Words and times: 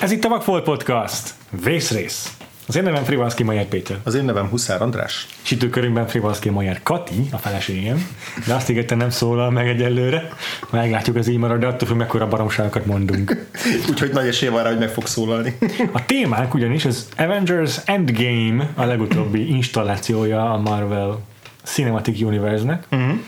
Ez 0.00 0.10
itt 0.10 0.24
a 0.24 0.28
Vakfolt 0.28 0.64
Podcast. 0.64 1.34
Vészrész. 1.64 2.36
Az 2.66 2.76
én 2.76 2.82
nevem 2.82 3.04
Frivalszki 3.04 3.42
Majer 3.42 3.64
Péter. 3.66 3.96
Az 4.04 4.14
én 4.14 4.24
nevem 4.24 4.48
Huszár 4.48 4.82
András. 4.82 5.26
Sütőkörünkben 5.42 6.06
Frivalszki 6.06 6.48
Majer 6.48 6.82
Kati, 6.82 7.28
a 7.32 7.36
feleségem. 7.36 8.08
De 8.46 8.54
azt 8.54 8.70
ígérte 8.70 8.94
nem 8.94 9.10
szólal 9.10 9.50
meg 9.50 9.68
egyelőre. 9.68 10.28
Meglátjuk 10.70 11.16
az 11.16 11.28
így 11.28 11.36
marad, 11.36 11.60
de 11.60 11.66
attól, 11.66 11.88
hogy 11.88 11.96
mekkora 11.96 12.28
baromságokat 12.28 12.86
mondunk. 12.86 13.46
Úgyhogy 13.90 14.10
nagy 14.12 14.26
esély 14.26 14.48
van 14.48 14.62
rá, 14.62 14.68
hogy 14.68 14.78
meg 14.78 14.88
fog 14.88 15.06
szólalni. 15.06 15.58
A 15.92 16.04
témánk 16.04 16.54
ugyanis 16.54 16.84
az 16.84 17.08
Avengers 17.16 17.76
Endgame, 17.84 18.70
a 18.74 18.84
legutóbbi 18.84 19.48
installációja 19.48 20.52
a 20.52 20.58
Marvel 20.58 21.20
Cinematic 21.62 22.20
Universe-nek. 22.20 22.86
Uh-huh. 22.90 23.18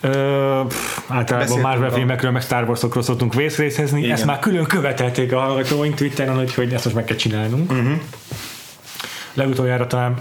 Ö, 0.00 0.60
pff, 0.68 0.98
általában 1.08 1.60
Marvel 1.60 1.90
filmekről, 1.90 2.30
meg 2.30 2.42
Star 2.42 2.68
Wars-okról 2.68 3.02
szoktunk 3.02 3.34
vészrészezni. 3.34 3.98
Igen. 3.98 4.10
Ezt 4.10 4.24
már 4.24 4.38
külön 4.38 4.64
követelték 4.64 5.32
a 5.32 5.38
hallgatóink 5.38 5.94
Twitteren, 5.94 6.40
úgyhogy 6.40 6.72
ezt 6.72 6.84
most 6.84 6.96
meg 6.96 7.04
kell 7.04 7.16
csinálnunk. 7.16 7.70
Uh-huh. 7.70 7.98
Legutoljára 9.34 9.86
talán 9.86 10.14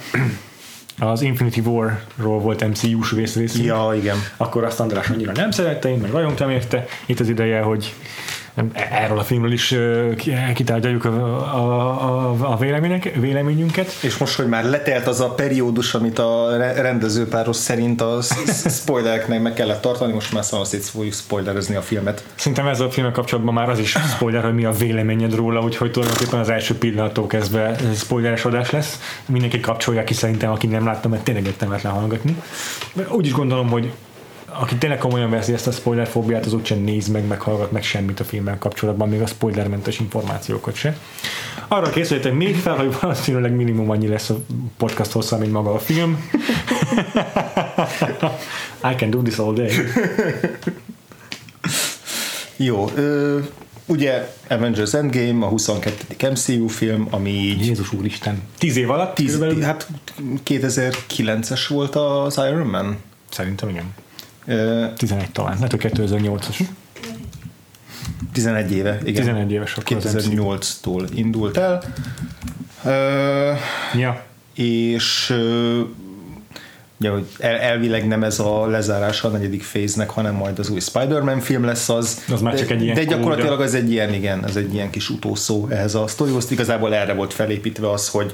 az 0.99 1.21
Infinity 1.21 1.59
War-ról 1.59 2.39
volt 2.39 2.67
MCU-s 2.67 3.11
vészrészünk. 3.11 3.65
Ja, 3.65 3.91
igen. 3.95 4.17
Akkor 4.37 4.63
azt 4.63 4.79
András 4.79 5.09
annyira 5.09 5.31
nem 5.31 5.51
szerette, 5.51 5.89
én 5.89 5.97
meg 5.97 6.11
rajongtam 6.11 6.49
érte. 6.49 6.85
Itt 7.05 7.19
az 7.19 7.29
ideje, 7.29 7.61
hogy 7.61 7.93
nem, 8.55 8.71
erről 8.73 9.19
a 9.19 9.23
filmről 9.23 9.51
is 9.51 9.75
kitárgyaljuk 10.53 11.05
a, 11.05 11.09
a, 11.55 12.29
a, 12.29 12.51
a 12.51 12.57
vélemények, 12.57 13.15
véleményünket. 13.15 13.91
És 14.01 14.17
most, 14.17 14.35
hogy 14.35 14.47
már 14.47 14.63
letelt 14.63 15.07
az 15.07 15.19
a 15.19 15.29
periódus, 15.29 15.93
amit 15.93 16.19
a 16.19 16.57
re- 16.57 16.81
rendezőpáros 16.81 17.55
szerint 17.55 18.01
a 18.01 18.19
spoilereknek 18.69 19.41
meg 19.41 19.53
kellett 19.53 19.81
tartani, 19.81 20.13
most 20.13 20.33
már 20.33 20.43
szóval 20.43 20.65
szét 20.65 20.85
fogjuk 20.85 21.13
spoilerezni 21.13 21.75
a 21.75 21.81
filmet. 21.81 22.25
Szerintem 22.35 22.67
ezzel 22.67 22.85
a 22.85 22.91
filmmel 22.91 23.11
kapcsolatban 23.11 23.53
már 23.53 23.69
az 23.69 23.79
is 23.79 23.97
spoiler, 24.15 24.43
hogy 24.43 24.53
mi 24.53 24.65
a 24.65 24.71
véleményed 24.71 25.35
róla, 25.35 25.61
úgyhogy 25.61 25.91
tulajdonképpen 25.91 26.39
az 26.39 26.49
első 26.49 26.77
pillanattól 26.77 27.27
kezdve 27.27 27.75
spoileres 27.95 28.45
adás 28.45 28.69
lesz. 28.69 28.99
Mindenki 29.25 29.59
kapcsolja 29.59 30.03
ki 30.03 30.13
szerintem, 30.13 30.51
aki 30.51 30.67
nem 30.67 30.85
látta, 30.85 31.07
mert 31.07 31.23
tényleg 31.23 31.45
értelmetlen 31.45 31.93
hallgatni. 31.93 32.35
Úgy 33.09 33.25
is 33.25 33.31
gondolom, 33.31 33.69
hogy 33.69 33.91
aki 34.59 34.75
tényleg 34.75 34.97
komolyan 34.97 35.29
veszi 35.29 35.53
ezt 35.53 35.67
a 35.67 35.71
spoiler 35.71 36.07
fóbiát, 36.07 36.45
az 36.45 36.53
úgysem 36.53 36.79
néz 36.79 37.07
meg, 37.07 37.27
meg 37.27 37.41
hallgat 37.41 37.71
meg 37.71 37.83
semmit 37.83 38.19
a 38.19 38.23
filmmel 38.23 38.57
kapcsolatban, 38.57 39.09
még 39.09 39.21
a 39.21 39.27
spoilermentes 39.27 39.99
információkat 39.99 40.75
se. 40.75 40.97
Arra 41.67 41.89
készüljetek 41.89 42.33
még 42.33 42.55
fel, 42.55 42.75
hogy 42.75 42.97
valószínűleg 43.01 43.51
minimum 43.51 43.89
annyi 43.89 44.07
lesz 44.07 44.29
a 44.29 44.37
podcast 44.77 45.11
hossza, 45.11 45.37
mint 45.37 45.51
maga 45.51 45.73
a 45.73 45.79
film. 45.79 46.29
I 48.91 48.95
can 48.97 49.09
do 49.09 49.21
this 49.21 49.37
all 49.37 49.53
day. 49.53 49.71
Jó, 52.57 52.91
ö, 52.95 53.39
ugye 53.85 54.33
Avengers 54.47 54.93
Endgame, 54.93 55.45
a 55.45 55.49
22. 55.49 56.29
MCU 56.29 56.67
film, 56.67 57.07
ami 57.09 57.29
így 57.29 57.65
Jézus 57.65 57.93
úristen. 57.93 58.41
Tíz 58.57 58.75
év 58.75 58.89
alatt? 58.89 59.15
tíz, 59.15 59.31
körülbelül? 59.31 59.63
hát 59.63 59.87
2009-es 60.45 61.65
volt 61.69 61.95
az 61.95 62.37
Iron 62.37 62.67
Man. 62.67 62.97
Szerintem 63.29 63.69
igen. 63.69 63.93
Ö, 64.45 64.85
11 64.97 65.31
talán, 65.31 65.53
lehet, 65.53 65.71
hogy 65.71 65.91
2008-as. 65.93 66.59
11 68.33 68.71
éve, 68.71 68.99
igen. 69.03 69.23
11 69.23 69.51
éves 69.51 69.75
akkor 69.75 69.97
az 69.97 70.13
MCU. 70.13 70.31
2008-tól 70.31 71.07
indult 71.13 71.57
el. 71.57 71.81
Ja. 73.95 74.23
és 74.53 75.35
ugye, 76.99 77.09
hogy 77.09 77.25
el, 77.39 77.55
elvileg 77.55 78.07
nem 78.07 78.23
ez 78.23 78.39
a 78.39 78.67
lezárása 78.67 79.27
a 79.27 79.31
negyedik 79.31 79.63
féznek, 79.63 80.09
hanem 80.09 80.35
majd 80.35 80.59
az 80.59 80.69
új 80.69 80.79
Spider-Man 80.79 81.39
film 81.39 81.63
lesz 81.63 81.89
az. 81.89 82.23
Az 82.31 82.41
már 82.41 82.57
csak 82.57 82.67
de, 82.67 82.73
egy 82.73 82.83
ilyen 82.83 82.95
De 82.95 83.03
gyakorlatilag 83.03 83.49
kódja. 83.49 83.65
ez 83.65 83.73
egy 83.73 83.91
ilyen, 83.91 84.13
igen, 84.13 84.45
ez 84.45 84.55
egy 84.55 84.73
ilyen 84.73 84.89
kis 84.89 85.09
utószó 85.09 85.67
ehhez 85.69 85.95
a 85.95 86.07
sztorihoz. 86.07 86.51
Igazából 86.51 86.93
erre 86.95 87.13
volt 87.13 87.33
felépítve 87.33 87.91
az, 87.91 88.09
hogy 88.09 88.31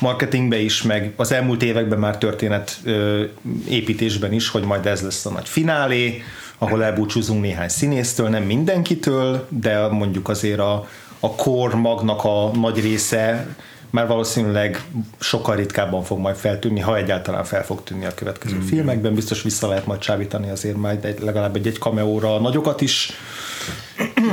marketingbe 0.00 0.58
is, 0.58 0.82
meg 0.82 1.12
az 1.16 1.32
elmúlt 1.32 1.62
években 1.62 1.98
már 1.98 2.18
történet 2.18 2.76
ö, 2.84 3.24
építésben 3.68 4.32
is, 4.32 4.48
hogy 4.48 4.62
majd 4.62 4.86
ez 4.86 5.02
lesz 5.02 5.26
a 5.26 5.30
nagy 5.30 5.48
finálé, 5.48 6.22
ahol 6.58 6.84
elbúcsúzunk 6.84 7.42
néhány 7.42 7.68
színésztől, 7.68 8.28
nem 8.28 8.42
mindenkitől, 8.42 9.46
de 9.48 9.88
mondjuk 9.88 10.28
azért 10.28 10.58
a, 10.58 10.88
a 11.20 11.34
kor 11.34 11.74
magnak 11.74 12.24
a 12.24 12.50
nagy 12.54 12.80
része 12.80 13.46
már 13.90 14.06
valószínűleg 14.06 14.84
sokkal 15.18 15.56
ritkábban 15.56 16.02
fog 16.02 16.18
majd 16.18 16.36
feltűnni, 16.36 16.80
ha 16.80 16.96
egyáltalán 16.96 17.44
fel 17.44 17.64
fog 17.64 17.82
tűnni 17.82 18.04
a 18.04 18.14
következő 18.14 18.56
mm. 18.56 18.60
filmekben. 18.60 19.14
Biztos 19.14 19.42
vissza 19.42 19.68
lehet 19.68 19.86
majd 19.86 20.00
csábítani 20.00 20.50
azért 20.50 20.76
majd 20.76 21.04
egy, 21.04 21.20
legalább 21.20 21.56
egy, 21.56 21.66
egy 21.66 21.78
cameóra 21.78 22.34
a 22.34 22.40
nagyokat 22.40 22.80
is. 22.80 23.10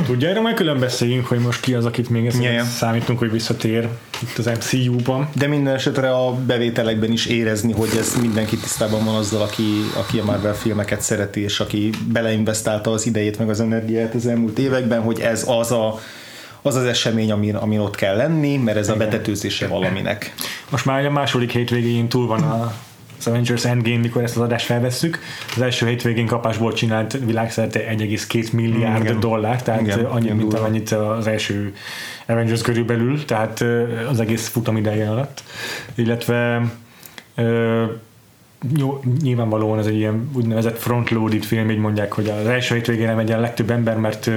Tudja, 0.06 0.28
erről 0.28 0.42
majd 0.42 0.54
külön 0.54 0.78
beszéljünk, 0.78 1.26
hogy 1.26 1.38
most 1.38 1.60
ki 1.60 1.74
az, 1.74 1.84
akit 1.84 2.08
még 2.08 2.26
ezt 2.26 2.42
ja. 2.42 2.64
számítunk, 2.64 3.18
hogy 3.18 3.30
visszatér 3.30 3.88
itt 4.22 4.38
az 4.38 4.46
MCU-ban. 4.46 5.28
De 5.34 5.46
minden 5.46 5.74
esetre 5.74 6.14
a 6.14 6.34
bevételekben 6.34 7.12
is 7.12 7.26
érezni, 7.26 7.72
hogy 7.72 7.88
ez 7.98 8.16
mindenki 8.20 8.56
tisztában 8.56 9.04
van 9.04 9.14
azzal, 9.14 9.42
aki, 9.42 9.62
aki 9.96 10.18
a 10.18 10.24
Marvel 10.24 10.54
filmeket 10.54 11.00
szereti, 11.00 11.40
és 11.40 11.60
aki 11.60 11.90
beleinvestálta 12.12 12.90
az 12.90 13.06
idejét 13.06 13.38
meg 13.38 13.48
az 13.48 13.60
energiát 13.60 14.14
az 14.14 14.26
elmúlt 14.26 14.58
években, 14.58 15.02
hogy 15.02 15.20
ez 15.20 15.44
az 15.48 15.72
a, 15.72 16.00
az, 16.62 16.74
az 16.74 16.84
esemény, 16.84 17.32
amin, 17.32 17.54
amin 17.54 17.78
ott 17.78 17.94
kell 17.94 18.16
lenni, 18.16 18.56
mert 18.56 18.76
ez 18.76 18.88
a 18.88 18.96
betetőzése 18.96 19.66
valaminek. 19.66 20.34
Most 20.70 20.84
már 20.84 21.06
a 21.06 21.10
második 21.10 21.50
hétvégén 21.50 22.08
túl 22.08 22.26
van 22.26 22.42
a 22.42 22.74
az 23.26 23.32
Avengers 23.32 23.64
Endgame, 23.64 23.98
mikor 23.98 24.22
ezt 24.22 24.36
az 24.36 24.42
adást 24.42 24.66
felvesszük. 24.66 25.18
Az 25.54 25.62
első 25.62 25.86
hétvégén 25.86 26.26
kapásból 26.26 26.72
csinált 26.72 27.18
világszerte 27.24 27.80
1,2 27.80 28.52
milliárd 28.52 29.04
Igen. 29.04 29.20
dollár, 29.20 29.62
tehát 29.62 29.80
Igen, 29.80 30.04
annyi, 30.04 30.24
igen, 30.24 30.36
mint 30.36 30.54
amennyit 30.54 30.90
az 30.90 31.26
első 31.26 31.74
Avengers 32.26 32.60
körülbelül, 32.60 33.24
tehát 33.24 33.64
az 34.10 34.20
egész 34.20 34.48
futam 34.48 34.76
ideje 34.76 35.10
alatt. 35.10 35.42
Illetve 35.94 36.62
jó, 38.76 39.00
nyilvánvalóan 39.22 39.78
ez 39.78 39.86
egy 39.86 39.96
ilyen 39.96 40.30
úgynevezett 40.34 40.78
frontloaded 40.78 41.44
film, 41.44 41.70
így 41.70 41.78
mondják, 41.78 42.12
hogy 42.12 42.28
az 42.28 42.46
első 42.46 42.74
hétvégén 42.74 43.14
megy 43.14 43.32
a 43.32 43.40
legtöbb 43.40 43.70
ember, 43.70 43.96
mert 43.96 44.30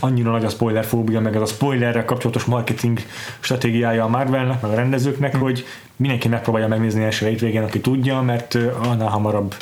annyira 0.00 0.30
nagy 0.30 0.44
a 0.44 0.48
spoiler 0.48 0.84
fóbia, 0.84 1.20
meg 1.20 1.36
az 1.36 1.42
a 1.42 1.54
spoilerrel 1.54 2.04
kapcsolatos 2.04 2.44
marketing 2.44 2.98
stratégiája 3.40 4.04
a 4.04 4.08
Marvelnek, 4.08 4.60
meg 4.60 4.70
a 4.70 4.74
rendezőknek, 4.74 5.36
hogy 5.36 5.64
mindenki 5.96 6.28
megpróbálja 6.28 6.68
megnézni 6.68 7.04
első 7.04 7.26
hétvégén, 7.26 7.62
aki 7.62 7.80
tudja, 7.80 8.20
mert 8.20 8.58
annál 8.82 9.08
hamarabb 9.08 9.54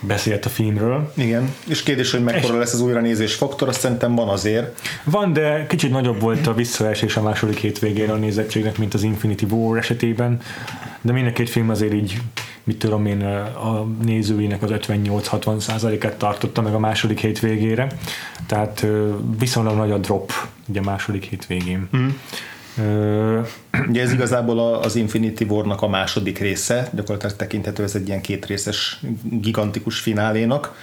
beszélt 0.00 0.44
a 0.44 0.48
filmről. 0.48 1.12
Igen, 1.16 1.54
és 1.68 1.82
kérdés, 1.82 2.10
hogy 2.10 2.22
mekkora 2.22 2.58
lesz 2.58 2.72
az 2.72 2.80
újranézés 2.80 3.34
faktor, 3.34 3.68
azt 3.68 3.80
szerintem 3.80 4.14
van 4.14 4.28
azért. 4.28 4.80
Van, 5.04 5.32
de 5.32 5.66
kicsit 5.66 5.90
nagyobb 5.90 6.20
volt 6.20 6.46
a 6.46 6.54
visszaesés 6.54 7.16
a 7.16 7.22
második 7.22 7.58
hétvégén 7.58 8.10
a 8.10 8.14
nézettségnek, 8.14 8.78
mint 8.78 8.94
az 8.94 9.02
Infinity 9.02 9.44
War 9.50 9.78
esetében, 9.78 10.40
de 11.00 11.12
mind 11.12 11.26
a 11.26 11.32
két 11.32 11.50
film 11.50 11.70
azért 11.70 11.92
így, 11.92 12.20
mit 12.64 12.78
tudom 12.78 13.06
én, 13.06 13.22
a 13.22 13.86
nézőinek 14.04 14.62
az 14.62 14.70
58-60 14.72 15.58
százalékát 15.58 16.16
tartotta 16.16 16.62
meg 16.62 16.74
a 16.74 16.78
második 16.78 17.18
hétvégére, 17.18 17.86
tehát 18.46 18.86
viszonylag 19.38 19.76
nagy 19.76 19.90
a 19.90 19.98
drop 19.98 20.32
ugye 20.68 20.80
a 20.80 20.84
második 20.84 21.24
hétvégén. 21.24 21.88
Mm. 21.96 22.08
Ugye 23.88 24.02
ez 24.02 24.12
igazából 24.12 24.74
az 24.74 24.96
Infinity 24.96 25.42
War-nak 25.42 25.82
a 25.82 25.88
második 25.88 26.38
része, 26.38 26.88
gyakorlatilag 26.92 27.36
tekinthető 27.36 27.82
ez 27.82 27.94
egy 27.94 28.08
ilyen 28.08 28.20
kétrészes 28.20 29.00
gigantikus 29.22 29.98
finálénak, 29.98 30.74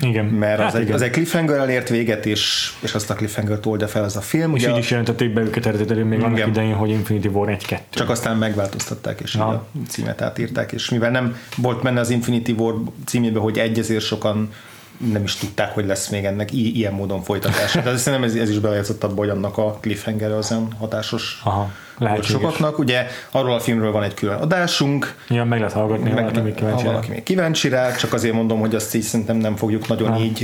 igen. 0.00 0.24
mert 0.24 0.58
hát 0.58 0.68
az, 0.68 0.74
egy, 0.74 0.82
igen. 0.82 0.94
az 0.94 1.02
egy 1.02 1.10
cliffhanger 1.10 1.68
ért 1.68 1.88
véget, 1.88 2.26
és, 2.26 2.72
és 2.80 2.94
azt 2.94 3.10
a 3.10 3.14
cliffhanger 3.14 3.58
oldja 3.64 3.88
fel 3.88 4.04
az 4.04 4.16
a 4.16 4.20
film. 4.20 4.56
és 4.56 4.62
Ugye 4.62 4.72
így 4.72 4.78
is 4.78 4.90
jelentették 4.90 5.32
be 5.32 5.40
őket 5.40 5.66
eredetileg 5.66 6.04
még 6.04 6.20
annak 6.20 6.36
Igen. 6.36 6.48
idején, 6.48 6.74
hogy 6.74 6.90
Infinity 6.90 7.26
War 7.26 7.56
1-2. 7.60 7.78
Csak 7.90 8.10
aztán 8.10 8.36
megváltoztatták, 8.36 9.20
és 9.20 9.34
a 9.34 9.66
címet 9.88 10.22
átírták, 10.22 10.72
és 10.72 10.90
mivel 10.90 11.10
nem 11.10 11.36
volt 11.56 11.82
benne 11.82 12.00
az 12.00 12.10
Infinity 12.10 12.50
War 12.50 12.74
címébe, 13.04 13.38
hogy 13.38 13.58
egy, 13.58 13.78
ezért 13.78 14.04
sokan 14.04 14.50
nem 15.12 15.22
is 15.22 15.34
tudták, 15.34 15.74
hogy 15.74 15.86
lesz 15.86 16.08
még 16.08 16.24
ennek 16.24 16.52
i- 16.52 16.76
ilyen 16.76 16.92
módon 16.92 17.22
folytatása. 17.22 17.80
De 17.80 17.96
szerintem 17.96 18.28
ez, 18.28 18.34
ez 18.34 18.50
is 18.50 18.58
belejátszott 18.58 19.04
abba, 19.04 19.14
hogy 19.14 19.28
annak 19.28 19.58
a 19.58 19.78
cliffhanger 19.80 20.30
az 20.32 20.50
olyan 20.50 20.72
hatásos 20.78 21.40
Aha, 21.44 21.70
sokaknak. 22.22 22.78
Ugye 22.78 23.06
arról 23.30 23.54
a 23.54 23.60
filmről 23.60 23.92
van 23.92 24.02
egy 24.02 24.14
külön 24.14 24.36
adásunk, 24.38 25.14
Ja, 25.28 25.44
meg 25.44 25.58
lehet 25.58 25.74
hallgatni, 25.74 26.08
ha 26.08 26.14
meg, 26.14 26.24
valaki 26.24 26.40
még 26.40 26.52
ha 26.52 26.58
kíváncsi. 26.58 26.84
rá. 26.84 26.90
valaki 26.90 27.10
még 27.10 27.22
kíváncsi 27.22 27.68
rá, 27.68 27.94
csak 27.94 28.12
azért 28.12 28.34
mondom, 28.34 28.60
hogy 28.60 28.74
azt 28.74 28.94
így 28.94 29.02
szerintem 29.02 29.36
nem 29.36 29.56
fogjuk 29.56 29.88
nagyon 29.88 30.10
Nem. 30.10 30.18
így, 30.22 30.40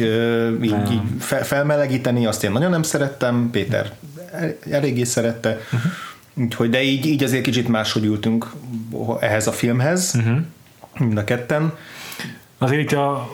így, 0.62 0.70
Nem. 0.70 0.86
így 0.92 1.00
fe- 1.20 1.46
felmelegíteni, 1.46 2.26
azt 2.26 2.44
én 2.44 2.50
nagyon 2.52 2.70
nem 2.70 2.82
szerettem, 2.82 3.48
Péter 3.50 3.90
el- 4.32 4.56
eléggé 4.70 5.04
szerette, 5.04 5.60
uh-huh. 5.72 5.92
úgyhogy, 6.44 6.70
de 6.70 6.82
így, 6.82 7.06
így 7.06 7.22
azért 7.22 7.42
kicsit 7.42 7.68
máshogy 7.68 8.04
ültünk 8.04 8.50
ehhez 9.20 9.46
a 9.46 9.52
filmhez, 9.52 10.12
uh-huh. 10.16 10.38
mind 10.98 11.18
a 11.18 11.24
ketten. 11.24 11.72
Azért 12.58 12.80
itt 12.82 12.92
a 12.98 13.28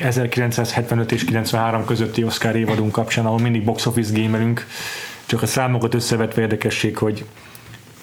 1975 0.00 1.12
és 1.12 1.24
93 1.24 1.84
közötti 1.84 2.24
Oscar 2.24 2.56
évadunk 2.56 2.92
kapcsán, 2.92 3.26
ahol 3.26 3.38
mindig 3.38 3.64
box 3.64 3.86
office 3.86 4.20
gamerünk, 4.20 4.66
csak 5.26 5.42
a 5.42 5.46
számokat 5.46 5.94
összevetve 5.94 6.42
érdekesség, 6.42 6.96
hogy 6.96 7.24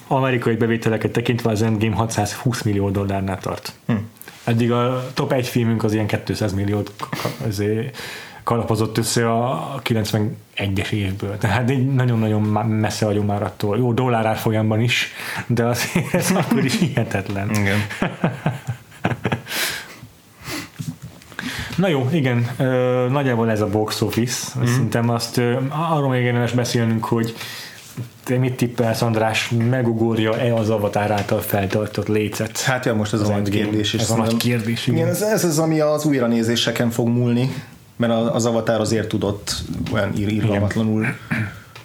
amerikai 0.07 0.55
bevételeket 0.55 1.11
tekintve 1.11 1.49
az 1.51 1.61
Endgame 1.61 1.95
620 1.95 2.61
millió 2.61 2.89
dollárnál 2.89 3.39
tart. 3.39 3.73
Hm. 3.85 3.93
Eddig 4.43 4.71
a 4.71 5.11
top 5.13 5.31
egy 5.31 5.47
filmünk 5.47 5.83
az 5.83 5.93
ilyen 5.93 6.07
200 6.25 6.53
milliót 6.53 6.91
kalapozott 8.47 8.97
össze 8.97 9.31
a 9.31 9.81
91-es 9.83 10.91
évből. 10.91 11.37
Tehát 11.37 11.71
így 11.71 11.93
nagyon-nagyon 11.93 12.41
messze 12.67 13.05
vagyunk 13.05 13.27
már 13.27 13.43
attól. 13.43 13.77
Jó, 13.77 13.93
dollár 13.93 14.37
folyamban 14.37 14.81
is, 14.81 15.11
de 15.47 15.65
azért 15.65 16.13
ez 16.13 16.31
akkor 16.35 16.65
is 16.65 16.79
hihetetlen. 16.79 17.49
Igen. 17.49 17.77
Na 21.77 21.87
jó, 21.87 22.09
igen, 22.11 22.47
ö, 22.57 23.07
nagyjából 23.09 23.51
ez 23.51 23.61
a 23.61 23.67
box 23.67 24.01
office. 24.01 24.59
Mm. 24.59 24.65
Szerintem 24.65 25.09
azt 25.09 25.37
ö, 25.37 25.57
arról 25.91 26.09
még 26.09 26.23
érdemes 26.23 26.51
beszélnünk, 26.51 27.05
hogy 27.05 27.35
te 28.23 28.37
mit 28.37 28.55
tippelsz, 28.55 29.01
András, 29.01 29.51
megugorja-e 29.69 30.53
az 30.53 30.69
Avatar 30.69 31.11
által 31.11 31.39
feltartott 31.39 32.07
lécet? 32.07 32.61
Hát 32.61 32.85
ja, 32.85 32.93
most 32.93 33.13
ez 33.13 33.21
a 33.21 33.27
nagy 33.29 33.49
kérdés. 33.49 33.93
Ez 33.93 34.09
a 34.09 34.15
nagy 34.15 34.37
kérdés, 34.37 34.87
igen. 34.87 34.99
igen 34.99 35.09
ez, 35.09 35.21
ez 35.21 35.43
az, 35.43 35.59
ami 35.59 35.79
az 35.79 36.05
újranézéseken 36.05 36.89
fog 36.89 37.07
múlni, 37.07 37.53
mert 37.95 38.13
az 38.13 38.45
Avatar 38.45 38.79
azért 38.79 39.07
tudott 39.07 39.55
olyan 39.93 40.13
irgalmatlanul 40.15 41.05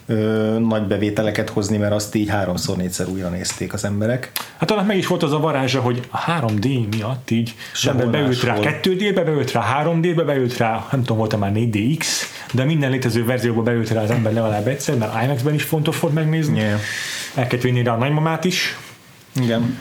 ö, 0.06 0.58
nagy 0.68 0.82
bevételeket 0.82 1.48
hozni, 1.48 1.76
mert 1.76 1.92
azt 1.92 2.14
így 2.14 2.28
háromszor, 2.28 2.76
négyszer 2.76 3.08
újra 3.08 3.28
nézték 3.28 3.72
az 3.72 3.84
emberek. 3.84 4.32
Hát 4.56 4.70
annak 4.70 4.86
meg 4.86 4.96
is 4.96 5.06
volt 5.06 5.22
az 5.22 5.32
a 5.32 5.38
varázsa, 5.38 5.80
hogy 5.80 6.02
a 6.10 6.18
3D 6.18 6.88
miatt 6.90 7.30
így 7.30 7.54
ember 7.84 8.10
beült 8.10 8.42
rá 8.42 8.54
máshol. 8.54 8.72
2D-be, 8.82 9.22
beült 9.22 9.52
rá 9.52 9.82
3D-be, 9.84 10.22
beült 10.22 10.56
rá, 10.56 10.86
nem 10.90 11.00
tudom, 11.00 11.16
volt 11.16 11.38
már 11.38 11.52
4DX, 11.54 12.06
de 12.52 12.64
minden 12.64 12.90
létező 12.90 13.24
verzióba 13.24 13.62
beült 13.62 13.90
rá 13.90 14.02
az 14.02 14.10
ember 14.10 14.32
legalább 14.32 14.66
egyszer, 14.66 14.96
mert 14.96 15.22
IMAX-ben 15.22 15.54
is 15.54 15.62
fontos 15.62 16.00
volt 16.00 16.14
megnézni. 16.14 16.58
Yeah. 16.58 16.80
El 17.34 17.46
kellett 17.46 17.64
vinni 17.64 17.82
rá 17.82 17.92
a 17.92 17.96
nagymamát 17.96 18.44
is. 18.44 18.76
Igen. 19.40 19.78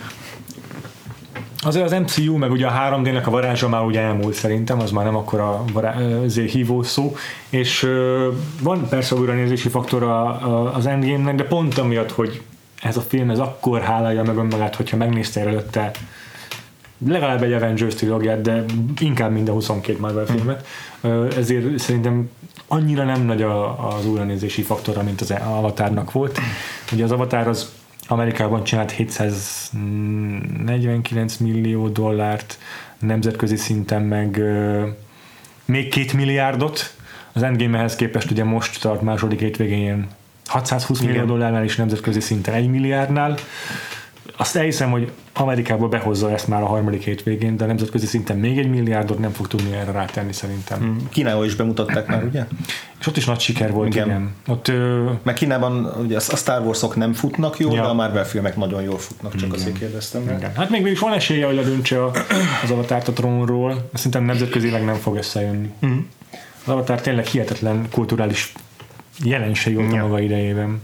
Azért 1.63 1.85
az 1.85 1.91
MCU, 1.91 2.37
meg 2.37 2.51
ugye 2.51 2.67
a 2.67 2.71
3D-nek 2.71 3.25
a 3.25 3.29
varázsa 3.29 3.69
már 3.69 3.83
ugye 3.83 3.99
elmúlt 3.99 4.33
szerintem, 4.33 4.79
az 4.79 4.91
már 4.91 5.05
nem 5.05 5.15
akkor 5.15 5.39
a 5.39 5.63
vará- 5.73 6.23
azért 6.25 6.51
hívó 6.51 6.83
szó, 6.83 7.15
és 7.49 7.87
van 8.61 8.87
persze 8.89 9.15
újranézési 9.15 9.69
faktor 9.69 10.03
az 10.73 10.85
Endgame-nek, 10.85 11.35
de 11.35 11.43
pont 11.43 11.77
amiatt, 11.77 12.11
hogy 12.11 12.41
ez 12.81 12.97
a 12.97 13.01
film, 13.01 13.29
ez 13.29 13.39
akkor 13.39 13.81
hálálja 13.81 14.23
meg 14.23 14.37
önmagát, 14.37 14.75
hogyha 14.75 14.97
megnézte 14.97 15.39
előtte 15.39 15.91
legalább 17.07 17.43
egy 17.43 17.53
Avengers 17.53 17.95
trilógiát, 17.95 18.41
de 18.41 18.65
inkább 18.99 19.31
mind 19.31 19.49
a 19.49 19.51
22 19.51 19.99
Marvel 19.99 20.25
filmet, 20.25 20.67
Ö, 21.01 21.27
ezért 21.37 21.79
szerintem 21.79 22.29
annyira 22.67 23.03
nem 23.03 23.21
nagy 23.21 23.41
az 23.41 24.05
újranézési 24.05 24.61
faktora, 24.61 25.03
mint 25.03 25.21
az 25.21 25.31
Avatarnak 25.31 26.11
volt. 26.11 26.39
Ugye 26.91 27.03
az 27.03 27.11
Avatar 27.11 27.47
az 27.47 27.71
Amerikában 28.07 28.63
csinált 28.63 28.91
749 28.91 31.37
millió 31.37 31.87
dollárt, 31.87 32.57
nemzetközi 32.99 33.55
szinten 33.55 34.01
meg 34.01 34.41
még 35.65 35.89
két 35.89 36.13
milliárdot. 36.13 36.95
Az 37.33 37.43
Endgame 37.43 37.77
ehhez 37.77 37.95
képest 37.95 38.31
ugye 38.31 38.43
most 38.43 38.81
tart 38.81 39.01
második 39.01 39.39
hétvégén 39.39 39.79
ilyen 39.79 40.07
620 40.45 40.99
millió 40.99 41.13
Igen. 41.13 41.27
dollárnál 41.27 41.63
és 41.63 41.75
nemzetközi 41.75 42.19
szinten 42.19 42.53
1 42.53 42.69
milliárdnál. 42.69 43.37
Azt 44.37 44.55
elhiszem, 44.55 44.91
hogy 44.91 45.11
Amerikából 45.33 45.89
behozza 45.89 46.31
ezt 46.31 46.47
már 46.47 46.61
a 46.61 46.65
harmadik 46.65 47.03
hétvégén, 47.03 47.57
de 47.57 47.65
nemzetközi 47.65 48.05
szinten 48.05 48.37
még 48.37 48.57
egy 48.57 48.69
milliárdot 48.69 49.19
nem 49.19 49.31
fog 49.31 49.47
tudni 49.47 49.73
erre 49.75 49.91
rátenni 49.91 50.33
szerintem. 50.33 50.97
Kínában 51.09 51.45
is 51.45 51.55
bemutatták 51.55 52.07
már, 52.07 52.23
ugye? 52.23 52.45
És 52.99 53.07
ott 53.07 53.17
is 53.17 53.25
nagy 53.25 53.39
siker 53.39 53.71
volt, 53.71 53.87
igen. 53.87 54.05
Igen. 54.05 54.19
igen. 54.19 54.55
Ott 54.55 54.67
ö, 54.67 55.11
Meg 55.23 55.33
Kínában 55.33 55.85
ugye 56.03 56.15
a 56.15 56.19
Star 56.19 56.61
Wars-ok 56.65 56.95
nem 56.95 57.13
futnak 57.13 57.59
jól, 57.59 57.73
Ja. 57.73 57.81
de 57.81 57.87
a 57.87 57.93
Marvel 57.93 58.25
filmek 58.25 58.55
nagyon 58.55 58.81
jól 58.81 58.97
futnak, 58.97 59.35
csak 59.35 59.53
azért 59.53 59.77
kérdeztem. 59.77 60.21
igen. 60.37 60.51
Hát 60.55 60.69
még 60.69 60.81
mégis 60.81 60.99
van 60.99 61.13
esélye, 61.13 61.45
hogy 61.45 61.55
ledöntse 61.55 62.03
a- 62.03 62.11
az 62.63 62.71
avatárt 62.71 63.07
a 63.07 63.13
trónról, 63.13 63.89
szerintem 63.93 64.23
nemzetközileg 64.23 64.85
nem 64.85 64.95
fog 64.95 65.15
összejönni. 65.15 65.69
Mhm. 65.79 65.91
Az 66.65 66.71
avatár 66.71 67.01
tényleg 67.01 67.25
hihetetlen 67.25 67.87
kulturális 67.91 68.53
jelenség 69.23 69.75
volt 69.75 69.91
a 69.91 69.95
Ja. 69.95 70.01
maga 70.01 70.19
idejében. 70.19 70.81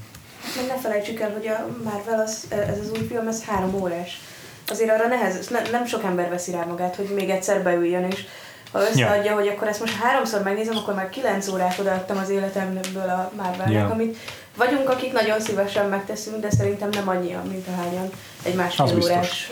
Felejtsük 0.88 1.20
el, 1.20 1.32
hogy 1.32 1.48
a 1.48 1.68
Marvel, 1.84 2.20
az, 2.20 2.48
ez 2.50 2.80
az 2.80 2.92
új 2.92 3.08
film, 3.08 3.28
ez 3.28 3.44
három 3.44 3.74
órás. 3.82 4.20
Azért 4.68 4.90
arra 4.90 5.08
nehez, 5.08 5.48
ne, 5.48 5.62
nem 5.72 5.86
sok 5.86 6.04
ember 6.04 6.30
veszi 6.30 6.52
rá 6.52 6.64
magát, 6.64 6.96
hogy 6.96 7.12
még 7.16 7.30
egyszer 7.30 7.64
beüljön, 7.64 8.04
és 8.04 8.24
ha 8.72 8.80
összeadja, 8.80 9.34
hogy 9.34 9.48
akkor 9.48 9.68
ezt 9.68 9.80
most 9.80 9.96
háromszor 10.02 10.44
megnézem, 10.44 10.78
akkor 10.78 10.94
már 10.94 11.10
kilenc 11.10 11.48
órát 11.48 11.80
odaadtam 11.80 12.18
az 12.18 12.30
életemből 12.30 13.10
a 13.10 13.32
Marvelnek, 13.36 13.74
Ja. 13.74 13.86
amit 13.86 14.18
vagyunk, 14.58 14.90
akik 14.90 15.14
nagyon 15.14 15.40
szívesen 15.40 15.90
megteszünk, 15.90 16.42
de 16.42 16.50
szerintem 16.50 16.90
nem 16.90 17.10
annyian, 17.10 17.48
mint 17.48 17.68
ahányan 17.68 18.10
egy 18.44 18.52
Az 18.52 18.58
másfél 18.58 19.04
órás. 19.04 19.52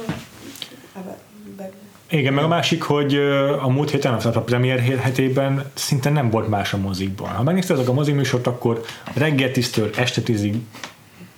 Igen, 2.09 2.33
meg 2.33 2.43
a 2.43 2.47
másik, 2.47 2.83
hogy 2.83 3.15
a 3.61 3.67
múlt 3.67 3.89
héten, 3.89 4.13
a 4.13 4.41
premier 4.41 4.79
hetében 4.79 5.71
szinte 5.73 6.09
nem 6.09 6.29
volt 6.29 6.49
más 6.49 6.73
a 6.73 6.77
mozikban. 6.77 7.29
Ha 7.29 7.43
megnézted 7.43 7.77
azok 7.77 7.89
a 7.89 7.93
moziműsort, 7.93 8.47
akkor 8.47 8.85
reggel 9.13 9.51
tisztől 9.51 9.89
este 9.97 10.21
tízig 10.21 10.55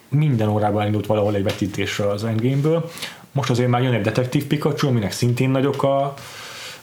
minden 0.09 0.47
órában 0.47 0.85
indult 0.85 1.05
valahol 1.05 1.35
egy 1.35 1.43
vetítésre 1.43 2.07
az 2.09 2.23
Endgame-ből. 2.23 2.89
Most 3.31 3.49
azért 3.49 3.69
már 3.69 3.81
jön 3.81 3.93
egy 3.93 4.01
Detektív 4.01 4.45
Pikachu, 4.45 4.87
aminek 4.87 5.11
szintén 5.11 5.49
nagyok 5.49 5.83
a, 5.83 6.13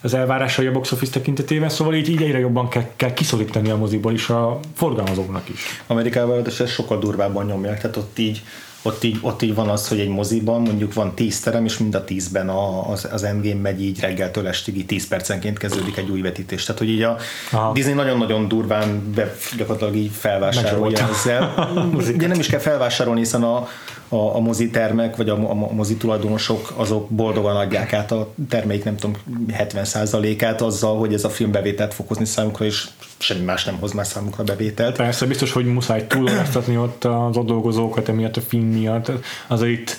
az 0.01 0.13
elvárásai 0.13 0.65
a 0.65 0.71
box 0.71 0.91
office 0.91 1.11
tekintetében, 1.11 1.69
szóval 1.69 1.93
így, 1.93 2.09
így 2.09 2.21
egyre 2.21 2.39
jobban 2.39 2.69
kell, 2.69 2.85
kell 2.95 3.13
kiszorítani 3.13 3.69
a 3.69 3.77
moziból 3.77 4.13
is 4.13 4.29
a 4.29 4.59
forgalmazóknak 4.75 5.49
is. 5.49 5.61
Amerikában 5.87 6.45
ezt 6.45 6.67
sokkal 6.67 6.99
durvábban 6.99 7.45
nyomják, 7.45 7.81
tehát 7.81 7.97
ott 7.97 8.19
így, 8.19 8.43
ott 8.85 9.03
így, 9.03 9.17
ott 9.21 9.41
így 9.41 9.55
van 9.55 9.69
az, 9.69 9.87
hogy 9.87 9.99
egy 9.99 10.07
moziban 10.07 10.61
mondjuk 10.61 10.93
van 10.93 11.15
10 11.15 11.39
terem, 11.39 11.65
és 11.65 11.77
mind 11.77 11.95
a 11.95 12.03
10-ben 12.03 12.49
a, 12.49 12.91
az, 12.91 13.07
az 13.11 13.23
Endgame 13.23 13.61
megy 13.61 13.81
így 13.81 13.99
reggeltől 13.99 14.47
estig, 14.47 14.77
így 14.77 14.85
10 14.85 15.07
percenként 15.07 15.57
kezdődik 15.57 15.97
egy 15.97 16.09
új 16.09 16.21
vetítés. 16.21 16.63
Tehát, 16.63 16.81
hogy 16.81 16.89
így 16.89 17.01
a 17.01 17.17
Aha. 17.51 17.71
Disney 17.71 17.93
nagyon-nagyon 17.93 18.47
durván 18.47 19.11
be, 19.15 19.35
gyakorlatilag 19.57 19.95
így 19.95 20.11
felvásárolja 20.13 21.09
ezzel. 21.09 21.69
Ugye 22.15 22.27
nem 22.27 22.39
is 22.39 22.47
kell 22.47 22.59
felvásárolni, 22.59 23.19
hiszen 23.19 23.43
a, 23.43 23.67
a, 24.15 24.35
a 24.35 24.39
mozitermek, 24.39 25.15
vagy 25.15 25.29
a, 25.29 25.49
a 25.49 25.53
mozi 25.53 25.95
tulajdonosok 25.95 26.73
azok 26.75 27.09
boldogan 27.09 27.55
adják 27.55 27.93
át 27.93 28.11
a 28.11 28.33
termék, 28.49 28.83
nem 28.83 28.95
tudom, 28.95 29.15
70%-át 29.51 30.61
azzal, 30.61 30.97
hogy 30.97 31.13
ez 31.13 31.23
a 31.23 31.29
film 31.29 31.51
bevételt 31.51 31.93
fog 31.93 32.07
hozni 32.07 32.25
számukra, 32.25 32.65
és 32.65 32.87
semmi 33.17 33.43
más 33.43 33.63
nem 33.63 33.77
hoz 33.79 33.93
már 33.93 34.05
számukra 34.05 34.43
bevételt. 34.43 34.95
Persze, 34.95 35.25
biztos, 35.25 35.51
hogy 35.51 35.65
muszáj 35.65 36.07
túlóráztatni 36.07 36.77
ott 36.77 37.03
az 37.03 37.37
ott 37.37 37.45
dolgozókat, 37.45 38.09
emiatt 38.09 38.37
a 38.37 38.41
film 38.41 38.65
miatt. 38.65 39.11
Azért 39.47 39.71
itt 39.71 39.97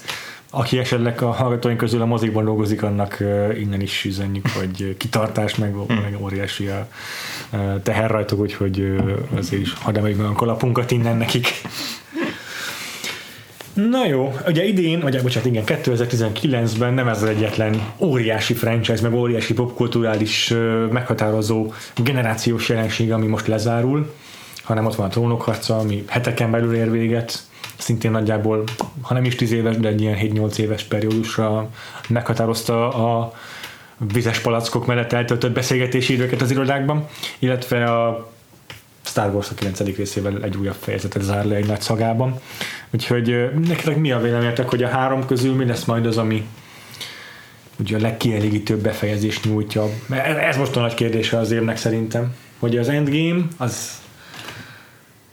aki 0.51 0.79
esetleg 0.79 1.23
a 1.23 1.31
hallgatóink 1.31 1.79
közül 1.79 2.01
a 2.01 2.07
mozikban 2.07 2.45
dolgozik, 2.45 2.83
annak 2.83 3.17
innen 3.59 3.81
is 3.81 4.05
üzenjük, 4.05 4.49
hogy 4.49 4.97
kitartás, 4.99 5.55
meg, 5.55 5.75
meg 5.87 6.17
óriási 6.21 6.67
a 6.67 6.89
teher 7.83 8.11
rajtuk, 8.11 8.41
úgyhogy 8.41 8.97
azért 9.37 9.63
is 9.63 9.73
hadd 9.73 9.97
emeljük 9.97 10.19
meg 10.19 10.29
a 10.29 10.33
kalapunkat 10.33 10.91
innen 10.91 11.17
nekik. 11.17 11.47
Na 13.77 14.07
jó, 14.07 14.35
ugye 14.47 14.65
idén, 14.65 15.01
vagy 15.01 15.23
bocsánat, 15.23 15.49
igen, 15.49 15.65
2019-ben 15.67 16.95
nem 16.95 17.09
ez 17.09 17.23
az 17.23 17.29
egyetlen 17.29 17.93
óriási 17.99 18.55
franchise, 18.55 19.03
meg 19.03 19.15
óriási 19.15 19.55
popkulturális 19.55 20.55
meghatározó 20.91 21.73
generációs 21.97 22.69
jelenség, 22.69 23.13
ami 23.13 23.27
most 23.27 23.47
lezárul, 23.47 24.15
hanem 24.63 24.87
ott 24.87 24.95
van 24.95 25.07
a 25.07 25.11
trónok 25.11 25.43
harca, 25.43 25.79
ami 25.79 26.05
heteken 26.09 26.51
belül 26.51 26.75
ér 26.75 26.91
véget, 26.91 27.39
szintén 27.79 28.11
nagyjából, 28.11 28.65
ha 29.01 29.15
nem 29.15 29.25
is 29.25 29.35
10 29.35 29.53
éves, 29.53 29.77
de 29.77 29.89
egy 29.89 30.01
ilyen 30.01 30.19
7-8 30.21 30.57
éves 30.57 30.83
periódusra 30.83 31.69
meghatározta 32.09 32.89
a 32.89 33.33
vizes 34.13 34.39
palackok 34.39 34.87
mellett 34.87 35.13
eltöltött 35.13 35.53
beszélgetési 35.53 36.13
időket 36.13 36.41
az 36.41 36.51
irodákban, 36.51 37.07
illetve 37.39 37.85
a 37.85 38.35
Star 39.17 39.35
Wars 39.35 39.51
a 39.51 39.55
9. 39.55 39.81
részével 39.81 40.43
egy 40.43 40.57
újabb 40.57 40.77
fejezetet 40.81 41.23
zár 41.23 41.45
le 41.45 41.55
egy 41.55 41.67
nagy 41.67 41.81
szagában. 41.81 42.41
Úgyhogy 42.91 43.51
nektek 43.67 43.97
mi 43.97 44.13
a 44.13 44.21
véleményetek, 44.21 44.69
hogy 44.69 44.83
a 44.83 44.89
három 44.89 45.27
közül 45.27 45.55
mi 45.55 45.67
lesz 45.67 45.85
majd 45.85 46.07
az, 46.07 46.17
ami 46.17 46.47
ugye 47.79 47.97
a 47.97 48.01
legkielégítőbb 48.01 48.83
befejezést 48.83 49.45
nyújtja? 49.45 49.85
Ez 50.49 50.57
most 50.57 50.77
a 50.77 50.81
nagy 50.81 50.95
kérdése 50.95 51.39
az 51.39 51.51
évnek 51.51 51.77
szerintem, 51.77 52.35
hogy 52.59 52.77
az 52.77 52.89
Endgame 52.89 53.43
az 53.57 54.01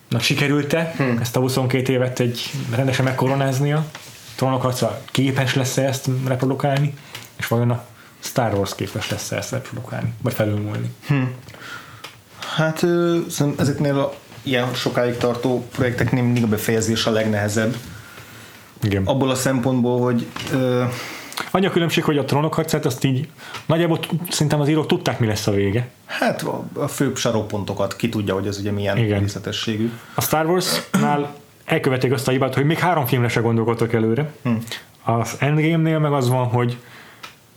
Na, 0.08 0.20
sikerült-e 0.20 0.94
hmm. 0.98 1.18
ezt 1.22 1.36
a 1.36 1.40
22 1.40 1.94
évet 1.94 2.20
egy 2.20 2.52
rendesen 2.76 3.06
megkoronáznia? 3.06 3.86
Trónok 4.36 4.62
harca 4.62 5.02
képes 5.06 5.56
lesz-e 5.56 5.82
ezt 5.82 6.10
reprodukálni? 6.28 6.94
És 7.36 7.48
vajon 7.48 7.70
a 7.70 7.86
Star 8.20 8.54
Wars 8.54 8.76
képes 8.76 9.10
lesz-e 9.10 9.36
ezt 9.36 9.52
reprodukálni? 9.52 10.14
Vagy 10.22 10.34
felülmúlni? 10.34 10.94
Hát 12.56 12.78
szerintem 12.78 13.54
ezeknél 13.58 14.00
a 14.00 14.14
ilyen 14.44 14.74
sokáig 14.74 15.18
tartó 15.18 15.68
projekteknél 15.72 16.24
mindig 16.24 16.44
a 16.44 16.48
befejezés 16.48 17.06
a 17.06 17.12
legnehezebb. 17.12 17.76
Igen. 18.82 19.06
Abból 19.06 19.30
a 19.30 19.36
szempontból, 19.36 20.00
hogy 20.02 20.26
ö, 20.54 20.84
Annyi 21.52 21.66
a 21.66 21.70
különbség, 21.70 22.04
hogy 22.04 22.18
a 22.18 22.26
trónok 22.26 22.54
harcát 22.54 22.86
azt 22.86 23.04
így 23.04 23.30
nagyjából 23.66 24.00
szerintem 24.30 24.62
az 24.62 24.70
írók 24.70 24.88
tudták, 24.88 25.20
mi 25.20 25.28
lesz 25.28 25.48
a 25.48 25.52
vége. 25.52 25.90
hát 26.06 26.42
a, 26.42 26.64
a 26.74 26.88
főbb 26.88 27.18
sarokpontokat 27.18 27.96
ki 27.96 28.10
tudja, 28.10 28.34
hogy 28.34 28.48
ez 28.48 28.58
ugye 28.58 28.72
milyen. 28.72 28.98
Igen. 28.98 29.20
részletességű. 29.20 29.92
A 30.14 30.22
Star 30.22 30.46
Wars-nál 30.46 31.36
elkövették 31.66 32.12
azt 32.12 32.28
a 32.28 32.32
hibát, 32.32 32.54
hogy 32.54 32.66
még 32.66 32.78
három 32.78 33.06
filmre 33.06 33.28
se 33.28 33.40
gondolkodtak 33.40 33.94
előre. 33.94 34.32
Hm. 34.44 34.52
Az 35.04 35.36
Endgame-nél 35.40 36.00
meg 36.00 36.12
az 36.14 36.30
van, 36.30 36.46
hogy 36.46 36.78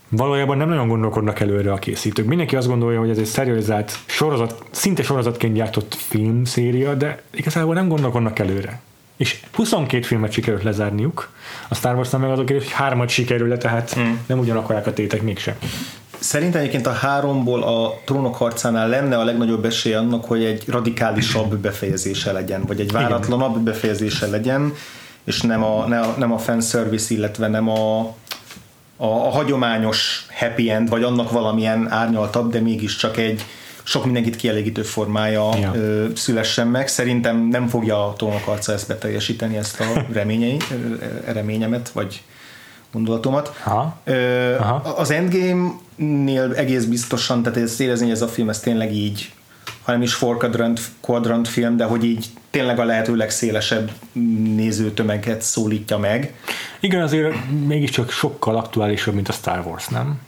valójában 0.09 0.57
nem 0.57 0.69
nagyon 0.69 0.87
gondolkodnak 0.87 1.39
előre 1.39 1.71
a 1.71 1.77
készítők. 1.77 2.25
Mindenki 2.25 2.55
azt 2.55 2.67
gondolja, 2.67 2.99
hogy 2.99 3.09
ez 3.09 3.17
egy 3.17 3.25
szerializált 3.25 3.99
sorozat, 4.05 4.63
szinte 4.71 5.03
sorozatként 5.03 5.53
gyártott 5.53 5.95
filmszéria, 5.95 6.93
de 6.93 7.21
igazából 7.31 7.73
nem 7.73 7.87
gondolkodnak 7.87 8.39
előre. 8.39 8.81
És 9.17 9.39
22 9.53 10.03
filmet 10.03 10.31
sikerült 10.31 10.63
lezárniuk, 10.63 11.29
a 11.67 11.75
Star 11.75 11.95
wars 11.95 12.09
meg 12.09 12.29
azok, 12.29 12.49
hogy 12.49 12.71
hármat 12.71 13.09
sikerül 13.09 13.57
tehát 13.57 13.93
hmm. 13.93 14.19
nem 14.25 14.39
ugyanakkorák 14.39 14.87
a 14.87 14.93
tétek 14.93 15.21
mégsem. 15.21 15.55
Szerintem 16.19 16.59
egyébként 16.59 16.87
a 16.87 16.91
háromból 16.91 17.63
a 17.63 17.99
trónok 18.05 18.35
harcánál 18.35 18.87
lenne 18.87 19.17
a 19.17 19.23
legnagyobb 19.23 19.65
esély 19.65 19.93
annak, 19.93 20.25
hogy 20.25 20.43
egy 20.43 20.63
radikálisabb 20.67 21.57
befejezése 21.57 22.31
legyen, 22.31 22.63
vagy 22.65 22.79
egy 22.79 22.91
váratlanabb 22.91 23.59
befejezése 23.59 24.27
legyen, 24.27 24.73
és 25.23 25.41
nem 25.41 25.63
a, 25.63 25.87
nem 25.87 26.01
a, 26.01 26.15
nem 26.17 26.31
a 26.31 26.37
fanservice, 26.37 27.13
illetve 27.13 27.47
nem 27.47 27.69
a, 27.69 28.15
a, 28.97 29.05
a 29.05 29.29
hagyományos 29.29 30.25
happy 30.39 30.69
end, 30.69 30.89
vagy 30.89 31.03
annak 31.03 31.31
valamilyen 31.31 31.91
árnyaltabb, 31.91 32.51
de 32.51 32.59
mégiscsak 32.59 33.17
egy 33.17 33.45
sok 33.83 34.05
mindenkit 34.05 34.35
kielégítő 34.35 34.81
formája 34.81 35.49
ja. 35.59 35.71
ö, 35.75 36.05
szülessen 36.15 36.67
meg. 36.67 36.87
Szerintem 36.87 37.37
nem 37.37 37.67
fogja 37.67 38.07
a 38.07 38.13
trónok 38.13 38.47
arca 38.47 38.71
ezt 38.71 38.87
beteljesíteni, 38.87 39.57
ezt 39.57 39.79
a 39.79 40.05
reményei, 40.11 40.57
reményemet, 41.25 41.89
vagy 41.89 42.21
gondolatomat. 42.91 43.55
Aha. 43.63 43.97
Ö, 44.03 44.55
Aha. 44.55 44.75
Az 44.75 45.11
Endgame-nél 45.11 46.53
egész 46.55 46.85
biztosan, 46.85 47.43
tehát 47.43 47.57
ezt 47.57 47.81
érezni, 47.81 48.05
hogy 48.05 48.15
ez 48.15 48.21
a 48.21 48.27
film 48.27 48.49
ez 48.49 48.59
tényleg 48.59 48.93
így, 48.93 49.31
hanem 49.87 50.01
is 50.01 50.13
four 50.13 50.37
quadrant, 50.37 50.81
quadrant 50.99 51.47
film, 51.47 51.77
de 51.77 51.83
hogy 51.83 52.03
így 52.03 52.25
tényleg 52.49 52.79
a 52.79 52.83
lehető 52.83 53.15
legszélesebb 53.15 53.91
nézőtömeget 54.55 55.41
szólítja 55.41 55.97
meg. 55.97 56.33
Igen, 56.79 57.01
azért 57.01 57.35
mégiscsak 57.65 58.11
sokkal 58.11 58.55
aktuálisabb, 58.55 59.13
mint 59.13 59.27
a 59.27 59.31
Star 59.31 59.65
Wars, 59.65 59.87
nem? 59.87 60.19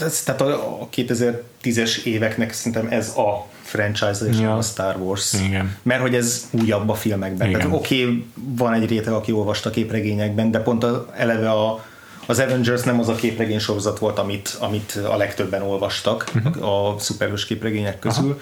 Ez, 0.00 0.22
tehát 0.22 0.40
a 0.40 0.88
2010-es 0.96 2.02
éveknek 2.02 2.52
szerintem 2.52 2.86
ez 2.90 3.08
a 3.08 3.46
franchise 3.62 4.26
és 4.28 4.38
ja. 4.38 4.56
a 4.56 4.62
Star 4.62 4.96
Wars. 4.96 5.32
Igen. 5.32 5.76
Mert 5.82 6.00
hogy 6.00 6.14
ez 6.14 6.48
újabb 6.50 6.88
a 6.88 6.94
filmekben. 6.94 7.48
Igen. 7.48 7.60
Tehát 7.60 7.76
oké, 7.76 8.02
okay, 8.02 8.24
van 8.34 8.72
egy 8.72 8.88
réteg, 8.88 9.12
aki 9.12 9.32
olvasta 9.32 9.70
képregényekben, 9.70 10.50
de 10.50 10.58
pont 10.58 10.84
a, 10.84 11.06
eleve 11.16 11.50
a, 11.50 11.84
az 12.26 12.38
Avengers 12.38 12.82
nem 12.82 13.00
az 13.00 13.08
a 13.08 13.14
képregény 13.14 13.58
sorozat 13.58 13.98
volt, 13.98 14.18
amit, 14.18 14.56
amit 14.60 14.98
a 15.08 15.16
legtöbben 15.16 15.62
olvastak 15.62 16.30
uh-huh. 16.34 16.68
a 16.68 16.98
szuperhős 16.98 17.44
képregények 17.44 17.98
közül. 17.98 18.30
Aha. 18.30 18.40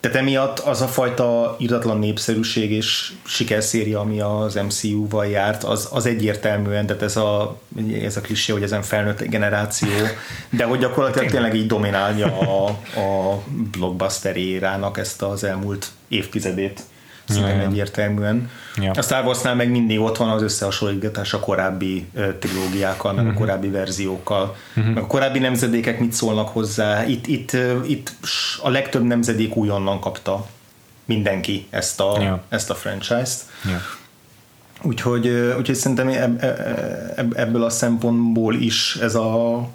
Tehát 0.00 0.16
emiatt 0.16 0.58
az 0.58 0.80
a 0.80 0.86
fajta 0.86 1.56
iratlan 1.58 1.98
népszerűség 1.98 2.70
és 2.70 3.12
sikerszéria, 3.26 4.00
ami 4.00 4.20
az 4.20 4.54
MCU-val 4.54 5.26
járt, 5.26 5.64
az, 5.64 5.88
az 5.92 6.06
egyértelműen, 6.06 6.86
tehát 6.86 7.02
ez 7.02 7.16
a, 7.16 7.58
ez 8.02 8.16
a 8.16 8.20
klisé, 8.20 8.52
hogy 8.52 8.62
ezen 8.62 8.82
felnőtt 8.82 9.22
generáció, 9.22 9.88
de 10.50 10.64
hogy 10.64 10.78
gyakorlatilag 10.78 11.30
tényleg 11.30 11.54
így 11.54 11.66
dominálja 11.66 12.38
a, 12.38 12.68
a 13.00 13.42
blockbuster 13.78 14.36
érának 14.36 14.98
ezt 14.98 15.22
az 15.22 15.44
elmúlt 15.44 15.86
évtizedét 16.08 16.82
szinte 17.30 17.54
ja, 17.54 17.62
egyértelműen. 17.62 18.50
Ja. 18.76 18.90
A 18.90 19.02
Star 19.02 19.24
Warsnál 19.24 19.54
meg 19.54 19.70
mindig 19.70 20.00
ott 20.00 20.16
van 20.16 20.28
az 20.28 20.42
összehasonlítgatás 20.42 21.34
a 21.34 21.40
korábbi 21.40 22.06
trilógiákkal, 22.38 23.12
meg 23.12 23.24
uh-huh. 23.24 23.36
a 23.36 23.40
mhm. 23.40 23.40
korábbi 23.40 23.68
verziókkal, 23.68 24.56
uh-huh. 24.76 24.94
meg 24.94 25.02
a 25.02 25.06
korábbi 25.06 25.38
nemzedékek 25.38 26.00
mit 26.00 26.12
szólnak 26.12 26.48
hozzá. 26.48 27.06
Itt, 27.06 27.26
itt, 27.26 27.56
itt 27.86 28.12
a 28.62 28.68
legtöbb 28.68 29.02
nemzedék 29.02 29.56
újonnan 29.56 30.00
kapta 30.00 30.46
mindenki 31.04 31.66
ezt 31.70 32.00
a, 32.00 32.20
ja. 32.20 32.42
ezt 32.48 32.70
a 32.70 32.74
franchise-t. 32.74 33.44
Ja. 33.64 33.80
Úgyhogy, 34.82 35.28
úgyhogy 35.58 35.74
szerintem 35.74 36.08
ebb, 37.16 37.36
ebből 37.36 37.64
a 37.64 37.70
szempontból 37.70 38.54
is 38.54 38.96
ez 39.00 39.14
a, 39.14 39.68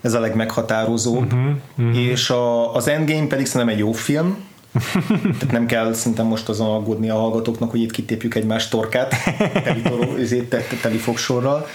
ez 0.00 0.14
a 0.14 0.20
legmeghatározóbb. 0.20 1.32
Uh-huh, 1.32 1.50
uh-huh. 1.76 1.96
És 1.96 2.30
a, 2.30 2.74
az 2.74 2.88
Endgame 2.88 3.26
pedig 3.26 3.46
szerintem 3.46 3.76
egy 3.76 3.80
jó 3.80 3.92
film, 3.92 4.44
tehát 5.12 5.50
nem 5.52 5.66
kell 5.66 5.92
szerintem 5.92 6.26
most 6.26 6.48
azon 6.48 6.74
aggódni 6.74 7.10
a 7.10 7.14
hallgatóknak, 7.14 7.70
hogy 7.70 7.80
itt 7.80 7.90
kitépjük 7.90 8.34
egymás 8.34 8.68
torkát 8.68 9.14
teli, 9.64 9.82
izé, 10.18 10.48
teli 10.82 10.96
fogsorral. 10.96 11.66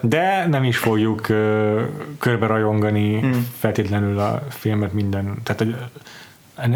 De 0.00 0.46
nem 0.46 0.64
is 0.64 0.76
fogjuk 0.76 1.20
körbe 2.18 2.46
rajongani 2.46 3.20
hmm. 3.20 3.48
feltétlenül 3.58 4.18
a 4.18 4.42
filmet 4.48 4.92
minden. 4.92 5.38
Tehát 5.42 5.66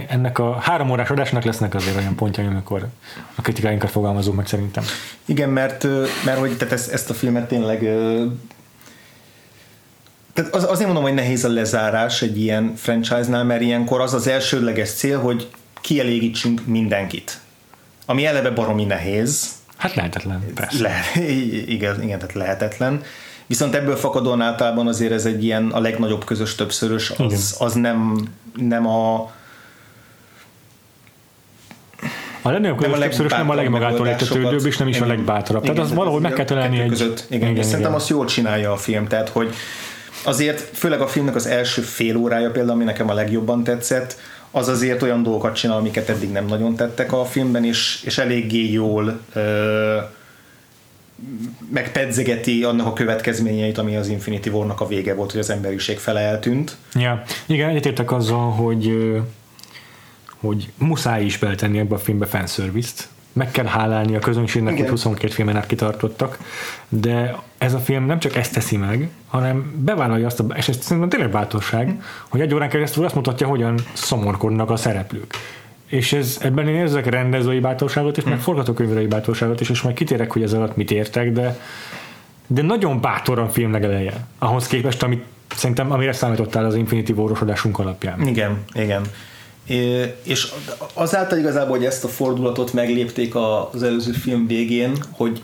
ennek 0.09 0.39
a 0.39 0.59
három 0.59 0.91
órás 0.91 1.11
adásnak 1.11 1.45
lesznek 1.45 1.75
azért 1.75 1.97
olyan 1.97 2.15
pontjai, 2.15 2.47
amikor 2.47 2.87
a 3.35 3.43
kritikáinkat 3.43 3.91
fogalmazunk 3.91 4.37
meg 4.37 4.47
szerintem. 4.47 4.85
Igen, 5.25 5.49
mert, 5.49 5.87
mert 6.25 6.39
hogy 6.39 6.57
tehát 6.57 6.73
ezt, 6.75 6.93
ezt 6.93 7.11
a 7.11 7.15
filmet 7.15 7.49
tényleg 7.49 7.89
tehát 10.41 10.55
az, 10.55 10.65
azért 10.71 10.87
mondom, 10.87 11.03
hogy 11.03 11.15
nehéz 11.15 11.45
a 11.45 11.49
lezárás 11.49 12.23
egy 12.23 12.41
ilyen 12.41 12.73
franchise-nál, 12.77 13.45
mert 13.45 13.61
ilyenkor 13.61 14.01
az 14.01 14.15
az 14.15 14.27
elsődleges 14.27 14.91
cél, 14.91 15.19
hogy 15.21 15.49
kielégítsünk 15.81 16.67
mindenkit. 16.67 17.39
Ami 18.07 18.27
eleve 18.27 18.51
baromi 18.51 18.85
nehéz. 18.85 19.49
Hát 19.77 19.95
lehetetlen, 19.95 20.53
persze. 20.55 20.83
Le, 20.83 21.01
igen, 21.77 22.03
igen, 22.03 22.19
tehát 22.19 22.35
lehetetlen. 22.35 23.03
Viszont 23.47 23.75
ebből 23.75 23.97
fakadóan 23.97 24.41
általában 24.41 24.87
azért 24.87 25.13
ez 25.13 25.27
egy 25.27 25.45
ilyen 25.45 25.71
a 25.71 25.81
legnagyobb 25.81 26.25
közös 26.25 26.55
többszörös, 26.55 27.11
az, 27.11 27.57
az 27.59 27.73
nem, 27.73 28.29
nem 28.57 28.87
a 28.87 29.33
a 32.43 32.51
legnagyobb 32.51 32.77
közös 32.77 32.99
többszörös 32.99 33.33
nem 33.33 33.51
a 33.51 33.55
legmagától 33.55 34.07
értetődőbb, 34.07 34.67
és 34.67 34.77
nem 34.77 34.89
is 34.89 34.97
igen, 34.97 35.09
a 35.09 35.13
legbátrabb. 35.13 35.63
Tehát 35.63 35.79
az 35.79 35.95
valahogy 35.95 36.23
meg 36.23 36.33
kell 36.33 36.45
találni 36.45 36.81
egy... 36.81 36.89
Között. 36.89 37.25
Igen, 37.27 37.41
igen, 37.41 37.51
igen, 37.51 37.65
szerintem 37.65 37.95
azt 37.95 38.09
jól 38.09 38.27
csinálja 38.27 38.73
a 38.73 38.77
film, 38.77 39.07
tehát 39.07 39.29
hogy 39.29 39.55
azért 40.25 40.61
főleg 40.61 41.01
a 41.01 41.07
filmnek 41.07 41.35
az 41.35 41.47
első 41.47 41.83
fél 41.83 42.17
órája 42.17 42.51
például, 42.51 42.75
ami 42.75 42.85
nekem 42.85 43.11
a 43.11 43.15
legjobban 43.15 43.65
tetszett, 43.65 44.17
az 44.51 44.69
azért 44.69 45.03
olyan 45.03 45.23
dolgokat 45.23 45.55
csinál, 45.55 45.77
amiket 45.77 46.09
eddig 46.09 46.31
nem 46.33 46.47
nagyon 46.47 46.77
tettek 46.77 47.13
a 47.13 47.25
filmben, 47.25 47.65
és, 47.65 48.03
és 48.05 48.19
eléggé 48.19 48.73
jól 48.73 49.21
ö, 49.33 49.97
megpedzegeti 51.73 52.65
annak 52.65 52.87
a 52.87 52.93
következményeit, 52.93 53.79
ami 53.79 53.97
az 53.97 54.09
Infinity 54.09 54.49
War-nak 54.49 54.81
a 54.81 54.87
vége 54.87 55.15
volt, 55.15 55.31
hogy 55.31 55.41
az 55.41 55.51
emberiség 55.51 55.99
fele 55.99 56.21
eltűnt. 56.21 56.77
Ja, 56.95 57.23
igen, 57.47 57.69
egyetértek 57.69 58.13
azzal, 58.13 58.51
hogy 58.51 58.93
hogy 60.41 60.73
muszáj 60.79 61.25
is 61.25 61.39
beletenni 61.39 61.79
ebbe 61.79 61.95
a 61.95 61.99
filmbe 61.99 62.27
fanservice-t, 62.27 63.09
meg 63.33 63.51
kell 63.51 63.65
hálálni 63.65 64.15
a 64.15 64.19
közönségnek, 64.19 64.73
Igen. 64.73 64.85
hogy 64.85 64.95
22 64.95 65.33
filmen 65.33 65.57
át 65.57 65.67
kitartottak, 65.67 66.39
de 66.89 67.37
ez 67.61 67.75
a 67.75 67.79
film 67.79 68.07
nem 68.07 68.19
csak 68.19 68.37
ezt 68.37 68.53
teszi 68.53 68.77
meg, 68.77 69.09
hanem 69.27 69.75
bevállalja 69.77 70.27
azt, 70.27 70.41
a, 70.41 70.45
és 70.57 70.69
ez 70.69 70.77
szerintem 70.81 71.09
tényleg 71.09 71.31
bátorság, 71.31 72.03
hogy 72.29 72.41
egy 72.41 72.55
órán 72.55 72.69
keresztül 72.69 73.05
azt 73.05 73.15
mutatja, 73.15 73.47
hogyan 73.47 73.79
szomorkodnak 73.93 74.71
a 74.71 74.77
szereplők. 74.77 75.35
És 75.87 76.13
ez, 76.13 76.39
ebben 76.43 76.69
én 76.69 76.75
érzek 76.75 77.07
rendezői 77.07 77.61
bátorságot, 77.61 78.17
és 78.17 78.25
meg 78.25 78.39
forgatókönyvői 78.39 79.07
bátorságot 79.07 79.61
is, 79.61 79.69
és 79.69 79.83
majd 79.83 79.97
kitérek, 79.97 80.33
hogy 80.33 80.43
ez 80.43 80.53
alatt 80.53 80.77
mit 80.77 80.91
értek, 80.91 81.33
de, 81.33 81.59
de 82.47 82.63
nagyon 82.63 83.01
bátor 83.01 83.39
a 83.39 83.49
film 83.49 83.73
legeleje, 83.73 84.27
ahhoz 84.39 84.67
képest, 84.67 85.03
amit 85.03 85.25
szerintem, 85.55 85.93
amire 85.93 86.13
számítottál 86.13 86.65
az 86.65 86.75
Infinity 86.75 87.11
war 87.11 87.39
alapján. 87.73 88.27
Igen, 88.27 88.65
igen 88.73 89.03
és 90.23 90.53
azáltal 90.93 91.39
igazából, 91.39 91.77
hogy 91.77 91.87
ezt 91.87 92.05
a 92.05 92.09
fordulatot 92.09 92.73
meglépték 92.73 93.35
az 93.73 93.83
előző 93.83 94.13
film 94.13 94.47
végén, 94.47 94.93
hogy 95.11 95.43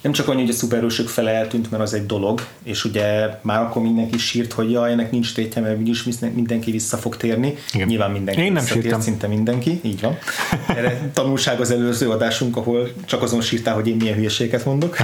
nem 0.00 0.12
csak 0.12 0.28
annyi, 0.28 0.40
hogy 0.40 0.50
a 0.50 0.52
szuperősök 0.52 1.08
fele 1.08 1.30
eltűnt, 1.30 1.70
mert 1.70 1.82
az 1.82 1.94
egy 1.94 2.06
dolog, 2.06 2.46
és 2.62 2.84
ugye 2.84 3.28
már 3.42 3.60
akkor 3.60 3.82
mindenki 3.82 4.18
sírt, 4.18 4.52
hogy 4.52 4.70
jaj, 4.70 4.92
ennek 4.92 5.10
nincs 5.10 5.34
tétje, 5.34 5.62
mert 5.62 5.78
úgyis 5.78 6.04
mindenki 6.34 6.70
vissza 6.70 6.96
fog 6.96 7.16
térni. 7.16 7.54
Igen. 7.72 7.86
Nyilván 7.86 8.10
mindenki 8.10 8.40
Én 8.40 8.52
nem 8.52 8.64
sírtam. 8.64 9.00
szinte 9.00 9.26
mindenki, 9.26 9.80
így 9.82 10.00
van. 10.00 10.18
Erre 10.66 11.00
tanulság 11.14 11.60
az 11.60 11.70
előző 11.70 12.10
adásunk, 12.10 12.56
ahol 12.56 12.92
csak 13.04 13.22
azon 13.22 13.40
sírtál, 13.40 13.74
hogy 13.74 13.88
én 13.88 13.96
milyen 13.96 14.14
hülyeséget 14.14 14.64
mondok. 14.64 14.96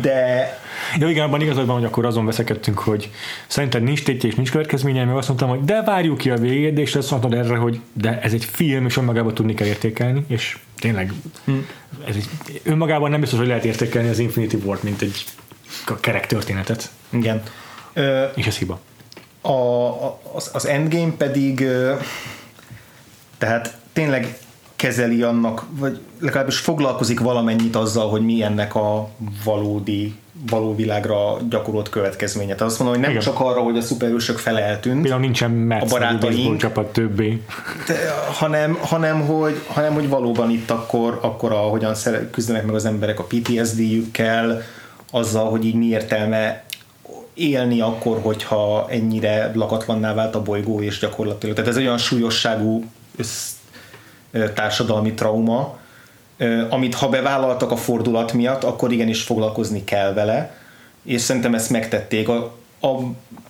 De 0.00 0.48
Ja, 0.98 1.08
igen, 1.08 1.24
abban 1.24 1.40
igazad 1.40 1.66
van, 1.66 1.76
hogy 1.76 1.84
akkor 1.84 2.06
azon 2.06 2.26
veszekedtünk, 2.26 2.78
hogy 2.78 3.10
szerinted 3.46 3.82
nincs 3.82 4.02
tétje 4.02 4.28
és 4.28 4.34
nincs 4.34 4.50
következménye, 4.50 5.04
mert 5.04 5.18
azt 5.18 5.28
mondtam, 5.28 5.48
hogy 5.48 5.64
de 5.64 5.82
várjuk 5.82 6.18
ki 6.18 6.30
a 6.30 6.36
végét, 6.36 6.78
és 6.78 6.94
azt 6.94 7.10
mondtad 7.10 7.34
erre, 7.34 7.56
hogy 7.56 7.80
de 7.92 8.20
ez 8.22 8.32
egy 8.32 8.44
film, 8.44 8.86
és 8.86 8.96
önmagában 8.96 9.34
tudni 9.34 9.54
kell 9.54 9.66
értékelni, 9.66 10.24
és 10.28 10.58
tényleg 10.80 11.12
hmm. 11.44 11.66
ez 12.06 12.16
egy, 12.16 12.60
önmagában 12.64 13.10
nem 13.10 13.20
biztos, 13.20 13.38
hogy 13.38 13.48
lehet 13.48 13.64
értékelni 13.64 14.08
az 14.08 14.18
Infinity 14.18 14.54
war 14.64 14.78
mint 14.82 15.02
egy 15.02 15.24
kerek 16.00 16.26
történetet. 16.26 16.90
Igen. 17.10 17.42
Ö, 17.92 18.24
és 18.34 18.46
ez 18.46 18.56
hiba. 18.56 18.80
A, 19.40 19.50
az, 20.34 20.50
az 20.52 20.66
Endgame 20.66 21.12
pedig 21.12 21.66
tehát 23.38 23.76
tényleg 23.92 24.38
kezeli 24.76 25.22
annak, 25.22 25.66
vagy 25.70 26.00
legalábbis 26.18 26.58
foglalkozik 26.58 27.20
valamennyit 27.20 27.76
azzal, 27.76 28.10
hogy 28.10 28.24
mi 28.24 28.42
ennek 28.42 28.74
a 28.74 29.08
valódi 29.44 30.14
való 30.48 30.74
világra 30.74 31.36
gyakorolt 31.48 31.88
következménye. 31.88 32.54
Tehát 32.54 32.70
azt 32.70 32.78
mondom, 32.78 32.96
hogy 32.96 33.04
nem 33.06 33.16
Igen. 33.16 33.22
csak 33.32 33.40
arra, 33.40 33.60
hogy 33.60 33.76
a 33.76 33.80
szuperősök 33.80 34.38
fele 34.38 34.60
eltűnt, 34.60 35.00
Például 35.00 35.20
nincsen 35.20 35.50
Metsz, 35.50 35.82
a 35.82 35.86
barátaink, 35.86 36.60
csapat 36.60 36.92
többé. 36.92 37.42
De, 37.86 37.94
hanem, 38.32 38.78
hanem, 38.80 39.20
hogy, 39.20 39.60
hanem, 39.66 39.94
hogy 39.94 40.08
valóban 40.08 40.50
itt 40.50 40.70
akkor, 40.70 41.18
akkor 41.22 41.52
ahogyan 41.52 41.94
küzdenek 42.30 42.64
meg 42.64 42.74
az 42.74 42.84
emberek 42.84 43.18
a 43.18 43.24
PTSD-jükkel, 43.24 44.62
azzal, 45.10 45.50
hogy 45.50 45.64
így 45.64 45.74
mi 45.74 45.86
értelme 45.86 46.64
élni 47.34 47.80
akkor, 47.80 48.18
hogyha 48.22 48.86
ennyire 48.90 49.50
lakatlanná 49.54 50.14
vált 50.14 50.34
a 50.34 50.42
bolygó, 50.42 50.80
és 50.80 50.98
gyakorlatilag, 50.98 51.54
tehát 51.54 51.70
ez 51.70 51.76
olyan 51.76 51.98
súlyosságú 51.98 52.84
társadalmi 54.54 55.12
trauma, 55.12 55.78
amit 56.68 56.94
ha 56.94 57.08
bevállaltak 57.08 57.70
a 57.70 57.76
fordulat 57.76 58.32
miatt, 58.32 58.64
akkor 58.64 58.92
igenis 58.92 59.22
foglalkozni 59.22 59.84
kell 59.84 60.12
vele, 60.12 60.54
és 61.04 61.20
szerintem 61.20 61.54
ezt 61.54 61.70
megtették 61.70 62.28
a, 62.28 62.56
a 62.80 62.98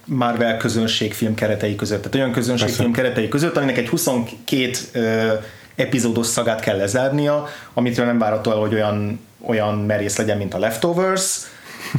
Marvel 0.05 0.57
közönségfilm 0.57 1.35
keretei 1.35 1.77
között. 1.77 1.99
Tehát 1.99 2.15
olyan 2.15 2.33
közönségfilm 2.33 2.93
keretei 2.93 3.29
között, 3.29 3.57
aminek 3.57 3.79
egy 3.79 3.89
22 3.89 4.71
ö, 4.93 5.33
epizódos 5.75 6.27
szagát 6.27 6.61
kell 6.61 6.77
lezárnia, 6.77 7.47
amitől 7.75 8.07
nem 8.07 8.19
várható 8.19 8.51
el, 8.51 8.57
hogy 8.57 8.75
olyan, 8.75 9.21
olyan 9.47 9.79
merész 9.79 10.17
legyen, 10.17 10.37
mint 10.37 10.55
a 10.55 10.59
Leftovers, 10.59 11.39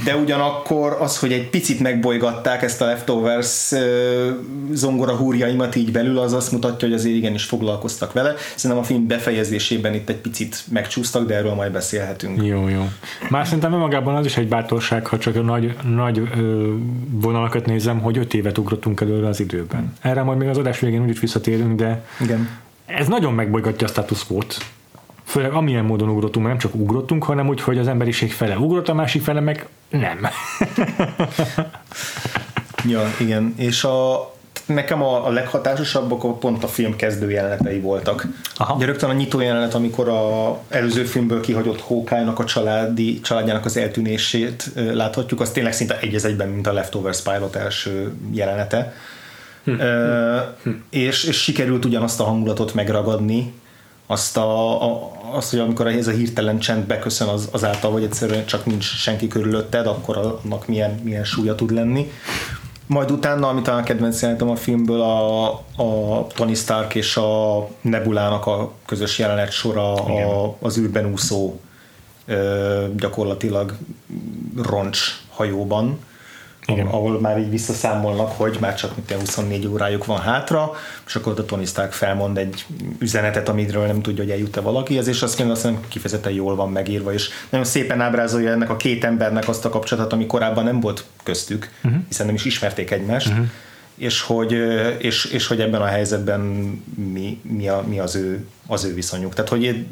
de 0.03 0.15
ugyanakkor 0.15 0.97
az, 1.00 1.19
hogy 1.19 1.31
egy 1.31 1.50
picit 1.50 1.79
megbolygatták 1.79 2.61
ezt 2.61 2.81
a 2.81 2.85
Leftovers 2.85 3.73
zongora 4.71 5.15
húrjaimat 5.15 5.75
így 5.75 5.91
belül, 5.91 6.17
az 6.17 6.33
azt 6.33 6.51
mutatja, 6.51 6.88
hogy 6.88 6.97
azért 6.97 7.15
igenis 7.15 7.43
foglalkoztak 7.43 8.13
vele. 8.13 8.33
Szerintem 8.55 8.83
a 8.83 8.85
film 8.85 9.07
befejezésében 9.07 9.93
itt 9.93 10.09
egy 10.09 10.15
picit 10.15 10.63
megcsúsztak, 10.71 11.27
de 11.27 11.35
erről 11.35 11.53
majd 11.53 11.71
beszélhetünk. 11.71 12.45
Jó, 12.45 12.67
jó. 12.67 12.89
Már 13.29 13.45
szerintem 13.45 13.71
magában 13.71 14.15
az 14.15 14.25
is 14.25 14.38
egy 14.38 14.47
bátorság, 14.47 15.05
ha 15.05 15.17
csak 15.17 15.35
a 15.35 15.41
nagy, 15.41 15.75
nagy 15.95 16.17
ö, 16.17 16.73
vonalakat 17.09 17.65
nézem, 17.65 18.00
hogy 18.00 18.17
öt 18.17 18.33
évet 18.33 18.57
ugrottunk 18.57 19.01
előre 19.01 19.27
az 19.27 19.39
időben. 19.39 19.93
Erre 20.01 20.23
majd 20.23 20.38
még 20.38 20.47
az 20.47 20.57
adás 20.57 20.79
végén 20.79 21.01
úgyis 21.01 21.19
visszatérünk, 21.19 21.79
de 21.79 22.05
Igen. 22.19 22.50
ez 22.85 23.07
nagyon 23.07 23.33
megbolygatja 23.33 23.88
a 23.88 23.89
status 23.89 24.25
quo-t 24.25 24.57
főleg 25.31 25.53
amilyen 25.53 25.85
módon 25.85 26.09
ugrottunk, 26.09 26.47
nem 26.47 26.57
csak 26.57 26.75
ugrottunk, 26.75 27.23
hanem 27.23 27.47
úgy, 27.47 27.61
hogy 27.61 27.77
az 27.77 27.88
emberiség 27.88 28.31
fele 28.31 28.57
ugrott, 28.57 28.89
a 28.89 28.93
másik 28.93 29.21
fele 29.21 29.39
meg 29.39 29.67
nem. 29.89 30.27
ja, 32.91 33.01
igen, 33.19 33.53
és 33.57 33.83
a, 33.83 34.31
nekem 34.65 35.03
a, 35.03 35.27
a 35.27 35.29
leghatásosabbak 35.29 36.39
pont 36.39 36.63
a 36.63 36.67
film 36.67 36.95
kezdő 36.95 37.31
jelenetei 37.31 37.79
voltak. 37.79 38.27
Aha. 38.55 38.75
Ugye 38.75 38.85
rögtön 38.85 39.09
a 39.09 39.13
nyitó 39.13 39.39
jelenet, 39.39 39.73
amikor 39.73 40.09
a 40.09 40.59
előző 40.69 41.03
filmből 41.03 41.41
kihagyott 41.41 41.81
Hawkeye-nak 41.81 42.39
a 42.39 42.45
családi, 42.45 43.19
családjának 43.19 43.65
az 43.65 43.77
eltűnését 43.77 44.71
láthatjuk, 44.93 45.41
az 45.41 45.51
tényleg 45.51 45.73
szinte 45.73 46.00
egy 46.00 46.15
egyben, 46.15 46.50
mint 46.50 46.67
a 46.67 46.73
Leftovers 46.73 47.21
Pilot 47.21 47.55
első 47.55 48.13
jelenete. 48.31 48.93
Hm. 49.63 49.71
Uh, 49.71 49.79
hm. 50.63 50.69
És, 50.89 51.23
és 51.23 51.41
sikerült 51.41 51.85
ugyanazt 51.85 52.19
a 52.19 52.23
hangulatot 52.23 52.73
megragadni, 52.73 53.53
azt, 54.12 54.38
a, 54.38 54.84
a, 54.84 55.12
azt, 55.32 55.50
hogy 55.50 55.60
amikor 55.60 55.88
ez 55.88 56.08
a 56.08 56.12
hirtelen 56.12 56.60
csend 56.60 56.86
beköszön 56.86 57.27
az, 57.27 57.48
azáltal, 57.51 57.91
hogy 57.91 58.03
egyszerűen 58.03 58.46
csak 58.46 58.65
nincs 58.65 58.84
senki 58.84 59.27
körülötted, 59.27 59.88
akkor 59.88 60.18
annak 60.18 60.68
milyen, 60.68 61.00
milyen 61.03 61.24
súlya 61.24 61.56
tud 61.56 61.72
lenni. 61.72 62.12
Majd 62.88 63.12
utána, 63.12 63.48
amit 63.48 63.68
a 63.68 63.84
kedvenc 63.84 64.22
jelentem 64.22 64.50
a 64.50 64.56
filmből, 64.56 65.01
a, 65.01 65.50
a 65.53 66.27
Tony 66.36 66.56
Stark 66.56 66.96
és 66.96 67.18
a 67.18 67.68
Nebulának 67.82 68.46
a 68.46 68.72
közös 68.86 69.20
jelenet 69.20 69.51
sora 69.51 69.94
a, 69.94 70.56
az 70.60 70.77
űrben 70.77 71.12
úszó 71.12 71.60
gyakorlatilag 72.96 73.77
roncs 74.56 75.00
hajóban, 75.30 76.00
igen. 76.68 76.88
ahol 76.88 77.20
már 77.20 77.39
így 77.39 77.50
visszaszámolnak, 77.50 78.32
hogy 78.32 78.58
már 78.60 78.75
csak 78.75 78.94
24 79.20 79.68
órájuk 79.68 80.06
van 80.06 80.20
hátra, 80.20 80.72
és 81.08 81.15
akkor 81.15 81.34
a 81.39 81.46
Tony 81.46 81.65
Stark 81.65 81.91
felmond 81.91 82.38
egy 82.38 82.65
üzenetet, 83.00 83.50
amiről 83.50 83.86
nem 83.86 84.01
tudja, 84.01 84.24
hogy 84.24 84.32
eljut-e 84.32 84.62
valakihez, 84.62 85.08
és 85.08 85.22
azt 85.22 85.38
mondja, 85.38 85.56
azt 85.56 85.88
kifejezetten 85.88 86.32
jól 86.32 86.56
van 86.56 86.72
megírva, 86.72 87.13
és 87.13 87.30
nagyon 87.50 87.65
szépen 87.65 88.01
ábrázolja 88.01 88.51
ennek 88.51 88.70
a 88.70 88.77
két 88.77 89.03
embernek 89.03 89.48
azt 89.48 89.65
a 89.65 89.70
kapcsolatot, 89.70 90.13
ami 90.13 90.25
korábban 90.25 90.63
nem 90.63 90.80
volt 90.80 91.06
köztük, 91.24 91.70
uh-huh. 91.84 92.01
hiszen 92.08 92.25
nem 92.25 92.36
is 92.36 92.46
ismerték 92.46 92.91
egymást, 92.91 93.27
uh-huh. 93.27 93.46
és, 93.96 94.22
hogy, 94.22 94.51
és, 94.98 95.25
és 95.25 95.48
hogy 95.48 95.62
ebben 95.62 95.82
a 95.82 95.86
helyzetben 95.86 96.39
mi, 97.13 97.39
mi, 97.44 97.68
a, 97.68 97.84
mi 97.88 98.00
az, 98.00 98.15
ő, 98.15 98.46
az 98.68 98.84
ő 98.86 98.94
viszonyuk. 98.94 99.34
Tehát, 99.34 99.50
hogy 99.50 99.86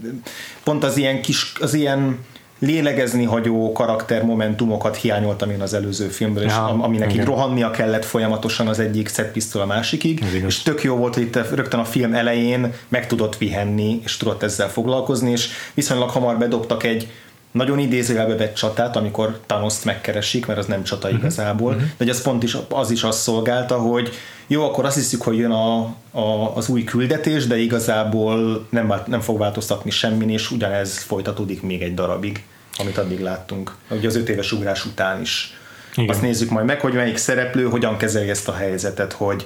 pont 0.63 0.83
az 0.83 0.97
ilyen 0.97 1.21
kis, 1.21 1.53
az 1.59 1.73
ilyen 1.73 2.19
lélegezni 2.59 3.23
hagyó 3.23 3.71
karaktermomentumokat 3.71 4.95
hiányoltam 4.95 5.49
én 5.49 5.61
az 5.61 5.73
előző 5.73 6.07
filmből, 6.07 6.43
és 6.43 6.51
ja, 6.51 6.63
aminek 6.63 7.09
igen. 7.09 7.21
így 7.21 7.27
rohannia 7.27 7.71
kellett 7.71 8.05
folyamatosan 8.05 8.67
az 8.67 8.79
egyik 8.79 9.07
szetpisztől 9.07 9.61
a 9.61 9.65
másikig, 9.65 10.23
és 10.45 10.61
tök 10.61 10.83
jó 10.83 10.95
volt, 10.95 11.13
hogy 11.13 11.23
itt 11.23 11.35
rögtön 11.35 11.79
a 11.79 11.85
film 11.85 12.13
elején 12.13 12.73
meg 12.87 13.07
tudott 13.07 13.37
vihenni, 13.37 13.99
és 14.03 14.17
tudott 14.17 14.43
ezzel 14.43 14.69
foglalkozni, 14.69 15.31
és 15.31 15.49
viszonylag 15.73 16.09
hamar 16.09 16.37
bedobtak 16.37 16.83
egy 16.83 17.07
nagyon 17.51 17.79
idézőjelbe 17.79 18.35
vett 18.35 18.53
csatát, 18.53 18.95
amikor 18.95 19.39
Thanos-t 19.45 19.85
megkeresik, 19.85 20.45
mert 20.45 20.59
az 20.59 20.65
nem 20.65 20.83
csata 20.83 21.07
uh-huh. 21.07 21.23
igazából, 21.23 21.73
uh-huh. 21.73 21.89
de 21.97 22.11
az 22.11 22.21
pont 22.21 22.43
is, 22.43 22.57
az 22.69 22.91
is 22.91 23.03
azt 23.03 23.19
szolgálta, 23.19 23.77
hogy 23.77 24.09
jó, 24.47 24.63
akkor 24.63 24.85
azt 24.85 24.95
hiszük, 24.95 25.21
hogy 25.21 25.37
jön 25.37 25.51
a, 25.51 25.79
a, 26.11 26.55
az 26.55 26.69
új 26.69 26.83
küldetés, 26.83 27.47
de 27.47 27.57
igazából 27.57 28.67
nem, 28.69 28.93
nem 29.05 29.19
fog 29.19 29.37
változtatni 29.37 29.89
semmin, 29.89 30.29
és 30.29 30.51
ugyanez 30.51 30.97
folytatódik 30.97 31.61
még 31.61 31.81
egy 31.81 31.93
darabig, 31.93 32.43
amit 32.79 32.97
addig 32.97 33.19
láttunk. 33.19 33.75
Ugye 33.89 34.07
az 34.07 34.15
öt 34.15 34.29
éves 34.29 34.51
ugrás 34.51 34.85
után 34.85 35.21
is. 35.21 35.57
Igen. 35.95 36.09
Azt 36.09 36.21
nézzük 36.21 36.49
majd 36.49 36.65
meg, 36.65 36.79
hogy 36.79 36.93
melyik 36.93 37.17
szereplő 37.17 37.63
hogyan 37.63 37.97
kezeli 37.97 38.29
ezt 38.29 38.47
a 38.47 38.53
helyzetet, 38.53 39.13
hogy 39.13 39.45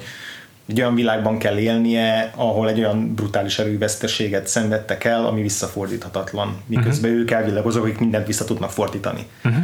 egy 0.67 0.79
olyan 0.79 0.95
világban 0.95 1.37
kell 1.37 1.57
élnie, 1.57 2.31
ahol 2.35 2.69
egy 2.69 2.79
olyan 2.79 3.13
brutális 3.13 3.59
erőveszteséget 3.59 4.47
szenvedtek 4.47 5.03
el, 5.03 5.25
ami 5.25 5.41
visszafordíthatatlan, 5.41 6.61
miközben 6.67 7.09
uh-huh. 7.09 7.25
ők 7.25 7.31
elvileg 7.31 7.65
azok, 7.65 7.83
akik 7.83 7.99
mindent 7.99 8.27
vissza 8.27 8.45
tudnak 8.45 8.71
fordítani. 8.71 9.27
Uh-huh. 9.43 9.63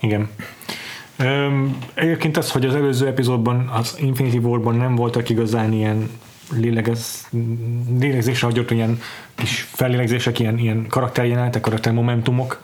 Igen. 0.00 0.28
Üm, 1.18 1.78
egyébként 1.94 2.36
az, 2.36 2.50
hogy 2.50 2.64
az 2.64 2.74
előző 2.74 3.06
epizódban, 3.06 3.68
az 3.68 3.94
Infinity 3.98 4.36
War-ban 4.36 4.74
nem 4.74 4.94
voltak 4.94 5.28
igazán 5.28 5.72
ilyen 5.72 6.10
lélegez, 6.52 7.28
lélegzésre 7.98 8.46
hagyott 8.46 8.70
ilyen 8.70 9.00
kis 9.34 9.68
fellélegzések, 9.72 10.38
ilyen, 10.38 10.58
ilyen 10.58 10.86
karakterjelenetek, 10.88 11.60
karaktermomentumok. 11.60 12.62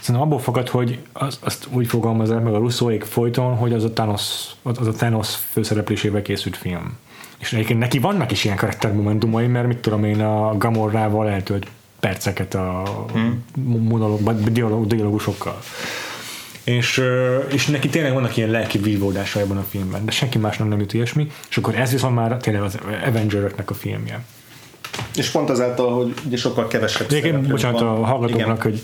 Szerintem 0.00 0.24
abból 0.24 0.40
fogad, 0.40 0.68
hogy 0.68 0.98
az, 1.12 1.38
azt 1.40 1.66
úgy 1.70 1.86
fogalmazzák 1.86 2.42
meg 2.42 2.54
a 2.54 2.58
Russzóék 2.58 3.04
folyton, 3.04 3.56
hogy 3.56 3.72
az 3.72 3.84
a 3.84 3.92
Thanos, 3.92 4.44
az 4.62 4.86
a 4.86 4.92
Thanos 4.92 5.34
főszereplésével 5.34 6.22
készült 6.22 6.56
film. 6.56 6.96
És 7.38 7.52
egyébként 7.52 7.78
neki 7.78 7.98
vannak 7.98 8.30
is 8.30 8.44
ilyen 8.44 8.56
karaktermomentumai, 8.56 9.46
mert 9.46 9.66
mit 9.66 9.78
tudom 9.78 10.04
én, 10.04 10.20
a 10.20 10.56
Gamorrával 10.56 11.28
eltölt 11.28 11.66
perceket 12.00 12.54
a 12.54 12.82
hmm. 13.12 13.44
monolog, 13.64 14.40
dialogusokkal 14.86 15.58
és, 16.66 17.02
és 17.52 17.66
neki 17.66 17.88
tényleg 17.88 18.12
vannak 18.12 18.36
ilyen 18.36 18.50
lelki 18.50 18.78
vívódása 18.78 19.40
ebben 19.40 19.56
a 19.56 19.64
filmben, 19.68 20.04
de 20.04 20.10
senki 20.10 20.38
más 20.38 20.58
nem, 20.58 20.78
jut 20.78 20.92
ilyesmi, 20.92 21.30
és 21.48 21.56
akkor 21.56 21.74
ez 21.74 21.90
viszont 21.90 22.14
már 22.14 22.36
tényleg 22.36 22.62
az 22.62 22.78
Avengeröknek 23.06 23.70
a 23.70 23.74
filmje. 23.74 24.24
És 25.16 25.30
pont 25.30 25.50
azáltal, 25.50 25.94
hogy 25.94 26.14
ugye 26.26 26.36
sokkal 26.36 26.66
kevesebb 26.66 27.12
Én, 27.12 27.46
bocsánat 27.48 27.80
van. 27.80 27.88
a 27.88 28.04
hallgatóknak, 28.04 28.62
hogy 28.62 28.82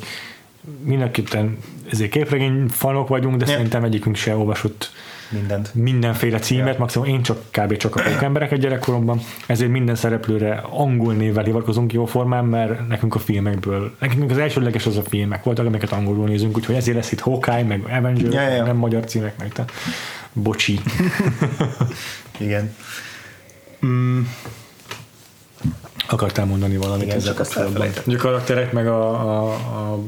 mindenképpen 0.84 1.58
ezért 1.90 2.10
képregény 2.10 2.68
fanok 2.68 3.08
vagyunk, 3.08 3.36
de 3.36 3.44
ja. 3.46 3.52
szerintem 3.52 3.84
egyikünk 3.84 4.16
se 4.16 4.36
olvasott 4.36 4.90
mindent. 5.32 5.74
mindenféle 5.74 6.38
címet, 6.38 6.74
ja. 6.74 6.78
maximum 6.78 7.06
én 7.06 7.22
csak 7.22 7.42
kb. 7.50 7.76
csak 7.76 7.96
a 7.96 8.02
emberek 8.20 8.52
egy 8.52 8.60
gyerekkoromban, 8.60 9.20
ezért 9.46 9.70
minden 9.70 9.94
szereplőre 9.94 10.62
angol 10.70 11.14
névvel 11.14 11.44
hivatkozunk 11.44 11.92
jó 11.92 12.04
formán, 12.04 12.44
mert 12.44 12.88
nekünk 12.88 13.14
a 13.14 13.18
filmekből, 13.18 13.94
nekünk 13.98 14.30
az 14.30 14.38
elsőleges 14.38 14.86
az 14.86 14.96
a 14.96 15.02
filmek 15.02 15.44
voltak, 15.44 15.66
amiket 15.66 15.92
angolul 15.92 16.26
nézünk, 16.26 16.56
úgyhogy 16.56 16.74
ezért 16.74 16.96
lesz 16.96 17.12
itt 17.12 17.20
Hawkeye, 17.20 17.62
meg 17.62 17.82
Avenger, 17.84 18.32
ja, 18.32 18.48
ja. 18.48 18.64
nem 18.64 18.76
magyar 18.76 19.04
címek, 19.04 19.38
meg 19.38 19.52
te. 19.52 19.64
Bocsi. 20.32 20.80
Igen. 22.38 22.74
Mm. 23.86 24.20
Akartál 26.08 26.44
mondani 26.44 26.76
valamit 26.76 27.04
Igen, 27.04 27.16
ezzel 27.16 27.34
kapcsolatban? 27.34 27.88
A 28.06 28.16
karakterek, 28.16 28.72
meg 28.72 28.86
a, 28.86 29.08
a, 29.10 29.52
a 29.52 29.98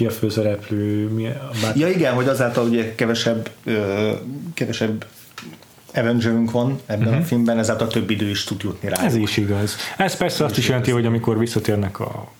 ki 0.00 0.06
a 0.06 0.10
főszereplő, 0.10 1.08
mi 1.08 1.26
a 1.26 1.50
bár... 1.62 1.76
Ja 1.76 1.88
igen, 1.88 2.14
hogy 2.14 2.28
azáltal 2.28 2.66
ugye 2.66 2.94
kevesebb, 2.94 3.50
ö, 3.64 4.12
kevesebb 4.54 5.06
Avengerünk 5.94 6.50
van 6.50 6.80
ebben 6.86 7.00
uh-huh. 7.00 7.14
a 7.14 7.18
mhm. 7.18 7.26
filmben, 7.26 7.58
ezáltal 7.58 7.88
több 7.88 8.10
idő 8.10 8.28
is 8.28 8.44
tud 8.44 8.62
jutni 8.62 8.88
rá. 8.88 9.04
Ez 9.04 9.14
is 9.14 9.36
igaz. 9.36 9.76
Ez 9.96 10.16
persze 10.16 10.44
Ez 10.44 10.50
azt 10.50 10.58
is 10.58 10.68
jelenti, 10.68 10.90
hogy 10.90 11.06
amikor 11.06 11.38
visszatérnek 11.38 12.00
a 12.00 12.32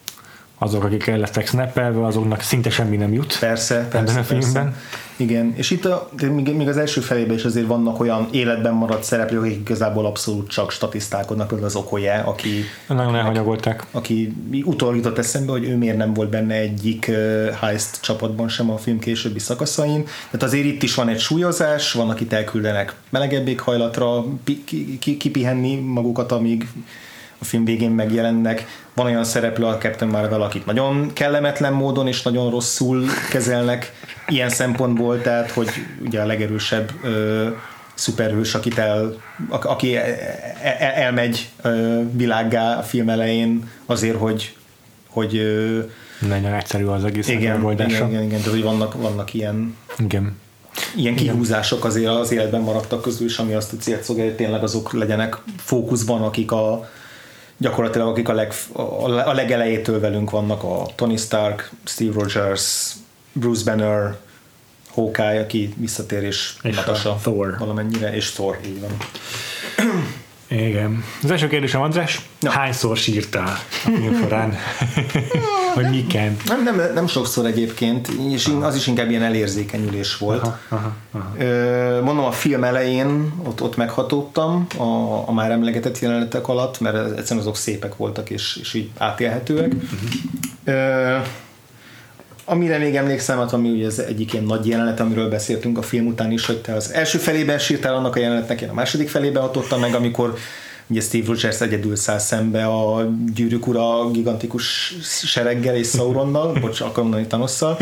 azok, 0.63 0.85
akik 0.85 1.07
el 1.07 1.19
lettek 1.19 1.47
snappelve, 1.47 2.07
azoknak 2.07 2.41
szinte 2.41 2.71
semmi 2.71 2.97
nem 2.97 3.13
jut. 3.13 3.39
Persze, 3.39 3.89
persze. 3.91 4.19
a 4.19 4.23
filmben. 4.23 4.53
Persze. 4.53 4.79
Igen, 5.17 5.53
és 5.57 5.71
itt 5.71 5.85
a, 5.85 6.11
még, 6.35 6.57
még 6.57 6.69
az 6.69 6.77
első 6.77 7.01
felében 7.01 7.37
is 7.37 7.45
azért 7.45 7.67
vannak 7.67 8.01
olyan 8.01 8.29
életben 8.31 8.73
maradt 8.73 9.05
szereplők, 9.05 9.43
akik 9.43 9.59
igazából 9.59 10.07
abszolút 10.07 10.51
csak 10.51 10.71
statisztálkodnak, 10.71 11.47
például 11.47 11.69
az 11.69 11.77
Okoye, 11.77 12.15
aki 12.15 12.65
nagyon 12.89 13.17
elhanyagolták. 13.17 13.87
Aki 13.91 14.33
utólag 14.65 14.97
jutott 14.97 15.19
eszembe, 15.19 15.53
hogy 15.53 15.65
ő 15.65 15.77
miért 15.77 15.97
nem 15.97 16.15
volt 16.15 16.31
benne 16.31 16.55
egyik 16.55 17.07
uh, 17.09 17.49
heist 17.51 18.01
csapatban 18.01 18.49
sem 18.49 18.71
a 18.71 18.79
film 18.79 18.99
későbbi 18.99 19.39
szakaszain. 19.39 20.05
Tehát 20.05 20.43
azért 20.43 20.65
itt 20.65 20.83
is 20.83 20.95
van 20.95 21.09
egy 21.09 21.21
súlyozás, 21.21 21.93
van, 21.93 22.11
akit 22.11 22.33
elküldenek 22.33 22.95
melegebb 23.11 23.49
éghajlatra, 23.49 24.25
ki, 24.45 24.65
ki, 24.99 25.17
kipihenni 25.17 25.77
magukat, 25.77 26.33
amíg 26.33 26.69
a 27.41 27.45
film 27.45 27.65
végén 27.65 27.91
megjelennek. 27.91 28.67
Van 28.95 29.07
olyan 29.07 29.25
szereplő 29.25 29.65
a 29.65 29.79
Captain 29.79 30.11
Marvel, 30.11 30.43
akit 30.43 30.67
nagyon 30.67 31.13
kellemetlen 31.13 31.73
módon 31.73 32.07
és 32.07 32.23
nagyon 32.23 32.51
rosszul 32.51 33.05
kezelnek 33.31 33.93
ilyen 34.29 34.49
szempontból, 34.49 35.21
tehát 35.21 35.51
hogy 35.51 35.69
ugye 36.05 36.21
a 36.21 36.27
legerősebb 36.27 36.93
ö, 37.03 37.49
szuperhős, 38.01 38.55
akit 38.55 38.79
el, 38.79 39.15
aki 39.49 39.97
e, 39.97 40.01
e, 40.63 40.77
e, 40.81 40.93
elmegy 41.03 41.49
világgá 42.13 42.79
a 42.79 42.83
film 42.83 43.09
elején 43.09 43.71
azért, 43.87 44.17
hogy, 44.17 44.57
hogy 45.09 45.41
Nagyon 46.29 46.53
egyszerű 46.53 46.85
az 46.85 47.05
egész 47.05 47.29
igen, 47.29 47.41
igen, 47.41 47.57
megoldása. 47.57 48.09
igen, 48.09 48.23
igen, 48.23 48.41
de 48.45 48.51
hogy 48.51 48.63
vannak, 48.63 48.95
vannak 48.95 49.35
ilyen 49.35 49.77
igen. 49.99 50.37
ilyen 50.97 51.15
kihúzások 51.15 51.85
azért 51.85 52.11
az 52.11 52.33
életben 52.33 52.61
maradtak 52.61 53.03
közül 53.03 53.27
is, 53.27 53.39
ami 53.39 53.53
azt 53.53 53.73
a 53.73 53.77
célt 53.77 54.03
szolgálja, 54.03 54.31
hogy 54.31 54.41
tényleg 54.41 54.63
azok 54.63 54.93
legyenek 54.93 55.37
fókuszban, 55.57 56.23
akik 56.23 56.53
a 56.53 56.89
gyakorlatilag 57.61 58.09
akik 58.09 58.29
a, 58.29 58.33
leg, 58.33 58.53
a, 58.73 59.33
legelejétől 59.33 60.01
velünk 60.01 60.31
vannak, 60.31 60.63
a 60.63 60.87
Tony 60.95 61.17
Stark, 61.17 61.71
Steve 61.85 62.13
Rogers, 62.21 62.93
Bruce 63.33 63.65
Banner, 63.65 64.17
Hawkeye, 64.91 65.41
aki 65.41 65.75
visszatér 65.77 66.23
és, 66.23 66.55
És 66.63 66.77
Natasha 66.77 67.11
a 67.11 67.17
Thor. 67.17 67.57
valamennyire, 67.59 68.15
és 68.15 68.31
Thor, 68.31 68.59
így 68.67 68.81
van. 68.81 68.97
Igen. 70.51 71.05
Az 71.23 71.31
első 71.31 71.49
kérdésem, 71.49 71.81
András, 71.81 72.21
Na. 72.41 72.51
hányszor 72.51 72.97
sírtál 72.97 73.59
a 73.85 74.15
során? 74.21 74.55
Vagy 75.75 75.91
miken? 75.91 76.37
Nem, 76.47 76.63
nem, 76.63 76.93
nem 76.95 77.07
sokszor 77.07 77.47
egyébként, 77.47 78.09
és 78.09 78.51
az 78.61 78.77
is 78.77 78.87
inkább 78.87 79.11
ilyen 79.11 79.23
elérzékenyülés 79.23 80.17
volt. 80.17 80.43
Aha, 80.43 80.59
aha, 80.69 80.93
aha. 81.13 81.35
Ö, 81.39 82.01
Mondom, 82.03 82.25
a 82.25 82.33
film 82.33 82.65
elején 82.65 83.33
ott, 83.47 83.63
ott 83.63 83.77
meghatódtam 83.77 84.67
a, 84.77 84.83
a 85.29 85.33
már 85.33 85.51
emlegetett 85.51 85.99
jelenetek 85.99 86.49
alatt, 86.49 86.81
mert 86.81 86.97
egyszerűen 87.19 87.45
azok 87.47 87.57
szépek 87.57 87.97
voltak, 87.97 88.31
és, 88.31 88.57
és 88.61 88.75
így 88.75 88.91
átélhetőek. 88.99 89.73
Ö, 90.65 91.17
amire 92.51 92.79
még 92.79 92.97
emlékszem, 92.97 93.39
hát 93.39 93.53
ami 93.53 93.71
ugye 93.71 93.87
az 93.87 93.99
egyik 93.99 94.33
ilyen 94.33 94.45
nagy 94.45 94.67
jelenet, 94.67 95.01
amiről 95.01 95.29
beszéltünk 95.29 95.79
a 95.79 95.83
film 95.83 96.07
után 96.07 96.31
is, 96.31 96.47
hogy 96.47 96.61
te 96.61 96.75
az 96.75 96.93
első 96.93 97.19
felében 97.19 97.59
sírtál 97.59 97.95
annak 97.95 98.17
a 98.17 98.21
jelenetnek, 98.21 98.61
én 98.61 98.69
a 98.69 98.73
második 98.73 99.09
felében 99.09 99.43
hatottam 99.43 99.81
meg, 99.81 99.95
amikor 99.95 100.35
ugye 100.87 101.01
Steve 101.01 101.27
Rogers 101.27 101.61
egyedül 101.61 101.97
száll 101.97 102.19
szembe 102.19 102.65
a 102.65 103.11
gyűrűk 103.35 103.67
ura 103.67 104.11
gigantikus 104.11 104.95
sereggel 105.03 105.77
és 105.77 105.89
Sauronnal, 105.89 106.53
bocs, 106.61 106.81
akarom 106.81 107.03
mondani 107.03 107.27
Thanosszal, 107.27 107.79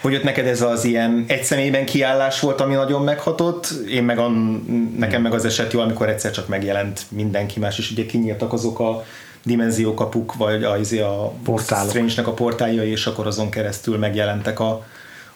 hogy 0.00 0.14
ott 0.14 0.22
neked 0.22 0.46
ez 0.46 0.62
az 0.62 0.84
ilyen 0.84 1.24
egy 1.28 1.44
személyben 1.44 1.84
kiállás 1.84 2.40
volt, 2.40 2.60
ami 2.60 2.74
nagyon 2.74 3.02
meghatott, 3.02 3.72
én 3.90 4.04
meg 4.04 4.18
a, 4.18 4.28
nekem 4.98 5.22
meg 5.22 5.32
az 5.32 5.44
eset 5.44 5.72
jó, 5.72 5.80
amikor 5.80 6.08
egyszer 6.08 6.30
csak 6.30 6.48
megjelent 6.48 7.00
mindenki 7.08 7.58
más, 7.58 7.78
és 7.78 7.90
ugye 7.90 8.06
kinyíltak 8.06 8.52
azok 8.52 8.80
a 8.80 9.04
dimenziókapuk, 9.48 10.34
vagy 10.34 10.64
a, 10.64 10.76
izé 10.76 11.00
a 11.00 11.32
Portálok. 11.44 11.88
Strange-nek 11.88 12.26
a 12.26 12.32
portáljai, 12.32 12.90
és 12.90 13.06
akkor 13.06 13.26
azon 13.26 13.50
keresztül 13.50 13.98
megjelentek 13.98 14.60
a, 14.60 14.84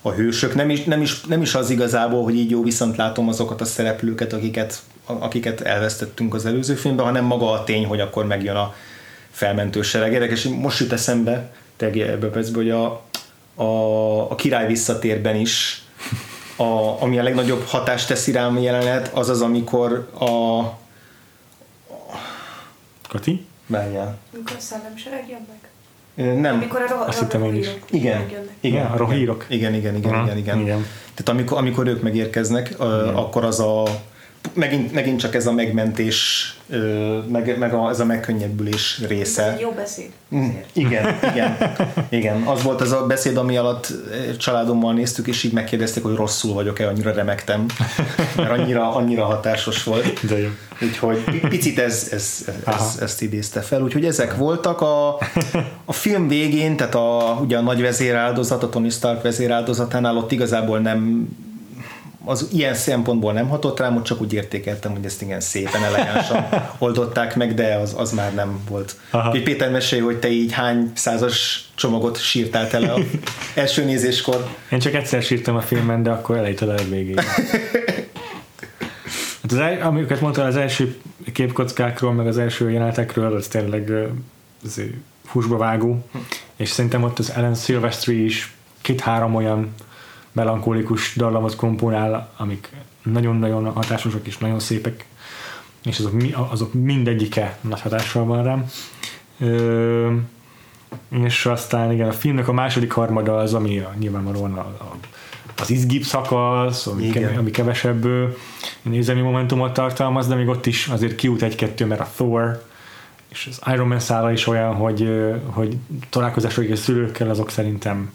a 0.03 0.11
hősök. 0.11 0.55
Nem 0.55 0.71
is, 0.71 0.85
nem, 0.85 1.01
is, 1.03 1.21
nem 1.21 1.43
is 1.43 1.55
az 1.55 1.71
igazából, 1.71 2.23
hogy 2.23 2.35
így 2.35 2.51
jó 2.51 2.63
viszont 2.63 2.97
látom 2.97 3.29
azokat 3.29 3.61
a 3.61 3.65
szereplőket, 3.65 4.33
akiket, 4.33 4.79
akiket 5.05 5.61
elvesztettünk 5.61 6.35
az 6.35 6.47
előző 6.47 6.75
filmben, 6.75 7.05
hanem 7.05 7.25
maga 7.25 7.51
a 7.51 7.65
tény, 7.65 7.87
hogy 7.87 8.01
akkor 8.01 8.27
megjön 8.27 8.57
a 8.57 8.75
felmentő 9.31 9.83
sereg. 9.83 10.13
Érdekes, 10.13 10.45
most 10.45 10.81
jut 10.81 10.93
eszembe, 10.93 11.53
tényleg 11.77 11.99
ebbe 11.99 12.27
a 12.27 12.31
percben, 12.31 12.63
hogy 12.63 12.71
a, 12.71 13.03
a, 13.55 14.31
a 14.31 14.35
király 14.35 14.67
visszatérben 14.67 15.37
is 15.37 15.83
a, 16.57 17.03
ami 17.03 17.19
a 17.19 17.23
legnagyobb 17.23 17.65
hatást 17.67 18.09
teszi 18.09 18.33
rám 18.33 18.59
jelenet, 18.59 19.11
az 19.15 19.29
az, 19.29 19.41
amikor 19.41 20.09
a 20.19 20.63
Kati? 23.09 23.47
Várjál. 23.73 24.19
Amikor 24.35 24.57
a 24.57 24.61
szellemsereg 24.61 25.25
jön 25.29 25.47
meg? 25.49 26.41
Nem. 26.41 26.55
Amikor 26.55 26.83
a 26.83 26.87
ro- 26.89 27.09
Azt 27.09 27.19
hittem 27.19 27.45
én 27.45 27.55
is. 27.55 27.69
Igen, 27.91 28.19
megjönnek. 28.21 28.51
igen, 28.61 28.87
a 28.87 28.97
rohírok. 28.97 29.47
Igen, 29.49 29.75
igen, 29.75 29.95
igen, 29.97 30.23
igen, 30.25 30.37
igen. 30.39 30.59
igen. 30.61 30.87
Tehát 31.15 31.29
amikor, 31.29 31.59
amikor 31.59 31.87
ők 31.87 32.03
megérkeznek, 32.03 32.75
akkor 33.15 33.45
az 33.45 33.61
a 33.61 33.83
megint, 34.55 34.93
megint 34.93 35.21
csak 35.21 35.35
ez 35.35 35.47
a 35.47 35.53
megmentés, 35.53 36.47
meg, 37.29 37.59
meg 37.59 37.75
a, 37.75 37.89
ez 37.89 38.01
a 38.01 38.05
megkönnyebbülés 38.05 38.99
Ez 39.03 39.09
része. 39.09 39.53
egy 39.53 39.61
jó 39.61 39.71
beszéd. 39.71 40.11
Mm. 40.35 40.49
Igen, 40.73 41.19
igen, 41.33 41.57
igen. 42.09 42.43
Az 42.43 42.63
volt 42.63 42.81
az 42.81 42.93
a 42.93 43.07
beszéd, 43.07 43.37
ami 43.37 43.57
alatt 43.57 43.93
családommal 44.39 44.95
néztük, 44.95 45.27
és 45.27 45.43
így 45.43 45.53
megkérdezték, 45.53 46.03
hogy 46.03 46.15
rosszul 46.15 46.55
vagyok-e, 46.55 46.89
annyira 46.89 47.13
remektem, 47.13 47.67
mert 48.37 48.51
annyira, 48.51 48.95
annyira 48.95 49.25
hatásos 49.25 49.83
volt. 49.85 50.27
De 50.27 50.39
jó. 50.39 50.49
Úgyhogy 50.83 51.25
pi- 51.25 51.49
picit 51.49 51.79
ez, 51.79 52.09
ez, 52.13 52.45
Aha. 52.65 52.85
ez, 52.85 52.99
ezt 53.03 53.23
idézte 53.23 53.61
fel. 53.61 53.83
Úgyhogy 53.83 54.05
ezek 54.05 54.37
voltak 54.37 54.81
a, 54.81 55.19
a 55.85 55.93
film 55.93 56.29
végén, 56.29 56.77
tehát 56.77 56.95
a, 56.95 57.39
ugye 57.43 57.57
a 57.57 57.61
nagy 57.61 57.81
vezéráldozat, 57.81 58.63
a 58.63 58.69
Tony 58.69 58.91
Stark 58.91 59.23
vezéráldozatánál 59.23 60.17
ott 60.17 60.33
igazából 60.33 60.79
nem 60.79 61.29
az 62.25 62.49
ilyen 62.53 62.75
szempontból 62.75 63.33
nem 63.33 63.49
hatott 63.49 63.79
rám, 63.79 63.97
ott 63.97 64.05
csak 64.05 64.21
úgy 64.21 64.33
értékeltem, 64.33 64.93
hogy 64.93 65.05
ezt 65.05 65.23
igen 65.23 65.41
szépen, 65.41 65.85
elegánsan 65.85 66.49
oldották 66.79 67.37
meg, 67.37 67.55
de 67.55 67.75
az, 67.75 67.95
az 67.97 68.13
már 68.13 68.35
nem 68.35 68.61
volt. 68.69 68.97
Aha. 69.11 69.31
Péter 69.31 69.71
mesélj, 69.71 70.01
hogy 70.01 70.19
te 70.19 70.29
így 70.29 70.53
hány 70.53 70.93
százas 70.95 71.69
csomagot 71.75 72.21
sírtál 72.21 72.69
tele 72.69 72.93
a 72.93 72.99
első 73.55 73.85
nézéskor. 73.85 74.47
Én 74.71 74.79
csak 74.79 74.95
egyszer 74.95 75.23
sírtam 75.23 75.57
a 75.57 75.61
filmen, 75.61 76.03
de 76.03 76.11
akkor 76.11 76.37
elejétől 76.37 76.71
a 76.71 76.83
végéig. 76.89 77.21
Hát 79.43 79.53
az, 79.53 79.87
amiket 79.87 80.21
mondtál 80.21 80.47
az 80.47 80.57
első 80.57 80.97
képkockákról, 81.33 82.13
meg 82.13 82.27
az 82.27 82.39
első 82.39 82.71
jelenetekről, 82.71 83.35
az 83.37 83.47
tényleg 83.47 83.93
azért 84.65 84.93
húsba 85.27 85.57
vágó, 85.57 86.07
és 86.57 86.69
szerintem 86.69 87.03
ott 87.03 87.19
az 87.19 87.31
Ellen 87.31 87.55
Silvestri 87.55 88.25
is 88.25 88.53
két-három 88.81 89.35
olyan 89.35 89.75
melankolikus 90.33 91.17
dallamot 91.17 91.57
komponál, 91.57 92.33
amik 92.37 92.71
nagyon-nagyon 93.03 93.73
hatásosak 93.73 94.27
és 94.27 94.39
nagyon 94.39 94.59
szépek, 94.59 95.07
és 95.85 95.99
azok, 95.99 96.13
azok 96.51 96.73
mindegyike 96.75 97.59
nagy 97.61 97.81
hatással 97.81 98.25
van 98.25 98.43
rám. 98.43 98.71
Ö, 99.39 100.15
és 101.09 101.47
aztán 101.47 101.93
igen, 101.93 102.09
a 102.09 102.13
filmnek 102.13 102.49
a 102.49 102.53
második 102.53 102.93
harmada 102.93 103.37
az, 103.37 103.55
ami 103.55 103.79
a, 103.79 103.95
nyilvánvalóan 103.99 104.53
a, 104.53 104.61
a, 104.61 104.97
az 105.57 105.71
izgibb 105.71 106.03
szakasz, 106.03 106.87
ami, 106.87 107.03
Igen. 107.03 107.23
keve, 107.23 107.39
ami 107.39 107.51
kevesebb 107.51 108.05
ö, 108.05 108.27
nézelmi 108.83 109.21
momentumot 109.21 109.73
tartalmaz, 109.73 110.29
de 110.29 110.35
még 110.35 110.49
ott 110.49 110.67
is 110.67 110.87
azért 110.87 111.15
kiút 111.15 111.43
egy-kettő, 111.43 111.87
mert 111.87 112.01
a 112.01 112.09
Thor 112.15 112.71
és 113.33 113.49
az 113.51 113.73
Iron 113.73 113.89
Man 113.89 113.99
szála 113.99 114.33
is 114.33 114.47
olyan, 114.47 114.75
hogy, 114.75 115.09
hogy 115.47 115.77
találkozások 116.11 116.71
a 116.71 116.77
szülőkkel 116.77 117.31
azok 117.31 117.51
szerintem 117.51 118.13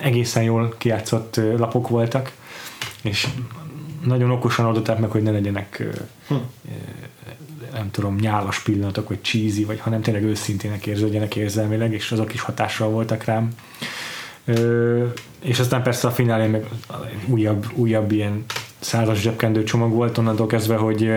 egészen 0.00 0.42
jól 0.42 0.74
kijátszott 0.78 1.36
ö, 1.36 1.58
lapok 1.58 1.88
voltak, 1.88 2.32
és 3.02 3.28
nagyon 4.04 4.30
okosan 4.30 4.66
oldották 4.66 4.98
meg, 4.98 5.10
hogy 5.10 5.22
ne 5.22 5.30
legyenek 5.30 5.82
Hm. 6.28 6.34
nem 7.72 7.90
tudom, 7.90 8.16
nyálas 8.16 8.62
pillanatok, 8.62 9.08
vagy 9.08 9.22
cheesy, 9.22 9.64
vagy 9.64 9.80
hanem 9.80 10.02
tényleg 10.02 10.24
őszintének 10.24 10.86
érződjenek 10.86 11.36
érzelmileg, 11.36 11.92
és 11.92 12.12
azok 12.12 12.34
is 12.34 12.40
hatással 12.40 12.88
voltak 12.88 13.24
rám. 13.24 13.54
Ö, 14.44 15.04
és 15.40 15.58
aztán 15.58 15.82
persze 15.82 16.08
a 16.08 16.10
finálé 16.10 16.46
meg 16.46 16.68
újabb, 17.26 17.66
újabb 17.74 18.12
ilyen 18.12 18.44
százas 18.78 19.20
zsebkendő 19.20 19.62
csomag 19.62 19.92
volt 19.92 20.18
onnantól 20.18 20.46
kezdve, 20.46 20.76
hogy 20.76 21.10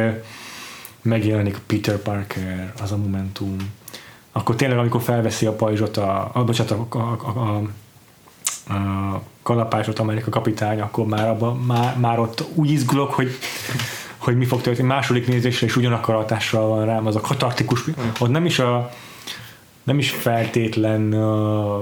megjelenik 1.01 1.57
Peter 1.65 1.97
Parker, 1.97 2.73
az 2.81 2.91
a 2.91 2.97
momentum. 2.97 3.55
Akkor 4.31 4.55
tényleg, 4.55 4.77
amikor 4.77 5.01
felveszi 5.01 5.45
a 5.45 5.51
pajzsot, 5.51 5.97
a, 5.97 6.29
a, 6.33 6.43
bocsánat, 6.43 6.71
a, 6.71 6.97
a, 6.97 7.19
a, 7.23 7.39
a, 7.39 7.61
a 8.69 9.21
kalapácsot 9.43 9.99
Amerika 9.99 10.29
kapitány, 10.29 10.79
akkor 10.81 11.05
már, 11.05 11.27
abba, 11.27 11.53
már, 11.53 11.97
már 11.97 12.19
ott 12.19 12.43
úgy 12.53 12.71
izgulok, 12.71 13.13
hogy 13.13 13.29
hogy 14.17 14.37
mi 14.37 14.45
fog 14.45 14.61
történni. 14.61 14.87
Második 14.87 15.27
nézésre 15.27 15.65
is 15.65 15.75
ugyanakkor 15.75 16.15
hatással 16.15 16.67
van 16.67 16.85
rám, 16.85 17.05
az 17.05 17.15
a 17.15 17.21
katartikus, 17.21 17.83
ott 18.19 18.29
nem 18.29 18.45
is 18.45 18.59
a 18.59 18.91
nem 19.83 19.99
is 19.99 20.09
feltétlen 20.09 21.13
a, 21.13 21.75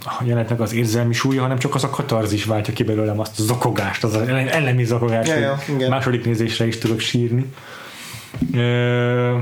a 0.00 0.22
jelenetnek 0.24 0.60
az 0.60 0.74
érzelmi 0.74 1.12
súlya, 1.14 1.42
hanem 1.42 1.58
csak 1.58 1.74
az 1.74 1.84
a 1.84 1.90
katarzis 1.90 2.44
váltja 2.44 2.74
ki 2.74 2.82
belőlem 2.82 3.20
azt 3.20 3.40
a 3.40 3.42
zokogást, 3.42 4.04
az 4.04 4.14
ellemi 4.14 4.84
zokogást, 4.84 5.28
Ja, 5.28 5.58
ja, 5.78 5.88
második 5.88 6.24
nézésre 6.24 6.66
is 6.66 6.78
tudok 6.78 7.00
sírni. 7.00 7.52
Ö, 8.54 9.38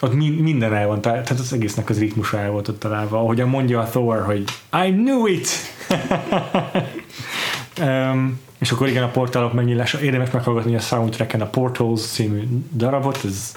ott 0.00 0.14
mi, 0.14 0.28
minden 0.28 0.74
el 0.74 0.86
van, 0.86 1.00
tehát 1.00 1.30
az 1.30 1.52
egésznek 1.52 1.88
az 1.88 1.98
ritmusa 1.98 2.38
el 2.38 2.50
volt 2.50 2.68
ott 2.68 2.78
találva. 2.78 3.18
Ahogyan 3.18 3.48
mondja 3.48 3.80
a 3.80 3.84
Thor, 3.84 4.22
hogy 4.24 4.44
I 4.86 4.92
knew 4.92 5.26
it! 5.26 5.48
um, 7.86 8.40
és 8.58 8.70
akkor 8.70 8.88
igen, 8.88 9.02
a 9.02 9.10
portálok 9.10 9.52
megnyilása. 9.52 10.00
Érdemes 10.00 10.30
meghallgatni 10.30 10.74
a 10.74 10.80
soundtracken 10.80 11.40
a 11.40 11.46
Portals 11.46 12.00
című 12.00 12.42
darabot, 12.72 13.20
ez, 13.24 13.56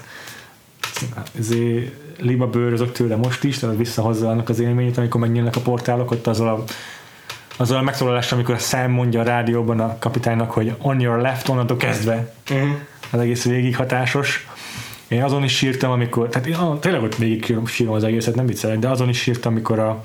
ez 1.38 1.54
liba 2.18 2.46
bőrözök 2.46 2.92
tőle 2.92 3.16
most 3.16 3.44
is, 3.44 3.58
tehát 3.58 3.76
visszahozza 3.76 4.28
annak 4.28 4.48
az 4.48 4.60
élményét, 4.60 4.98
amikor 4.98 5.20
megnyílnak 5.20 5.56
a 5.56 5.60
portálok, 5.60 6.10
ott 6.10 6.26
azzal 6.26 6.48
a 6.48 6.64
azzal 7.56 7.78
a 7.78 7.82
megszólalással, 7.82 8.38
amikor 8.38 8.54
a 8.54 8.58
Sam 8.58 8.90
mondja 8.90 9.20
a 9.20 9.24
rádióban 9.24 9.80
a 9.80 9.96
kapitánynak, 9.98 10.50
hogy 10.50 10.74
on 10.78 11.00
your 11.00 11.20
left, 11.20 11.48
onnantól 11.48 11.76
kezdve 11.76 12.34
Uh-huh. 12.50 12.70
az 13.10 13.20
egész 13.20 13.44
végig 13.44 13.76
hatásos, 13.76 14.46
Én 15.14 15.22
azon 15.22 15.44
is 15.44 15.56
sírtam, 15.56 15.90
amikor, 15.90 16.28
tehát 16.28 16.48
én 16.48 16.54
ah, 16.54 16.78
tényleg 16.78 17.02
ott 17.02 17.16
végig 17.16 17.56
sírom 17.66 17.94
az 17.94 18.04
egészet, 18.04 18.34
nem 18.34 18.46
viccelek, 18.46 18.78
de 18.78 18.88
azon 18.88 19.08
is 19.08 19.18
sírtam, 19.18 19.52
amikor 19.52 19.78
a 19.78 20.04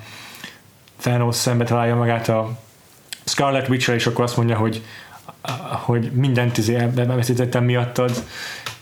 Thanos 1.02 1.36
szembe 1.36 1.64
találja 1.64 1.96
magát 1.96 2.28
a 2.28 2.58
Scarlet 3.24 3.70
witch 3.70 3.90
és 3.90 4.08
akkor 4.08 4.24
azt 4.24 4.38
mondja, 4.38 4.58
hogy 4.58 4.84
hogy 5.86 6.12
mindent 6.12 6.58
izé 6.58 6.76
elveszítettem 6.76 7.64
miattad, 7.64 8.24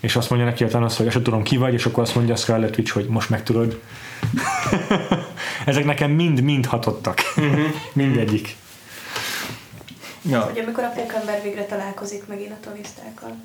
és 0.00 0.16
azt 0.16 0.30
mondja 0.30 0.48
neki 0.48 0.64
a 0.64 0.66
Thanos, 0.66 0.96
hogy 0.96 1.06
azt 1.06 1.22
tudom 1.22 1.42
ki 1.42 1.56
vagy, 1.56 1.72
és 1.72 1.86
akkor 1.86 2.02
azt 2.02 2.14
mondja 2.14 2.34
a 2.34 2.36
Scarlet 2.36 2.76
Witch, 2.76 2.92
hogy 2.92 3.06
most 3.06 3.30
megtudod. 3.30 3.80
Ezek 5.66 5.84
nekem 5.84 6.10
mind-mind 6.10 6.66
hatottak. 6.66 7.18
Uh-huh. 7.36 7.60
Mindegyik. 7.92 8.56
Ja. 10.22 10.40
Hogy 10.40 10.58
amikor 10.58 10.84
a 10.84 10.88
pókember 10.88 11.42
végre 11.42 11.64
találkozik 11.64 12.26
megint 12.26 12.50
a 12.50 12.56
Tony 12.60 12.84
Stark-kal. 12.84 13.36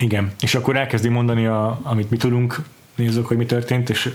Igen, 0.00 0.32
és 0.40 0.54
akkor 0.54 0.76
elkezdi 0.76 1.08
mondani, 1.08 1.46
a, 1.46 1.78
amit 1.82 2.10
mi 2.10 2.16
tudunk, 2.16 2.62
nézzük, 2.94 3.26
hogy 3.26 3.36
mi 3.36 3.46
történt, 3.46 3.90
és 3.90 4.10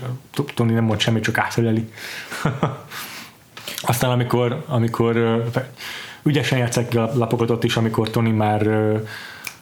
Tony 0.54 0.72
nem 0.72 0.84
mond 0.84 1.00
semmit, 1.00 1.22
csak 1.22 1.38
átfeleli. 1.38 1.90
Aztán 3.80 4.10
amikor, 4.10 4.64
amikor 4.66 5.42
ügyesen 6.22 6.58
játszák 6.58 6.94
a 6.94 7.10
lapokat 7.14 7.50
ott 7.50 7.64
is, 7.64 7.76
amikor 7.76 8.10
Tony 8.10 8.34
már 8.34 8.68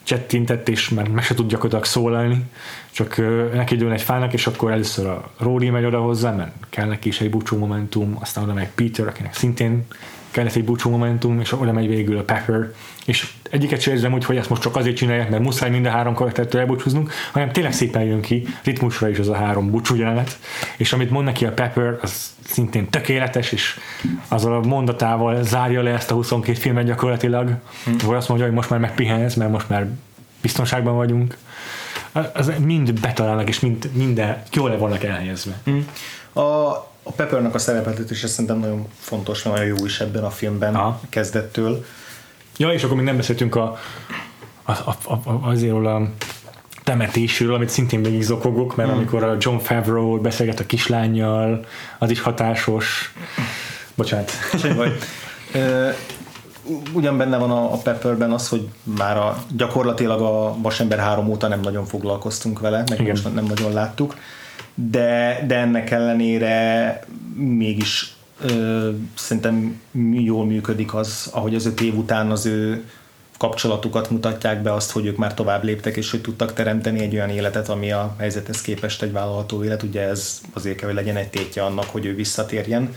csettintett, 0.02 0.68
és 0.68 0.88
már 0.88 1.08
meg 1.08 1.24
se 1.24 1.34
tud 1.34 1.48
gyakorlatilag 1.48 1.84
szólalni, 1.84 2.44
csak 2.90 3.16
neki 3.52 3.76
dőn 3.76 3.92
egy 3.92 4.02
fának, 4.02 4.32
és 4.32 4.46
akkor 4.46 4.70
először 4.70 5.06
a 5.06 5.30
Rory 5.38 5.70
megy 5.70 5.84
oda 5.84 6.00
hozzá, 6.00 6.30
mert 6.30 6.52
kell 6.70 6.86
neki 6.86 7.08
is 7.08 7.20
egy 7.20 7.30
búcsú 7.30 7.58
momentum, 7.58 8.16
aztán 8.20 8.44
oda 8.44 8.52
megy 8.52 8.68
Peter, 8.74 9.06
akinek 9.06 9.34
szintén 9.34 9.86
kellett 10.30 10.54
egy 10.54 10.64
búcsú 10.64 10.90
momentum, 10.90 11.40
és 11.40 11.52
oda 11.52 11.72
megy 11.72 11.88
végül 11.88 12.18
a 12.18 12.22
Pepper, 12.22 12.72
és 13.04 13.32
egyiket 13.50 13.80
sem 13.80 13.92
érzem 13.92 14.12
úgy, 14.12 14.24
hogy 14.24 14.36
ezt 14.36 14.48
most 14.48 14.62
csak 14.62 14.76
azért 14.76 14.96
csinálják, 14.96 15.30
mert 15.30 15.42
muszáj 15.42 15.70
mind 15.70 15.86
a 15.86 15.90
három 15.90 16.14
karaktertől 16.14 16.60
elbúcsúznunk, 16.60 17.12
hanem 17.32 17.52
tényleg 17.52 17.72
szépen 17.72 18.02
jön 18.02 18.20
ki, 18.20 18.46
ritmusra 18.62 19.08
is 19.08 19.18
az 19.18 19.28
a 19.28 19.34
három 19.34 19.70
búcsú 19.70 19.94
jelenet, 19.94 20.38
és 20.76 20.92
amit 20.92 21.10
mond 21.10 21.24
neki 21.24 21.44
a 21.44 21.52
Pepper, 21.52 21.98
az 22.02 22.34
szintén 22.46 22.90
tökéletes, 22.90 23.52
és 23.52 23.78
azzal 24.28 24.54
a 24.54 24.66
mondatával 24.66 25.42
zárja 25.42 25.82
le 25.82 25.90
ezt 25.90 26.10
a 26.10 26.14
22 26.14 26.58
filmet 26.58 26.84
gyakorlatilag, 26.84 27.50
hmm. 27.84 27.96
ahol 28.02 28.16
azt 28.16 28.28
mondja, 28.28 28.46
hogy 28.46 28.54
most 28.54 28.70
már 28.70 28.80
megpihensz, 28.80 29.34
mert 29.34 29.50
most 29.50 29.68
már 29.68 29.86
biztonságban 30.42 30.96
vagyunk. 30.96 31.36
Az 32.32 32.52
mind 32.58 33.00
betalálnak, 33.00 33.48
és 33.48 33.60
mind, 33.60 33.90
minden 33.92 34.42
jól 34.52 34.70
le 34.70 34.76
vannak 34.76 35.04
elhelyezve. 35.04 35.52
Hmm. 35.64 35.88
A, 36.32 36.40
a 37.02 37.12
Peppernek 37.16 37.54
a 37.54 37.58
szerepeltetése 37.58 38.26
szerintem 38.26 38.58
nagyon 38.58 38.88
fontos, 38.98 39.42
nagyon 39.42 39.64
jó 39.64 39.84
is 39.84 40.00
ebben 40.00 40.24
a 40.24 40.30
filmben 40.30 40.74
Aha. 40.74 41.00
kezdettől. 41.08 41.84
Ja, 42.56 42.72
és 42.72 42.82
akkor 42.82 42.96
még 42.96 43.04
nem 43.04 43.16
beszéltünk 43.16 43.54
a, 43.54 43.78
a, 44.62 44.72
a, 44.72 45.12
a, 45.12 45.48
azért 45.48 45.74
a 45.74 46.08
temetésről, 46.84 47.54
amit 47.54 47.68
szintén 47.68 48.00
még 48.00 48.22
zokogok, 48.22 48.76
mert 48.76 48.88
hmm. 48.88 48.98
amikor 48.98 49.22
a 49.22 49.36
John 49.38 49.58
Favreau 49.58 50.20
beszélget 50.20 50.60
a 50.60 50.66
kislányjal, 50.66 51.64
az 51.98 52.10
is 52.10 52.20
hatásos. 52.20 53.14
Bocsánat. 53.94 54.30
vagy. 54.76 54.92
ugyan 56.92 57.16
benne 57.16 57.36
van 57.36 57.50
a, 57.50 57.72
a 57.72 57.76
Pepperben 57.76 58.32
az, 58.32 58.48
hogy 58.48 58.68
már 58.82 59.16
a, 59.16 59.36
gyakorlatilag 59.56 60.20
a 60.20 60.56
Vasember 60.62 60.98
3 60.98 61.28
óta 61.28 61.48
nem 61.48 61.60
nagyon 61.60 61.84
foglalkoztunk 61.84 62.60
vele, 62.60 62.84
meg 62.88 63.00
Igen. 63.00 63.10
most 63.10 63.34
nem 63.34 63.44
nagyon 63.44 63.72
láttuk 63.72 64.14
de, 64.74 65.44
de 65.46 65.56
ennek 65.56 65.90
ellenére 65.90 67.00
mégis 67.34 68.13
ö, 68.40 68.90
szerintem 69.14 69.80
jól 70.12 70.46
működik 70.46 70.94
az, 70.94 71.28
ahogy 71.32 71.54
az 71.54 71.66
öt 71.66 71.80
év 71.80 71.96
után 71.96 72.30
az 72.30 72.46
ő 72.46 72.84
kapcsolatukat 73.38 74.10
mutatják 74.10 74.62
be, 74.62 74.72
azt, 74.72 74.90
hogy 74.90 75.06
ők 75.06 75.16
már 75.16 75.34
tovább 75.34 75.64
léptek, 75.64 75.96
és 75.96 76.10
hogy 76.10 76.20
tudtak 76.20 76.52
teremteni 76.52 77.00
egy 77.00 77.14
olyan 77.14 77.28
életet, 77.28 77.68
ami 77.68 77.92
a 77.92 78.14
helyzethez 78.18 78.60
képest 78.60 79.02
egy 79.02 79.12
vállalható 79.12 79.64
élet. 79.64 79.82
Ugye 79.82 80.00
ez 80.00 80.40
azért 80.52 80.76
kell, 80.76 80.86
hogy 80.86 80.96
legyen 80.96 81.16
egy 81.16 81.28
tétje 81.28 81.64
annak, 81.64 81.84
hogy 81.84 82.06
ő 82.06 82.14
visszatérjen, 82.14 82.94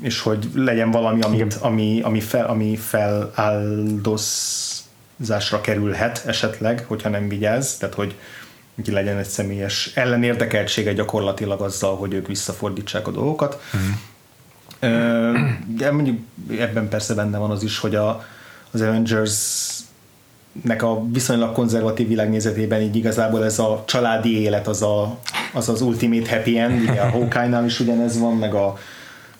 és 0.00 0.20
hogy 0.20 0.48
legyen 0.54 0.90
valami, 0.90 1.20
amit, 1.20 1.54
ami, 1.54 2.00
ami, 2.02 2.20
fel, 2.20 2.46
ami 2.46 2.76
feláldozásra 2.76 5.60
kerülhet 5.60 6.22
esetleg, 6.26 6.84
hogyha 6.86 7.08
nem 7.08 7.28
vigyáz, 7.28 7.76
tehát 7.76 7.94
hogy, 7.94 8.14
hogy 8.74 8.86
legyen 8.86 9.18
egy 9.18 9.28
személyes 9.28 9.92
ellenérdekeltsége 9.94 10.92
gyakorlatilag 10.92 11.60
azzal, 11.60 11.96
hogy 11.96 12.12
ők 12.12 12.26
visszafordítsák 12.26 13.06
a 13.06 13.10
dolgokat. 13.10 13.62
Mm. 13.76 13.80
De 15.76 15.90
mondjuk 15.92 16.18
ebben 16.58 16.88
persze 16.88 17.14
benne 17.14 17.38
van 17.38 17.50
az 17.50 17.62
is, 17.62 17.78
hogy 17.78 17.94
a, 17.94 18.24
az 18.70 18.80
Avengers 18.80 19.66
nek 20.62 20.82
a 20.82 21.04
viszonylag 21.10 21.52
konzervatív 21.52 22.08
világnézetében 22.08 22.80
így 22.80 22.96
igazából 22.96 23.44
ez 23.44 23.58
a 23.58 23.84
családi 23.86 24.40
élet 24.40 24.68
az 24.68 24.82
a, 24.82 25.18
az, 25.52 25.68
az 25.68 25.80
ultimate 25.80 26.30
happy 26.30 26.58
end, 26.58 26.80
ugye 26.80 27.00
a 27.00 27.10
Hawkeye-nál 27.10 27.64
is 27.64 27.80
ugyanez 27.80 28.18
van, 28.18 28.36
meg 28.36 28.54
a, 28.54 28.78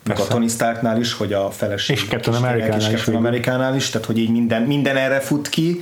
meg 0.03 0.19
a 0.19 0.27
Tony 0.27 0.47
Starknál 0.47 0.99
is, 0.99 1.13
hogy 1.13 1.33
a 1.33 1.51
feleség 1.51 1.95
és 1.95 2.07
Captain 2.07 2.35
Amerikánál 2.35 2.77
is, 2.79 2.87
Captain 2.87 3.17
Amerikánál 3.17 3.75
is, 3.75 3.89
tehát 3.89 4.07
hogy 4.07 4.17
így 4.17 4.31
minden, 4.31 4.61
minden 4.61 4.97
erre 4.97 5.19
fut 5.19 5.49
ki, 5.49 5.81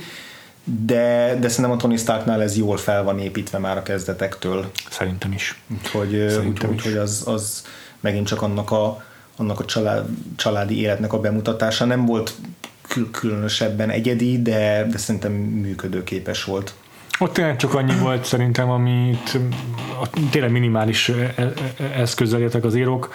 de, 0.64 1.36
de 1.40 1.48
szerintem 1.48 1.70
a 1.70 1.76
Tony 1.76 1.96
Starknál 1.96 2.42
ez 2.42 2.56
jól 2.56 2.76
fel 2.76 3.02
van 3.02 3.18
építve 3.18 3.58
már 3.58 3.76
a 3.76 3.82
kezdetektől. 3.82 4.70
Szerintem 4.90 5.32
is. 5.32 5.60
Úgyhogy, 5.70 6.26
Szerintem 6.28 6.70
úgy, 6.70 6.76
is. 6.76 6.82
hogy 6.82 6.96
az, 6.96 7.22
az 7.26 7.64
megint 8.00 8.26
csak 8.26 8.42
annak 8.42 8.70
a, 8.70 9.02
annak 9.42 9.60
a 9.60 9.64
család, 9.64 10.06
családi 10.36 10.80
életnek 10.80 11.12
a 11.12 11.20
bemutatása 11.20 11.84
nem 11.84 12.06
volt 12.06 12.34
különösebben 13.10 13.90
egyedi, 13.90 14.42
de, 14.42 14.86
de 14.90 14.98
szerintem 14.98 15.32
működőképes 15.32 16.44
volt. 16.44 16.74
Ott 17.18 17.32
tényleg 17.32 17.56
csak 17.56 17.74
annyi 17.74 17.98
volt 18.06 18.24
szerintem, 18.24 18.70
amit 18.70 19.38
tényleg 20.30 20.50
minimális 20.50 21.08
e, 21.08 21.32
e, 21.36 21.42
e, 21.42 21.84
eszközzel 22.00 22.40
értek 22.40 22.64
az 22.64 22.74
írók. 22.74 23.14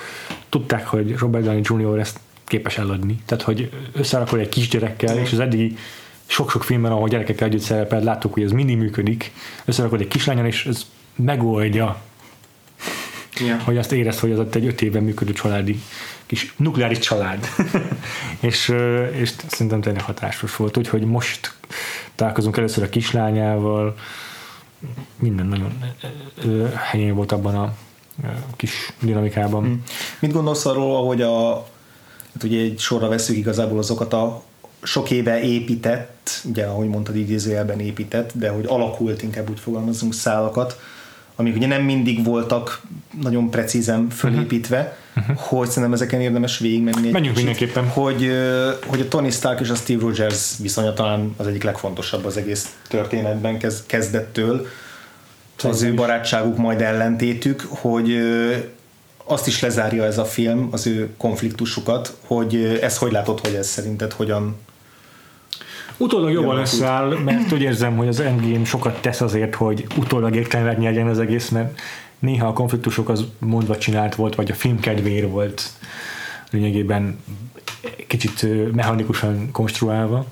Tudták, 0.50 0.88
hogy 0.88 1.18
Robert 1.18 1.44
Downey 1.44 1.62
Jr. 1.64 2.00
ezt 2.00 2.20
képes 2.44 2.78
eladni. 2.78 3.20
Tehát, 3.26 3.44
hogy 3.44 3.70
összerakol 3.94 4.40
egy 4.40 4.50
kisgyerekkel, 4.50 5.18
és 5.18 5.32
az 5.32 5.40
eddigi 5.40 5.78
sok-sok 6.26 6.64
filmben, 6.64 6.92
ahol 6.92 7.08
gyerekekkel 7.08 7.48
együtt 7.48 7.62
szerepel, 7.62 8.04
láttuk, 8.04 8.34
hogy 8.34 8.44
ez 8.44 8.52
mindig 8.52 8.78
működik. 8.78 9.32
Összerakod 9.66 10.02
egy 10.02 10.08
kislányon, 10.08 10.46
és 10.46 10.66
ez 10.66 10.86
megoldja, 11.16 12.02
yeah. 13.40 13.62
hogy 13.62 13.78
azt 13.78 13.92
érezd, 13.92 14.20
hogy 14.20 14.32
az 14.32 14.40
ott 14.40 14.56
egy 14.56 14.66
öt 14.66 14.82
éven 14.82 15.04
működő 15.04 15.34
családi 15.34 15.82
kis 16.26 16.54
nukleáris 16.58 17.00
család. 17.00 17.48
és, 18.40 18.74
és 19.12 19.34
szerintem 19.48 19.82
tényleg 19.82 20.02
hatásos 20.02 20.56
volt, 20.56 20.78
úgyhogy 20.78 21.02
most 21.02 21.54
találkozunk 22.16 22.58
először 22.58 22.84
a 22.84 22.90
kislányával, 22.90 23.96
minden 25.20 25.46
nagyon 25.46 25.84
helyén 26.76 27.16
volt 27.16 27.32
abban 27.32 27.56
a 27.56 27.74
kis 28.56 28.94
dinamikában. 29.02 29.64
Hmm. 29.64 29.84
Mit 30.20 30.32
gondolsz 30.32 30.66
arról, 30.66 31.06
hogy 31.06 31.22
a 31.22 31.54
hát 32.34 32.44
ugye 32.44 32.62
egy 32.62 32.80
sorra 32.80 33.08
veszük 33.08 33.36
igazából 33.36 33.78
azokat 33.78 34.14
a 34.14 34.44
sok 34.84 35.12
éve 35.12 35.42
épített, 35.42 36.42
ugye 36.46 36.66
ahogy 36.66 36.88
mondtad 36.88 37.16
idézőjelben 37.16 37.80
épített, 37.80 38.32
de 38.34 38.50
hogy 38.50 38.66
alakult, 38.68 39.22
inkább 39.22 39.50
úgy 39.50 39.60
fogalmazunk 39.60 40.14
szálakat, 40.14 40.80
amik 41.40 41.56
ugye 41.56 41.68
nem 41.68 41.82
mindig 41.82 42.24
voltak 42.24 42.82
nagyon 43.22 43.50
precízen 43.50 44.10
fölépítve, 44.10 44.98
uh-huh. 45.16 45.38
hogy 45.38 45.68
szerintem 45.68 45.94
ezeken 45.94 46.22
érdemes 46.22 46.60
végigmenni. 46.60 47.12
Menjünk 47.12 47.36
kicsit, 47.36 47.36
mindenképpen. 47.36 47.88
Hogy, 47.88 48.32
hogy 48.86 49.00
a 49.00 49.08
Tony 49.08 49.32
Stark 49.32 49.60
és 49.60 49.70
a 49.70 49.76
Steve 49.76 50.02
Rogers 50.02 50.52
viszonya 50.62 50.94
talán 50.94 51.34
az 51.38 51.48
egyik 51.48 51.64
legfontosabb 51.64 52.26
az 52.26 52.38
egész 52.38 52.76
történetben 52.88 53.60
kezdettől. 53.86 54.68
Az 55.64 55.82
ő 55.82 55.94
barátságuk 55.94 56.58
majd 56.58 56.82
ellentétük, 56.82 57.68
hogy 57.70 58.18
azt 59.24 59.48
is 59.48 59.62
lezárja 59.62 60.06
ez 60.06 60.18
a 60.18 60.26
film, 60.26 60.68
az 60.72 60.88
ő 60.88 61.10
konfliktusukat, 61.18 62.18
hogy 62.26 62.80
ez 62.82 62.98
hogy 62.98 63.12
látod, 63.12 63.40
hogy 63.40 63.54
ez 63.54 63.68
szerinted 63.68 64.14
hogyan 64.14 64.56
Utólag 65.98 66.32
jobban 66.32 66.58
összeáll, 66.58 67.18
mert 67.26 67.52
úgy 67.52 67.62
érzem, 67.62 67.98
hogy 67.98 68.08
az 68.08 68.20
Endgame 68.20 68.66
sokat 68.66 69.02
tesz 69.02 69.22
azért, 69.22 69.56
hogy 69.56 69.86
utólag 69.98 70.36
értelmet 70.36 70.78
nyerjen 70.78 71.08
az 71.08 71.20
egész, 71.20 71.50
mert 71.50 71.80
néha 72.20 72.48
a 72.48 72.54
konfliktusok 72.54 73.10
az 73.10 73.26
mondva 73.40 73.78
csinált 73.78 74.16
volt, 74.16 74.36
vagy 74.36 74.52
a 74.52 74.56
film 74.56 74.80
kedvér 74.80 75.30
volt 75.30 75.70
lényegében 76.50 77.20
kicsit 78.08 78.46
mechanikusan 78.74 79.52
konstruálva, 79.52 80.26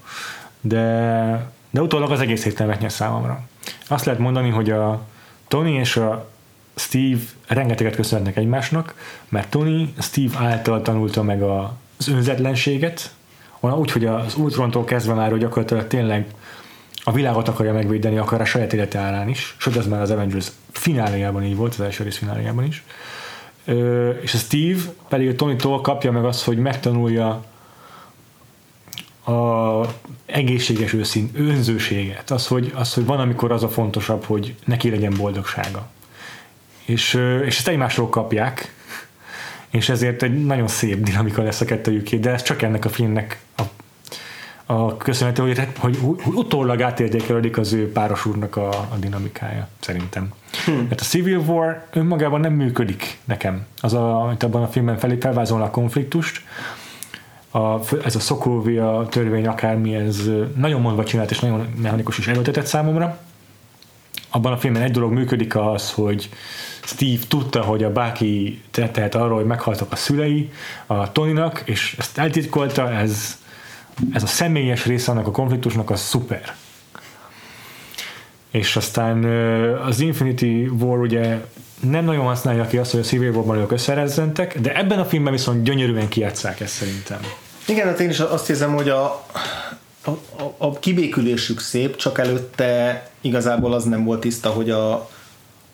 de, 0.61 1.51
de 1.69 1.81
utólag 1.81 2.11
az 2.11 2.19
egész 2.19 2.45
értelmet 2.45 2.79
nyer 2.79 2.91
számomra. 2.91 3.41
Azt 3.87 4.05
lehet 4.05 4.19
mondani, 4.19 4.49
hogy 4.49 4.69
a 4.69 5.05
Tony 5.47 5.75
és 5.75 5.97
a 5.97 6.29
Steve 6.75 7.21
rengeteget 7.47 7.95
köszönhetnek 7.95 8.37
egymásnak, 8.37 8.95
mert 9.29 9.49
Tony 9.49 9.93
Steve 9.99 10.37
által 10.37 10.81
tanulta 10.81 11.23
meg 11.23 11.41
az 11.41 12.07
önzetlenséget, 12.07 13.14
úgy, 13.73 13.91
hogy 13.91 14.05
az 14.05 14.35
Ultrontól 14.35 14.83
kezdve 14.83 15.13
már 15.13 15.31
hogy 15.31 15.39
gyakorlatilag 15.39 15.87
tényleg 15.87 16.25
a 17.03 17.11
világot 17.11 17.47
akarja 17.47 17.73
megvédeni, 17.73 18.17
akar 18.17 18.41
a 18.41 18.45
saját 18.45 18.73
élete 18.73 18.99
árán 18.99 19.29
is, 19.29 19.55
sőt 19.59 19.75
ez 19.75 19.87
már 19.87 20.01
az 20.01 20.11
Avengers 20.11 20.47
fináléjában 20.71 21.43
így 21.43 21.55
volt, 21.55 21.73
az 21.73 21.81
első 21.81 22.03
rész 22.03 22.17
fináléjában 22.17 22.65
is. 22.65 22.83
Ö, 23.65 24.09
és 24.09 24.33
a 24.33 24.37
Steve 24.37 24.81
pedig 25.09 25.35
Tony-tól 25.35 25.81
kapja 25.81 26.11
meg 26.11 26.25
azt, 26.25 26.43
hogy 26.43 26.57
megtanulja 26.57 27.43
a 29.25 29.81
egészséges 30.25 30.93
őszín, 30.93 31.29
önzőséget, 31.35 32.31
az 32.31 32.47
hogy, 32.47 32.71
az, 32.75 32.93
hogy 32.93 33.05
van, 33.05 33.19
amikor 33.19 33.51
az 33.51 33.63
a 33.63 33.69
fontosabb, 33.69 34.23
hogy 34.23 34.55
neki 34.65 34.89
legyen 34.89 35.13
boldogsága. 35.17 35.87
és, 36.85 37.13
és 37.45 37.57
ezt 37.57 37.67
egymásról 37.67 38.09
kapják, 38.09 38.74
és 39.75 39.89
ezért 39.89 40.23
egy 40.23 40.45
nagyon 40.45 40.67
szép 40.67 41.03
dinamika 41.03 41.43
lesz 41.43 41.61
a 41.61 41.65
kettőjüké, 41.65 42.17
de 42.17 42.31
ez 42.31 42.41
csak 42.41 42.61
ennek 42.61 42.85
a 42.85 42.89
filmnek 42.89 43.39
a, 43.55 43.61
a 44.73 44.97
köszönhető, 44.97 45.41
hogy, 45.41 45.67
hogy, 45.77 45.97
hogy 46.01 46.33
utólag 46.33 46.81
átértékelődik 46.81 47.57
az 47.57 47.73
ő 47.73 47.91
páros 47.91 48.25
úrnak 48.25 48.55
a, 48.55 48.69
a 48.69 48.95
dinamikája, 48.99 49.67
szerintem. 49.79 50.33
Hmm. 50.65 50.85
Mert 50.87 51.01
a 51.01 51.03
Civil 51.03 51.37
War 51.37 51.85
önmagában 51.93 52.39
nem 52.39 52.53
működik 52.53 53.17
nekem. 53.25 53.65
Az, 53.81 53.93
a, 53.93 54.21
amit 54.21 54.43
abban 54.43 54.63
a 54.63 54.67
filmben 54.67 54.97
felé 54.97 55.17
felvázolna 55.19 55.63
a 55.63 55.69
konfliktust, 55.69 56.41
a, 57.51 57.79
ez 58.03 58.15
a 58.15 58.19
Sokovia 58.19 59.07
törvény 59.09 59.47
akármi, 59.47 59.95
ez 59.95 60.29
nagyon 60.55 60.81
mondva 60.81 61.03
csinált 61.03 61.31
és 61.31 61.39
nagyon 61.39 61.67
mechanikus 61.81 62.17
is 62.17 62.27
erőltetett 62.27 62.65
számomra. 62.65 63.19
Abban 64.29 64.51
a 64.51 64.57
filmben 64.57 64.83
egy 64.83 64.91
dolog 64.91 65.11
működik 65.11 65.55
az, 65.55 65.91
hogy 65.91 66.29
Steve 66.85 67.21
tudta, 67.27 67.61
hogy 67.61 67.83
a 67.83 67.91
báki 67.91 68.61
tehet 68.71 69.15
arról, 69.15 69.35
hogy 69.35 69.45
meghaltak 69.45 69.91
a 69.91 69.95
szülei 69.95 70.51
a 70.85 71.11
Tonynak, 71.11 71.61
és 71.65 71.95
ezt 71.99 72.17
eltitkolta, 72.17 72.91
ez, 72.91 73.37
ez 74.13 74.23
a 74.23 74.27
személyes 74.27 74.85
része 74.85 75.11
annak 75.11 75.27
a 75.27 75.31
konfliktusnak 75.31 75.89
az 75.89 76.01
szuper. 76.01 76.55
És 78.51 78.75
aztán 78.75 79.23
az 79.85 79.99
Infinity 79.99 80.67
War 80.79 80.99
ugye 80.99 81.37
nem 81.79 82.05
nagyon 82.05 82.25
használja 82.25 82.67
ki 82.67 82.77
azt, 82.77 82.91
hogy 82.91 82.99
a 82.99 83.03
Civil 83.03 83.31
War-ban 83.31 83.57
ők 83.57 83.71
összerezzentek, 83.71 84.59
de 84.59 84.75
ebben 84.75 84.99
a 84.99 85.05
filmben 85.05 85.33
viszont 85.33 85.63
gyönyörűen 85.63 86.07
kijátszák 86.07 86.59
ezt 86.59 86.73
szerintem. 86.73 87.19
Igen, 87.67 87.87
hát 87.87 87.99
én 87.99 88.09
is 88.09 88.19
azt 88.19 88.49
érzem, 88.49 88.73
hogy 88.73 88.89
a, 88.89 89.25
a, 90.05 90.11
a 90.57 90.79
kibékülésük 90.79 91.59
szép, 91.59 91.95
csak 91.95 92.19
előtte 92.19 93.03
igazából 93.21 93.73
az 93.73 93.83
nem 93.83 94.03
volt 94.03 94.19
tiszta, 94.19 94.49
hogy 94.49 94.69
a, 94.69 95.09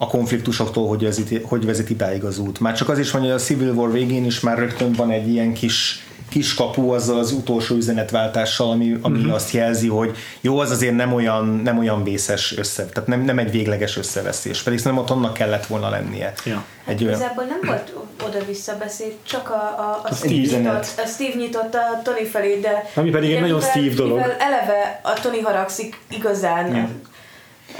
a 0.01 0.07
konfliktusoktól 0.07 0.87
hogy 0.87 1.03
vezet, 1.03 1.41
hogy 1.43 1.65
vezet 1.65 1.89
idáig 1.89 2.23
az 2.23 2.39
út. 2.39 2.59
Már 2.59 2.75
csak 2.75 2.89
az 2.89 2.99
is 2.99 3.11
van, 3.11 3.21
hogy 3.21 3.31
a 3.31 3.37
Civil 3.37 3.73
War 3.73 3.91
végén 3.91 4.25
is 4.25 4.39
már 4.39 4.57
rögtön 4.57 4.91
van 4.91 5.11
egy 5.11 5.29
ilyen 5.29 5.53
kis 5.53 6.05
kiskapu 6.29 6.89
azzal 6.89 7.19
az 7.19 7.31
utolsó 7.31 7.75
üzenetváltással, 7.75 8.69
ami, 8.69 8.97
ami 9.01 9.17
uh-huh. 9.17 9.33
azt 9.33 9.51
jelzi, 9.51 9.87
hogy 9.87 10.17
jó, 10.41 10.59
az 10.59 10.71
azért 10.71 10.95
nem 10.95 11.13
olyan, 11.13 11.45
nem 11.63 11.77
olyan 11.77 12.03
vészes 12.03 12.57
össze, 12.57 12.85
tehát 12.85 13.09
nem, 13.09 13.21
nem 13.21 13.37
egy 13.37 13.51
végleges 13.51 13.97
összeveszés, 13.97 14.61
pedig 14.61 14.79
szerintem 14.79 15.03
ott 15.03 15.09
annak 15.09 15.33
kellett 15.33 15.65
volna 15.65 15.89
lennie. 15.89 16.33
Ja. 16.45 16.63
Egy 16.85 16.93
hát 16.93 17.01
olyan... 17.01 17.13
Igazából 17.13 17.43
nem 17.43 17.59
volt 17.63 17.93
oda-vissza 18.25 18.77
beszéd, 18.77 19.13
csak 19.23 19.49
a, 19.49 19.53
a, 19.53 20.01
a, 20.03 20.13
Steve, 20.13 20.57
nyitott, 20.57 21.01
a 21.03 21.07
Steve 21.07 21.35
nyitott 21.35 21.73
a 21.73 22.01
Tony 22.03 22.25
felé, 22.31 22.59
de... 22.59 22.91
Ami 22.95 23.09
pedig 23.09 23.31
egy 23.31 23.41
nagyon 23.41 23.61
Steve 23.61 23.93
dolog. 23.93 24.19
eleve 24.19 25.01
a 25.03 25.13
Tony 25.21 25.43
haragszik 25.43 25.99
igazán 26.09 26.75
ja. 26.75 26.89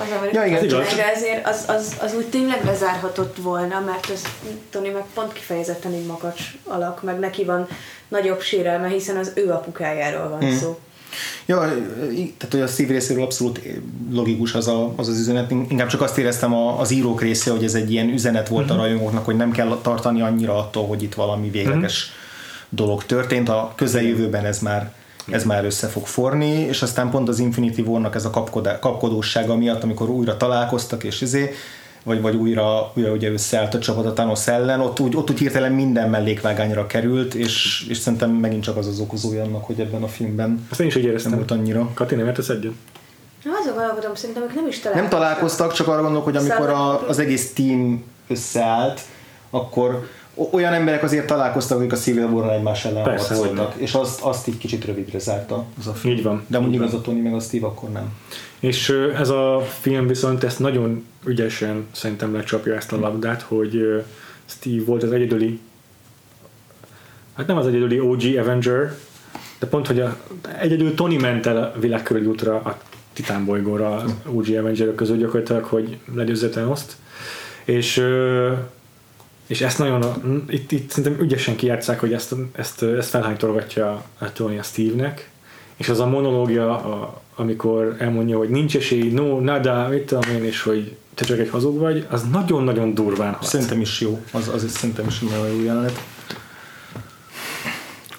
Az, 0.02 0.34
ja, 0.34 0.46
igen, 0.46 0.64
ezért 1.16 1.48
az, 1.48 1.64
az, 1.68 1.96
az 2.02 2.14
úgy 2.16 2.26
tényleg 2.30 2.66
lezárhatott 2.66 3.38
volna, 3.38 3.80
mert 3.80 4.10
az 4.10 4.22
Tony 4.70 4.92
meg 4.92 5.04
pont 5.14 5.34
kifejezetten 5.34 5.94
egy 5.94 6.06
makacs 6.06 6.42
alak, 6.64 7.04
meg 7.04 7.20
neki 7.20 7.44
van 7.44 7.68
nagyobb 8.08 8.42
sérelme, 8.42 8.88
hiszen 8.88 9.18
az 9.18 9.32
ő 9.36 9.50
apukájáról 9.50 10.30
van 10.30 10.40
hmm. 10.40 10.58
szó. 10.58 10.80
Ja, 11.46 11.60
tehát 12.38 12.52
hogy 12.52 12.62
a 12.62 12.68
szív 12.68 12.88
részéről 12.88 13.24
abszolút 13.24 13.62
logikus 14.12 14.54
az, 14.54 14.68
a, 14.68 14.94
az 14.96 15.08
az 15.08 15.20
üzenet. 15.20 15.52
Inkább 15.52 15.88
csak 15.88 16.02
azt 16.02 16.18
éreztem 16.18 16.54
az 16.54 16.92
írók 16.92 17.22
része, 17.22 17.52
hogy 17.52 17.64
ez 17.64 17.74
egy 17.74 17.92
ilyen 17.92 18.10
üzenet 18.10 18.48
volt 18.48 18.64
uh-huh. 18.64 18.80
a 18.80 18.82
mhm. 18.82 18.90
rajongóknak, 18.92 19.26
hogy 19.26 19.36
nem 19.36 19.52
kell 19.52 19.80
tartani 19.82 20.22
annyira 20.22 20.58
attól, 20.58 20.88
hogy 20.88 21.04
itt 21.04 21.14
valami 21.14 21.50
végleges 21.50 22.04
uh-huh. 22.04 22.18
dolog 22.70 23.06
történt. 23.06 23.50
A 23.50 23.74
közeljövőben 23.76 24.46
ez 24.46 24.60
már 24.60 24.92
ez 25.28 25.44
már 25.44 25.66
össze 25.66 25.88
fog 25.88 26.06
forni, 26.06 26.52
és 26.52 26.82
aztán 26.82 27.10
pont 27.10 27.30
az 27.30 27.40
Infinity 27.40 27.80
War-nak 27.80 28.16
ez 28.16 28.26
a 28.26 28.30
kapkodósága 28.80 29.56
miatt, 29.56 29.84
amikor 29.84 30.10
újra 30.10 30.38
találkoztak, 30.38 31.04
és 31.04 31.22
izé, 31.22 31.54
vagy, 32.04 32.22
vagy 32.22 32.36
újra, 32.36 32.92
újra 32.96 33.12
ugye 33.12 33.32
összeállt 33.32 33.74
a 33.74 33.80
csapat 33.80 34.06
a 34.06 34.14
Thanos 34.14 34.48
ellen, 34.48 34.80
ott 34.80 35.00
úgy, 35.00 35.16
ott 35.16 35.30
úgy 35.30 35.40
hirtelen 35.40 35.72
minden 35.72 36.10
mellékvágányra 36.10 36.86
került, 36.86 37.34
és, 37.34 37.86
és 37.90 37.98
szerintem 37.98 38.30
megint 38.30 38.64
csak 38.64 38.78
az 38.78 38.88
az 38.88 39.00
okozója 39.00 39.44
annak, 39.44 39.66
hogy 39.66 39.80
ebben 39.80 40.04
a 40.04 40.08
filmben 40.08 40.68
Azt 40.70 40.80
én 40.80 40.88
is 40.88 40.96
így 40.96 41.04
éreztem. 41.04 41.32
nem 41.32 41.40
volt 41.40 41.52
annyira. 41.52 41.90
Kati, 41.94 42.16
nem 42.16 42.28
értesz 42.28 42.50
egyet? 42.50 42.72
Na, 43.44 43.52
azon 43.62 43.74
gondolkodom, 43.76 44.16
szerintem 44.16 44.44
ők 44.44 44.56
nem 44.56 44.68
is 44.68 44.80
találkoztak. 44.80 45.12
Nem 45.12 45.20
találkoztak, 45.20 45.74
csak 45.74 45.88
arra 45.88 46.02
gondolok, 46.02 46.24
hogy 46.24 46.36
amikor 46.36 46.70
a, 46.70 47.08
az 47.08 47.20
egész 47.20 47.54
team 47.54 48.04
összeállt, 48.28 49.02
akkor 49.50 50.08
olyan 50.51 50.73
emberek 50.73 51.04
azért 51.04 51.27
találkoztak, 51.27 51.77
akik 51.77 51.91
a 51.91 51.95
Civil 51.95 52.25
war 52.25 52.51
egymás 52.51 52.86
ellen 52.86 53.04
Persze, 53.04 53.36
harcoltak, 53.36 53.73
és 53.75 53.93
azt, 53.93 54.21
azt 54.21 54.47
így 54.47 54.58
kicsit 54.58 54.86
rövidre 54.86 55.19
zárta 55.19 55.65
az 55.80 55.88
a 55.88 55.93
film. 55.93 56.13
Így 56.13 56.23
van. 56.23 56.43
De 56.47 56.60
mondjuk 56.60 56.84
az 56.84 56.93
a 56.93 57.01
Tony 57.01 57.17
meg 57.17 57.34
a 57.34 57.39
Steve 57.39 57.65
akkor 57.65 57.89
nem. 57.89 58.13
És 58.60 58.89
ez 59.17 59.30
a 59.30 59.62
film 59.80 60.08
viszont 60.08 60.43
ezt 60.43 60.60
nagyon 60.60 61.06
ügyesen 61.25 61.88
szerintem 61.91 62.34
lecsapja 62.34 62.75
ezt 62.75 62.91
a 62.91 62.99
labdát, 62.99 63.41
hogy 63.41 64.04
Steve 64.45 64.84
volt 64.86 65.04
az 65.04 65.12
egyedüli 65.12 65.60
hát 67.34 67.47
nem 67.47 67.58
az 67.58 67.67
egyedüli 67.67 67.99
OG 67.99 68.21
Avenger, 68.39 68.93
de 69.60 69.67
pont, 69.67 69.88
hogy 69.88 69.99
a, 69.99 70.17
egyedül 70.60 70.95
Tony 70.95 71.19
ment 71.19 71.45
el 71.45 71.58
a 71.58 71.80
világkörüli 71.80 72.25
útra 72.25 72.56
a 72.56 72.77
Titán 73.13 73.45
bolygóra 73.45 73.95
az 73.95 74.13
OG 74.25 74.49
Avenger 74.49 74.95
közül 74.95 75.17
gyakorlatilag, 75.17 75.63
hogy 75.63 75.97
legyőzze 76.15 76.49
Thanos-t. 76.49 76.95
És 77.63 78.06
és 79.52 79.62
ezt 79.62 79.78
nagyon, 79.78 80.04
itt, 80.50 80.72
itt 80.72 80.90
szerintem 80.90 81.22
ügyesen 81.22 81.56
kijátszák, 81.56 82.00
hogy 82.00 82.14
ezt, 82.14 82.36
ezt, 82.52 82.84
ezt 82.84 83.10
felhánytorgatja 83.10 84.04
Tony 84.34 84.60
a 84.60 84.64
Steve-nek, 84.64 85.30
és 85.76 85.90
az 85.90 86.00
a 86.00 86.06
monológia, 86.06 86.72
a, 86.76 87.22
amikor 87.36 87.96
elmondja, 88.00 88.38
hogy 88.38 88.50
nincs 88.50 88.76
esély, 88.76 89.12
no, 89.12 89.40
nada, 89.40 89.88
mit 89.88 90.06
tudom 90.06 90.36
én, 90.36 90.44
és 90.44 90.62
hogy 90.62 90.96
te 91.14 91.26
csak 91.26 91.40
egy 91.40 91.50
hazug 91.50 91.80
vagy, 91.80 92.06
az 92.10 92.24
nagyon-nagyon 92.32 92.94
durván 92.94 93.34
hat. 93.34 93.48
Szerintem 93.48 93.82
is 93.82 94.02
jó, 94.02 94.20
az, 94.32 94.48
az 94.48 94.70
szerintem 94.70 95.06
is 95.08 95.20
nagyon 95.20 95.48
jó 95.48 95.64
jelenet. 95.64 96.04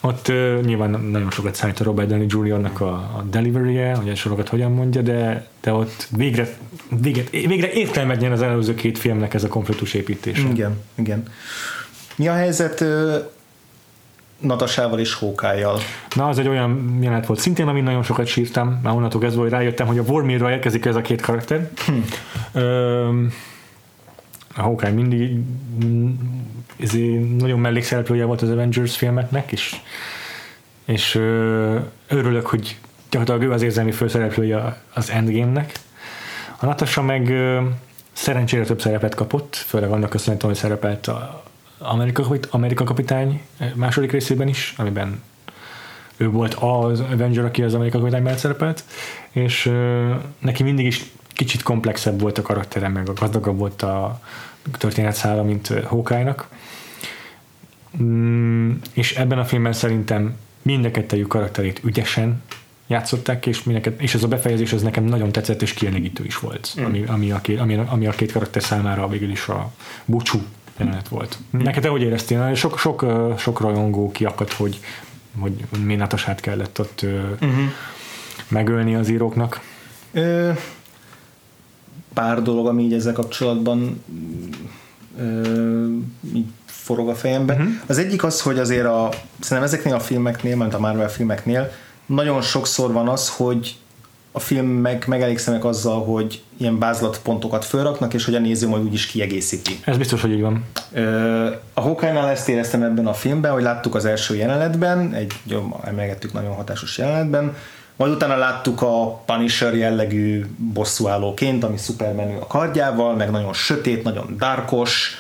Ott 0.05 0.29
uh, 0.29 0.61
nyilván 0.61 0.91
nagyon 0.91 1.31
sokat 1.31 1.55
számít 1.55 1.81
a 1.81 1.85
Robert 1.85 2.09
Downey 2.09 2.27
Jr.-nak 2.29 2.81
a, 2.81 2.93
a 2.93 3.25
delivery-je, 3.31 3.95
hogy 3.95 4.09
a 4.09 4.15
sorokat 4.15 4.49
hogyan 4.49 4.73
mondja, 4.73 5.03
de, 5.03 5.47
de 5.61 5.73
ott 5.73 6.09
végre, 6.17 6.49
végre, 7.01 7.23
végre 7.31 7.73
értelmet 7.73 8.21
nyer 8.21 8.33
az 8.33 8.43
előző 8.43 8.75
két 8.75 8.99
filmnek 8.99 9.35
ez 9.35 9.45
a 9.45 9.49
konfliktus 9.49 9.95
építése. 9.95 10.49
Igen, 10.49 10.81
igen. 10.95 11.23
Mi 12.17 12.29
a 12.29 12.33
helyzet 12.33 12.81
uh, 12.81 13.15
Natasával 14.39 14.99
és 14.99 15.15
Hókájjal? 15.15 15.79
Na, 16.15 16.29
az 16.29 16.39
egy 16.39 16.49
olyan 16.49 16.99
jelenet 17.01 17.27
volt 17.27 17.41
szintén, 17.41 17.69
amin 17.69 17.83
nagyon 17.83 18.03
sokat 18.03 18.27
sírtam, 18.27 18.81
már 18.83 18.95
onnantól 18.95 19.21
kezdve, 19.21 19.43
hogy 19.43 19.51
rájöttem, 19.51 19.87
hogy 19.87 19.99
a 19.99 20.05
Vormirra 20.05 20.51
érkezik 20.51 20.85
ez 20.85 20.97
a 20.97 21.01
két 21.01 21.21
karakter. 21.21 21.71
Hm. 21.87 21.93
Ö, 22.59 23.09
a 24.57 24.61
Hawkeye 24.61 24.93
mindig 24.93 25.39
ezért 26.81 27.37
nagyon 27.37 27.59
mellékszereplője 27.59 28.25
volt 28.25 28.43
az 28.43 28.51
Avengers 28.51 28.97
filmeknek, 28.97 29.53
és, 29.53 29.77
és 30.85 31.15
ö, 31.15 31.79
örülök, 32.09 32.47
hogy 32.47 32.79
gyakorlatilag 33.11 33.51
ő 33.51 33.55
az 33.55 33.63
érzelmi 33.63 33.93
főszereplője 33.93 34.83
az 34.95 35.11
Endgame-nek. 35.11 35.73
A 36.59 36.67
Natasha 36.67 37.03
meg 37.03 37.33
szerencsére 38.13 38.65
több 38.65 38.81
szerepet 38.81 39.15
kapott, 39.15 39.57
főleg 39.57 39.91
annak 39.91 40.11
köszönhetően, 40.11 40.53
hogy 40.53 40.63
szerepelt 40.63 41.07
a 41.07 41.43
Amerika, 41.79 42.25
Amerika 42.51 42.85
kapitány 42.85 43.41
második 43.75 44.13
részében 44.13 44.49
is, 44.49 44.75
amiben 44.77 45.23
ő 46.17 46.31
volt 46.31 46.55
az 46.55 47.01
Avenger, 47.01 47.45
aki 47.45 47.63
az 47.63 47.75
Amerika 47.75 47.99
kapitányban 47.99 48.37
szerepelt, 48.37 48.85
és 49.31 49.73
neki 50.39 50.63
mindig 50.63 50.87
is 50.87 51.11
kicsit 51.45 51.63
komplexebb 51.63 52.21
volt 52.21 52.39
a 52.39 52.43
karaktere, 52.43 52.89
meg 52.89 53.09
a 53.09 53.13
gazdagabb 53.13 53.59
volt 53.59 53.83
a 53.83 54.21
történetszála, 54.79 55.43
mint 55.43 55.73
Hawkeye-nak. 55.85 56.49
Mm, 58.03 58.73
és 58.93 59.15
ebben 59.15 59.39
a 59.39 59.45
filmben 59.45 59.73
szerintem 59.73 60.37
mind 60.63 60.85
a 60.85 60.91
kettőjük 60.91 61.29
karakterét 61.29 61.81
ügyesen 61.85 62.43
játszották, 62.87 63.47
és, 63.47 63.63
és 63.99 64.15
ez 64.15 64.23
a 64.23 64.29
befejezés 64.29 64.73
az 64.73 64.83
nekem 64.83 65.05
nagyon 65.05 65.33
tetszett, 65.33 65.63
és 65.63 65.75
kielégítő 65.75 66.25
is 66.25 66.39
volt, 66.39 66.75
mm. 66.81 66.85
ami, 66.85 67.05
ami, 67.07 67.31
a 67.31 67.41
két, 67.41 67.61
ami, 67.61 67.75
ami 67.87 68.07
a 68.07 68.11
két 68.11 68.33
karakter 68.33 68.63
számára 68.63 69.09
végül 69.09 69.31
is 69.31 69.49
a 69.49 69.73
búcsú 70.05 70.43
jelenet 70.77 71.09
volt. 71.09 71.39
Mm. 71.57 71.61
Neked 71.61 71.83
te 71.83 71.89
hogy 71.89 72.03
éreztél? 72.03 72.55
Sok, 72.55 72.79
sok, 72.79 73.07
sok 73.39 73.61
rajongó 73.61 74.11
kiakadt, 74.11 74.53
hogy, 74.53 74.81
hogy 75.39 75.65
mi 75.85 75.95
Natasát 75.95 76.41
kellett 76.41 76.81
ott 76.81 77.07
mm-hmm. 77.45 77.67
megölni 78.49 78.95
az 78.95 79.09
íróknak. 79.09 79.61
Ö, 80.13 80.53
pár 82.15 82.43
dolog, 82.43 82.67
ami 82.67 82.83
így 82.83 82.95
ezzel 82.95 83.13
kapcsolatban 83.13 84.03
ö, 85.19 85.87
így 86.35 86.47
forog 86.67 87.09
a 87.09 87.15
fejembe. 87.15 87.53
Uh-huh. 87.53 87.69
Az 87.87 87.99
egyik 87.99 88.25
az, 88.25 88.41
hogy 88.41 88.59
azért 88.59 88.87
a, 88.87 89.09
szerintem 89.41 89.73
ezeknél 89.73 89.95
a 89.95 90.01
filmeknél, 90.01 90.57
mert 90.57 90.75
a 90.75 90.79
Marvel 90.79 91.11
filmeknél 91.11 91.71
nagyon 92.07 92.43
sokszor 92.43 92.93
van 92.93 93.09
az, 93.09 93.29
hogy 93.29 93.77
a 94.33 94.41
filmek 94.41 95.07
megelégszenek 95.07 95.65
azzal, 95.65 96.05
hogy 96.05 96.43
ilyen 96.57 96.79
bázlatpontokat 96.79 97.65
felraknak, 97.65 98.15
és 98.15 98.25
hogy 98.25 98.35
a 98.35 98.39
néző 98.39 98.69
majd 98.69 98.85
úgyis 98.85 99.07
kiegészíti. 99.07 99.81
Ez 99.85 99.97
biztos, 99.97 100.21
hogy 100.21 100.31
így 100.31 100.41
van. 100.41 100.65
A 101.75 101.81
Hawkeye-nál 101.81 102.29
ezt 102.29 102.49
éreztem 102.49 102.83
ebben 102.83 103.07
a 103.07 103.13
filmben, 103.13 103.53
hogy 103.53 103.63
láttuk 103.63 103.95
az 103.95 104.05
első 104.05 104.37
jelenetben, 104.37 105.15
egy, 105.15 105.33
jó, 105.45 105.81
emelgettük 105.85 106.33
nagyon 106.33 106.55
hatásos 106.55 106.99
jelenetben, 106.99 107.57
Majd 108.03 108.15
utána 108.15 108.37
láttuk 108.37 108.83
a 108.83 109.23
Punisher 109.27 109.75
jellegű 109.75 110.45
bosszúállóként, 110.73 111.65
ami 111.65 111.77
szupermenő 111.77 112.37
a 112.39 112.47
kardjával, 112.47 113.15
meg 113.15 113.31
nagyon 113.31 113.53
sötét, 113.53 114.03
nagyon 114.03 114.35
darkos, 114.39 115.17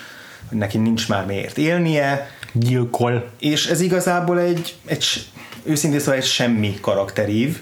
hogy 0.49 0.59
neki 0.59 0.78
nincs 0.78 1.09
már 1.09 1.26
miért 1.26 1.59
élnie. 1.59 2.30
Gyilkol. 2.53 3.24
És 3.39 3.66
ez 3.66 3.80
igazából 3.80 4.41
egy, 4.41 4.74
egy 4.85 5.05
őszintén 5.62 6.00
szóval 6.00 6.14
egy 6.14 6.24
semmi 6.24 6.78
karakterív, 6.80 7.58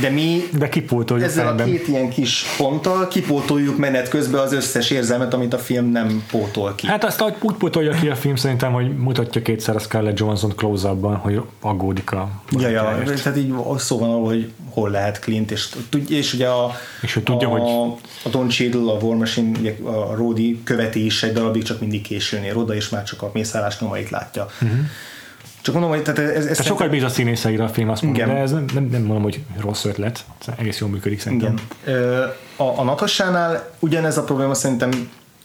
de 0.00 0.08
mi 0.10 0.48
De 0.58 0.68
kipótoljuk 0.68 1.26
ezzel 1.26 1.46
a 1.58 1.64
két 1.64 1.88
ilyen 1.88 2.08
kis 2.08 2.44
ponttal 2.56 3.08
kipótoljuk 3.08 3.78
menet 3.78 4.08
közben 4.08 4.40
az 4.40 4.52
összes 4.52 4.90
érzelmet, 4.90 5.34
amit 5.34 5.54
a 5.54 5.58
film 5.58 5.90
nem 5.90 6.24
pótol 6.30 6.74
ki. 6.74 6.86
Hát 6.86 7.04
azt 7.04 7.24
úgy 7.40 7.54
pótolja 7.54 7.92
ki 7.92 8.08
a 8.08 8.14
film 8.14 8.36
szerintem, 8.36 8.72
hogy 8.72 8.96
mutatja 8.96 9.42
kétszer 9.42 9.76
a 9.76 9.78
Scarlett 9.78 10.18
Johansson 10.18 10.52
close 10.56 10.88
hogy 10.88 11.40
aggódik 11.60 12.12
a 12.12 12.28
Ja, 12.58 12.68
ja, 12.68 13.02
tehát 13.04 13.36
így 13.38 13.54
szó 13.78 13.98
van 13.98 14.10
arról, 14.10 14.24
hogy 14.26 14.50
hol 14.70 14.90
lehet 14.90 15.18
Clint, 15.18 15.50
és, 15.50 15.68
és 16.08 16.32
ugye 16.32 16.46
a, 16.48 16.70
És 17.02 17.14
hogy 17.14 17.22
tudja, 17.22 17.48
a, 17.48 17.50
hogy- 17.50 17.98
a 18.24 18.28
Don 18.28 18.48
Cheadle, 18.48 18.92
a 18.92 18.96
War 18.96 19.16
Machine, 19.16 19.58
ugye 19.58 19.76
a 19.84 20.14
Rodi 20.14 20.60
követi 20.64 21.04
is 21.04 21.22
egy 21.22 21.32
darabig 21.32 21.62
csak 21.62 21.80
mindig 21.80 22.02
későn 22.02 22.42
ér 22.42 22.56
oda, 22.56 22.74
és 22.74 22.88
már 22.88 23.02
csak 23.02 23.22
a 23.22 23.30
mészállás 23.34 23.78
nyomait 23.80 24.10
látja. 24.10 24.46
Uh-huh. 24.62 24.78
Csak 25.62 25.74
mondom, 25.74 25.92
hogy 25.92 26.02
tehát 26.02 26.18
ez, 26.18 26.36
ez 26.36 26.42
Tehát 26.42 26.64
sokat 26.64 26.90
bíz 26.90 27.02
a 27.02 27.08
színészeire 27.08 27.64
a 27.64 27.68
film, 27.68 27.88
azt 27.88 28.02
mondom, 28.02 28.22
Igen. 28.22 28.34
de 28.34 28.40
ez 28.40 28.50
nem, 28.50 28.64
nem, 28.74 28.84
nem 28.84 29.02
mondom, 29.02 29.22
hogy 29.22 29.40
rossz 29.60 29.84
ötlet. 29.84 30.24
Egész 30.58 30.78
jól 30.78 30.90
működik 30.90 31.20
szerintem. 31.20 31.54
Igen. 31.86 32.32
A, 32.56 32.78
a 32.78 32.82
Natashánál 32.82 33.70
ugyanez 33.78 34.18
a 34.18 34.24
probléma 34.24 34.54
szerintem 34.54 34.90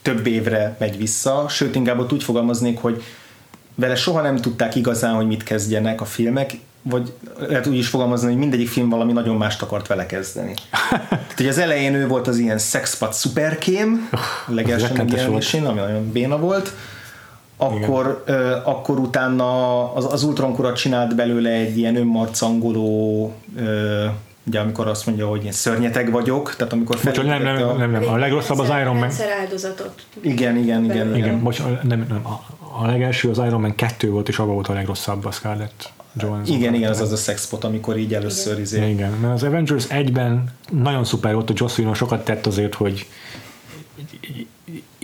több 0.02 0.26
évre 0.26 0.76
megy 0.78 0.96
vissza, 0.96 1.46
sőt 1.48 1.74
inkább 1.74 1.98
ott 1.98 2.12
úgy 2.12 2.22
fogalmaznék, 2.22 2.78
hogy 2.78 3.02
vele 3.74 3.94
soha 3.94 4.20
nem 4.20 4.36
tudták 4.36 4.74
igazán, 4.74 5.14
hogy 5.14 5.26
mit 5.26 5.42
kezdjenek 5.42 6.00
a 6.00 6.04
filmek, 6.04 6.58
vagy 6.82 7.12
lehet 7.48 7.66
úgy 7.66 7.76
is 7.76 7.88
fogalmazni, 7.88 8.28
hogy 8.28 8.36
mindegyik 8.36 8.68
film 8.68 8.88
valami 8.88 9.12
nagyon 9.12 9.36
mást 9.36 9.62
akart 9.62 9.86
vele 9.86 10.06
kezdeni. 10.06 10.54
Tehát, 10.90 11.34
hogy 11.36 11.46
az 11.46 11.58
elején 11.58 11.94
ő 11.94 12.06
volt 12.06 12.26
az 12.26 12.38
ilyen 12.38 12.58
szexpat 12.58 13.12
szuperkém, 13.12 14.08
a 14.46 14.52
legelső 14.52 14.94
megjelenésén, 14.96 15.64
ami 15.64 15.80
nagyon 15.80 16.12
béna 16.12 16.38
volt, 16.38 16.72
akkor, 17.56 18.22
ö, 18.26 18.56
akkor 18.64 18.98
utána 18.98 19.92
az, 19.94 20.12
az 20.12 20.22
Ultron 20.22 20.74
csinált 20.74 21.14
belőle 21.14 21.50
egy 21.50 21.78
ilyen 21.78 21.96
önmarcangoló 21.96 23.32
ö, 23.58 24.04
ugye 24.46 24.60
amikor 24.60 24.86
azt 24.86 25.06
mondja, 25.06 25.28
hogy 25.28 25.44
én 25.44 25.52
szörnyeteg 25.52 26.10
vagyok, 26.10 26.54
tehát 26.56 26.72
amikor 26.72 26.98
Bocs, 27.04 27.22
nem, 27.22 27.42
nem, 27.42 27.68
a- 27.68 27.72
nem, 27.72 27.90
nem, 27.90 28.08
a 28.08 28.16
legrosszabb 28.16 28.58
az 28.58 28.68
Iron 28.80 28.96
Man. 28.96 29.10
Áldozatot. 29.40 29.92
Igen, 30.20 30.56
igen, 30.56 30.84
igen. 30.84 30.96
Belőle. 30.96 31.16
Igen, 31.16 31.42
bocs, 31.42 31.60
a- 31.60 31.80
nem, 31.82 32.06
nem, 32.08 32.20
a, 32.26 32.40
a 32.82 32.86
legelső 32.86 33.30
az 33.30 33.38
Iron 33.38 33.60
Man 33.60 33.74
2 33.74 34.10
volt, 34.10 34.28
és 34.28 34.38
abban 34.38 34.54
volt 34.54 34.68
a 34.68 34.72
legrosszabb 34.72 35.24
a 35.24 35.30
Scarlett 35.30 35.90
Johansson. 36.20 36.56
Igen, 36.56 36.74
igen, 36.74 36.90
az 36.90 37.00
az 37.00 37.12
a 37.12 37.16
szexpot, 37.16 37.64
amikor 37.64 37.96
így 37.98 38.14
először 38.14 38.54
Ja, 38.54 38.60
izé. 38.60 38.90
igen, 38.90 39.10
mert 39.20 39.34
az 39.34 39.42
Avengers 39.42 39.84
1-ben 39.88 40.44
nagyon 40.70 41.04
szuper 41.04 41.34
volt, 41.34 41.50
a 41.50 41.52
Joss 41.56 41.76
Whedon 41.78 41.94
sokat 41.94 42.24
tett 42.24 42.46
azért, 42.46 42.74
hogy 42.74 43.06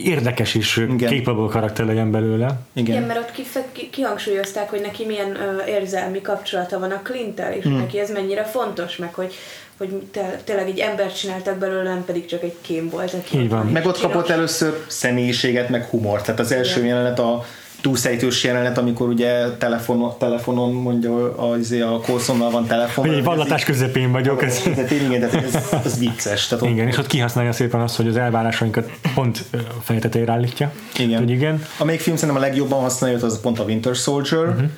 érdekes 0.05 0.55
és 0.55 0.77
Igen. 0.77 1.09
capable 1.23 1.49
karakter 1.51 1.87
legyen 1.87 2.11
belőle. 2.11 2.59
Igen, 2.73 2.95
Igen. 2.95 3.07
mert 3.07 3.19
ott 3.21 3.33
kife- 3.33 3.73
ki, 3.73 3.91
kihangsúlyozták, 3.91 4.71
hogy 4.71 4.81
neki 4.81 5.05
milyen 5.07 5.37
ö, 5.37 5.65
érzelmi 5.67 6.21
kapcsolata 6.23 6.79
van 6.79 6.91
a 6.91 7.01
Clinttel, 7.03 7.53
és 7.53 7.65
Hmm. 7.65 7.77
neki 7.77 7.99
ez 7.99 8.11
mennyire 8.11 8.45
fontos, 8.45 8.97
meg 8.97 9.15
hogy, 9.15 9.35
hogy 9.79 9.89
te, 10.11 10.41
tényleg 10.45 10.69
egy 10.69 10.79
embert 10.79 11.19
csináltak 11.19 11.57
belőle, 11.59 11.83
nem 11.83 12.05
pedig 12.05 12.27
csak 12.27 12.43
egy 12.43 12.57
kém 12.61 12.89
volt. 12.91 13.15
Aki 13.15 13.39
Így 13.39 13.49
van. 13.49 13.67
Meg 13.67 13.87
ott 13.87 14.01
kapott 14.01 14.29
először 14.29 14.85
személyiséget, 14.87 15.69
meg 15.69 15.85
humort. 15.85 16.25
Tehát 16.25 16.41
az 16.41 16.53
első 16.53 16.81
Igen. 16.81 16.87
jelenet 16.97 17.19
a 17.19 17.45
túlszejtős 17.83 18.45
jelenet, 18.45 18.79
amikor 18.79 19.09
ugye 19.09 19.51
telefonon, 19.59 20.13
telefonon 20.19 20.73
mondja, 20.73 21.37
a, 21.37 21.57
izé, 21.57 21.81
a 21.81 22.01
Colsonnal 22.01 22.51
van 22.51 22.67
telefon. 22.67 23.07
Hogy 23.07 23.17
egy 23.17 23.25
vallatás 23.25 23.65
közepén 23.65 24.13
vagyok. 24.13 24.43
Ez, 24.43 24.59
Tehát 24.59 24.91
igen, 24.91 25.23
ez, 25.23 25.59
ez 25.85 25.99
vicces. 25.99 26.47
Tehát 26.47 26.65
ott, 26.65 26.71
igen, 26.71 26.89
és 26.89 26.99
ott 26.99 27.07
kihasználja 27.07 27.53
szépen 27.53 27.81
azt, 27.81 27.97
hogy 27.97 28.09
az 28.09 28.17
elvárásainkat 28.17 28.91
pont 29.15 29.45
tetejére 29.87 30.33
állítja. 30.33 30.73
Igen. 30.99 31.19
Hogy 31.19 31.31
igen. 31.31 31.65
Amelyik 31.79 32.01
film 32.01 32.17
szerintem 32.17 32.43
a 32.43 32.47
legjobban 32.47 32.81
használja, 32.81 33.19
az 33.23 33.41
pont 33.41 33.59
a 33.59 33.63
Winter 33.63 33.95
Soldier, 33.95 34.49
uh-huh. 34.49 34.71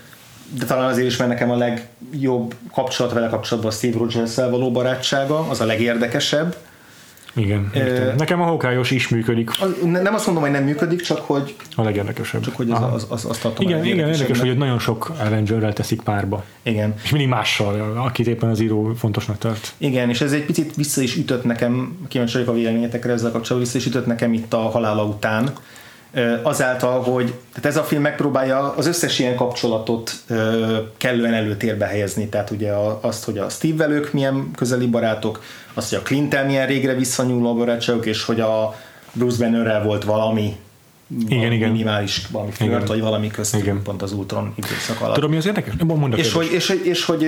de 0.59 0.64
talán 0.64 0.90
azért 0.90 1.07
is, 1.07 1.16
mert 1.16 1.30
nekem 1.30 1.50
a 1.50 1.57
legjobb 1.57 2.55
kapcsolat 2.72 3.12
vele 3.12 3.28
kapcsolatban 3.28 3.72
a 3.72 3.74
Steve 3.74 3.98
rogers 3.98 4.34
való 4.34 4.70
barátsága, 4.70 5.38
az 5.48 5.61
a 5.61 5.64
legérdekesebb. 5.64 6.57
Igen. 7.35 7.70
értem. 7.74 8.14
Nekem 8.16 8.41
a 8.41 8.45
hawkeye 8.45 8.80
is 8.91 9.09
működik 9.09 9.51
Az, 9.61 9.74
ne- 9.85 10.03
nem 10.03 10.14
azt 10.14 10.26
mondom, 10.26 10.45
hogy 10.45 10.53
nem 10.53 10.64
működik, 10.64 11.01
csak 11.01 11.18
hogy, 11.18 11.55
a 11.76 11.82
legérdekesebb. 11.82 12.43
csak 12.43 12.57
hogy 12.57 12.70
az, 12.70 12.78
Aha. 12.78 12.95
az, 12.95 13.07
az, 13.09 13.24
azt 13.24 13.41
tartom 13.41 13.66
igen, 13.66 13.85
igen, 13.85 14.09
érdekes, 14.09 14.41
hogy 14.41 14.57
nagyon 14.57 14.78
sok 14.78 15.12
Avengerrel 15.18 15.72
teszik 15.72 16.03
párba. 16.03 16.45
Igen. 16.62 16.95
És 17.03 17.11
mindig 17.11 17.28
mással, 17.28 17.97
akit 17.97 18.26
éppen 18.26 18.51
az 18.51 18.61
író 18.61 18.93
fontosnak 18.97 19.39
tart. 19.39 19.72
Igen, 19.78 20.09
és 20.09 20.20
ez 20.20 20.32
egy 20.32 20.45
picit 20.45 20.74
vissza 20.74 21.03
is 21.03 21.16
ütött 21.16 21.45
nekem, 21.45 21.99
kíváncsi 22.09 22.32
vagyok 22.32 22.49
a 22.49 22.53
véleményetekre 22.53 23.12
ezzel 23.12 23.30
kapcsolatban, 23.30 23.72
vissza 23.72 23.78
is 23.78 23.87
ütött 23.87 24.07
nekem 24.07 24.32
itt 24.32 24.53
a 24.53 24.59
halála 24.59 25.05
után, 25.05 25.53
azáltal, 26.42 27.02
hogy 27.02 27.34
tehát 27.52 27.66
ez 27.70 27.76
a 27.76 27.84
film 27.84 28.02
megpróbálja 28.02 28.74
az 28.76 28.86
összes 28.86 29.18
ilyen 29.18 29.34
kapcsolatot 29.34 30.12
kellően 30.96 31.34
előtérbe 31.34 31.86
helyezni, 31.86 32.28
tehát 32.28 32.50
ugye 32.50 32.72
azt, 33.00 33.24
hogy 33.24 33.38
a 33.38 33.48
Steve-vel 33.48 33.92
ők 33.92 34.12
milyen 34.12 34.50
közeli 34.56 34.86
barátok, 34.86 35.42
azt, 35.74 35.88
hogy 35.88 35.98
a 35.98 36.02
Clint-tel 36.02 36.44
milyen 36.44 36.66
régre 36.66 36.94
visszanyúló 36.94 37.54
barátságok, 37.54 38.06
és 38.06 38.24
hogy 38.24 38.40
a 38.40 38.74
Bruce 39.12 39.44
Bannerrel 39.44 39.82
volt 39.82 40.04
valami 40.04 40.56
valami 41.28 41.54
igen. 41.54 41.70
minimális 41.70 42.26
valami 42.30 42.52
Igen. 42.60 42.68
flirt, 42.68 42.88
vagy 42.88 43.00
valami 43.00 43.26
köztük, 43.26 43.60
Igen. 43.60 43.82
pont 43.82 44.02
az 44.02 44.12
Ultron 44.12 44.54
időszak 44.56 45.00
alatt. 45.00 45.14
Tudom, 45.14 45.30
mi 45.30 45.36
az 45.36 45.46
érdekes? 45.46 45.74
Mondd 45.86 46.12
a 46.12 46.16
És 46.16 46.32
hogy, 46.32 46.52
és, 46.52 46.68
és 46.68 47.04
hogy 47.04 47.24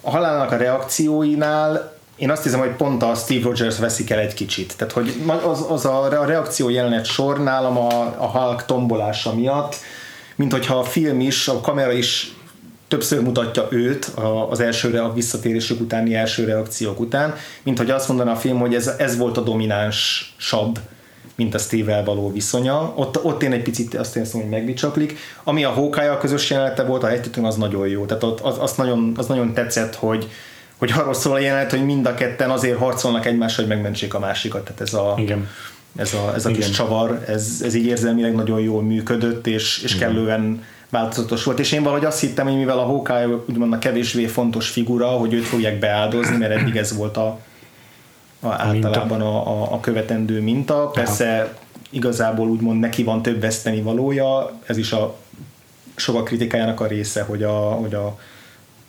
a 0.00 0.10
halálnak 0.10 0.52
a 0.52 0.56
reakcióinál 0.56 1.93
én 2.16 2.30
azt 2.30 2.42
hiszem, 2.42 2.60
hogy 2.60 2.76
pont 2.76 3.02
a 3.02 3.14
Steve 3.14 3.42
Rogers 3.42 3.78
veszik 3.78 4.10
el 4.10 4.18
egy 4.18 4.34
kicsit. 4.34 4.76
Tehát, 4.76 4.92
hogy 4.92 5.14
az, 5.46 5.64
az 5.68 5.84
a, 5.84 6.24
reakció 6.26 6.68
jelenet 6.68 7.04
sor 7.04 7.42
nálam 7.42 7.76
a, 7.76 8.00
a 8.18 8.26
Hulk 8.26 8.64
tombolása 8.64 9.34
miatt, 9.34 9.76
mint 10.36 10.52
hogyha 10.52 10.78
a 10.78 10.84
film 10.84 11.20
is, 11.20 11.48
a 11.48 11.60
kamera 11.60 11.92
is 11.92 12.34
többször 12.88 13.22
mutatja 13.22 13.66
őt 13.70 14.04
az 14.50 14.60
első 14.60 14.98
a 14.98 15.12
visszatérésük 15.12 15.80
utáni 15.80 16.14
első 16.14 16.44
reakciók 16.44 17.00
után, 17.00 17.34
mint 17.62 17.78
hogy 17.78 17.90
azt 17.90 18.08
mondaná 18.08 18.32
a 18.32 18.36
film, 18.36 18.58
hogy 18.58 18.74
ez, 18.74 18.86
ez 18.98 19.16
volt 19.16 19.36
a 19.36 19.40
dominánsabb, 19.40 20.78
mint 21.36 21.54
a 21.54 21.58
Steve-vel 21.58 22.04
való 22.04 22.32
viszonya. 22.32 22.92
Ott, 22.96 23.24
ott 23.24 23.42
én 23.42 23.52
egy 23.52 23.62
picit 23.62 23.94
azt 23.94 24.16
érzem, 24.16 24.40
hogy 24.40 24.50
megbicsaklik. 24.50 25.18
Ami 25.44 25.64
a 25.64 25.70
hawkeye 25.70 26.16
közös 26.16 26.50
jelenete 26.50 26.84
volt, 26.84 27.02
a 27.02 27.06
hegytetőn 27.06 27.44
az 27.44 27.56
nagyon 27.56 27.88
jó. 27.88 28.04
Tehát 28.04 28.22
ott, 28.22 28.40
az, 28.40 28.56
az, 28.58 28.72
nagyon, 28.72 29.12
az 29.16 29.26
nagyon 29.26 29.52
tetszett, 29.52 29.94
hogy, 29.94 30.28
hogy 30.84 31.00
arról 31.00 31.14
szól 31.14 31.34
a 31.34 31.38
jelenet, 31.38 31.70
hogy 31.70 31.84
mind 31.84 32.06
a 32.06 32.14
ketten 32.14 32.50
azért 32.50 32.78
harcolnak 32.78 33.26
egymással, 33.26 33.64
hogy 33.64 33.74
megmentsék 33.74 34.14
a 34.14 34.18
másikat. 34.18 34.64
Tehát 34.64 34.80
ez 34.80 34.94
a, 34.94 35.14
Igen. 35.18 35.48
ez 35.96 36.14
a, 36.14 36.34
ez 36.34 36.46
a 36.46 36.48
Igen. 36.48 36.60
kis 36.60 36.70
csavar, 36.70 37.24
ez, 37.28 37.60
ez 37.64 37.74
így 37.74 37.86
érzelmileg 37.86 38.34
nagyon 38.34 38.60
jól 38.60 38.82
működött, 38.82 39.46
és, 39.46 39.82
és 39.82 39.96
kellően 39.96 40.64
változatos 40.90 41.44
volt, 41.44 41.58
és 41.58 41.72
én 41.72 41.82
valahogy 41.82 42.04
azt 42.04 42.20
hittem, 42.20 42.46
hogy 42.46 42.56
mivel 42.56 42.78
a 42.78 42.84
Hawkeye 42.84 43.26
úgymond 43.26 43.72
a 43.72 43.78
kevésbé 43.78 44.26
fontos 44.26 44.68
figura, 44.68 45.06
hogy 45.06 45.32
őt 45.32 45.44
fogják 45.44 45.78
beáldozni, 45.78 46.36
mert 46.36 46.52
eddig 46.52 46.76
ez 46.76 46.96
volt 46.96 47.16
a, 47.16 47.38
a 48.40 48.48
általában 48.48 49.20
a, 49.20 49.62
a, 49.62 49.72
a 49.72 49.80
követendő 49.80 50.40
minta. 50.40 50.86
Persze 50.86 51.54
igazából 51.90 52.48
úgymond 52.48 52.80
neki 52.80 53.02
van 53.02 53.22
több 53.22 53.40
veszteni 53.40 53.80
valója, 53.80 54.58
ez 54.66 54.76
is 54.76 54.92
a 54.92 55.16
sokak 55.94 56.24
kritikájának 56.24 56.80
a 56.80 56.86
része, 56.86 57.22
hogy 57.22 57.42
a, 57.42 57.58
hogy 57.58 57.94
a, 57.94 58.18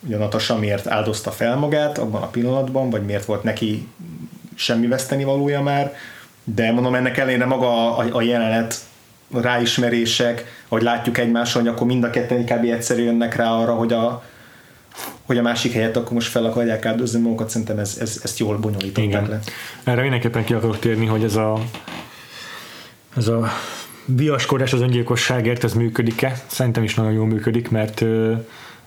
hogy 0.05 0.13
a 0.13 0.17
Natasha 0.17 0.57
miért 0.57 0.87
áldozta 0.87 1.31
fel 1.31 1.55
magát 1.55 1.97
abban 1.97 2.21
a 2.21 2.27
pillanatban, 2.27 2.89
vagy 2.89 3.05
miért 3.05 3.25
volt 3.25 3.43
neki 3.43 3.87
semmi 4.55 4.87
veszteni 4.87 5.23
valója 5.23 5.61
már, 5.61 5.93
de 6.43 6.71
mondom 6.71 6.95
ennek 6.95 7.17
ellenére 7.17 7.45
maga 7.45 7.97
a, 7.97 8.15
a 8.15 8.21
jelenet, 8.21 8.75
a 9.31 9.41
ráismerések, 9.41 10.63
hogy 10.67 10.81
látjuk 10.81 11.17
egymáson, 11.17 11.61
hogy 11.61 11.71
akkor 11.71 11.87
mind 11.87 12.03
a 12.03 12.09
ketten 12.09 12.45
kb. 12.45 12.63
egyszerű 12.63 13.03
jönnek 13.03 13.35
rá 13.35 13.51
arra, 13.51 13.73
hogy 13.73 13.93
a, 13.93 14.23
hogy 15.25 15.37
a 15.37 15.41
másik 15.41 15.73
helyet 15.73 15.97
akkor 15.97 16.11
most 16.11 16.27
fel 16.27 16.45
akarják 16.45 16.85
áldozni 16.85 17.21
magukat, 17.21 17.49
szerintem 17.49 17.79
ez, 17.79 17.97
ez, 17.99 18.19
ezt 18.23 18.39
jól 18.39 18.57
bonyolították 18.57 19.03
Igen. 19.03 19.29
le. 19.29 19.39
Erre 19.83 20.01
mindenképpen 20.01 20.43
ki 20.43 20.53
akarok 20.53 20.79
térni, 20.79 21.05
hogy 21.05 21.23
ez 21.23 21.35
a 21.35 21.59
ez 23.17 23.27
a 23.27 23.51
viaskodás 24.05 24.73
az 24.73 24.81
öngyilkosságért, 24.81 25.63
ez 25.63 25.73
működik-e? 25.73 26.41
Szerintem 26.47 26.83
is 26.83 26.95
nagyon 26.95 27.11
jól 27.11 27.25
működik, 27.25 27.69
mert 27.69 28.03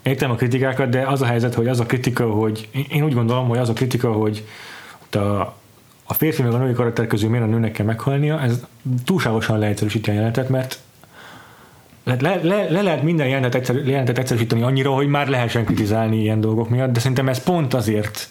értem 0.09 0.31
a 0.31 0.35
kritikákat, 0.35 0.89
de 0.89 1.07
az 1.07 1.23
a 1.23 1.27
helyzet, 1.27 1.55
hogy 1.55 1.69
az 1.69 1.81
a 1.81 1.87
kritika, 1.87 2.31
hogy 2.31 2.69
én- 2.89 3.05
úgy 3.05 3.15
gondolom, 3.15 3.49
hogy 3.49 3.59
az 3.59 3.69
a 3.69 3.73
kritika, 3.73 4.13
hogy 4.13 4.45
a, 5.11 5.19
a 6.05 6.15
férfi 6.15 6.43
meg 6.43 6.53
a 6.53 6.59
női 6.59 6.73
karakter 6.73 7.07
közül 7.07 7.31
miért 7.31 7.45
a 7.45 7.49
nőnek 7.49 7.73
kell 7.73 7.87
meghalnia, 7.87 8.41
ez 8.41 8.65
túlságosan 9.05 9.59
leegyszerűsíti 9.59 10.11
a 10.11 10.13
jelenetet, 10.13 10.49
mert 10.49 10.79
le, 12.05 12.17
le, 12.21 12.41
le, 12.43 12.71
le 12.71 12.83
lehet 12.83 13.03
minden 13.03 13.27
jelentet, 13.27 13.55
egyszer, 13.55 13.77
jelentet 13.87 14.19
egyszerűsíteni 14.19 14.63
annyira, 14.63 14.91
hogy 14.91 15.07
már 15.07 15.29
lehessen 15.29 15.65
kritizálni 15.65 16.21
ilyen 16.21 16.41
dolgok 16.41 16.69
miatt, 16.69 16.93
de 16.93 17.01
szerintem 17.01 17.29
ez 17.29 17.43
pont 17.43 17.75
azért 17.75 18.29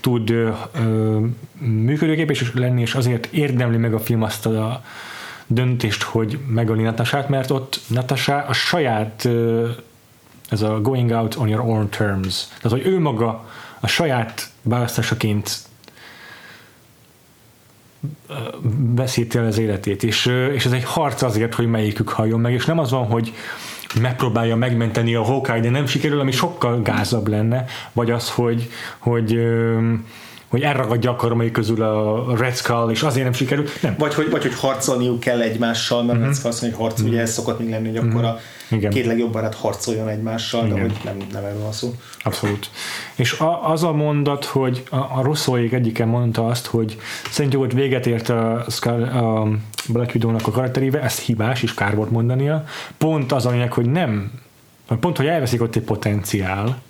tud 0.00 0.30
ö, 0.30 0.50
ö, 0.72 1.18
működőképes 1.58 2.54
lenni, 2.54 2.80
és 2.80 2.94
azért 2.94 3.26
érdemli 3.30 3.76
meg 3.76 3.94
a 3.94 3.98
film 3.98 4.22
azt 4.22 4.46
a 4.46 4.82
döntést, 5.46 6.02
hogy 6.02 6.38
megöli 6.46 6.82
Natasát, 6.82 7.28
mert 7.28 7.50
ott 7.50 7.80
Natasha 7.86 8.36
a 8.36 8.52
saját 8.52 9.24
ö, 9.24 9.68
ez 10.48 10.62
a 10.62 10.80
going 10.80 11.10
out 11.10 11.36
on 11.36 11.48
your 11.48 11.64
own 11.64 11.88
terms, 11.88 12.46
tehát 12.60 12.78
hogy 12.78 12.92
ő 12.92 13.00
maga 13.00 13.48
a 13.80 13.86
saját 13.86 14.48
választásaként 14.62 15.58
veszíti 18.94 19.38
el 19.38 19.46
az 19.46 19.58
életét, 19.58 20.02
és, 20.02 20.26
és 20.52 20.64
ez 20.64 20.72
egy 20.72 20.84
harc 20.84 21.22
azért, 21.22 21.54
hogy 21.54 21.66
melyikük 21.66 22.08
halljon 22.08 22.40
meg, 22.40 22.52
és 22.52 22.64
nem 22.64 22.78
az 22.78 22.90
van, 22.90 23.06
hogy 23.06 23.32
megpróbálja 24.00 24.56
megmenteni 24.56 25.14
a 25.14 25.22
Hawkeye, 25.22 25.60
de 25.60 25.70
nem 25.70 25.86
sikerül, 25.86 26.20
ami 26.20 26.32
sokkal 26.32 26.82
gázabb 26.82 27.28
lenne, 27.28 27.64
vagy 27.92 28.10
az, 28.10 28.30
hogy, 28.30 28.70
hogy 28.98 29.38
hogy 30.48 30.62
elragadja 30.62 31.10
a 31.10 31.16
karmai 31.16 31.50
közül 31.50 31.82
a 31.82 32.36
Red 32.36 32.56
Skull, 32.56 32.90
és 32.90 33.02
azért 33.02 33.24
nem 33.24 33.32
sikerül. 33.32 33.64
Nem. 33.80 33.94
Vagy 33.98 34.14
hogy, 34.14 34.30
vagy 34.30 34.42
hogy 34.42 34.54
harcolniuk 34.54 35.20
kell 35.20 35.40
egymással, 35.40 36.02
mert 36.02 36.18
uh-huh. 36.18 36.24
Red 36.26 36.36
Skull 36.36 36.50
azt 36.50 36.60
mondja, 36.60 36.78
hogy 36.78 36.86
harc, 36.86 37.00
uh-huh. 37.00 37.14
ugye 37.14 37.22
ez 37.22 37.32
szokott 37.32 37.58
még 37.58 37.70
lenni, 37.70 37.88
hogy 37.88 37.96
akkor 37.96 38.24
a 38.24 38.38
Igen. 38.74 38.90
két 38.90 39.06
legjobb 39.06 39.32
barát 39.32 39.54
harcoljon 39.54 40.08
egymással, 40.08 40.66
Igen. 40.66 40.76
de 40.76 40.82
hogy 40.82 40.96
nem, 41.04 41.16
nem 41.32 41.44
erről 41.44 41.62
van 41.62 41.72
szó. 41.72 41.94
Abszolút. 42.22 42.70
És 43.14 43.32
a, 43.32 43.70
az 43.70 43.82
a 43.82 43.92
mondat, 43.92 44.44
hogy 44.44 44.82
a, 44.90 44.96
a 44.96 45.20
Rosszóék 45.22 45.72
egyiken 45.72 46.08
mondta 46.08 46.46
azt, 46.46 46.66
hogy 46.66 46.98
szerintük 47.30 47.60
ott 47.60 47.72
véget 47.72 48.06
ért 48.06 48.28
a, 48.28 48.64
a 48.86 49.48
Black 49.88 50.14
Widow-nak 50.14 50.46
a 50.46 50.50
karakterével, 50.50 51.02
ez 51.02 51.18
hibás, 51.18 51.62
és 51.62 51.74
kár 51.74 51.94
volt 51.94 52.10
mondania. 52.10 52.64
Pont 52.98 53.32
az 53.32 53.46
a 53.46 53.50
lényeg, 53.50 53.72
hogy 53.72 53.90
nem, 53.90 54.32
pont, 55.00 55.16
hogy 55.16 55.26
elveszik 55.26 55.62
ott 55.62 55.76
egy 55.76 55.82
potenciál, 55.82 56.82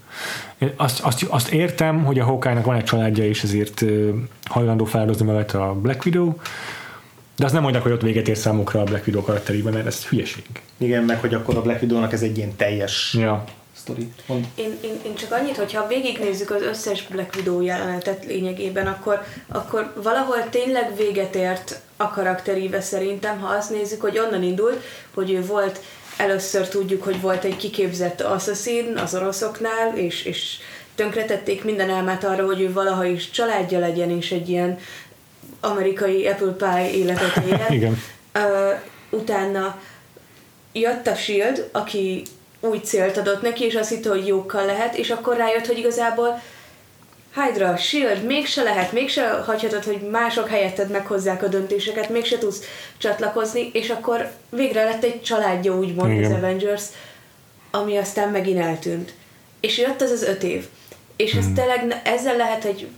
azt, 0.76 1.00
azt, 1.00 1.22
azt 1.22 1.52
értem, 1.52 2.04
hogy 2.04 2.18
a 2.18 2.24
hawkeye 2.24 2.60
van 2.60 2.76
egy 2.76 2.84
családja, 2.84 3.24
és 3.24 3.42
ezért 3.42 3.84
hajlandó 4.44 4.84
feláldozni 4.84 5.26
magát 5.26 5.54
a 5.54 5.74
Black 5.82 6.04
Widow, 6.04 6.32
de 7.36 7.44
az 7.44 7.52
nem 7.52 7.62
mondják, 7.62 7.82
hogy 7.82 7.92
ott 7.92 8.02
véget 8.02 8.28
ér 8.28 8.36
számukra 8.36 8.80
a 8.80 8.84
Black 8.84 9.06
Widow 9.06 9.22
karakterében, 9.22 9.72
mert 9.72 9.86
ez 9.86 10.04
hülyeség. 10.04 10.44
Igen, 10.78 11.04
meg 11.04 11.20
hogy 11.20 11.34
akkor 11.34 11.56
a 11.56 11.62
Black 11.62 11.82
Widow-nak 11.82 12.12
ez 12.12 12.22
egy 12.22 12.36
ilyen 12.36 12.56
teljes 12.56 13.16
ja. 13.18 13.44
sztori. 13.76 14.08
Én, 14.26 14.44
én, 14.54 15.00
én, 15.04 15.14
csak 15.14 15.32
annyit, 15.32 15.56
hogyha 15.56 15.86
végignézzük 15.86 16.50
az 16.50 16.62
összes 16.62 17.06
Black 17.06 17.34
Widow 17.36 17.60
jelenetet 17.60 18.24
lényegében, 18.26 18.86
akkor, 18.86 19.22
akkor 19.48 19.92
valahol 20.02 20.48
tényleg 20.50 20.96
véget 20.96 21.34
ért 21.34 21.80
a 21.96 22.08
karakteríve 22.08 22.80
szerintem, 22.80 23.40
ha 23.40 23.54
azt 23.54 23.70
nézzük, 23.70 24.00
hogy 24.00 24.18
onnan 24.18 24.42
indult, 24.42 24.82
hogy 25.14 25.32
ő 25.32 25.46
volt 25.46 25.80
először 26.16 26.68
tudjuk, 26.68 27.02
hogy 27.02 27.20
volt 27.20 27.44
egy 27.44 27.56
kiképzett 27.56 28.20
assassin 28.20 28.96
az 28.96 29.14
oroszoknál, 29.14 29.96
és, 29.96 30.24
és 30.24 30.58
tönkretették 30.94 31.64
minden 31.64 31.90
elmát 31.90 32.24
arra, 32.24 32.46
hogy 32.46 32.60
ő 32.60 32.72
valaha 32.72 33.04
is 33.04 33.30
családja 33.30 33.78
legyen, 33.78 34.10
és 34.10 34.30
egy 34.30 34.48
ilyen 34.48 34.78
amerikai 35.64 36.26
apple 36.26 36.52
pie 36.52 36.90
életet 36.90 37.44
éljen. 37.44 37.72
Igen. 37.78 38.02
Uh, 38.34 38.78
utána 39.10 39.80
jött 40.72 41.06
a 41.06 41.14
Shield, 41.14 41.68
aki 41.72 42.22
új 42.60 42.78
célt 42.78 43.16
adott 43.16 43.42
neki, 43.42 43.64
és 43.64 43.74
azt 43.74 43.88
hitte, 43.88 44.08
hogy 44.08 44.26
jókkal 44.26 44.64
lehet, 44.64 44.96
és 44.96 45.10
akkor 45.10 45.36
rájött, 45.36 45.66
hogy 45.66 45.78
igazából 45.78 46.42
Hydra, 47.34 47.76
Shield, 47.76 48.24
mégse 48.24 48.62
lehet, 48.62 48.92
mégse 48.92 49.28
hagyhatod, 49.28 49.84
hogy 49.84 50.00
mások 50.10 50.48
helyetted 50.48 50.90
meghozzák 50.90 51.42
a 51.42 51.48
döntéseket, 51.48 52.08
mégse 52.08 52.38
tudsz 52.38 52.62
csatlakozni, 52.98 53.70
és 53.72 53.90
akkor 53.90 54.30
végre 54.50 54.84
lett 54.84 55.04
egy 55.04 55.22
családja, 55.22 55.76
úgymond 55.76 56.10
Igen. 56.10 56.24
az 56.24 56.38
Avengers, 56.38 56.82
ami 57.70 57.96
aztán 57.96 58.28
megint 58.28 58.60
eltűnt. 58.60 59.12
És 59.60 59.78
jött 59.78 60.00
az 60.00 60.10
az 60.10 60.22
öt 60.22 60.42
év. 60.42 60.66
És 61.16 61.32
ez 61.32 61.44
hmm. 61.44 61.54
tényleg, 61.54 62.00
ezzel 62.04 62.36
lehet 62.36 62.64
egy 62.64 62.88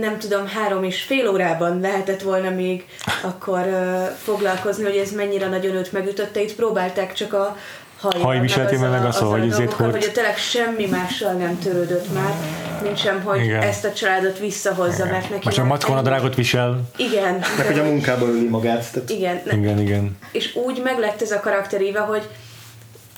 nem 0.00 0.18
tudom, 0.18 0.46
három 0.46 0.84
és 0.84 1.02
fél 1.02 1.28
órában 1.28 1.80
lehetett 1.80 2.22
volna 2.22 2.50
még 2.50 2.86
akkor 3.22 3.60
uh, 3.60 4.06
foglalkozni, 4.22 4.84
hogy 4.84 4.96
ez 4.96 5.10
mennyire 5.10 5.48
nagyon 5.48 5.74
őt 5.74 5.92
megütötte. 5.92 6.42
Itt 6.42 6.54
próbálták 6.54 7.12
csak 7.12 7.32
a, 7.32 7.56
hajviseletében 8.00 8.90
meg 8.90 9.04
az, 9.04 9.16
hogy 9.16 9.48
ezért 9.50 9.72
hogy... 9.72 9.90
hogy 9.90 10.12
tényleg 10.12 10.36
semmi 10.36 10.86
mással 10.86 11.32
nem 11.32 11.58
törődött 11.58 12.12
már, 12.14 12.34
mint 12.82 12.98
sem, 12.98 13.22
hogy 13.22 13.44
Igen. 13.44 13.62
ezt 13.62 13.84
a 13.84 13.92
családot 13.92 14.38
visszahozza, 14.38 15.04
Igen. 15.04 15.08
mert 15.08 15.30
neki... 15.30 15.44
Most 15.44 15.58
a 15.58 15.64
mackon 15.64 15.96
a 15.96 16.02
drágot 16.02 16.34
visel. 16.34 16.80
Igen. 16.96 17.34
Meg 17.56 17.66
hogy 17.66 17.78
a 17.78 17.84
munkába 17.84 18.26
öli 18.26 18.48
magát. 18.48 18.92
Tehát... 18.92 19.10
Igen. 19.10 19.40
Igen, 19.50 19.78
igen. 19.78 20.18
És 20.32 20.54
úgy 20.54 20.80
meglett 20.82 21.22
ez 21.22 21.30
a 21.30 21.40
karakteríve, 21.40 22.00
hogy 22.00 22.28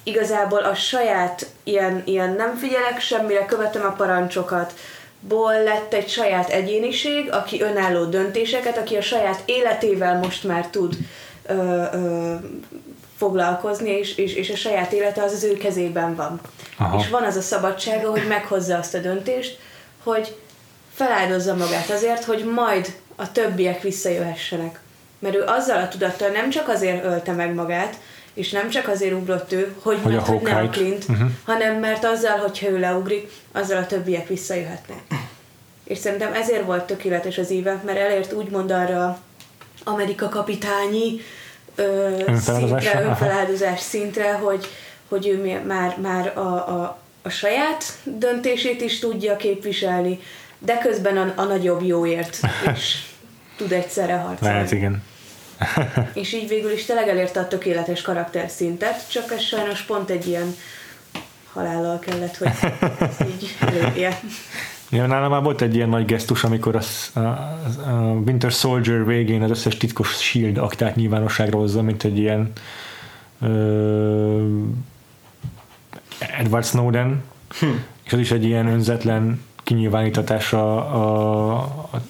igazából 0.02 0.58
a 0.58 0.74
saját 0.74 1.46
ilyen, 1.62 2.02
ilyen 2.04 2.34
nem 2.34 2.56
figyelek 2.56 3.00
semmire, 3.00 3.44
követem 3.44 3.82
a 3.84 3.92
parancsokat, 3.92 4.72
ból 5.20 5.62
lett 5.62 5.94
egy 5.94 6.08
saját 6.08 6.48
egyéniség, 6.48 7.30
aki 7.32 7.60
önálló 7.60 8.04
döntéseket, 8.04 8.78
aki 8.78 8.96
a 8.96 9.02
saját 9.02 9.42
életével 9.44 10.18
most 10.18 10.44
már 10.44 10.66
tud 10.66 10.96
ö, 11.46 11.82
ö, 11.92 12.34
foglalkozni, 13.16 13.90
és, 13.90 14.16
és, 14.16 14.34
és 14.34 14.50
a 14.50 14.56
saját 14.56 14.92
élete 14.92 15.22
az 15.22 15.32
az 15.32 15.44
ő 15.44 15.52
kezében 15.52 16.14
van. 16.14 16.40
Aha. 16.78 16.98
És 17.00 17.08
van 17.08 17.22
az 17.22 17.36
a 17.36 17.40
szabadsága, 17.40 18.10
hogy 18.10 18.26
meghozza 18.28 18.78
azt 18.78 18.94
a 18.94 18.98
döntést, 18.98 19.58
hogy 20.02 20.36
feláldozza 20.94 21.54
magát 21.54 21.90
azért, 21.90 22.24
hogy 22.24 22.44
majd 22.44 22.96
a 23.16 23.32
többiek 23.32 23.82
visszajöhessenek. 23.82 24.80
Mert 25.18 25.34
ő 25.34 25.42
azzal 25.42 25.82
a 25.82 25.88
tudattal 25.88 26.28
nem 26.28 26.50
csak 26.50 26.68
azért 26.68 27.04
ölte 27.04 27.32
meg 27.32 27.54
magát, 27.54 27.96
és 28.39 28.51
nem 28.51 28.68
csak 28.68 28.89
azért 28.89 29.12
ugrott 29.12 29.53
ő, 29.53 29.74
hogy, 29.82 29.99
hogy, 30.03 30.12
mert, 30.12 30.26
hogy 30.26 30.43
nem 30.43 30.66
a 30.66 30.68
Clint, 30.68 31.05
uh-huh. 31.09 31.30
hanem 31.45 31.80
mert 31.80 32.05
azzal, 32.05 32.39
hogyha 32.39 32.68
ő 32.68 32.78
leugrik, 32.78 33.30
azzal 33.53 33.76
a 33.76 33.86
többiek 33.86 34.28
visszajöhetnek. 34.28 35.01
És 35.84 35.99
szerintem 35.99 36.32
ezért 36.32 36.64
volt 36.64 36.84
tökéletes 36.84 37.39
az 37.39 37.51
éve, 37.51 37.82
mert 37.86 37.99
elért 37.99 38.32
úgymond 38.32 38.70
arra 38.70 39.18
Amerika 39.84 40.28
kapitányi 40.28 41.20
ö, 41.74 42.11
szintre, 42.41 43.03
önfeláldozás 43.03 43.80
szintre, 43.80 44.32
hogy, 44.32 44.66
hogy 45.09 45.26
ő 45.26 45.62
már, 45.66 45.97
már 46.03 46.39
a, 46.39 46.41
a, 46.41 46.99
a 47.22 47.28
saját 47.28 47.84
döntését 48.05 48.80
is 48.80 48.99
tudja 48.99 49.36
képviselni, 49.36 50.20
de 50.59 50.78
közben 50.78 51.16
a, 51.16 51.32
a 51.36 51.43
nagyobb 51.43 51.82
jóért 51.82 52.41
is 52.76 53.07
tud 53.57 53.72
egyszerre 53.72 54.14
harcolni. 54.14 54.55
Lehet, 54.55 54.72
igen. 54.72 55.03
és 56.14 56.32
így 56.32 56.48
végül 56.48 56.70
is 56.70 56.84
tényleg 56.84 57.09
elérte 57.09 57.40
a 57.40 57.48
tökéletes 57.48 58.02
karakterszintet, 58.02 59.11
csak 59.11 59.32
ez 59.32 59.40
sajnos 59.40 59.82
pont 59.82 60.11
egy 60.11 60.26
ilyen 60.26 60.54
halállal 61.52 61.98
kellett, 61.98 62.36
hogy 62.36 62.50
így 63.26 63.56
lépje. 63.72 64.18
Ja, 64.90 65.06
nálam 65.06 65.30
már 65.30 65.42
volt 65.42 65.61
egy 65.61 65.74
ilyen 65.74 65.88
nagy 65.88 66.04
gesztus, 66.04 66.44
amikor 66.44 66.76
a, 66.76 67.18
a, 67.18 67.22
a 67.86 68.20
Winter 68.26 68.50
Soldier 68.50 69.06
végén 69.06 69.42
az 69.42 69.50
összes 69.50 69.76
titkos 69.76 70.09
Shield 70.09 70.56
aktát 70.56 70.96
nyilvánosságra 70.96 71.59
hozza, 71.59 71.82
mint 71.82 72.04
egy 72.04 72.18
ilyen 72.18 72.52
ö, 73.40 74.46
Edward 76.18 76.64
Snowden, 76.64 77.22
hm. 77.61 77.66
és 78.02 78.12
az 78.12 78.18
is 78.18 78.30
egy 78.30 78.44
ilyen 78.44 78.66
önzetlen 78.66 79.40
kinyilvánítatása 79.68 80.90
a, 80.90 81.56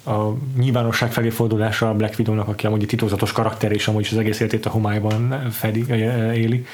a, 0.04 0.11
a 0.11 0.36
nyilvánosság 0.59 1.12
felé 1.12 1.28
fordulása 1.28 1.88
a 1.88 1.94
Black 1.94 2.18
Widow-nak, 2.18 2.48
aki 2.48 2.66
amúgy 2.66 2.82
egy 2.82 2.88
titokzatos 2.88 3.32
karakter, 3.32 3.72
és 3.72 3.88
amúgy 3.88 4.00
is 4.00 4.12
az 4.12 4.18
egész 4.18 4.40
életét 4.40 4.66
a 4.66 4.70
homályban 4.70 5.50
fedi, 5.50 5.84
éli 6.34 6.66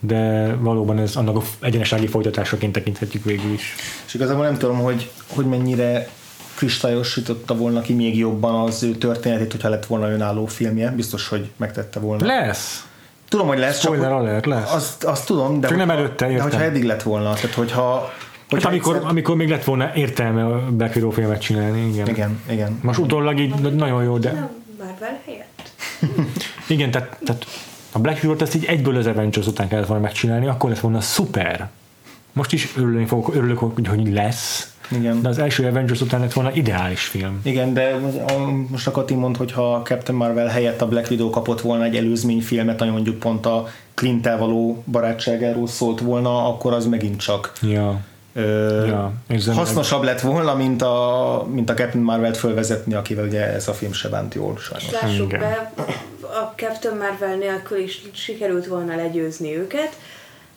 de 0.00 0.54
valóban 0.60 0.98
ez 0.98 1.16
annak 1.16 1.36
a 1.36 1.42
egyenesági 1.60 2.06
folytatásaként 2.06 2.72
tekinthetjük 2.72 3.24
végül 3.24 3.52
is. 3.52 3.74
És 4.06 4.14
igazából 4.14 4.44
nem 4.44 4.58
tudom, 4.58 4.78
hogy, 4.78 5.10
hogy 5.34 5.46
mennyire 5.46 6.08
kristályosította 6.54 7.56
volna 7.56 7.80
ki 7.80 7.92
még 7.92 8.18
jobban 8.18 8.66
az 8.66 8.82
ő 8.82 8.90
történetét, 8.90 9.52
hogyha 9.52 9.68
lett 9.68 9.86
volna 9.86 10.10
önálló 10.10 10.46
filmje. 10.46 10.90
Biztos, 10.90 11.28
hogy 11.28 11.50
megtette 11.56 12.00
volna. 12.00 12.26
Lesz. 12.26 12.86
Tudom, 13.28 13.46
hogy 13.46 13.58
lesz. 13.58 13.78
Spoiler 13.78 14.12
alert, 14.12 14.46
lesz. 14.46 14.74
Azt, 14.74 15.04
azt 15.04 15.26
tudom, 15.26 15.60
de, 15.60 15.68
csak 15.68 15.76
nem 15.76 15.90
előtte, 15.90 16.24
értem. 16.24 16.36
de 16.36 16.42
hogyha 16.42 16.62
eddig 16.62 16.84
lett 16.84 17.02
volna, 17.02 17.32
tehát 17.32 17.54
hogyha 17.54 18.12
Hát 18.50 18.64
amikor, 18.64 18.94
egyszer... 18.94 19.10
amikor 19.10 19.36
még 19.36 19.48
lett 19.48 19.64
volna 19.64 19.94
értelme 19.94 20.44
a 20.44 20.70
Black 20.70 20.94
Widow 20.94 21.10
filmet 21.10 21.40
csinálni, 21.40 21.88
igen. 21.88 22.08
Igen, 22.08 22.40
igen. 22.50 22.78
Most 22.82 22.98
utólag 22.98 23.38
így 23.38 23.54
nagyon 23.54 24.02
jó, 24.02 24.18
de... 24.18 24.50
Marvel 24.78 25.20
helyett. 25.24 25.72
igen, 26.68 26.90
tehát, 26.90 27.18
tehát 27.24 27.46
a 27.92 27.98
Black 27.98 28.22
Widow-t 28.22 28.42
ezt 28.42 28.54
így 28.54 28.64
egyből 28.64 28.96
az 28.96 29.06
Avengers 29.06 29.46
után 29.46 29.68
kellett 29.68 29.86
volna 29.86 30.02
megcsinálni, 30.02 30.46
akkor 30.46 30.70
lett 30.70 30.80
volna 30.80 31.00
szuper. 31.00 31.68
Most 32.32 32.52
is 32.52 32.72
örülni 32.76 33.06
fogok, 33.06 33.34
örülök, 33.34 33.58
hogy 33.58 34.12
lesz. 34.12 34.72
Igen. 34.90 35.22
De 35.22 35.28
az 35.28 35.38
első 35.38 35.66
Avengers 35.66 36.00
után 36.00 36.20
lett 36.20 36.32
volna 36.32 36.52
ideális 36.52 37.04
film. 37.04 37.40
Igen, 37.42 37.74
de 37.74 37.96
most 38.70 38.86
a 38.86 38.90
Kati 38.90 39.14
mond, 39.14 39.36
hogy 39.36 39.52
ha 39.52 39.82
Captain 39.84 40.18
Marvel 40.18 40.46
helyett 40.46 40.80
a 40.80 40.88
Black 40.88 41.10
Widow 41.10 41.30
kapott 41.30 41.60
volna 41.60 41.84
egy 41.84 41.96
előzményfilmet, 41.96 42.80
ami 42.80 42.90
mondjuk 42.90 43.18
pont 43.18 43.46
a 43.46 43.68
clint 43.94 44.28
való 44.38 44.82
barátságáról 44.90 45.66
szólt 45.66 46.00
volna, 46.00 46.48
akkor 46.48 46.72
az 46.72 46.86
megint 46.86 47.20
csak 47.20 47.52
ja. 47.62 48.00
Ö, 48.38 48.86
ja, 48.86 49.12
hasznosabb 49.54 50.02
lett 50.02 50.20
volna, 50.20 50.54
mint 50.54 50.82
a, 50.82 51.46
mint 51.50 51.70
a 51.70 51.74
Captain 51.74 52.04
Marvel-t 52.04 52.36
fölvezetni, 52.36 52.94
akivel 52.94 53.24
ugye 53.24 53.52
ez 53.52 53.68
a 53.68 53.72
film 53.72 53.92
se 53.92 54.08
bánt 54.08 54.34
jól 54.34 54.56
sajnos. 54.58 54.90
Lássuk 54.90 55.28
be, 55.28 55.72
a 56.22 56.52
Captain 56.56 56.96
Marvel 56.96 57.36
nélkül 57.36 57.78
is 57.78 58.02
sikerült 58.12 58.66
volna 58.66 58.96
legyőzni 58.96 59.56
őket, 59.56 59.96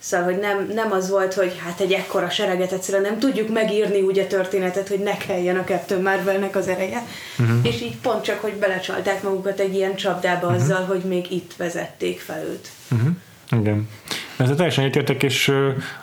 Szóval, 0.04 0.26
hogy 0.26 0.40
nem, 0.40 0.72
nem 0.74 0.92
az 0.92 1.10
volt, 1.10 1.34
hogy 1.34 1.60
hát 1.66 1.80
egy 1.80 1.92
ekkora 1.92 2.30
sereget 2.30 2.72
egyszerűen 2.72 3.04
nem 3.04 3.20
tudjuk 3.20 3.50
megírni 3.50 4.02
úgy 4.02 4.20
a 4.20 4.28
történetet, 4.28 4.88
hogy 4.88 5.00
ne 5.00 5.18
kelljen 5.18 5.58
a 5.58 5.64
Captain 5.64 6.02
Marvelnek 6.02 6.56
az 6.56 6.68
ereje. 6.68 7.04
Uh-huh. 7.40 7.58
És 7.64 7.82
így 7.82 7.98
pont 7.98 8.24
csak, 8.24 8.40
hogy 8.40 8.54
belecsalták 8.54 9.24
magukat 9.24 9.60
egy 9.60 9.76
ilyen 9.76 9.96
csapdába 9.96 10.48
uh-huh. 10.48 10.62
azzal, 10.62 10.86
hogy 10.86 11.02
még 11.04 11.32
itt 11.32 11.54
vezették 11.58 12.20
fel 12.20 12.44
őt. 12.44 12.70
Uh-huh. 12.92 13.10
Igen. 13.52 13.90
Ezzel 14.38 14.56
teljesen 14.56 14.84
egyetértek, 14.84 15.24
és 15.24 15.52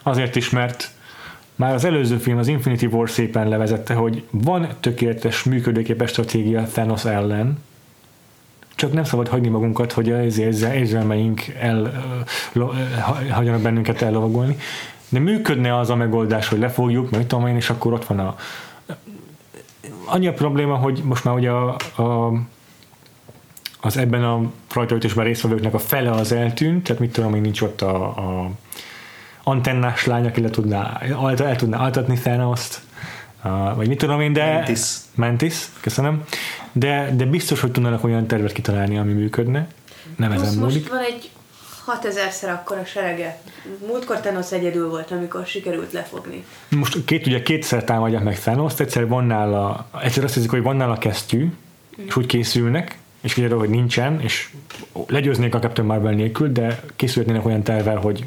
azért 0.02 0.36
is, 0.36 0.50
mert 0.50 0.90
már 1.58 1.74
az 1.74 1.84
előző 1.84 2.16
film, 2.16 2.38
az 2.38 2.48
Infinity 2.48 2.84
War 2.84 3.10
szépen 3.10 3.48
levezette, 3.48 3.94
hogy 3.94 4.24
van 4.30 4.68
tökéletes 4.80 5.42
működőképes 5.42 6.10
stratégia 6.10 6.62
Thanos 6.62 7.04
ellen, 7.04 7.58
csak 8.74 8.92
nem 8.92 9.04
szabad 9.04 9.28
hagyni 9.28 9.48
magunkat, 9.48 9.92
hogy 9.92 10.12
az 10.12 10.38
érzelmeink 10.38 11.46
el, 11.60 12.04
lo, 12.52 12.70
hagyjanak 13.30 13.60
bennünket 13.60 14.02
ellovagolni. 14.02 14.56
De 15.08 15.18
működne 15.18 15.78
az 15.78 15.90
a 15.90 15.96
megoldás, 15.96 16.48
hogy 16.48 16.58
lefogjuk, 16.58 17.10
meg 17.10 17.26
tudom 17.26 17.46
én, 17.46 17.56
és 17.56 17.70
akkor 17.70 17.92
ott 17.92 18.06
van 18.06 18.18
a 18.18 18.36
annyi 20.04 20.26
a 20.26 20.32
probléma, 20.32 20.74
hogy 20.74 21.00
most 21.04 21.24
már 21.24 21.34
ugye 21.34 21.50
a, 21.50 21.76
a 22.02 22.32
az 23.80 23.96
ebben 23.96 24.24
a 24.24 24.50
rajtaütésben 24.74 25.24
résztvevőknek 25.24 25.74
a 25.74 25.78
fele 25.78 26.10
az 26.10 26.32
eltűnt, 26.32 26.82
tehát 26.82 27.00
mit 27.00 27.12
tudom, 27.12 27.30
még 27.30 27.40
nincs 27.40 27.60
ott 27.60 27.82
a, 27.82 28.04
a 28.04 28.50
antennás 29.48 30.06
lány, 30.06 30.26
aki 30.26 30.40
le 30.40 30.50
tudná, 30.50 31.00
el 31.38 31.56
tudná 31.56 31.78
altatni 31.78 32.18
Thanos-t, 32.18 32.80
uh, 33.44 33.76
vagy 33.76 33.88
mit 33.88 33.98
tudom 33.98 34.20
én, 34.20 34.32
de... 34.32 34.52
Mantis. 34.52 34.80
Mantis, 35.14 35.54
köszönöm. 35.80 36.22
De, 36.72 37.10
de 37.16 37.24
biztos, 37.24 37.60
hogy 37.60 37.70
tudnának 37.70 38.04
olyan 38.04 38.26
tervet 38.26 38.52
kitalálni, 38.52 38.98
ami 38.98 39.12
működne. 39.12 39.66
Nem 40.16 40.30
Plusz 40.30 40.42
ezen 40.42 40.58
most 40.58 40.74
múlik. 40.74 40.90
van 40.90 41.00
egy 41.00 41.30
6000-szer 41.86 42.52
akkora 42.52 42.84
serege. 42.84 43.40
Múltkor 43.86 44.20
Thanos 44.20 44.52
egyedül 44.52 44.88
volt, 44.88 45.10
amikor 45.10 45.46
sikerült 45.46 45.92
lefogni. 45.92 46.44
Most 46.68 47.04
két, 47.04 47.26
ugye 47.26 47.42
kétszer 47.42 47.84
támadják 47.84 48.22
meg 48.22 48.38
Thanos-t, 48.38 48.80
egyszer 48.80 49.08
van 49.08 49.24
nála, 49.24 49.88
egyszer 50.02 50.24
azt 50.24 50.34
hiszik, 50.34 50.50
hogy 50.50 50.62
van 50.62 50.76
nála 50.76 50.98
kesztyű, 50.98 51.52
és 51.96 52.16
úgy 52.16 52.26
készülnek, 52.26 52.98
és 53.20 53.34
kiderül, 53.34 53.58
hogy 53.58 53.68
nincsen, 53.68 54.20
és 54.20 54.50
legyőznék 55.06 55.54
a 55.54 55.58
Captain 55.58 55.86
Marvel 55.86 56.12
nélkül, 56.12 56.52
de 56.52 56.80
készülhetnének 56.96 57.46
olyan 57.46 57.62
tervel, 57.62 57.96
hogy 57.96 58.26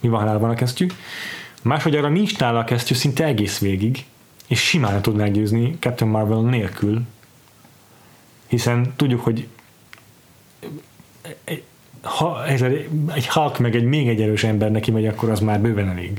mi 0.00 0.08
van, 0.08 0.20
ha 0.20 0.26
nála 0.26 0.38
van 0.38 0.50
a 0.50 0.54
kesztyű. 0.54 0.86
Másodjára 1.62 2.08
nincs 2.08 2.38
nála 2.38 2.58
a 2.58 2.64
kesztyű 2.64 2.94
szinte 2.94 3.24
egész 3.24 3.58
végig, 3.58 4.04
és 4.48 4.60
simán 4.60 5.02
tudnák 5.02 5.30
győzni 5.32 5.76
Captain 5.80 6.10
Marvel 6.10 6.40
nélkül, 6.40 7.00
hiszen 8.48 8.92
tudjuk, 8.96 9.20
hogy 9.24 9.46
ha 12.02 12.46
ez 12.46 12.62
egy 13.14 13.28
Hulk 13.28 13.58
meg 13.58 13.74
egy 13.74 13.84
még 13.84 14.08
egy 14.08 14.20
erős 14.20 14.44
ember 14.44 14.70
neki 14.70 14.90
megy, 14.90 15.06
akkor 15.06 15.30
az 15.30 15.40
már 15.40 15.60
bőven 15.60 15.88
elég. 15.88 16.12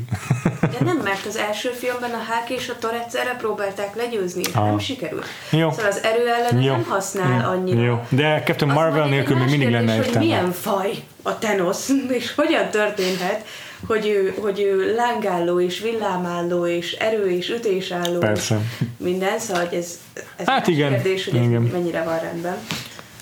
De 0.62 0.78
nem, 0.80 0.98
mert 0.98 1.26
az 1.26 1.36
első 1.36 1.70
filmben 1.70 2.12
a 2.12 2.18
Hulk 2.18 2.60
és 2.60 2.70
a 2.70 2.74
Thor 2.80 2.94
egyszerre 2.94 3.36
próbálták 3.36 3.96
legyőzni, 3.96 4.42
Ah. 4.54 4.66
nem 4.66 4.80
sikerült. 4.80 5.26
Jó. 5.52 5.72
Szóval 5.72 5.86
az 5.92 6.04
erő 6.04 6.28
ellen 6.28 6.62
Jó. 6.62 6.72
nem 6.72 6.84
használ 6.90 7.42
Jó. 7.42 7.50
annyira. 7.50 7.82
Jó. 7.82 8.06
De 8.10 8.42
Captain 8.46 8.72
Marvel 8.72 9.08
nélkül 9.08 9.38
még 9.38 9.50
mindig 9.50 9.70
lenne 9.70 9.96
értelme. 9.96 10.20
milyen 10.20 10.52
faj 10.52 10.92
a 11.22 11.38
Thanos, 11.38 11.78
és 12.20 12.34
hogyan 12.36 12.70
történhet, 12.70 13.46
hogy 13.88 14.08
ő, 14.08 14.34
hogy 14.42 14.60
ő 14.62 14.96
lángálló 14.96 15.60
és 15.60 15.80
villámálló 15.80 16.66
és 16.68 16.92
erő 16.92 17.30
és 17.30 17.50
ütésálló 17.50 18.18
Persze. 18.20 18.58
minden, 18.98 19.40
szóval 19.40 19.66
hogy 19.66 19.78
ez, 19.78 20.00
ez 20.36 20.46
Hát 20.48 20.68
igen, 20.68 20.90
kérdés, 20.90 21.26
hogy 21.26 21.36
igen. 21.36 21.66
ez 21.66 21.72
mennyire 21.72 22.04
van 22.04 22.20
rendben. 22.20 22.58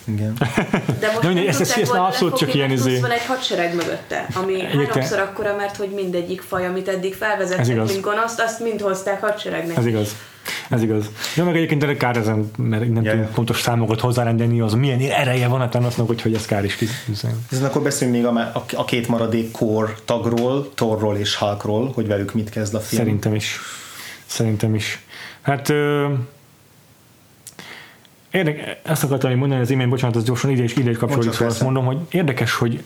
Igen. 0.08 0.34
De 1.00 1.12
most 1.14 1.22
nem 1.22 1.38
ezt- 1.38 1.48
ezt- 1.48 1.58
tudták 1.60 1.78
ezt 1.82 1.90
volna 1.92 2.06
abszolút 2.08 2.38
csak 2.38 2.54
ilyen 2.54 2.72
izé- 2.72 3.00
van 3.00 3.12
egy 3.12 3.26
hadsereg 3.26 3.76
mögötte, 3.76 4.26
ami 4.36 4.54
Egyébként- 4.54 4.88
háromszor 4.88 5.20
akkora, 5.20 5.56
mert 5.56 5.76
hogy 5.78 5.90
mindegyik 5.90 6.42
faj, 6.42 6.66
amit 6.66 6.88
eddig 6.88 7.12
Ez 7.12 7.18
felvezettek, 7.18 7.76
mint 7.76 8.02
gonoszt, 8.02 8.40
azt 8.42 8.60
mind 8.60 8.82
hozták 8.82 9.22
hadseregnek. 9.22 9.78
Ez 9.78 9.86
igaz. 9.86 10.16
Ez 10.70 10.82
igaz. 10.82 11.10
De 11.36 11.44
meg 11.44 11.56
egyébként 11.56 11.98
kár 11.98 12.18
ezen, 12.18 12.52
mert 12.58 12.90
nem 12.90 13.04
Ja, 13.04 13.12
tudunk 13.12 13.30
pontos 13.30 13.62
számokat 13.62 14.00
hozzárendelni, 14.00 14.62
az 14.62 14.74
milyen 14.74 15.00
ereje 15.00 15.48
van 15.48 15.62
a 15.62 15.70
Thanosnak, 15.70 16.10
úgyhogy 16.10 16.34
ez 16.34 16.46
kár 16.46 16.64
is 16.64 16.76
kis. 16.76 16.90
Ezen 17.52 17.66
akkor 17.66 17.82
beszéljünk 17.82 18.24
még 18.24 18.36
a, 18.38 18.64
a, 18.74 18.86
két 18.86 19.08
maradék 19.08 19.52
core 19.52 19.96
tagról, 20.06 20.70
Thorról 20.74 21.18
és 21.18 21.36
Hulkról, 21.36 21.92
hogy 21.94 22.08
velük 22.08 22.34
mit 22.34 22.50
kezd 22.50 22.74
a 22.74 22.80
film. 22.80 23.02
Szerintem 23.02 23.36
is. 23.36 23.60
Szerintem 24.26 24.76
is. 24.76 25.04
Hát 25.42 25.70
ö, 25.70 26.08
érdek, 28.32 28.80
ezt 28.84 29.04
akartam 29.04 29.38
mondani 29.38 29.62
az 29.62 29.70
imént, 29.70 29.90
bocsánat, 29.90 30.16
az 30.16 30.24
gyorsan 30.24 30.50
ide 30.50 30.64
is, 30.64 30.76
ide 30.76 30.90
is 30.90 30.98
kapcsolódik, 30.98 31.32
szóval 31.32 31.48
azt 31.48 31.64
mondom, 31.64 31.86
hogy 31.86 31.98
érdekes, 32.12 32.54
hogy 32.54 32.84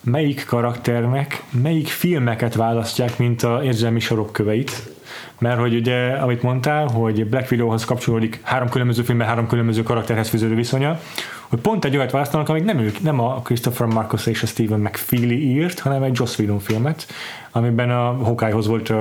melyik 0.00 0.44
karakternek 0.46 1.42
melyik 1.50 1.88
filmeket 1.88 2.54
választják, 2.54 3.18
mint 3.18 3.42
a 3.42 3.60
érzelmi 3.64 4.00
sarokköveit. 4.00 4.92
Mert 5.38 5.58
hogy 5.60 5.74
ugye, 5.74 6.08
amit 6.08 6.42
mondtál, 6.42 6.86
hogy 6.86 7.26
Black 7.26 7.50
Widowhoz 7.50 7.84
kapcsolódik 7.84 8.40
három 8.42 8.68
különböző 8.68 9.02
filmben 9.02 9.26
három 9.26 9.46
különböző 9.46 9.82
karakterhez 9.82 10.28
fűződő 10.28 10.54
viszonya, 10.54 11.00
hogy 11.48 11.58
pont 11.60 11.84
egy 11.84 11.96
olyat 11.96 12.10
választanak, 12.10 12.48
amik 12.48 12.64
nem 12.64 12.78
ők, 12.78 13.00
nem 13.00 13.20
a 13.20 13.40
Christopher 13.40 13.86
Marcus 13.86 14.26
és 14.26 14.42
a 14.42 14.46
Stephen 14.46 14.80
McFeely 14.80 15.30
írt, 15.30 15.78
hanem 15.78 16.02
egy 16.02 16.18
Joss 16.18 16.38
Whedon 16.38 16.58
filmet, 16.58 17.06
amiben 17.50 17.90
a 17.90 18.12
Hawkeye-hoz 18.24 18.66
volt 18.66 18.92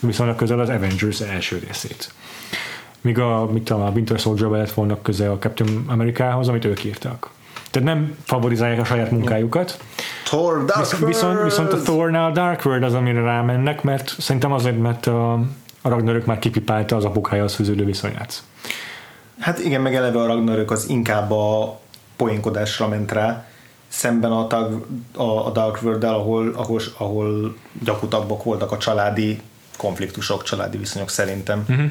viszonylag 0.00 0.36
közel 0.36 0.60
az 0.60 0.68
Avengers 0.68 1.20
első 1.20 1.60
részét. 1.66 2.12
Míg 3.00 3.18
a, 3.18 3.48
mit 3.52 3.62
tudom, 3.62 3.82
a 3.82 3.90
Winter 3.90 4.18
soldier 4.18 4.50
lett 4.50 4.72
volna 4.72 5.02
közel 5.02 5.30
a 5.30 5.38
Captain 5.38 5.84
Amerikához, 5.86 6.48
amit 6.48 6.64
ők 6.64 6.84
írtak. 6.84 7.30
Tehát 7.70 7.88
nem 7.88 8.16
favorizálják 8.24 8.80
a 8.80 8.84
saját 8.84 9.10
munkájukat. 9.10 9.78
Thor, 10.24 10.64
Dark 10.64 10.80
Viszont, 10.80 11.04
viszont, 11.06 11.42
viszont 11.42 11.72
a 11.72 11.76
Thornál 11.76 12.30
a 12.30 12.32
Dark 12.32 12.64
World 12.64 12.82
az, 12.82 12.94
amire 12.94 13.20
rámennek, 13.22 13.82
mert 13.82 14.14
szerintem 14.18 14.52
azért, 14.52 14.80
mert 14.80 15.06
a, 15.06 15.40
a 15.82 15.88
Ragnarök 15.88 16.26
már 16.26 16.38
kipipálta 16.38 16.96
az 16.96 17.04
apukájához 17.04 17.54
fűződő 17.54 17.84
viszonyát. 17.84 18.42
Hát 19.38 19.58
igen, 19.58 19.80
meg 19.80 19.94
eleve 19.94 20.20
a 20.20 20.26
Ragnarök 20.26 20.70
az 20.70 20.88
inkább 20.88 21.30
a 21.30 21.78
poénkodásra 22.16 22.88
ment 22.88 23.12
rá, 23.12 23.44
szemben 23.88 24.32
a, 24.32 24.46
tag, 24.46 24.86
a, 25.16 25.46
a 25.46 25.50
Dark 25.50 25.82
world 25.82 26.04
ahol, 26.04 26.52
ahol, 26.56 26.80
ahol 26.98 27.56
gyakutabbak 27.84 28.42
voltak 28.44 28.72
a 28.72 28.78
családi 28.78 29.40
konfliktusok, 29.76 30.42
családi 30.42 30.76
viszonyok 30.76 31.10
szerintem. 31.10 31.64
Uh-huh. 31.68 31.90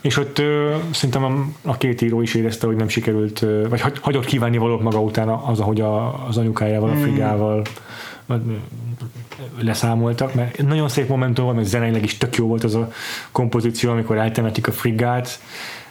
És 0.00 0.16
ott 0.16 0.38
ö, 0.38 0.76
szerintem 0.92 1.24
a, 1.24 1.68
a 1.68 1.76
két 1.76 2.00
író 2.00 2.22
is 2.22 2.34
érezte, 2.34 2.66
hogy 2.66 2.76
nem 2.76 2.88
sikerült, 2.88 3.42
ö, 3.42 3.68
vagy 3.68 3.80
hagy, 3.80 3.98
hagyott 4.00 4.24
kívánni 4.24 4.58
valót 4.58 4.82
maga 4.82 5.00
után 5.00 5.28
az, 5.28 5.60
ahogy 5.60 5.80
a, 5.80 6.26
az 6.26 6.36
anyukájával, 6.36 6.90
a 6.90 6.94
frigával 6.94 7.62
ö, 8.26 8.34
leszámoltak, 9.60 10.34
mert 10.34 10.62
nagyon 10.62 10.88
szép 10.88 11.08
momentum 11.08 11.44
volt, 11.44 11.56
mert 11.56 11.68
zeneileg 11.68 12.04
is 12.04 12.16
tök 12.16 12.36
jó 12.36 12.46
volt 12.46 12.64
az 12.64 12.74
a 12.74 12.92
kompozíció, 13.32 13.90
amikor 13.90 14.16
eltemetik 14.18 14.66
a 14.66 14.72
frigát, 14.72 15.40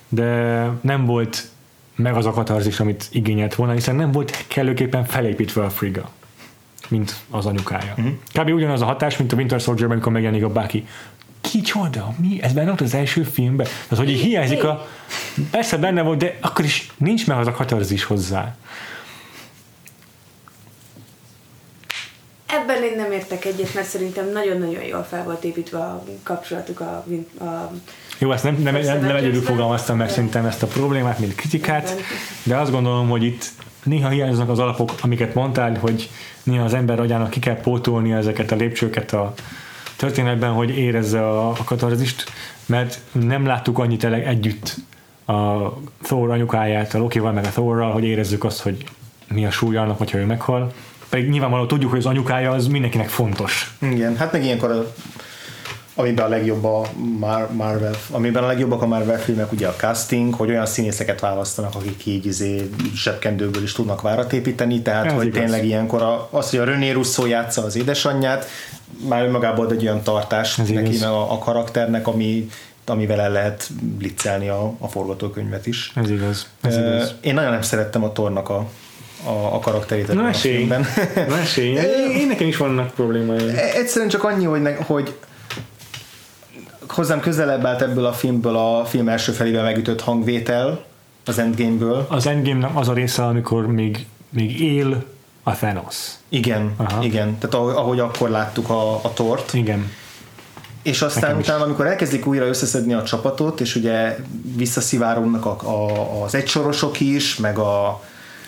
de 0.10 0.62
nem 0.82 1.06
volt 1.06 1.48
meg 1.96 2.16
az 2.16 2.26
a 2.26 2.32
katarzis, 2.32 2.80
amit 2.80 3.08
igényelt 3.12 3.56
volna, 3.56 3.74
hiszen 3.74 3.96
nem 3.96 4.12
volt 4.12 4.46
kellőképpen 4.48 5.06
felépítve 5.06 5.64
a 5.64 5.70
friga, 5.70 6.10
mint 6.88 7.16
az 7.30 7.46
anyukája. 7.46 7.94
Uh-huh. 7.98 8.14
Kb. 8.34 8.50
ugyanaz 8.50 8.82
a 8.82 8.86
hatás, 8.86 9.18
mint 9.18 9.32
a 9.32 9.36
Winter 9.36 9.60
Soldier-ben, 9.60 9.96
amikor 9.96 10.12
megjelenik 10.12 10.44
a 10.44 10.50
Bucky. 10.50 10.88
Kicsoda? 11.42 12.14
Mi? 12.18 12.42
Ez 12.42 12.54
benne 12.54 12.68
volt 12.68 12.82
az 12.82 12.94
első 12.94 13.24
filmben? 13.24 13.66
Tehát, 13.66 14.06
hogy 14.06 14.10
így 14.14 14.22
hiányzik 14.22 14.64
a... 14.64 14.88
Persze 15.52 15.78
benne 15.78 16.02
volt, 16.02 16.18
de 16.18 16.38
akkor 16.42 16.66
is 16.66 16.92
nincs 16.98 17.28
meg 17.28 17.38
az 17.38 17.48
a 17.48 17.52
katarzis 17.52 18.04
hozzá. 18.04 18.56
Ebben 22.46 22.84
én 22.84 22.96
nem 22.96 23.12
értek 23.12 23.46
egyet, 23.46 23.74
mert 23.74 23.88
szerintem 23.88 24.32
nagyon-nagyon 24.32 24.84
jól 24.84 25.04
fel 25.04 25.24
volt 25.24 25.44
építve 25.44 25.78
a 25.78 26.04
kapcsolatuk 26.24 26.80
a, 26.80 27.06
a 27.40 27.72
Jó, 28.18 28.32
ezt 28.32 28.44
nem, 28.44 28.56
nem, 28.56 28.76
nem, 28.76 29.00
nem 29.00 29.16
egyedül 29.16 29.42
fogalmaztam 29.42 29.98
meg 29.98 30.10
szerintem 30.10 30.46
ezt 30.46 30.64
a 30.64 30.68
problémát, 30.68 31.20
mint 31.20 31.36
kritikát, 31.36 31.96
de 32.44 32.58
azt 32.58 32.72
gondolom, 32.72 33.10
hogy 33.10 33.24
itt 33.24 33.46
néha 33.84 34.10
hiányoznak 34.10 34.50
az 34.50 34.60
alapok, 34.60 34.92
amiket 35.02 35.34
mondtál, 35.34 35.78
hogy 35.80 36.10
néha 36.44 36.64
az 36.64 36.74
ember 36.74 37.00
agyának 37.00 37.30
ki 37.30 37.40
kell 37.40 37.60
pótolni 37.62 38.12
ezeket 38.12 38.52
a 38.52 38.56
lépcsőket 38.56 39.14
a 39.14 39.34
történetben, 39.96 40.52
hogy 40.52 40.78
érezze 40.78 41.28
a, 41.28 41.50
a 41.50 41.64
katarzist, 41.66 42.24
mert 42.66 43.00
nem 43.12 43.46
láttuk 43.46 43.80
annyit 43.80 44.04
ele- 44.04 44.26
együtt 44.26 44.76
a 45.26 45.70
Thor 46.02 46.30
anyukáját, 46.30 46.94
a 46.94 46.98
Lokival 46.98 47.32
meg 47.32 47.46
a 47.46 47.50
Thorral, 47.50 47.92
hogy 47.92 48.04
érezzük 48.04 48.44
azt, 48.44 48.62
hogy 48.62 48.86
mi 49.28 49.46
a 49.46 49.52
súlya 49.52 49.82
annak, 49.82 49.98
hogyha 49.98 50.18
ő 50.18 50.26
meghal. 50.26 50.74
Pedig 51.16 51.30
nyilvánvalóan 51.30 51.68
tudjuk, 51.68 51.90
hogy 51.90 52.00
az 52.00 52.06
anyukája 52.06 52.52
az 52.52 52.68
mindenkinek 52.68 53.10
fontos. 53.10 53.76
Igen, 53.82 54.18
hát 54.18 54.32
meg 54.32 54.44
ilyenkor 54.44 54.72
a, 54.72 54.94
amiben 55.96 56.26
a 56.26 56.28
legjobb 56.28 56.64
a 56.64 56.86
Mar- 57.20 57.54
Marvel, 57.54 57.96
amiben 58.12 58.44
a 58.44 58.48
legjobbak 58.48 58.82
a 58.82 58.86
Marvel 58.86 59.20
filmek 59.20 59.52
ugye 59.52 59.68
a 59.68 59.76
casting, 59.76 60.34
hogy 60.34 60.50
olyan 60.50 60.66
színészeket 60.66 61.20
választanak, 61.20 61.76
akik 61.76 62.06
így 62.06 62.26
izé 62.26 62.70
zsebkendőből 62.96 63.64
is 63.64 63.72
tudnak 63.72 64.02
várat 64.02 64.34
építeni, 64.34 64.82
tehát 64.82 65.06
Ez 65.06 65.14
hogy 65.14 65.26
igaz. 65.26 65.40
tényleg 65.40 65.66
ilyenkor 65.66 66.02
a, 66.02 66.28
az, 66.32 66.50
hogy 66.50 66.60
a 66.60 66.64
René 66.64 66.92
Russo 66.92 67.26
játsza 67.26 67.64
az 67.64 67.76
édesanyját, 67.76 68.46
már 69.08 69.26
önmagában 69.26 69.66
ad 69.66 69.72
egy 69.72 69.84
olyan 69.84 70.02
tartást 70.02 70.60
Ez 70.60 70.70
neki 70.70 70.98
meg 71.00 71.10
a, 71.10 71.32
a 71.32 71.38
karakternek, 71.38 72.08
ami, 72.08 72.50
amivel 72.86 73.22
el 73.22 73.32
lehet 73.32 73.68
blitzelni 73.98 74.48
a, 74.48 74.74
a 74.80 74.88
forgatókönyvet 74.88 75.68
is. 75.68 75.92
Ez 75.96 76.10
igaz. 76.10 76.48
Ez 76.62 76.78
igaz. 76.78 77.14
Én 77.22 77.34
nagyon 77.34 77.52
nem 77.52 77.62
szerettem 77.62 78.04
a 78.04 78.12
Tornak 78.12 78.50
a, 78.50 78.68
a, 79.26 79.56
a 79.56 79.60
karakterét 79.60 80.14
Na 80.14 80.24
a 80.24 80.28
esély, 80.28 80.56
filmben. 80.56 80.86
na 81.30 81.38
esély. 81.38 81.78
Én, 82.20 82.28
nekem 82.28 82.48
is 82.48 82.58
vannak 82.58 82.94
problémáim. 82.94 83.56
Egyszerűen 83.74 84.10
csak 84.10 84.24
annyi, 84.24 84.46
hogy, 84.46 84.62
ne, 84.62 84.76
hogy 84.76 85.16
hozzám 86.88 87.20
közelebb 87.20 87.66
állt 87.66 87.82
ebből 87.82 88.06
a 88.06 88.14
filmből 88.14 88.56
a 88.56 88.86
film 88.86 89.10
első 89.10 89.32
felével 89.32 89.64
megütött 89.64 90.02
hangvétel 90.02 90.84
az 91.26 91.40
Endgame-ből. 91.40 92.06
Az 92.10 92.28
endgame 92.28 92.72
az 92.74 92.88
a 92.88 92.94
része, 92.94 93.24
amikor 93.24 93.68
még, 93.68 94.06
még 94.30 94.62
él 94.62 95.04
a 95.44 95.52
Thanos. 95.52 95.96
Igen, 96.30 96.74
Aha. 96.78 97.04
igen. 97.04 97.38
Tehát 97.38 97.56
ahogy, 97.56 98.00
akkor 98.00 98.30
láttuk 98.30 98.70
a, 98.70 98.94
a 98.96 99.14
tort. 99.14 99.54
Igen. 99.54 99.92
És 100.82 101.02
aztán 101.02 101.22
Nekem 101.22 101.40
is. 101.40 101.48
utána, 101.48 101.64
amikor 101.64 101.88
elkezdik 101.88 102.26
újra 102.26 102.46
összeszedni 102.46 102.94
a 102.94 103.04
csapatot, 103.04 103.62
és 103.62 103.76
ugye 103.76 104.18
visszaszivárognak 104.56 105.46
a, 105.46 105.58
a, 105.62 106.24
az 106.24 106.36
egysorosok 106.36 107.00
is, 107.00 107.36
meg 107.36 107.58
a, 107.58 108.02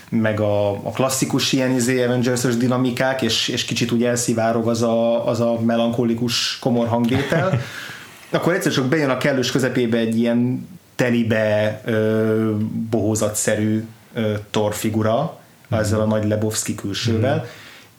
meg 0.10 0.39
a, 0.39 0.72
a 0.72 0.91
klasszikus 0.93 1.51
ilyen 1.51 1.72
izé 1.72 2.03
Avengers-ös 2.03 2.58
dinamikák, 2.58 3.22
és, 3.22 3.47
és 3.47 3.66
kicsit 3.66 3.91
úgy 3.91 4.03
elszivárog 4.03 4.68
az 4.68 4.82
a, 4.82 5.28
az 5.28 5.39
a 5.39 5.60
melankolikus 5.60 6.58
komor 6.60 6.88
hangvétel, 6.88 7.60
akkor 8.30 8.53
egyszer 8.53 8.72
csak 8.72 8.86
bejön 8.86 9.10
a 9.10 9.18
kellős 9.18 9.51
közepébe 9.51 9.97
egy 9.97 10.20
ilyen 10.20 10.68
telibe 10.95 11.82
ö, 11.86 12.51
bohózatszerű 12.89 13.84
ö, 14.14 14.34
torfigura, 14.51 15.39
ezzel 15.70 15.99
a 15.99 16.05
nagy 16.05 16.28
Lebowski 16.28 16.76
külsővel, 16.76 17.45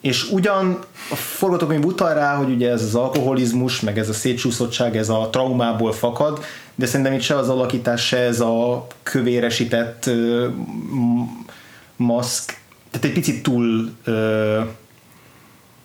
és 0.00 0.30
ugyan 0.30 0.78
a 1.10 1.14
forgatókönyv 1.14 1.84
utal 1.84 2.14
rá, 2.14 2.36
hogy 2.36 2.50
ugye 2.50 2.70
ez 2.70 2.82
az 2.82 2.94
alkoholizmus, 2.94 3.80
meg 3.80 3.98
ez 3.98 4.08
a 4.08 4.12
szétsúszottság, 4.12 4.96
ez 4.96 5.08
a 5.08 5.28
traumából 5.32 5.92
fakad, 5.92 6.44
de 6.74 6.86
szerintem 6.86 7.14
itt 7.14 7.20
se 7.20 7.36
az 7.36 7.48
alakítás, 7.48 8.06
se 8.06 8.16
ez 8.18 8.40
a 8.40 8.86
kövéresített 9.02 10.10
ö, 11.98 12.02
m- 12.02 12.06
maszk, 12.06 12.56
tehát 12.90 13.06
egy 13.06 13.12
picit 13.12 13.42
túl 13.42 13.90
ö, 14.04 14.60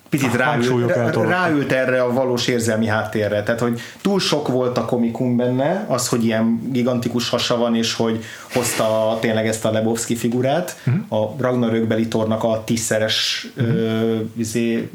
picit 0.09 0.35
ráült, 0.35 1.15
ráült 1.15 1.71
erre 1.71 2.03
a 2.03 2.13
valós 2.13 2.47
érzelmi 2.47 2.85
háttérre. 2.85 3.43
Tehát, 3.43 3.59
hogy 3.59 3.79
túl 4.01 4.19
sok 4.19 4.47
volt 4.47 4.77
a 4.77 4.85
komikum 4.85 5.37
benne, 5.37 5.85
az, 5.87 6.07
hogy 6.07 6.25
ilyen 6.25 6.69
gigantikus 6.71 7.29
hasa 7.29 7.57
van, 7.57 7.75
és 7.75 7.93
hogy 7.93 8.23
hozta 8.51 9.17
tényleg 9.21 9.47
ezt 9.47 9.65
a 9.65 9.71
Lebowski 9.71 10.15
figurát, 10.15 10.81
uh-huh. 10.85 11.23
a 11.23 11.35
Ragnarökbeli 11.39 12.07
tornak 12.07 12.43
a 12.43 12.63
tízszeres 12.65 13.47
uh-huh. 13.57 13.75
ö, 13.75 14.19
izé, 14.35 14.89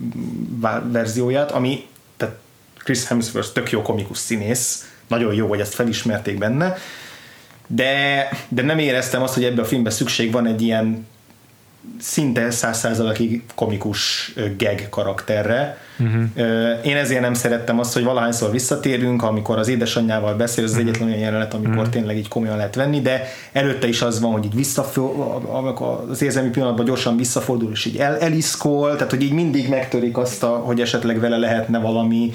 verzióját, 0.84 1.50
ami 1.50 1.86
tehát 2.16 2.36
Chris 2.76 3.06
Hemsworth 3.06 3.52
tök 3.52 3.70
jó 3.70 3.82
komikus 3.82 4.18
színész, 4.18 4.92
nagyon 5.06 5.34
jó, 5.34 5.48
hogy 5.48 5.60
ezt 5.60 5.74
felismerték 5.74 6.38
benne, 6.38 6.76
de, 7.68 8.28
de 8.48 8.62
nem 8.62 8.78
éreztem 8.78 9.22
azt, 9.22 9.34
hogy 9.34 9.44
ebbe 9.44 9.62
a 9.62 9.64
filmbe 9.64 9.90
szükség 9.90 10.32
van 10.32 10.46
egy 10.46 10.62
ilyen 10.62 11.06
szinte 12.00 12.50
száz 12.50 12.78
százalékig 12.78 13.42
komikus 13.54 14.32
ö, 14.36 14.46
gag 14.56 14.88
karakterre. 14.88 15.78
Uh-huh. 15.98 16.22
Én 16.84 16.96
ezért 16.96 17.20
nem 17.20 17.34
szerettem 17.34 17.78
azt, 17.78 17.92
hogy 17.92 18.04
valahányszor 18.04 18.50
visszatérünk, 18.50 19.22
amikor 19.22 19.58
az 19.58 19.68
édesanyjával 19.68 20.34
beszél, 20.34 20.64
az 20.64 20.70
uh-huh. 20.70 20.86
egyetlen 20.86 21.08
olyan 21.08 21.20
jelenet, 21.20 21.54
amikor 21.54 21.76
uh-huh. 21.76 21.88
tényleg 21.88 22.16
így 22.16 22.28
komolyan 22.28 22.56
lehet 22.56 22.74
venni, 22.74 23.00
de 23.00 23.24
előtte 23.52 23.88
is 23.88 24.02
az 24.02 24.20
van, 24.20 24.32
hogy 24.32 24.44
így 24.44 24.54
visszafordul, 24.54 25.48
amikor 25.52 26.04
az 26.10 26.22
érzelmi 26.22 26.50
pillanatban 26.50 26.84
gyorsan 26.84 27.16
visszafordul, 27.16 27.70
és 27.70 27.84
így 27.84 27.96
el, 27.96 28.18
eliszkol, 28.18 28.94
tehát 28.94 29.10
hogy 29.10 29.22
így 29.22 29.32
mindig 29.32 29.68
megtörik 29.68 30.16
azt, 30.16 30.42
a, 30.42 30.48
hogy 30.48 30.80
esetleg 30.80 31.20
vele 31.20 31.36
lehetne 31.36 31.78
valami 31.78 32.32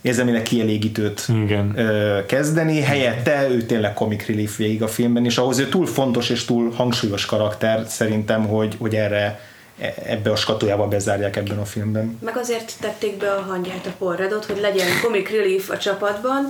érzelmileg 0.00 0.42
kielégítőt 0.42 1.26
Igen. 1.44 1.78
ö, 1.78 2.18
kezdeni, 2.26 2.80
helyette 2.80 3.48
ő 3.50 3.62
tényleg 3.62 3.94
comic 3.94 4.26
relief 4.26 4.56
végig 4.56 4.82
a 4.82 4.88
filmben, 4.88 5.24
és 5.24 5.38
ahhoz 5.38 5.58
ő 5.58 5.68
túl 5.68 5.86
fontos 5.86 6.30
és 6.30 6.44
túl 6.44 6.70
hangsúlyos 6.70 7.26
karakter 7.26 7.84
szerintem, 7.88 8.46
hogy, 8.46 8.76
hogy 8.78 8.94
erre 8.94 9.40
e- 9.80 9.94
ebbe 10.06 10.30
a 10.30 10.36
skatujába 10.36 10.88
bezárják 10.88 11.36
ebben 11.36 11.58
a 11.58 11.64
filmben. 11.64 12.18
Meg 12.24 12.36
azért 12.36 12.72
tették 12.80 13.16
be 13.16 13.30
a 13.32 13.40
hangját 13.48 13.86
a 13.86 13.92
porradot, 13.98 14.44
hogy 14.44 14.60
legyen 14.60 14.86
comic 15.02 15.30
relief 15.30 15.70
a 15.70 15.78
csapatban, 15.78 16.46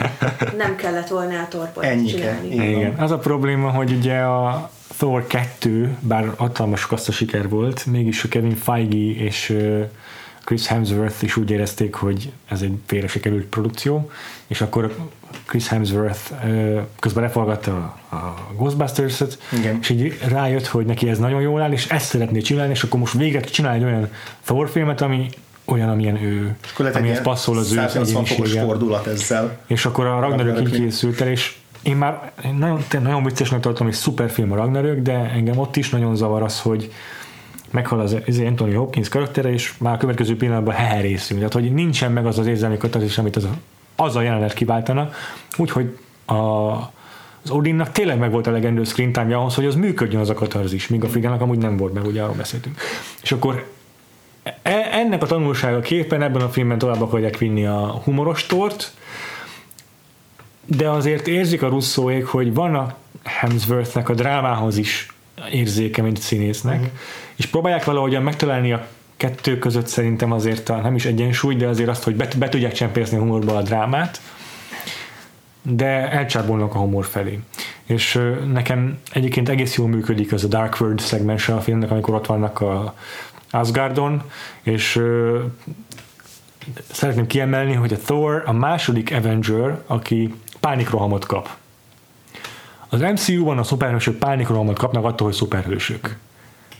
nem 0.56 0.76
kellett 0.76 1.08
volna 1.08 1.40
a 1.40 1.48
torpot 1.48 1.84
Ennyike. 1.84 2.18
csinálni. 2.18 2.54
Igen. 2.54 2.68
Igen. 2.68 2.94
Az 2.98 3.10
a 3.10 3.18
probléma, 3.18 3.70
hogy 3.70 3.92
ugye 3.92 4.18
a 4.18 4.70
Thor 4.96 5.26
2, 5.26 5.96
bár 6.00 6.32
hatalmas 6.36 6.86
kassza 6.86 7.12
siker 7.12 7.48
volt, 7.48 7.86
mégis 7.86 8.24
a 8.24 8.28
Kevin 8.28 8.56
Feige 8.56 9.22
és 9.24 9.56
Chris 10.44 10.66
Hemsworth 10.66 11.22
is 11.24 11.36
úgy 11.36 11.50
érezték, 11.50 11.94
hogy 11.94 12.32
ez 12.48 12.62
egy 12.62 12.78
félre 12.86 13.06
sikerült 13.06 13.44
produkció, 13.44 14.10
és 14.46 14.60
akkor 14.60 14.96
Chris 15.46 15.68
Hemsworth 15.68 16.32
közben 17.00 17.22
leforgatta 17.22 17.98
a, 18.08 18.16
Ghostbusters-et, 18.56 19.38
Igen. 19.52 19.78
és 19.80 19.88
így 19.88 20.18
rájött, 20.28 20.66
hogy 20.66 20.86
neki 20.86 21.08
ez 21.08 21.18
nagyon 21.18 21.40
jól 21.40 21.60
áll, 21.60 21.72
és 21.72 21.88
ezt 21.88 22.06
szeretné 22.06 22.40
csinálni, 22.40 22.72
és 22.72 22.82
akkor 22.82 23.00
most 23.00 23.12
végre 23.12 23.40
csinál 23.40 23.74
egy 23.74 23.84
olyan 23.84 24.10
Thor 24.44 24.68
filmet, 24.68 25.00
ami 25.00 25.28
olyan, 25.64 25.88
amilyen 25.88 26.22
ő, 26.22 26.56
amihez 26.94 27.22
passzol 27.22 27.58
az 27.58 27.72
ő 27.72 27.74
180 27.74 28.24
fokos 28.24 28.30
egyénisége. 28.30 28.62
fordulat 28.62 29.06
ezzel. 29.06 29.58
És 29.66 29.86
akkor 29.86 30.06
a 30.06 30.20
Ragnarök 30.20 30.60
így 30.60 30.70
készült 30.70 31.20
el, 31.20 31.28
és 31.28 31.56
én 31.82 31.96
már 31.96 32.32
nagyon, 32.58 32.84
nagyon 33.02 33.24
viccesnek 33.24 33.60
tartom, 33.60 33.86
hogy 33.86 33.94
szuper 33.94 34.30
film 34.30 34.52
a 34.52 34.56
Ragnarök, 34.56 34.98
de 34.98 35.12
engem 35.12 35.58
ott 35.58 35.76
is 35.76 35.90
nagyon 35.90 36.16
zavar 36.16 36.42
az, 36.42 36.60
hogy 36.60 36.92
meghal 37.72 38.00
az, 38.00 38.16
az 38.26 38.38
Anthony 38.38 38.74
Hopkins 38.74 39.08
karaktere, 39.08 39.52
és 39.52 39.74
már 39.78 39.94
a 39.94 39.96
következő 39.96 40.36
pillanatban 40.36 40.74
heherészünk. 40.74 41.38
Tehát, 41.38 41.54
hogy 41.54 41.74
nincsen 41.74 42.12
meg 42.12 42.26
az 42.26 42.38
az 42.38 42.46
érzelmi 42.46 42.76
katalizis, 42.76 43.18
amit 43.18 43.36
az 43.36 43.44
a, 43.44 43.50
az 43.96 44.16
a 44.16 44.22
jelenet 44.22 44.54
kiváltana. 44.54 45.10
Úgyhogy 45.56 45.98
a, 46.24 46.34
az 47.44 47.50
Odinnak 47.50 47.92
tényleg 47.92 48.18
meg 48.18 48.30
volt 48.30 48.46
a 48.46 48.50
legendő 48.50 48.84
screen 48.84 49.12
time 49.12 49.36
ahhoz, 49.36 49.54
hogy 49.54 49.64
az 49.64 49.74
működjön 49.74 50.20
az 50.20 50.30
a 50.30 50.34
katarzis, 50.34 50.88
míg 50.88 51.04
a 51.04 51.08
Frigának 51.08 51.40
amúgy 51.40 51.58
nem 51.58 51.76
volt, 51.76 51.94
meg 51.94 52.04
ugye 52.04 52.22
arról 52.22 52.34
beszéltünk. 52.34 52.80
És 53.22 53.32
akkor 53.32 53.70
e- 54.62 54.88
ennek 54.92 55.22
a 55.22 55.26
tanulsága 55.26 55.80
képen 55.80 56.22
ebben 56.22 56.42
a 56.42 56.48
filmben 56.48 56.78
tovább 56.78 57.02
akarják 57.02 57.38
vinni 57.38 57.66
a 57.66 58.00
humoros 58.04 58.46
tort, 58.46 58.92
de 60.66 60.90
azért 60.90 61.26
érzik 61.26 61.62
a 61.62 61.68
russzóék, 61.68 62.26
hogy 62.26 62.54
van 62.54 62.74
a 62.74 62.96
Hemsworthnek 63.24 64.08
a 64.08 64.14
drámához 64.14 64.76
is 64.76 65.08
érzéke, 65.50 66.02
mint 66.02 66.20
színésznek, 66.20 66.80
uh-huh. 66.80 66.98
és 67.36 67.46
próbálják 67.46 67.84
valahogyan 67.84 68.22
megtalálni 68.22 68.72
a 68.72 68.86
kettő 69.16 69.58
között 69.58 69.86
szerintem 69.86 70.32
azért 70.32 70.68
a, 70.68 70.76
nem 70.76 70.94
is 70.94 71.04
egyensúly, 71.04 71.56
de 71.56 71.66
azért 71.66 71.88
azt, 71.88 72.02
hogy 72.02 72.16
be, 72.16 72.28
be 72.38 72.48
tudják 72.48 72.72
csempészni 72.72 73.16
a 73.16 73.20
humorba 73.20 73.56
a 73.56 73.62
drámát, 73.62 74.20
de 75.62 76.10
elcsábolnak 76.10 76.74
a 76.74 76.78
humor 76.78 77.04
felé. 77.04 77.38
És 77.86 78.20
nekem 78.52 78.98
egyébként 79.12 79.48
egész 79.48 79.76
jól 79.76 79.88
működik 79.88 80.32
az 80.32 80.44
a 80.44 80.48
Dark 80.48 80.80
World 80.80 81.00
szegmens 81.00 81.48
a 81.48 81.60
filmnek, 81.60 81.90
amikor 81.90 82.14
ott 82.14 82.26
vannak 82.26 82.60
a 82.60 82.94
Asgardon, 83.50 84.22
és 84.62 85.02
szeretném 86.90 87.26
kiemelni, 87.26 87.72
hogy 87.72 87.92
a 87.92 87.96
Thor 87.96 88.42
a 88.46 88.52
második 88.52 89.12
Avenger, 89.14 89.82
aki 89.86 90.34
pánikrohamot 90.60 91.26
kap. 91.26 91.48
Az 92.90 93.00
MCU-ban 93.00 93.58
a 93.58 93.62
szuperhősök 93.62 94.18
pánikrohamot 94.18 94.78
kapnak 94.78 95.04
attól, 95.04 95.26
hogy 95.26 95.36
szuperhősök. 95.36 96.16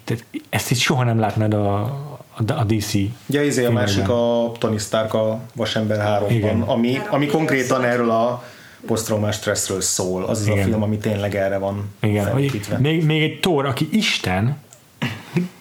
Tehát 0.04 0.24
ezt 0.48 0.70
itt 0.70 0.78
soha 0.78 1.04
nem 1.04 1.18
látnád 1.18 1.54
a, 1.54 1.80
a, 1.82 2.52
a 2.52 2.64
DC 2.64 2.94
Ugye 3.26 3.44
izé 3.44 3.64
a 3.64 3.70
másik 3.70 4.08
a 4.08 4.52
Tony 4.58 4.78
Stark 4.78 5.14
a 5.14 5.40
Vasember 5.54 6.22
Igen. 6.28 6.60
3-ban, 6.60 6.66
ami, 6.66 7.00
ami 7.10 7.26
konkrétan 7.26 7.84
erről 7.84 8.10
a 8.10 8.44
posztraumás 8.86 9.34
stresszről 9.34 9.80
szól. 9.80 10.24
Az 10.24 10.40
az 10.40 10.48
a 10.48 10.62
film, 10.62 10.82
ami 10.82 10.98
tényleg 10.98 11.34
erre 11.34 11.58
van 11.58 11.94
Igen, 12.00 12.32
hogy 12.32 12.60
még, 12.78 13.04
még 13.04 13.22
egy 13.22 13.40
Thor, 13.40 13.66
aki 13.66 13.88
Isten, 13.92 14.56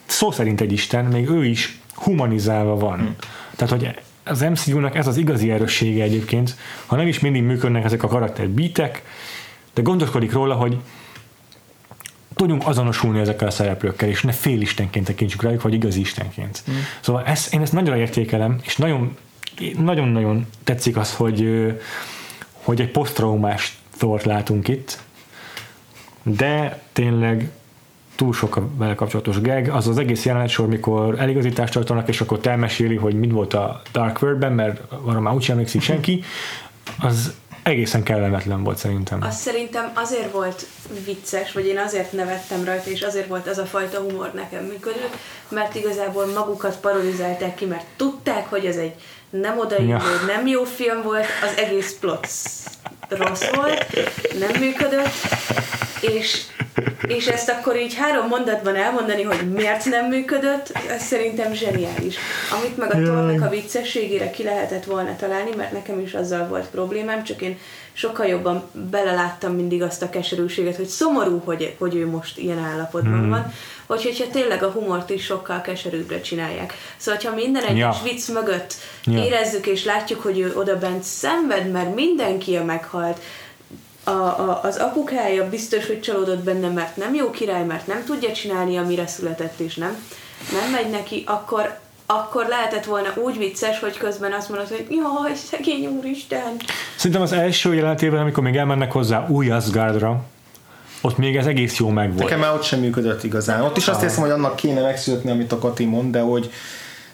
szó 0.06 0.32
szerint 0.32 0.62
egy 0.62 0.72
Isten, 0.72 1.06
még 1.06 1.30
ő 1.30 1.46
is 1.46 1.80
humanizálva 1.94 2.76
van. 2.76 2.98
Hm. 2.98 3.06
Tehát, 3.56 3.74
hogy 3.74 4.00
az 4.24 4.42
MCU-nak 4.42 4.96
ez 4.96 5.08
az 5.08 5.18
igazi 5.18 5.52
erőssége 5.52 6.04
egyébként, 6.04 6.56
ha 6.86 6.96
nem 6.96 7.08
is 7.08 7.20
mindig 7.20 7.44
működnek 7.44 7.84
ezek 7.84 8.04
a 8.04 8.08
karakterbítek, 8.08 9.04
de 9.80 9.86
gondoskodik 9.86 10.32
róla, 10.32 10.54
hogy 10.56 10.78
tudjunk 12.36 12.68
azonosulni 12.68 13.20
ezekkel 13.20 13.48
a 13.48 13.52
szereplőkkel, 13.52 14.10
és 14.10 14.22
ne 14.22 14.32
félistenként 14.32 15.06
tekintsük 15.06 15.42
rájuk, 15.42 15.62
vagy 15.62 15.74
igazi 15.74 16.00
istenként. 16.00 16.64
Mm. 16.72 16.74
Szóval 17.00 17.24
ezt, 17.26 17.54
én 17.54 17.62
ezt 17.62 17.74
nagyra 17.74 17.98
értékelem, 17.98 18.60
és 18.64 18.76
nagyon 18.76 19.18
nagyon-nagyon 19.78 20.46
tetszik 20.64 20.98
az, 20.98 21.16
hogy, 21.16 21.72
hogy 22.54 22.82
egy 22.82 22.92
posztraumás 22.92 23.78
Thort 23.98 24.24
látunk 24.24 24.68
itt, 24.68 25.00
de 26.24 26.82
tényleg 26.94 27.50
túl 28.16 28.34
sok 28.34 28.56
a 28.56 28.68
vele 28.78 28.96
kapcsolatos 28.96 29.42
gag, 29.42 29.68
az 29.68 29.88
az 29.88 29.98
egész 29.98 30.26
jelenet 30.26 30.50
sor, 30.50 30.68
mikor 30.68 31.20
eligazítást 31.20 31.74
tartanak, 31.74 32.08
és 32.08 32.22
akkor 32.22 32.40
te 32.40 32.50
elmeséli, 32.50 32.96
hogy 32.96 33.16
mit 33.16 33.32
volt 33.32 33.54
a 33.54 33.82
Dark 33.92 34.22
World-ben, 34.22 34.54
mert 34.54 34.92
arra 35.06 35.20
már 35.20 35.34
úgysem 35.34 35.56
emlékszik 35.56 35.82
senki, 35.82 36.24
az 37.00 37.34
egészen 37.70 38.04
kellemetlen 38.04 38.64
volt 38.64 38.78
szerintem. 38.78 39.22
Az 39.22 39.36
szerintem 39.36 39.92
azért 39.94 40.32
volt 40.32 40.66
vicces, 41.06 41.52
vagy 41.52 41.66
én 41.66 41.78
azért 41.78 42.12
nevettem 42.12 42.64
rajta, 42.64 42.90
és 42.90 43.02
azért 43.02 43.28
volt 43.28 43.48
ez 43.48 43.58
a 43.58 43.66
fajta 43.66 44.00
humor 44.00 44.32
nekem 44.34 44.64
működő, 44.64 45.10
mert 45.50 45.76
igazából 45.76 46.26
magukat 46.26 46.78
parodizálták 46.80 47.56
ki, 47.56 47.66
mert 47.66 47.86
tudták, 47.96 48.50
hogy 48.50 48.66
ez 48.66 48.76
egy 48.76 48.94
nem 49.30 49.60
odaillő, 49.60 49.88
Ja. 49.88 50.02
nem 50.28 50.48
jó 50.48 50.64
film 50.64 51.02
volt, 51.02 51.26
az 51.44 51.58
egész 51.58 51.96
plot 52.00 52.28
rossz 53.10 53.50
volt, 53.54 53.86
nem 54.40 54.60
működött, 54.60 55.14
és, 56.02 56.42
és 57.08 57.28
ezt 57.28 57.50
akkor 57.50 57.78
így 57.78 57.96
három 57.96 58.28
mondatban 58.28 58.76
elmondani, 58.76 59.24
hogy 59.24 59.52
miért 59.52 59.86
nem 59.86 60.06
működött, 60.06 60.72
ez 60.90 61.04
szerintem 61.04 61.54
zseniális. 61.54 62.16
Amit 62.60 62.78
meg 62.78 62.94
a 62.94 63.04
tornak 63.04 63.42
a 63.42 63.50
viccességére 63.50 64.30
ki 64.30 64.44
lehetett 64.44 64.84
volna 64.84 65.16
találni, 65.16 65.50
mert 65.58 65.72
nekem 65.72 66.00
is 66.00 66.14
azzal 66.14 66.48
volt 66.48 66.68
problémám, 66.68 67.24
csak 67.24 67.42
én 67.42 67.58
sokkal 67.94 68.26
jobban 68.26 68.70
beleláttam 68.90 69.54
mindig 69.54 69.82
azt 69.82 70.02
a 70.02 70.10
keserűséget, 70.10 70.76
hogy 70.76 70.86
szomorú, 70.86 71.42
hogy, 71.46 71.76
hogy 71.80 71.96
ő 71.96 72.08
most 72.08 72.38
ilyen 72.38 72.60
állapotban 72.60 73.20
hmm. 73.20 73.30
van, 73.30 73.54
hogy 73.86 74.04
hogyha 74.04 74.28
tényleg 74.32 74.64
a 74.64 74.72
humort 74.72 75.10
is 75.10 75.24
sokkal 75.24 75.62
keserűbbre 75.62 76.22
csinálják. 76.22 76.74
Szóval, 76.98 77.22
ha 77.24 77.36
minden 77.36 77.64
egyes 77.64 77.78
ja. 77.78 78.00
vicc 78.04 78.28
mögött 78.28 78.74
ja. 79.06 79.24
érezzük 79.24 79.68
és 79.68 79.86
látjuk, 79.86 80.22
hogy 80.22 80.40
ő 80.40 80.54
oda 80.56 80.78
bent 80.78 81.04
szenved, 81.04 81.72
mert 81.72 81.96
mindenki 81.96 82.56
a 82.56 82.64
meghalt, 82.64 83.22
a, 84.10 84.50
a, 84.50 84.60
az 84.64 84.78
apukája 84.78 85.50
biztos, 85.50 85.88
hogy 85.88 86.00
csalódott 86.00 86.44
benne, 86.44 86.70
mert 86.70 86.98
nem 86.98 87.14
jó 87.14 87.30
király, 87.30 87.66
mert 87.66 87.88
nem 87.88 88.04
tudja 88.06 88.32
csinálni, 88.32 88.78
amire 88.78 89.08
született, 89.08 89.60
és 89.60 89.76
nem, 89.76 89.98
nem 90.52 90.72
megy 90.72 90.90
neki, 90.90 91.24
akkor, 91.28 91.80
akkor 92.06 92.46
lehetett 92.48 92.86
volna 92.86 93.14
úgy 93.16 93.38
vicces, 93.38 93.80
hogy 93.80 93.98
közben 93.98 94.34
azt 94.34 94.50
mondod, 94.50 94.68
hogy 94.68 94.86
jaj, 94.90 95.36
szegény 95.36 95.86
úristen. 95.86 96.56
Szerintem 96.96 97.22
az 97.22 97.32
első 97.32 97.74
jelenetében, 97.74 98.20
amikor 98.20 98.44
még 98.44 98.56
elmennek 98.56 98.92
hozzá 98.92 99.28
új 99.28 99.50
Asgardra, 99.50 100.24
ott 101.02 101.18
még 101.18 101.36
ez 101.36 101.46
egész 101.46 101.78
jó 101.78 101.90
megvolt. 101.90 102.24
Nekem 102.24 102.40
már 102.40 102.54
ott 102.54 102.64
sem 102.64 102.80
működött 102.80 103.24
igazán. 103.24 103.62
Ott 103.62 103.78
is 103.78 103.88
azt 103.88 104.02
hiszem, 104.02 104.22
hogy 104.22 104.32
annak 104.32 104.56
kéne 104.56 104.82
megszületni, 104.82 105.32
amit 105.32 105.52
a 105.52 105.58
Kati 105.58 105.86
mond, 105.86 106.12
de 106.12 106.20
hogy 106.20 106.52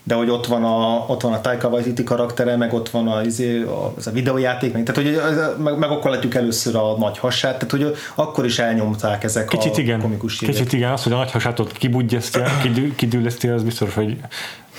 de 0.08 0.16
hogy 0.16 0.30
ott 0.30 0.46
van 0.46 0.64
a, 0.64 1.06
ott 1.08 1.22
van 1.22 1.34
a 1.34 1.42
Taika 1.42 1.68
Waititi 1.68 2.04
karaktere, 2.04 2.56
meg 2.56 2.74
ott 2.74 2.90
van 2.90 3.08
a, 3.08 3.22
izé, 3.22 3.66
az 3.98 4.08
a 4.08 4.12
videójáték, 4.12 4.74
meg, 4.74 4.84
tehát 4.84 5.02
hogy 5.02 5.22
meg, 5.64 5.78
meg 5.78 5.90
akkor 5.90 6.12
látjuk 6.12 6.36
először 6.36 6.76
a 6.76 6.96
nagy 6.98 7.18
hasát, 7.18 7.54
tehát 7.54 7.72
hogy 7.72 7.98
akkor 8.16 8.46
is 8.46 8.60
elnyomták 8.60 9.24
ezek 9.24 9.48
Kicsit 9.48 9.78
a 9.78 9.82
igen. 9.82 10.02
komikus 10.02 10.40
hírek. 10.40 10.56
Kicsit 10.56 10.74
igen, 10.74 10.92
az, 10.92 11.04
hogy 11.04 11.12
a 11.12 11.16
nagy 11.16 11.32
hasátot 11.32 11.72
kibudjasztja, 11.72 12.46
kidülleszti, 12.96 13.48
az 13.48 13.64
biztos, 13.64 13.94
hogy 13.94 14.18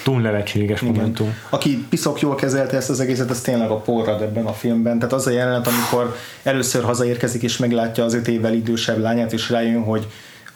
túl 0.03 0.21
nevetséges 0.21 0.83
Igen. 0.83 0.95
momentum. 0.95 1.35
Aki 1.49 1.87
piszok 1.89 2.21
jól 2.21 2.35
kezelte 2.35 2.77
ezt 2.77 2.91
az 2.91 3.01
egészet, 3.01 3.31
az 3.31 3.41
tényleg 3.41 3.71
a 3.71 3.77
porrad 3.77 4.23
ebben 4.23 4.47
a 4.47 4.53
filmben. 4.53 4.99
Tehát 4.99 5.15
az 5.15 5.27
a 5.27 5.31
jelenet, 5.31 5.67
amikor 5.67 6.17
először 6.43 6.85
hazaérkezik 6.85 7.43
és 7.43 7.57
meglátja 7.57 8.05
az 8.05 8.15
öt 8.15 8.29
évvel 8.29 8.55
idősebb 8.55 8.99
lányát, 8.99 9.33
és 9.33 9.51
rájön, 9.51 9.83
hogy 9.83 10.07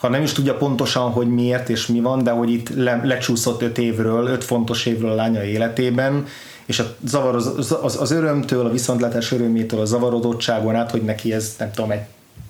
ha 0.01 0.09
nem 0.09 0.23
is 0.23 0.33
tudja 0.33 0.55
pontosan, 0.55 1.11
hogy 1.11 1.29
miért 1.29 1.69
és 1.69 1.87
mi 1.87 2.01
van, 2.01 2.23
de 2.23 2.31
hogy 2.31 2.51
itt 2.51 2.69
le, 2.75 3.01
lecsúszott 3.05 3.63
öt 3.63 3.79
évről, 3.79 4.27
öt 4.27 4.45
fontos 4.45 4.87
évről 4.87 5.11
a 5.11 5.15
lánya 5.15 5.45
életében, 5.45 6.27
és 6.67 6.79
a 6.79 6.85
zavar, 7.05 7.35
az, 7.35 7.77
az, 7.83 8.01
az 8.01 8.11
örömtől, 8.11 8.67
a 8.67 8.71
viszontlátás 8.71 9.33
örömétől, 9.33 9.81
a 9.81 9.85
zavarodottságon 9.85 10.75
át, 10.75 10.91
hogy 10.91 11.03
neki 11.03 11.33
ez 11.33 11.55
nem 11.59 11.71
tudom, 11.73 11.91
egy 11.91 12.01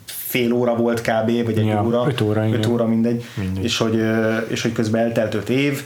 fél 0.05 0.53
óra 0.53 0.75
volt 0.75 1.01
kb. 1.01 1.45
vagy 1.45 1.57
egy 1.57 1.65
ja, 1.65 1.83
óra, 1.85 2.05
öt 2.07 2.21
óra, 2.21 2.49
öt 2.49 2.65
óra 2.65 2.85
mindegy, 2.85 3.23
mindegy. 3.35 3.63
És, 3.63 3.77
hogy, 3.77 4.01
és 4.47 4.61
hogy 4.61 4.71
közben 4.71 5.01
eltelt 5.01 5.33
öt 5.33 5.49
év, 5.49 5.83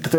tehát 0.00 0.16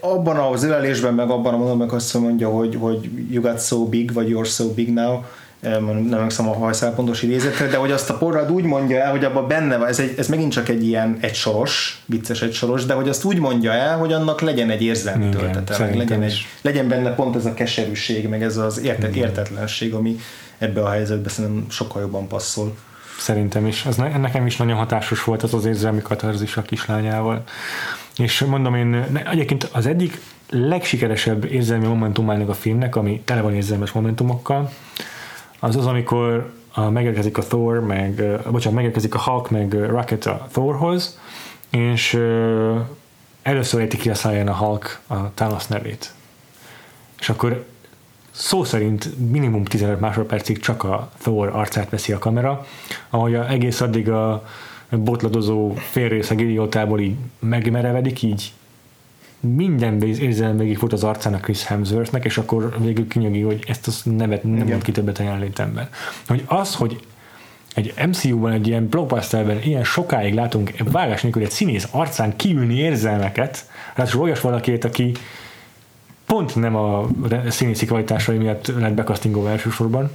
abban 0.00 0.36
az 0.36 0.64
ölelésben, 0.64 1.14
meg 1.14 1.30
abban 1.30 1.54
a 1.54 1.56
mondatban 1.56 1.90
azt 1.90 2.14
mondja, 2.14 2.48
hogy, 2.48 2.76
hogy 2.80 3.10
you 3.30 3.42
got 3.42 3.60
so 3.60 3.84
big, 3.84 4.12
vagy 4.12 4.28
you're 4.30 4.48
so 4.48 4.72
big 4.74 4.92
now, 4.92 5.20
nem 5.60 6.12
emlékszem 6.12 6.48
a 6.48 6.52
hajszál 6.52 6.94
pontos 6.94 7.22
idézetre, 7.22 7.66
de 7.66 7.76
hogy 7.76 7.90
azt 7.90 8.10
a 8.10 8.16
porrad 8.16 8.50
úgy 8.50 8.64
mondja 8.64 9.00
el, 9.00 9.10
hogy 9.10 9.24
abban 9.24 9.48
benne 9.48 9.76
van, 9.76 9.88
ez, 9.88 9.98
egy, 9.98 10.14
ez 10.18 10.28
megint 10.28 10.52
csak 10.52 10.68
egy 10.68 10.86
ilyen 10.86 11.18
egy 11.20 11.34
soros, 11.34 12.02
vicces 12.06 12.42
egy 12.42 12.52
soros, 12.52 12.84
de 12.84 12.94
hogy 12.94 13.08
azt 13.08 13.24
úgy 13.24 13.38
mondja 13.38 13.72
el, 13.72 13.98
hogy 13.98 14.12
annak 14.12 14.40
legyen 14.40 14.70
egy 14.70 14.82
érzelmi 14.82 15.28
töltete, 15.28 15.78
meg 15.78 15.96
legyen, 15.96 16.22
egy, 16.22 16.46
legyen 16.62 16.88
benne 16.88 17.14
pont 17.14 17.36
ez 17.36 17.46
a 17.46 17.54
keserűség, 17.54 18.28
meg 18.28 18.42
ez 18.42 18.56
az 18.56 18.80
értet, 18.80 19.16
értetlenség, 19.16 19.94
ami 19.94 20.16
ebbe 20.58 20.82
a 20.82 20.90
helyzetbe 20.90 21.28
szerintem 21.28 21.70
sokkal 21.70 22.02
jobban 22.02 22.28
passzol. 22.28 22.76
Szerintem 23.18 23.66
is. 23.66 23.84
Ez 23.84 23.96
nekem 23.96 24.46
is 24.46 24.56
nagyon 24.56 24.76
hatásos 24.76 25.24
volt 25.24 25.42
az 25.42 25.54
az 25.54 25.64
érzelmi 25.64 26.02
katarzis 26.02 26.56
a 26.56 26.62
kislányával. 26.62 27.42
És 28.16 28.40
mondom 28.40 28.74
én, 28.74 29.24
egyébként 29.30 29.68
az 29.72 29.86
egyik 29.86 30.20
legsikeresebb 30.50 31.44
érzelmi 31.44 31.86
momentumának 31.86 32.48
a 32.48 32.54
filmnek, 32.54 32.96
ami 32.96 33.22
tele 33.24 33.40
van 33.40 33.54
érzelmes 33.54 33.92
momentumokkal, 33.92 34.70
az 35.58 35.76
az, 35.76 35.86
amikor 35.86 36.52
megérkezik 36.90 37.38
a 37.38 37.42
Thor, 37.42 37.80
meg, 37.80 38.22
bocsánat, 38.50 38.74
megérkezik 38.74 39.14
a 39.14 39.18
Hulk, 39.18 39.50
meg 39.50 39.72
Rocket 39.72 40.26
a 40.26 40.46
Thorhoz, 40.52 41.18
és 41.70 42.20
először 43.42 43.80
érti 43.80 43.96
ki 43.96 44.10
a 44.10 44.14
száján 44.14 44.48
a 44.48 44.54
Hulk 44.54 45.00
a 45.06 45.30
Thanos 45.34 45.66
nevét. 45.66 46.12
És 47.18 47.28
akkor 47.28 47.64
szó 48.30 48.64
szerint 48.64 49.30
minimum 49.30 49.64
15 49.64 50.00
másodpercig 50.00 50.58
csak 50.58 50.84
a 50.84 51.10
Thor 51.18 51.48
arcát 51.48 51.90
veszi 51.90 52.12
a 52.12 52.18
kamera, 52.18 52.66
ahogy 53.10 53.34
a, 53.34 53.48
egész 53.50 53.80
addig 53.80 54.10
a 54.10 54.44
botladozó 54.90 55.74
félrészeg 55.74 56.40
idiótából 56.40 57.00
így 57.00 57.16
megmerevedik, 57.38 58.22
így 58.22 58.52
minden 59.40 60.02
érzelem 60.02 60.56
végig 60.56 60.78
fut 60.78 60.92
az 60.92 61.04
arcának 61.04 61.40
Chris 61.40 61.64
Hemsworthnek, 61.64 62.24
és 62.24 62.38
akkor 62.38 62.76
végül 62.78 63.08
kinyögi, 63.08 63.40
hogy 63.40 63.64
ezt 63.68 63.88
a 63.88 64.10
nevet 64.10 64.42
nem 64.42 64.66
mond 64.66 64.82
ki 64.82 64.92
többet 64.92 65.18
a 65.18 65.22
jelenlétemben. 65.22 65.88
Hogy 66.26 66.44
az, 66.46 66.74
hogy 66.74 67.06
egy 67.74 67.94
MCU-ban, 68.06 68.52
egy 68.52 68.66
ilyen 68.66 68.88
blockbusterben 68.88 69.62
ilyen 69.62 69.84
sokáig 69.84 70.34
látunk 70.34 70.72
vágás 70.90 71.22
nélkül 71.22 71.42
egy 71.42 71.50
színész 71.50 71.88
arcán 71.90 72.36
kiülni 72.36 72.74
érzelmeket, 72.74 73.66
ráadásul 73.94 74.22
olyas 74.22 74.40
valakit, 74.40 74.84
aki 74.84 75.12
pont 76.26 76.54
nem 76.54 76.76
a 76.76 77.08
színészi 77.48 77.86
kvalitásai 77.86 78.36
miatt 78.36 78.66
lett 78.66 78.94
bekasztingolva 78.94 79.50
elsősorban, 79.50 80.10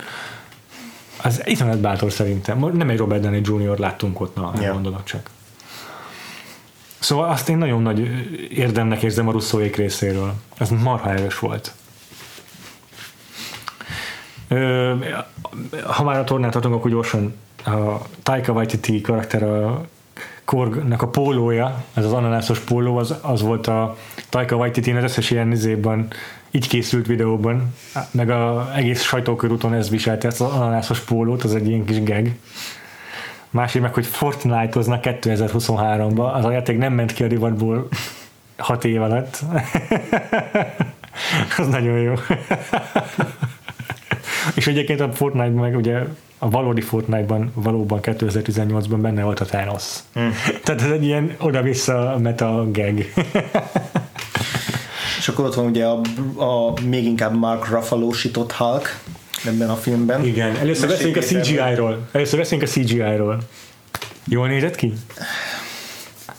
az 1.24 1.42
iszonyat 1.46 1.80
bátor 1.80 2.12
szerintem. 2.12 2.60
Nem 2.74 2.90
egy 2.90 2.98
Robert 2.98 3.22
Downey 3.22 3.42
Jr. 3.46 3.78
láttunk 3.78 4.20
ott, 4.20 4.36
na, 4.36 4.54
yeah. 4.60 4.74
gondolok 4.74 5.04
csak. 5.04 5.30
Szóval 7.04 7.30
azt 7.30 7.50
én 7.50 7.58
nagyon 7.58 7.82
nagy 7.82 8.00
érdemnek 8.50 9.04
érzem 9.04 9.28
a 9.28 9.32
russzóék 9.32 9.76
részéről. 9.76 10.34
Ez 10.58 10.70
marha 10.70 11.12
erős 11.12 11.40
volt. 11.40 11.74
Ö, 14.48 14.94
ha 15.84 16.04
már 16.04 16.20
a 16.20 16.24
tornát 16.24 16.52
tartunk, 16.52 16.76
akkor 16.76 16.92
gyorsan 16.92 17.36
a 17.66 17.98
Taika 18.24 18.52
Waititi 18.52 19.02
karakter 19.02 19.44
a 19.44 19.86
Korgnak 20.46 21.02
a 21.02 21.08
pólója, 21.08 21.84
ez 21.94 22.06
az 22.06 22.14
ananászos 22.14 22.60
póló, 22.60 22.98
az, 22.98 23.16
az 23.22 23.42
volt 23.42 23.68
a 23.68 23.98
Taika 24.30 24.56
waititi 24.56 24.92
az 24.92 25.04
összes 25.04 25.32
ilyen 25.32 25.48
nizében 25.48 26.08
így 26.52 26.68
készült 26.68 27.08
videóban, 27.08 27.74
meg 28.12 28.30
a 28.30 28.72
egész 28.76 29.02
sajtókörúton 29.02 29.74
ez 29.74 29.90
viselte 29.90 30.28
ezt 30.28 30.42
az 30.42 30.52
ananászos 30.52 31.00
pólót, 31.00 31.44
az 31.44 31.56
egy 31.56 31.68
ilyen 31.68 31.86
kis 31.86 32.04
geg. 32.04 32.38
Másik 33.54 33.82
meg, 33.82 33.94
hogy 33.94 34.06
Fortnite-oznak 34.06 35.04
2023-ba, 35.04 36.34
az 36.34 36.46
a 36.46 36.52
játék 36.52 36.78
nem 36.78 36.94
ment 36.94 37.14
ki 37.14 37.24
a 37.24 37.28
divatból 37.28 37.88
6 38.58 38.86
év 38.86 39.02
alatt. 39.02 39.40
az 41.58 41.68
nagyon 41.68 41.98
jó. 41.98 42.14
És 44.56 44.68
egyébként 44.68 45.00
a 45.00 45.12
Fortnite 45.12 45.60
meg 45.60 45.76
ugye 45.76 46.00
a 46.38 46.50
valódi 46.50 46.82
Fortnite-ban 46.82 47.52
valóban 47.54 48.00
2018-ban 48.02 48.98
benne 49.02 49.24
volt 49.24 49.40
a 49.40 49.46
Thanos. 49.46 50.00
Hmm. 50.14 50.32
Tehát 50.64 50.82
ez 50.82 50.92
egy 50.92 51.04
ilyen 51.04 51.36
oda-vissza 51.40 52.18
meta 52.22 52.68
gag. 52.72 53.06
És 55.18 55.28
akkor 55.28 55.46
ott 55.46 55.56
van 55.56 55.66
ugye 55.66 55.86
a, 55.86 56.02
a 56.44 56.74
még 56.82 57.06
inkább 57.06 57.36
Mark 57.36 57.70
Ruffalo-sított 57.70 58.52
Hulk 58.52 59.00
ebben 59.46 59.70
a 59.70 59.76
filmben. 59.76 60.26
Igen, 60.26 60.56
először 60.56 60.88
beszéljünk 60.88 61.18
a 61.18 61.22
CGI-ról. 61.22 62.08
Először 62.12 62.40
beszéljünk 62.40 62.70
a 62.70 62.74
CGI-ról. 62.74 63.38
Jól 64.28 64.48
nézett 64.48 64.76
ki? 64.76 64.94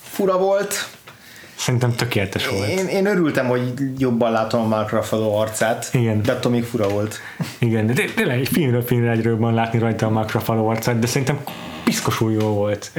Fura 0.02 0.38
volt. 0.38 0.88
Szerintem 1.55 1.94
tökéletes 1.94 2.48
volt. 2.48 2.68
Én, 2.68 2.86
én 2.86 3.07
örültem, 3.07 3.46
hogy 3.46 3.72
jobban 3.98 4.32
látom 4.32 4.61
a 4.61 4.66
Mark 4.66 4.90
Ruffalo 4.90 5.34
arcát, 5.34 5.88
Igen. 5.92 6.22
de 6.22 6.32
attól 6.32 6.50
még 6.50 6.64
fura 6.64 6.88
volt. 6.88 7.20
Igen, 7.59 7.86
de 7.86 8.05
tényleg 8.14 8.38
egy 8.38 8.48
filmről 8.48 8.82
filmre 8.82 9.11
egyről 9.11 9.52
látni 9.52 9.78
rajta 9.78 10.07
a 10.07 10.11
Mark 10.11 10.32
Ruffalo 10.32 10.66
arcát, 10.66 10.98
de 10.98 11.07
szerintem 11.07 11.38
piszkosul 11.84 12.32
jó 12.32 12.48
volt. 12.48 12.90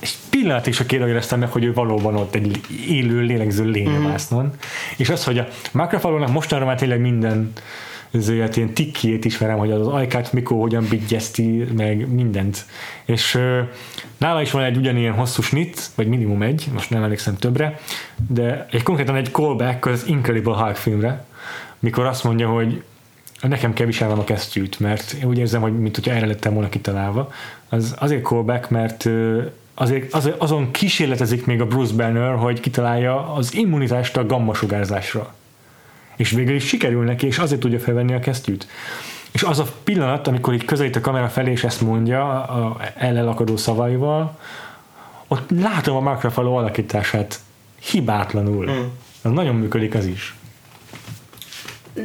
És 0.00 0.14
pillanat 0.30 0.66
is 0.66 0.80
a 0.80 0.86
kérdeztem 0.86 1.38
meg, 1.38 1.50
hogy 1.50 1.64
ő 1.64 1.72
valóban 1.72 2.16
ott 2.16 2.34
egy 2.34 2.60
élő, 2.88 3.20
lélegző 3.20 3.64
lényemásznon. 3.64 4.44
Mm. 4.44 4.58
És 4.96 5.08
az, 5.08 5.24
hogy 5.24 5.38
a 5.38 5.48
Mark 5.72 5.92
Ruffalo-nak 5.92 6.32
mostanra 6.32 6.64
már 6.64 6.78
tényleg 6.78 7.00
minden 7.00 7.52
ezért 8.10 8.56
ilyen 8.56 8.74
tikkiét 8.74 9.24
ismerem, 9.24 9.58
hogy 9.58 9.70
az 9.70 9.86
ajkát 9.86 10.32
mikor 10.32 10.58
hogyan 10.60 10.86
bigyezti, 10.90 11.66
meg 11.76 12.12
mindent. 12.12 12.66
És 13.04 13.34
uh, 13.34 13.58
nála 14.16 14.42
is 14.42 14.50
van 14.50 14.62
egy 14.62 14.76
ugyanilyen 14.76 15.14
hosszú 15.14 15.42
snit, 15.42 15.90
vagy 15.94 16.06
minimum 16.06 16.42
egy, 16.42 16.68
most 16.72 16.90
nem 16.90 17.02
emlékszem 17.02 17.36
többre, 17.36 17.78
de 18.28 18.66
egy 18.70 18.82
konkrétan 18.82 19.16
egy 19.16 19.30
callback 19.32 19.86
az 19.86 20.06
Incredible 20.06 20.54
Hulk 20.54 20.76
filmre, 20.76 21.24
mikor 21.78 22.06
azt 22.06 22.24
mondja, 22.24 22.48
hogy 22.48 22.82
nekem 23.40 23.72
kell 23.72 23.86
viselnem 23.86 24.18
a 24.18 24.24
kesztyűt, 24.24 24.80
mert 24.80 25.12
én 25.12 25.24
úgy 25.24 25.38
érzem, 25.38 25.60
hogy 25.60 25.78
mint 25.78 25.94
hogyha 25.94 26.12
erre 26.12 26.26
lettem 26.26 26.52
volna 26.52 26.68
kitalálva. 26.68 27.32
Az 27.68 27.94
azért 27.98 28.22
callback, 28.22 28.70
mert 28.70 29.08
azért, 29.74 30.14
az, 30.14 30.30
azon 30.38 30.70
kísérletezik 30.70 31.46
még 31.46 31.60
a 31.60 31.66
Bruce 31.66 31.94
Banner, 31.94 32.34
hogy 32.34 32.60
kitalálja 32.60 33.32
az 33.32 33.54
immunitást 33.54 34.16
a 34.16 34.26
gamma 34.26 34.54
sugárzásra 34.54 35.34
És 36.18 36.30
végül 36.30 36.54
is 36.54 36.66
sikerül 36.66 37.04
neki, 37.04 37.26
és 37.26 37.38
azért 37.38 37.60
tudja 37.60 37.78
felvenni 37.78 38.14
a 38.14 38.18
kesztyűt. 38.18 38.66
És 39.32 39.42
az 39.42 39.58
a 39.58 39.66
pillanat, 39.84 40.26
amikor 40.26 40.54
így 40.54 40.64
közelít 40.64 40.96
a 40.96 41.00
kamera 41.00 41.28
felé, 41.28 41.50
és 41.50 41.64
ezt 41.64 41.80
mondja 41.80 42.42
a 42.42 42.80
ellelakadó 42.96 43.56
szavaival, 43.56 44.38
ott 45.28 45.50
látom 45.50 45.96
a 45.96 46.00
Mark 46.00 46.22
Ruffalo 46.22 46.56
alakítását 46.56 47.40
hibátlanul. 47.80 48.70
Mm. 48.70 48.84
Az 49.22 49.30
nagyon 49.30 49.54
működik 49.54 49.94
az 49.94 50.06
is. 50.06 50.34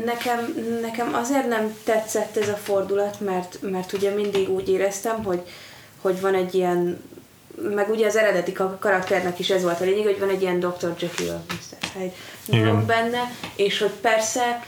Nekem, 0.05 0.39
nekem 0.82 1.14
azért 1.14 1.47
nem 1.47 1.74
tetszett 1.84 2.38
ez 2.38 2.47
a 2.47 2.57
fordulat, 2.64 3.20
mert, 3.20 3.59
mert 3.61 3.93
ugye 3.93 4.14
mindig 4.14 4.49
úgy 4.49 4.70
éreztem, 4.70 5.24
hogy, 5.24 5.41
hogy 6.01 6.22
van 6.22 6.36
egy 6.36 6.55
ilyen 6.55 7.01
meg 7.76 7.89
ugye 7.89 8.07
az 8.07 8.16
eredeti 8.16 8.51
karakternek 8.80 9.39
is 9.39 9.49
ez 9.49 9.64
volt 9.64 9.82
a 9.82 9.84
lényeg, 9.84 10.03
hogy 10.03 10.20
van 10.20 10.30
egy 10.30 10.41
ilyen 10.41 10.59
Dr. 10.59 10.93
Jekyll, 10.99 11.41
Mr. 11.47 11.82
Hyde 11.93 12.71
benne, 12.85 13.31
és 13.55 13.79
hogy 13.79 13.91
persze 14.01 14.65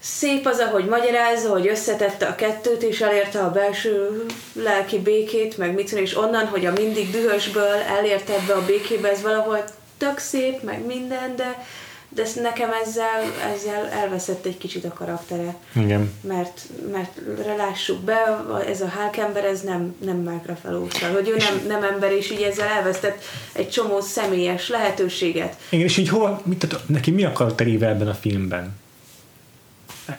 szép 0.00 0.46
az, 0.46 0.58
ahogy 0.58 0.84
magyarázza, 0.84 1.50
hogy 1.50 1.68
összetette 1.68 2.26
a 2.26 2.34
kettőt, 2.34 2.82
és 2.82 3.00
elérte 3.00 3.40
a 3.40 3.50
belső 3.50 4.24
lelki 4.52 4.98
békét, 4.98 5.58
meg 5.58 5.74
mit 5.74 5.92
és 5.92 6.16
onnan, 6.16 6.46
hogy 6.46 6.66
a 6.66 6.72
mindig 6.72 7.10
dühösből 7.10 7.74
elérte 7.98 8.32
ebbe 8.32 8.52
a 8.52 8.64
békébe, 8.64 9.10
ez 9.10 9.22
valahol 9.22 9.64
tök 9.98 10.18
szép, 10.18 10.62
meg 10.62 10.86
minden, 10.86 11.36
de, 11.36 11.66
de 12.14 12.26
nekem 12.42 12.70
ezzel, 12.84 13.22
ezzel 13.54 13.88
elveszett 13.88 14.46
egy 14.46 14.58
kicsit 14.58 14.84
a 14.84 14.92
karaktere. 14.92 15.54
Igen. 15.72 16.12
Mert, 16.20 16.60
mert 16.92 17.20
lássuk 17.56 18.00
be, 18.00 18.44
ez 18.68 18.80
a 18.80 18.88
Hulk 18.88 19.36
ez 19.44 19.60
nem, 19.60 19.94
nem 20.04 20.16
Mark 20.16 20.46
ruffalo 20.46 20.86
hogy 21.12 21.28
ő 21.28 21.36
nem, 21.36 21.66
nem 21.66 21.82
ember, 21.82 22.12
és 22.12 22.30
így 22.30 22.42
ezzel 22.42 22.68
elvesztett 22.68 23.22
egy 23.52 23.68
csomó 23.68 24.00
személyes 24.00 24.68
lehetőséget. 24.68 25.56
Igen, 25.68 25.84
és 25.84 25.96
így 25.96 26.08
hova, 26.08 26.42
mit, 26.44 26.58
tehát 26.58 26.88
neki 26.88 27.10
mi 27.10 27.24
a 27.24 27.32
karakteréve 27.32 27.88
ebben 27.88 28.08
a 28.08 28.14
filmben? 28.14 28.78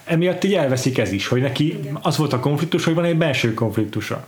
Emiatt 0.04 0.44
így 0.44 0.54
elveszik 0.54 0.98
ez 0.98 1.12
is, 1.12 1.28
hogy 1.28 1.42
neki 1.42 1.68
Igen. 1.68 2.00
az 2.02 2.18
volt 2.18 2.34
a 2.34 2.40
konfliktus, 2.40 2.84
hogy 2.84 2.94
van 2.94 3.06
egy 3.06 3.18
belső 3.18 3.54
konfliktusa. 3.54 4.28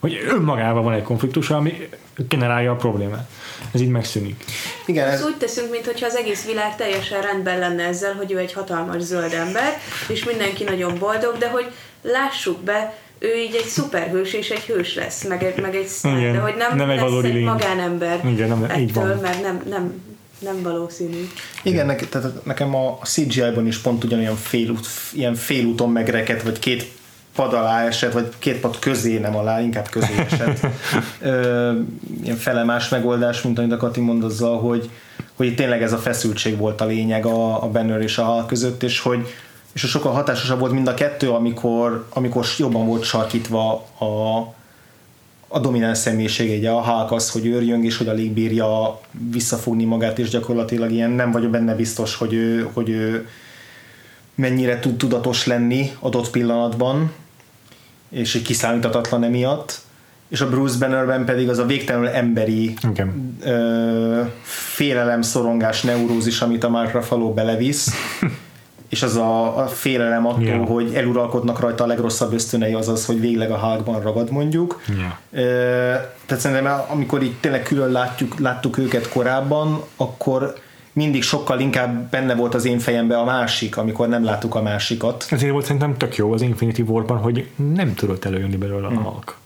Hogy 0.00 0.24
önmagában 0.28 0.84
van 0.84 0.92
egy 0.92 1.02
konfliktusa, 1.02 1.56
ami 1.56 1.88
generálja 2.28 2.72
a 2.72 2.76
problémát. 2.76 3.30
Ez 3.72 3.80
így 3.80 3.88
megszűnik. 3.88 4.44
Igen, 4.86 5.08
ez... 5.08 5.24
úgy 5.24 5.36
teszünk, 5.36 5.70
mintha 5.70 6.06
az 6.06 6.16
egész 6.16 6.46
világ 6.46 6.76
teljesen 6.76 7.22
rendben 7.22 7.58
lenne 7.58 7.84
ezzel, 7.84 8.14
hogy 8.14 8.32
ő 8.32 8.38
egy 8.38 8.52
hatalmas 8.52 9.02
zöld 9.02 9.32
ember, 9.32 9.78
és 10.08 10.24
mindenki 10.24 10.64
nagyon 10.64 10.98
boldog, 10.98 11.36
de 11.38 11.48
hogy 11.48 11.66
lássuk 12.02 12.60
be, 12.60 12.94
ő 13.18 13.36
így 13.36 13.54
egy 13.54 13.66
szuperhős 13.66 14.32
és 14.32 14.48
egy 14.50 14.64
hős 14.64 14.94
lesz, 14.94 15.24
meg 15.24 15.42
egy, 15.42 15.62
meg 15.62 15.74
egy 15.74 15.86
sztár, 15.86 16.32
de 16.32 16.38
hogy 16.38 16.54
nem, 16.56 16.76
nem 16.76 16.90
egy 16.90 17.00
lesz 17.00 17.24
egy 17.24 17.42
magánember 17.42 18.20
Igen, 18.24 18.48
nem, 18.48 18.64
ettől, 18.64 18.78
így 18.78 18.92
van. 18.92 19.18
mert 19.22 19.42
nem, 19.42 19.62
nem, 19.68 20.02
nem 20.38 20.62
valószínű. 20.62 21.28
Igen, 21.62 21.86
ne, 21.86 21.94
tehát 21.94 22.44
nekem 22.44 22.74
a 22.74 22.98
CGI-ban 23.02 23.66
is 23.66 23.78
pont 23.78 24.04
ugyanolyan 24.04 24.36
félút, 24.36 24.86
ilyen 25.12 25.34
félúton 25.34 25.90
megreket, 25.90 26.42
vagy 26.42 26.58
két 26.58 26.86
pad 27.36 27.52
alá 27.52 27.86
esett, 27.86 28.12
vagy 28.12 28.32
két 28.38 28.60
pad 28.60 28.78
közé 28.78 29.18
nem 29.18 29.36
alá, 29.36 29.60
inkább 29.60 29.88
közé 29.88 30.14
esett. 30.30 30.66
Ö, 31.20 31.72
ilyen 32.22 32.36
felemás 32.36 32.88
megoldás, 32.88 33.42
mint 33.42 33.58
amit 33.58 33.72
a 33.72 33.76
Kati 33.76 34.00
mond 34.00 34.24
azzal, 34.24 34.58
hogy, 34.58 34.90
hogy 35.36 35.54
tényleg 35.54 35.82
ez 35.82 35.92
a 35.92 35.98
feszültség 35.98 36.56
volt 36.56 36.80
a 36.80 36.86
lényeg 36.86 37.26
a, 37.26 37.62
a 37.62 37.68
Banner 37.68 38.00
és 38.00 38.18
a 38.18 38.24
Hal 38.24 38.46
között, 38.46 38.82
és 38.82 39.00
hogy 39.00 39.26
és 39.76 39.82
sokkal 39.82 40.12
hatásosabb 40.12 40.58
volt 40.58 40.72
mind 40.72 40.88
a 40.88 40.94
kettő, 40.94 41.30
amikor, 41.30 42.06
amikor 42.10 42.46
jobban 42.58 42.86
volt 42.86 43.02
sarkítva 43.02 43.72
a, 43.98 44.38
a 45.48 45.58
domináns 45.60 45.98
személyiség, 45.98 46.58
ugye 46.58 46.70
a 46.70 46.82
Hulk 46.82 47.12
az, 47.12 47.30
hogy 47.30 47.46
őrjöng, 47.46 47.84
és 47.84 47.96
hogy 47.96 48.08
alig 48.08 48.32
bírja 48.32 49.00
visszafogni 49.30 49.84
magát, 49.84 50.18
és 50.18 50.28
gyakorlatilag 50.28 50.92
ilyen 50.92 51.10
nem 51.10 51.30
vagyok 51.30 51.50
benne 51.50 51.74
biztos, 51.74 52.14
hogy 52.14 52.32
ő, 52.32 52.68
hogy 52.72 52.88
ő 52.88 53.28
mennyire 54.34 54.78
tud 54.78 54.96
tudatos 54.96 55.46
lenni 55.46 55.90
adott 56.00 56.30
pillanatban, 56.30 57.12
és 58.10 58.34
egy 58.34 58.42
kiszámíthatatlan 58.42 59.24
emiatt, 59.24 59.80
és 60.28 60.40
a 60.40 60.48
Bruce 60.48 60.78
Bannerben 60.78 61.24
pedig 61.24 61.48
az 61.48 61.58
a 61.58 61.66
végtelenül 61.66 62.08
emberi 62.08 62.74
okay. 62.90 63.06
ö, 63.42 64.20
félelem, 64.42 65.22
szorongás, 65.22 65.82
neurózis, 65.82 66.40
amit 66.40 66.64
a 66.64 66.68
Mark 66.68 66.92
Ruffalo 66.92 67.32
belevisz, 67.32 67.90
és 68.88 69.02
az 69.02 69.16
a, 69.16 69.58
a 69.58 69.66
félelem 69.66 70.26
attól, 70.26 70.42
yeah. 70.42 70.68
hogy 70.68 70.94
eluralkodnak 70.94 71.60
rajta 71.60 71.84
a 71.84 71.86
legrosszabb 71.86 72.32
ösztönei, 72.32 72.72
az 72.72 72.88
az, 72.88 73.06
hogy 73.06 73.20
végleg 73.20 73.50
a 73.50 73.58
Hulkban 73.58 74.00
ragad 74.00 74.30
mondjuk. 74.30 74.80
Yeah. 74.88 75.12
Ö, 75.30 75.48
tehát 76.26 76.42
szerintem 76.42 76.80
amikor 76.88 77.22
így 77.22 77.34
tényleg 77.40 77.62
külön 77.62 77.90
látjuk, 77.92 78.38
láttuk 78.38 78.78
őket 78.78 79.08
korábban, 79.08 79.82
akkor 79.96 80.54
mindig 80.96 81.22
sokkal 81.22 81.60
inkább 81.60 82.10
benne 82.10 82.34
volt 82.34 82.54
az 82.54 82.64
én 82.64 82.78
fejembe 82.78 83.18
a 83.18 83.24
másik, 83.24 83.76
amikor 83.76 84.08
nem 84.08 84.24
láttuk 84.24 84.54
a 84.54 84.62
másikat. 84.62 85.26
Ezért 85.30 85.52
volt 85.52 85.64
szerintem 85.64 85.96
tök 85.96 86.16
jó 86.16 86.32
az 86.32 86.42
Infinity 86.42 86.80
War-ban, 86.80 87.18
hogy 87.18 87.48
nem 87.74 87.94
tudott 87.94 88.24
előjönni 88.24 88.56
belőle 88.56 88.88
hmm. 88.88 88.96
a 88.96 89.00
Hulk. 89.00 89.36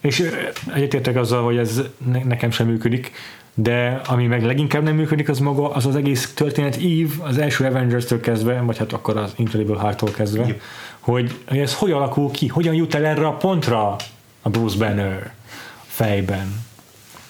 És 0.00 0.30
egyetértek 0.74 1.16
azzal, 1.16 1.44
hogy 1.44 1.56
ez 1.56 1.82
nekem 2.24 2.50
sem 2.50 2.66
működik, 2.66 3.12
de 3.54 4.00
ami 4.06 4.26
meg 4.26 4.44
leginkább 4.44 4.82
nem 4.82 4.94
működik, 4.94 5.28
az 5.28 5.38
maga, 5.38 5.70
az 5.70 5.86
az 5.86 5.96
egész 5.96 6.32
történet 6.34 6.80
ív, 6.80 7.12
az 7.20 7.38
első 7.38 7.64
Avengers-től 7.64 8.20
kezdve, 8.20 8.60
vagy 8.60 8.78
hát 8.78 8.92
akkor 8.92 9.16
az 9.16 9.32
Incredible 9.36 9.80
Hulk-tól 9.80 10.10
kezdve, 10.10 10.46
Jö. 10.46 10.54
hogy, 11.00 11.38
hogy 11.48 11.58
ez 11.58 11.74
hogy 11.74 11.90
alakul 11.90 12.30
ki, 12.30 12.46
hogyan 12.46 12.74
jut 12.74 12.94
el 12.94 13.04
erre 13.04 13.26
a 13.26 13.32
pontra 13.36 13.96
a 14.42 14.48
Bruce 14.48 14.78
Banner 14.78 15.32
fejben 15.86 16.63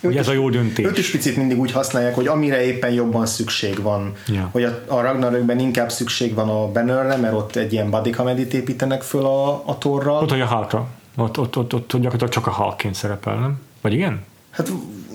hogy 0.07 0.17
ez 0.17 0.29
a 0.29 0.33
jó 0.33 0.51
döntés. 0.51 0.87
Ők 0.87 0.99
is 0.99 1.11
picit 1.11 1.37
mindig 1.37 1.59
úgy 1.59 1.73
használják, 1.73 2.15
hogy 2.15 2.27
amire 2.27 2.65
éppen 2.65 2.93
jobban 2.93 3.27
szükség 3.27 3.83
van. 3.83 4.13
Ja. 4.27 4.49
Hogy 4.53 4.65
a, 4.65 4.83
a 4.87 5.01
Ragnarökben 5.01 5.59
inkább 5.59 5.91
szükség 5.91 6.35
van 6.35 6.49
a 6.49 6.67
Bannerre, 6.73 7.17
mert 7.17 7.35
ott 7.35 7.57
egy 7.57 7.73
ilyen 7.73 7.91
body 7.91 8.11
comedy 8.11 8.47
építenek 8.53 9.03
föl 9.03 9.25
a, 9.25 9.63
a 9.67 9.79
torral. 9.79 10.23
Ott, 10.23 10.31
hogy 10.31 10.41
a 10.41 10.47
Hulkra. 10.47 10.87
Ott, 11.17 11.39
ott, 11.39 11.57
ott, 11.57 11.75
ott 11.75 11.91
gyakorlatilag 11.91 12.29
csak 12.29 12.47
a 12.47 12.51
Hulkként 12.51 12.95
szerepel, 12.95 13.35
nem? 13.35 13.61
Vagy 13.81 13.93
igen? 13.93 14.23
Hát 14.51 14.73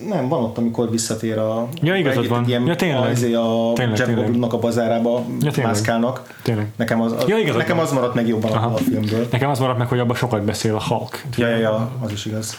nem, 0.07 0.27
van 0.27 0.43
ott, 0.43 0.57
amikor 0.57 0.89
visszatér 0.89 1.37
a... 1.37 1.67
Ja, 1.81 1.95
igazad 1.95 2.27
van. 2.27 2.47
Ilyen, 2.47 2.65
ja, 2.65 2.75
tényleg. 2.75 3.33
A, 3.35 3.69
a 3.69 3.73
tényleg, 3.73 3.97
Jeff 3.97 4.07
Goldblumnak 4.13 4.53
a 4.53 4.57
bazárába 4.57 5.23
ja, 5.39 5.51
tényleg. 5.51 5.73
mászkálnak. 5.73 6.35
Tényleg. 6.43 6.67
Nekem 6.75 7.01
az, 7.01 7.11
az, 7.11 7.23
ja, 7.27 7.55
nekem 7.55 7.75
van. 7.75 7.85
az 7.85 7.91
maradt 7.91 8.13
meg 8.13 8.27
jobban 8.27 8.51
Aha. 8.51 8.73
a 8.73 8.77
filmből. 8.77 9.27
Nekem 9.31 9.49
az 9.49 9.59
maradt 9.59 9.77
meg, 9.77 9.87
hogy 9.87 9.99
abban 9.99 10.15
sokat 10.15 10.43
beszél 10.43 10.75
a 10.75 10.83
Hulk. 10.83 11.23
Ja, 11.35 11.47
ja, 11.47 11.57
ja, 11.57 11.91
az 11.99 12.11
is 12.11 12.25
igaz. 12.25 12.57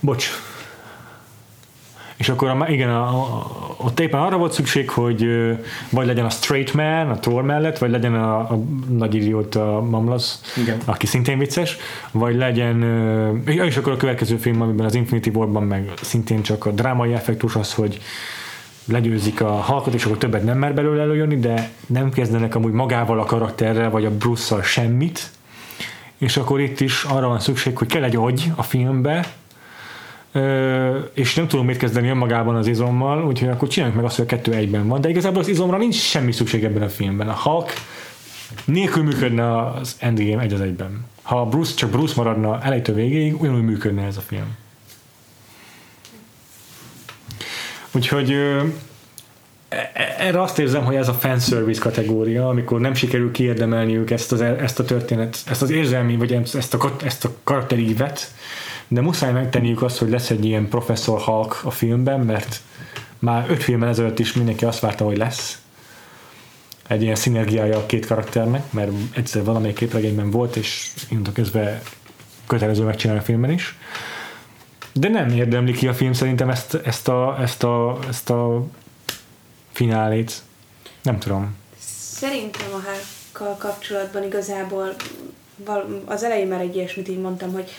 Bocs, 0.00 0.26
és 2.22 2.28
akkor 2.28 2.48
a, 2.48 2.66
igen, 2.68 2.90
a, 2.90 3.08
a, 3.08 3.46
ott 3.76 4.00
éppen 4.00 4.20
arra 4.20 4.36
volt 4.36 4.52
szükség, 4.52 4.90
hogy 4.90 5.26
vagy 5.90 6.06
legyen 6.06 6.24
a 6.24 6.30
straight 6.30 6.74
man 6.74 7.10
a 7.10 7.18
Thor 7.18 7.42
mellett, 7.42 7.78
vagy 7.78 7.90
legyen 7.90 8.14
a, 8.14 8.38
a 8.38 8.58
nagy 8.88 9.14
idiót 9.14 9.54
a 9.54 9.84
igen. 10.56 10.78
aki 10.84 11.06
szintén 11.06 11.38
vicces, 11.38 11.76
vagy 12.10 12.36
legyen, 12.36 12.82
és 13.46 13.76
akkor 13.76 13.92
a 13.92 13.96
következő 13.96 14.36
film, 14.36 14.60
amiben 14.60 14.86
az 14.86 14.94
Infinity 14.94 15.28
War-ban 15.28 15.62
meg 15.62 15.90
szintén 16.02 16.42
csak 16.42 16.66
a 16.66 16.70
drámai 16.70 17.12
effektus 17.12 17.56
az, 17.56 17.74
hogy 17.74 18.00
legyőzik 18.84 19.40
a 19.40 19.50
halkot, 19.50 19.94
és 19.94 20.04
akkor 20.04 20.18
többet 20.18 20.44
nem 20.44 20.58
mer 20.58 20.74
belőle 20.74 21.02
előjönni, 21.02 21.38
de 21.38 21.70
nem 21.86 22.10
kezdenek 22.10 22.54
amúgy 22.54 22.72
magával 22.72 23.20
a 23.20 23.24
karakterrel, 23.24 23.90
vagy 23.90 24.04
a 24.04 24.16
bruce 24.16 24.62
semmit, 24.62 25.30
és 26.18 26.36
akkor 26.36 26.60
itt 26.60 26.80
is 26.80 27.04
arra 27.04 27.28
van 27.28 27.40
szükség, 27.40 27.78
hogy 27.78 27.88
kell 27.88 28.04
egy 28.04 28.16
agy 28.16 28.52
a 28.56 28.62
filmbe, 28.62 29.26
és 31.12 31.34
nem 31.34 31.48
tudom 31.48 31.66
mit 31.66 31.76
kezdeni 31.76 32.08
önmagában 32.08 32.56
az 32.56 32.66
izommal, 32.66 33.24
úgyhogy 33.24 33.48
akkor 33.48 33.68
csináljuk 33.68 33.96
meg 33.96 34.06
azt, 34.06 34.16
hogy 34.16 34.24
a 34.24 34.28
kettő 34.28 34.52
egyben 34.52 34.88
van, 34.88 35.00
de 35.00 35.08
igazából 35.08 35.40
az 35.40 35.48
izomra 35.48 35.76
nincs 35.76 35.94
semmi 35.94 36.32
szükség 36.32 36.64
ebben 36.64 36.82
a 36.82 36.88
filmben. 36.88 37.28
A 37.28 37.38
Hulk 37.42 37.72
nélkül 38.64 39.02
működne 39.02 39.66
az 39.66 39.96
Endgame 39.98 40.42
egy 40.42 40.52
az 40.52 40.60
egyben. 40.60 41.06
Ha 41.22 41.46
Bruce 41.46 41.74
csak 41.74 41.90
Bruce 41.90 42.14
maradna 42.16 42.62
elejtő 42.62 42.94
végéig, 42.94 43.40
ugyanúgy 43.40 43.62
működne 43.62 44.02
ez 44.06 44.16
a 44.16 44.20
film. 44.20 44.56
Úgyhogy 47.92 48.30
e, 48.30 49.90
e, 49.92 50.14
erre 50.18 50.42
azt 50.42 50.58
érzem, 50.58 50.84
hogy 50.84 50.94
ez 50.94 51.08
a 51.08 51.14
fanservice 51.14 51.80
kategória, 51.80 52.48
amikor 52.48 52.80
nem 52.80 52.94
sikerül 52.94 53.30
kiérdemelniük 53.30 54.10
ezt, 54.10 54.32
az, 54.32 54.40
ezt 54.40 54.78
a 54.78 54.84
történet, 54.84 55.38
ezt 55.46 55.62
az 55.62 55.70
érzelmi, 55.70 56.16
vagy 56.16 56.32
ezt 56.32 56.74
a, 56.74 56.96
ezt 57.04 57.24
a 57.24 57.30
karakterívet, 57.44 58.32
de 58.92 59.00
muszáj 59.00 59.32
megtenniük 59.32 59.82
azt, 59.82 59.98
hogy 59.98 60.10
lesz 60.10 60.30
egy 60.30 60.44
ilyen 60.44 60.68
professzor 60.68 61.20
Hulk 61.20 61.60
a 61.64 61.70
filmben, 61.70 62.20
mert 62.20 62.60
már 63.18 63.50
öt 63.50 63.62
filmen 63.62 63.88
ezelőtt 63.88 64.18
is 64.18 64.32
mindenki 64.32 64.64
azt 64.64 64.80
várta, 64.80 65.04
hogy 65.04 65.16
lesz 65.16 65.62
egy 66.86 67.02
ilyen 67.02 67.14
szinergiája 67.14 67.78
a 67.78 67.86
két 67.86 68.06
karakternek, 68.06 68.72
mert 68.72 68.90
egyszer 69.14 69.44
valamelyik 69.44 69.76
képregényben 69.76 70.30
volt, 70.30 70.56
és 70.56 70.90
innentől 71.08 71.34
közben 71.34 71.80
kötelező 72.46 72.84
megcsinálni 72.84 73.22
a 73.22 73.24
filmben 73.24 73.50
is. 73.50 73.76
De 74.92 75.08
nem 75.08 75.28
érdemli 75.28 75.72
ki 75.72 75.88
a 75.88 75.94
film 75.94 76.12
szerintem 76.12 76.50
ezt, 76.50 76.74
ezt, 76.74 77.08
a, 77.08 77.36
ezt, 77.40 77.62
a, 77.62 77.98
ezt 78.08 78.30
a 78.30 78.66
finálét. 79.72 80.42
Nem 81.02 81.18
tudom. 81.18 81.56
Szerintem 82.14 82.66
a 82.72 82.80
Hulkkal 82.80 83.56
kapcsolatban 83.58 84.24
igazából 84.24 84.94
az 86.04 86.22
elején 86.22 86.46
már 86.46 86.60
egy 86.60 86.76
ilyesmit 86.76 87.08
így 87.08 87.20
mondtam, 87.20 87.52
hogy 87.52 87.70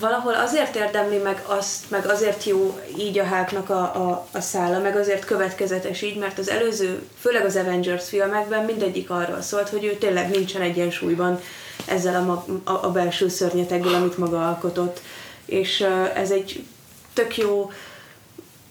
valahol 0.00 0.34
azért 0.34 0.76
érdemli 0.76 1.16
meg 1.16 1.42
azt, 1.46 1.90
meg 1.90 2.06
azért 2.06 2.44
jó 2.44 2.80
így 2.98 3.18
a 3.18 3.24
háknak 3.24 3.70
a, 3.70 3.80
a, 3.80 4.26
a 4.32 4.40
szála, 4.40 4.78
meg 4.78 4.96
azért 4.96 5.24
következetes 5.24 6.02
így, 6.02 6.16
mert 6.16 6.38
az 6.38 6.48
előző, 6.48 7.02
főleg 7.18 7.44
az 7.44 7.56
Avengers 7.56 8.08
filmekben 8.08 8.64
mindegyik 8.64 9.10
arról 9.10 9.40
szólt, 9.40 9.68
hogy 9.68 9.84
ő 9.84 9.94
tényleg 9.94 10.30
nincsen 10.30 10.62
egyensúlyban 10.62 11.40
ezzel 11.86 12.30
a, 12.30 12.46
a, 12.70 12.84
a 12.84 12.90
belső 12.90 13.28
szörnyetekből, 13.28 13.94
amit 13.94 14.18
maga 14.18 14.48
alkotott. 14.48 15.00
És 15.44 15.80
uh, 15.80 16.18
ez 16.18 16.30
egy 16.30 16.64
tök 17.12 17.36
jó, 17.36 17.70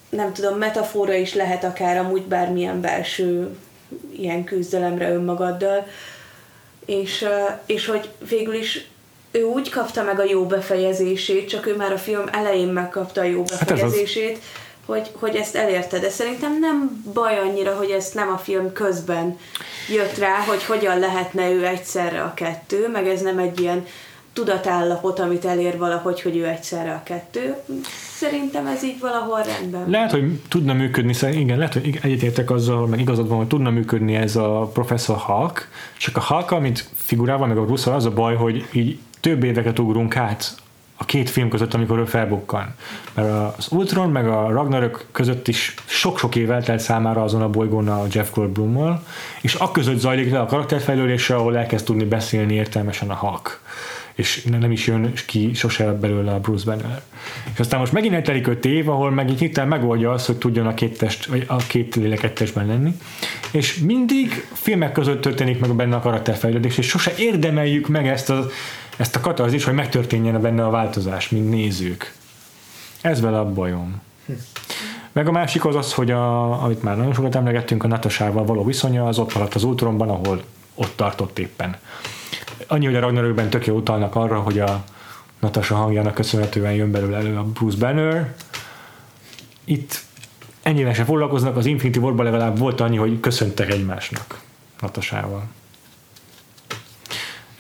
nem 0.10 0.34
tudom, 0.34 0.58
metafora 0.58 1.14
is 1.14 1.34
lehet 1.34 1.64
akár 1.64 1.98
amúgy 1.98 2.24
bármilyen 2.24 2.82
belső 2.82 3.56
ilyen 4.16 4.44
küzdelemre 4.44 5.12
önmagaddal, 5.12 5.88
és, 6.86 7.22
uh, 7.22 7.60
és 7.66 7.86
hogy 7.86 8.10
végül 8.30 8.54
is 8.54 8.90
ő 9.32 9.44
úgy 9.44 9.70
kapta 9.70 10.04
meg 10.04 10.20
a 10.20 10.24
jó 10.24 10.46
befejezését, 10.46 11.50
csak 11.50 11.68
ő 11.68 11.76
már 11.76 11.92
a 11.92 11.98
film 11.98 12.24
elején 12.32 12.68
megkapta 12.68 13.22
a 13.22 13.24
jó 13.24 13.44
befejezését, 13.44 14.34
hát 14.34 14.42
hogy, 14.86 15.12
hogy 15.20 15.36
ezt 15.36 15.56
elérte, 15.56 16.00
de 16.00 16.10
szerintem 16.10 16.60
nem 16.60 17.04
baj 17.14 17.38
annyira, 17.38 17.76
hogy 17.76 17.90
ezt 17.90 18.14
nem 18.14 18.30
a 18.30 18.38
film 18.38 18.74
közben 18.74 19.38
jött 19.90 20.18
rá, 20.18 20.36
hogy 20.48 20.64
hogyan 20.64 21.00
lehetne 21.00 21.52
ő 21.52 21.66
egyszerre 21.66 22.22
a 22.22 22.34
kettő, 22.34 22.90
meg 22.90 23.08
ez 23.08 23.22
nem 23.22 23.38
egy 23.38 23.60
ilyen 23.60 23.86
tudatállapot, 24.34 25.20
amit 25.20 25.46
elér 25.46 25.78
valahogy, 25.78 26.22
hogy 26.22 26.38
ő 26.38 26.48
egyszerre 26.48 26.92
a 26.92 27.04
kettő. 27.04 27.56
Szerintem 28.16 28.68
ez 28.68 28.84
így 28.84 29.00
valahol 29.00 29.42
rendben. 29.42 29.90
Lehet, 29.90 30.12
hogy 30.12 30.42
tudna 30.50 30.74
működni, 30.74 31.14
igen, 31.32 31.58
lehet, 31.58 31.74
hogy 31.74 32.00
egyetértek 32.02 32.52
azzal, 32.52 32.88
meg 32.88 33.00
igazad 33.00 33.28
van, 33.28 33.38
hogy 33.38 33.48
tudna 33.48 33.70
működni 33.70 34.16
ez 34.16 34.36
a 34.36 34.70
professzor 34.74 35.18
Hulk, 35.18 35.68
csak 35.98 36.18
a 36.18 36.22
Hulk, 36.22 36.60
mint 36.60 36.86
figurával, 36.96 37.48
meg 37.48 37.58
a 37.58 37.66
Russell, 37.66 37.94
az 37.94 38.06
a 38.06 38.12
baj, 38.12 38.36
hogy 38.36 38.66
így 38.72 39.00
több 39.22 39.44
éveket 39.44 39.80
ugrunk 39.80 40.16
át 40.16 40.56
a 40.98 41.06
két 41.06 41.30
film 41.30 41.50
között, 41.50 41.74
amikor 41.74 42.00
ő 42.00 42.06
felbukkan. 42.06 42.76
Mert 43.14 43.58
az 43.58 43.68
Ultron 43.72 44.10
meg 44.10 44.28
a 44.28 44.50
Ragnarök 44.50 45.06
között 45.12 45.48
is 45.48 45.74
sok-sok 45.86 46.36
év 46.36 46.52
eltelt 46.52 46.80
számára 46.80 47.24
azon 47.24 47.42
a 47.42 47.50
bolygón 47.50 47.88
a 47.88 48.06
Jeff 48.12 48.34
Goldblummal, 48.34 49.04
és 49.42 49.56
a 49.56 49.72
között 49.72 50.00
zajlik 50.00 50.32
le 50.32 50.40
a 50.40 50.46
karakterfejlődése, 50.46 51.36
ahol 51.36 51.58
elkezd 51.58 51.86
tudni 51.86 52.04
beszélni 52.06 52.54
értelmesen 52.54 53.10
a 53.10 53.16
Hulk 53.16 53.62
és 54.16 54.44
nem 54.44 54.72
is 54.72 54.88
jön 54.88 55.14
ki 55.26 55.54
sose 55.54 55.94
belőle 55.94 56.32
a 56.32 56.40
Bruce 56.40 56.66
Banner. 56.66 57.02
És 57.54 57.60
aztán 57.60 57.80
most 57.80 57.92
megint 57.92 58.14
eltelik 58.14 58.48
öt 58.48 58.66
év, 58.66 58.90
ahol 58.90 59.12
meg 59.12 59.30
hirtelen 59.30 59.70
megoldja 59.70 60.12
azt, 60.12 60.26
hogy 60.26 60.38
tudjon 60.38 60.68
a 60.68 60.74
két, 60.74 60.98
test, 60.98 61.26
vagy 61.26 61.46
a 61.48 61.56
két 61.56 61.96
léleket 61.96 62.34
testben 62.34 62.66
lenni, 62.66 62.98
és 63.52 63.78
mindig 63.78 64.48
filmek 64.54 64.92
között 64.92 65.22
történik 65.22 65.60
meg 65.60 65.76
benne 65.76 65.96
a 65.96 66.00
karakterfejlődés, 66.00 66.78
és 66.78 66.88
sose 66.88 67.14
érdemeljük 67.18 67.88
meg 67.88 68.08
ezt 68.08 68.30
a, 68.30 68.48
ezt 69.02 69.16
a 69.16 69.20
katarzis, 69.20 69.64
hogy 69.64 69.74
megtörténjen 69.74 70.42
benne 70.42 70.66
a 70.66 70.70
változás, 70.70 71.30
mint 71.30 71.50
nézők. 71.50 72.14
Ez 73.02 73.22
vele 73.22 73.40
a 73.40 73.54
bajom. 73.54 74.02
Meg 75.12 75.28
a 75.28 75.32
másik 75.32 75.66
az 75.66 75.76
az, 75.76 75.94
hogy 75.94 76.12
a, 76.12 76.64
amit 76.64 76.84
már 76.84 76.98
nagyon 76.98 77.14
sokat 77.14 77.36
emlegettünk, 77.36 77.84
a 77.84 77.88
Natasával 77.88 78.46
való 78.46 78.66
viszonya, 78.66 79.08
az 79.08 79.20
ott 79.20 79.34
maradt 79.34 79.56
az 79.56 79.64
útronban, 79.64 80.10
ahol 80.10 80.44
ott 80.76 80.94
tartott 80.96 81.40
éppen 81.40 81.78
annyi, 82.72 82.86
hogy 82.86 82.96
a 82.96 83.00
Ragnarökben 83.00 83.50
tök 83.50 83.66
jó 83.66 83.76
utalnak 83.76 84.16
arra, 84.16 84.40
hogy 84.40 84.60
a 84.60 84.84
Natasha 85.40 85.76
hangjának 85.76 86.14
köszönhetően 86.14 86.74
jön 86.74 86.92
belőle 86.92 87.18
elő 87.18 87.38
a 87.38 87.44
Bruce 87.44 87.78
Banner. 87.78 88.34
Itt 89.64 90.02
ennyire 90.62 90.94
se 90.94 91.04
foglalkoznak, 91.04 91.58
az 91.58 91.66
Infinity 91.66 91.98
war 91.98 92.16
legalább 92.16 92.58
volt 92.58 92.82
annyi, 92.82 92.98
hogy 92.98 93.20
köszöntek 93.20 93.70
egymásnak 93.70 94.42
Natasával. 94.82 95.44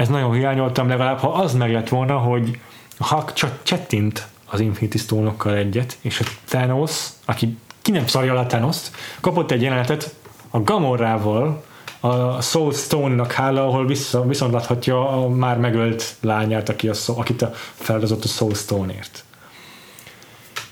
Ez 0.01 0.07
nagyon 0.07 0.33
hiányoltam, 0.33 0.87
legalább 0.87 1.19
ha 1.19 1.27
az 1.27 1.53
meg 1.53 1.71
lett 1.71 1.89
volna, 1.89 2.17
hogy 2.17 2.59
Hulk 2.97 3.33
csak 3.33 3.59
csettint 3.63 4.27
az 4.45 4.59
Infinity 4.59 4.97
stone 4.97 5.33
egyet, 5.45 5.97
és 6.01 6.19
a 6.19 6.23
Thanos, 6.45 7.07
aki 7.25 7.57
ki 7.81 7.91
nem 7.91 8.07
szarja 8.07 8.39
a 8.39 8.45
thanos 8.45 8.77
kapott 9.19 9.51
egy 9.51 9.61
jelenetet 9.61 10.15
a 10.49 10.61
Gamorrával, 10.61 11.63
a 11.99 12.41
Soul 12.41 12.73
Stone-nak 12.73 13.31
hála, 13.31 13.67
ahol 13.67 13.85
vissza, 13.85 14.25
viszont 14.25 14.53
láthatja 14.53 15.09
a 15.09 15.29
már 15.29 15.57
megölt 15.57 16.15
lányát, 16.21 16.69
aki 16.69 16.89
a, 16.89 16.93
akit 17.07 17.41
a 17.41 17.51
feladatott 17.73 18.23
a 18.23 18.27
Soul 18.27 18.53
Stone-ért. 18.53 19.23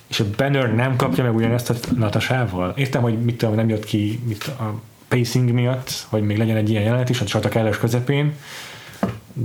És 0.08 0.20
a 0.20 0.26
Banner 0.38 0.76
nem 0.76 0.96
kapja 0.96 1.24
meg 1.24 1.36
ugyanezt 1.36 1.70
a 1.70 1.76
Natasával. 1.96 2.74
Értem, 2.76 3.02
hogy 3.02 3.22
mit 3.22 3.38
tudom, 3.38 3.56
nem 3.56 3.70
jött 3.70 3.86
ki 3.86 4.20
mit, 4.26 4.44
a 4.44 4.74
pacing 5.08 5.52
miatt, 5.52 6.06
hogy 6.10 6.22
még 6.22 6.38
legyen 6.38 6.56
egy 6.56 6.70
ilyen 6.70 6.84
jelenet 6.84 7.10
is 7.10 7.22
a 7.22 7.26
csata 7.26 7.50
kellős 7.50 7.78
közepén, 7.78 8.34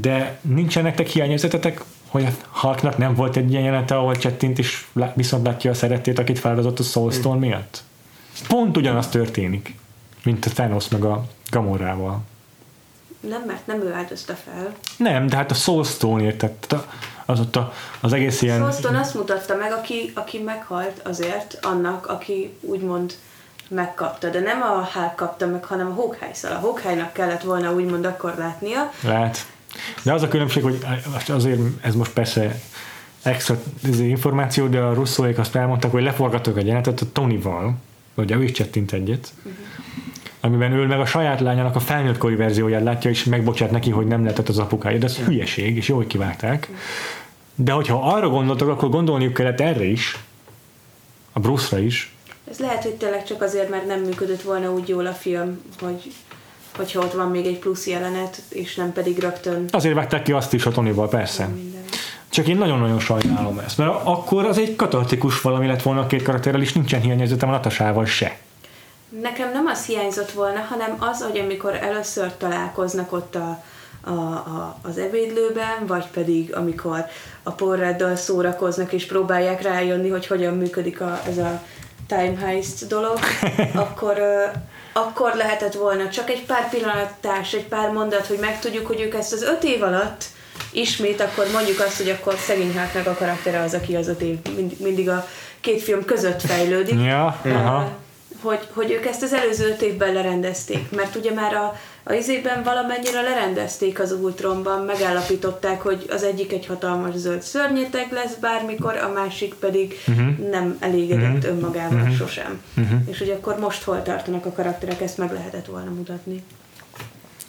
de 0.01 0.38
nincsen 0.40 0.82
nektek 0.82 1.07
hiányérzetetek, 1.07 1.80
hogy 2.09 2.24
a 2.24 2.59
Hulknak 2.61 2.99
nem 2.99 3.14
volt 3.14 3.36
egy 3.36 3.51
ilyen 3.51 3.62
jelenete, 3.62 3.97
ahol 3.97 4.16
csettint 4.16 4.59
is 4.59 4.88
viszont 5.14 5.47
látja 5.47 5.70
a 5.70 5.74
szeretét, 5.74 6.18
akit 6.18 6.38
feladatott 6.38 6.78
a 6.78 6.82
Soul 6.82 7.12
Stone 7.12 7.38
miatt? 7.38 7.82
Pont 8.49 8.76
ugyanaz 8.76 9.09
történik, 9.09 9.74
mint 10.24 10.45
a 10.45 10.51
Thanos 10.51 10.88
meg 10.88 11.05
a 11.05 11.24
Gamorával. 11.51 12.20
Nem, 13.20 13.42
mert 13.47 13.66
nem 13.66 13.80
ő 13.80 13.92
áldozta 13.92 14.34
fel. 14.34 14.74
Nem, 14.97 15.26
de 15.26 15.36
hát 15.36 15.51
a 15.51 15.55
Soulstone 15.55 16.22
értett, 16.22 16.74
az 17.26 17.40
ott 17.40 17.57
a, 17.57 17.72
az 18.01 18.12
egész 18.12 18.42
ilyen... 18.42 18.59
Soulstone 18.59 18.99
azt 18.99 19.14
mutatta 19.14 19.57
meg, 19.57 19.72
aki, 19.72 20.12
aki 20.14 20.38
meghalt 20.38 21.01
azért 21.05 21.59
annak, 21.62 22.07
aki 22.07 22.53
úgymond 22.61 23.14
megkapta, 23.68 24.28
de 24.28 24.40
nem 24.40 24.62
a 24.62 24.88
Hulk 24.92 25.14
kapta 25.16 25.47
meg, 25.47 25.64
hanem 25.64 25.86
a 25.86 25.95
hawkeye 25.95 26.34
-szal. 26.34 26.53
A 26.53 26.59
hawkeye 26.59 27.11
kellett 27.12 27.42
volna 27.42 27.72
úgymond 27.72 28.05
akkor 28.05 28.34
látnia. 28.38 28.92
Lehet. 29.01 29.47
De 30.03 30.12
az 30.12 30.22
a 30.22 30.29
különbség, 30.29 30.62
hogy 30.62 30.79
azért 31.29 31.61
ez 31.81 31.95
most 31.95 32.12
persze 32.12 32.61
extra 33.22 33.59
információ, 33.99 34.66
de 34.66 34.81
a 34.81 34.95
russzóék 34.95 35.39
azt 35.39 35.57
elmondták, 35.57 35.91
hogy 35.91 36.03
leforgattak 36.03 36.59
egy 36.59 36.66
jelenetet 36.66 37.01
a 37.01 37.12
Tonyval, 37.12 37.75
ugye 38.14 38.37
ő 38.37 38.43
is 38.43 38.53
csettint 38.53 38.93
egyet, 38.93 39.33
uh-huh 39.39 39.53
amiben 40.45 40.72
ő 40.72 40.87
meg 40.87 41.01
a 41.01 41.07
saját 41.07 41.41
lányának 41.41 41.77
a 41.77 41.81
felnőttkori 41.81 42.35
verzióját 42.35 42.83
látja, 42.83 43.11
és 43.11 43.25
megbocsát 43.25 43.70
neki, 43.70 43.91
hogy 43.91 44.07
nem 44.07 44.22
lehetett 44.22 44.49
az 44.49 44.59
apukája, 44.59 44.99
de 44.99 45.07
ez 45.07 45.16
hülyeség, 45.16 45.77
és 45.77 45.89
jól 45.89 46.07
kivágták. 46.07 46.68
De 47.55 47.72
hogyha 47.72 48.14
arra 48.14 48.29
gondoltak, 48.29 48.68
akkor 48.68 48.89
gondolniuk 48.89 49.33
kellett 49.33 49.61
erre 49.61 49.85
is, 49.85 50.18
a 51.33 51.41
Bruce-ra 51.41 51.83
is. 51.83 52.14
Ez 52.51 52.59
lehet, 52.59 52.83
hogy 52.83 52.95
tényleg 52.95 53.25
csak 53.25 53.43
azért, 53.43 53.70
mert 53.70 53.87
nem 53.87 54.01
működött 54.01 54.43
volna 54.43 54.72
úgy 54.72 54.89
jól 54.89 55.07
a 55.07 55.12
film, 55.12 55.61
hogy 55.81 56.12
hogyha 56.77 57.01
ott 57.01 57.12
van 57.12 57.31
még 57.31 57.47
egy 57.47 57.59
plusz 57.59 57.87
jelenet, 57.87 58.43
és 58.49 58.75
nem 58.75 58.93
pedig 58.93 59.18
rögtön... 59.18 59.64
Azért 59.70 59.95
vettek 59.95 60.22
ki 60.22 60.33
azt 60.33 60.53
is 60.53 60.66
a 60.66 60.70
Tonyval, 60.70 61.09
persze. 61.09 61.49
Csak 62.29 62.49
én 62.49 62.57
nagyon-nagyon 62.57 63.01
sajnálom 63.01 63.59
ezt, 63.59 63.79
mert 63.79 63.91
akkor 64.05 64.45
az 64.45 64.59
egy 64.59 64.77
katartikus 64.77 65.41
valami 65.41 65.66
lett 65.66 65.83
volna 65.83 66.01
a 66.01 66.07
két 66.07 66.22
karakterrel, 66.22 66.61
és 66.61 66.72
nincsen 66.72 67.01
hiányérzetem 67.01 67.49
a 67.49 67.53
Natasával 67.53 68.05
se. 68.05 68.37
Nekem 69.22 69.53
nem 69.53 69.66
az 69.66 69.87
hiányzott 69.87 70.31
volna, 70.31 70.61
hanem 70.68 70.97
az, 70.99 71.22
hogy 71.22 71.39
amikor 71.39 71.75
először 71.75 72.37
találkoznak 72.37 73.12
ott 73.12 73.35
a, 73.35 73.62
a, 74.01 74.11
a, 74.11 74.79
az 74.83 74.99
ebédlőben, 74.99 75.87
vagy 75.87 76.07
pedig 76.07 76.55
amikor 76.55 77.05
a 77.43 77.51
porráddal 77.51 78.16
szórakoznak 78.16 78.93
és 78.93 79.07
próbálják 79.07 79.62
rájönni, 79.62 80.09
hogy 80.09 80.27
hogyan 80.27 80.55
működik 80.55 81.01
a, 81.01 81.20
ez 81.27 81.39
a 81.39 81.62
time 82.07 82.39
heist 82.39 82.87
dolog, 82.87 83.18
akkor, 83.75 84.18
akkor 84.97 85.34
lehetett 85.34 85.74
volna 85.74 86.09
csak 86.09 86.30
egy 86.30 86.45
pár 86.45 86.68
pillanattás, 86.68 87.53
egy 87.53 87.66
pár 87.66 87.90
mondat, 87.90 88.26
hogy 88.26 88.38
megtudjuk, 88.38 88.86
hogy 88.86 89.01
ők 89.01 89.14
ezt 89.14 89.32
az 89.32 89.42
öt 89.42 89.64
év 89.64 89.82
alatt 89.82 90.24
ismét, 90.72 91.20
akkor 91.20 91.47
mondjuk 91.53 91.80
azt, 91.80 91.97
hogy 91.97 92.11
akkor 92.11 92.34
szegény 92.38 92.78
a 93.07 93.14
karaktere 93.14 93.61
az, 93.61 93.74
aki 93.74 93.97
az 93.97 94.09
öt 94.09 94.20
év 94.20 94.36
mindig, 94.57 94.80
mindig 94.80 95.09
a 95.09 95.28
két 95.61 95.82
film 95.82 96.05
között 96.05 96.40
fejlődik. 96.40 97.05
Ja, 97.05 97.40
aha 97.45 98.03
hogy, 98.45 98.68
hogy 98.72 98.90
ők 98.90 99.07
ezt 99.07 99.22
az 99.22 99.32
előző 99.32 99.68
öt 99.68 99.82
évben 99.82 100.12
lerendezték, 100.12 100.90
mert 100.90 101.16
ugye 101.16 101.32
már 101.32 101.55
a, 101.55 101.78
a 102.07 102.12
izében 102.12 102.62
valamennyire 102.62 103.20
lerendezték 103.20 104.00
az 104.00 104.12
Ultronban, 104.12 104.84
megállapították, 104.84 105.82
hogy 105.82 106.07
az 106.11 106.22
egyik 106.22 106.52
egy 106.52 106.66
hatalmas 106.66 107.14
zöld 107.14 107.42
szörnyeteg 107.42 108.12
lesz 108.12 108.34
bármikor, 108.34 108.96
a 108.96 109.12
másik 109.12 109.55
pedig 109.55 109.94
uh-huh. 110.07 110.50
nem 110.50 110.76
elégedett 110.80 111.36
uh-huh. 111.36 111.50
önmagával 111.50 112.00
uh-huh. 112.00 112.16
sosem. 112.16 112.61
Uh-huh. 112.76 113.00
És 113.11 113.18
hogy 113.18 113.30
akkor 113.30 113.59
most 113.59 113.82
hol 113.82 114.02
tartanak 114.02 114.46
a 114.46 114.52
karakterek, 114.52 115.00
ezt 115.00 115.18
meg 115.18 115.32
lehetett 115.32 115.66
volna 115.66 115.90
mutatni. 115.90 116.42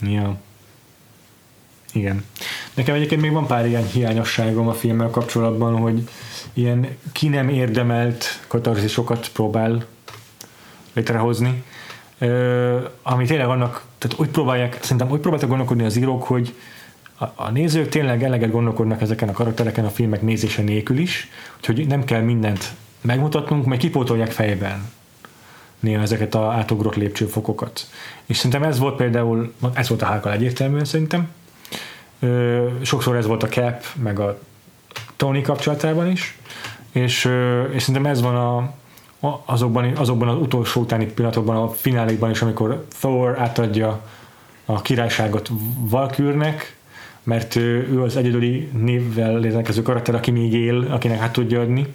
Ja. 0.01 0.35
Igen. 1.93 2.25
Nekem 2.73 2.95
egyébként 2.95 3.21
még 3.21 3.31
van 3.31 3.47
pár 3.47 3.65
ilyen 3.65 3.85
hiányosságom 3.85 4.67
a 4.67 4.73
filmmel 4.73 5.09
kapcsolatban, 5.09 5.77
hogy 5.77 6.09
ilyen 6.53 6.97
ki 7.11 7.27
nem 7.27 7.49
érdemelt 7.49 8.25
katarzisokat 8.47 9.29
próbál 9.33 9.85
létrehozni, 10.93 11.63
ami 13.01 13.25
tényleg 13.25 13.47
annak, 13.47 13.83
tehát 13.97 14.19
úgy 14.19 14.29
próbálják, 14.29 14.77
szerintem 14.81 15.11
úgy 15.11 15.19
próbáltak 15.19 15.49
gondolkodni 15.49 15.83
az 15.83 15.95
írók, 15.95 16.23
hogy 16.23 16.55
a, 17.17 17.25
a 17.35 17.49
nézők 17.49 17.89
tényleg 17.89 18.23
eleget 18.23 18.51
gondolkodnak 18.51 19.01
ezeken 19.01 19.29
a 19.29 19.31
karaktereken 19.31 19.85
a 19.85 19.89
filmek 19.89 20.21
nézése 20.21 20.61
nélkül 20.61 20.97
is, 20.97 21.29
úgyhogy 21.57 21.87
nem 21.87 22.03
kell 22.03 22.21
mindent 22.21 22.73
megmutatnunk, 23.01 23.65
mert 23.65 23.81
kipótolják 23.81 24.31
fejben 24.31 24.91
néha 25.79 26.01
ezeket 26.01 26.35
a 26.35 26.51
átugrott 26.51 26.95
lépcsőfokokat. 26.95 27.87
És 28.25 28.35
szerintem 28.35 28.63
ez 28.63 28.79
volt 28.79 28.95
például, 28.95 29.53
ez 29.73 29.89
volt 29.89 30.01
a 30.01 30.05
Hákal 30.05 30.31
egyértelműen 30.31 30.85
szerintem. 30.85 31.29
Ö, 32.19 32.67
sokszor 32.81 33.15
ez 33.15 33.25
volt 33.25 33.43
a 33.43 33.47
Cap, 33.47 33.83
meg 33.95 34.19
a 34.19 34.39
Tony 35.15 35.43
kapcsolatában 35.43 36.11
is, 36.11 36.37
és, 36.91 37.29
és 37.73 37.83
szerintem 37.83 38.05
ez 38.05 38.21
van 38.21 38.35
a, 38.35 38.73
azokban, 39.45 39.97
azokban 39.97 40.27
az 40.27 40.41
utolsó 40.41 40.81
utáni 40.81 41.05
pillanatokban, 41.05 41.55
a 41.55 41.69
finálékban 41.69 42.29
is, 42.29 42.41
amikor 42.41 42.85
Thor 42.99 43.39
átadja 43.39 44.01
a 44.65 44.81
királyságot 44.81 45.49
Valkürnek, 45.79 46.77
mert 47.23 47.55
ő 47.55 48.01
az 48.01 48.15
egyedüli 48.15 48.69
névvel 48.73 49.37
létező 49.39 49.81
karakter, 49.81 50.15
aki 50.15 50.31
még 50.31 50.53
él, 50.53 50.87
akinek 50.89 51.19
át 51.19 51.31
tudja 51.31 51.61
adni. 51.61 51.93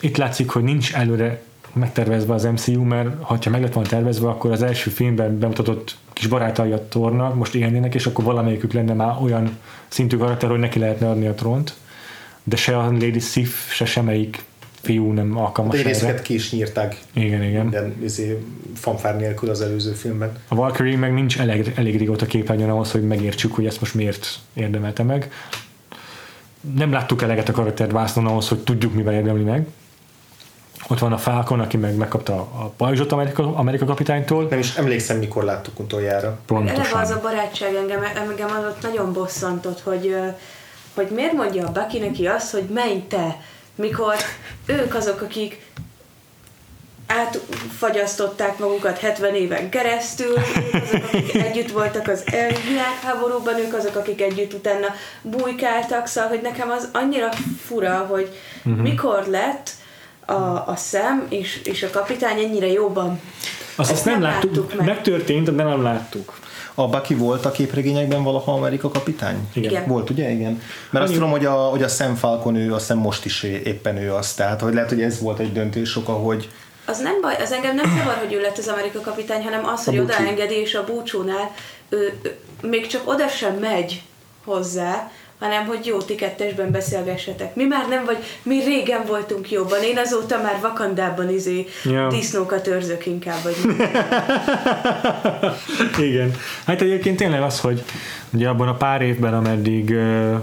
Itt 0.00 0.16
látszik, 0.16 0.50
hogy 0.50 0.62
nincs 0.62 0.94
előre 0.94 1.42
megtervezve 1.72 2.34
az 2.34 2.44
MCU, 2.44 2.82
mert 2.82 3.22
ha 3.22 3.38
meg 3.50 3.62
lett 3.62 3.72
volna 3.72 3.88
tervezve, 3.88 4.28
akkor 4.28 4.50
az 4.50 4.62
első 4.62 4.90
filmben 4.90 5.38
bemutatott 5.38 5.96
kis 6.12 6.26
barátai 6.26 6.72
a 6.72 6.88
tornak 6.88 7.34
most 7.34 7.54
élnének, 7.54 7.94
és 7.94 8.06
akkor 8.06 8.24
valamelyikük 8.24 8.72
lenne 8.72 8.92
már 8.92 9.16
olyan 9.22 9.58
szintű 9.88 10.16
karakter, 10.16 10.50
hogy 10.50 10.58
neki 10.58 10.78
lehetne 10.78 11.10
adni 11.10 11.26
a 11.26 11.34
trónt. 11.34 11.74
De 12.44 12.56
se 12.56 12.78
a 12.78 12.82
Lady 12.82 13.18
Sif, 13.18 13.72
se 13.72 13.84
semmelyik 13.84 14.44
fiú 14.82 15.12
nem 15.12 15.38
alkalmas 15.38 15.76
De 15.76 15.82
részeket 15.82 16.22
ki 16.22 16.34
is 16.34 16.52
nyírták. 16.52 16.96
Igen, 17.12 17.42
igen. 17.42 17.62
Minden 17.62 17.96
izé, 18.02 18.38
fanfár 18.74 19.16
nélkül 19.16 19.50
az 19.50 19.60
előző 19.60 19.92
filmben. 19.92 20.32
A 20.48 20.54
Valkyrie 20.54 20.96
meg 20.96 21.14
nincs 21.14 21.40
elég, 21.40 21.72
elég 21.76 21.98
régóta 21.98 22.26
képernyőn 22.26 22.70
ahhoz, 22.70 22.90
hogy 22.90 23.06
megértsük, 23.06 23.54
hogy 23.54 23.66
ezt 23.66 23.80
most 23.80 23.94
miért 23.94 24.38
érdemelte 24.54 25.02
meg. 25.02 25.32
Nem 26.76 26.92
láttuk 26.92 27.22
eleget 27.22 27.48
a 27.48 27.52
karaktert 27.52 27.92
vásznon 27.92 28.26
ahhoz, 28.26 28.48
hogy 28.48 28.58
tudjuk, 28.58 28.94
mivel 28.94 29.14
érdemli 29.14 29.42
meg. 29.42 29.66
Ott 30.88 30.98
van 30.98 31.12
a 31.12 31.18
Falcon, 31.18 31.60
aki 31.60 31.76
meg 31.76 31.96
megkapta 31.96 32.34
a 32.34 32.72
pajzsot 32.76 33.12
Amerika, 33.12 33.56
Amerika 33.56 33.84
kapitánytól. 33.84 34.46
Nem 34.50 34.58
is 34.58 34.76
emlékszem, 34.76 35.18
mikor 35.18 35.44
láttuk 35.44 35.78
utoljára. 35.78 36.38
Pontosan. 36.46 36.80
Eleve 36.80 37.00
az 37.00 37.10
a 37.10 37.20
barátság 37.22 37.74
engem, 37.74 38.02
engem 38.02 38.48
az 38.48 38.64
ott 38.64 38.82
nagyon 38.82 39.12
bosszantott, 39.12 39.80
hogy, 39.80 40.16
hogy 40.94 41.08
miért 41.14 41.32
mondja 41.32 41.66
a 41.66 41.72
Bucky 41.72 41.98
neki 41.98 42.26
azt, 42.26 42.52
hogy 42.52 42.64
menj 42.72 43.04
te, 43.08 43.36
mikor 43.74 44.14
ők 44.66 44.94
azok, 44.94 45.20
akik 45.20 45.70
átfagyasztották 47.06 48.58
magukat 48.58 48.98
70 48.98 49.34
éven 49.34 49.68
keresztül, 49.68 50.38
ők 50.74 50.82
azok, 50.82 51.04
akik 51.04 51.34
együtt 51.34 51.70
voltak 51.70 52.08
az 52.08 52.24
világháborúban, 52.68 53.58
ők 53.58 53.74
azok, 53.74 53.96
akik 53.96 54.20
együtt 54.20 54.52
utána 54.52 54.86
bujkáltak, 55.22 56.06
szóval, 56.06 56.30
hogy 56.30 56.40
nekem 56.40 56.70
az 56.70 56.88
annyira 56.92 57.28
fura, 57.64 57.96
hogy 57.98 58.38
uh-huh. 58.64 58.82
mikor 58.82 59.26
lett 59.26 59.70
a, 60.24 60.32
a 60.66 60.76
szem 60.76 61.26
és, 61.28 61.60
és 61.64 61.82
a 61.82 61.90
kapitány 61.90 62.38
ennyire 62.38 62.66
jóban. 62.66 63.20
Azt, 63.76 63.90
ezt 63.90 64.04
nem, 64.04 64.20
nem 64.20 64.22
láttuk, 64.22 64.56
láttuk 64.56 64.74
meg. 64.74 64.86
megtörtént, 64.86 65.54
de 65.54 65.62
nem 65.62 65.82
láttuk. 65.82 66.40
A 66.74 66.88
Bucky 66.88 67.14
volt 67.14 67.44
a 67.44 67.50
képregényekben 67.50 68.22
valaha 68.22 68.52
Amerika 68.52 68.88
kapitány? 68.88 69.48
Igen. 69.52 69.86
Volt, 69.86 70.10
ugye? 70.10 70.30
Igen. 70.30 70.62
Mert 70.90 71.04
azt 71.04 71.14
tudom, 71.14 71.30
hogy 71.30 71.44
a, 71.44 71.52
hogy 71.52 71.82
a 71.82 71.88
Sam 71.88 72.14
Falcon 72.14 72.54
ő, 72.54 72.72
azt 72.72 72.80
hiszem 72.80 72.98
most 72.98 73.24
is 73.24 73.42
éppen 73.42 73.96
ő 73.96 74.14
az. 74.14 74.34
Tehát, 74.34 74.60
hogy 74.60 74.74
lehet, 74.74 74.88
hogy 74.88 75.02
ez 75.02 75.20
volt 75.20 75.38
egy 75.38 75.52
döntés 75.52 75.96
oka, 75.96 76.12
hogy 76.12 76.48
az 76.84 76.98
nem 76.98 77.20
baj, 77.20 77.34
az 77.34 77.52
engem 77.52 77.74
nem 77.74 77.96
zavar, 77.98 78.14
hogy 78.14 78.32
ő 78.32 78.40
lett 78.40 78.58
az 78.58 78.68
Amerika 78.68 79.00
kapitány, 79.00 79.42
hanem 79.42 79.66
az, 79.66 79.84
hogy 79.84 79.98
odaengedi, 79.98 80.54
és 80.54 80.74
a 80.74 80.84
búcsúnál 80.84 81.50
ő, 81.88 82.18
ő, 82.22 82.38
még 82.62 82.86
csak 82.86 83.08
oda 83.08 83.28
sem 83.28 83.54
megy 83.54 84.02
hozzá, 84.44 85.10
hanem 85.42 85.66
hogy 85.66 85.86
jó, 85.86 85.98
ti 85.98 86.14
kettesben 86.14 86.70
beszélgessetek. 86.70 87.54
Mi 87.54 87.64
már 87.64 87.88
nem 87.88 88.04
vagy, 88.04 88.16
mi 88.42 88.64
régen 88.64 89.04
voltunk 89.06 89.50
jobban, 89.50 89.82
én 89.82 89.98
azóta 89.98 90.42
már 90.42 90.58
vakandában 90.60 91.28
izé 91.28 91.66
ja. 91.84 92.08
disznókat 92.08 92.66
őrzök 92.66 93.06
inkább, 93.06 93.42
vagy 93.42 93.56
Igen. 96.08 96.34
Hát 96.66 96.80
egyébként 96.80 97.16
tényleg 97.16 97.42
az, 97.42 97.60
hogy 97.60 97.82
ugye 98.32 98.48
abban 98.48 98.68
a 98.68 98.74
pár 98.74 99.02
évben, 99.02 99.34
ameddig 99.34 99.90
uh, 99.90 100.34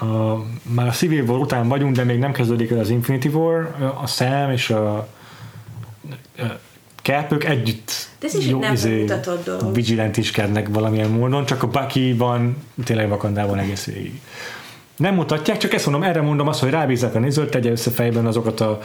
a, 0.00 0.44
már 0.62 0.86
a 0.86 0.92
Civil 0.92 1.24
War 1.24 1.38
után 1.38 1.68
vagyunk, 1.68 1.96
de 1.96 2.04
még 2.04 2.18
nem 2.18 2.32
kezdődik 2.32 2.70
el 2.70 2.78
az 2.78 2.90
Infinity 2.90 3.28
War, 3.28 3.74
a 4.02 4.06
Sam 4.06 4.50
és 4.50 4.70
a 4.70 5.08
Cap, 7.06 7.32
ők 7.32 7.44
együtt 7.44 8.08
De 8.20 8.26
ez 8.26 8.34
is 8.34 8.46
jó, 8.46 8.58
nem 8.58 8.72
izé, 8.72 9.04
dolog. 9.44 9.74
vigilantiskednek 9.74 10.68
valamilyen 10.68 11.10
módon, 11.10 11.46
csak 11.46 11.62
a 11.62 11.66
Bucky 11.66 12.12
van 12.12 12.56
tényleg 12.84 13.08
vakandában 13.08 13.58
egész 13.58 13.84
végig 13.84 14.20
nem 14.96 15.14
mutatják, 15.14 15.56
csak 15.56 15.74
ezt 15.74 15.86
mondom, 15.86 16.08
erre 16.08 16.20
mondom 16.20 16.48
azt, 16.48 16.60
hogy 16.60 16.70
rábízzák 16.70 17.14
a 17.14 17.18
nézőt, 17.18 17.50
tegye 17.50 17.70
össze 17.70 17.90
fejben 17.90 18.26
azokat 18.26 18.60
a 18.60 18.78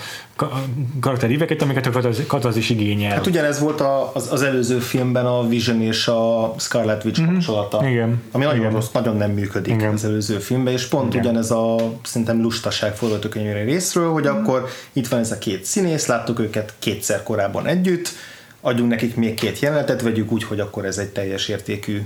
karakteríveket, 0.99 1.61
amiket 1.61 1.85
a 1.85 2.09
katazis 2.27 2.69
igényel. 2.69 3.11
Hát 3.11 3.27
ugyanez 3.27 3.59
volt 3.59 3.81
a, 3.81 4.11
az, 4.13 4.31
az, 4.31 4.41
előző 4.41 4.79
filmben 4.79 5.25
a 5.25 5.47
Vision 5.47 5.81
és 5.81 6.07
a 6.07 6.53
Scarlet 6.57 7.03
Witch 7.03 7.21
mm-hmm. 7.21 7.33
kapcsolata. 7.33 7.89
Igen. 7.89 8.23
Ami 8.31 8.43
nagyon 8.43 8.59
Igen. 8.59 8.71
rossz, 8.71 8.91
nagyon 8.91 9.17
nem 9.17 9.31
működik 9.31 9.73
Igen. 9.73 9.93
az 9.93 10.05
előző 10.05 10.38
filmben, 10.39 10.73
és 10.73 10.88
pont 10.88 11.13
Igen. 11.13 11.25
ugyanez 11.25 11.51
a 11.51 11.75
szerintem 12.03 12.41
lustaság 12.41 12.95
forgatókönyvére 12.95 13.63
részről, 13.63 14.11
hogy 14.11 14.23
mm. 14.23 14.27
akkor 14.27 14.67
itt 14.93 15.07
van 15.07 15.19
ez 15.19 15.31
a 15.31 15.38
két 15.38 15.65
színész, 15.65 16.07
láttuk 16.07 16.39
őket 16.39 16.73
kétszer 16.79 17.23
korábban 17.23 17.65
együtt, 17.65 18.09
adjunk 18.61 18.89
nekik 18.89 19.15
még 19.15 19.33
két 19.33 19.59
jelenetet, 19.59 20.01
vegyük 20.01 20.31
úgy, 20.31 20.43
hogy 20.43 20.59
akkor 20.59 20.85
ez 20.85 20.97
egy 20.97 21.09
teljes 21.09 21.47
értékű 21.47 22.01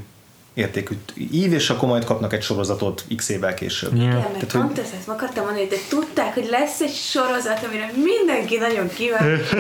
értékű 0.55 0.95
ív, 1.31 1.53
és 1.53 1.69
akkor 1.69 1.89
majd 1.89 2.03
kapnak 2.03 2.33
egy 2.33 2.41
sorozatot 2.41 3.05
x 3.15 3.29
évvel 3.29 3.53
később. 3.53 3.95
Yeah. 3.95 4.07
Igen, 4.07 4.17
mert 4.17 4.31
Tehát, 4.31 4.65
pont 4.65 4.77
hogy... 4.77 4.89
ezt 4.99 5.07
akartam 5.07 5.43
mondani, 5.43 5.67
hogy 5.67 5.77
de 5.77 5.83
tudták, 5.89 6.33
hogy 6.33 6.47
lesz 6.49 6.79
egy 6.81 6.93
sorozat, 6.93 7.63
amire 7.67 7.91
mindenki 8.03 8.57
nagyon 8.57 8.89
kíváncsi. 8.89 9.55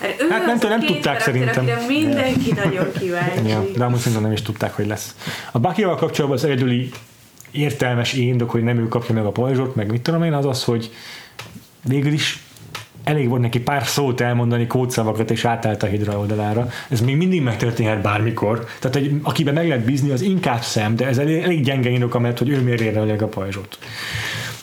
Hát, 0.00 0.20
ő 0.20 0.28
hát 0.28 0.46
nem, 0.46 0.58
nem 0.68 0.80
tudták 0.80 1.20
szerintem. 1.20 1.64
mindenki 1.88 2.46
yeah. 2.54 2.64
nagyon 2.64 2.92
kíváncsi. 2.92 3.48
Ja, 3.48 3.64
de 3.76 3.84
amúgy 3.84 3.98
szerintem 3.98 4.22
nem 4.22 4.32
is 4.32 4.42
tudták, 4.42 4.74
hogy 4.74 4.86
lesz. 4.86 5.14
A 5.52 5.58
Bakival 5.58 5.96
kapcsolatban 5.96 6.38
az 6.38 6.44
egyedüli 6.44 6.90
értelmes 7.50 8.12
indok, 8.12 8.50
hogy 8.50 8.62
nem 8.62 8.78
ő 8.78 8.88
kapja 8.88 9.14
meg 9.14 9.24
a 9.24 9.30
pajzsot, 9.30 9.74
meg 9.74 9.90
mit 9.90 10.02
tudom 10.02 10.22
én, 10.22 10.32
az 10.32 10.46
az, 10.46 10.64
hogy 10.64 10.92
végül 11.84 12.12
is 12.12 12.42
elég 13.04 13.28
volt 13.28 13.40
neki 13.40 13.60
pár 13.60 13.86
szót 13.86 14.20
elmondani, 14.20 14.66
kódszavakat, 14.66 15.30
és 15.30 15.44
átállt 15.44 15.82
a 15.82 15.86
hidra 15.86 16.18
oldalára. 16.18 16.68
Ez 16.88 17.00
még 17.00 17.16
mindig 17.16 17.42
megtörténhet 17.42 18.02
bármikor. 18.02 18.66
Tehát, 18.78 18.96
hogy 18.96 19.20
akiben 19.22 19.54
meg 19.54 19.68
lehet 19.68 19.84
bízni, 19.84 20.10
az 20.10 20.20
inkább 20.20 20.62
szem, 20.62 20.96
de 20.96 21.06
ez 21.06 21.18
elég, 21.18 21.42
elég 21.42 21.64
gyenge 21.64 21.90
indok, 21.90 22.14
amellett, 22.14 22.38
hogy 22.38 22.48
ő 22.48 22.60
miért 22.60 22.80
érne 22.80 23.24
a 23.24 23.26
pajzsot. 23.26 23.78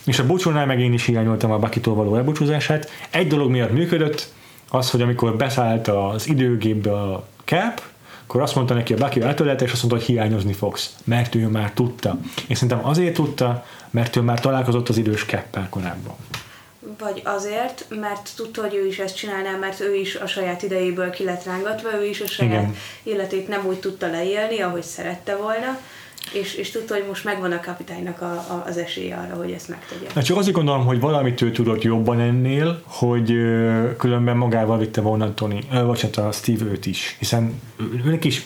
És 0.05 0.19
a 0.19 0.25
búcsónál 0.25 0.65
meg 0.65 0.79
én 0.79 0.93
is 0.93 1.05
hiányoltam 1.05 1.51
a 1.51 1.57
Bakitól 1.57 1.95
való 1.95 2.15
elbúcsúzását. 2.15 2.91
Egy 3.09 3.27
dolog 3.27 3.49
miatt 3.49 3.71
működött, 3.71 4.33
az, 4.69 4.89
hogy 4.89 5.01
amikor 5.01 5.35
beszállt 5.35 5.87
az 5.87 6.27
időgépbe 6.27 6.91
a 6.91 7.27
Cap, 7.45 7.81
akkor 8.23 8.41
azt 8.41 8.55
mondta 8.55 8.73
neki 8.73 8.93
a 8.93 8.97
Bucky 8.97 9.21
eltölte, 9.21 9.65
és 9.65 9.71
azt 9.71 9.81
mondta, 9.83 9.99
hogy 9.99 10.15
hiányozni 10.15 10.53
fogsz, 10.53 10.95
mert 11.03 11.35
ő 11.35 11.47
már 11.47 11.71
tudta. 11.71 12.19
És 12.47 12.57
szerintem 12.57 12.87
azért 12.87 13.13
tudta, 13.13 13.65
mert 13.89 14.15
ő 14.15 14.21
már 14.21 14.39
találkozott 14.39 14.89
az 14.89 14.97
idős 14.97 15.25
Cappel 15.25 15.67
korábban 15.69 16.15
vagy 16.99 17.21
azért, 17.25 17.85
mert 17.89 18.29
tudta, 18.35 18.61
hogy 18.61 18.75
ő 18.75 18.87
is 18.87 18.99
ezt 18.99 19.15
csinálná, 19.15 19.57
mert 19.57 19.79
ő 19.79 19.95
is 19.95 20.15
a 20.15 20.27
saját 20.27 20.63
idejéből 20.63 21.09
ki 21.09 21.23
lett 21.23 21.43
rángatva, 21.43 21.99
ő 21.99 22.05
is 22.05 22.21
a 22.21 22.27
saját 22.27 22.61
Igen. 22.61 22.75
életét 23.03 23.47
nem 23.47 23.65
úgy 23.65 23.79
tudta 23.79 24.07
leélni, 24.07 24.61
ahogy 24.61 24.83
szerette 24.83 25.35
volna, 25.35 25.79
és, 26.33 26.53
és 26.53 26.71
tudta, 26.71 26.93
hogy 26.93 27.05
most 27.07 27.23
megvan 27.23 27.51
a 27.51 27.59
kapitánynak 27.59 28.21
a, 28.21 28.31
a, 28.31 28.63
az 28.67 28.77
esélye 28.77 29.15
arra, 29.15 29.35
hogy 29.35 29.51
ezt 29.51 29.69
megtegye. 29.69 30.07
Hát 30.13 30.25
csak 30.25 30.37
azért 30.37 30.55
gondolom, 30.55 30.85
hogy 30.85 30.99
valamit 30.99 31.41
ő 31.41 31.51
tudott 31.51 31.81
jobban 31.81 32.19
ennél, 32.19 32.81
hogy 32.85 33.31
ö, 33.31 33.95
különben 33.97 34.37
magával 34.37 34.77
vitte 34.77 35.01
volna 35.01 35.33
Tony, 35.33 35.67
ö, 35.73 35.83
vagy 35.83 36.01
hát 36.01 36.17
a 36.17 36.31
Steve 36.31 36.65
őt 36.65 36.85
is, 36.85 37.15
hiszen 37.19 37.61
őnek 38.05 38.25
is 38.25 38.45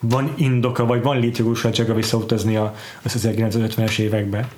van 0.00 0.32
indoka, 0.36 0.86
vagy 0.86 1.02
van 1.02 1.18
létjogosultsága 1.18 1.94
visszautazni 1.94 2.56
a, 2.56 2.74
az 3.02 3.28
1950-es 3.28 3.98
évekbe. 3.98 4.48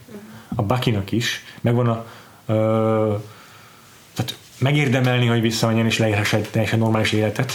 A 0.54 0.62
Buckynak 0.62 1.12
is, 1.12 1.44
megvan 1.60 1.88
a 1.88 2.06
tehát 2.46 4.36
megérdemelni, 4.58 5.26
hogy 5.26 5.40
visszamenjen 5.40 5.86
és 5.86 5.98
leírhassa 5.98 6.36
egy 6.36 6.48
teljesen 6.50 6.78
normális 6.78 7.12
életet. 7.12 7.52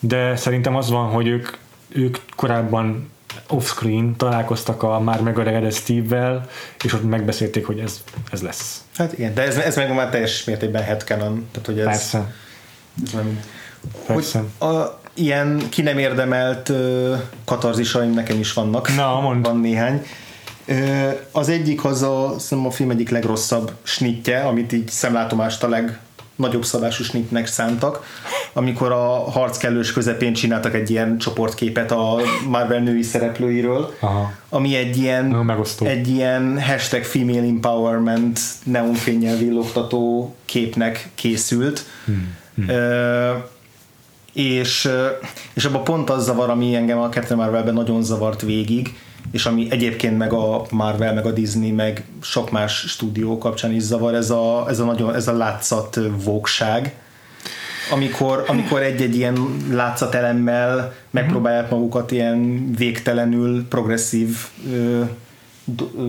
De 0.00 0.36
szerintem 0.36 0.76
az 0.76 0.90
van, 0.90 1.08
hogy 1.08 1.26
ők, 1.26 1.48
ők 1.88 2.18
korábban 2.36 3.10
off-screen 3.48 4.16
találkoztak 4.16 4.82
a 4.82 5.00
már 5.00 5.20
megöregedett 5.20 5.74
Steve-vel, 5.74 6.48
és 6.84 6.92
ott 6.92 7.08
megbeszélték, 7.08 7.66
hogy 7.66 7.78
ez, 7.78 8.02
ez 8.30 8.42
lesz. 8.42 8.82
Hát 8.96 9.12
igen, 9.12 9.34
de 9.34 9.42
ez, 9.42 9.56
ez 9.56 9.76
meg 9.76 9.94
már 9.94 10.10
teljes 10.10 10.44
mértékben 10.44 10.82
headcanon. 10.82 11.48
Tehát, 11.50 11.66
hogy 11.66 11.78
ez, 11.78 11.84
Persze. 11.84 12.34
Ez 13.04 13.12
nem, 13.12 13.40
Persze. 14.06 14.44
Hogy 14.58 14.68
a, 14.68 15.00
ilyen 15.14 15.68
ki 15.68 15.82
nem 15.82 15.98
érdemelt 15.98 16.68
uh, 16.68 17.18
katarzisaim 17.44 18.10
nekem 18.10 18.38
is 18.38 18.52
vannak. 18.52 18.94
Na, 18.94 19.20
mond. 19.20 19.46
Van 19.46 19.56
néhány. 19.56 20.06
Az 21.32 21.48
egyik 21.48 21.84
az 21.84 22.02
a, 22.02 22.34
a 22.64 22.70
film 22.70 22.90
egyik 22.90 23.10
legrosszabb 23.10 23.72
snitje, 23.82 24.40
amit 24.40 24.72
így 24.72 24.88
szemlátomást 24.88 25.62
a 25.62 25.68
legnagyobb 25.68 26.64
szabású 26.64 27.04
snitnek 27.04 27.46
szántak, 27.46 28.04
amikor 28.52 28.92
a 28.92 29.30
harc 29.30 29.56
kellős 29.56 29.92
közepén 29.92 30.32
csináltak 30.32 30.74
egy 30.74 30.90
ilyen 30.90 31.18
csoportképet 31.18 31.90
a 31.90 32.20
Marvel 32.48 32.80
női 32.80 33.02
szereplőiről, 33.02 33.94
Aha. 34.00 34.32
ami 34.48 34.76
egy 34.76 34.96
ilyen, 34.96 35.24
no, 35.24 35.62
egy 35.78 36.08
ilyen 36.08 36.62
hashtag 36.62 37.02
female 37.02 37.46
empowerment 37.46 38.40
neonfényel 38.64 39.36
villogtató 39.36 40.34
képnek 40.44 41.08
készült. 41.14 41.84
Hmm. 42.04 42.36
Hmm. 42.54 42.68
Uh, 42.68 43.44
és, 44.32 44.88
és 45.54 45.64
abban 45.64 45.84
pont 45.84 46.10
az 46.10 46.24
zavar, 46.24 46.50
ami 46.50 46.74
engem 46.74 46.98
a 46.98 47.08
Captain 47.08 47.40
Marvelben 47.40 47.74
nagyon 47.74 48.02
zavart 48.02 48.40
végig, 48.42 48.94
és 49.30 49.46
ami 49.46 49.66
egyébként 49.70 50.18
meg 50.18 50.32
a 50.32 50.66
Marvel, 50.70 51.14
meg 51.14 51.26
a 51.26 51.32
Disney, 51.32 51.70
meg 51.70 52.04
sok 52.20 52.50
más 52.50 52.78
stúdió 52.78 53.38
kapcsán 53.38 53.72
is 53.72 53.82
zavar, 53.82 54.14
ez 54.14 54.30
a, 54.30 54.66
ez 54.68 54.78
a, 54.78 54.84
nagyon, 54.84 55.14
ez 55.14 55.28
a 55.28 55.36
látszat 55.36 56.00
vókság, 56.24 56.94
amikor, 57.90 58.44
amikor 58.46 58.82
egy-egy 58.82 59.16
ilyen 59.16 59.56
látszatelemmel 59.70 60.94
megpróbálják 61.10 61.70
magukat 61.70 62.10
ilyen 62.10 62.70
végtelenül 62.76 63.68
progresszív 63.68 64.36
ö, 64.72 65.02
ö, 65.96 66.08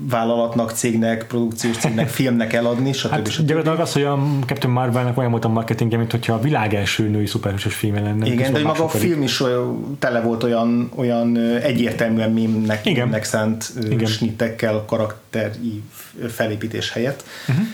vállalatnak, 0.00 0.70
cégnek, 0.70 1.26
produkciós 1.26 1.76
cégnek, 1.76 2.08
filmnek 2.08 2.52
eladni, 2.52 2.92
stb. 2.92 3.10
Hát 3.10 3.30
stb. 3.30 3.46
gyakorlatilag 3.46 3.86
az, 3.86 3.92
hogy 3.92 4.02
a 4.02 4.18
Captain 4.46 4.72
Marvelnek 4.72 5.18
olyan 5.18 5.30
volt 5.30 5.44
a 5.44 5.48
marketingje, 5.48 5.98
mint 5.98 6.10
hogyha 6.10 6.34
a 6.34 6.40
világ 6.40 6.74
első 6.74 7.08
női 7.08 7.26
szuperhősös 7.26 7.74
filme 7.74 8.00
lenne. 8.00 8.26
Igen, 8.26 8.52
de 8.52 8.62
maga 8.62 8.84
a 8.84 8.88
film 8.88 9.22
is 9.22 9.40
olyan, 9.40 9.96
tele 9.98 10.20
volt 10.20 10.42
olyan, 10.42 10.90
olyan 10.94 11.36
egyértelműen 11.62 12.30
mémnek, 12.30 12.86
Igen. 12.86 13.02
mémnek 13.02 13.24
szánt 13.24 13.72
Igen. 13.90 14.06
snittekkel 14.06 14.84
karakteri 14.86 15.82
felépítés 16.28 16.92
helyett. 16.92 17.24
Uh-huh. 17.48 17.66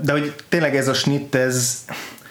De 0.00 0.12
hogy 0.12 0.34
tényleg 0.48 0.76
ez 0.76 0.88
a 0.88 0.94
snitt, 0.94 1.34
ez 1.34 1.84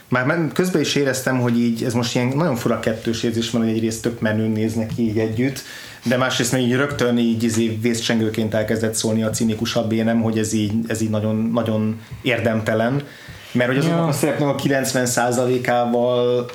már 0.07 0.47
közben 0.53 0.81
is 0.81 0.95
éreztem, 0.95 1.39
hogy 1.39 1.59
így 1.59 1.83
ez 1.83 1.93
most 1.93 2.15
ilyen 2.15 2.27
nagyon 2.27 2.55
fura 2.55 2.79
kettős 2.79 3.23
érzés 3.23 3.49
van, 3.49 3.61
hogy 3.61 3.71
egyrészt 3.71 4.01
tök 4.01 4.19
menőn 4.19 4.51
néznek 4.51 4.91
ki 4.95 5.01
így 5.01 5.19
együtt, 5.19 5.63
de 6.07 6.17
másrészt 6.17 6.51
meg 6.51 6.61
így 6.61 6.75
rögtön 6.75 7.17
így 7.17 7.43
izé 7.43 7.77
vészcsengőként 7.81 8.53
elkezdett 8.53 8.93
szólni 8.93 9.23
a 9.23 9.29
cinikusabb 9.29 9.91
énem, 9.91 10.21
hogy 10.21 10.37
ez 10.37 10.53
így, 10.53 10.73
ez 10.87 11.01
így 11.01 11.09
nagyon, 11.09 11.35
nagyon 11.53 12.01
érdemtelen, 12.21 13.03
mert 13.51 13.69
hogy 13.69 13.77
azoknak 13.77 13.99
Ja. 13.99 14.07
a 14.07 14.11
szerepnek 14.11 14.47
a 14.47 14.55
90%-ával 14.55 16.45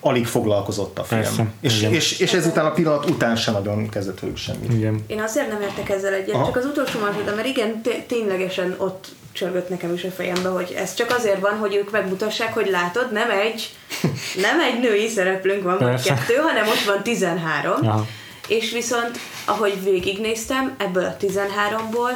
alig 0.00 0.26
foglalkozott 0.26 0.98
a 0.98 1.04
film. 1.04 1.20
Persze, 1.20 1.46
és, 1.60 1.78
igen. 1.78 1.92
és, 1.92 2.18
és 2.18 2.32
ezután 2.32 2.66
a 2.66 2.70
pillanat 2.70 3.10
után 3.10 3.36
sem 3.36 3.54
nagyon 3.54 3.88
kezdett 3.88 4.20
velük 4.20 4.36
semmit. 4.36 4.72
Igen. 4.72 5.04
Én 5.06 5.20
azért 5.20 5.48
nem 5.48 5.60
értek 5.60 5.88
ezzel 5.88 6.12
egyet, 6.14 6.34
Aha. 6.34 6.44
csak 6.44 6.56
az 6.56 6.64
utolsó 6.64 6.98
mondatban, 6.98 7.34
mert 7.34 7.46
igen, 7.46 7.82
té- 7.82 8.04
ténylegesen 8.06 8.74
ott 8.78 9.06
csörgött 9.32 9.68
nekem 9.68 9.94
is 9.94 10.04
a 10.04 10.10
fejembe, 10.10 10.48
hogy 10.48 10.74
ez 10.78 10.94
csak 10.94 11.10
azért 11.18 11.40
van, 11.40 11.56
hogy 11.58 11.74
ők 11.74 11.90
megmutassák, 11.90 12.54
hogy 12.54 12.68
látod, 12.70 13.12
nem 13.12 13.30
egy, 13.30 13.70
nem 14.46 14.60
egy 14.60 14.80
női 14.80 15.08
szereplőnk 15.08 15.62
van, 15.62 15.78
vagy 15.78 16.02
kettő, 16.02 16.34
hanem 16.34 16.66
ott 16.66 16.84
van 16.94 17.02
13. 17.02 17.72
Aha. 17.88 18.06
És 18.46 18.70
viszont, 18.70 19.18
ahogy 19.44 19.82
végignéztem, 19.82 20.74
ebből 20.78 21.04
a 21.04 21.16
13-ból 21.20 22.10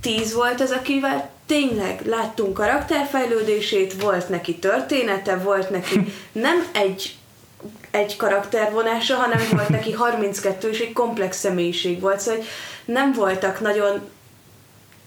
10 0.00 0.34
volt 0.34 0.60
az, 0.60 0.70
akivel 0.70 1.30
tényleg 1.46 2.00
láttunk 2.06 2.54
karakterfejlődését, 2.54 4.02
volt 4.02 4.28
neki 4.28 4.54
története, 4.54 5.36
volt 5.36 5.70
neki 5.70 6.14
nem 6.32 6.66
egy 6.72 7.16
egy 7.90 8.16
karaktervonása, 8.16 9.14
hanem 9.14 9.46
volt 9.50 9.68
neki 9.68 9.92
32 9.92 10.68
és 10.68 10.80
egy 10.80 10.92
komplex 10.92 11.38
személyiség 11.38 12.00
volt, 12.00 12.20
szóval 12.20 12.44
nem 12.84 13.12
voltak 13.12 13.60
nagyon 13.60 14.00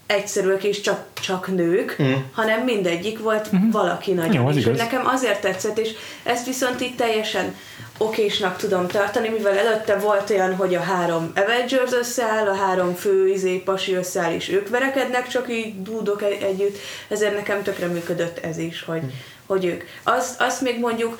egyszerűek 0.08 0.64
és 0.64 0.80
csak, 0.80 1.06
csak 1.20 1.46
nők, 1.46 1.96
mm. 2.02 2.12
hanem 2.32 2.60
mindegyik 2.60 3.18
volt 3.18 3.56
mm-hmm. 3.56 3.70
valaki 3.70 4.12
nagyon. 4.12 4.32
Jó, 4.32 4.46
az 4.46 4.56
és 4.56 4.62
igaz. 4.62 4.78
nekem 4.78 5.06
azért 5.06 5.40
tetszett, 5.40 5.78
és 5.78 5.90
ezt 6.22 6.46
viszont 6.46 6.80
itt 6.80 6.96
teljesen 6.96 7.54
okésnak 7.98 8.56
tudom 8.56 8.86
tartani, 8.86 9.28
mivel 9.28 9.58
előtte 9.58 9.98
volt 9.98 10.30
olyan, 10.30 10.56
hogy 10.56 10.74
a 10.74 10.80
három 10.80 11.32
Avengers 11.34 11.92
összeáll, 11.92 12.46
a 12.46 12.54
három 12.54 12.94
fő 12.94 13.28
izé, 13.28 13.56
pasi 13.56 13.94
összeáll, 13.94 14.32
és 14.32 14.48
ők 14.48 14.68
verekednek, 14.68 15.28
csak 15.28 15.52
így 15.52 15.82
dúdok 15.82 16.22
egy- 16.22 16.42
együtt, 16.42 16.76
ezért 17.08 17.34
nekem 17.34 17.62
tökre 17.62 17.86
működött 17.86 18.38
ez 18.38 18.58
is, 18.58 18.82
hogy, 18.82 19.02
hogy 19.46 19.64
ők. 19.64 19.82
Azt, 20.02 20.40
azt 20.40 20.60
még 20.60 20.78
mondjuk 20.78 21.18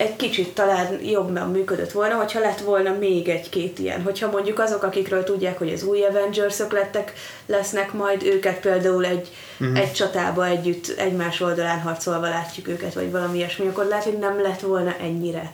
egy 0.00 0.16
kicsit 0.16 0.48
talán 0.48 1.00
jobban 1.04 1.50
működött 1.50 1.92
volna, 1.92 2.14
hogyha 2.14 2.40
lett 2.40 2.60
volna 2.60 2.96
még 2.98 3.28
egy-két 3.28 3.78
ilyen. 3.78 4.02
Hogyha 4.02 4.30
mondjuk 4.30 4.58
azok, 4.58 4.82
akikről 4.82 5.24
tudják, 5.24 5.58
hogy 5.58 5.72
az 5.72 5.82
új 5.82 6.04
avengers 6.04 6.58
lettek, 6.70 7.12
lesznek 7.46 7.92
majd 7.92 8.22
őket 8.22 8.60
például 8.60 9.04
egy, 9.04 9.28
uh-huh. 9.60 9.78
egy 9.78 9.92
csatába 9.92 10.46
együtt 10.46 10.94
egymás 10.98 11.40
oldalán 11.40 11.80
harcolva 11.80 12.28
látjuk 12.28 12.68
őket, 12.68 12.94
vagy 12.94 13.10
valami 13.10 13.36
ilyesmi, 13.36 13.66
akkor 13.66 13.84
lehet, 13.84 14.04
hogy 14.04 14.18
nem 14.18 14.42
lett 14.42 14.60
volna 14.60 14.94
ennyire 15.00 15.52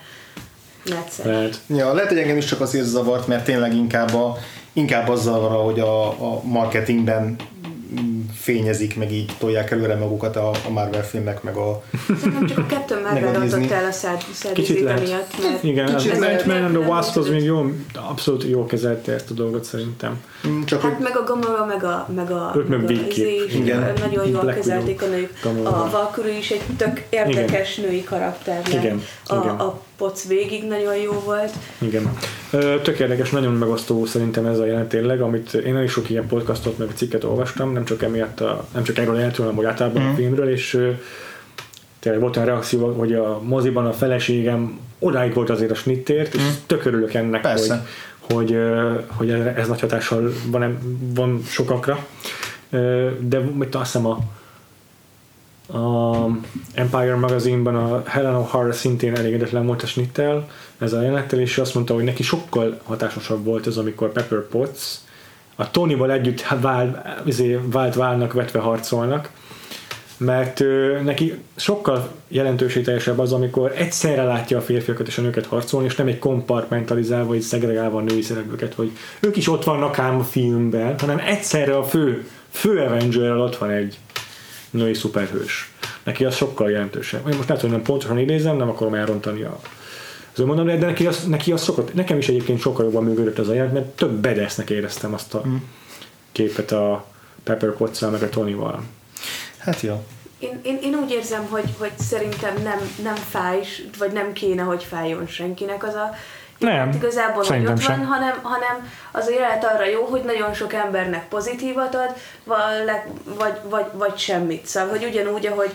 necces. 0.85 1.25
Lehet. 1.25 1.61
Ja, 1.67 1.93
lehet, 1.93 2.09
hogy 2.09 2.19
engem 2.19 2.37
is 2.37 2.45
csak 2.45 2.61
azért 2.61 2.87
zavart, 2.87 3.27
mert 3.27 3.45
tényleg 3.45 3.75
inkább, 3.75 4.15
a, 4.15 4.37
inkább 4.73 5.09
az 5.09 5.23
zavar, 5.23 5.65
hogy 5.65 5.81
a, 5.81 6.09
a 6.09 6.43
marketingben 6.43 7.37
fényezik, 8.35 8.97
meg 8.97 9.13
így 9.13 9.33
tolják 9.39 9.71
előre 9.71 9.95
magukat 9.97 10.37
a, 10.37 10.51
a 10.67 10.71
Marvel 10.71 11.05
filmek, 11.05 11.43
meg 11.43 11.57
a... 11.57 11.83
Szerintem 12.21 12.47
csak 12.47 12.59
a 12.59 12.67
kettő 12.67 13.01
már 13.03 13.13
Meg 13.21 13.25
a 13.25 13.31
berontott 13.31 13.59
Disney. 13.59 13.77
el 13.77 13.85
a 13.85 13.93
szád, 13.93 14.25
Kicsit 14.53 14.81
lehet. 14.81 15.07
miatt, 15.07 15.43
mert 15.43 15.63
Igen, 15.63 15.95
az 15.95 16.03
Kicsit 16.03 16.19
lehet. 16.19 16.41
Ant-Man 16.41 16.63
and 16.63 16.71
the 16.71 16.79
nem 16.79 16.89
Wasp 16.89 17.17
az 17.17 17.29
még 17.29 17.43
jó, 17.43 17.73
abszolút 17.95 18.45
jó 18.49 18.67
kezelte 18.67 19.13
ezt 19.13 19.31
a 19.31 19.35
dolgot 19.35 19.65
szerintem. 19.65 20.21
Mm, 20.49 20.63
Csak 20.65 20.81
Hát 20.81 20.93
hogy 20.93 21.03
meg 21.03 21.17
a 21.17 21.25
Gamora, 21.25 21.65
meg 21.65 21.85
a, 21.85 22.09
meg 22.15 22.31
a, 22.31 22.53
Ők 22.57 22.69
meg 22.69 22.85
a 22.85 22.91
izé 22.91 23.45
is 23.47 23.55
Igen. 23.55 23.93
nagyon 24.01 24.29
jól 24.29 24.41
Black 24.41 24.57
kezelték 24.57 25.03
a 25.03 25.07
nők. 25.07 25.33
Gamora. 25.43 25.69
A 25.71 25.91
Valkyrie 25.91 26.39
is 26.39 26.51
egy 26.51 26.61
tök 26.77 27.03
érdekes 27.11 27.77
női 27.77 28.05
karakter. 28.05 28.63
Igen, 28.69 29.03
A, 29.27 29.35
igen. 29.37 29.55
a 29.57 29.81
poc 29.97 30.27
végig 30.27 30.65
nagyon 30.69 30.97
jó 30.97 31.13
volt. 31.25 31.51
Igen. 31.79 32.13
Tök 32.83 32.99
érdekes, 32.99 33.31
nagyon 33.31 33.53
megosztó 33.53 34.05
szerintem 34.05 34.47
ez 34.47 34.59
a 34.59 34.67
jelent 34.67 34.89
tényleg, 34.89 35.21
amit 35.21 35.55
én 35.55 35.77
elég 35.77 35.89
sok 35.89 36.11
ilyen 36.11 36.27
podcastot 36.27 36.79
meg 36.79 36.89
cikket 36.95 37.25
olvastam, 37.25 37.73
nem 37.73 37.85
csak 37.85 38.03
emiatt, 38.03 38.41
a, 38.41 38.65
nem 38.75 38.83
csak 38.83 38.99
erről 38.99 39.17
jelentről, 39.17 39.47
hanem 39.47 39.61
úgy 39.61 39.67
általában 39.69 40.03
Mhm. 40.03 40.13
a 40.13 40.15
filmről, 40.15 40.49
és 40.49 40.79
tényleg 42.01 42.21
volt 42.21 42.37
olyan 42.37 42.49
reakció, 42.49 42.93
hogy 42.93 43.13
a 43.15 43.41
moziban 43.43 43.87
a 43.87 43.93
feleségem 43.93 44.79
odáig 44.99 45.35
volt 45.35 45.51
azért 45.51 45.71
a 45.71 45.75
snittért, 45.75 46.35
és 46.35 46.43
tök 46.67 46.85
örülök 46.85 47.15
ennek, 47.15 47.41
Mhm. 47.43 47.51
Persze. 47.51 47.75
hogy, 47.75 47.83
hogy, 48.33 48.59
hogy 49.07 49.31
ez, 49.31 49.69
nagy 49.69 49.81
hatással 49.81 50.33
van, 50.47 50.79
van 51.15 51.43
sokakra. 51.45 52.07
De 53.21 53.39
mit 53.39 53.75
azt 53.75 53.93
hiszem 53.93 54.07
a 54.07 54.19
a 55.69 56.27
Empire 56.75 57.17
magazinban 57.17 57.77
a 57.77 58.03
Helen 58.07 58.35
O'Hara 58.35 58.73
szintén 58.73 59.17
elégedetlen 59.17 59.67
volt 59.67 59.83
a 59.83 59.87
snittel, 59.87 60.49
ez 60.79 60.93
a 60.93 61.03
jelenettel, 61.03 61.41
és 61.41 61.59
azt 61.59 61.75
mondta, 61.75 61.95
hogy 61.95 62.05
neki 62.05 62.23
sokkal 62.23 62.81
hatásosabb 62.85 63.45
volt 63.45 63.67
ez, 63.67 63.77
amikor 63.77 64.13
Pepper 64.13 64.41
Potts 64.41 64.81
a 65.57 65.71
Tonyval 65.71 66.11
együtt 66.11 66.47
vál, 66.61 67.17
izé, 67.25 67.59
vált 67.63 67.95
válnak, 67.95 68.33
vetve 68.33 68.59
harcolnak, 68.59 69.31
mert 70.17 70.61
ö, 70.61 71.01
neki 71.03 71.35
sokkal 71.57 72.11
jelentőségteljesebb 72.29 73.19
az, 73.19 73.33
amikor 73.33 73.73
egyszerre 73.77 74.23
látja 74.23 74.59
a 74.59 74.61
férfiakat 74.61 75.07
és 75.07 75.19
a 75.19 75.23
nőket 75.23 75.47
harcolni, 75.47 75.87
és 75.87 75.95
nem 75.95 76.07
egy 76.07 76.19
kompartmentalizálva, 76.19 77.27
vagy 77.27 77.41
szegregálva 77.41 77.99
a 77.99 78.03
női 78.03 78.23
szereplőket, 78.23 78.75
hogy 78.75 78.91
ők 79.21 79.37
is 79.37 79.49
ott 79.49 79.65
vannak 79.65 79.99
ám 79.99 80.19
a 80.19 80.25
filmben, 80.25 80.99
hanem 80.99 81.19
egyszerre 81.27 81.77
a 81.77 81.85
fő, 81.85 82.27
fő 82.51 82.81
avenger 82.81 83.37
ott 83.37 83.57
van 83.57 83.71
egy 83.71 83.99
női 84.71 84.95
szuperhős. 84.95 85.71
Neki 86.03 86.25
az 86.25 86.37
sokkal 86.37 86.71
jelentősebb. 86.71 87.29
Én 87.29 87.37
most 87.37 87.49
lehet, 87.49 87.63
hogy 87.63 87.73
nem 87.73 87.83
pontosan 87.83 88.19
idézem, 88.19 88.57
nem 88.57 88.69
akarom 88.69 88.95
elrontani 88.95 89.43
a 89.43 89.61
az 90.33 90.43
önmondom, 90.43 90.67
de 90.67 90.77
neki 90.77 91.07
az, 91.07 91.25
neki 91.25 91.53
az 91.53 91.65
sokat, 91.65 91.95
nekem 91.95 92.19
is 92.19 92.29
egyébként 92.29 92.61
sokkal 92.61 92.85
jobban 92.85 93.05
működött 93.05 93.39
az 93.39 93.49
a 93.49 93.55
jelent, 93.55 93.73
mert 93.73 93.87
több 93.87 94.11
bedesznek 94.11 94.71
éreztem 94.71 95.15
azt 95.15 95.35
a 95.35 95.43
képet 96.33 96.73
a 96.73 97.07
Pepper 97.43 97.73
potts 97.73 98.01
meg 98.01 98.23
a 98.23 98.29
Tonyval. 98.29 98.83
Hát 99.67 99.81
jó. 99.81 100.05
Én, 100.39 100.61
én, 100.63 100.79
én 100.83 100.95
úgy 100.95 101.11
érzem, 101.11 101.47
hogy, 101.51 101.75
hogy 101.79 101.93
szerintem 101.99 102.55
nem, 102.63 102.79
nem 103.03 103.15
fáj, 103.15 103.63
vagy 103.99 104.13
nem 104.13 104.33
kéne, 104.33 104.63
hogy 104.63 104.85
fájjon 104.85 105.27
senkinek 105.27 105.85
az 105.85 105.95
a 105.95 106.15
Nem, 106.59 106.91
igazából, 106.93 107.45
hogy 107.45 107.67
ott 107.67 107.81
sem. 107.81 107.99
van, 107.99 108.07
hanem, 108.07 108.39
hanem 108.43 108.91
az 109.13 109.31
jelenet 109.31 109.65
arra 109.65 109.85
jó, 109.85 110.05
hogy 110.05 110.23
nagyon 110.23 110.55
sok 110.55 110.73
embernek 110.73 111.29
pozitívat 111.29 111.95
ad, 111.95 112.15
vagy, 112.45 112.59
vagy, 113.25 113.59
vagy, 113.69 113.87
vagy 113.93 114.19
semmit. 114.19 114.67
Szóval, 114.67 114.89
hogy 114.89 115.05
ugyanúgy, 115.05 115.47
ahogy 115.47 115.71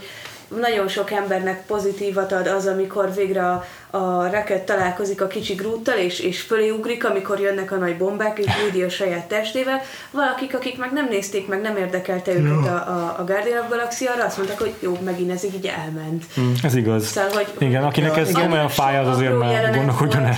nagyon 0.48 0.88
sok 0.88 1.12
embernek 1.12 1.66
pozitívat 1.66 2.32
ad 2.32 2.48
az, 2.48 2.68
amikor 2.68 3.14
végre 3.14 3.50
a, 3.50 3.66
a 3.92 4.30
Racket 4.32 4.66
találkozik 4.66 5.22
a 5.22 5.28
kicsi 5.28 5.54
grúttal, 5.54 5.98
és, 5.98 6.20
és 6.20 6.42
fölé 6.42 6.70
ugrik, 6.70 7.06
amikor 7.06 7.40
jönnek 7.40 7.72
a 7.72 7.76
nagy 7.76 7.98
bombák, 7.98 8.40
és 8.40 8.46
Woody 8.62 8.84
a 8.84 8.90
saját 8.90 9.28
testével. 9.28 9.82
Valakik, 10.12 10.56
akik 10.56 10.78
meg 10.78 10.92
nem 10.94 11.08
nézték, 11.10 11.48
meg 11.48 11.62
nem 11.62 11.78
érdekelte 11.78 12.32
őket 12.32 12.68
a, 12.68 12.76
a, 12.76 13.16
a 13.20 13.24
Guardian 13.24 13.60
of 13.60 13.70
Galaxy, 13.70 14.06
arra 14.06 14.26
azt 14.26 14.38
mondták, 14.38 14.60
hogy 14.60 14.74
jó, 14.80 14.98
megint 15.04 15.32
ez 15.32 15.44
így 15.44 15.72
elment. 15.86 16.26
Ez 16.64 16.76
igaz. 16.76 17.06
Szóval, 17.06 17.30
hogy 17.34 17.48
Igen, 17.58 17.84
akinek 17.84 18.18
ez 18.18 18.32
komolyan 18.32 18.70
fáj, 18.70 18.98
az 18.98 19.08
azért 19.08 19.38
már 19.38 19.76
gondolkodjon 19.76 20.24
el. 20.24 20.36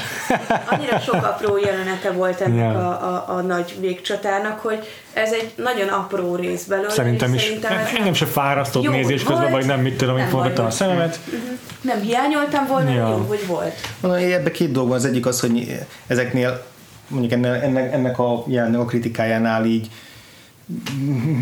Annyira 0.69 0.99
sok 0.99 1.13
apró 1.13 1.57
jelenete 1.57 2.11
volt 2.11 2.41
ennek 2.41 2.61
Ja. 2.63 2.69
a, 2.69 3.13
a, 3.29 3.35
a 3.35 3.41
nagy 3.41 3.75
végcsatának, 3.79 4.59
hogy 4.59 4.87
ez 5.13 5.31
egy 5.31 5.51
nagyon 5.55 5.87
apró 5.87 6.35
rész 6.35 6.63
belőle. 6.63 6.89
Szerintem 6.89 7.33
is. 7.33 7.41
Szerintem 7.41 7.77
ez 7.77 7.87
Engem 7.97 8.13
se 8.13 8.25
fárasztott 8.25 8.89
nézés 8.89 9.23
közben, 9.23 9.51
vagy 9.51 9.65
nem, 9.65 9.79
mit 9.79 9.97
tudom, 9.97 10.17
én 10.17 10.27
forgattam 10.27 10.65
a 10.65 10.69
szememet. 10.69 11.19
nem 11.81 12.01
hiányoltam 12.01 12.67
volna, 12.67 12.91
ja. 12.91 13.07
jó, 13.07 13.25
hogy 13.27 13.42
volt. 13.47 13.73
Mondom, 14.01 14.21
ebbe 14.31 14.51
két 14.51 14.71
dolog 14.71 14.87
van. 14.89 14.97
Az 14.97 15.05
egyik 15.05 15.25
az, 15.25 15.39
hogy 15.39 15.79
ezeknél 16.07 16.63
mondjuk 17.07 17.31
ennek, 17.31 17.93
ennek, 17.93 18.19
a 18.19 18.43
jelennek 18.47 18.79
a 18.79 18.85
kritikájánál 18.85 19.65
így 19.65 19.89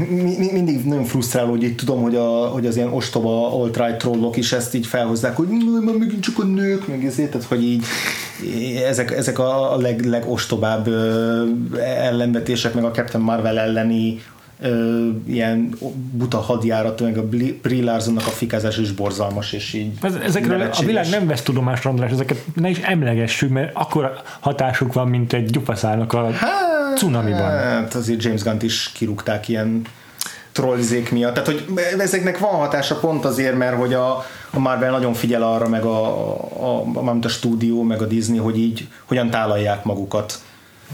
mi- 0.09 0.37
mi- 0.37 0.51
mindig 0.51 0.85
nagyon 0.85 1.03
frusztráló, 1.03 1.49
hogy 1.49 1.63
így 1.63 1.75
tudom, 1.75 2.01
hogy, 2.01 2.15
a, 2.15 2.47
hogy 2.47 2.65
az 2.65 2.75
ilyen 2.75 2.93
ostoba 2.93 3.61
alt-right 3.61 3.97
trollok 3.97 4.37
is 4.37 4.51
ezt 4.51 4.73
így 4.75 4.85
felhozzák, 4.85 5.35
hogy 5.35 5.47
"Nő, 5.47 5.79
már 5.79 5.95
megint 5.95 6.23
csak 6.23 6.39
a 6.39 6.43
nők, 6.43 6.87
meg 6.87 7.05
ezért, 7.05 7.31
tehát 7.31 7.47
hogy 7.47 7.63
így 7.63 7.85
ezek, 8.87 9.11
ezek 9.11 9.39
a 9.39 9.77
leg, 9.79 10.05
legostobább 10.05 10.87
ellenvetések, 11.79 12.73
meg 12.73 12.83
a 12.83 12.91
Captain 12.91 13.23
Marvel 13.23 13.59
elleni 13.59 14.21
ö, 14.61 15.07
ilyen 15.27 15.75
buta 16.11 16.37
hadjárat, 16.37 17.01
meg 17.01 17.17
a 17.17 17.27
Brie 17.61 17.83
Larsonnak 17.83 18.27
a 18.27 18.29
fikázás 18.29 18.77
is 18.77 18.91
borzalmas, 18.91 19.53
és 19.53 19.73
így 19.73 19.91
Ez, 20.01 20.15
ezekről 20.15 20.55
a 20.55 20.57
nevetséges. 20.57 20.85
világ 20.87 21.09
nem 21.09 21.27
vesz 21.27 21.41
tudomást, 21.41 21.85
András, 21.85 22.11
ezeket 22.11 22.45
ne 22.55 22.69
is 22.69 22.77
emlegessük, 22.77 23.49
mert 23.49 23.71
akkor 23.73 24.21
hatásuk 24.39 24.93
van, 24.93 25.07
mint 25.07 25.33
egy 25.33 25.45
gyufaszálnak 25.45 26.13
a 26.13 26.29
cunamiban. 26.95 27.49
Hát 27.49 27.93
azért 27.93 28.23
James 28.23 28.43
Gunn-t 28.43 28.63
is 28.63 28.91
kirúgták 28.93 29.47
ilyen 29.47 29.81
trollzék 30.51 31.11
miatt. 31.11 31.33
Tehát, 31.33 31.49
hogy 31.49 31.65
ezeknek 31.99 32.39
van 32.39 32.51
hatása 32.51 32.95
pont 32.95 33.25
azért, 33.25 33.57
mert 33.57 33.75
hogy 33.75 33.93
a, 33.93 34.25
a 34.51 34.59
Marvel 34.59 34.91
nagyon 34.91 35.13
figyel 35.13 35.43
arra, 35.43 35.67
meg 35.67 35.83
a, 35.83 36.05
a, 36.05 36.37
a, 36.59 36.99
a, 37.09 37.17
a 37.21 37.27
stúdió, 37.27 37.81
meg 37.81 38.01
a 38.01 38.05
Disney, 38.05 38.37
hogy 38.37 38.57
így 38.57 38.87
hogyan 39.05 39.29
tálalják 39.29 39.83
magukat. 39.83 40.41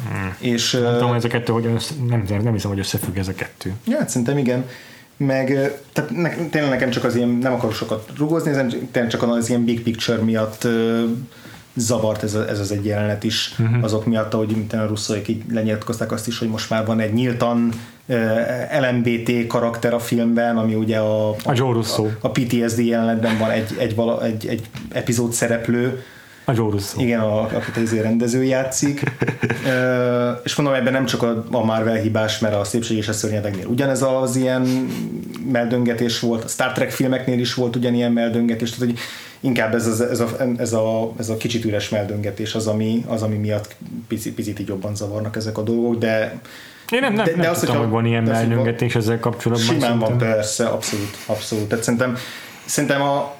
Hmm. 0.09 0.35
És, 0.39 0.71
Nem 0.71 0.93
tudom, 0.93 1.07
hogy 1.07 1.17
ez 1.17 1.23
a 1.23 1.27
kettő 1.27 1.53
hogyan 1.53 1.73
össze, 1.73 1.93
nem, 2.07 2.25
nem 2.43 2.53
hiszem, 2.53 2.69
hogy 2.69 2.79
összefügg 2.79 3.17
ez 3.17 3.27
a 3.27 3.33
kettő. 3.33 3.73
Ja, 3.85 3.97
hát 3.97 4.09
szerintem 4.09 4.37
igen. 4.37 4.65
Meg 5.17 5.71
tehát 5.93 6.09
ne, 6.09 6.29
tényleg 6.29 6.71
nekem 6.71 6.89
csak 6.89 7.03
az 7.03 7.15
ilyen, 7.15 7.29
nem 7.29 7.53
akarok 7.53 7.75
sokat 7.75 8.09
rugozni, 8.17 8.51
tényleg 8.91 9.11
csak 9.11 9.23
az 9.23 9.49
ilyen 9.49 9.65
big 9.65 9.81
picture 9.81 10.21
miatt 10.21 10.63
ö, 10.63 11.03
zavart 11.73 12.23
ez, 12.23 12.33
a, 12.33 12.49
ez 12.49 12.59
az 12.59 12.71
egy 12.71 12.85
jelenet 12.85 13.23
is, 13.23 13.55
uh-huh. 13.59 13.83
azok 13.83 14.05
miatt, 14.05 14.33
ahogy 14.33 14.51
mint 14.55 14.73
a 14.73 14.85
russzóik 14.85 15.27
így 15.27 15.43
lenyilatkozták 15.51 16.11
azt 16.11 16.27
is, 16.27 16.39
hogy 16.39 16.49
most 16.49 16.69
már 16.69 16.85
van 16.85 16.99
egy 16.99 17.13
nyíltan 17.13 17.71
LMBT 18.79 19.47
karakter 19.47 19.93
a 19.93 19.99
filmben, 19.99 20.57
ami 20.57 20.75
ugye 20.75 20.97
a, 20.97 21.29
A 21.29 21.53
a, 22.21 22.27
a 22.27 22.31
PTSD 22.31 22.79
jelenetben 22.79 23.37
van 23.37 23.49
egy, 23.49 23.75
egy, 23.77 23.95
vala, 23.95 24.23
egy, 24.23 24.47
egy 24.47 24.69
epizód 24.91 25.33
szereplő, 25.33 26.03
Joe 26.53 26.69
Russo. 26.71 27.01
igen, 27.01 27.19
a, 27.19 27.41
akit 27.41 27.77
az 27.77 28.01
rendező 28.01 28.43
játszik. 28.43 29.03
Ö, 29.65 30.31
és 30.43 30.55
mondom, 30.55 30.75
ebben 30.75 30.93
nem 30.93 31.05
csak 31.05 31.23
a, 31.23 31.45
a 31.51 31.63
Marvel 31.63 31.95
hibás, 31.95 32.39
mert 32.39 32.55
a 32.55 32.63
Szépség 32.63 32.97
és 32.97 33.07
a 33.07 33.13
Szörnyedeknél 33.13 33.65
ugyanez 33.65 34.01
az 34.01 34.35
ilyen 34.35 34.87
meldöngetés 35.51 36.19
volt, 36.19 36.43
a 36.43 36.47
Star 36.47 36.71
Trek 36.71 36.91
filmeknél 36.91 37.39
is 37.39 37.53
volt 37.53 37.75
ugyanilyen 37.75 38.11
meldöngetés, 38.11 38.69
tehát 38.71 38.85
hogy 38.85 38.99
inkább 39.39 39.75
ez, 39.75 39.87
az, 39.87 40.01
ez, 40.01 40.19
a, 40.19 40.27
ez, 40.57 40.73
a, 40.73 41.13
ez 41.19 41.29
a 41.29 41.37
kicsit 41.37 41.65
üres 41.65 41.89
meldöngetés 41.89 42.55
az, 42.55 42.67
ami, 42.67 43.05
az, 43.07 43.21
ami 43.21 43.35
miatt 43.35 43.75
picit, 44.07 44.33
picit 44.33 44.59
így 44.59 44.67
jobban 44.67 44.95
zavarnak 44.95 45.35
ezek 45.35 45.57
a 45.57 45.61
dolgok, 45.61 45.97
de 45.97 46.39
Én 46.91 46.99
nem, 46.99 47.13
nem, 47.13 47.25
De- 47.25 47.31
nem 47.31 47.41
de 47.41 47.49
az, 47.49 47.59
tudtam, 47.59 47.77
hogy 47.77 47.89
van 47.89 48.05
ilyen 48.05 48.23
melnyöngetés 48.23 48.95
ezzel 48.95 49.19
kapcsolatban. 49.19 49.67
Simán 49.67 49.99
van, 49.99 49.99
szerintem. 49.99 50.29
persze, 50.29 50.65
abszolút, 50.65 51.17
abszolút. 51.25 51.67
Tehát 51.67 51.83
szerintem, 51.83 52.17
szerintem 52.65 53.01
a 53.01 53.35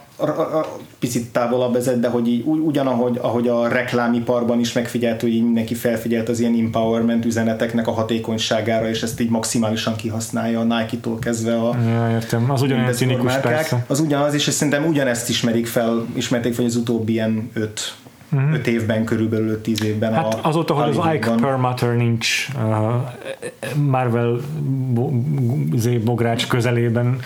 picit 0.99 1.26
távolabb 1.31 1.73
vezet, 1.73 1.99
de 1.99 2.07
hogy 2.07 2.27
így, 2.27 2.44
ugy- 2.45 2.60
ugyanahogy 2.65 3.18
ahogy 3.22 3.48
a 3.48 3.68
reklámiparban 3.68 4.60
is 4.60 4.73
megfigyelt, 4.73 5.22
hogy 5.22 5.34
így 5.34 5.44
mindenki 5.44 5.73
felfigyelt 5.73 6.30
az 6.30 6.39
ilyen 6.39 6.53
empowerment 6.60 7.26
üzeneteknek 7.26 7.88
a 7.88 7.91
hatékonyságára, 7.91 8.89
és 8.89 9.02
ezt 9.03 9.19
így 9.19 9.30
maximálisan 9.30 9.95
kihasználja 9.95 10.60
a 10.60 10.64
Nike-tól 10.64 11.19
kezdve 11.19 11.56
a 11.60 11.76
Ja, 11.85 12.10
értem. 12.11 12.52
Az 12.52 12.61
ugyanolyan 12.61 12.94
cinikus 12.94 13.23
márkák. 13.23 13.53
persze. 13.53 13.85
Az 13.88 13.99
ugyanaz, 13.99 14.34
és 14.34 14.41
szerintem 14.44 14.85
ugyanezt 14.85 15.30
ismerik 15.30 15.68
fel, 15.68 16.06
ismerték 16.14 16.53
fel 16.53 16.65
az 16.65 16.76
utóbbi 16.76 17.11
ilyen 17.11 17.49
öt, 17.53 17.94
mm-hmm. 18.36 18.54
öt 18.54 18.68
évben, 18.68 19.04
körülbelül 19.04 19.49
öt 19.49 19.60
tíz 19.60 19.84
évben. 19.84 20.14
Hát 20.14 20.34
a 20.34 20.40
azóta, 20.41 20.74
hogy 20.74 20.98
az 20.98 21.14
Ike. 21.14 21.30
Perlmutter 21.30 21.95
nincs 21.95 22.48
uh, 22.56 22.94
Marvel 23.76 24.40
bo- 24.94 26.04
bogrács 26.04 26.48
közelében, 26.48 27.20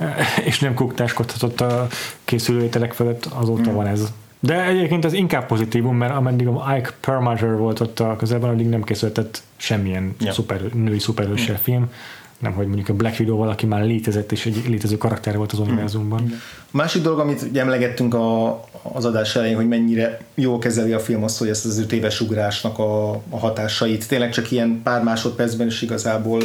uh, 0.00 0.08
és 0.44 0.58
nem 0.58 0.74
kuktáskodhatott 0.74 1.60
a 1.60 1.86
készülőételek 2.24 2.92
fölött, 2.92 3.24
azóta 3.24 3.62
Hmm. 3.62 3.74
van 3.74 3.86
ez. 3.86 4.12
De 4.40 4.64
egyébként 4.64 5.04
ez 5.04 5.12
inkább 5.12 5.46
pozitívum, 5.46 5.96
mert 5.96 6.14
ameddig 6.14 6.46
a 6.46 6.76
Ike 6.76 6.90
Perlmutter 7.00 7.56
volt 7.56 7.80
ott 7.80 8.00
a 8.00 8.16
közelben, 8.16 8.50
addig 8.50 8.68
nem 8.68 8.82
készültett 8.82 9.42
semmilyen 9.56 10.14
Ja. 10.20 10.32
szuper, 10.32 10.60
női 10.60 10.98
szuperhőssel 10.98 11.58
film, 11.58 11.90
nem 12.38 12.52
hogy 12.52 12.66
mondjuk 12.66 12.88
a 12.88 12.94
Black 12.94 13.20
Widow 13.20 13.36
valaki 13.36 13.66
már 13.66 13.84
létezett, 13.84 14.32
és 14.32 14.46
egy 14.46 14.64
létező 14.68 14.96
karakter 14.96 15.36
volt 15.36 15.52
az 15.52 15.58
Hmm. 15.58 15.66
univerzumban. 15.66 16.32
A 16.60 16.76
másik 16.76 17.02
dolog, 17.02 17.18
amit 17.18 17.56
emlegettünk 17.56 18.14
a, 18.14 18.60
az 18.82 19.04
adás 19.04 19.36
elején, 19.36 19.56
hogy 19.56 19.68
mennyire 19.68 20.20
jól 20.34 20.58
kezeli 20.58 20.92
a 20.92 20.98
film 20.98 21.22
azt, 21.22 21.38
hogy 21.38 21.48
ezt 21.48 21.64
az 21.64 21.78
öt 21.78 21.92
éves 21.92 22.20
ugrásnak 22.20 22.78
a, 22.78 23.10
a 23.10 23.38
hatásait 23.38 24.08
tényleg 24.08 24.30
csak 24.30 24.50
ilyen 24.50 24.80
pár 24.82 25.02
másodpercben 25.02 25.66
is 25.66 25.82
igazából 25.82 26.42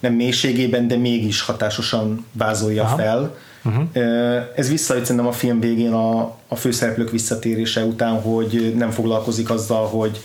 nem 0.00 0.12
mélységében, 0.12 0.88
de 0.88 0.96
mégis 0.96 1.40
hatásosan 1.40 2.26
vázolja. 2.32 2.82
Aha. 2.82 2.96
fel. 2.96 3.36
Uh-huh. 3.64 3.84
Ez 4.56 4.70
visszajött 4.70 5.04
szerintem 5.04 5.26
a 5.26 5.32
film 5.32 5.60
végén 5.60 5.92
a, 5.92 6.36
a 6.48 6.56
főszereplők 6.56 7.10
visszatérése 7.10 7.84
után, 7.84 8.20
hogy 8.20 8.74
nem 8.76 8.90
foglalkozik 8.90 9.50
azzal, 9.50 9.86
hogy 9.86 10.20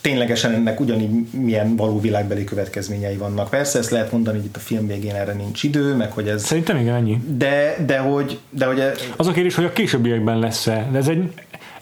ténylegesen 0.00 0.52
ennek 0.52 0.80
ugyanígy 0.80 1.26
milyen 1.30 1.76
való 1.76 2.00
világbeli 2.00 2.44
következményei 2.44 3.16
vannak. 3.16 3.50
Persze 3.50 3.78
ezt 3.78 3.90
lehet 3.90 4.12
mondani, 4.12 4.36
hogy 4.36 4.46
itt 4.46 4.56
a 4.56 4.60
film 4.60 4.86
végén 4.86 5.14
erre 5.14 5.32
nincs 5.32 5.62
idő, 5.62 5.94
meg 5.94 6.12
hogy 6.12 6.28
ez 6.28 6.44
Szerintem 6.44 6.76
igen, 6.76 6.94
ennyi. 6.94 7.20
de, 7.36 7.76
de 7.86 7.98
hogy, 7.98 8.38
de 8.50 8.66
hogy 8.66 8.82
Az 9.16 9.26
a 9.26 9.32
kérdés, 9.32 9.54
hogy 9.54 9.64
a 9.64 9.72
későbbiekben 9.72 10.38
lesz-e, 10.38 10.88
de 10.92 10.98
ez 10.98 11.08
egy, 11.08 11.32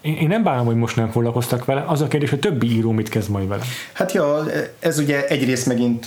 én 0.01 0.17
én 0.17 0.29
nem 0.29 0.43
bánom, 0.43 0.67
hogy 0.67 0.77
most 0.77 0.97
nem 0.97 1.11
foglalkoztak 1.11 1.65
vele, 1.65 1.85
az 1.87 2.01
a 2.01 2.09
kérdés, 2.09 2.31
hogy 2.31 2.39
többi 2.39 2.67
író 2.77 2.91
mit 2.91 3.09
kezd 3.09 3.31
majd 3.31 3.49
vele. 3.49 3.63
Hát 3.93 4.13
ja, 4.13 4.45
ez 4.79 4.99
ugye 4.99 5.27
egyrészt 5.27 5.67
megint 5.67 6.07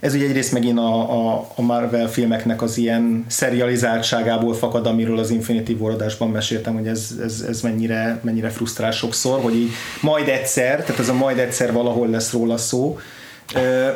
ez 0.00 0.14
ugye 0.14 0.26
egyrészt 0.26 0.52
megint 0.52 0.78
a, 0.78 1.10
a, 1.10 1.46
a 1.54 1.62
Marvel 1.62 2.08
filmeknek 2.08 2.62
az 2.62 2.76
ilyen 2.76 3.24
serializáltságából 3.28 4.54
fakad, 4.54 4.86
amiről 4.86 5.18
az 5.18 5.30
Infinity 5.30 5.76
War 5.78 5.90
adásban 5.90 6.30
meséltem, 6.30 6.74
hogy 6.74 6.86
ez, 6.86 7.10
ez, 7.22 7.44
ez 7.48 7.60
mennyire, 7.60 8.20
mennyire 8.22 8.48
frusztrál 8.48 8.90
sokszor, 8.90 9.40
hogy 9.40 9.54
így 9.54 9.70
majd 10.00 10.28
egyszer, 10.28 10.84
tehát 10.84 11.00
ez 11.00 11.08
a 11.08 11.14
majd 11.14 11.38
egyszer 11.38 11.72
valahol 11.72 12.08
lesz 12.08 12.32
róla 12.32 12.56
szó, 12.56 12.98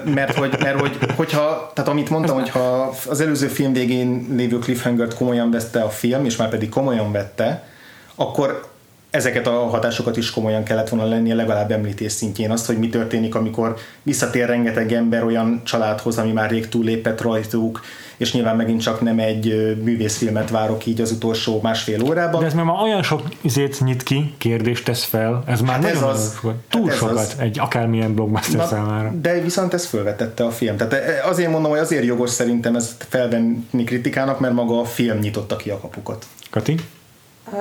mert 0.05 0.35
hogy, 0.35 0.57
mert 0.59 0.81
hogy 0.81 0.99
hogyha, 1.17 1.71
tehát 1.75 1.91
amit 1.91 2.11
mondtam, 2.11 2.37
hogyha 2.37 2.95
az 3.09 3.21
előző 3.21 3.47
film 3.47 3.73
végén 3.73 4.27
lévő 4.37 4.59
cliffhanger 4.59 5.15
komolyan 5.15 5.51
vette 5.51 5.83
a 5.83 5.91
film, 5.91 6.25
és 6.25 6.37
már 6.37 6.49
pedig 6.49 6.69
komolyan 6.69 7.13
vette, 7.13 7.69
akkor 8.15 8.73
ezeket 9.15 9.47
a 9.47 9.51
hatásokat 9.69 10.17
is 10.17 10.31
komolyan 10.31 10.63
kellett 10.63 10.89
volna 10.89 11.07
lennie, 11.09 11.35
legalább 11.35 11.71
említés 11.71 12.13
szintjén 12.13 12.51
azt, 12.51 12.67
hogy 12.67 12.79
mi 12.79 12.89
történik, 12.89 13.35
amikor 13.35 13.77
visszatér 14.03 14.47
rengeteg 14.47 14.93
ember 14.93 15.25
olyan 15.25 15.61
családhoz, 15.65 16.19
ami 16.19 16.33
már 16.33 16.51
rég 16.51 16.69
túllépett 16.69 17.21
rajtuk, 17.21 17.81
és 18.17 18.33
nyilván 18.33 18.57
megint 18.57 18.81
csak 18.83 19.01
nem 19.01 19.19
egy 19.19 19.77
művészfilmet 19.83 20.51
várok 20.51 20.87
így 20.87 21.01
az 21.01 21.11
utolsó 21.11 21.61
másfél 21.63 22.03
órában. 22.03 22.41
De 22.41 22.47
ez 22.47 22.55
már 22.55 22.67
olyan 22.83 23.03
sok 23.03 23.23
izét 23.41 23.81
nyit 23.81 24.03
ki, 24.03 24.35
kérdést 24.39 24.85
tesz 24.85 25.05
fel, 25.05 25.43
ez 25.47 25.61
már 25.61 25.81
Hát 25.81 25.91
ez 25.91 26.03
az. 26.03 26.39
Hát 26.43 26.53
Túl 26.69 26.91
ez 26.91 26.97
sokat 26.97 27.17
az. 27.19 27.35
egy 27.39 27.59
akármilyen 27.59 28.15
blockbuster 28.15 28.67
számára. 28.67 29.13
de 29.21 29.41
viszont 29.41 29.75
ez 29.75 29.85
fölvetette 29.87 30.45
a 30.45 30.51
film. 30.51 30.77
Tehát 30.77 30.93
e, 30.93 31.29
azért 31.29 31.51
mondom, 31.51 31.71
hogy 31.71 31.81
azért 31.81 32.05
jogos 32.05 32.31
szerintem 32.31 32.77
ezt 32.77 33.07
felvenni 33.09 33.85
kritikának, 33.85 34.41
mert 34.41 34.55
maga 34.55 34.81
a 34.81 34.85
film 34.85 35.19
nyitotta 35.19 35.57
ki 35.57 35.71
a 35.71 35.79
kapukat. 35.79 36.27
Kati? 36.51 36.75
Ö, 37.53 37.57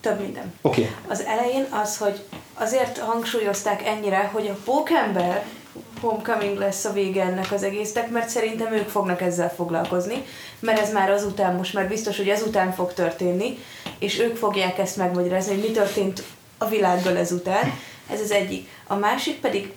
több 0.00 0.20
minden. 0.20 0.54
Oké. 0.62 0.80
Okay. 0.80 0.94
Az 1.08 1.24
elején 1.24 1.66
az, 1.82 1.96
hogy 1.96 2.24
azért 2.54 2.98
hangsúlyozták 2.98 3.86
ennyire, 3.86 4.30
hogy 4.32 4.46
a 4.46 4.58
pókember 4.64 5.44
homecoming 6.00 6.58
lesz 6.58 6.84
a 6.84 6.92
vége 6.92 7.22
ennek 7.22 7.52
az 7.52 7.62
egésznek, 7.62 8.10
mert 8.10 8.28
szerintem 8.28 8.72
ők 8.72 8.88
fognak 8.88 9.20
ezzel 9.20 9.52
foglalkozni, 9.54 10.24
mert 10.60 10.80
ez 10.80 10.92
már 10.92 11.10
azután, 11.10 11.54
most 11.54 11.74
már 11.74 11.88
biztos, 11.88 12.16
hogy 12.16 12.28
ezután 12.28 12.72
fog 12.72 12.92
történni, 12.92 13.58
és 13.98 14.18
ők 14.18 14.36
fogják 14.36 14.78
ezt 14.78 14.96
megmagyarázni, 14.96 15.54
hogy 15.54 15.62
mi 15.62 15.70
történt 15.70 16.22
a 16.58 16.68
világgal 16.68 17.16
ezután. 17.16 17.72
Ez 18.10 18.20
az 18.20 18.30
egyik. 18.30 18.68
A 18.86 18.94
másik 18.94 19.40
pedig 19.40 19.72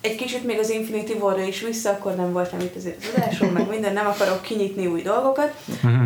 egy 0.00 0.16
kicsit 0.16 0.44
még 0.44 0.58
az 0.58 0.70
Infinity 0.70 1.12
War-ra 1.12 1.42
is 1.42 1.60
vissza, 1.60 1.90
akkor 1.90 2.14
nem 2.14 2.32
volt 2.32 2.52
nem 2.52 2.60
itt 2.60 2.76
az 2.76 2.88
adásom, 3.14 3.48
meg 3.48 3.68
minden, 3.68 3.92
nem 3.92 4.06
akarok 4.06 4.42
kinyitni 4.42 4.86
új 4.86 5.02
dolgokat, 5.02 5.54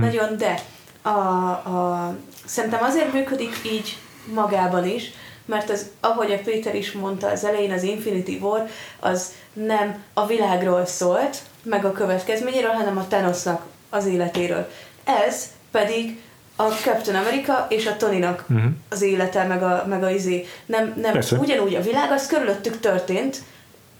nagyon, 0.01 0.37
de 0.37 0.61
a, 1.05 1.09
a, 1.09 2.15
szerintem 2.45 2.83
azért 2.83 3.13
működik 3.13 3.61
így 3.65 3.99
magában 4.33 4.87
is, 4.87 5.13
mert 5.45 5.71
az, 5.71 5.87
ahogy 6.01 6.33
a 6.33 6.39
Péter 6.45 6.75
is 6.75 6.93
mondta 6.93 7.27
az 7.27 7.45
elején, 7.45 7.73
az 7.73 7.83
Infinity 7.83 8.39
War 8.41 8.69
az 9.01 9.33
nem 9.53 10.03
a 10.15 10.27
világról 10.27 10.87
szólt, 10.87 11.39
meg 11.63 11.85
a 11.85 11.93
következményéről, 11.93 12.71
hanem 12.71 12.97
a 12.97 13.07
Thanosnak 13.09 13.63
az 13.91 14.07
életéről. 14.07 14.71
Ez 15.05 15.47
pedig 15.71 16.21
a 16.57 16.63
Captain 16.63 17.17
America 17.17 17.67
és 17.69 17.87
a 17.87 17.97
Tonynak 17.97 18.45
uh-huh. 18.49 18.71
az 18.89 19.03
élete, 19.03 19.45
meg 19.45 19.63
a, 19.63 19.85
meg 19.89 20.03
a 20.03 20.11
izé. 20.11 20.47
Nem, 20.67 20.95
nem 20.97 21.13
Persze. 21.13 21.37
ugyanúgy 21.37 21.75
a 21.75 21.81
világ, 21.81 22.11
az 22.11 22.27
körülöttük 22.27 22.81
történt, 22.81 23.43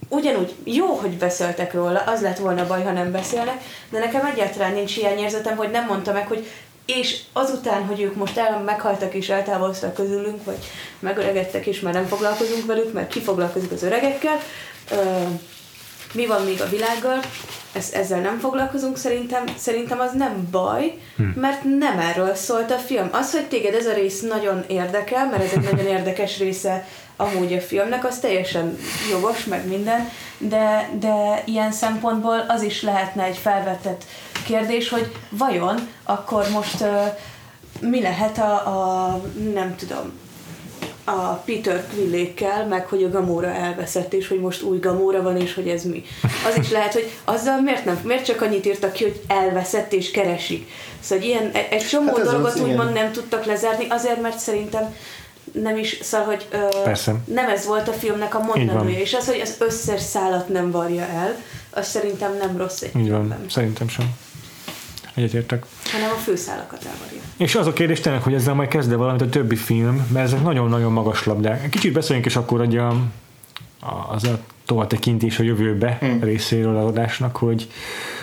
ugyanúgy 0.07 0.55
jó, 0.63 0.85
hogy 0.85 1.17
beszéltek 1.17 1.73
róla, 1.73 1.99
az 1.99 2.21
lett 2.21 2.37
volna 2.37 2.67
baj, 2.67 2.83
ha 2.83 2.91
nem 2.91 3.11
beszélnek, 3.11 3.63
de 3.89 3.99
nekem 3.99 4.25
egyáltalán 4.25 4.73
nincs 4.73 4.95
hiányérzetem, 4.95 5.55
hogy 5.55 5.71
nem 5.71 5.85
mondta 5.85 6.13
meg, 6.13 6.27
hogy 6.27 6.47
és 6.85 7.19
azután, 7.33 7.85
hogy 7.85 8.01
ők 8.01 8.15
most 8.15 8.37
el, 8.37 8.59
meghaltak 8.59 9.13
és 9.13 9.29
eltávoztak 9.29 9.93
közülünk, 9.93 10.43
vagy 10.43 10.57
megöregedtek 10.99 11.65
és 11.65 11.79
már 11.79 11.93
nem 11.93 12.05
foglalkozunk 12.05 12.65
velük, 12.65 12.93
mert 12.93 13.11
ki 13.11 13.19
foglalkozik 13.19 13.71
az 13.71 13.83
öregekkel, 13.83 14.39
mi 16.15 16.25
van 16.25 16.43
még 16.43 16.61
a 16.61 16.69
világgal, 16.69 17.19
ez, 17.71 17.89
ezzel 17.93 18.19
nem 18.19 18.39
foglalkozunk, 18.39 18.97
szerintem, 18.97 19.43
szerintem 19.57 19.99
az 19.99 20.11
nem 20.11 20.47
baj, 20.51 20.97
hmm. 21.15 21.33
mert 21.35 21.63
nem 21.63 21.99
erről 21.99 22.35
szólt 22.35 22.71
a 22.71 22.77
film. 22.77 23.09
Az, 23.11 23.31
hogy 23.31 23.45
téged 23.47 23.73
ez 23.73 23.85
a 23.85 23.93
rész 23.93 24.21
nagyon 24.21 24.63
érdekel, 24.67 25.29
mert 25.29 25.43
ez 25.43 25.51
egy 25.51 25.71
nagyon 25.71 25.87
érdekes 25.87 26.37
része 26.37 26.87
amúgy 27.15 27.53
a 27.53 27.61
filmnek, 27.61 28.05
az 28.05 28.19
teljesen 28.19 28.77
jogos, 29.11 29.43
meg 29.43 29.67
minden, 29.67 30.09
de, 30.37 30.89
de 30.99 31.43
ilyen 31.45 31.71
szempontból 31.71 32.45
az 32.47 32.61
is 32.61 32.81
lehetne 32.81 33.23
egy 33.23 33.37
felvetett 33.37 34.03
kérdés, 34.45 34.89
hogy 34.89 35.11
vajon 35.29 35.89
akkor 36.03 36.49
most 36.49 36.81
uh, 36.81 36.89
mi 37.79 38.01
lehet 38.01 38.37
a, 38.37 38.53
a 38.53 39.21
nem 39.53 39.75
tudom, 39.75 40.11
a 41.05 41.33
Peter 41.45 41.87
Quillékkel, 41.93 42.67
meg 42.67 42.87
hogy 42.87 43.03
a 43.03 43.09
Gamora 43.09 43.47
elveszett, 43.47 44.13
és 44.13 44.27
hogy 44.27 44.39
most 44.39 44.61
új 44.61 44.79
Gamora 44.79 45.21
van, 45.21 45.37
és 45.37 45.53
hogy 45.53 45.67
ez 45.67 45.83
mi. 45.83 46.03
Az 46.49 46.57
is 46.57 46.71
lehet, 46.71 46.93
hogy 46.93 47.11
azzal 47.23 47.61
miért 47.61 47.85
nem, 47.85 47.99
miért 48.03 48.25
csak 48.25 48.41
annyit 48.41 48.65
írtak 48.65 48.91
ki, 48.91 49.03
hogy 49.03 49.21
elveszett 49.27 49.93
és 49.93 50.11
keresik. 50.11 50.69
Szóval 50.99 51.25
ilyen, 51.25 51.51
egy 51.51 51.87
csomó 51.87 52.15
hát 52.15 52.25
dolgot 52.25 52.59
úgymond 52.59 52.93
nem 52.93 53.11
tudtak 53.11 53.45
lezárni, 53.45 53.87
azért, 53.89 54.21
mert 54.21 54.39
szerintem 54.39 54.95
nem 55.51 55.77
is, 55.77 55.97
szóval, 56.01 56.25
hogy 56.25 56.45
ö, 56.49 56.81
Persze. 56.83 57.15
nem 57.25 57.49
ez 57.49 57.65
volt 57.65 57.87
a 57.87 57.93
filmnek 57.93 58.35
a 58.35 58.39
mondandója, 58.39 58.99
és 58.99 59.13
az, 59.13 59.25
hogy 59.25 59.39
az 59.39 59.55
összes 59.59 60.01
szálat 60.01 60.49
nem 60.49 60.71
varja 60.71 61.03
el, 61.03 61.35
az 61.69 61.87
szerintem 61.87 62.37
nem 62.37 62.57
rossz 62.57 62.81
egy 62.81 62.95
Így 62.95 63.09
van, 63.09 63.35
szerintem 63.49 63.87
sem. 63.87 64.17
Egyetértek. 65.15 65.65
Hanem 65.91 66.09
a 66.09 66.19
főszálakat 66.19 66.85
elvarja. 66.85 67.19
És 67.37 67.55
az 67.55 67.67
a 67.67 67.73
kérdés 67.73 67.99
tényleg, 67.99 68.21
hogy 68.21 68.33
ezzel 68.33 68.53
majd 68.53 68.69
kezd 68.69 68.95
valamit 68.95 69.21
a 69.21 69.29
többi 69.29 69.55
film, 69.55 70.07
mert 70.11 70.25
ezek 70.25 70.43
nagyon-nagyon 70.43 70.91
magas 70.91 71.25
labdák. 71.25 71.69
Kicsit 71.69 71.93
beszéljünk 71.93 72.27
is 72.27 72.35
akkor 72.35 72.59
hogy 72.59 72.77
a, 72.77 72.95
az 74.11 74.23
a 74.23 74.39
tovább 74.65 74.87
tekintés 74.87 75.39
a 75.39 75.43
jövőbe 75.43 75.97
hmm. 75.99 76.23
részéről 76.23 76.77
az 76.77 76.85
adásnak, 76.85 77.35
hogy, 77.35 77.67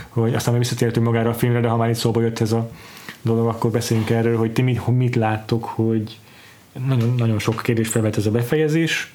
hogy 0.09 0.35
aztán 0.35 0.59
visszatértünk 0.59 1.06
magára 1.06 1.31
a 1.31 1.35
filmre, 1.35 1.60
de 1.60 1.69
ha 1.69 1.77
már 1.77 1.89
itt 1.89 1.94
szóba 1.94 2.20
jött 2.20 2.40
ez 2.40 2.52
a 2.52 2.70
dolog, 3.23 3.47
akkor 3.47 3.70
beszéljünk 3.70 4.10
erről, 4.10 4.36
hogy 4.36 4.52
ti 4.52 4.62
mit, 4.62 4.86
mit 4.86 5.14
láttok, 5.14 5.64
hogy 5.64 6.19
nagyon, 6.86 7.14
nagyon 7.19 7.39
sok 7.39 7.62
kérdés 7.62 7.89
felvet 7.89 8.16
ez 8.16 8.27
a 8.27 8.31
befejezés. 8.31 9.12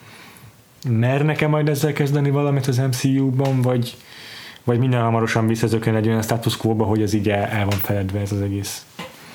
Mernek-e 0.89 1.47
majd 1.47 1.69
ezzel 1.69 1.93
kezdeni 1.93 2.29
valamit 2.29 2.67
az 2.67 2.77
MCU-ban, 2.77 3.61
vagy, 3.61 3.95
vagy 4.68 4.80
minden 4.80 5.02
hamarosan 5.02 5.48
visszazökön 5.48 5.95
egy 5.95 6.07
olyan 6.07 6.22
status 6.22 6.57
quo 6.57 6.84
hogy 6.84 7.02
ez 7.02 7.14
így 7.14 7.30
el, 7.30 7.65
van 7.65 7.80
feledve 7.80 8.19
ez 8.19 8.31
az 8.31 8.41
egész? 8.41 8.85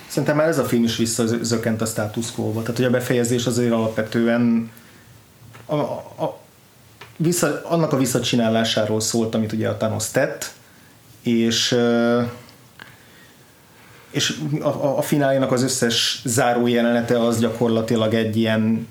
Szerintem 0.07 0.37
már 0.37 0.49
ez 0.49 0.59
a 0.59 0.65
film 0.65 0.85
is 0.85 0.97
visszazökkent 0.97 1.81
a 1.81 1.87
status 1.87 2.33
quo-ba. 2.33 2.61
Tehát, 2.61 2.77
hogy 2.77 2.85
a 2.85 2.91
befejezés 2.91 3.47
azért 3.47 3.73
alapvetően 3.73 4.71
a, 5.67 5.75
a, 5.75 6.39
vissza, 7.17 7.61
annak 7.65 7.93
a 7.93 7.97
visszacsinálásáról 7.97 9.01
szólt, 9.01 9.35
amit 9.35 9.53
ugye 9.53 9.69
a 9.69 9.77
Thanos 9.77 10.11
tett, 10.11 10.53
és 11.23 11.79
és 14.11 14.41
a, 14.61 14.67
a, 14.67 14.99
a 14.99 15.03
finálénak 15.03 15.53
az 15.53 15.63
összes 15.63 16.23
záró 16.25 16.67
jelenete 16.67 17.21
az 17.21 17.39
gyakorlatilag 17.39 18.15
egy 18.15 18.37
ilyen 18.37 18.89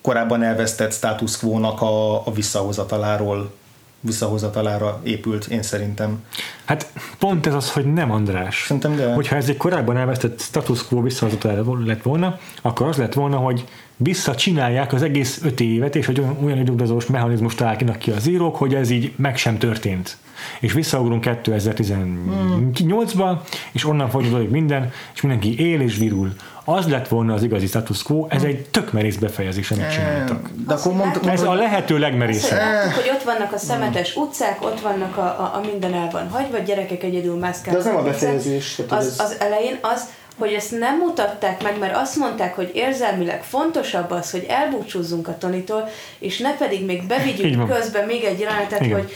korábban 0.00 0.42
elvesztett 0.42 0.92
status 0.92 1.38
quo-nak 1.38 1.80
a, 1.80 2.26
a 2.26 2.32
visszahozataláról 2.32 3.52
visszahozatalára 4.00 5.00
épült, 5.04 5.46
én 5.46 5.62
szerintem. 5.62 6.24
Hát 6.64 6.92
pont 7.18 7.46
ez 7.46 7.54
az, 7.54 7.72
hogy 7.72 7.92
nem 7.92 8.10
András. 8.10 8.64
Szerintem 8.66 8.96
de... 8.96 9.14
Hogyha 9.14 9.36
ez 9.36 9.48
egy 9.48 9.56
korábban 9.56 9.96
elvesztett 9.96 10.40
status 10.40 10.86
quo 10.86 11.02
visszahozatalára 11.02 11.84
lett 11.84 12.02
volna, 12.02 12.38
akkor 12.62 12.86
az 12.86 12.96
lett 12.96 13.14
volna, 13.14 13.36
hogy 13.36 13.64
visszacsinálják 13.96 14.92
az 14.92 15.02
egész 15.02 15.40
öt 15.44 15.60
évet, 15.60 15.96
és 15.96 16.06
hogy 16.06 16.22
olyan 16.44 16.58
időgazós 16.58 17.06
mechanizmus 17.06 17.54
találnak 17.54 17.98
ki 17.98 18.10
az 18.10 18.26
írók, 18.26 18.56
hogy 18.56 18.74
ez 18.74 18.90
így 18.90 19.12
meg 19.16 19.36
sem 19.36 19.58
történt. 19.58 20.16
És 20.60 20.72
visszaugrunk 20.72 21.24
2018-ba, 21.26 23.36
és 23.72 23.84
onnan 23.84 24.08
folytatódik 24.08 24.50
minden, 24.50 24.90
és 25.14 25.20
mindenki 25.20 25.60
él 25.60 25.80
és 25.80 25.96
virul. 25.96 26.32
Az 26.70 26.88
lett 26.88 27.08
volna 27.08 27.34
az 27.34 27.42
igazi 27.42 27.66
status 27.66 28.02
quo, 28.02 28.26
ez 28.28 28.42
egy 28.42 28.66
tök 28.70 28.92
merész 28.92 29.16
befejezés, 29.16 29.70
amit 29.70 29.92
csináltak. 29.92 30.48
De 30.66 30.74
akkor 30.74 30.92
mondtuk, 30.92 31.26
ez 31.26 31.42
a 31.42 31.54
lehető 31.54 31.98
legmerészebb. 31.98 32.60
hogy 32.94 33.10
ott 33.14 33.22
vannak 33.22 33.52
a 33.52 33.58
szemetes 33.58 34.16
utcák, 34.16 34.62
ott 34.62 34.80
vannak 34.80 35.16
a, 35.16 35.20
a, 35.20 35.50
a 35.54 35.60
minden 35.70 35.94
el 35.94 36.08
van 36.12 36.28
hagyva, 36.28 36.58
gyerekek 36.58 37.02
egyedül 37.02 37.34
mászkálnak. 37.34 37.82
De 37.82 37.88
az 37.88 37.94
nem 37.94 38.04
a 38.04 38.08
befejezés. 38.08 38.80
Az, 38.88 39.14
az 39.18 39.36
elején 39.38 39.78
az, 39.80 40.02
hogy 40.38 40.52
ezt 40.52 40.78
nem 40.78 40.96
mutatták 40.98 41.62
meg, 41.62 41.78
mert 41.78 41.96
azt 41.96 42.16
mondták, 42.16 42.54
hogy 42.54 42.70
érzelmileg 42.74 43.42
fontosabb 43.42 44.10
az, 44.10 44.30
hogy 44.30 44.46
elbúcsúzzunk 44.48 45.28
a 45.28 45.38
Tonitól, 45.38 45.88
és 46.18 46.38
ne 46.38 46.56
pedig 46.56 46.84
még 46.84 47.06
bevigyük 47.06 47.68
közben 47.68 48.06
még 48.06 48.24
egy 48.24 48.40
jelenetet, 48.40 48.80
Igen. 48.80 48.98
hogy 48.98 49.12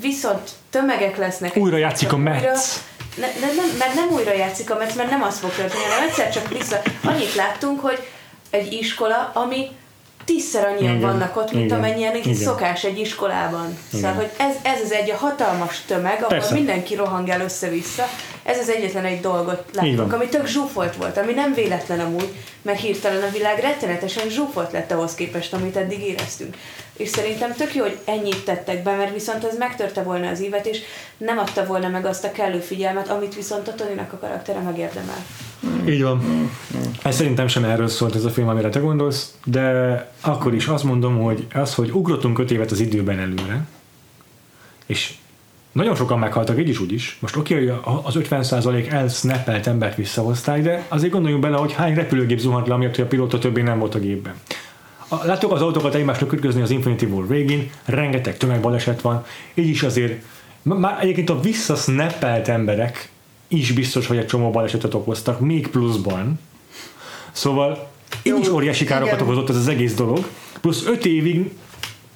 viszont 0.00 0.50
tömegek 0.70 1.16
lesznek. 1.16 1.56
Újra 1.56 1.76
játszik 1.76 2.12
a 2.12 2.16
Metsz. 2.16 2.82
Ne, 3.20 3.26
ne, 3.46 3.52
nem, 3.54 3.76
mert 3.78 3.94
nem 3.94 4.08
újra 4.10 4.32
játszik 4.32 4.70
a 4.70 4.76
Metsz, 4.76 4.94
mert 4.94 5.10
nem 5.10 5.22
az 5.22 5.38
fog 5.38 5.50
történni, 5.50 5.82
hanem 5.82 6.08
egyszer 6.08 6.30
csak 6.30 6.48
vissza. 6.48 6.80
Annyit 7.04 7.34
láttunk, 7.34 7.80
hogy 7.80 7.98
egy 8.50 8.72
iskola, 8.72 9.30
ami 9.34 9.68
tízszer 10.24 10.64
annyian 10.66 10.96
Igen. 10.96 11.10
vannak 11.10 11.36
ott, 11.36 11.52
mint 11.52 11.64
Igen. 11.64 11.78
amennyien 11.78 12.16
Igen. 12.16 12.34
szokás 12.34 12.84
egy 12.84 12.98
iskolában. 12.98 13.78
Szóval, 13.92 14.12
hogy 14.12 14.30
ez, 14.36 14.54
ez 14.62 14.80
az 14.84 14.92
egy 14.92 15.10
a 15.10 15.16
hatalmas 15.16 15.80
tömeg, 15.86 16.16
ahol 16.16 16.28
Persze. 16.28 16.54
mindenki 16.54 16.94
rohang 16.94 17.28
el 17.28 17.40
össze-vissza. 17.40 18.08
Ez 18.48 18.58
az 18.58 18.68
egyetlen 18.68 19.04
egy 19.04 19.20
dolgot 19.20 19.64
láttunk, 19.72 20.12
ami 20.12 20.28
tök 20.28 20.46
zsúfolt 20.46 20.96
volt, 20.96 21.16
ami 21.16 21.32
nem 21.32 21.54
véletlen 21.54 22.00
amúgy, 22.00 22.28
mert 22.62 22.80
hirtelen 22.80 23.22
a 23.22 23.30
világ 23.32 23.60
rettenetesen 23.60 24.28
zsúfolt 24.28 24.72
lett 24.72 24.92
ahhoz 24.92 25.14
képest, 25.14 25.52
amit 25.52 25.76
eddig 25.76 26.00
éreztünk. 26.00 26.56
És 26.96 27.08
szerintem 27.08 27.54
tök 27.54 27.74
jó, 27.74 27.82
hogy 27.82 27.98
ennyit 28.04 28.44
tettek 28.44 28.82
be, 28.82 28.96
mert 28.96 29.12
viszont 29.12 29.44
az 29.44 29.56
megtörte 29.58 30.02
volna 30.02 30.28
az 30.28 30.42
ívet, 30.42 30.66
és 30.66 30.78
nem 31.16 31.38
adta 31.38 31.66
volna 31.66 31.88
meg 31.88 32.06
azt 32.06 32.24
a 32.24 32.32
kellő 32.32 32.58
figyelmet, 32.58 33.08
amit 33.08 33.34
viszont 33.34 33.68
a 33.68 33.74
Tonynak 33.74 34.12
a 34.12 34.18
karaktere 34.18 34.58
megérdemel. 34.58 35.24
Így 35.88 36.02
van. 36.02 36.50
Ez 37.02 37.16
szerintem 37.16 37.48
sem 37.48 37.64
erről 37.64 37.88
szólt 37.88 38.14
ez 38.14 38.24
a 38.24 38.30
film, 38.30 38.48
amire 38.48 38.68
te 38.68 38.78
gondolsz, 38.78 39.34
de 39.44 40.10
akkor 40.20 40.54
is 40.54 40.66
azt 40.66 40.84
mondom, 40.84 41.22
hogy 41.22 41.46
az, 41.54 41.74
hogy 41.74 41.90
ugrottunk 41.90 42.38
öt 42.38 42.50
évet 42.50 42.70
az 42.70 42.80
időben 42.80 43.18
előre, 43.18 43.66
és 44.86 45.14
nagyon 45.72 45.94
sokan 45.94 46.18
meghaltak 46.18 46.58
így 46.58 46.68
is 46.68 46.80
úgy 46.80 46.92
is. 46.92 47.16
Most 47.20 47.36
oké, 47.36 47.54
hogy 47.54 47.72
az 48.02 48.14
50% 48.18 48.90
elsnappelt 48.90 49.66
embert 49.66 49.96
visszahozták, 49.96 50.62
de 50.62 50.84
azért 50.88 51.12
gondoljunk 51.12 51.42
bele, 51.42 51.56
hogy 51.56 51.72
hány 51.72 51.94
repülőgép 51.94 52.38
zuhant 52.38 52.66
le, 52.66 52.74
amiatt, 52.74 52.94
hogy 52.94 53.04
a 53.04 53.08
pilóta 53.08 53.38
többé 53.38 53.62
nem 53.62 53.78
volt 53.78 53.94
a 53.94 53.98
gépben. 53.98 54.34
Láttuk 55.24 55.52
az 55.52 55.62
autókat 55.62 55.94
egymásnak 55.94 56.32
ütközni 56.32 56.62
az 56.62 56.70
Infinity 56.70 57.04
War 57.04 57.28
végén, 57.28 57.70
rengeteg 57.84 58.36
tömegbaleset 58.36 59.00
van, 59.00 59.24
így 59.54 59.68
is 59.68 59.82
azért 59.82 60.22
már 60.62 60.98
egyébként 61.00 61.30
a 61.30 61.40
visszasnappelt 61.40 62.48
emberek 62.48 63.10
is 63.48 63.72
biztos, 63.72 64.06
hogy 64.06 64.16
egy 64.16 64.26
csomó 64.26 64.50
balesetet 64.50 64.94
okoztak, 64.94 65.40
még 65.40 65.68
pluszban. 65.68 66.38
Szóval 67.32 67.88
így 68.22 68.38
is 68.40 68.48
óriási 68.48 68.84
károkat 68.84 69.20
okozott 69.20 69.48
ez 69.48 69.56
az 69.56 69.68
egész 69.68 69.94
dolog, 69.94 70.28
plusz 70.60 70.86
öt 70.86 71.06
évig 71.06 71.50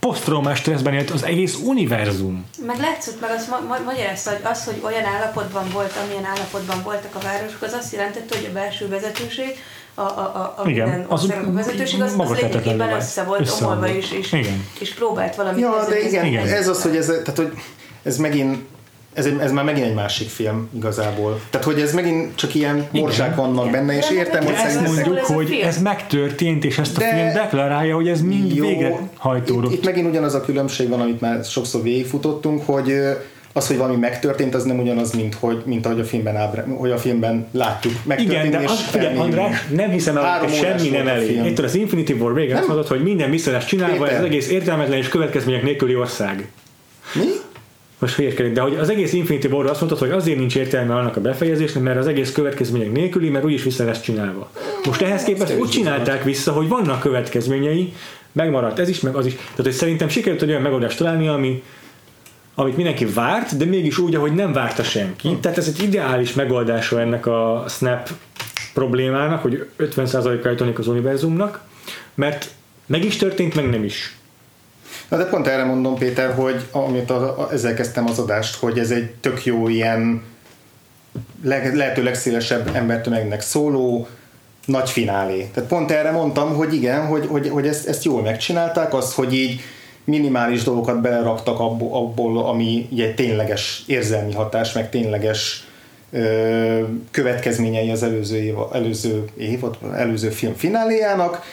posztraumás 0.07 0.59
stresszben 0.59 0.95
élt 0.95 1.11
az 1.11 1.23
egész 1.25 1.59
univerzum. 1.65 2.45
Meg 2.67 2.79
látszott, 2.81 3.21
meg 3.21 3.31
azt 3.31 3.49
ma- 3.49 3.65
ma- 3.69 3.85
magyarázta, 3.85 4.31
hogy 4.31 4.41
az, 4.43 4.65
hogy 4.65 4.81
olyan 4.85 5.05
állapotban 5.05 5.65
volt, 5.73 5.93
amilyen 6.05 6.25
állapotban 6.25 6.83
voltak 6.83 7.15
a 7.15 7.19
városok, 7.19 7.63
az 7.63 7.73
azt 7.73 7.93
jelentette, 7.93 8.37
hogy 8.37 8.47
a 8.51 8.53
belső 8.53 8.89
vezetőség, 8.89 9.57
a, 9.95 10.01
a, 10.01 10.05
a, 10.05 10.63
a 10.63 10.69
Igen, 10.69 10.89
minden 10.89 11.07
az 11.09 11.31
a 11.31 11.53
vezetőség 11.53 12.01
az, 12.01 12.15
az 12.19 12.31
lényegében 12.31 12.93
össze 12.93 13.23
volt 13.23 13.41
össze 13.41 13.65
omolva 13.65 13.89
is, 13.89 14.11
és, 14.13 14.33
igen. 14.33 14.67
és 14.79 14.95
próbált 14.95 15.35
valamit 15.35 15.61
Ja, 15.61 15.85
de 15.89 16.01
igen, 16.01 16.25
igen, 16.25 16.47
ez 16.47 16.69
az, 16.69 16.83
hogy 16.83 16.97
ez, 16.97 17.07
tehát, 17.07 17.37
hogy 17.37 17.53
ez 18.03 18.17
megint 18.17 18.59
ez, 19.15 19.27
ez 19.41 19.53
már 19.53 19.65
megint 19.65 19.87
egy 19.87 19.95
másik 19.95 20.29
film 20.29 20.69
igazából. 20.77 21.41
Tehát, 21.51 21.67
hogy 21.67 21.81
ez 21.81 21.95
megint 21.95 22.37
csak 22.37 22.55
ilyen 22.55 22.87
morzsák 22.91 23.37
vannak 23.37 23.67
Igen. 23.67 23.87
benne, 23.87 23.99
és 23.99 24.11
értem, 24.11 24.45
hogy 24.45 24.55
ezt 24.65 24.81
mondjuk, 24.81 25.19
ez 25.19 25.27
hogy 25.27 25.61
ez 25.63 25.83
megtörtént, 25.83 26.65
és 26.65 26.79
ezt 26.79 26.97
a 26.97 27.01
de 27.01 27.15
film 27.15 27.33
deklarálja, 27.33 27.95
hogy 27.95 28.09
ez 28.09 28.21
mind 28.21 28.55
jó, 28.55 28.67
végre 28.67 28.99
hajtódott. 29.17 29.73
Itt, 29.73 29.79
itt 29.79 29.85
megint 29.85 30.07
ugyanaz 30.07 30.35
a 30.35 30.41
különbség 30.41 30.89
van, 30.89 31.01
amit 31.01 31.21
már 31.21 31.45
sokszor 31.45 31.83
végigfutottunk, 31.83 32.67
hogy 32.67 32.93
az, 33.53 33.67
hogy 33.67 33.77
valami 33.77 33.97
megtörtént, 33.97 34.55
az 34.55 34.65
nem 34.65 34.79
ugyanaz, 34.79 35.13
mint, 35.13 35.35
hogy, 35.35 35.63
mint 35.65 35.87
ahogy 35.87 36.01
a 36.01 36.05
filmben, 36.05 36.37
ábra, 36.37 36.65
hogy 36.77 36.91
a 36.91 36.99
filmben 36.99 37.47
látjuk. 37.53 37.95
Igen, 38.17 38.51
de 38.51 38.59
az, 38.59 38.81
figyelj, 38.81 39.17
András, 39.17 39.67
nem 39.75 39.91
hiszem 39.91 40.17
el, 40.17 40.39
hogy 40.39 40.53
semmi 40.53 40.89
nem 40.89 41.09
elég. 41.09 41.45
Itt 41.45 41.59
az 41.59 41.75
Infinity 41.75 42.13
War 42.13 42.35
végén 42.35 42.57
azt 42.57 42.67
mondod, 42.67 42.87
hogy 42.87 43.03
minden 43.03 43.31
vissza 43.31 43.51
lesz 43.51 43.65
csinálva, 43.65 44.09
ez 44.09 44.19
az 44.19 44.25
egész 44.25 44.49
értelmetlen 44.49 44.99
és 44.99 45.09
következmények 45.09 45.63
nélküli 45.63 45.97
ország. 45.97 46.49
Mi? 47.15 47.25
Most 48.03 48.15
hülyeskedik, 48.15 48.53
de 48.53 48.61
hogy 48.61 48.77
az 48.77 48.89
egész 48.89 49.13
Infinity 49.13 49.47
War 49.47 49.67
azt 49.67 49.81
mondtad, 49.81 50.01
hogy 50.01 50.11
azért 50.11 50.39
nincs 50.39 50.57
értelme 50.57 50.95
annak 50.95 51.17
a 51.17 51.21
befejezésnek, 51.21 51.83
mert 51.83 51.99
az 51.99 52.07
egész 52.07 52.33
következmények 52.33 52.93
nélküli, 52.93 53.29
mert 53.29 53.45
úgyis 53.45 53.63
vissza 53.63 53.85
lesz 53.85 54.01
csinálva. 54.01 54.51
Most 54.85 55.03
ehhez 55.03 55.23
képest 55.23 55.59
úgy 55.59 55.69
csinálták 55.69 56.25
vissza, 56.25 56.53
hogy 56.53 56.69
vannak 56.69 57.01
következményei, 57.01 57.93
megmaradt 58.33 58.79
ez 58.79 58.89
is, 58.89 59.01
meg 59.01 59.15
az 59.15 59.27
is. 59.27 59.35
Tehát, 59.35 59.57
hogy 59.57 59.73
szerintem 59.73 60.09
sikerült 60.09 60.43
egy 60.43 60.49
olyan 60.49 60.63
megoldást 60.63 60.99
találni, 60.99 61.29
ami, 61.29 61.63
amit 62.55 62.77
mindenki 62.77 63.05
várt, 63.05 63.57
de 63.57 63.65
mégis 63.65 63.99
úgy, 63.99 64.15
ahogy 64.15 64.33
nem 64.33 64.53
várta 64.53 64.83
senki. 64.83 65.29
Hmm. 65.29 65.41
Tehát 65.41 65.59
ez 65.59 65.67
egy 65.67 65.83
ideális 65.83 66.33
megoldása 66.33 67.01
ennek 67.01 67.27
a 67.27 67.65
Snap 67.69 68.11
problémának, 68.75 69.43
hogy 69.43 69.67
50%-kal 69.79 70.73
az 70.77 70.89
univerzumnak, 70.89 71.61
mert 72.15 72.51
meg 72.87 73.05
is 73.05 73.17
történt, 73.17 73.55
meg 73.55 73.71
nem 73.71 73.85
is. 73.85 74.17
Na 75.09 75.17
de 75.17 75.25
pont 75.25 75.47
erre 75.47 75.65
mondom, 75.65 75.99
Péter, 75.99 76.35
hogy 76.35 76.67
amit 76.71 77.11
a, 77.11 77.41
a, 77.41 77.53
ezzel 77.53 77.75
kezdtem 77.75 78.09
az 78.09 78.19
adást, 78.19 78.57
hogy 78.57 78.79
ez 78.79 78.91
egy 78.91 79.11
tök 79.11 79.45
jó 79.45 79.69
ilyen 79.69 80.23
le, 81.43 81.75
lehető 81.75 82.03
legszélesebb 82.03 82.71
embertömegnek 82.75 83.41
szóló, 83.41 84.07
nagy 84.67 84.91
finálé. 84.91 85.51
Tehát 85.55 85.69
pont 85.69 85.91
erre 85.91 86.11
mondtam, 86.11 86.55
hogy 86.55 86.75
igen, 86.75 87.07
hogy, 87.07 87.27
hogy, 87.27 87.49
hogy 87.49 87.67
ezt, 87.67 87.87
ezt 87.89 88.05
jól 88.05 88.23
megcsinálták, 88.23 88.95
azt, 88.95 89.13
hogy 89.13 89.35
így 89.35 89.61
minimális 90.05 90.63
dolgokat 90.63 91.01
beleraktak 91.01 91.61
abból, 91.61 92.03
abból 92.03 92.45
ami 92.45 92.89
egy 92.97 93.15
tényleges 93.15 93.83
érzelmi 93.87 94.33
hatás, 94.33 94.73
meg 94.73 94.91
tényleges 94.91 95.67
ö, 96.13 96.81
következményei 97.11 97.91
az 97.91 98.03
előző 98.03 98.37
év, 98.37 98.55
előző, 98.73 99.25
évad, 99.37 99.79
előző 99.95 100.31
film 100.31 100.55
fináléjának, 100.55 101.45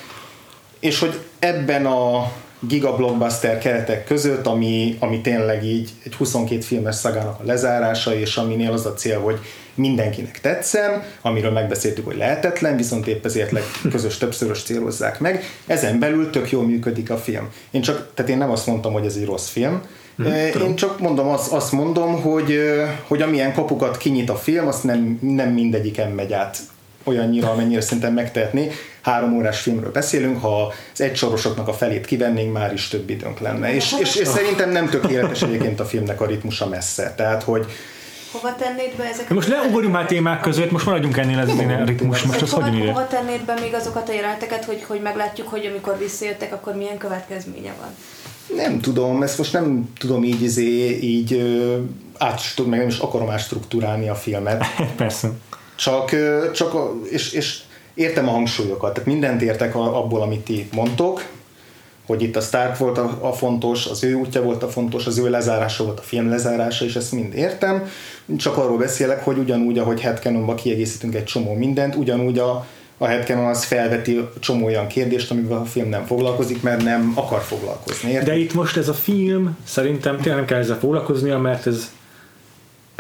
és 0.79 0.99
hogy 0.99 1.19
ebben 1.39 1.85
a 1.85 2.31
giga 2.59 2.95
blockbuster 2.95 3.57
keretek 3.57 4.05
között, 4.05 4.45
ami, 4.45 4.97
ami 4.99 5.21
tényleg 5.21 5.63
így 5.65 5.89
egy 6.03 6.15
22 6.15 6.61
filmes 6.61 6.95
szagának 6.95 7.39
a 7.39 7.43
lezárása, 7.45 8.15
és 8.15 8.37
aminél 8.37 8.71
az 8.71 8.85
a 8.85 8.93
cél, 8.93 9.19
hogy 9.19 9.39
mindenkinek 9.73 10.41
tetszen, 10.41 11.03
amiről 11.21 11.51
megbeszéltük, 11.51 12.05
hogy 12.05 12.17
lehetetlen, 12.17 12.75
viszont 12.75 13.07
épp 13.07 13.25
ezért 13.25 13.51
közös 13.91 14.17
többszörös 14.17 14.63
célozzák 14.63 15.19
meg. 15.19 15.43
Ezen 15.67 15.99
belül 15.99 16.29
tök 16.29 16.51
jól 16.51 16.63
működik 16.63 17.09
a 17.09 17.17
film. 17.17 17.49
Én 17.71 17.81
csak, 17.81 18.11
tehát 18.13 18.31
én 18.31 18.37
nem 18.37 18.51
azt 18.51 18.67
mondtam, 18.67 18.93
hogy 18.93 19.05
ez 19.05 19.15
egy 19.15 19.25
rossz 19.25 19.49
film, 19.49 19.81
Hmm, 20.15 20.33
Én 20.67 20.75
csak 20.75 20.99
mondom, 20.99 21.27
azt, 21.27 21.51
azt 21.51 21.71
mondom, 21.71 22.21
hogy, 22.21 22.59
hogy 23.07 23.21
amilyen 23.21 23.53
kapukat 23.53 23.97
kinyit 23.97 24.29
a 24.29 24.35
film, 24.35 24.67
azt 24.67 24.83
nem, 24.83 25.19
nem 25.21 25.49
mindegyiken 25.49 26.11
megy 26.11 26.33
át 26.33 26.57
olyannyira, 27.09 27.51
amennyire 27.51 27.81
szerintem 27.81 28.13
megtehetné. 28.13 28.71
Három 29.01 29.37
órás 29.37 29.61
filmről 29.61 29.91
beszélünk, 29.91 30.41
ha 30.41 30.73
az 30.93 31.01
egysorosoknak 31.01 31.67
a 31.67 31.73
felét 31.73 32.05
kivennénk, 32.05 32.53
már 32.53 32.73
is 32.73 32.87
több 32.87 33.09
időnk 33.09 33.39
lenne. 33.39 33.73
És, 33.73 33.95
és, 33.99 34.15
és 34.15 34.27
szerintem 34.27 34.69
nem 34.69 34.89
tökéletes 34.89 35.41
egyébként 35.41 35.79
a 35.79 35.85
filmnek 35.85 36.21
a 36.21 36.25
ritmusa 36.25 36.67
messze. 36.67 37.13
Tehát, 37.17 37.43
hogy, 37.43 37.65
Hova 38.31 38.55
tennéd 38.55 38.95
be 38.97 39.03
ezeket? 39.03 39.29
Most 39.29 39.47
ne 39.47 39.61
ugorjunk 39.61 39.93
már 39.93 40.05
témák 40.05 40.41
között, 40.41 40.71
most 40.71 40.85
maradjunk 40.85 41.17
ennél 41.17 41.39
ez 41.39 41.49
a 41.49 41.83
ritmus, 41.83 42.23
most 42.23 42.41
az 42.41 42.51
hova, 42.51 42.69
hogy 42.69 42.87
hova 42.87 43.07
tennéd 43.07 43.45
be 43.45 43.53
még 43.59 43.73
azokat 43.73 44.09
a 44.09 44.13
jeleneteket, 44.13 44.65
hogy, 44.65 44.83
hogy 44.87 45.01
meglátjuk, 45.01 45.47
hogy 45.47 45.65
amikor 45.65 45.97
visszajöttek, 45.97 46.53
akkor 46.53 46.75
milyen 46.75 46.97
következménye 46.97 47.73
van? 47.79 47.89
Nem 48.55 48.79
tudom, 48.79 49.23
ezt 49.23 49.37
most 49.37 49.53
nem 49.53 49.93
tudom 49.97 50.23
így, 50.23 50.41
izé, 50.41 50.99
így 50.99 51.41
át, 52.17 52.41
meg 52.65 52.79
nem 52.79 52.87
is 52.87 52.97
akarom 52.97 53.29
átstruktúrálni 53.29 54.09
a 54.09 54.15
filmet. 54.15 54.65
Persze. 54.97 55.29
Csak, 55.79 56.15
csak 56.53 56.73
és, 57.09 57.31
és 57.31 57.59
értem 57.93 58.27
a 58.27 58.31
hangsúlyokat, 58.31 58.93
tehát 58.93 59.09
mindent 59.09 59.41
értek 59.41 59.75
abból, 59.75 60.21
amit 60.21 60.39
ti 60.39 60.69
mondtok, 60.71 61.25
hogy 62.05 62.21
itt 62.21 62.35
a 62.35 62.41
Stark 62.41 62.77
volt 62.77 62.97
a, 62.97 63.17
a 63.21 63.31
fontos, 63.33 63.85
az 63.85 64.03
ő 64.03 64.13
útja 64.13 64.41
volt 64.41 64.63
a 64.63 64.67
fontos, 64.67 65.05
az 65.05 65.17
ő 65.17 65.29
lezárása 65.29 65.83
volt 65.83 65.99
a 65.99 66.01
film 66.01 66.29
lezárása, 66.29 66.85
és 66.85 66.95
ezt 66.95 67.11
mind 67.11 67.33
értem. 67.33 67.89
Csak 68.37 68.57
arról 68.57 68.77
beszélek, 68.77 69.23
hogy 69.23 69.37
ugyanúgy, 69.37 69.77
ahogy 69.77 70.01
headcanonba 70.01 70.55
kiegészítünk 70.55 71.15
egy 71.15 71.23
csomó 71.23 71.53
mindent, 71.53 71.95
ugyanúgy 71.95 72.39
a, 72.39 72.65
a 72.97 73.05
headcanon 73.05 73.45
az 73.45 73.63
felveti 73.63 74.27
csomó 74.39 74.65
olyan 74.65 74.87
kérdést, 74.87 75.31
amivel 75.31 75.57
a 75.57 75.65
film 75.65 75.89
nem 75.89 76.05
foglalkozik, 76.05 76.61
mert 76.61 76.83
nem 76.83 77.11
akar 77.15 77.41
foglalkozni. 77.41 78.09
Érted? 78.09 78.27
De 78.27 78.37
itt 78.37 78.53
most 78.53 78.77
ez 78.77 78.87
a 78.87 78.93
film 78.93 79.57
szerintem 79.63 80.15
tényleg 80.15 80.35
nem 80.35 80.45
kell 80.45 80.59
ezzel 80.59 80.79
foglalkoznia, 80.79 81.37
mert 81.37 81.67
ez 81.67 81.91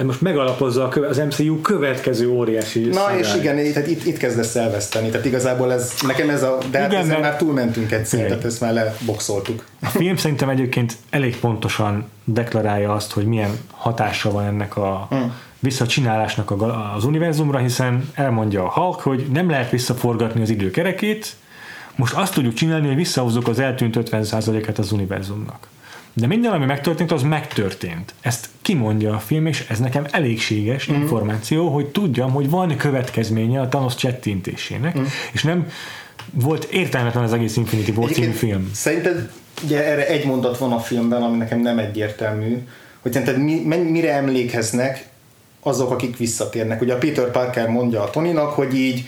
most 0.05 0.21
megalapozza 0.21 0.87
az 0.87 1.17
MCU 1.17 1.61
következő 1.61 2.29
óriási 2.29 2.79
Na 2.79 2.93
szágány. 2.93 3.17
és 3.17 3.35
igen, 3.35 3.73
tehát 3.73 3.89
itt, 3.89 4.05
itt 4.05 4.17
kezdesz 4.17 4.55
elveszteni, 4.55 5.09
tehát 5.09 5.25
igazából 5.25 5.73
ez, 5.73 5.93
nekem 6.07 6.29
ez 6.29 6.43
a, 6.43 6.57
de 6.71 6.79
hát 6.79 6.93
ezen 6.93 7.19
már 7.19 7.35
túlmentünk 7.35 7.91
egyszer, 7.91 8.27
tehát 8.27 8.45
ezt 8.45 8.61
már 8.61 8.73
leboxoltuk. 8.73 9.65
A 9.81 9.85
film 9.85 10.15
szerintem 10.15 10.49
egyébként 10.49 10.95
elég 11.09 11.37
pontosan 11.37 12.09
deklarálja 12.23 12.93
azt, 12.93 13.11
hogy 13.11 13.25
milyen 13.25 13.59
hatása 13.71 14.31
van 14.31 14.43
ennek 14.43 14.77
a 14.77 15.07
hmm. 15.09 15.33
visszacsinálásnak 15.59 16.51
az 16.95 17.03
univerzumra, 17.03 17.57
hiszen 17.57 18.09
elmondja 18.13 18.63
a 18.63 18.69
Hulk, 18.69 18.99
hogy 18.99 19.27
nem 19.31 19.49
lehet 19.49 19.69
visszaforgatni 19.69 20.41
az 20.41 20.49
időkerekét, 20.49 21.35
most 21.95 22.13
azt 22.13 22.33
tudjuk 22.33 22.53
csinálni, 22.53 22.87
hogy 22.87 22.95
visszahozzuk 22.95 23.47
az 23.47 23.59
eltűnt 23.59 23.97
50%-et 23.99 24.77
az 24.77 24.91
univerzumnak. 24.91 25.67
De 26.13 26.27
minden, 26.27 26.51
ami 26.51 26.65
megtörtént, 26.65 27.11
az 27.11 27.21
megtörtént. 27.21 28.13
Ezt 28.21 28.49
kimondja 28.61 29.13
a 29.13 29.19
film, 29.19 29.45
és 29.45 29.65
ez 29.69 29.79
nekem 29.79 30.05
elégséges 30.11 30.91
mm. 30.91 30.95
információ, 30.95 31.69
hogy 31.69 31.85
tudjam, 31.85 32.31
hogy 32.31 32.49
van 32.49 32.77
következménye 32.77 33.61
a 33.61 33.67
Thanos 33.67 33.95
csettintésének, 33.95 34.99
mm. 34.99 35.03
és 35.31 35.43
nem 35.43 35.67
volt 36.33 36.63
értelmetlen 36.63 37.23
az 37.23 37.33
egész 37.33 37.55
Infinity 37.55 37.89
War 37.95 38.11
című 38.11 38.31
film. 38.31 38.69
Szerinted 38.73 39.31
ugye 39.63 39.85
erre 39.85 40.07
egy 40.07 40.25
mondat 40.25 40.57
van 40.57 40.71
a 40.71 40.79
filmben, 40.79 41.21
ami 41.21 41.37
nekem 41.37 41.59
nem 41.59 41.77
egyértelmű, 41.77 42.57
hogy 42.99 43.11
szerinted 43.11 43.43
mi, 43.43 43.77
mire 43.77 44.13
emlékeznek 44.13 45.07
azok, 45.59 45.91
akik 45.91 46.17
visszatérnek. 46.17 46.81
Ugye 46.81 46.93
a 46.93 46.97
Peter 46.97 47.31
Parker 47.31 47.67
mondja 47.67 48.03
a 48.03 48.09
Tonynak, 48.09 48.53
hogy 48.53 48.75
így 48.75 49.07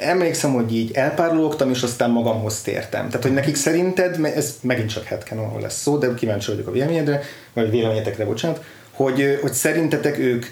emlékszem, 0.00 0.52
hogy 0.52 0.76
így 0.76 0.90
elpárologtam, 0.92 1.70
és 1.70 1.82
aztán 1.82 2.10
magamhoz 2.10 2.60
tértem. 2.60 3.06
Tehát, 3.06 3.22
hogy 3.22 3.32
nekik 3.34 3.56
szerinted, 3.56 4.24
ez 4.24 4.54
megint 4.60 4.92
csak 4.92 5.04
headcanon 5.04 5.60
lesz 5.60 5.80
szó, 5.80 5.96
de 5.96 6.14
kíváncsi 6.14 6.50
vagyok 6.50 6.66
a 6.66 6.70
véleményedre, 6.70 7.22
vagy 7.52 7.70
véleményetekre, 7.70 8.24
bocsánat, 8.24 8.64
hogy, 8.90 9.38
hogy 9.42 9.52
szerintetek 9.52 10.18
ők 10.18 10.46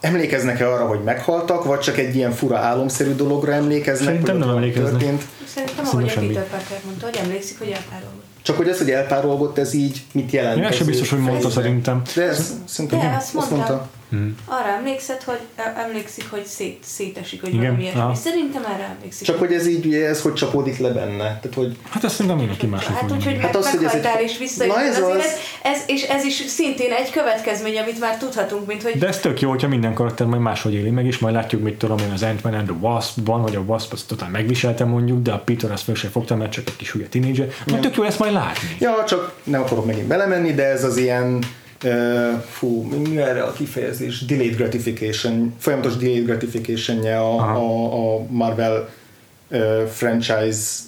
emlékeznek-e 0.00 0.72
arra, 0.72 0.86
hogy 0.86 1.02
meghaltak, 1.02 1.64
vagy 1.64 1.78
csak 1.78 1.98
egy 1.98 2.16
ilyen 2.16 2.32
fura 2.32 2.58
álomszerű 2.58 3.14
dologra 3.14 3.52
emlékeznek? 3.52 4.08
Szerintem 4.08 4.36
nem 4.36 4.48
emlékeznek. 4.48 4.90
Történt? 4.90 5.22
Szerintem, 5.46 5.84
ahogy 5.84 6.08
a 6.08 6.20
Peter 6.20 6.48
Parker 6.48 6.78
mondta, 6.84 7.06
hogy 7.06 7.18
emlékszik, 7.22 7.58
hogy 7.58 7.68
elpárolgott. 7.68 8.26
Csak 8.42 8.56
hogy 8.56 8.68
ez, 8.68 8.78
hogy 8.78 8.90
elpárolgott, 8.90 9.58
ez 9.58 9.74
így 9.74 10.02
mit 10.12 10.30
jelent? 10.30 10.62
Én 10.62 10.70
sem 10.70 10.86
biztos, 10.86 11.10
hogy 11.10 11.18
mondta 11.18 11.50
szerintem. 11.50 12.02
De, 12.14 12.22
ez, 12.22 12.52
szerintem, 12.64 12.98
de 12.98 13.14
azt, 13.16 13.34
mondta. 13.34 13.38
Azt 13.38 13.50
mondta. 13.50 13.88
Hmm. 14.10 14.36
Arra 14.44 14.68
emlékszed, 14.68 15.22
hogy 15.22 15.38
emlékszik, 15.76 16.30
hogy 16.30 16.44
szét, 16.44 16.78
szétesik, 16.84 17.40
hogy 17.40 17.54
Igen. 17.54 17.64
valami 17.64 17.82
ilyesmi. 17.82 18.14
Szerintem 18.14 18.64
erre 18.64 18.94
emlékszik. 18.96 19.26
Csak 19.26 19.38
hogy 19.38 19.52
ez 19.52 19.66
így, 19.66 19.94
ez 19.94 20.22
hogy 20.22 20.32
csapódik 20.32 20.78
le 20.78 20.88
benne. 20.88 21.16
Tehát, 21.16 21.54
hogy... 21.54 21.76
Hát 21.90 22.04
ezt 22.04 22.14
szerintem 22.14 22.36
mindenki 22.36 22.66
más. 22.66 22.86
Hát 22.86 23.12
úgy, 23.12 23.24
hogy 23.24 23.38
hát 23.40 23.56
az, 23.56 23.70
hogy 23.70 23.84
ez 23.84 23.94
egy... 23.94 24.06
és 24.22 24.38
visszajön. 24.38 24.74
Na 24.74 24.80
ez, 24.80 25.00
az... 25.00 25.16
ez, 25.16 25.32
ez, 25.62 25.82
és 25.86 26.02
ez 26.02 26.24
is 26.24 26.34
szintén 26.34 26.92
egy 26.92 27.10
következmény, 27.10 27.78
amit 27.78 28.00
már 28.00 28.16
tudhatunk, 28.16 28.66
mint 28.66 28.82
hogy... 28.82 28.98
De 28.98 29.06
ez 29.06 29.18
tök 29.18 29.40
jó, 29.40 29.50
hogyha 29.50 29.68
minden 29.68 29.94
karakter 29.94 30.26
majd 30.26 30.42
máshogy 30.42 30.74
éli 30.74 30.90
meg, 30.90 31.06
és 31.06 31.18
majd 31.18 31.34
látjuk, 31.34 31.62
mit 31.62 31.78
tudom 31.78 31.98
én 31.98 32.10
az 32.10 32.22
Ant-Man 32.22 32.54
and 32.54 32.66
the 32.66 32.76
Wasp-ban, 32.80 33.40
hogy 33.40 33.56
a 33.56 33.60
Wasp 33.60 33.92
azt 33.92 34.06
totál 34.06 34.28
megviselte 34.28 34.84
mondjuk, 34.84 35.22
de 35.22 35.32
a 35.32 35.38
Peter 35.38 35.70
azt 35.70 35.82
föl 35.82 35.94
sem 35.94 36.10
fogta, 36.10 36.36
mert 36.36 36.52
csak 36.52 36.68
egy 36.68 36.76
kis 36.76 36.90
hülye 36.90 37.06
tínédzser. 37.06 37.46
Tök 37.80 37.96
jó 37.96 38.02
ezt 38.02 38.18
majd 38.18 38.32
látni. 38.32 38.76
Ja, 38.78 39.04
csak 39.06 39.32
nem 39.44 39.60
akarok 39.60 39.86
megint 39.86 40.06
belemenni, 40.06 40.54
de 40.54 40.64
ez 40.64 40.84
az 40.84 40.96
ilyen 40.96 41.38
fú, 42.50 42.82
mi 42.82 43.18
erre 43.18 43.42
a 43.42 43.52
kifejezés? 43.52 44.24
Delayed 44.24 44.56
gratification, 44.56 45.54
folyamatos 45.58 45.96
delayed 45.96 46.24
gratification 46.24 47.04
a, 47.04 47.38
a, 47.38 48.14
a 48.14 48.22
Marvel 48.30 48.88
franchise 49.92 50.86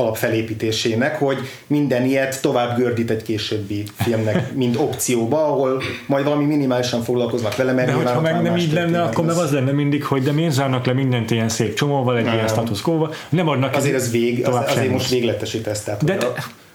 alapfelépítésének, 0.00 1.18
hogy 1.18 1.38
minden 1.66 2.04
ilyet 2.04 2.42
tovább 2.42 2.76
gördít 2.76 3.10
egy 3.10 3.22
későbbi 3.22 3.84
filmnek, 3.94 4.54
mint 4.54 4.76
opcióba, 4.76 5.46
ahol 5.46 5.82
majd 6.06 6.24
valami 6.24 6.44
minimálisan 6.44 7.02
foglalkoznak 7.02 7.56
vele, 7.56 7.72
mert 7.72 7.86
de 7.86 7.92
hogyha 7.92 8.20
meg 8.20 8.42
nem 8.42 8.56
így 8.56 8.72
lenne, 8.72 9.02
akkor 9.02 9.24
meg 9.24 9.36
az 9.36 9.52
lenne 9.52 9.72
mindig, 9.72 10.04
hogy 10.04 10.22
de 10.22 10.32
miért 10.32 10.52
zárnak 10.52 10.86
le 10.86 10.92
mindent 10.92 11.30
ilyen 11.30 11.48
szép 11.48 11.74
csomóval, 11.74 12.16
egy 12.16 12.24
nem. 12.24 12.34
ilyen 12.34 12.48
status 12.48 12.80
quo 12.80 13.08
nem 13.28 13.48
adnak 13.48 13.74
Azért 13.76 13.94
ez 13.94 14.10
vég, 14.10 14.46
az, 14.46 14.54
azért 14.66 14.90
most 14.90 15.10
végletesítesz, 15.10 15.82
tehát 15.82 16.04
de, 16.04 16.18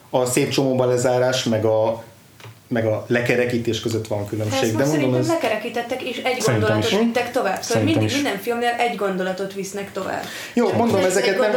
a, 0.10 0.18
a 0.18 0.26
szép 0.26 0.50
csomóba 0.50 0.86
lezárás, 0.86 1.44
meg 1.44 1.66
a 1.66 2.04
meg 2.68 2.86
a 2.86 3.06
lekerekítés 3.08 3.80
között 3.80 4.08
van 4.08 4.28
különbség. 4.28 4.64
Ezt 4.64 4.76
de 4.76 4.86
mondom, 4.86 5.16
ez... 5.16 5.28
lekerekítettek, 5.28 6.02
és 6.02 6.18
egy 6.18 6.44
gondolatot 6.46 6.92
is. 6.92 6.98
vittek 6.98 7.32
tovább. 7.32 7.62
Szóval 7.62 7.84
mindig 7.84 8.04
is. 8.04 8.14
minden 8.14 8.38
filmnél 8.38 8.76
egy 8.78 8.96
gondolatot 8.96 9.54
visznek 9.54 9.92
tovább. 9.92 10.24
Jó, 10.54 10.68
csak 10.68 10.78
mondom, 10.78 11.04
ezeket 11.04 11.40
nem, 11.40 11.52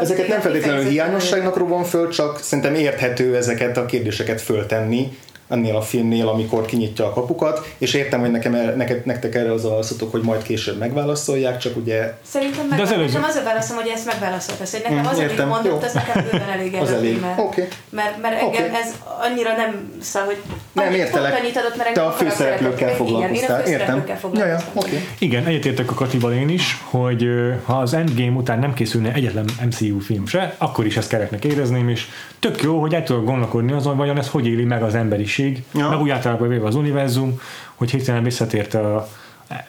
ezeket 0.00 0.28
nem 0.28 0.40
feltétlenül 0.40 0.84
hiányosságnak 0.84 1.56
robban 1.56 1.84
föl, 1.84 2.08
csak 2.08 2.42
szerintem 2.42 2.74
érthető 2.74 3.36
ezeket 3.36 3.76
a 3.76 3.86
kérdéseket 3.86 4.40
föltenni, 4.40 5.18
ennél 5.52 5.76
a 5.76 5.80
filmnél, 5.80 6.28
amikor 6.28 6.64
kinyitja 6.64 7.06
a 7.06 7.12
kapukat, 7.12 7.74
és 7.78 7.94
értem, 7.94 8.20
hogy 8.20 8.30
nekem 8.30 8.54
el, 8.54 8.74
neked, 8.74 9.06
nektek 9.06 9.34
erre 9.34 9.52
az 9.52 9.64
a 9.64 9.68
válaszotok, 9.68 10.10
hogy 10.10 10.22
majd 10.22 10.42
később 10.42 10.78
megválaszolják, 10.78 11.58
csak 11.58 11.76
ugye... 11.76 12.12
Szerintem 12.22 12.66
meg, 12.66 12.80
az, 12.80 12.92
előző... 12.92 13.18
az 13.28 13.36
a 13.36 13.42
válaszom, 13.42 13.76
hogy 13.76 13.90
ezt 13.94 14.06
megválaszoltad, 14.06 14.68
hogy 14.70 14.80
nekem 14.82 14.98
mm, 14.98 15.06
az, 15.06 15.18
amit 15.18 15.46
mondott, 15.46 15.84
az 15.84 15.92
nekem 15.92 16.24
bőven 16.24 16.48
elég 16.48 16.74
az 16.82 16.90
elég. 16.90 17.24
Okay. 17.36 17.68
Mert, 17.90 18.20
mert 18.22 18.40
engem 18.40 18.64
okay. 18.64 18.80
ez 18.80 18.94
annyira 19.20 19.56
nem 19.56 19.92
szól, 20.00 20.22
hogy 20.22 20.38
nem 20.72 20.94
értelek. 20.94 21.38
Annyit 21.40 21.56
adott, 21.56 21.76
mert 21.76 21.92
Te 21.92 22.02
a 22.02 22.10
főszereplőkkel 22.10 22.94
foglalkoztál. 22.94 23.66
Igen, 23.66 23.80
Értem. 23.80 24.04
Ja, 24.32 24.46
ja, 24.46 24.58
okay. 24.72 25.08
Igen, 25.18 25.46
egyetértek 25.46 25.90
a 25.90 25.94
Katival 25.94 26.32
én 26.32 26.48
is, 26.48 26.80
hogy 26.84 27.28
ha 27.64 27.78
az 27.78 27.94
Endgame 27.94 28.36
után 28.36 28.58
nem 28.58 28.74
készülne 28.74 29.12
egyetlen 29.12 29.44
MCU 29.64 29.98
film 29.98 30.26
se, 30.26 30.54
akkor 30.58 30.86
is 30.86 30.96
ezt 30.96 31.08
kereknek 31.08 31.44
érezném, 31.44 31.88
és 31.88 32.06
tök 32.38 32.62
jó, 32.62 32.80
hogy 32.80 32.94
el 32.94 33.02
tudok 33.02 33.24
gondolkodni 33.24 33.72
azon, 33.72 33.96
vajon 33.96 34.18
ez 34.18 34.28
hogy 34.28 34.46
éli 34.46 34.64
meg 34.64 34.82
az 34.82 34.94
emberiség, 34.94 35.41
ja. 35.74 35.88
meg 35.88 36.00
úgy 36.00 36.10
általában 36.10 36.48
véve 36.48 36.66
az 36.66 36.74
univerzum, 36.74 37.40
hogy 37.74 37.90
hirtelen 37.90 38.22
visszatért 38.22 38.74
a 38.74 39.08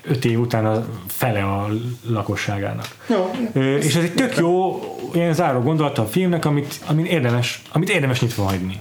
öt 0.02 0.26
év 0.26 0.40
után 0.40 0.66
a 0.66 0.86
fele 1.08 1.44
a 1.44 1.68
lakosságának. 2.08 2.88
Jó. 3.10 3.32
És 3.62 3.96
ez 3.96 4.04
egy 4.04 4.14
tök 4.14 4.38
jó 4.38 4.82
ilyen 5.14 5.34
záró 5.34 5.60
gondolata 5.60 6.02
a 6.02 6.06
filmnek, 6.06 6.46
amit, 6.46 6.80
amit, 6.86 7.08
érdemes, 7.08 7.62
amit 7.72 7.90
érdemes 7.90 8.22
nyitva 8.22 8.44
hagyni. 8.44 8.80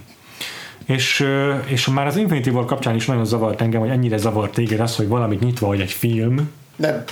és, 0.85 1.27
és 1.65 1.87
már 1.87 2.07
az 2.07 2.17
Infinity 2.17 2.49
War 2.49 2.65
kapcsán 2.65 2.95
is 2.95 3.05
nagyon 3.05 3.25
zavart 3.25 3.61
engem, 3.61 3.79
hogy 3.79 3.89
ennyire 3.89 4.17
zavart 4.17 4.53
téged 4.53 4.79
az, 4.79 4.95
hogy 4.95 5.07
valamit 5.07 5.39
nyitva, 5.39 5.67
hogy 5.67 5.81
egy 5.81 5.91
film, 5.91 6.49
de, 6.75 7.03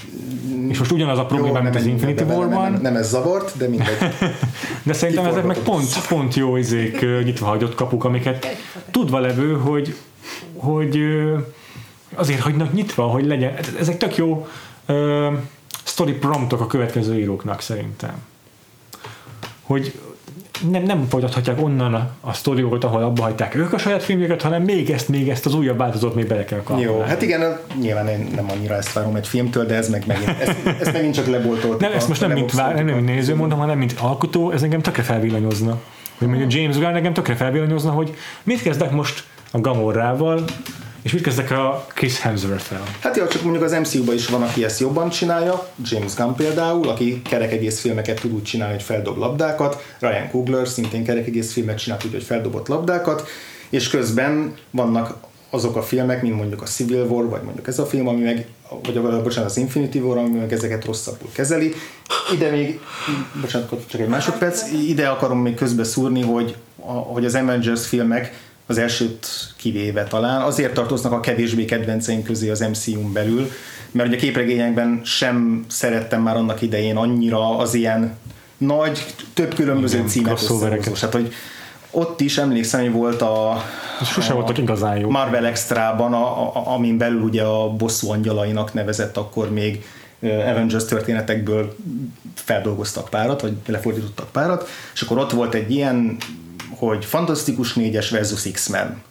és 0.69 0.77
most 0.77 0.91
ugyanaz 0.91 1.17
a 1.17 1.25
probléma, 1.25 1.61
mint 1.61 1.75
az 1.75 1.85
Infinity 1.85 2.21
War-ban. 2.21 2.71
Nem, 2.71 2.81
nem, 2.81 2.95
ez 2.95 3.09
zavart, 3.09 3.57
de 3.57 3.67
mindegy. 3.67 3.97
de 4.83 4.93
szerintem 4.93 5.25
ezek 5.25 5.43
meg 5.45 5.57
pont, 5.57 6.07
pont 6.07 6.35
jó 6.35 6.55
izék 6.55 7.01
nyitva 7.01 7.45
hagyott 7.45 7.75
kapuk, 7.75 8.03
amiket 8.03 8.47
tudva 8.91 9.19
levő, 9.19 9.53
hogy, 9.53 9.95
hogy 10.55 10.99
azért 12.15 12.39
hagynak 12.39 12.73
nyitva, 12.73 13.03
hogy 13.03 13.25
legyen. 13.25 13.53
Ezek 13.79 13.97
tök 13.97 14.15
jó 14.15 14.47
uh, 14.87 15.33
story 15.83 16.13
promptok 16.13 16.61
a 16.61 16.67
következő 16.67 17.19
íróknak 17.19 17.61
szerintem. 17.61 18.13
Hogy 19.61 19.99
nem, 20.69 20.83
nem 20.83 21.05
folytathatják 21.09 21.63
onnan 21.63 21.93
a, 22.21 22.33
sztoriókat, 22.33 22.83
ahol 22.83 23.03
abba 23.03 23.21
hagyták 23.21 23.55
ők 23.55 23.73
a 23.73 23.77
saját 23.77 24.03
filmjüket, 24.03 24.41
hanem 24.41 24.63
még 24.63 24.89
ezt, 24.89 25.09
még 25.09 25.29
ezt 25.29 25.45
az 25.45 25.53
újabb 25.53 25.77
változót 25.77 26.15
még 26.15 26.27
bele 26.27 26.45
kell 26.45 26.63
kapni. 26.63 26.83
Jó, 26.83 26.99
hát 26.99 27.21
igen, 27.21 27.57
nyilván 27.81 28.07
én 28.07 28.27
nem 28.35 28.45
annyira 28.49 28.75
ezt 28.75 28.93
várom 28.93 29.15
egy 29.15 29.27
filmtől, 29.27 29.65
de 29.65 29.75
ez 29.75 29.89
meg 29.89 30.03
megint, 30.07 30.39
ez, 30.39 30.55
ez 30.79 30.93
megint 30.93 31.13
csak 31.13 31.27
leboltolt. 31.27 31.79
Nem, 31.79 31.91
ezt 31.91 32.07
most 32.07 32.21
nem 32.21 32.31
mint, 32.31 32.51
vár, 32.51 32.75
nem 32.75 32.85
mint 32.85 33.05
néző 33.05 33.35
mondom, 33.35 33.59
hanem 33.59 33.77
mint 33.77 33.95
alkotó, 33.99 34.51
ez 34.51 34.63
engem 34.63 34.81
tökre 34.81 35.03
felvillanyozna. 35.03 35.79
Hogy 36.17 36.27
mondjuk 36.27 36.53
James 36.53 36.77
Gunn 36.77 36.95
engem 36.95 37.13
tökre 37.13 37.35
felvillanyozna, 37.35 37.91
hogy 37.91 38.15
mit 38.43 38.61
kezdek 38.61 38.91
most 38.91 39.23
a 39.51 39.59
Gamorrával, 39.59 40.43
és 41.01 41.13
mit 41.13 41.23
kezdek 41.23 41.51
a 41.51 41.85
Chris 41.93 42.19
Hemsworth-el? 42.19 42.83
Hát 42.99 43.17
jó, 43.17 43.27
csak 43.27 43.41
mondjuk 43.41 43.63
az 43.63 43.71
MCU-ban 43.71 44.15
is 44.15 44.27
van, 44.27 44.41
aki 44.41 44.63
ezt 44.63 44.79
jobban 44.79 45.09
csinálja, 45.09 45.67
James 45.83 46.13
Gunn 46.15 46.35
például, 46.35 46.89
aki 46.89 47.21
kerekegész 47.21 47.79
filmeket 47.79 48.19
tud 48.19 48.33
úgy 48.33 48.43
csinálni, 48.43 48.73
hogy 48.73 48.83
feldob 48.83 49.17
labdákat, 49.17 49.83
Ryan 49.99 50.29
Coogler 50.29 50.67
szintén 50.67 51.03
kerekegész 51.03 51.51
filmet 51.51 51.77
csinált 51.77 52.05
úgy, 52.05 52.11
hogy 52.11 52.23
feldobott 52.23 52.67
labdákat, 52.67 53.27
és 53.69 53.89
közben 53.89 54.53
vannak 54.71 55.29
azok 55.49 55.75
a 55.75 55.81
filmek, 55.81 56.21
mint 56.21 56.35
mondjuk 56.35 56.61
a 56.61 56.65
Civil 56.65 57.05
War, 57.05 57.29
vagy 57.29 57.41
mondjuk 57.41 57.67
ez 57.67 57.79
a 57.79 57.85
film, 57.85 58.07
ami 58.07 58.21
meg, 58.21 58.47
vagy 58.83 58.97
a, 58.97 59.21
bocsánat, 59.21 59.49
az 59.49 59.57
Infinity 59.57 59.97
War, 59.97 60.17
ami 60.17 60.37
meg 60.37 60.53
ezeket 60.53 60.85
rosszabbul 60.85 61.29
kezeli. 61.33 61.73
Ide 62.33 62.49
még, 62.49 62.79
bocsánat, 63.41 63.69
csak 63.87 64.01
egy 64.01 64.07
másodperc, 64.07 64.71
ide 64.87 65.07
akarom 65.07 65.39
még 65.39 65.55
közbe 65.55 65.83
szúrni, 65.83 66.21
hogy, 66.21 66.55
hogy 67.13 67.25
az 67.25 67.35
Avengers 67.35 67.87
filmek 67.87 68.50
az 68.71 68.77
elsőt 68.77 69.27
kivéve 69.55 70.03
talán, 70.03 70.41
azért 70.41 70.73
tartoznak 70.73 71.11
a 71.11 71.19
kevésbé 71.19 71.65
kedvenceim 71.65 72.23
közé 72.23 72.49
az 72.49 72.59
MCU-n 72.59 73.13
belül, 73.13 73.51
mert 73.91 74.07
ugye 74.07 74.17
a 74.17 74.19
képregényekben 74.19 75.01
sem 75.03 75.65
szerettem 75.67 76.21
már 76.21 76.35
annak 76.35 76.61
idején 76.61 76.95
annyira 76.95 77.57
az 77.57 77.73
ilyen 77.73 78.17
nagy, 78.57 79.05
több 79.33 79.53
különböző 79.53 79.97
Igen, 79.97 80.07
címet 80.07 80.31
összehozó. 80.31 80.65
Hát, 81.01 81.13
hogy 81.13 81.33
ott 81.91 82.21
is 82.21 82.37
emlékszem, 82.37 82.81
hogy 82.81 82.91
volt 82.91 83.21
a, 83.21 83.63
Sose 84.03 84.31
a 84.31 84.35
voltak 84.35 84.57
igazán 84.57 84.97
jó. 84.97 85.09
Marvel 85.09 85.45
Extra-ban, 85.45 86.13
a, 86.13 86.55
a, 86.55 86.73
amin 86.73 86.97
belül 86.97 87.21
ugye 87.21 87.43
a 87.43 87.69
bosszú 87.69 88.11
angyalainak 88.11 88.73
nevezett 88.73 89.17
akkor 89.17 89.51
még 89.51 89.85
Avengers 90.21 90.85
történetekből 90.85 91.75
feldolgoztak 92.35 93.09
párat, 93.09 93.41
vagy 93.41 93.53
lefordítottak 93.67 94.31
párat, 94.31 94.67
és 94.93 95.01
akkor 95.01 95.17
ott 95.17 95.31
volt 95.31 95.53
egy 95.53 95.71
ilyen 95.71 96.17
hogy 96.87 97.05
Fantasztikus 97.05 97.73
négyes 97.73 98.09
versus 98.09 98.51
X-Men 98.51 99.01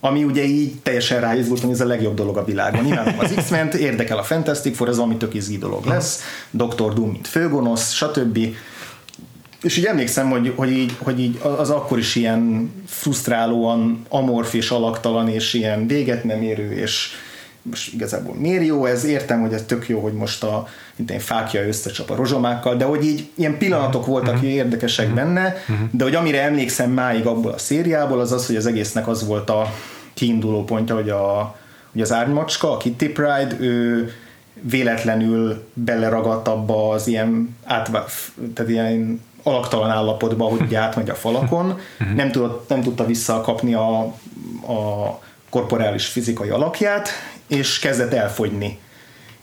ami 0.00 0.24
ugye 0.24 0.44
így 0.44 0.74
teljesen 0.82 1.20
ráizgult, 1.20 1.60
hogy 1.60 1.70
ez 1.70 1.80
a 1.80 1.86
legjobb 1.86 2.14
dolog 2.14 2.36
a 2.36 2.44
világon. 2.44 2.86
Imádom 2.86 3.18
az 3.18 3.32
X-Men, 3.36 3.70
érdekel 3.70 4.18
a 4.18 4.22
Fantastic 4.22 4.76
Four, 4.76 4.88
ez 4.88 4.98
ami 4.98 5.16
tök 5.16 5.34
izgi 5.34 5.58
dolog 5.58 5.84
lesz, 5.84 6.20
Dr. 6.50 6.92
Doom, 6.92 7.10
mint 7.10 7.26
főgonosz, 7.26 7.92
stb. 7.92 8.38
És 9.62 9.76
így 9.76 9.84
emlékszem, 9.84 10.30
hogy, 10.30 10.52
hogy, 10.56 10.70
így, 10.70 10.96
hogy 10.98 11.20
így 11.20 11.38
az 11.58 11.70
akkor 11.70 11.98
is 11.98 12.14
ilyen 12.14 12.72
frusztrálóan 12.86 14.04
amorf 14.08 14.54
és 14.54 14.70
alaktalan, 14.70 15.28
és 15.28 15.54
ilyen 15.54 15.86
véget 15.86 16.24
nem 16.24 16.42
érő, 16.42 16.72
és 16.72 17.10
most 17.70 17.92
igazából 17.92 18.34
miért 18.34 18.66
jó 18.66 18.84
ez, 18.84 19.04
értem, 19.04 19.40
hogy 19.40 19.52
ez 19.52 19.62
tök 19.66 19.88
jó, 19.88 20.00
hogy 20.00 20.12
most 20.12 20.42
a 20.42 20.68
mint 20.96 21.10
egy 21.10 21.22
fákja 21.22 21.66
összecsap 21.66 22.10
a 22.10 22.14
rozsomákkal, 22.14 22.76
de 22.76 22.84
hogy 22.84 23.04
így 23.04 23.28
ilyen 23.34 23.58
pillanatok 23.58 24.06
voltak 24.06 24.34
uh-huh. 24.34 24.50
érdekesek 24.50 25.08
uh-huh. 25.08 25.22
benne, 25.22 25.56
uh-huh. 25.68 25.88
de 25.90 26.04
hogy 26.04 26.14
amire 26.14 26.42
emlékszem 26.42 26.90
máig 26.90 27.26
abból 27.26 27.52
a 27.52 27.58
szériából, 27.58 28.20
az 28.20 28.32
az, 28.32 28.46
hogy 28.46 28.56
az 28.56 28.66
egésznek 28.66 29.08
az 29.08 29.26
volt 29.26 29.50
a 29.50 29.72
kiinduló 30.14 30.64
pontja, 30.64 30.94
hogy, 30.94 31.10
a, 31.10 31.56
hogy 31.92 32.00
az 32.00 32.12
árnymacska, 32.12 32.72
a 32.72 32.76
Kitty 32.76 33.06
Pride, 33.06 33.56
ő 33.58 34.10
véletlenül 34.60 35.64
beleragadt 35.74 36.48
abba 36.48 36.88
az 36.88 37.06
ilyen, 37.06 37.56
átva, 37.64 38.04
tehát 38.54 38.70
ilyen 38.70 39.20
alaktalan 39.42 39.90
állapotba, 39.90 40.44
hogy 40.44 40.74
átmegy 40.74 41.10
a 41.10 41.14
falakon, 41.14 41.78
nem, 42.16 42.30
tudott, 42.30 42.68
nem 42.68 42.82
tudta 42.82 43.06
visszakapni 43.06 43.74
a, 43.74 43.98
a 44.66 45.18
korporális 45.50 46.06
fizikai 46.06 46.48
alakját, 46.48 47.08
és 47.46 47.78
kezdett 47.78 48.12
elfogyni 48.12 48.78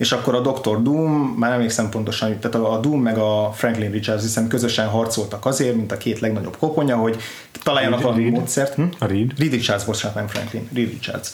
és 0.02 0.11
akkor 0.11 0.36
a 0.36 0.40
Dr. 0.40 0.82
Doom, 0.82 1.11
már 1.11 1.49
nem 1.49 1.60
emlékszem 1.60 1.90
pontosan, 1.90 2.40
tehát 2.40 2.68
a 2.68 2.80
Doom 2.80 3.02
meg 3.02 3.18
a 3.18 3.52
Franklin 3.56 3.91
Richards 3.91 4.22
hiszem 4.22 4.48
közösen 4.48 4.88
harcoltak 4.88 5.45
azért, 5.45 5.76
mint 5.76 5.91
a 5.91 5.98
két 5.98 6.19
legnagyobb 6.19 6.57
koponya, 6.57 6.95
hogy 6.95 7.18
találjanak 7.64 7.99
Reed, 7.99 8.10
valami 8.11 8.30
Reed. 8.30 8.38
módszert. 8.38 8.73
Hm? 8.73 8.84
A 8.99 9.06
Reed. 9.06 9.32
Reed 9.38 9.52
Richards, 9.52 9.86
bocsánat, 9.86 10.15
nem 10.15 10.28
Franklin, 10.28 10.69
Reed 10.73 10.90
Richards. 10.90 11.30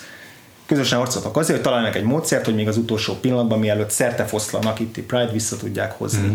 Közösen 0.66 0.98
harcoltak 0.98 1.38
azért, 1.38 1.56
hogy 1.56 1.62
találjanak 1.62 1.96
egy 1.96 2.04
módszert, 2.04 2.46
hogy 2.46 2.56
még 2.56 2.68
az 2.68 2.78
utolsó 2.78 3.14
pillanatban, 3.14 3.60
mielőtt 3.60 3.90
szerte 3.90 4.24
foszlanak 4.24 4.80
itt 4.80 5.00
Pride 5.00 5.32
vissza 5.32 5.58
tudják 5.58 5.98
hozni. 5.98 6.28
Mm. 6.28 6.34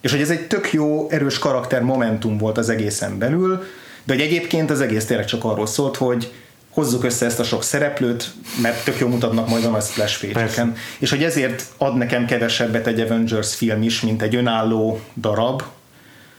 És 0.00 0.10
hogy 0.10 0.20
ez 0.20 0.30
egy 0.30 0.46
tök 0.46 0.72
jó, 0.72 1.08
erős 1.10 1.38
karakter 1.38 1.82
momentum 1.82 2.38
volt 2.38 2.58
az 2.58 2.68
egészen 2.68 3.18
belül, 3.18 3.62
de 4.04 4.12
hogy 4.12 4.22
egyébként 4.22 4.70
az 4.70 4.80
egész 4.80 5.04
tényleg 5.04 5.26
csak 5.26 5.44
arról 5.44 5.66
szólt, 5.66 5.96
hogy 5.96 6.32
hozzuk 6.72 7.04
össze 7.04 7.26
ezt 7.26 7.40
a 7.40 7.44
sok 7.44 7.62
szereplőt, 7.62 8.32
mert 8.62 8.84
tök 8.84 8.98
jó 8.98 9.08
mutatnak 9.08 9.48
majd 9.48 9.64
a 9.64 9.68
nagy 9.68 9.82
splash 9.82 10.20
page 10.20 10.72
És 10.98 11.10
hogy 11.10 11.22
ezért 11.22 11.64
ad 11.76 11.96
nekem 11.96 12.26
kevesebbet 12.26 12.86
egy 12.86 13.00
Avengers 13.00 13.54
film 13.54 13.82
is, 13.82 14.00
mint 14.00 14.22
egy 14.22 14.34
önálló 14.34 15.00
darab, 15.16 15.62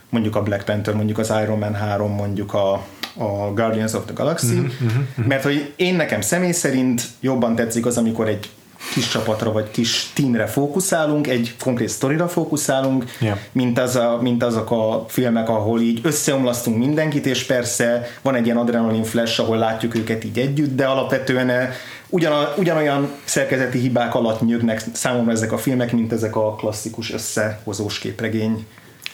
mondjuk 0.10 0.36
a 0.36 0.44
Black 0.44 0.66
Panther, 0.66 0.94
mondjuk 0.94 1.18
az 1.18 1.34
Iron 1.44 1.60
Man 1.60 1.74
3, 1.74 2.12
mondjuk 2.12 2.54
a, 2.54 2.74
a 3.18 3.54
Guardians 3.54 3.94
of 3.94 4.06
the 4.06 4.14
Galaxy, 4.14 4.54
uh-huh, 4.54 4.72
uh-huh. 4.82 5.26
mert 5.26 5.44
hogy 5.44 5.74
én 5.76 5.96
nekem 5.96 6.22
személy 6.22 6.52
szerint 6.52 7.04
jobban 7.20 7.56
tetszik 7.56 7.86
az, 7.86 7.98
amikor 7.98 8.28
egy 8.28 8.50
kis 8.92 9.08
csapatra 9.08 9.52
vagy 9.52 9.72
kis 9.72 10.12
teamre 10.14 10.46
fókuszálunk, 10.46 11.28
egy 11.28 11.56
konkrét 11.60 11.90
sztorira 11.90 12.28
fókuszálunk, 12.28 13.06
yeah. 13.20 13.38
mint, 13.52 13.80
az 13.80 13.96
a, 13.96 14.18
mint 14.22 14.44
azok 14.44 14.72
a 14.72 15.06
filmek, 15.08 15.50
ahol 15.50 15.82
így 15.82 16.00
összeomlasztunk 16.04 16.78
mindenkit, 16.78 17.26
és 17.26 17.44
persze 17.44 18.10
van 18.22 18.36
egy 18.36 18.46
ilyen 18.46 18.58
adrenalin 18.58 19.04
flash, 19.04 19.40
ahol 19.40 19.58
látjuk 19.58 19.96
őket 19.96 20.24
így 20.24 20.40
együtt, 20.40 20.76
de 20.76 20.86
alapvetően 20.86 21.50
eh, 21.50 21.74
ugyan, 22.10 22.48
ugyanolyan 22.58 23.12
szerkezeti 23.24 23.80
hibák 23.80 24.16
alatt 24.16 24.42
nyögnek 24.42 24.84
számomra 24.94 25.32
ezek 25.32 25.52
a 25.52 25.58
filmek, 25.58 25.92
mint 25.92 26.12
ezek 26.12 26.36
a 26.36 26.56
klasszikus 26.56 27.14
összehozós 27.14 28.00
képregény. 28.00 28.66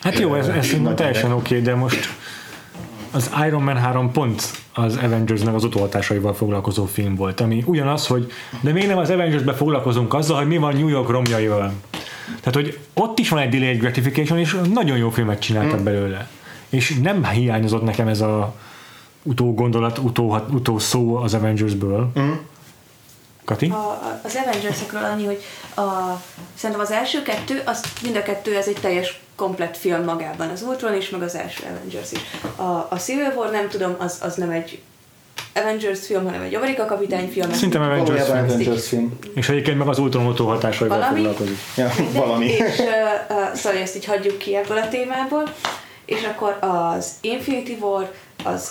Hát 0.01 0.19
jó, 0.19 0.35
ez, 0.35 0.47
ez 0.47 0.75
teljesen 0.95 1.31
oké, 1.31 1.41
okay, 1.41 1.61
de 1.61 1.75
most 1.75 2.07
az 3.11 3.31
Iron 3.47 3.63
Man 3.63 3.77
3 3.77 4.11
pont 4.11 4.51
az 4.73 4.99
Avengers-nek 5.03 5.53
az 5.55 5.63
utolhatásaival 5.63 6.33
foglalkozó 6.33 6.85
film 6.85 7.15
volt, 7.15 7.39
ami 7.39 7.63
ugyanaz, 7.65 8.07
hogy 8.07 8.31
de 8.61 8.71
még 8.71 8.87
nem 8.87 8.97
az 8.97 9.09
Avengers-be 9.09 9.53
foglalkozunk 9.53 10.13
azzal, 10.13 10.37
hogy 10.37 10.47
mi 10.47 10.57
van 10.57 10.75
New 10.75 10.87
York 10.87 11.09
romjaival. 11.09 11.73
Tehát, 12.25 12.53
hogy 12.53 12.79
ott 12.93 13.19
is 13.19 13.29
van 13.29 13.39
egy 13.39 13.49
delayed 13.49 13.79
gratification, 13.79 14.39
és 14.39 14.57
nagyon 14.73 14.97
jó 14.97 15.09
filmet 15.09 15.39
csináltak 15.39 15.79
mm. 15.79 15.83
belőle. 15.83 16.29
És 16.69 16.99
nem 17.01 17.25
hiányozott 17.25 17.83
nekem 17.83 18.07
ez 18.07 18.21
a 18.21 18.55
utó 19.23 19.53
gondolat, 19.53 19.97
utó, 19.97 20.37
utó 20.51 20.79
szó 20.79 21.15
az 21.15 21.33
Avengers-ből. 21.33 22.11
Mm. 22.19 22.31
Kati? 23.49 23.69
A, 23.69 24.19
az 24.23 24.39
Avengers-ekről 24.45 25.03
annyi, 25.03 25.25
hogy 25.25 25.43
a, 25.75 25.81
szerintem 26.55 26.85
az 26.85 26.91
első 26.91 27.21
kettő, 27.21 27.61
az 27.65 27.81
mind 28.03 28.15
a 28.15 28.21
kettő, 28.21 28.55
ez 28.55 28.67
egy 28.67 28.77
teljes 28.81 29.19
komplett 29.35 29.77
film 29.77 30.03
magában. 30.03 30.49
Az 30.49 30.61
Ultron 30.61 30.95
is, 30.95 31.09
meg 31.09 31.21
az 31.21 31.35
első 31.35 31.63
Avengers 31.69 32.11
is. 32.11 32.19
A, 32.55 32.87
a 32.89 32.95
Civil 32.97 33.33
War 33.35 33.51
nem 33.51 33.69
tudom, 33.69 33.95
az, 33.97 34.17
az 34.21 34.35
nem 34.35 34.49
egy 34.49 34.81
Avengers 35.53 36.05
film, 36.05 36.25
hanem 36.25 36.41
egy 36.41 36.55
Amerika 36.55 36.85
kapitány 36.85 37.29
film. 37.31 37.51
Szinte 37.51 37.79
Avengers, 37.79 38.23
film. 38.23 38.37
Avengers 38.37 38.87
film. 38.87 39.19
És 39.35 39.49
egyébként 39.49 39.77
meg 39.77 39.87
az 39.87 39.99
Ultron 39.99 40.25
utó 40.25 40.47
hatásaival 40.47 41.01
foglalkozik. 41.01 41.57
Ja, 41.77 41.91
valami. 42.21 42.45
És 42.45 42.79
uh, 42.79 42.85
uh, 43.29 43.53
szóval 43.53 43.81
ezt 43.81 43.95
így 43.95 44.05
hagyjuk 44.05 44.37
ki 44.37 44.55
ebből 44.55 44.77
a 44.77 44.87
témából. 44.87 45.43
És 46.05 46.23
akkor 46.23 46.57
az 46.59 47.11
Infinity 47.21 47.77
War 47.79 48.11
az 48.43 48.69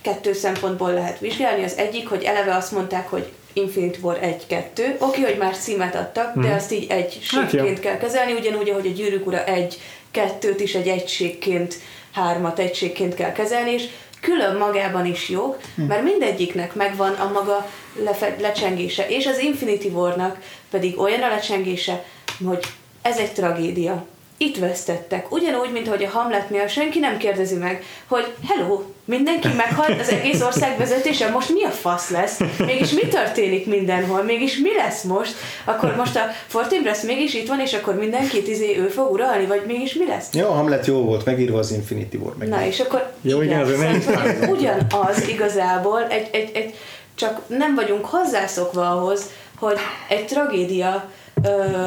kettő 0.00 0.32
szempontból 0.32 0.92
lehet 0.92 1.18
vizsgálni. 1.18 1.64
Az 1.64 1.76
egyik, 1.76 2.08
hogy 2.08 2.22
eleve 2.22 2.54
azt 2.54 2.72
mondták, 2.72 3.08
hogy 3.08 3.32
Infinite 3.52 3.98
War 4.00 4.18
1-2. 4.22 4.30
Oké, 4.78 4.96
okay, 4.98 5.22
hogy 5.22 5.38
már 5.38 5.56
címet 5.56 5.94
adtak, 5.94 6.38
mm. 6.38 6.40
de 6.40 6.48
mhm. 6.48 6.56
azt 6.56 6.72
így 6.72 6.90
egy 6.90 7.18
hát 7.26 7.80
kell 7.80 7.96
kezelni, 7.96 8.32
ugyanúgy, 8.32 8.70
ahogy 8.70 8.86
a 8.86 8.90
Gyűrűk 8.90 9.26
Ura 9.26 9.44
egy 9.44 9.80
kettőt 10.10 10.60
is 10.60 10.74
egy 10.74 10.88
egységként, 10.88 11.74
hármat 12.12 12.58
egységként 12.58 13.14
kell 13.14 13.32
kezelni, 13.32 13.70
és 13.70 13.88
külön 14.20 14.56
magában 14.56 15.06
is 15.06 15.28
jó, 15.28 15.56
mm. 15.80 15.84
mert 15.84 16.02
mindegyiknek 16.02 16.74
megvan 16.74 17.12
a 17.12 17.30
maga 17.32 17.70
lefe- 18.04 18.40
lecsengése, 18.40 19.08
és 19.08 19.26
az 19.26 19.38
Infinity 19.38 19.86
War-nak 19.86 20.38
pedig 20.70 20.98
olyan 20.98 21.22
a 21.22 21.28
lecsengése, 21.28 22.04
hogy 22.44 22.64
ez 23.02 23.18
egy 23.18 23.32
tragédia. 23.32 24.06
Itt 24.42 24.58
vesztettek. 24.58 25.32
Ugyanúgy, 25.32 25.72
mint 25.72 25.88
hogy 25.88 26.04
a 26.04 26.08
Hamletnél 26.08 26.66
senki 26.66 26.98
nem 26.98 27.16
kérdezi 27.16 27.54
meg, 27.54 27.84
hogy 28.06 28.24
hello, 28.48 28.82
mindenki 29.04 29.48
meghalt, 29.56 30.00
az 30.00 30.08
egész 30.08 30.42
ország 30.42 30.78
vezetése, 30.78 31.30
most 31.30 31.48
mi 31.48 31.64
a 31.64 31.68
fasz 31.68 32.10
lesz? 32.10 32.40
Mégis 32.58 32.90
mi 32.90 33.08
történik 33.08 33.66
mindenhol? 33.66 34.22
Mégis 34.22 34.56
mi 34.58 34.74
lesz 34.76 35.02
most? 35.02 35.34
Akkor 35.64 35.96
most 35.96 36.16
a 36.16 36.20
Fortinbras 36.46 37.00
mégis 37.00 37.34
itt 37.34 37.48
van, 37.48 37.60
és 37.60 37.72
akkor 37.72 37.94
mindenkit 37.94 38.48
izé 38.48 38.78
ő 38.78 38.88
fog 38.88 39.12
uralni, 39.12 39.46
vagy 39.46 39.62
mégis 39.66 39.94
mi 39.94 40.06
lesz? 40.06 40.28
Jó, 40.32 40.48
Hamlet 40.48 40.86
jó 40.86 41.04
volt, 41.04 41.24
megírva 41.24 41.58
az 41.58 41.70
Infinity 41.70 42.14
War. 42.14 42.36
Meg 42.36 42.48
Na, 42.48 42.66
és 42.66 42.80
akkor 42.80 43.12
Jó, 43.20 43.42
igen, 43.42 43.66
nem 43.66 44.00
szóval 44.00 44.28
ez 44.28 44.48
ugyanaz 44.48 45.28
igazából, 45.28 46.06
egy, 46.08 46.28
egy, 46.32 46.50
egy, 46.54 46.74
csak 47.14 47.40
nem 47.46 47.74
vagyunk 47.74 48.04
hozzászokva 48.04 48.90
ahhoz, 48.90 49.30
hogy 49.58 49.76
egy 50.08 50.26
tragédia 50.26 51.10
ö, 51.42 51.86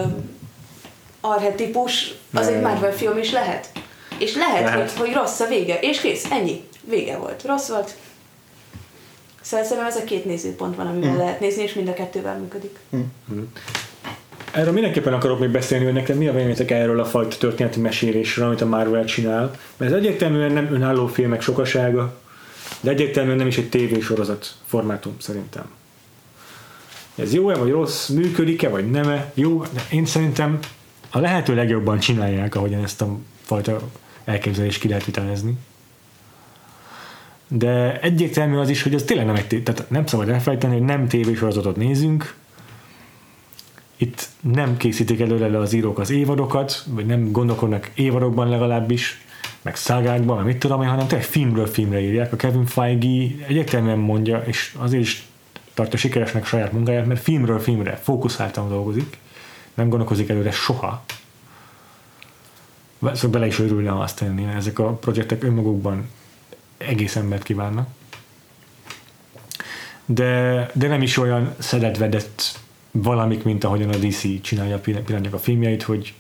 arhetipus 1.29 2.13
az 2.33 2.47
egy 2.47 2.61
Marvel 2.61 2.93
film 2.93 3.17
is 3.17 3.31
lehet. 3.31 3.69
És 4.17 4.35
lehet, 4.35 4.63
Lehet. 4.63 4.91
Hogy, 4.91 5.07
hogy 5.07 5.15
rossz 5.15 5.39
a 5.39 5.47
vége. 5.47 5.79
És 5.79 5.99
kész, 5.99 6.31
ennyi. 6.31 6.63
Vége 6.89 7.17
volt. 7.17 7.43
Rossz 7.45 7.67
volt. 7.67 7.95
Szóval 9.41 9.65
szerintem 9.65 9.91
ez 9.91 9.95
a 9.95 10.03
két 10.03 10.25
nézőpont 10.25 10.75
van, 10.75 10.87
amivel 10.87 11.17
lehet 11.17 11.39
nézni, 11.39 11.63
és 11.63 11.73
mind 11.73 11.87
a 11.87 11.93
kettővel 11.93 12.37
működik. 12.37 12.79
Erről 14.51 14.73
mindenképpen 14.73 15.13
akarok 15.13 15.39
még 15.39 15.49
beszélni, 15.49 15.85
hogy 15.85 15.93
nekem 15.93 16.17
mi 16.17 16.27
a 16.27 16.31
véleményetek 16.31 16.71
erről 16.71 16.99
a 16.99 17.05
fajta 17.05 17.37
történeti 17.37 17.79
mesélésről, 17.79 18.45
amit 18.45 18.61
a 18.61 18.65
Marvel 18.65 19.05
csinál. 19.05 19.51
Mert 19.77 19.91
ez 19.91 19.97
egyértelműen 19.97 20.51
nem 20.51 20.73
önálló 20.73 21.07
filmek 21.07 21.41
sokasága, 21.41 22.17
de 22.81 22.89
egyértelműen 22.89 23.37
nem 23.37 23.47
is 23.47 23.57
egy 23.57 23.69
tévésorozat 23.69 24.53
formátum 24.65 25.15
szerintem. 25.19 25.63
Ez 27.15 27.33
jó-e 27.33 27.55
vagy 27.55 27.71
rossz, 27.71 28.07
működik-e 28.07 28.69
vagy 28.69 28.91
nem-e? 28.91 29.31
Jó, 29.33 29.61
de 29.61 29.85
én 29.91 30.05
szerintem 30.05 30.59
a 31.15 31.19
lehető 31.19 31.55
legjobban 31.55 31.99
csinálják, 31.99 32.55
ahogyan 32.55 32.83
ezt 32.83 33.01
a 33.01 33.17
fajta 33.41 33.81
elképzelést 34.25 34.79
ki 34.79 34.87
lehet 34.87 35.05
vitelézni. 35.05 35.57
De 37.47 37.99
egyértelmű 37.99 38.57
az 38.57 38.69
is, 38.69 38.83
hogy 38.83 38.93
ez 38.93 39.03
tényleg 39.03 39.25
nem 39.25 39.35
egy 39.35 39.63
tehát 39.63 39.89
nem 39.89 40.05
szabad 40.05 40.29
elfelejteni, 40.29 40.73
hogy 40.73 40.83
nem 40.83 41.07
tévésorozatot 41.07 41.75
nézünk, 41.75 42.35
itt 43.97 44.27
nem 44.41 44.77
készítik 44.77 45.19
előre 45.19 45.57
az 45.57 45.73
írók 45.73 45.99
az 45.99 46.09
évadokat, 46.09 46.83
vagy 46.87 47.05
nem 47.05 47.31
gondolkodnak 47.31 47.91
évadokban 47.93 48.49
legalábbis, 48.49 49.21
meg 49.61 49.75
szágákban, 49.75 50.35
meg 50.35 50.45
mit 50.45 50.57
tudom 50.57 50.81
én, 50.81 50.87
hanem 50.89 51.07
tényleg 51.07 51.27
filmről 51.27 51.67
filmre 51.67 51.99
írják. 51.99 52.33
A 52.33 52.35
Kevin 52.35 52.65
Feige 52.65 53.45
egyértelműen 53.47 53.97
mondja, 53.97 54.43
és 54.45 54.75
azért 54.77 55.03
is 55.03 55.27
tartja 55.73 55.97
sikeresnek 55.99 56.45
saját 56.45 56.71
munkáját, 56.71 57.05
mert 57.05 57.21
filmről 57.21 57.59
filmre 57.59 57.95
fókuszáltan 57.95 58.69
dolgozik, 58.69 59.17
nem 59.75 59.89
gondolkozik 59.89 60.29
előre 60.29 60.51
soha. 60.51 61.03
Szóval 62.99 63.29
bele 63.29 63.45
is 63.45 63.59
örülne, 63.59 63.89
ha 63.89 64.01
azt 64.01 64.17
tenni, 64.17 64.43
ezek 64.55 64.79
a 64.79 64.93
projektek 64.93 65.43
önmagukban 65.43 66.09
egész 66.77 67.15
embert 67.15 67.43
kívánnak. 67.43 67.87
De, 70.05 70.69
de 70.73 70.87
nem 70.87 71.01
is 71.01 71.17
olyan 71.17 71.55
szedetvedett 71.57 72.59
valamik, 72.91 73.43
mint 73.43 73.63
ahogyan 73.63 73.89
a 73.89 73.97
DC 73.97 74.41
csinálja 74.41 74.79
pillanatnyilag 74.79 75.33
a 75.33 75.39
filmjeit, 75.39 75.83
hogy 75.83 76.13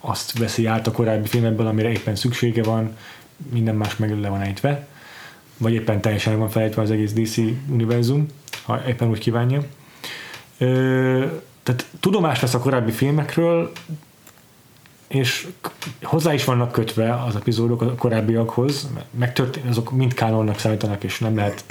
azt 0.00 0.38
veszi 0.38 0.66
át 0.66 0.86
a 0.86 0.90
korábbi 0.90 1.28
filmekből, 1.28 1.66
amire 1.66 1.90
éppen 1.90 2.16
szüksége 2.16 2.62
van, 2.62 2.96
minden 3.50 3.74
más 3.74 3.96
meg 3.96 4.20
le 4.20 4.28
van 4.28 4.40
ejtve, 4.40 4.86
vagy 5.56 5.72
éppen 5.72 6.00
teljesen 6.00 6.38
van 6.38 6.48
felejtve 6.48 6.82
az 6.82 6.90
egész 6.90 7.12
DC 7.12 7.36
univerzum, 7.68 8.26
ha 8.62 8.86
éppen 8.88 9.08
úgy 9.08 9.18
kívánja. 9.18 9.62
Tehát 11.66 11.86
tudomást 12.00 12.40
vesz 12.40 12.54
a 12.54 12.58
korábbi 12.58 12.90
filmekről, 12.90 13.72
és 15.08 15.48
hozzá 16.02 16.34
is 16.34 16.44
vannak 16.44 16.72
kötve 16.72 17.22
az 17.22 17.36
epizódok 17.36 17.82
a 17.82 17.94
korábbiakhoz, 17.94 18.88
megtörtént, 19.10 19.68
azok 19.68 19.90
mind 19.90 20.14
kánonnak 20.14 20.58
számítanak, 20.58 21.04
és 21.04 21.18
nem 21.18 21.36
lehet 21.36 21.64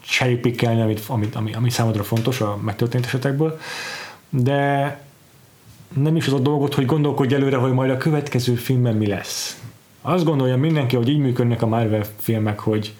cherrypickelni, 0.00 0.80
amit, 0.80 1.02
amit, 1.06 1.34
ami, 1.34 1.54
ami 1.54 1.70
számodra 1.70 2.02
fontos 2.02 2.40
a 2.40 2.58
megtörtént 2.62 3.04
esetekből, 3.04 3.58
de 4.28 5.00
nem 5.94 6.16
is 6.16 6.26
az 6.26 6.32
a 6.32 6.38
dolgot, 6.38 6.74
hogy 6.74 6.86
gondolkodj 6.86 7.34
előre, 7.34 7.56
hogy 7.56 7.72
majd 7.72 7.90
a 7.90 7.96
következő 7.96 8.54
filmben 8.54 8.96
mi 8.96 9.06
lesz. 9.06 9.60
Azt 10.02 10.24
gondolja 10.24 10.56
mindenki, 10.56 10.96
hogy 10.96 11.08
így 11.08 11.18
működnek 11.18 11.62
a 11.62 11.66
Marvel 11.66 12.04
filmek, 12.18 12.60
hogy 12.60 12.94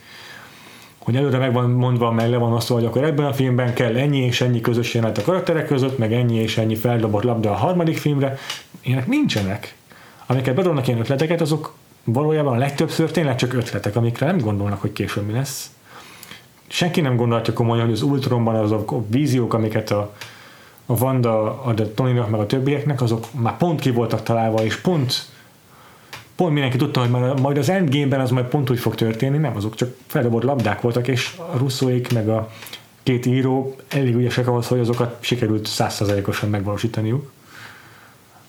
hogy 1.05 1.17
előre 1.17 1.39
meg 1.39 1.53
van 1.53 1.71
mondva, 1.71 2.11
meg 2.11 2.31
le 2.31 2.37
van 2.37 2.53
azt, 2.53 2.69
hogy 2.69 2.85
akkor 2.85 3.05
ebben 3.05 3.27
a 3.27 3.33
filmben 3.33 3.75
kell 3.75 3.97
ennyi 3.97 4.19
és 4.19 4.41
ennyi 4.41 4.61
közös 4.61 4.95
jelenet 4.95 5.19
a 5.19 5.23
karakterek 5.23 5.67
között, 5.67 5.99
meg 5.99 6.13
ennyi 6.13 6.37
és 6.37 6.59
ennyi 6.59 6.75
feldobott 6.75 7.23
labda 7.23 7.51
a 7.51 7.55
harmadik 7.55 7.99
filmre. 7.99 8.39
Ilyenek 8.81 9.07
nincsenek. 9.07 9.75
Amiket 10.27 10.55
bedobnak 10.55 10.87
ilyen 10.87 11.01
ötleteket, 11.01 11.41
azok 11.41 11.75
valójában 12.05 12.55
a 12.55 12.59
legtöbbször 12.59 13.11
tényleg 13.11 13.37
csak 13.37 13.53
ötletek, 13.53 13.97
amikre 13.97 14.27
nem 14.27 14.39
gondolnak, 14.39 14.81
hogy 14.81 14.93
később 14.93 15.27
mi 15.27 15.33
lesz. 15.33 15.71
Senki 16.67 17.01
nem 17.01 17.17
gondolhatja 17.17 17.53
komolyan, 17.53 17.85
hogy 17.85 17.95
az 17.95 18.03
Ultronban 18.03 18.55
azok 18.55 18.93
a 18.93 19.03
víziók, 19.09 19.55
amiket 19.55 19.91
a, 19.91 20.15
a 20.87 20.93
Wanda 20.93 21.63
ad 21.63 21.81
a 21.81 21.95
Tonynak 21.95 22.31
meg 22.31 22.41
a 22.41 22.47
többieknek, 22.47 23.03
azok 23.03 23.27
már 23.33 23.57
pont 23.57 23.81
ki 23.81 23.91
voltak 23.91 24.23
találva, 24.23 24.65
és 24.65 24.77
pont 24.77 25.29
pont 26.41 26.53
mindenki 26.53 26.77
tudta, 26.77 27.01
hogy 27.01 27.11
majd 27.41 27.57
az 27.59 27.69
endgame-ben 27.69 28.21
az 28.21 28.31
majd 28.31 28.47
pont 28.47 28.71
úgy 28.71 28.79
fog 28.79 28.95
történni, 28.95 29.39
nem, 29.39 29.57
azok 29.57 29.75
csak 29.75 29.97
feldobott 30.07 30.43
labdák 30.43 30.81
voltak, 30.81 31.09
és 31.09 31.37
a 31.53 31.57
russzóik 31.57 32.13
meg 32.13 32.29
a 32.29 32.51
két 33.03 33.27
író 33.27 33.77
elég 33.89 34.15
ügyesek 34.15 34.47
ahhoz, 34.47 34.67
hogy 34.67 34.79
azokat 34.79 35.17
sikerült 35.21 35.67
százszerzalékosan 35.67 36.49
megvalósítaniuk. 36.49 37.31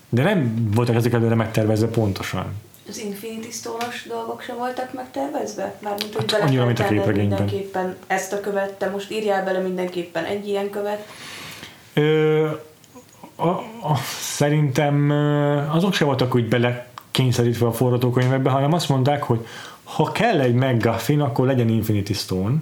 De 0.10 0.24
nem 0.24 0.70
voltak 0.76 0.96
ezek 0.96 1.14
előre 1.14 1.36
megtervezve 1.36 1.88
pontosan. 1.88 2.46
Az 2.90 3.00
Infinity 3.00 3.52
Stone-os 3.52 4.06
dolgok 4.08 4.42
sem 4.42 4.58
voltak 4.58 4.94
megtervezve? 4.94 5.76
Mármint, 5.82 6.16
hogy 6.16 6.32
Hát 6.32 6.42
annyira, 6.42 6.66
mint 6.66 6.80
a 6.80 6.84
képregényben. 6.88 7.44
mindenképpen 7.44 7.96
ezt 8.08 8.34
a 8.34 8.40
követ, 8.40 8.74
te 8.74 8.90
most 8.90 9.12
írjál 9.12 9.44
bele 9.44 9.60
mindenképpen 9.60 10.24
egy 10.24 10.48
ilyen 10.48 10.70
követ. 10.70 11.08
Ö, 11.94 12.48
a, 13.36 13.48
a, 13.48 13.96
szerintem 14.20 15.10
azok 15.72 15.94
sem 15.94 16.08
voltak 16.08 16.36
úgy 16.36 16.48
bele 16.48 16.90
kényszerítve 17.12 17.66
a 17.66 17.72
forgatókönyvekbe, 17.72 18.50
hanem 18.50 18.74
azt 18.74 18.90
mondták, 18.90 19.24
hogy 19.24 19.46
ha 19.84 20.12
kell 20.12 20.40
egy 20.40 20.54
McGuffin, 20.54 21.22
akkor 21.22 21.46
legyen 21.46 21.70
Infinity 21.70 22.14
Stone, 22.14 22.56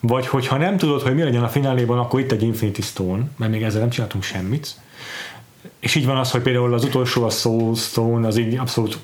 vagy 0.00 0.26
hogyha 0.26 0.56
nem 0.56 0.76
tudod, 0.76 1.02
hogy 1.02 1.14
mi 1.14 1.22
legyen 1.22 1.42
a 1.42 1.48
fináléban, 1.48 1.98
akkor 1.98 2.20
itt 2.20 2.32
egy 2.32 2.42
Infinity 2.42 2.80
Stone, 2.80 3.22
mert 3.36 3.52
még 3.52 3.62
ezzel 3.62 3.80
nem 3.80 3.90
csináltunk 3.90 4.24
semmit. 4.24 4.74
És 5.78 5.94
így 5.94 6.06
van 6.06 6.16
az, 6.16 6.30
hogy 6.30 6.42
például 6.42 6.74
az 6.74 6.84
utolsó, 6.84 7.24
a 7.24 7.30
Soul 7.30 7.74
Stone, 7.74 8.26
az 8.26 8.36
így 8.36 8.56
abszolút 8.56 8.98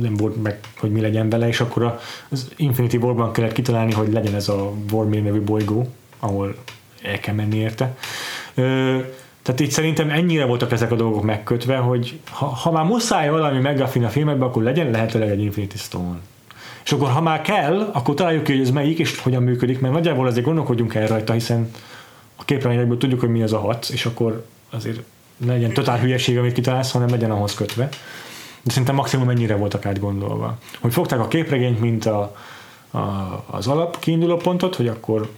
nem 0.00 0.16
volt 0.16 0.42
meg, 0.42 0.58
hogy 0.78 0.92
mi 0.92 1.00
legyen 1.00 1.28
vele, 1.28 1.48
és 1.48 1.60
akkor 1.60 2.00
az 2.28 2.48
Infinity 2.56 2.96
War-ban 2.96 3.32
kellett 3.32 3.52
kitalálni, 3.52 3.92
hogy 3.92 4.12
legyen 4.12 4.34
ez 4.34 4.48
a 4.48 4.72
Vormir 4.88 5.22
nevű 5.22 5.40
bolygó, 5.40 5.88
ahol 6.18 6.54
el 7.02 7.20
kell 7.20 7.34
menni 7.34 7.56
érte. 7.56 7.96
Ö, 8.54 8.98
tehát 9.42 9.60
itt 9.60 9.70
szerintem 9.70 10.10
ennyire 10.10 10.44
voltak 10.44 10.72
ezek 10.72 10.90
a 10.90 10.96
dolgok 10.96 11.22
megkötve, 11.22 11.76
hogy 11.76 12.20
ha, 12.30 12.46
ha 12.46 12.70
már 12.70 12.84
muszáj 12.84 13.30
valami 13.30 13.58
McGuffin 13.58 14.04
a 14.04 14.08
filmekben, 14.08 14.48
akkor 14.48 14.62
legyen 14.62 14.90
lehetőleg 14.90 15.28
egy 15.28 15.40
Infinity 15.40 15.76
Stone. 15.76 16.18
És 16.84 16.92
akkor 16.92 17.10
ha 17.10 17.20
már 17.20 17.40
kell, 17.40 17.90
akkor 17.92 18.14
találjuk 18.14 18.44
ki, 18.44 18.52
hogy 18.52 18.60
ez 18.60 18.70
melyik 18.70 18.98
és 18.98 19.18
hogyan 19.18 19.42
működik, 19.42 19.80
mert 19.80 19.94
nagyjából 19.94 20.26
azért 20.26 20.44
gondolkodjunk 20.44 20.94
el 20.94 21.06
rajta, 21.06 21.32
hiszen 21.32 21.70
a 22.36 22.44
képrányokból 22.44 22.96
tudjuk, 22.96 23.20
hogy 23.20 23.28
mi 23.28 23.42
az 23.42 23.52
a 23.52 23.58
hat, 23.58 23.88
és 23.92 24.06
akkor 24.06 24.46
azért 24.70 25.00
ne 25.36 25.52
legyen 25.52 25.72
totál 25.72 25.98
hülyeség, 25.98 26.38
amit 26.38 26.52
kitalálsz, 26.52 26.90
hanem 26.90 27.08
legyen 27.08 27.30
ahhoz 27.30 27.54
kötve. 27.54 27.88
De 28.62 28.70
szerintem 28.70 28.94
maximum 28.94 29.28
ennyire 29.28 29.56
voltak 29.56 29.86
átgondolva. 29.86 30.58
Hogy 30.80 30.92
fogták 30.92 31.18
a 31.18 31.28
képregényt, 31.28 31.80
mint 31.80 32.06
a, 32.06 32.36
a, 32.90 32.98
az 33.50 33.66
alap 33.66 33.98
kiinduló 33.98 34.36
pontot, 34.36 34.74
hogy 34.74 34.88
akkor 34.88 35.30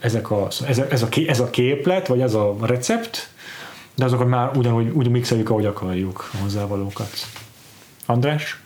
ezek 0.00 0.30
a, 0.30 0.46
ez, 0.66 0.78
a, 0.78 0.86
ez, 0.90 1.02
a, 1.02 1.08
ez 1.26 1.40
a 1.40 1.50
képlet, 1.50 2.06
vagy 2.06 2.20
ez 2.20 2.34
a 2.34 2.56
recept, 2.60 3.30
de 3.98 4.04
azokat 4.04 4.28
már 4.28 4.50
ugyanúgy 4.56 4.88
úgy 4.88 5.08
mixeljük, 5.08 5.50
ahogy 5.50 5.66
akarjuk 5.66 6.30
a 6.32 6.36
hozzávalókat. 6.42 7.10
András, 8.06 8.60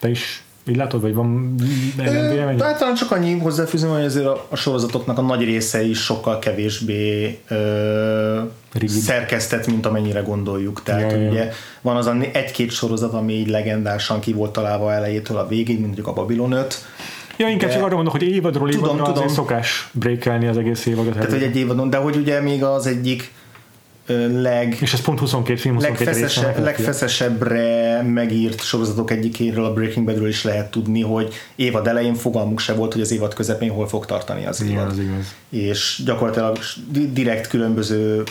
te 0.00 0.10
is 0.10 0.42
így 0.68 0.76
látod, 0.76 1.00
vagy 1.00 1.14
van 1.14 1.54
ellenvélemény? 1.98 2.60
Hát 2.60 2.78
talán 2.78 2.94
csak 2.94 3.10
annyi 3.10 3.38
hozzáfűzöm, 3.38 3.90
hogy 3.90 4.04
azért 4.04 4.26
a, 4.26 4.46
a 4.48 4.56
sorozatoknak 4.56 5.18
a 5.18 5.22
nagy 5.22 5.44
része 5.44 5.82
is 5.82 5.98
sokkal 5.98 6.38
kevésbé 6.38 7.38
ö, 7.48 8.40
Rigid. 8.72 8.96
szerkesztett, 8.96 9.66
mint 9.66 9.86
amennyire 9.86 10.20
gondoljuk. 10.20 10.82
Tehát 10.82 11.12
Ja, 11.12 11.18
ja. 11.18 11.30
ugye 11.30 11.52
van 11.80 11.96
az 11.96 12.10
egy-két 12.32 12.70
sorozat, 12.70 13.12
ami 13.12 13.32
így 13.32 13.48
legendásan 13.48 14.20
ki 14.20 14.32
volt 14.32 14.52
találva 14.52 14.92
elejétől 14.92 15.36
a 15.36 15.46
végig, 15.46 15.74
mint 15.74 15.84
mondjuk 15.86 16.06
a 16.06 16.12
Babylon 16.12 16.52
5. 16.52 16.84
Ja, 17.36 17.48
inkább 17.48 17.68
De- 17.68 17.74
csak 17.74 17.84
arra 17.84 17.94
mondok, 17.94 18.12
hogy 18.12 18.22
évadról 18.22 18.68
Tudom, 18.68 18.84
évadra 18.84 19.02
azért 19.02 19.16
tudom. 19.28 19.34
szokás 19.34 19.88
breakelni 19.92 20.46
az 20.46 20.56
egész 20.58 20.86
évadot. 20.86 21.12
Tehát, 21.12 21.30
hogy 21.30 21.42
egy 21.42 21.56
évadon, 21.56 21.90
de 21.90 21.96
hogy 21.96 22.16
ugye 22.16 22.40
még 22.40 22.62
az 22.64 22.86
egyik 22.86 23.32
leg, 24.40 24.76
És 24.80 24.92
ez 24.92 25.00
pont 25.00 25.18
22 25.18 25.58
film, 25.58 25.74
22 25.74 26.04
legfeszesebb, 26.10 26.58
legfeszesebbre 26.64 28.02
megírt 28.02 28.60
sorozatok 28.62 29.10
egyikéről, 29.10 29.64
a 29.64 29.72
Breaking 29.72 30.06
Badről 30.06 30.28
is 30.28 30.44
lehet 30.44 30.70
tudni, 30.70 31.02
hogy 31.02 31.34
évad 31.54 31.86
elején 31.86 32.14
fogalmuk 32.14 32.58
se 32.60 32.72
volt, 32.74 32.92
hogy 32.92 33.02
az 33.02 33.12
évad 33.12 33.34
közepén 33.34 33.70
hol 33.70 33.88
fog 33.88 34.06
tartani 34.06 34.46
az 34.46 34.60
Igen, 34.60 34.72
évad. 34.72 34.86
az 34.90 34.98
igaz. 34.98 35.34
És 35.48 36.02
gyakorlatilag 36.04 36.58
di- 36.90 37.12
direkt 37.12 37.48
különböző 37.48 38.22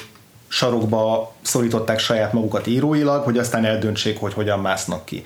sarokba 0.48 1.34
szorították 1.42 2.00
saját 2.00 2.34
magukat 2.34 2.68
íróilag, 2.68 3.24
hogy 3.24 3.38
aztán 3.38 3.66
eldöntsék, 3.66 4.20
hogy 4.20 4.34
hogyan 4.34 4.60
másznak 4.60 5.06
ki. 5.06 5.24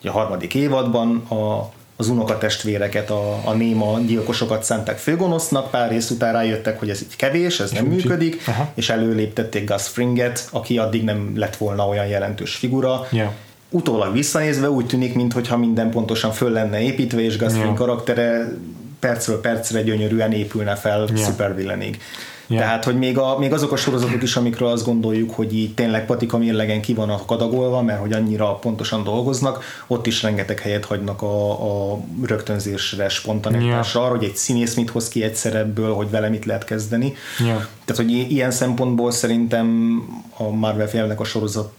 Ugye 0.00 0.10
a 0.10 0.12
harmadik 0.12 0.54
évadban 0.54 1.16
a, 1.16 1.72
az 2.00 2.08
unokatestvéreket, 2.08 3.10
a, 3.10 3.40
a 3.44 3.52
néma 3.52 3.98
gyilkosokat 4.06 4.64
szánták 4.64 4.98
főgonosznak, 4.98 5.70
pár 5.70 5.90
rész 5.90 6.10
után 6.10 6.32
rájöttek, 6.32 6.78
hogy 6.78 6.90
ez 6.90 7.02
így 7.02 7.16
kevés, 7.16 7.60
ez 7.60 7.70
nem 7.70 7.84
működik, 7.84 8.42
Aha. 8.46 8.72
és 8.74 8.88
előléptették 8.88 9.70
Gus 9.70 9.88
Fringet, 9.88 10.48
aki 10.52 10.78
addig 10.78 11.04
nem 11.04 11.32
lett 11.36 11.56
volna 11.56 11.88
olyan 11.88 12.06
jelentős 12.06 12.54
figura. 12.54 13.06
Yeah. 13.10 13.30
Utólag 13.70 14.12
visszanézve 14.12 14.70
úgy 14.70 14.86
tűnik, 14.86 15.14
mintha 15.14 15.56
minden 15.56 15.90
pontosan 15.90 16.32
föl 16.32 16.50
lenne 16.50 16.80
építve, 16.80 17.20
és 17.20 17.38
Gus 17.38 17.48
yeah. 17.48 17.60
Fring 17.60 17.76
karaktere 17.76 18.48
percről 19.00 19.40
percre 19.40 19.82
gyönyörűen 19.82 20.32
épülne 20.32 20.74
fel 20.74 21.06
yeah. 21.06 21.20
szupervillenig. 21.20 21.98
Yeah. 22.50 22.62
Tehát, 22.62 22.84
hogy 22.84 22.98
még, 22.98 23.18
a, 23.18 23.38
még 23.38 23.52
azok 23.52 23.72
a 23.72 23.76
sorozatok 23.76 24.22
is, 24.22 24.36
amikről 24.36 24.68
azt 24.68 24.84
gondoljuk, 24.84 25.34
hogy 25.34 25.54
így 25.54 25.74
tényleg 25.74 26.06
patika 26.06 26.38
mérlegen 26.38 26.80
ki 26.80 26.94
vannak 26.94 27.26
kadagolva, 27.26 27.82
mert 27.82 28.00
hogy 28.00 28.12
annyira 28.12 28.54
pontosan 28.54 29.04
dolgoznak, 29.04 29.64
ott 29.86 30.06
is 30.06 30.22
rengeteg 30.22 30.58
helyet 30.58 30.84
hagynak 30.84 31.22
a, 31.22 31.50
a 31.92 31.98
rögtönzésre, 32.22 33.08
spontanitásra, 33.08 34.00
yeah. 34.00 34.12
hogy 34.12 34.24
egy 34.24 34.36
színész 34.36 34.74
mit 34.74 34.90
hoz 34.90 35.08
ki 35.08 35.22
egy 35.22 35.34
szerepből, 35.34 35.94
hogy 35.94 36.10
vele 36.10 36.28
mit 36.28 36.44
lehet 36.44 36.64
kezdeni. 36.64 37.14
Yeah. 37.38 37.62
Tehát, 37.84 38.02
hogy 38.02 38.10
ilyen 38.10 38.50
szempontból 38.50 39.10
szerintem 39.10 39.98
a 40.36 40.50
Marvel 40.50 40.88
filmnek 40.88 41.20
a 41.20 41.24
sorozat 41.24 41.72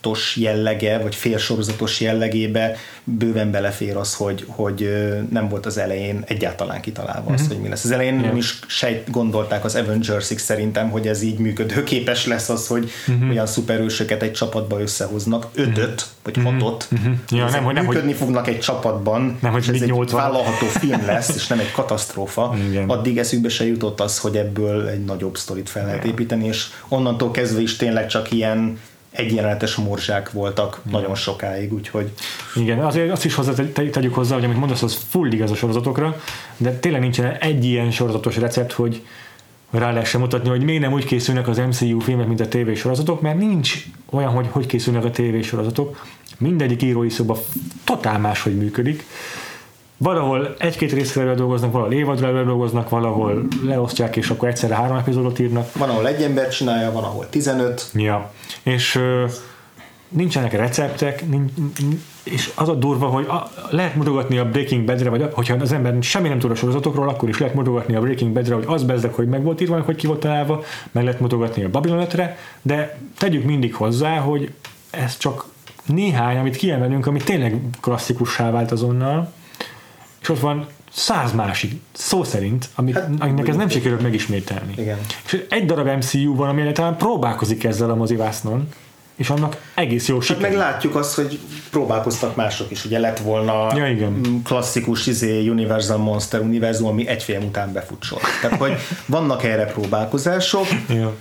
sorozatos 0.00 0.36
jellege, 0.36 0.98
vagy 0.98 1.14
félsorozatos 1.14 2.00
jellegébe 2.00 2.76
bőven 3.04 3.50
belefér 3.50 3.96
az, 3.96 4.14
hogy, 4.14 4.44
hogy 4.48 4.88
nem 5.30 5.48
volt 5.48 5.66
az 5.66 5.78
elején 5.78 6.22
egyáltalán 6.26 6.80
kitalálva 6.80 7.22
mm-hmm. 7.22 7.34
az, 7.34 7.40
mhm. 7.40 7.52
hogy 7.52 7.60
mi 7.62 7.68
lesz. 7.68 7.84
Az 7.84 7.90
elején 7.90 8.14
yeah. 8.14 8.26
nem 8.26 8.36
is 8.36 8.58
sejt 8.66 9.10
gondolták 9.10 9.64
az 9.64 9.74
avengers 9.74 10.24
szerintem, 10.24 10.90
hogy 10.90 11.06
ez 11.06 11.22
így 11.22 11.38
működőképes 11.38 12.26
lesz 12.26 12.48
az, 12.48 12.66
hogy 12.66 12.90
mm-hmm. 13.10 13.30
olyan 13.30 13.46
szuperősöket 13.46 14.22
egy 14.22 14.32
csapatba 14.32 14.80
összehoznak, 14.80 15.46
ötöt, 15.54 15.76
mm-hmm. 15.76 16.22
vagy 16.22 16.36
hatot. 16.44 16.88
Mm-hmm. 16.94 17.12
Ja, 17.28 17.48
nem, 17.50 17.64
hogy 17.64 17.74
nem, 17.74 17.84
működni 17.84 18.10
hogy... 18.10 18.18
fognak 18.18 18.48
egy 18.48 18.60
csapatban, 18.60 19.38
nem, 19.40 19.52
hogy 19.52 19.62
és 19.62 19.68
ez 19.68 19.82
egy 19.82 19.88
80. 19.88 20.20
vállalható 20.20 20.66
film 20.80 21.06
lesz, 21.06 21.34
és 21.34 21.46
nem 21.46 21.58
egy 21.58 21.72
katasztrófa. 21.72 22.56
Igen. 22.68 22.88
Addig 22.88 23.18
eszükbe 23.18 23.48
se 23.48 23.66
jutott 23.66 24.00
az, 24.00 24.18
hogy 24.18 24.36
ebből 24.36 24.88
egy 24.88 25.04
nagyobb 25.04 25.36
sztorit 25.36 25.68
fel 25.68 25.84
lehet 25.84 26.04
építeni, 26.04 26.46
és 26.46 26.66
onnantól 26.88 27.30
kezdve 27.30 27.60
is 27.60 27.76
tényleg 27.76 28.06
csak 28.06 28.32
ilyen 28.32 28.78
egyenletes 29.18 29.74
morzsák 29.74 30.32
voltak 30.32 30.80
mm. 30.88 30.90
nagyon 30.90 31.14
sokáig, 31.14 31.72
úgyhogy... 31.72 32.10
Igen, 32.54 32.78
azért 32.78 33.10
azt 33.10 33.24
is 33.24 33.34
hozzá 33.34 33.52
tegyük 33.72 34.14
hozzá, 34.14 34.34
hogy 34.34 34.44
amit 34.44 34.56
mondasz, 34.56 34.82
az 34.82 34.98
full 35.08 35.32
igaz 35.32 35.50
a 35.50 35.54
sorozatokra, 35.54 36.20
de 36.56 36.72
tényleg 36.72 37.00
nincsen 37.00 37.32
egy 37.32 37.64
ilyen 37.64 37.90
sorozatos 37.90 38.36
recept, 38.36 38.72
hogy 38.72 39.02
rá 39.70 39.92
lehessen 39.92 40.20
mutatni, 40.20 40.48
hogy 40.48 40.62
miért 40.62 40.82
nem 40.82 40.92
úgy 40.92 41.04
készülnek 41.04 41.48
az 41.48 41.56
MCU 41.56 41.98
filmek, 42.00 42.26
mint 42.26 42.40
a 42.40 42.48
TV 42.48 42.72
sorozatok, 42.72 43.20
mert 43.20 43.38
nincs 43.38 43.84
olyan, 44.10 44.30
hogy 44.30 44.46
hogy 44.50 44.66
készülnek 44.66 45.04
a 45.04 45.10
TV 45.10 45.40
sorozatok. 45.42 46.04
Mindegyik 46.38 46.82
írói 46.82 47.08
szoba 47.08 47.38
totál 47.84 48.18
máshogy 48.18 48.56
működik 48.56 49.04
valahol 49.98 50.54
egy-két 50.58 50.92
részre 50.92 51.34
dolgoznak, 51.34 51.72
valahol 51.72 51.92
évadra 51.92 52.44
dolgoznak, 52.44 52.88
valahol 52.88 53.46
leosztják, 53.64 54.16
és 54.16 54.30
akkor 54.30 54.48
egyszerre 54.48 54.74
három 54.74 54.96
epizódot 54.96 55.38
írnak. 55.38 55.72
Van, 55.72 55.88
ahol 55.88 56.06
egy 56.06 56.22
ember 56.22 56.48
csinálja, 56.48 56.92
van, 56.92 57.04
ahol 57.04 57.28
15. 57.28 57.90
Ja, 57.94 58.32
és 58.62 59.00
nincsenek 60.08 60.52
receptek, 60.52 61.28
nincs, 61.28 61.52
és 62.22 62.50
az 62.54 62.68
a 62.68 62.74
durva, 62.74 63.06
hogy 63.06 63.26
a, 63.26 63.50
lehet 63.70 63.94
mutogatni 63.94 64.38
a 64.38 64.44
Breaking 64.44 64.84
Badre, 64.84 65.10
vagy 65.10 65.28
hogyha 65.32 65.56
az 65.60 65.72
ember 65.72 65.96
semmi 66.00 66.28
nem 66.28 66.38
tud 66.38 66.50
a 66.50 66.54
sorozatokról, 66.54 67.08
akkor 67.08 67.28
is 67.28 67.38
lehet 67.38 67.54
mutogatni 67.54 67.94
a 67.94 68.00
Breaking 68.00 68.32
Badre, 68.32 68.54
hogy 68.54 68.64
az 68.66 68.82
bezdek, 68.82 69.14
hogy 69.14 69.28
meg 69.28 69.42
volt 69.42 69.60
írva, 69.60 69.80
hogy 69.80 69.96
ki 69.96 70.06
volt 70.06 70.20
találva, 70.20 70.62
meg 70.92 71.04
lehet 71.04 71.20
mutogatni 71.20 71.64
a 71.64 71.70
Babylon 71.70 72.06
de 72.62 72.98
tegyük 73.18 73.44
mindig 73.44 73.74
hozzá, 73.74 74.18
hogy 74.18 74.52
ez 74.90 75.16
csak 75.16 75.44
néhány, 75.86 76.36
amit 76.36 76.56
kiemelünk, 76.56 77.06
ami 77.06 77.18
tényleg 77.18 77.60
klasszikussá 77.80 78.50
vált 78.50 78.72
azonnal, 78.72 79.32
és 80.28 80.34
ott 80.34 80.40
van 80.40 80.66
száz 80.90 81.32
másik, 81.32 81.80
szó 81.92 82.24
szerint, 82.24 82.68
amit, 82.74 82.94
hát, 82.94 83.10
aminek 83.18 83.48
ez 83.48 83.56
nem 83.56 83.68
sikerült 83.68 84.02
megismételni. 84.02 84.72
Igen. 84.76 84.98
És 85.24 85.44
egy 85.48 85.66
darab 85.66 85.86
MCU 85.86 86.34
van, 86.34 86.48
ami 86.48 86.72
talán 86.72 86.96
próbálkozik 86.96 87.64
ezzel 87.64 87.90
a 87.90 87.94
mozivásznon, 87.94 88.68
és 89.18 89.30
annak 89.30 89.62
egész 89.74 90.08
jó 90.08 90.20
siker. 90.20 90.42
Hát 90.42 90.50
meg 90.50 90.58
látjuk 90.58 90.94
azt, 90.94 91.14
hogy 91.14 91.38
próbálkoztak 91.70 92.36
mások 92.36 92.70
is. 92.70 92.84
Ugye 92.84 92.98
lett 92.98 93.18
volna 93.18 93.76
ja, 93.76 93.88
igen. 93.90 94.40
klasszikus 94.44 95.06
izé, 95.06 95.48
Universal 95.48 95.96
Monster 95.96 96.40
univerzum, 96.40 96.88
ami 96.88 97.08
egy 97.08 97.22
film 97.22 97.44
után 97.44 97.72
befutsol. 97.72 98.20
Tehát, 98.42 98.58
hogy 98.58 98.72
vannak 99.06 99.44
erre 99.44 99.64
próbálkozások. 99.64 100.66
Ja. 100.88 101.14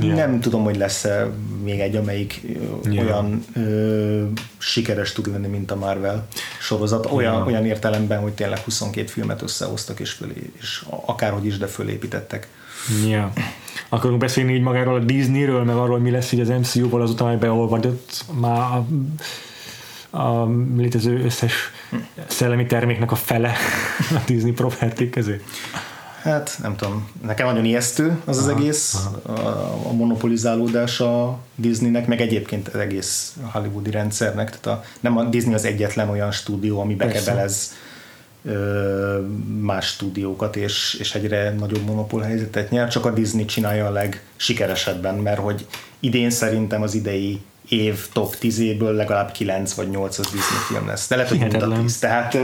Yeah. 0.00 0.16
Nem 0.16 0.40
tudom, 0.40 0.64
hogy 0.64 0.76
lesz-e 0.76 1.30
még 1.64 1.80
egy, 1.80 1.96
amelyik 1.96 2.40
yeah. 2.84 3.06
olyan 3.06 3.44
ö, 3.54 4.24
sikeres 4.58 5.12
tud 5.12 5.30
lenni, 5.30 5.46
mint 5.46 5.70
a 5.70 5.76
Marvel 5.76 6.26
sorozat. 6.60 7.06
Olyan, 7.10 7.34
yeah. 7.34 7.46
olyan 7.46 7.66
értelemben, 7.66 8.20
hogy 8.20 8.32
tényleg 8.32 8.58
22 8.58 9.06
filmet 9.06 9.42
összehoztak, 9.42 10.00
és, 10.00 10.10
fölé, 10.10 10.52
és 10.60 10.84
akárhogy 11.06 11.46
is, 11.46 11.58
de 11.58 11.66
fölépítettek. 11.66 12.48
Ja. 13.08 13.32
Akarunk 13.88 14.18
beszélni 14.18 14.54
így 14.54 14.62
magáról 14.62 14.94
a 14.94 14.98
Disneyről, 14.98 15.64
meg 15.64 15.76
arról, 15.76 15.98
mi 15.98 16.10
lesz 16.10 16.32
így 16.32 16.40
az 16.40 16.48
MCU-val 16.48 17.02
azután, 17.02 17.28
hogy 17.28 17.38
beolvadott 17.38 18.24
már 18.40 18.60
a, 20.10 20.18
a 20.18 20.48
létező 20.76 21.24
összes 21.24 21.70
szellemi 22.26 22.66
terméknek 22.66 23.12
a 23.12 23.14
fele 23.14 23.52
a 24.10 24.20
Disney 24.26 24.52
property 24.52 25.10
közé. 25.10 25.40
Hát 26.22 26.58
nem 26.62 26.76
tudom, 26.76 27.08
nekem 27.26 27.46
nagyon 27.46 27.64
ijesztő 27.64 28.18
az 28.24 28.38
aha, 28.38 28.46
az 28.46 28.56
egész, 28.56 28.94
aha. 29.24 29.40
A, 29.40 29.88
a 29.88 29.92
monopolizálódás 29.92 31.00
a 31.00 31.38
Disneynek, 31.54 32.06
meg 32.06 32.20
egyébként 32.20 32.68
az 32.68 32.80
egész 32.80 33.36
hollywoodi 33.52 33.90
rendszernek, 33.90 34.60
tehát 34.60 34.80
a, 34.80 34.84
nem 35.00 35.16
a 35.16 35.24
Disney 35.24 35.54
az 35.54 35.64
egyetlen 35.64 36.08
olyan 36.08 36.30
stúdió, 36.30 36.80
ami 36.80 36.94
bekebelez 36.94 37.72
más 39.60 39.86
stúdiókat, 39.86 40.56
és, 40.56 40.96
és 41.00 41.14
egyre 41.14 41.54
nagyobb 41.58 41.84
monopól 41.84 42.20
helyzetet 42.20 42.70
nyer, 42.70 42.88
csak 42.88 43.04
a 43.04 43.10
Disney 43.10 43.44
csinálja 43.44 43.86
a 43.86 43.90
legsikeresebben, 43.90 45.14
mert 45.14 45.38
hogy 45.38 45.66
idén 46.00 46.30
szerintem 46.30 46.82
az 46.82 46.94
idei 46.94 47.40
év 47.68 48.06
top 48.12 48.36
10-éből 48.40 48.94
legalább 48.94 49.32
9 49.32 49.72
vagy 49.72 49.88
8 49.88 50.18
az 50.18 50.24
Disney 50.24 50.58
film 50.68 50.86
lesz. 50.86 51.08
De 51.08 51.16
lehet, 51.16 51.30
hogy 51.30 51.82
10. 51.82 51.98
Tehát 51.98 52.36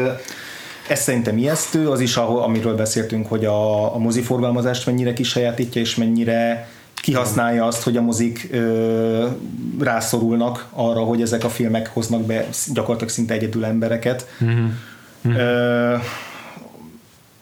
ez 0.89 1.01
szerintem 1.01 1.39
ijesztő, 1.39 1.89
az 1.89 2.01
is, 2.01 2.16
ahol, 2.16 2.43
amiről 2.43 2.77
beszéltünk, 2.77 3.27
hogy 3.27 3.45
a, 3.45 3.95
a 3.95 3.99
moziforgalmazást 3.99 4.87
mennyire 4.87 5.12
kisajátítja, 5.12 5.81
és 5.81 5.95
mennyire 5.95 6.69
kihasználja 6.95 7.66
azt, 7.66 7.83
hogy 7.83 7.97
a 7.97 8.01
mozik 8.01 8.49
ö, 8.51 9.27
rászorulnak 9.81 10.66
arra, 10.70 11.01
hogy 11.01 11.23
ezek 11.23 11.45
a 11.45 11.49
filmek 11.49 11.91
hoznak 11.93 12.23
be 12.23 12.47
gyakorlatilag 12.73 13.12
szinte 13.12 13.35
egyedül 13.35 13.65
embereket. 13.65 14.27
Mm-hmm. 14.45 14.66
Ö, 15.23 15.97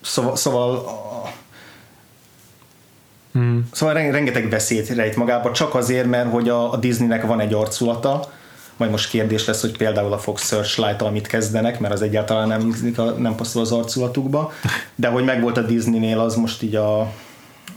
szóval, 0.00 0.36
szóval 0.36 1.04
Mm. 3.38 3.58
Szóval 3.72 3.94
rengeteg 3.94 4.50
veszélyt 4.50 4.88
rejt 4.88 5.16
magába, 5.16 5.52
csak 5.52 5.74
azért, 5.74 6.06
mert 6.06 6.30
hogy 6.30 6.48
a, 6.48 6.72
a 6.72 6.76
Disneynek 6.76 7.26
van 7.26 7.40
egy 7.40 7.54
arculata, 7.54 8.32
majd 8.76 8.90
most 8.90 9.10
kérdés 9.10 9.46
lesz, 9.46 9.60
hogy 9.60 9.76
például 9.76 10.12
a 10.12 10.18
Fox 10.18 10.48
searchlight 10.48 11.02
amit 11.02 11.26
kezdenek, 11.26 11.80
mert 11.80 11.94
az 11.94 12.02
egyáltalán 12.02 12.48
nem, 12.48 12.74
nem 13.18 13.34
passzol 13.34 13.62
az 13.62 13.72
arculatukba, 13.72 14.52
de 14.94 15.08
hogy 15.08 15.24
megvolt 15.24 15.56
a 15.56 15.62
Disneynél, 15.62 16.20
az 16.20 16.34
most 16.34 16.62
így 16.62 16.74
a, 16.74 17.00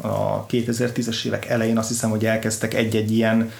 a 0.01 0.45
2010-es 0.49 1.26
évek 1.26 1.45
elején 1.45 1.77
azt 1.77 1.88
hiszem, 1.88 2.09
hogy 2.09 2.26
elkezdtek 2.26 2.73
egy-egy 2.73 3.11
ilyen 3.11 3.51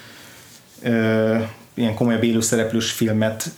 ö, 0.82 1.38
ilyen 1.80 1.94
komolyabb 1.94 2.24
élőszereplős 2.24 2.92
filmet, 2.92 3.52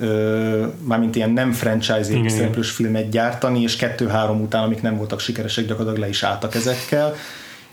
mármint 0.83 1.15
ilyen 1.15 1.29
nem 1.29 1.51
franchise 1.51 2.11
élőszereplős 2.11 2.71
filmet 2.71 3.09
gyártani, 3.09 3.61
és 3.61 3.75
kettő-három 3.75 4.41
után, 4.41 4.63
amik 4.63 4.81
nem 4.81 4.97
voltak 4.97 5.19
sikeresek, 5.19 5.65
gyakorlatilag 5.65 6.03
le 6.03 6.09
is 6.09 6.23
álltak 6.23 6.55
ezekkel. 6.55 7.15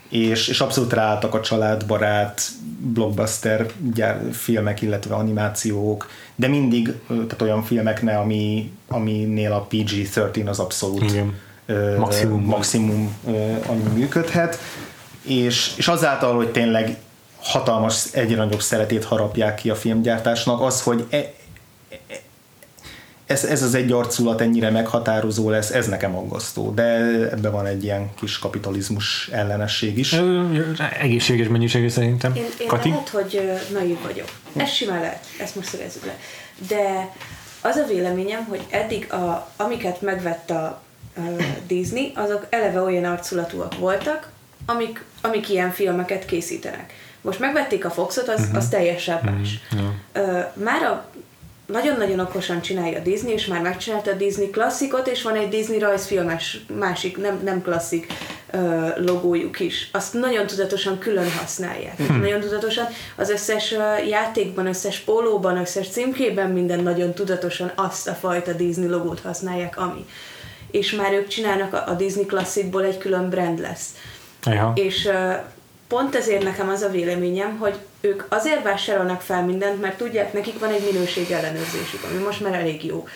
És, 0.09 0.47
és 0.47 0.61
abszolút 0.61 0.93
ráálltak 0.93 1.33
a 1.33 1.41
családbarát 1.41 2.41
blockbuster 2.79 3.65
gyár, 3.93 4.21
filmek, 4.31 4.81
illetve 4.81 5.15
animációk, 5.15 6.09
de 6.35 6.47
mindig 6.47 6.93
tehát 7.07 7.41
olyan 7.41 7.63
filmekne, 7.63 8.17
ami, 8.17 8.71
aminél 8.87 9.51
a 9.51 9.67
PG-13 9.69 10.47
az 10.47 10.59
abszolút 10.59 11.03
Igen. 11.03 11.33
maximum, 11.97 12.43
maximum 12.43 13.17
annyi 13.65 13.89
működhet, 13.93 14.59
és, 15.21 15.71
és 15.75 15.87
azáltal, 15.87 16.35
hogy 16.35 16.49
tényleg 16.49 16.97
hatalmas, 17.41 18.05
egyre 18.13 18.35
nagyobb 18.35 18.61
szeretét 18.61 19.03
harapják 19.03 19.55
ki 19.55 19.69
a 19.69 19.75
filmgyártásnak, 19.75 20.61
az, 20.61 20.81
hogy 20.81 21.05
e, 21.09 21.33
ez, 23.29 23.43
ez 23.43 23.63
az 23.63 23.73
egy 23.73 23.91
arculat 23.91 24.41
ennyire 24.41 24.69
meghatározó 24.69 25.49
lesz, 25.49 25.69
ez 25.69 25.87
nekem 25.87 26.15
aggasztó, 26.15 26.73
de 26.73 26.83
ebben 27.31 27.51
van 27.51 27.65
egy 27.65 27.83
ilyen 27.83 28.09
kis 28.15 28.39
kapitalizmus 28.39 29.29
ellenesség 29.31 29.97
is. 29.97 30.15
Egészséges 30.99 31.47
mennyiségű 31.47 31.89
szerintem. 31.89 32.35
Én, 32.35 32.45
én 32.59 32.67
Kati? 32.67 32.89
lehet, 32.89 33.09
hogy 33.09 33.51
naív 33.73 34.01
vagyok. 34.01 34.27
Ez 34.55 34.69
simán 34.69 34.99
lehet, 34.99 35.25
ezt 35.39 35.55
most 35.55 35.67
szögezzük 35.67 36.05
le. 36.05 36.15
De 36.67 37.13
az 37.61 37.75
a 37.75 37.85
véleményem, 37.85 38.45
hogy 38.45 38.61
eddig, 38.69 39.13
a, 39.13 39.51
amiket 39.57 40.01
megvett 40.01 40.49
a, 40.49 40.63
a 41.15 41.21
Disney, 41.67 42.11
azok 42.15 42.45
eleve 42.49 42.81
olyan 42.81 43.03
arculatúak 43.03 43.77
voltak, 43.77 44.31
amik, 44.65 45.03
amik 45.21 45.49
ilyen 45.49 45.71
filmeket 45.71 46.25
készítenek. 46.25 46.93
Most 47.21 47.39
megvették 47.39 47.85
a 47.85 47.89
Foxot, 47.89 48.27
az, 48.27 48.39
uh-huh. 48.39 48.55
az 48.55 48.69
teljesen 48.69 49.19
más. 49.23 49.59
Uh-huh. 49.73 49.89
Ö, 50.13 50.39
már 50.53 50.83
a 50.83 51.09
nagyon-nagyon 51.65 52.19
okosan 52.19 52.61
csinálja 52.61 52.97
a 52.97 53.01
Disney, 53.01 53.33
és 53.33 53.45
már 53.45 53.61
megcsinálta 53.61 54.11
a 54.11 54.13
Disney 54.13 54.49
klasszikot, 54.49 55.07
és 55.07 55.21
van 55.21 55.35
egy 55.35 55.49
Disney 55.49 55.79
rajzfilmes 55.79 56.59
másik, 56.79 57.17
nem, 57.17 57.39
nem 57.43 57.61
klasszik 57.61 58.13
ö, 58.51 58.87
logójuk 58.95 59.59
is. 59.59 59.89
Azt 59.91 60.13
nagyon 60.13 60.47
tudatosan 60.47 60.99
külön 60.99 61.31
használják. 61.31 61.97
Hmm. 61.97 62.19
Nagyon 62.19 62.39
tudatosan 62.39 62.85
az 63.15 63.29
összes 63.29 63.75
játékban, 64.09 64.67
összes 64.67 64.99
pólóban, 64.99 65.57
összes 65.57 65.89
címkében 65.89 66.49
minden 66.49 66.79
nagyon 66.79 67.13
tudatosan 67.13 67.71
azt 67.75 68.07
a 68.07 68.13
fajta 68.13 68.53
Disney 68.53 68.87
logót 68.87 69.19
használják, 69.19 69.77
ami. 69.77 70.05
És 70.71 70.91
már 70.91 71.13
ők 71.13 71.27
csinálnak 71.27 71.73
a, 71.73 71.93
Disney 71.93 72.25
klasszikból 72.25 72.83
egy 72.83 72.97
külön 72.97 73.29
brand 73.29 73.59
lesz. 73.59 73.87
Ja. 74.45 74.71
És 74.75 75.09
pont 75.89 76.15
ezért 76.15 76.43
nekem 76.43 76.69
az 76.69 76.81
a 76.81 76.89
véleményem, 76.89 77.57
hogy 77.57 77.75
ők 78.01 78.23
azért 78.29 78.63
vásárolnak 78.63 79.21
fel 79.21 79.45
mindent, 79.45 79.81
mert 79.81 79.97
tudják, 79.97 80.33
nekik 80.33 80.59
van 80.59 80.71
egy 80.71 80.91
minőség 80.91 81.31
ellenőrzésük, 81.31 82.03
ami 82.11 82.23
most 82.23 82.41
már 82.41 82.53
elég 82.53 82.85
jó. 82.85 83.07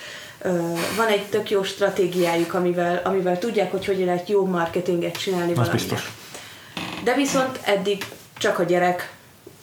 Van 0.95 1.07
egy 1.07 1.25
tök 1.25 1.49
jó 1.49 1.63
stratégiájuk, 1.63 2.53
amivel, 2.53 3.01
amivel 3.03 3.39
tudják, 3.39 3.71
hogy 3.71 3.85
hogy 3.85 3.99
lehet 4.05 4.29
jó 4.29 4.45
marketinget 4.45 5.17
csinálni 5.17 5.53
valaminek. 5.53 5.87
biztos. 5.87 6.11
De 7.03 7.13
viszont 7.13 7.59
eddig 7.63 8.05
csak 8.37 8.59
a 8.59 8.63
gyerek 8.63 9.11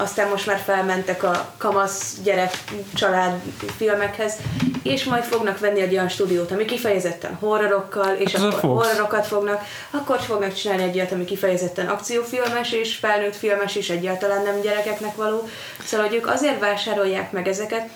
aztán 0.00 0.28
most 0.28 0.46
már 0.46 0.58
felmentek 0.58 1.22
a 1.22 1.52
kamasz 1.58 2.16
gyerek 2.22 2.52
család 2.94 3.40
filmekhez, 3.76 4.34
és 4.82 5.04
majd 5.04 5.24
fognak 5.24 5.58
venni 5.58 5.80
egy 5.80 5.92
olyan 5.92 6.08
stúdiót, 6.08 6.50
ami 6.50 6.64
kifejezetten 6.64 7.34
horrorokkal, 7.34 8.14
és 8.14 8.34
ez 8.34 8.42
akkor 8.42 8.60
horrorokat 8.60 9.26
fognak, 9.26 9.62
akkor 9.90 10.20
fognak 10.20 10.52
csinálni 10.52 10.82
egy 10.82 10.96
olyat, 10.96 11.12
ami 11.12 11.24
kifejezetten 11.24 11.86
akciófilmes 11.86 12.72
és 12.72 12.96
felnőtt 12.96 13.36
filmes, 13.36 13.76
és 13.76 13.90
egyáltalán 13.90 14.42
nem 14.42 14.60
gyerekeknek 14.60 15.16
való. 15.16 15.48
Szóval, 15.84 16.06
hogy 16.06 16.16
ők 16.16 16.26
azért 16.26 16.60
vásárolják 16.60 17.32
meg 17.32 17.48
ezeket, 17.48 17.88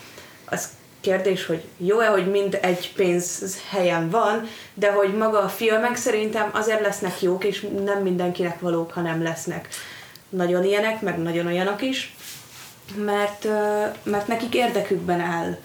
az 0.44 0.68
kérdés, 1.00 1.46
hogy 1.46 1.62
jó-e, 1.76 2.06
hogy 2.06 2.30
mind 2.30 2.58
egy 2.62 2.92
pénz 2.94 3.58
helyen 3.70 4.10
van, 4.10 4.48
de 4.74 4.92
hogy 4.92 5.14
maga 5.14 5.38
a 5.38 5.48
filmek 5.48 5.96
szerintem 5.96 6.50
azért 6.52 6.80
lesznek 6.80 7.22
jók, 7.22 7.44
és 7.44 7.66
nem 7.84 8.02
mindenkinek 8.02 8.60
valók, 8.60 8.92
ha 8.92 9.00
nem 9.00 9.22
lesznek 9.22 9.68
nagyon 10.36 10.64
ilyenek, 10.64 11.00
meg 11.02 11.18
nagyon 11.22 11.46
olyanok 11.46 11.82
is, 11.82 12.14
mert, 13.04 13.46
mert 14.02 14.26
nekik 14.28 14.54
érdekükben 14.54 15.20
áll 15.20 15.56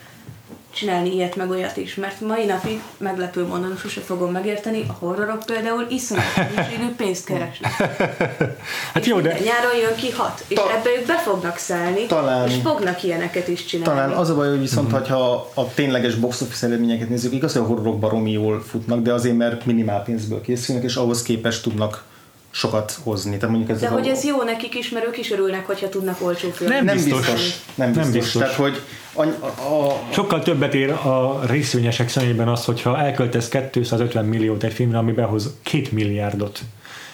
csinálni 0.74 1.14
ilyet 1.14 1.36
meg 1.36 1.50
olyat 1.50 1.78
is, 1.78 1.96
mert 1.96 2.22
mai 2.22 2.46
napig 2.46 2.82
meglepő 2.98 3.46
mondom, 3.46 3.78
sose 3.78 4.02
fogom 4.02 4.32
megérteni, 4.32 4.86
a 4.88 4.92
horrorok 4.92 5.46
például 5.46 5.86
iszonyat 5.90 6.24
mennyiségű 6.36 6.88
pénzt 6.98 7.26
keresnek. 7.26 7.72
Hát 8.94 9.06
jó, 9.06 9.20
de 9.20 9.30
Nyáron 9.30 9.76
jön 9.82 9.96
ki 9.96 10.12
hat, 10.12 10.44
és 10.48 10.56
Ta- 10.58 10.72
ebbe 10.72 10.90
ők 11.00 11.06
be 11.08 11.18
fognak 11.18 11.58
szállni, 11.58 12.06
Talán- 12.06 12.50
és 12.50 12.56
fognak 12.64 13.04
ilyeneket 13.04 13.48
is 13.48 13.66
csinálni. 13.66 14.00
Talán 14.00 14.18
az 14.18 14.30
a 14.30 14.36
baj, 14.36 14.50
hogy 14.50 14.60
viszont, 14.60 14.88
Mhm. 14.92 14.96
uh-huh. 15.02 15.18
ha 15.18 15.50
a 15.54 15.74
tényleges 15.74 16.16
box 16.16 16.42
office 16.42 16.66
eredményeket 16.68 17.10
nézzük, 17.10 17.34
igaz, 17.34 17.54
hogy 17.54 17.62
a 17.62 17.66
horrorok 17.66 18.00
baromi 18.00 18.32
jól 18.32 18.62
futnak, 18.64 19.02
de 19.02 19.14
azért, 19.14 19.38
mert 19.38 19.66
minimál 19.66 20.04
pénzből 20.04 20.42
készülnek, 20.42 20.84
és 20.84 20.96
ahhoz 20.96 21.22
képest 21.22 21.64
tudnak 21.64 22.04
sokat 22.52 22.98
hozni. 23.04 23.36
Tehát 23.38 23.56
mondjuk 23.56 23.70
ez 23.76 23.80
De 23.82 23.88
a- 23.88 23.92
hogy 23.92 24.08
ez 24.08 24.24
jó 24.24 24.44
nekik 24.44 24.76
is, 24.76 24.90
mert 24.90 25.06
ők 25.06 25.18
is 25.18 25.32
örülnek, 25.32 25.66
hogyha 25.66 25.90
tudnak 25.90 26.22
olcsó 26.22 26.50
filmet. 26.50 26.76
Nem 26.76 26.86
nem 26.86 26.96
biztos. 26.96 27.20
biztos. 27.26 27.56
Nem 27.76 27.92
Nem 27.92 28.12
biztos. 28.12 28.14
biztos. 28.22 28.42
Tehát, 28.42 28.56
hogy 28.56 28.82
a, 29.14 29.22
a, 29.46 29.86
a, 29.88 30.00
sokkal 30.12 30.42
többet 30.44 30.74
ér 30.74 30.90
a 30.90 31.40
részvényesek 31.46 32.10
szemében 32.10 32.48
az, 32.48 32.66
hogyha 32.66 32.98
elköltesz 33.00 33.48
250 33.50 34.26
milliót 34.26 34.64
egy 34.64 34.74
filmre, 34.74 34.98
ami 34.98 35.12
behoz 35.12 35.54
2 35.64 35.88
milliárdot, 35.92 36.60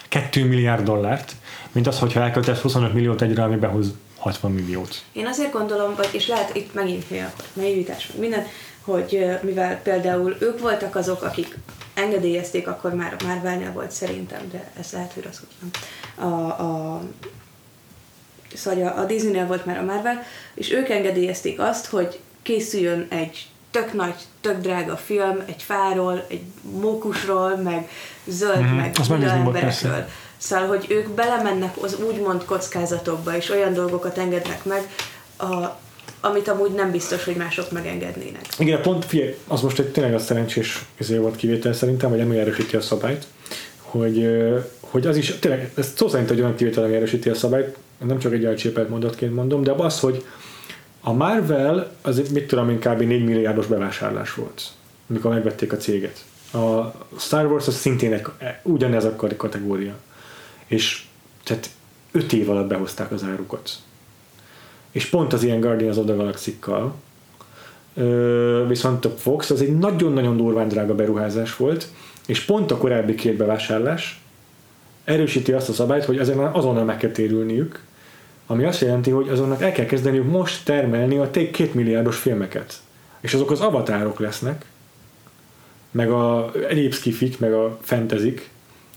2 0.09 0.45
milliárd 0.45 0.83
dollárt, 0.83 1.31
mint 1.71 1.87
az, 1.87 1.99
hogyha 1.99 2.21
elköltesz 2.21 2.59
25 2.59 2.93
milliót 2.93 3.21
egyre, 3.21 3.43
ami 3.43 3.55
behoz 3.55 3.93
60 4.17 4.51
milliót. 4.51 5.01
Én 5.13 5.27
azért 5.27 5.51
gondolom, 5.51 5.95
vagy 5.95 6.09
és 6.11 6.27
lehet 6.27 6.55
itt 6.55 6.73
megint 6.73 7.09
mi 7.09 7.19
a 7.19 7.31
naivitás, 7.53 8.07
meg 8.07 8.19
minden, 8.19 8.45
hogy 8.81 9.25
mivel 9.41 9.79
például 9.83 10.35
ők 10.39 10.59
voltak 10.59 10.95
azok, 10.95 11.21
akik 11.23 11.57
engedélyezték, 11.95 12.67
akkor 12.67 12.93
már 12.93 13.15
Marvelnél 13.25 13.71
volt 13.71 13.91
szerintem, 13.91 14.49
de 14.51 14.71
ez 14.79 14.91
lehet, 14.91 15.13
hogy 15.13 15.23
rosszul 15.23 15.47
tudom. 15.59 15.71
A, 16.31 16.45
a, 16.61 17.01
szóval 18.53 18.87
a, 18.87 18.99
a 18.99 19.05
Disneynél 19.05 19.47
volt 19.47 19.65
már 19.65 19.77
a 19.77 19.83
Marvel, 19.83 20.23
és 20.53 20.71
ők 20.71 20.89
engedélyezték 20.89 21.59
azt, 21.59 21.85
hogy 21.85 22.19
készüljön 22.41 23.07
egy 23.09 23.47
tök 23.71 23.93
nagy, 23.93 24.15
tök 24.41 24.61
drága 24.61 24.97
film, 24.97 25.43
egy 25.45 25.63
fáról, 25.63 26.25
egy 26.27 26.43
mókusról, 26.61 27.55
meg 27.55 27.89
zöld, 28.27 28.61
Mhm, 28.61 28.75
meg 28.75 28.95
volt, 29.07 29.23
emberekről. 29.23 30.07
Szóval, 30.37 30.67
hogy 30.67 30.85
ők 30.89 31.09
belemennek 31.09 31.77
az 31.81 31.99
úgymond 31.99 32.45
kockázatokba, 32.45 33.35
és 33.35 33.49
olyan 33.49 33.73
dolgokat 33.73 34.17
engednek 34.17 34.63
meg, 34.63 34.89
a, 35.37 35.77
amit 36.25 36.47
amúgy 36.47 36.71
nem 36.71 36.91
biztos, 36.91 37.23
hogy 37.23 37.35
mások 37.35 37.71
megengednének. 37.71 38.45
Igen, 38.57 38.81
pont 38.81 39.05
figyelj, 39.05 39.35
az 39.47 39.61
most 39.61 39.79
egy 39.79 39.91
tényleg 39.91 40.13
a 40.13 40.19
szerencsés 40.19 40.85
ezért 40.97 41.21
volt 41.21 41.35
kivétel 41.35 41.73
szerintem, 41.73 42.09
vagy 42.09 42.21
ami 42.21 42.37
erősíti 42.37 42.75
a 42.75 42.81
szabályt, 42.81 43.25
hogy, 43.81 44.29
hogy 44.79 45.07
az 45.07 45.17
is, 45.17 45.39
tényleg, 45.39 45.71
ez 45.75 45.93
szó 45.95 46.07
szerint 46.07 46.31
egy 46.31 46.39
olyan 46.39 46.55
kivétel, 46.55 46.83
ami 46.83 46.95
erősíti 46.95 47.29
a 47.29 47.35
szabályt, 47.35 47.77
nem 48.05 48.19
csak 48.19 48.33
egy 48.33 48.45
elcsépelt 48.45 48.89
mondatként 48.89 49.35
mondom, 49.35 49.63
de 49.63 49.71
az, 49.71 49.99
hogy 49.99 50.25
a 51.01 51.13
Marvel, 51.13 51.95
az 52.01 52.21
mit 52.33 52.47
tudom 52.47 52.69
én, 52.69 52.79
kb. 52.79 53.01
4 53.01 53.23
milliárdos 53.23 53.65
bevásárlás 53.65 54.33
volt, 54.33 54.61
amikor 55.09 55.31
megvették 55.31 55.71
a 55.71 55.77
céget. 55.77 56.23
A 56.53 56.93
Star 57.19 57.45
Wars 57.45 57.67
az 57.67 57.75
szintén 57.75 58.13
egy, 58.13 58.25
ugyanez 58.63 59.05
a 59.05 59.15
kategória. 59.15 59.93
És 60.67 61.03
tehát 61.43 61.69
5 62.11 62.33
év 62.33 62.49
alatt 62.49 62.67
behozták 62.67 63.11
az 63.11 63.23
árukat. 63.23 63.71
És 64.95 65.05
pont 65.05 65.33
az 65.33 65.43
ilyen 65.43 65.59
Guardians 65.59 65.97
of 65.97 66.05
the 66.05 66.15
Galaxy-kkal, 66.15 66.93
Ö, 67.93 68.65
viszont 68.67 69.05
a 69.05 69.09
Fox 69.09 69.49
az 69.49 69.61
egy 69.61 69.77
nagyon-nagyon 69.77 70.37
durván 70.37 70.67
drága 70.67 70.95
beruházás 70.95 71.55
volt, 71.55 71.87
és 72.27 72.39
pont 72.41 72.71
a 72.71 72.77
korábbi 72.77 73.15
két 73.15 73.37
bevásárlás 73.37 74.21
erősíti 75.03 75.51
azt 75.51 75.69
a 75.69 75.73
szabályt, 75.73 76.05
hogy 76.05 76.17
ezen 76.17 76.39
azonnal 76.39 76.83
meg 76.83 76.97
kell 76.97 77.09
térülniük, 77.09 77.83
ami 78.47 78.63
azt 78.63 78.81
jelenti, 78.81 79.09
hogy 79.09 79.29
azonnak 79.29 79.61
el 79.61 79.71
kell 79.71 79.85
kezdeniük 79.85 80.31
most 80.31 80.65
termelni 80.65 81.17
a 81.17 81.31
té- 81.31 81.51
két 81.51 81.73
milliárdos 81.73 82.17
filmeket. 82.17 82.79
És 83.19 83.33
azok 83.33 83.51
az 83.51 83.61
avatárok 83.61 84.19
lesznek, 84.19 84.65
meg 85.91 86.11
a 86.11 86.51
egyéb 86.69 86.93
skifik, 86.93 87.39
meg 87.39 87.53
a 87.53 87.77
fantasy 87.81 88.41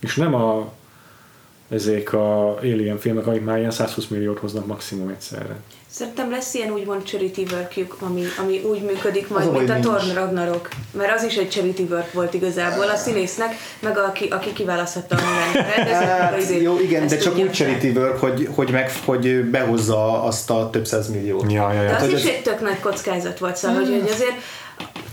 és 0.01 0.17
nem 0.17 0.35
a 0.35 0.73
ezek 1.69 2.13
a 2.13 2.57
Alien 2.57 2.99
filmek, 2.99 3.27
amik 3.27 3.45
már 3.45 3.59
ilyen 3.59 3.71
120 3.71 4.07
milliót 4.07 4.39
hoznak 4.39 4.67
maximum 4.67 5.09
egyszerre. 5.09 5.57
Szerintem 5.91 6.31
lesz 6.31 6.55
ilyen 6.55 6.71
úgymond 6.71 7.03
charity 7.03 7.39
workjük, 7.53 7.97
ami, 7.99 8.23
ami 8.39 8.63
úgy 8.63 8.83
működik 8.83 9.29
majd, 9.29 9.49
Az 9.49 9.55
a 9.55 9.59
mint 9.59 9.71
a. 9.71 9.75
Thor 9.75 10.01
Ragnarok. 10.15 10.69
Mert 10.93 11.15
az 11.15 11.25
is 11.25 11.37
egy 11.37 11.49
charity 11.49 11.81
work 11.91 12.13
volt 12.13 12.35
igazából 12.35 12.89
a 12.89 12.97
színésznek, 12.97 13.55
meg 13.81 13.99
aki, 13.99 14.29
aki 14.29 14.53
kiválaszthatta 14.53 15.17
a 15.17 15.19
hát, 15.59 16.61
jó, 16.61 16.81
igen, 16.81 17.07
de 17.07 17.17
csak 17.17 17.39
úgy 17.39 17.51
charity 17.53 17.97
work, 17.97 18.19
hogy, 18.19 18.49
hogy, 18.55 18.71
meg, 18.71 18.93
hogy 19.05 19.45
behozza 19.45 20.23
azt 20.23 20.51
a 20.51 20.71
több 20.71 20.87
száz 20.87 21.09
milliót. 21.11 21.53
Ja, 21.53 21.73
ja, 21.73 21.83
De 21.83 21.89
ja. 21.89 21.95
az 21.95 22.01
hogy 22.01 22.13
is 22.13 22.25
egy 22.25 22.43
tök 22.43 22.61
nagy 22.61 22.81
kockázat 22.81 23.39
volt, 23.39 23.57
szóval, 23.57 23.77
hogy, 23.77 23.89
hogy 23.89 24.11
azért 24.11 24.37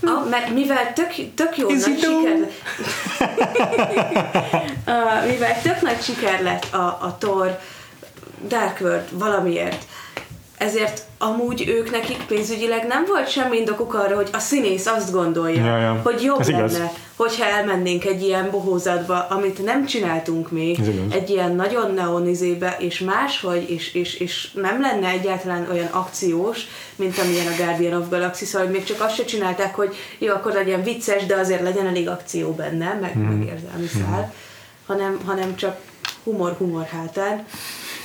a, 0.07 0.26
mert 0.30 0.49
mivel 0.49 0.94
tök, 0.94 1.14
tök 1.36 1.57
jó 1.57 1.69
Is 1.69 1.86
nagy 1.86 1.99
siker 1.99 2.38
lett, 2.40 2.53
uh, 4.88 5.27
mivel 5.32 5.61
tök 5.61 5.82
nagy 5.82 6.02
siker 6.02 6.41
lett 6.41 6.73
a, 6.73 6.98
a 7.02 7.15
Thor 7.19 7.60
Dark 8.48 8.80
World 8.82 9.07
valamiért, 9.11 9.86
ezért 10.57 11.02
amúgy 11.18 11.68
ők 11.68 11.91
nekik 11.91 12.18
pénzügyileg 12.27 12.88
nem 12.88 13.06
volt 13.07 13.30
semmi 13.30 13.57
indokuk 13.57 13.94
arra, 13.94 14.15
hogy 14.15 14.30
a 14.34 14.40
színész 14.40 14.86
azt 14.86 15.11
gondolja, 15.11 15.65
Ja, 15.65 15.77
ja. 15.77 15.99
hogy 16.03 16.22
jobb 16.23 16.40
Ez 16.40 16.49
lenne, 16.49 16.65
igaz. 16.65 16.80
hogyha 17.15 17.45
elmennénk 17.45 18.06
egy 18.06 18.22
ilyen 18.23 18.49
bohózatba, 18.52 19.27
amit 19.30 19.64
nem 19.64 19.86
csináltunk 19.86 20.52
még, 20.52 20.80
egy 21.11 21.30
ilyen 21.30 21.56
nagyon 21.56 21.94
neonizébe, 21.94 22.76
és 22.80 22.99
máshogy, 22.99 23.69
és, 23.69 23.94
és, 23.94 24.15
és 24.19 24.52
nem 24.53 24.82
lenne 24.82 25.07
egyáltalán 25.10 25.68
olyan 25.72 25.90
akciós, 25.91 26.60
mint 26.95 27.18
amilyen 27.18 27.48
a 27.48 27.56
Guardian 27.64 28.02
of 28.02 28.10
Galaxy, 28.10 28.45
szóval 28.45 28.68
még 28.68 28.84
csak 28.84 29.02
azt 29.02 29.15
se 29.15 29.26
csinálták, 29.26 29.76
hogy 29.76 29.95
jó, 30.18 30.34
akkor 30.34 30.52
legyen 30.53 30.84
vicces, 30.84 31.26
de 31.26 31.36
azért 31.36 31.61
legyen 31.61 31.88
elég 31.88 32.10
akció 32.10 32.52
benne, 32.52 32.98
meg, 33.02 33.15
Mhm. 33.18 33.26
mm. 33.26 33.38
meg 33.38 33.48
érzelmi 33.48 33.88
szál, 33.88 34.34
hanem, 34.86 35.19
hanem 35.26 35.56
csak 35.56 35.77
humor-humor 36.23 36.86
hátán. 36.86 37.45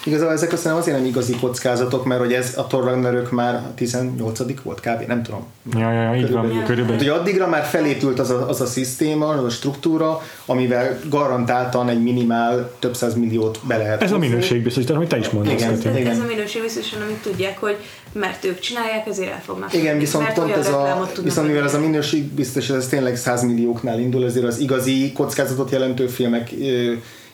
Igazából 0.05 0.33
ezek 0.33 0.53
aztán 0.53 0.77
azért 0.77 0.97
nem 0.97 1.07
igazi 1.07 1.37
kockázatok, 1.41 2.05
mert 2.05 2.21
hogy 2.21 2.33
ez 2.33 2.53
a 2.57 2.67
Thor 2.67 2.85
Ragnarök 2.85 3.31
már 3.31 3.63
18 3.75 4.39
volt 4.63 4.81
kb. 4.81 5.07
Nem 5.07 5.23
tudom. 5.23 5.47
Ja, 5.75 5.93
ja, 5.93 6.03
ja, 6.03 6.15
így 6.15 6.31
van, 6.33 6.43
Körülbelül. 6.43 6.57
Ja. 6.57 6.67
körülbelül. 6.67 6.99
Hát, 6.99 7.09
hogy 7.09 7.21
addigra 7.21 7.49
már 7.49 7.65
felépült 7.65 8.19
az 8.19 8.31
a, 8.31 8.49
az 8.49 8.61
a 8.61 8.67
szisztéma, 8.67 9.29
az 9.29 9.45
a 9.45 9.51
struktúra, 9.51 10.23
amivel 10.47 10.99
garantáltan 11.09 11.89
egy 11.89 12.03
minimál 12.03 12.71
több 12.79 12.97
száz 12.97 13.15
milliót 13.15 13.59
be 13.63 13.77
lehet 13.77 14.03
Ez 14.03 14.11
a 14.11 14.15
hozni. 14.15 14.29
minőségbiztosítás, 14.29 14.97
amit 14.97 15.09
te 15.09 15.19
is 15.19 15.29
mondasz. 15.29 15.53
Igen. 15.53 15.73
Ez, 15.73 15.85
Igen. 15.85 16.07
ez 16.07 16.19
a 16.19 16.25
minőség 16.27 16.63
biztosan, 16.63 17.03
amit 17.03 17.23
tudják, 17.23 17.59
hogy 17.59 17.77
mert 18.13 18.45
ők 18.45 18.59
csinálják, 18.59 19.07
ezért 19.07 19.31
el 19.31 19.43
fognak. 19.45 19.75
Igen, 19.75 19.99
viszont 19.99 20.25
mert 20.25 20.37
pont 20.37 20.57
ez 20.57 20.69
a, 20.69 21.11
viszont 21.23 21.47
mivel 21.47 21.65
ez 21.65 21.75
a 21.75 21.81
minőség 21.81 22.25
biztos, 22.25 22.71
ez 22.71 22.87
tényleg 22.87 23.17
100 23.17 23.43
millióknál 23.43 24.01
indul, 24.01 24.25
ezért 24.25 24.47
az 24.47 24.59
igazi 24.59 25.13
kockázatot 25.13 25.71
jelentő 25.71 26.07
filmek 26.07 26.51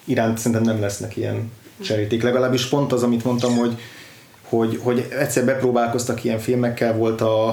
iránt 0.05 0.39
szerintem 0.39 0.63
nem 0.63 0.81
lesznek 0.81 1.17
ilyen 1.17 1.51
cseréték. 1.83 2.23
Legalábbis 2.23 2.67
pont 2.67 2.93
az, 2.93 3.03
amit 3.03 3.25
mondtam, 3.25 3.57
hogy, 3.57 3.79
hogy, 4.43 4.81
hogy 4.83 5.07
egyszer 5.19 5.45
bepróbálkoztak 5.45 6.25
ilyen 6.25 6.39
filmekkel, 6.39 6.97
volt 6.97 7.21
a, 7.21 7.49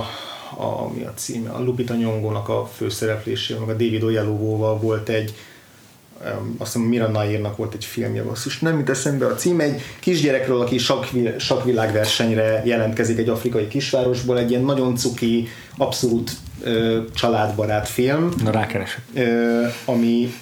a, 0.57 0.91
mi 0.95 1.03
a 1.03 1.13
címe, 1.15 1.49
a 1.49 1.63
Lupita 1.63 1.93
Nyongónak 1.93 2.49
a 2.49 2.69
főszereplésével, 2.75 3.65
meg 3.65 3.75
a 3.75 3.77
David 3.77 4.03
Oyelowo-val 4.03 4.77
volt 4.77 5.09
egy, 5.09 5.33
azt 6.57 6.73
hiszem 6.73 6.87
Mira 6.87 7.07
Nairnak 7.07 7.57
volt 7.57 7.73
egy 7.73 7.85
filmje, 7.85 8.23
basszus, 8.23 8.59
nem 8.59 8.75
mit 8.75 8.89
eszembe 8.89 9.25
a 9.25 9.35
cím, 9.35 9.59
egy 9.59 9.81
kisgyerekről, 9.99 10.61
aki 10.61 10.77
sakvilágversenyre 11.37 12.61
jelentkezik 12.65 13.17
egy 13.17 13.29
afrikai 13.29 13.67
kisvárosból, 13.67 14.39
egy 14.39 14.49
ilyen 14.49 14.63
nagyon 14.63 14.95
cuki, 14.95 15.47
abszolút 15.77 16.31
ö, 16.61 16.99
családbarát 17.13 17.87
film. 17.87 18.29
Na 18.43 18.51
rákeresek. 18.51 19.01
Ö, 19.13 19.65
ami 19.85 20.33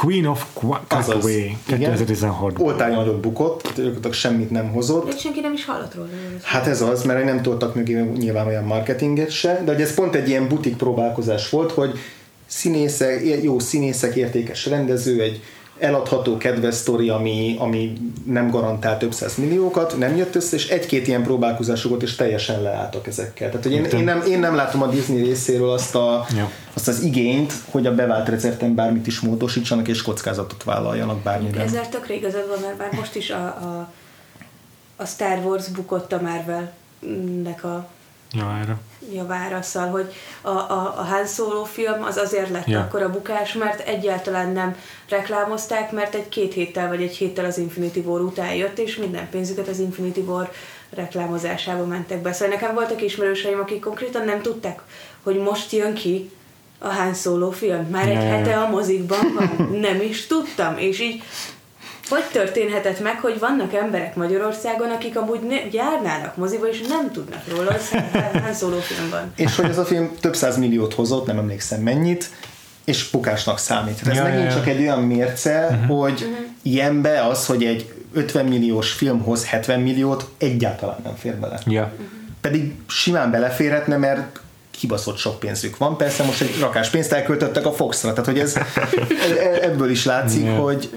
Queen 0.00 0.26
of 0.26 0.46
Kakaway 0.88 1.56
2016 1.66 2.58
Oltája 2.58 2.94
nagyot 2.94 3.20
bukott, 3.20 3.78
ők 3.78 4.12
semmit 4.12 4.50
nem 4.50 4.72
hozott. 4.72 5.08
De 5.10 5.16
senki 5.16 5.40
nem 5.40 5.52
is 5.52 5.64
hallott 5.64 5.94
róla. 5.94 6.08
Hát 6.42 6.66
ez 6.66 6.82
az, 6.82 7.02
mert 7.02 7.24
nem 7.24 7.42
tudtak 7.42 7.74
mögé 7.74 8.00
nyilván 8.16 8.46
olyan 8.46 8.64
marketinget 8.64 9.30
se, 9.30 9.62
de 9.64 9.76
ez 9.76 9.94
pont 9.94 10.14
egy 10.14 10.28
ilyen 10.28 10.48
butik 10.48 10.76
próbálkozás 10.76 11.48
volt, 11.48 11.72
hogy 11.72 11.98
színészek, 12.46 13.42
jó 13.42 13.58
színészek, 13.58 14.16
értékes 14.16 14.66
rendező, 14.66 15.22
egy 15.22 15.42
eladható 15.80 16.36
kedves 16.36 16.74
sztori, 16.74 17.08
ami, 17.08 17.56
ami 17.58 17.92
nem 18.24 18.50
garantál 18.50 18.98
több 18.98 19.12
száz 19.12 19.36
milliókat, 19.36 19.98
nem 19.98 20.16
jött 20.16 20.34
össze, 20.34 20.56
és 20.56 20.68
egy-két 20.68 21.06
ilyen 21.06 21.22
próbálkozásokat 21.22 22.02
is 22.02 22.14
teljesen 22.14 22.62
leálltak 22.62 23.06
ezekkel. 23.06 23.48
Tehát, 23.48 23.62
hogy 23.62 23.72
én, 23.72 23.84
én, 23.84 24.04
nem, 24.04 24.22
én 24.26 24.38
nem 24.38 24.54
látom 24.54 24.82
a 24.82 24.86
Disney 24.86 25.22
részéről 25.22 25.70
azt, 25.70 25.94
a, 25.94 26.26
ja. 26.36 26.50
azt 26.74 26.88
az 26.88 27.02
igényt, 27.02 27.52
hogy 27.70 27.86
a 27.86 27.94
bevált 27.94 28.28
recepten 28.28 28.74
bármit 28.74 29.06
is 29.06 29.20
módosítsanak, 29.20 29.88
és 29.88 30.02
kockázatot 30.02 30.64
vállaljanak 30.64 31.18
bármiben. 31.22 31.60
Ezzel 31.60 31.88
tökre 31.88 32.14
igazad 32.14 32.48
van, 32.48 32.58
mert 32.60 32.78
már 32.78 32.92
most 32.92 33.14
is 33.14 33.30
a, 33.30 33.44
a, 33.44 33.92
a 34.96 35.06
Star 35.06 35.38
Wars 35.44 35.68
bukott 35.68 36.12
a 36.12 36.20
Marvel-nek 36.20 37.64
a 37.64 37.88
javára. 38.32 38.80
javára, 39.12 39.62
szóval, 39.62 39.90
hogy 39.90 40.12
a, 40.40 40.48
a, 40.48 40.94
a 40.96 41.02
Han 41.02 41.26
Solo 41.26 41.64
film 41.64 42.02
az 42.02 42.16
azért 42.16 42.50
lett 42.50 42.66
ja. 42.66 42.80
akkor 42.80 43.02
a 43.02 43.10
bukás, 43.10 43.52
mert 43.52 43.88
egyáltalán 43.88 44.52
nem 44.52 44.76
reklámozták, 45.08 45.92
mert 45.92 46.14
egy 46.14 46.28
két 46.28 46.52
héttel 46.52 46.88
vagy 46.88 47.02
egy 47.02 47.16
héttel 47.16 47.44
az 47.44 47.58
Infinity 47.58 47.98
War 48.04 48.20
után 48.20 48.54
jött, 48.54 48.78
és 48.78 48.96
minden 48.96 49.28
pénzüket 49.30 49.68
az 49.68 49.78
Infinity 49.78 50.20
War 50.26 50.52
reklámozásába 50.90 51.84
mentek 51.84 52.22
be. 52.22 52.32
Szóval 52.32 52.54
nekem 52.54 52.74
voltak 52.74 53.02
ismerőseim, 53.02 53.58
akik 53.58 53.80
konkrétan 53.80 54.24
nem 54.24 54.42
tudták, 54.42 54.80
hogy 55.22 55.36
most 55.36 55.72
jön 55.72 55.94
ki 55.94 56.30
a 56.78 56.88
Han 56.88 57.14
Solo 57.14 57.50
film. 57.50 57.86
Már 57.90 58.08
egy 58.08 58.22
hete 58.22 58.60
a 58.60 58.68
mozikban 58.68 59.34
van. 59.34 59.68
Nem 59.80 60.00
is 60.00 60.26
tudtam. 60.26 60.78
És 60.78 61.00
így 61.00 61.22
hogy 62.10 62.24
történhetett 62.32 63.00
meg, 63.00 63.20
hogy 63.20 63.38
vannak 63.38 63.74
emberek 63.74 64.14
Magyarországon, 64.14 64.90
akik 64.90 65.16
amúgy 65.16 65.40
ne, 65.40 65.56
járnának 65.72 66.36
moziba, 66.36 66.68
és 66.68 66.80
nem 66.88 67.10
tudnak 67.12 67.42
róla, 67.56 67.70
hogy 67.72 68.54
szóló 68.54 68.78
film 68.78 69.10
van. 69.10 69.32
És 69.36 69.56
hogy 69.56 69.68
ez 69.68 69.78
a 69.78 69.84
film 69.84 70.10
több 70.20 70.36
száz 70.36 70.56
milliót 70.56 70.94
hozott, 70.94 71.26
nem 71.26 71.38
emlékszem 71.38 71.80
mennyit, 71.80 72.30
és 72.84 73.04
pukásnak 73.04 73.58
számít. 73.58 74.00
Ez 74.06 74.16
ja, 74.16 74.22
megint 74.22 74.44
ja, 74.44 74.52
csak 74.54 74.66
egy 74.66 74.80
olyan 74.80 75.02
mérce, 75.02 75.66
uh-huh. 75.70 76.00
hogy 76.00 76.12
uh-huh. 76.12 76.46
ilyenbe 76.62 77.26
az, 77.26 77.46
hogy 77.46 77.64
egy 77.64 77.92
50 78.12 78.44
milliós 78.44 78.92
filmhoz 78.92 79.46
70 79.46 79.80
milliót 79.80 80.28
egyáltalán 80.38 80.98
nem 81.04 81.14
fér 81.16 81.36
bele. 81.36 81.58
Ja. 81.66 81.82
Uh-huh. 81.82 82.06
Pedig 82.40 82.74
simán 82.86 83.30
beleférhetne, 83.30 83.96
mert 83.96 84.40
kibaszott 84.70 85.16
sok 85.16 85.38
pénzük 85.38 85.76
van. 85.76 85.96
Persze 85.96 86.24
most 86.24 86.40
egy 86.40 86.58
rakás 86.60 86.88
pénzt 86.90 87.12
elköltöttek 87.12 87.66
a 87.66 87.72
Foxra, 87.72 88.10
tehát 88.10 88.26
hogy 88.26 88.38
ez 88.38 88.56
e- 88.56 89.58
ebből 89.62 89.90
is 89.90 90.04
látszik, 90.04 90.44
yeah. 90.44 90.62
hogy, 90.62 90.90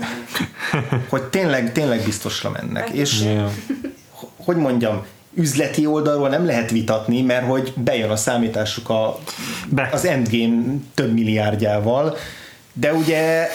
hogy 1.10 1.24
tényleg, 1.24 1.72
tényleg 1.72 2.04
biztosra 2.04 2.50
mennek. 2.50 2.90
És 2.90 3.22
yeah. 3.22 3.52
hogy 4.38 4.56
mondjam, 4.56 5.06
üzleti 5.36 5.86
oldalról 5.86 6.30
nem 6.30 6.46
lehet 6.46 6.72
vitatni, 6.72 7.22
mert 7.22 7.46
hogy 7.48 7.74
bejön 7.76 8.10
a 8.10 8.16
számításuk 8.16 8.90
a, 8.90 9.20
Be. 9.70 9.90
az 9.92 10.06
Endgame 10.06 10.64
több 10.94 11.14
milliárdjával, 11.14 12.18
de 12.74 12.94
ugye 12.94 13.50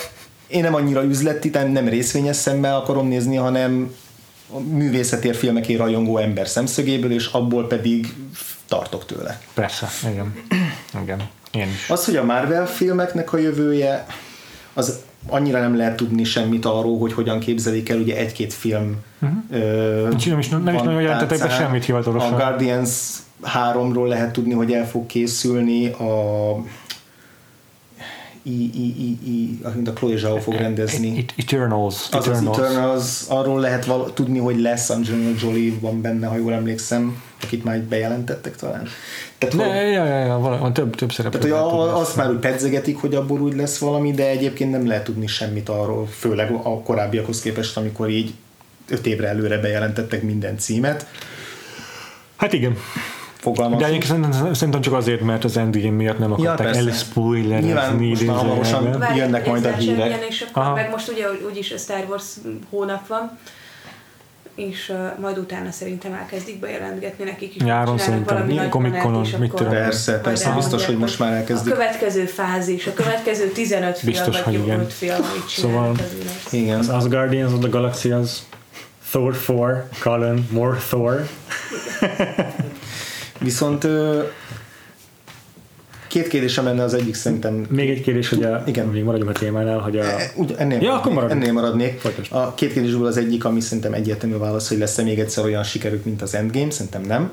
én 0.47 0.63
nem 0.63 0.75
annyira 0.75 1.05
üzleti, 1.05 1.49
nem 1.49 1.89
részvényes 1.89 2.37
szemmel 2.37 2.77
akarom 2.77 3.09
nézni, 3.09 3.37
hanem 3.37 3.95
a 4.53 4.59
művészetért 4.59 5.37
filmekért 5.37 5.79
rajongó 5.79 6.19
ember 6.19 6.49
szemszögéből, 6.49 7.13
és 7.13 7.27
abból 7.27 7.67
pedig 7.67 8.15
tartok 8.69 9.07
tőle. 9.07 9.41
Persze, 9.55 9.89
igen. 10.11 10.35
igen. 11.03 11.29
Én 11.53 11.69
is. 11.69 11.91
Az, 11.91 12.05
hogy 12.05 12.17
a 12.17 12.25
Marvel 12.25 12.67
filmeknek 12.67 13.33
a 13.33 13.37
jövője, 13.37 14.07
az 14.75 14.99
annyira 15.27 15.61
nem 15.61 15.77
lehet 15.77 15.97
tudni 15.97 16.25
semmit 16.25 16.65
arról, 16.65 16.99
hogy 16.99 17.13
hogyan 17.13 17.39
képzelik 17.39 17.89
el, 17.89 17.99
ugye 17.99 18.17
egy-két 18.17 18.53
film 18.53 18.97
uh-huh. 19.19 19.39
ö, 19.51 20.09
nem 20.09 20.39
is, 20.39 20.49
nem 20.49 20.75
is 20.75 20.83
nagyon 20.83 21.03
jelentettek 21.03 21.39
be 21.39 21.49
semmit 21.49 21.85
hivatalosan. 21.85 22.33
A 22.33 22.37
Guardians 22.37 22.91
3-ról 23.43 24.07
lehet 24.07 24.33
tudni, 24.33 24.53
hogy 24.53 24.73
el 24.73 24.89
fog 24.89 25.07
készülni, 25.07 25.87
a 25.87 26.55
I, 28.43 28.71
I, 28.75 28.95
I, 28.99 29.19
I, 29.25 29.59
amit 29.63 29.89
a 29.89 29.93
Chloe 29.93 30.17
Zhao 30.17 30.41
fog 30.41 30.55
rendezni. 30.55 31.25
Eternals. 31.37 32.09
Az 32.11 32.29
Eternals. 32.29 32.59
az 32.59 32.65
Eternals, 32.65 33.23
arról 33.29 33.61
lehet 33.61 33.85
val- 33.85 34.15
tudni, 34.15 34.39
hogy 34.39 34.61
lesz 34.61 34.91
Angelina 34.91 35.31
Jolie 35.41 35.73
van 35.81 36.01
benne, 36.01 36.27
ha 36.27 36.37
jól 36.37 36.53
emlékszem, 36.53 37.23
akit 37.43 37.65
már 37.65 37.81
bejelentettek 37.81 38.57
talán. 38.57 38.89
Tehát, 39.39 39.55
ne, 39.55 39.65
hogy, 39.65 39.93
ja, 39.93 40.05
ja, 40.05 40.19
ja, 40.19 40.39
van 40.39 40.73
több, 40.73 40.95
több 40.95 41.13
szereplő. 41.13 41.39
Tehát, 41.39 41.65
hogy 41.65 41.79
a, 41.79 41.99
azt 41.99 42.17
már 42.17 42.31
úgy 42.31 42.39
pedzegetik, 42.39 42.97
hogy 42.97 43.15
abból 43.15 43.41
úgy 43.41 43.55
lesz 43.55 43.79
valami, 43.79 44.11
de 44.11 44.29
egyébként 44.29 44.71
nem 44.71 44.87
lehet 44.87 45.05
tudni 45.05 45.27
semmit 45.27 45.69
arról, 45.69 46.07
főleg 46.07 46.51
a 46.51 46.83
korábbiakhoz 46.83 47.41
képest, 47.41 47.77
amikor 47.77 48.09
így 48.09 48.35
öt 48.89 49.07
évre 49.07 49.29
előre 49.29 49.59
bejelentettek 49.59 50.23
minden 50.23 50.59
címet. 50.59 51.07
Hát 52.37 52.53
igen 52.53 52.77
fogalmazunk. 53.39 53.81
De 53.81 53.87
egyébként 53.87 54.55
szerintem 54.55 54.81
csak 54.81 54.95
azért, 54.95 55.21
mert 55.21 55.45
az 55.45 55.57
Endgame 55.57 55.97
miatt 55.97 56.19
nem 56.19 56.33
akarták 56.33 56.75
ja, 56.75 56.81
elspoilerezni. 56.81 57.67
Nyilván 57.67 57.95
most 57.95 58.27
már 58.27 58.37
hamarosan 58.37 59.05
jönnek 59.17 59.47
majd 59.47 59.65
a 59.65 59.73
hírek. 59.73 60.07
Ilyen, 60.07 60.21
és 60.29 60.47
akkor 60.51 60.73
meg 60.73 60.91
most 60.91 61.09
ugye 61.09 61.25
úgyis 61.51 61.73
a 61.73 61.77
Star 61.77 62.05
Wars 62.09 62.25
hónap 62.71 63.07
van, 63.07 63.39
és 64.59 64.89
uh, 64.89 65.21
majd 65.21 65.39
utána 65.39 65.71
szerintem 65.71 66.13
elkezdik 66.13 66.59
bejelentgetni 66.59 67.25
nekik 67.25 67.55
is. 67.55 67.63
Nyáron 67.63 67.99
szerintem, 67.99 68.69
komikonon, 68.71 69.27
mit 69.39 69.51
tudom. 69.51 69.73
Persze, 69.73 70.21
persze, 70.21 70.51
biztos, 70.51 70.87
hogy 70.87 70.99
most 70.99 71.19
már 71.19 71.33
elkezdik. 71.33 71.73
A 71.73 71.77
következő 71.77 72.25
fázis, 72.25 72.87
a 72.87 72.93
következő 72.93 73.49
15 73.49 73.99
film, 73.99 74.13
biztos, 74.13 74.35
vagy 74.35 74.45
hogy 74.45 74.55
igen. 74.55 74.89
film, 74.89 75.15
amit 75.15 75.49
Szóval, 75.49 75.95
igen. 76.51 76.79
az 76.79 76.89
Asgardians 76.89 77.53
of 77.53 77.59
the 77.59 77.69
Galaxy 77.69 78.11
az 78.11 78.47
Thor 79.11 79.37
4, 79.49 80.01
Colin, 80.03 80.49
more 80.51 80.77
Thor. 80.89 81.29
Viszont 83.39 83.87
két 86.09 86.29
kérdésem 86.29 86.65
lenne 86.65 86.83
az 86.83 86.95
egyik 86.95 87.15
szerintem. 87.15 87.67
Még 87.71 87.91
egy 87.91 88.01
kérdés, 88.01 88.29
hogy 88.29 88.43
a, 88.43 88.63
igen. 88.67 88.87
még 88.87 89.03
maradjunk 89.03 89.31
a 89.37 89.39
témánál, 89.39 89.79
hogy 89.79 89.99
a... 89.99 90.05
E, 90.05 90.33
úgy, 90.35 90.55
ennél, 90.59 90.81
ja, 90.81 90.95
akkor 90.95 91.13
maradjunk. 91.13 91.43
ennél 91.43 91.55
maradnék. 91.55 91.99
Folytasd. 92.01 92.33
A 92.33 92.55
két 92.55 92.73
kérdésből 92.73 93.07
az 93.07 93.17
egyik, 93.17 93.45
ami 93.45 93.61
szerintem 93.61 93.93
egyértelmű 93.93 94.37
válasz, 94.37 94.69
hogy 94.69 94.79
lesz-e 94.79 95.03
még 95.03 95.19
egyszer 95.19 95.45
olyan 95.45 95.63
sikerük, 95.63 96.05
mint 96.05 96.23
az 96.23 96.35
Endgame, 96.35 96.71
szerintem 96.71 97.03
nem. 97.03 97.31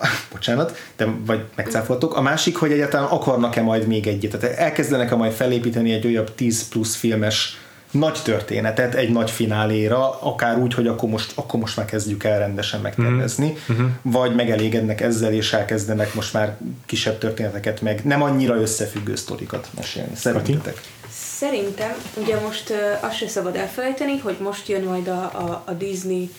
Bocsánat, 0.32 0.76
de 0.96 1.08
vagy 1.26 1.40
megcáfoltok. 1.56 2.16
A 2.16 2.20
másik, 2.20 2.56
hogy 2.56 2.72
egyáltalán 2.72 3.08
akarnak-e 3.08 3.62
majd 3.62 3.86
még 3.86 4.06
egyet. 4.06 4.38
Tehát 4.38 4.58
elkezdenek-e 4.58 5.14
majd 5.14 5.32
felépíteni 5.32 5.92
egy 5.92 6.06
olyan 6.06 6.24
10 6.34 6.68
plusz 6.68 6.96
filmes 6.96 7.59
nagy 7.90 8.18
történetet 8.24 8.94
egy 8.94 9.10
nagy 9.10 9.30
fináléra, 9.30 10.20
akár 10.20 10.58
úgy, 10.58 10.74
hogy 10.74 10.86
akkor 10.86 11.08
most, 11.08 11.32
akkor 11.34 11.60
most 11.60 11.76
már 11.76 11.86
kezdjük 11.86 12.24
el 12.24 12.38
rendesen 12.38 12.80
megtervezni, 12.80 13.56
uh-huh. 13.68 13.86
vagy 14.02 14.34
megelégednek 14.34 15.00
ezzel, 15.00 15.32
és 15.32 15.52
elkezdenek 15.52 16.14
most 16.14 16.32
már 16.32 16.56
kisebb 16.86 17.18
történeteket, 17.18 17.80
meg 17.80 18.00
nem 18.04 18.22
annyira 18.22 18.54
összefüggő 18.54 19.16
sztorikat 19.16 19.68
mesélni. 19.76 20.14
Szerintetek? 20.14 20.80
Szerintem, 21.12 21.92
ugye 22.16 22.40
most 22.40 22.70
uh, 22.70 22.76
azt 23.00 23.16
se 23.16 23.28
szabad 23.28 23.56
elfelejteni, 23.56 24.18
hogy 24.18 24.36
most 24.40 24.68
jön 24.68 24.82
majd 24.82 25.08
a, 25.08 25.22
a, 25.22 25.62
a 25.66 25.72
Disney 25.72 26.30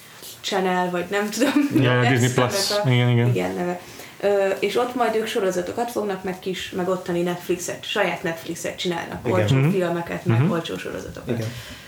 Channel, 0.42 0.90
vagy 0.90 1.06
nem 1.10 1.30
tudom. 1.30 1.84
Ja, 1.84 2.00
a 2.00 2.08
Disney 2.12 2.34
Plus. 2.34 2.72
A, 2.72 2.90
igen, 2.90 3.10
igen. 3.10 3.28
Igen, 3.28 3.52
neve 3.56 3.80
és 4.60 4.76
ott 4.76 4.96
majd 4.96 5.16
ők 5.16 5.28
sorozatokat 5.28 5.92
fognak, 5.92 6.24
meg 6.24 6.40
kis, 6.40 6.70
meg 6.70 6.90
ottani 6.90 7.22
Netflixet, 7.22 7.84
saját 7.84 8.24
Netflixet 8.24 8.78
csinálnak, 8.78 9.28
olcsó 9.28 9.56
uh-huh. 9.56 9.72
filmeket, 9.72 10.26
meg 10.26 10.38
uh-huh. 10.38 10.52
olcsó 10.52 10.78
sorozatokat. 10.78 11.38
Igen. 11.38 11.48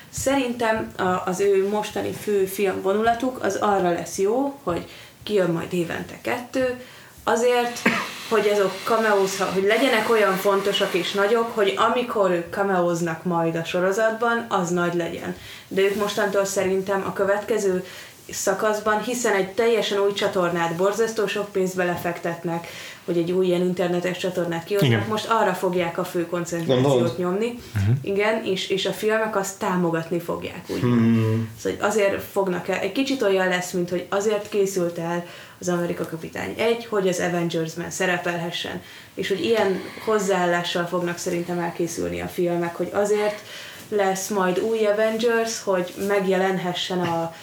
Szerintem 0.10 0.92
az 1.26 1.40
ő 1.40 1.68
mostani 1.70 2.12
fő 2.12 2.46
film 2.46 2.82
vonulatuk 2.82 3.44
az 3.44 3.56
arra 3.56 3.92
lesz 3.92 4.18
jó, 4.18 4.60
hogy 4.64 4.86
kijön 5.24 5.50
majd 5.50 5.74
évente 5.74 6.18
kettő, 6.22 6.82
azért, 7.24 7.82
hogy 8.30 8.48
azok 8.48 8.72
kameózha, 8.84 9.46
hogy 9.46 9.64
legyenek 9.64 10.10
olyan 10.10 10.36
fontosak 10.36 10.94
és 10.94 11.12
nagyok, 11.12 11.56
hogy 11.56 11.74
amikor 11.76 12.32
ők 12.32 12.50
kameóznak 12.50 13.24
majd 13.24 13.56
a 13.56 13.64
sorozatban, 13.64 14.46
az 14.50 14.70
nagy 14.70 14.94
legyen. 14.94 15.36
De 15.68 15.82
ők 15.82 15.96
mostantól 15.96 16.46
szerintem 16.46 17.04
a 17.08 17.14
következő 17.14 17.86
szakaszban, 18.30 19.02
hiszen 19.02 19.34
egy 19.34 19.50
teljesen 19.50 20.00
új 20.00 20.14
csatornát 20.14 20.76
borzasztó 20.76 21.28
sok 21.28 21.52
pénzt 21.52 21.76
belefektetnek, 21.76 22.68
hogy 23.06 23.18
egy 23.18 23.32
új 23.32 23.46
ilyen 23.46 23.62
internetes 23.62 24.18
csatornát 24.18 24.64
kihoznak, 24.64 25.08
most 25.08 25.26
arra 25.30 25.54
fogják 25.54 25.98
a 25.98 26.04
fő 26.04 26.26
koncentrációt 26.26 27.18
nyomni, 27.18 27.60
uh-huh. 27.76 27.96
igen, 28.02 28.44
és, 28.46 28.70
és 28.70 28.86
a 28.86 28.92
filmek 28.92 29.36
azt 29.36 29.60
támogatni 29.60 30.20
fogják, 30.20 30.64
úgy. 30.68 30.80
Hmm. 30.80 31.50
Szóval 31.60 31.78
hogy 31.80 31.88
azért 31.90 32.24
fognak 32.32 32.68
el, 32.68 32.80
egy 32.80 32.92
kicsit 32.92 33.22
olyan 33.22 33.48
lesz, 33.48 33.72
mint 33.72 33.90
hogy 33.90 34.06
azért 34.10 34.50
készült 34.50 34.98
el 34.98 35.26
az 35.60 35.70
Amerika 35.70 36.08
Kapitány 36.08 36.54
egy, 36.58 36.86
hogy 36.86 37.08
az 37.08 37.20
Avengers-ben 37.20 37.90
szerepelhessen, 37.90 38.82
és 39.14 39.28
hogy 39.28 39.44
ilyen 39.44 39.82
hozzáállással 40.06 40.86
fognak 40.86 41.18
szerintem 41.18 41.60
elkészülni 41.60 42.22
a 42.22 42.28
filmek, 42.28 42.76
hogy 42.76 42.90
azért 42.94 43.42
lesz 43.90 44.28
majd 44.28 44.60
új 44.60 44.86
Avengers, 44.86 45.64
hogy 45.64 45.94
megjelenhessen 46.08 47.00
a 47.00 47.34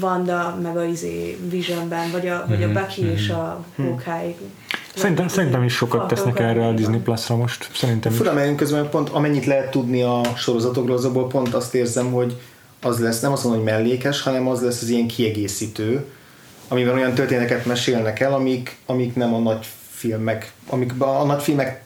Wanda, 0.00 0.58
meg 0.62 0.76
a 0.76 0.84
izé 0.84 1.38
Visionben, 1.50 2.10
vagy 2.10 2.28
a, 2.28 2.44
vagy 2.48 2.62
a 2.62 2.72
Bucky 2.72 3.06
és 3.06 3.28
a 3.28 3.64
Hawkeye. 3.76 4.34
Szerintem, 4.94 5.28
szerintem 5.28 5.62
is 5.62 5.74
sokat 5.74 6.08
tesznek 6.08 6.38
erre 6.38 6.66
a 6.66 6.72
Disney 6.72 6.98
Plus-ra 6.98 7.36
most. 7.36 7.70
Szerintem. 7.74 8.12
Fura, 8.12 8.44
én 8.44 8.56
közben 8.56 8.88
pont 8.88 9.08
amennyit 9.08 9.46
lehet 9.46 9.70
tudni 9.70 10.02
a 10.02 10.20
sorozatokról, 10.36 10.96
azokból 10.96 11.26
pont 11.26 11.54
azt 11.54 11.74
érzem, 11.74 12.12
hogy 12.12 12.40
az 12.82 12.98
lesz, 12.98 13.20
nem 13.20 13.32
azt 13.32 13.44
mondom, 13.44 13.62
hogy 13.62 13.72
mellékes, 13.72 14.22
hanem 14.22 14.48
az 14.48 14.62
lesz 14.62 14.82
az 14.82 14.88
ilyen 14.88 15.06
kiegészítő, 15.06 16.04
amiben 16.68 16.94
olyan 16.94 17.14
történeteket 17.14 17.66
mesélnek 17.66 18.20
el, 18.20 18.32
amik, 18.32 18.76
amik 18.86 19.14
nem 19.14 19.34
a 19.34 19.38
nagy 19.38 19.66
filmek, 19.90 20.52
amik 20.66 20.92
a 20.98 21.24
nagy 21.24 21.42
filmek 21.42 21.82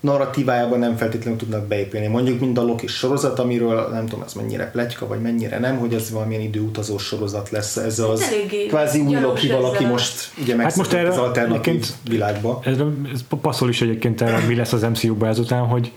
narratívájában 0.00 0.78
nem 0.78 0.96
feltétlenül 0.96 1.38
tudnak 1.38 1.66
beépülni. 1.66 2.06
Mondjuk, 2.06 2.40
mint 2.40 2.58
a 2.58 2.62
Loki 2.62 2.86
sorozat, 2.86 3.38
amiről 3.38 3.88
nem 3.92 4.06
tudom, 4.06 4.24
ez 4.26 4.32
mennyire 4.32 4.70
pletyka, 4.70 5.06
vagy 5.06 5.20
mennyire 5.20 5.58
nem, 5.58 5.78
hogy 5.78 5.94
ez 5.94 6.10
valamilyen 6.10 6.42
időutazó 6.42 6.98
sorozat 6.98 7.50
lesz. 7.50 7.76
Ez 7.76 7.98
az 7.98 8.20
eléggé 8.22 8.66
kvázi 8.66 9.00
új 9.00 9.20
Loki 9.20 9.48
valaki 9.48 9.84
a- 9.84 9.88
most 9.88 10.30
ugye 10.40 10.56
Hát 10.56 10.76
most 10.76 10.92
erre 10.92 11.08
az 11.08 11.16
alternatív 11.18 11.86
világba. 12.08 12.60
Ez, 12.64 12.76
ez 13.12 13.20
passzol 13.40 13.68
is 13.68 13.80
egyébként 13.82 14.20
erre, 14.20 14.38
mi 14.46 14.54
lesz 14.54 14.72
az 14.72 14.82
MCU-ban 14.82 15.28
ezután, 15.28 15.66
hogy 15.66 15.92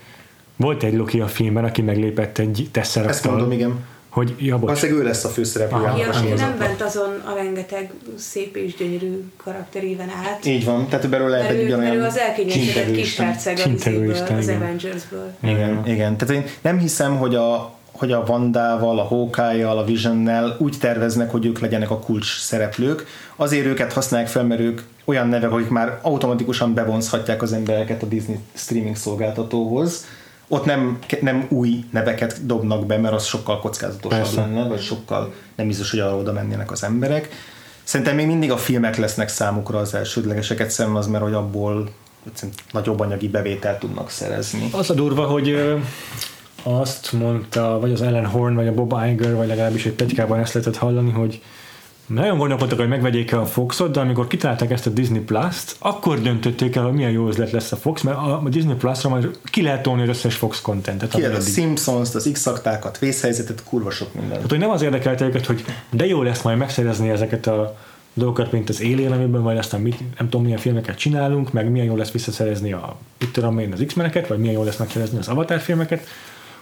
volt 0.56 0.82
egy 0.82 0.94
Loki 0.94 1.20
a 1.20 1.26
filmben, 1.26 1.64
aki 1.64 1.82
meglépett 1.82 2.38
egy 2.38 2.60
Ezt 2.60 2.70
tesszeraktal, 2.70 3.30
mondom, 3.32 3.52
igen. 3.52 3.84
Hogy 4.12 4.34
ja, 4.38 4.58
bocs, 4.58 4.82
ő 4.82 5.02
lesz 5.02 5.24
a 5.24 5.28
főszereplő. 5.28 5.76
Aha. 5.76 5.98
Ja, 5.98 6.08
a 6.08 6.24
ő 6.24 6.34
nem 6.34 6.58
bent 6.58 6.82
azon 6.82 7.22
a 7.24 7.34
rengeteg 7.34 7.92
szép 8.18 8.56
és 8.56 8.74
gyönyörű 8.74 9.24
karakteréven 9.36 10.08
át. 10.08 10.46
Így 10.46 10.64
van, 10.64 10.88
tehát 10.88 11.08
belőle 11.08 11.30
lehet 11.30 11.46
Mert 11.46 11.58
egy 11.58 11.68
mert 11.68 11.78
ugyanolyan 11.78 12.02
ő 12.02 12.06
az 12.06 12.18
elkényeztetett 12.18 12.74
csintegő 12.74 13.00
kis 13.00 13.16
herceg 13.16 13.58
az 14.38 14.48
igen. 14.48 14.62
Avengersből. 14.62 15.34
Igen, 15.42 15.82
igen. 15.86 16.16
Tehát 16.16 16.34
én 16.34 16.50
nem 16.60 16.78
hiszem, 16.78 17.16
hogy 17.16 17.34
a, 17.34 17.74
hogy 17.92 18.12
a 18.12 18.24
Vandával, 18.24 18.98
a 18.98 19.02
Hawkeye-jal, 19.02 19.78
a 19.78 19.84
Visionnel 19.84 20.56
úgy 20.58 20.76
terveznek, 20.80 21.30
hogy 21.30 21.46
ők 21.46 21.58
legyenek 21.58 21.90
a 21.90 21.98
kulcs 21.98 22.40
szereplők. 22.40 23.06
Azért 23.36 23.66
őket 23.66 23.92
használják 23.92 24.30
fel, 24.30 24.44
mert 24.44 24.60
ők 24.60 24.80
olyan 25.04 25.28
nevek, 25.28 25.50
akik 25.50 25.68
már 25.68 25.98
automatikusan 26.02 26.74
bevonzhatják 26.74 27.42
az 27.42 27.52
embereket 27.52 28.02
a 28.02 28.06
Disney 28.06 28.38
streaming 28.54 28.96
szolgáltatóhoz. 28.96 30.04
Ott 30.52 30.64
nem, 30.64 30.98
nem 31.20 31.46
új 31.48 31.84
neveket 31.90 32.46
dobnak 32.46 32.86
be, 32.86 32.98
mert 32.98 33.14
az 33.14 33.24
sokkal 33.24 33.60
kockázatosabb 33.60 34.20
Persze. 34.20 34.40
lenne, 34.40 34.68
vagy 34.68 34.80
sokkal 34.80 35.32
nem 35.54 35.66
biztos, 35.66 35.90
hogy 35.90 36.00
arra 36.00 36.16
oda 36.16 36.32
mennének 36.32 36.70
az 36.70 36.82
emberek. 36.82 37.28
Szerintem 37.82 38.14
még 38.14 38.26
mindig 38.26 38.50
a 38.50 38.56
filmek 38.56 38.96
lesznek 38.96 39.28
számukra 39.28 39.78
az 39.78 39.94
elsődlegeseket 39.94 40.70
szemben 40.70 40.96
az, 40.96 41.06
mert 41.06 41.22
hogy 41.24 41.32
abból 41.32 41.88
nagyobb 42.72 43.00
anyagi 43.00 43.28
bevételt 43.28 43.78
tudnak 43.78 44.10
szerezni. 44.10 44.68
Az 44.72 44.90
a 44.90 44.94
durva, 44.94 45.26
hogy 45.26 45.76
azt 46.62 47.12
mondta, 47.12 47.78
vagy 47.80 47.92
az 47.92 48.02
Ellen 48.02 48.26
Horn, 48.26 48.54
vagy 48.54 48.66
a 48.66 48.74
Bob 48.74 48.94
Iger, 49.10 49.34
vagy 49.34 49.48
legalábbis 49.48 49.86
egy 49.86 49.92
plegykában 49.92 50.38
ezt 50.38 50.54
lehetett 50.54 50.76
hallani, 50.76 51.10
hogy 51.10 51.42
nagyon 52.06 52.38
gondolkodtak, 52.38 52.78
hogy 52.78 52.88
megvegyék 52.88 53.30
el 53.30 53.38
a 53.38 53.46
Foxot, 53.46 53.92
de 53.92 54.00
amikor 54.00 54.26
kitalálták 54.26 54.70
ezt 54.70 54.86
a 54.86 54.90
Disney 54.90 55.20
Plus-t, 55.20 55.76
akkor 55.78 56.20
döntötték 56.20 56.76
el, 56.76 56.84
hogy 56.84 56.92
milyen 56.92 57.10
jó 57.10 57.28
üzlet 57.28 57.50
lesz 57.50 57.72
a 57.72 57.76
Fox, 57.76 58.02
mert 58.02 58.16
a 58.16 58.42
Disney 58.48 58.74
Plus-ra 58.74 59.08
majd 59.08 59.38
ki 59.44 59.62
lehet 59.62 59.82
tolni 59.82 60.02
az 60.02 60.08
összes 60.08 60.34
Fox 60.34 60.60
contentet. 60.60 61.10
Ki 61.14 61.24
a 61.24 61.40
Simpsons-t, 61.40 62.14
az 62.14 62.30
X-aktákat, 62.32 62.98
vészhelyzetet, 62.98 63.64
kurva 63.64 63.90
sok 63.90 64.14
minden. 64.14 64.32
Tehát, 64.32 64.50
hogy 64.50 64.58
nem 64.58 64.70
az 64.70 64.82
érdekelte 64.82 65.24
őket, 65.24 65.46
hogy 65.46 65.64
de 65.90 66.06
jó 66.06 66.22
lesz 66.22 66.42
majd 66.42 66.58
megszerezni 66.58 67.08
ezeket 67.08 67.46
a 67.46 67.78
dolgokat, 68.14 68.52
mint 68.52 68.68
az 68.68 68.80
Alien, 68.80 69.12
amiben 69.12 69.40
majd 69.40 69.58
aztán 69.58 69.80
mit, 69.80 69.98
nem 69.98 70.28
tudom 70.28 70.42
milyen 70.42 70.58
filmeket 70.58 70.96
csinálunk, 70.96 71.52
meg 71.52 71.70
milyen 71.70 71.86
jó 71.86 71.96
lesz 71.96 72.10
visszaszerezni 72.10 72.72
a, 72.72 72.96
mit 73.18 73.32
tudom 73.32 73.58
én, 73.58 73.72
az 73.72 73.82
X-meneket, 73.86 74.26
vagy 74.28 74.38
milyen 74.38 74.54
jó 74.54 74.64
lesz 74.64 74.76
megszerezni 74.76 75.18
az 75.18 75.28
Avatar 75.28 75.60
filmeket, 75.60 76.06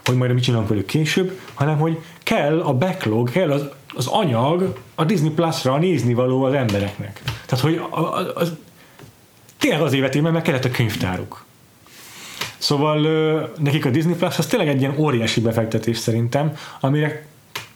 hogy 0.04 0.16
majd 0.16 0.32
mit 0.32 0.42
csinálunk 0.42 0.68
velük 0.68 0.86
később, 0.86 1.38
hanem 1.54 1.78
hogy 1.78 1.98
kell 2.22 2.60
a 2.60 2.74
backlog, 2.74 3.30
kell 3.30 3.50
az, 3.50 3.68
az 3.94 4.06
anyag 4.06 4.78
a 4.94 5.04
Disney 5.04 5.30
Plus-ra 5.30 5.78
nézni 5.78 6.14
való 6.14 6.42
az 6.42 6.52
embereknek. 6.52 7.22
Tehát, 7.46 7.64
hogy 7.64 7.82
a, 7.90 8.18
a, 8.18 8.32
az, 8.34 8.52
tényleg 9.58 9.80
az 9.80 9.92
évet 9.92 10.20
mert 10.20 10.34
meg 10.34 10.42
kellett 10.42 10.64
a 10.64 10.70
könyvtáruk. 10.70 11.44
Szóval 12.58 13.04
ö, 13.04 13.42
nekik 13.58 13.86
a 13.86 13.90
Disney 13.90 14.14
Plus 14.14 14.38
az 14.38 14.46
tényleg 14.46 14.68
egy 14.68 14.80
ilyen 14.80 14.94
óriási 14.98 15.40
befektetés 15.40 15.98
szerintem, 15.98 16.56
amire 16.80 17.28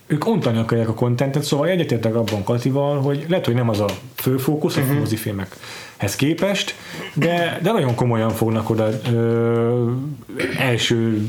ők 0.07 0.27
ontani 0.27 0.59
akarják 0.59 0.89
a 0.89 0.95
kontentet, 0.95 1.43
szóval 1.43 1.69
egyetértek 1.69 2.15
abban 2.15 2.45
Katival, 2.45 3.01
hogy 3.01 3.25
lehet, 3.29 3.45
hogy 3.45 3.55
nem 3.55 3.69
az 3.69 3.81
a 3.81 3.89
fő 4.15 4.37
fókusz 4.37 4.77
uh-huh. 4.77 4.97
a 4.97 4.99
mozifilmekhez 4.99 6.17
képest, 6.17 6.75
de, 7.15 7.59
de 7.63 7.73
nagyon 7.73 7.95
komolyan 7.95 8.31
fognak 8.31 8.71
oda 8.71 8.89
ö, 9.13 9.91
első 10.59 11.27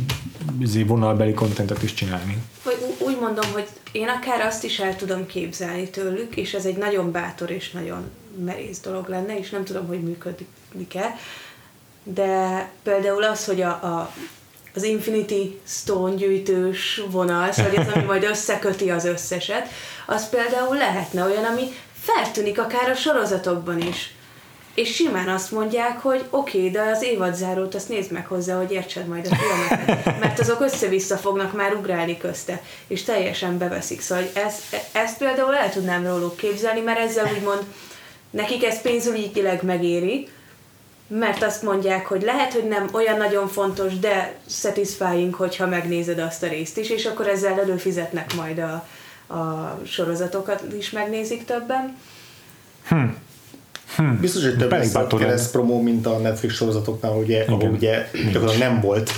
izé, 0.60 0.84
vonalbeli 0.84 1.34
kontentet 1.34 1.84
is 1.84 1.94
csinálni. 1.94 2.38
Vagy 2.64 2.95
mondom, 3.26 3.52
hogy 3.54 3.68
én 3.92 4.08
akár 4.08 4.42
azt 4.42 4.64
is 4.64 4.80
el 4.80 4.96
tudom 4.96 5.26
képzelni 5.26 5.90
tőlük, 5.90 6.36
és 6.36 6.54
ez 6.54 6.66
egy 6.66 6.78
nagyon 6.78 7.12
bátor 7.12 7.52
és 7.52 7.72
nagyon 7.72 8.12
merész 8.46 8.80
dolog 8.80 9.08
lenne, 9.08 9.38
és 9.38 9.50
nem 9.50 9.64
tudom, 9.64 9.88
hogy 9.88 10.02
működik-e, 10.02 11.16
de 12.04 12.70
például 12.84 13.24
az, 13.24 13.46
hogy 13.46 13.62
a, 13.62 13.70
a 13.70 14.12
az 14.76 14.84
Infinity 14.84 15.60
Stone 15.68 16.16
gyűjtős 16.16 17.02
vonal, 17.10 17.52
szóval 17.52 17.76
ez, 17.76 17.88
ami 17.94 18.04
majd 18.14 18.24
összeköti 18.24 18.92
az 18.92 19.06
összeset, 19.06 19.68
az 20.06 20.30
például 20.30 20.78
lehetne 20.78 21.24
olyan, 21.24 21.44
ami 21.44 21.64
feltűnik 22.02 22.60
akár 22.60 22.90
a 22.90 22.96
sorozatokban 22.96 23.82
is. 23.82 24.15
És 24.76 24.96
simán 24.96 25.30
azt 25.30 25.52
mondják, 25.52 26.00
hogy 26.00 26.26
oké, 26.30 26.58
okay, 26.58 26.72
de 26.72 26.82
az 26.82 27.04
évadzárót 27.04 27.76
azt 27.76 27.90
nézd 27.90 28.12
meg 28.12 28.28
hozzá, 28.28 28.58
hogy 28.58 28.72
értsed 28.72 29.08
majd 29.08 29.28
a 29.32 29.36
filmeket, 29.36 30.20
mert 30.20 30.40
azok 30.40 30.62
össze-vissza 30.62 31.18
fognak 31.18 31.54
már 31.54 31.74
ugrálni 31.74 32.18
közte, 32.18 32.62
és 32.88 33.04
teljesen 33.04 33.58
beveszik. 33.58 34.02
Szóval 34.02 34.24
hogy 34.24 34.42
ezt, 34.44 34.62
ezt 34.92 35.18
például 35.18 35.56
el 35.56 35.72
tudnám 35.72 36.08
róluk 36.08 36.38
képzelni, 36.38 36.80
mert 36.80 37.00
ezzel 37.00 37.32
úgymond 37.38 37.64
nekik 38.30 38.66
ez 38.66 38.82
pénzügyileg 38.82 39.64
megéri, 39.64 40.28
mert 41.08 41.44
azt 41.44 41.64
mondják, 41.64 42.06
hogy 42.06 42.22
lehet, 42.22 42.54
hogy 42.54 42.68
nem 42.68 42.90
olyan 42.92 43.18
nagyon 43.18 43.48
fontos, 43.48 44.00
de 44.00 44.36
satisfying, 44.50 45.34
hogyha 45.34 45.68
megnézed 45.68 46.20
azt 46.20 46.44
a 46.44 46.48
részt 46.48 46.78
is, 46.78 46.90
és 46.90 47.06
akkor 47.06 47.28
ezzel 47.28 47.60
előfizetnek 47.60 48.34
majd 48.36 48.60
a, 48.60 48.88
a 49.34 49.80
sorozatokat 49.86 50.64
is 50.78 50.90
megnézik 50.90 51.46
többen. 51.46 51.98
Biztos, 54.22 54.44
hogy 54.44 54.58
több 54.58 54.72
lesz 54.72 54.96
a 54.96 55.00
bátor 55.00 55.20
lenne. 55.20 55.32
kereszt 55.32 55.52
promó, 55.52 55.82
mint 55.82 56.06
a 56.06 56.18
Netflix 56.18 56.54
sorozatoknál, 56.54 57.12
ugye, 57.12 57.44
ahol 57.48 57.60
Igen. 57.60 57.74
ugye 57.74 58.10
gyakorlatilag 58.32 58.58
nem 58.72 58.82
volt. 58.82 59.12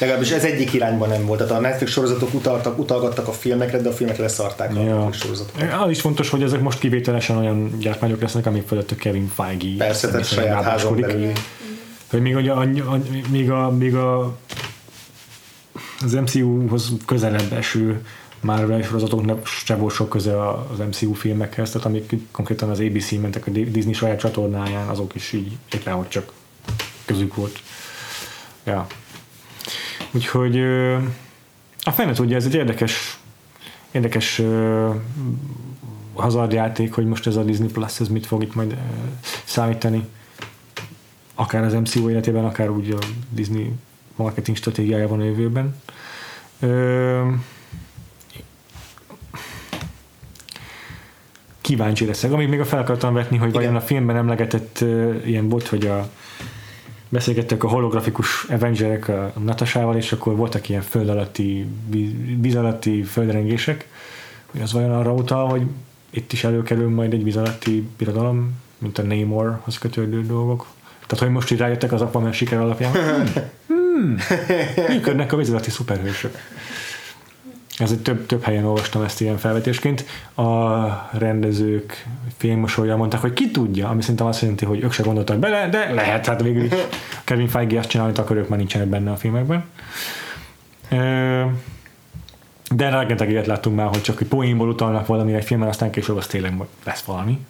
Legalábbis 0.00 0.30
ez 0.30 0.44
egyik 0.44 0.72
irányban 0.72 1.08
nem 1.08 1.26
volt. 1.26 1.38
Tehát 1.38 1.52
a 1.52 1.60
Netflix 1.60 1.92
sorozatok 1.92 2.34
utaltak, 2.34 2.78
utalgattak 2.78 3.28
a 3.28 3.32
filmekre, 3.32 3.78
de 3.78 3.88
a 3.88 3.92
filmek 3.92 4.16
leszarták 4.16 4.76
a 4.76 4.80
Ja. 4.80 4.94
Netflix 4.94 5.16
sorozatokat. 5.16 5.72
Az 5.82 5.90
is 5.90 6.00
fontos, 6.00 6.28
hogy 6.28 6.42
ezek 6.42 6.60
most 6.60 6.78
kivételesen 6.78 7.36
olyan 7.36 7.78
gyártmányok 7.78 8.20
lesznek, 8.20 8.46
amik 8.46 8.66
fölött 8.66 8.90
a 8.90 8.94
Kevin 8.96 9.30
Feige 9.34 9.76
Persze, 9.84 10.08
tehát 10.08 10.26
saját 10.26 10.62
házon 10.62 11.00
belül. 11.00 11.32
Hogy 12.10 12.20
még, 12.20 12.36
ugye, 12.36 12.50
a, 12.50 12.60
a, 12.60 12.98
még, 13.30 13.50
a, 13.50 13.70
még 13.70 13.94
a, 13.94 14.36
az 16.04 16.12
MCU-hoz 16.12 16.92
közelebb 17.06 17.52
eső 17.52 18.00
Marvel 18.40 18.82
sorozatoknak 18.82 19.46
se 19.46 19.76
volt 19.76 19.94
sok 19.94 20.08
köze 20.08 20.48
az 20.48 20.78
MCU 20.78 21.12
filmekhez, 21.12 21.70
tehát 21.70 21.86
amik 21.86 22.12
konkrétan 22.30 22.70
az 22.70 22.80
ABC 22.80 23.10
mentek 23.10 23.46
a 23.46 23.50
Disney 23.50 23.92
saját 23.92 24.18
csatornáján, 24.18 24.88
azok 24.88 25.14
is 25.14 25.32
így 25.32 25.56
éppen, 25.72 25.94
hogy 25.94 26.08
csak 26.08 26.32
közük 27.04 27.34
volt. 27.34 27.58
Ja. 28.64 28.86
Úgyhogy 30.10 30.60
a 31.80 31.90
fene 31.90 32.12
tudja, 32.12 32.36
ez 32.36 32.44
egy 32.44 32.54
érdekes 32.54 33.18
érdekes 33.90 34.42
hazardjáték, 36.14 36.92
hogy 36.92 37.06
most 37.06 37.26
ez 37.26 37.36
a 37.36 37.42
Disney 37.42 37.68
Plus 37.68 38.00
ez 38.00 38.08
mit 38.08 38.26
fog 38.26 38.42
itt 38.42 38.54
majd 38.54 38.76
számítani 39.44 40.08
akár 41.34 41.64
az 41.64 41.72
MCU 41.72 42.10
életében, 42.10 42.44
akár 42.44 42.70
úgy 42.70 42.90
a 42.90 43.06
Disney 43.30 43.72
marketing 44.16 44.56
stratégiájában 44.56 45.20
a 45.20 45.24
jövőben. 45.24 45.76
Ö, 46.60 47.28
kíváncsi 51.66 52.06
leszek. 52.06 52.32
Amíg 52.32 52.48
még 52.48 52.60
a 52.60 52.64
fel 52.64 52.78
akartam 52.78 53.14
vetni, 53.14 53.36
hogy 53.36 53.52
vajon 53.52 53.76
a 53.76 53.80
filmben 53.80 54.16
emlegetett 54.16 54.80
ö, 54.80 55.14
ilyen 55.24 55.48
volt, 55.48 55.68
hogy 55.68 55.86
a 55.86 56.08
beszélgettek 57.08 57.64
a 57.64 57.68
holografikus 57.68 58.44
Avengerek 58.44 59.08
a 59.08 59.32
Natasával, 59.44 59.96
és 59.96 60.12
akkor 60.12 60.36
voltak 60.36 60.68
ilyen 60.68 60.82
föld 60.82 61.08
alatti, 61.08 61.66
víz- 62.40 62.56
alatti 62.56 63.02
földrengések, 63.02 63.88
hogy 64.46 64.60
az 64.60 64.72
vajon 64.72 64.90
arra 64.90 65.12
utal, 65.12 65.48
hogy 65.48 65.62
itt 66.10 66.32
is 66.32 66.44
előkerül 66.44 66.88
majd 66.88 67.12
egy 67.12 67.24
víz 67.24 67.36
alatti 67.36 67.88
birodalom, 67.98 68.54
mint 68.78 68.98
a 68.98 69.02
Namorhoz 69.02 69.78
kötődő 69.78 70.22
dolgok. 70.22 70.66
Tehát, 71.06 71.24
hogy 71.24 71.32
most 71.32 71.50
így 71.50 71.58
rájöttek 71.58 71.92
az 71.92 72.00
Aquaman 72.00 72.32
siker 72.32 72.58
alapján. 72.58 72.92
Hmm. 73.96 74.16
Működnek 74.88 75.32
a 75.32 75.36
víz 75.36 75.50
alatti 75.50 75.70
szuperhősök. 75.70 76.36
Ez 77.78 77.90
egy 77.90 78.02
több, 78.02 78.26
több 78.26 78.42
helyen 78.42 78.64
olvastam 78.64 79.02
ezt 79.02 79.20
ilyen 79.20 79.36
felvetésként. 79.36 80.04
A 80.34 80.88
rendezők 81.18 82.06
félmosolja 82.36 82.96
mondták, 82.96 83.20
hogy 83.20 83.32
ki 83.32 83.50
tudja, 83.50 83.88
ami 83.88 84.00
szerintem 84.00 84.26
azt 84.26 84.40
jelenti, 84.40 84.64
hogy 84.64 84.82
ők 84.82 84.92
se 84.92 85.02
gondoltak 85.02 85.38
bele, 85.38 85.68
de 85.68 85.92
lehet, 85.92 86.26
hát 86.26 86.42
végül 86.42 86.64
is 86.64 86.72
Kevin 87.24 87.48
Feige 87.48 87.78
azt 87.78 87.88
csinálni, 87.88 88.12
akkor 88.16 88.36
ők 88.36 88.48
már 88.48 88.58
nincsenek 88.58 88.88
benne 88.88 89.10
a 89.10 89.16
filmekben. 89.16 89.64
De 92.70 92.88
rengeteg 92.90 93.30
ilyet 93.30 93.46
láttunk 93.46 93.76
már, 93.76 93.86
hogy 93.86 94.02
csak 94.02 94.20
egy 94.20 94.28
poénból 94.28 94.68
utalnak 94.68 95.06
valamire 95.06 95.36
egy 95.36 95.44
filmen, 95.44 95.68
aztán 95.68 95.90
később 95.90 96.16
az 96.16 96.26
tényleg 96.26 96.54
lesz 96.84 97.02
valami. 97.02 97.46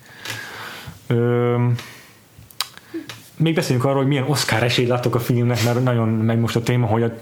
Még 3.36 3.54
beszéljünk 3.54 3.84
arról, 3.84 3.98
hogy 3.98 4.06
milyen 4.06 4.24
Oscar 4.28 4.62
esélyt 4.62 4.88
láttok 4.88 5.14
a 5.14 5.18
filmnek, 5.18 5.64
mert 5.64 5.84
nagyon 5.84 6.08
meg 6.08 6.38
most 6.38 6.56
a 6.56 6.62
téma, 6.62 6.86
hogy 6.86 7.02
a 7.02 7.12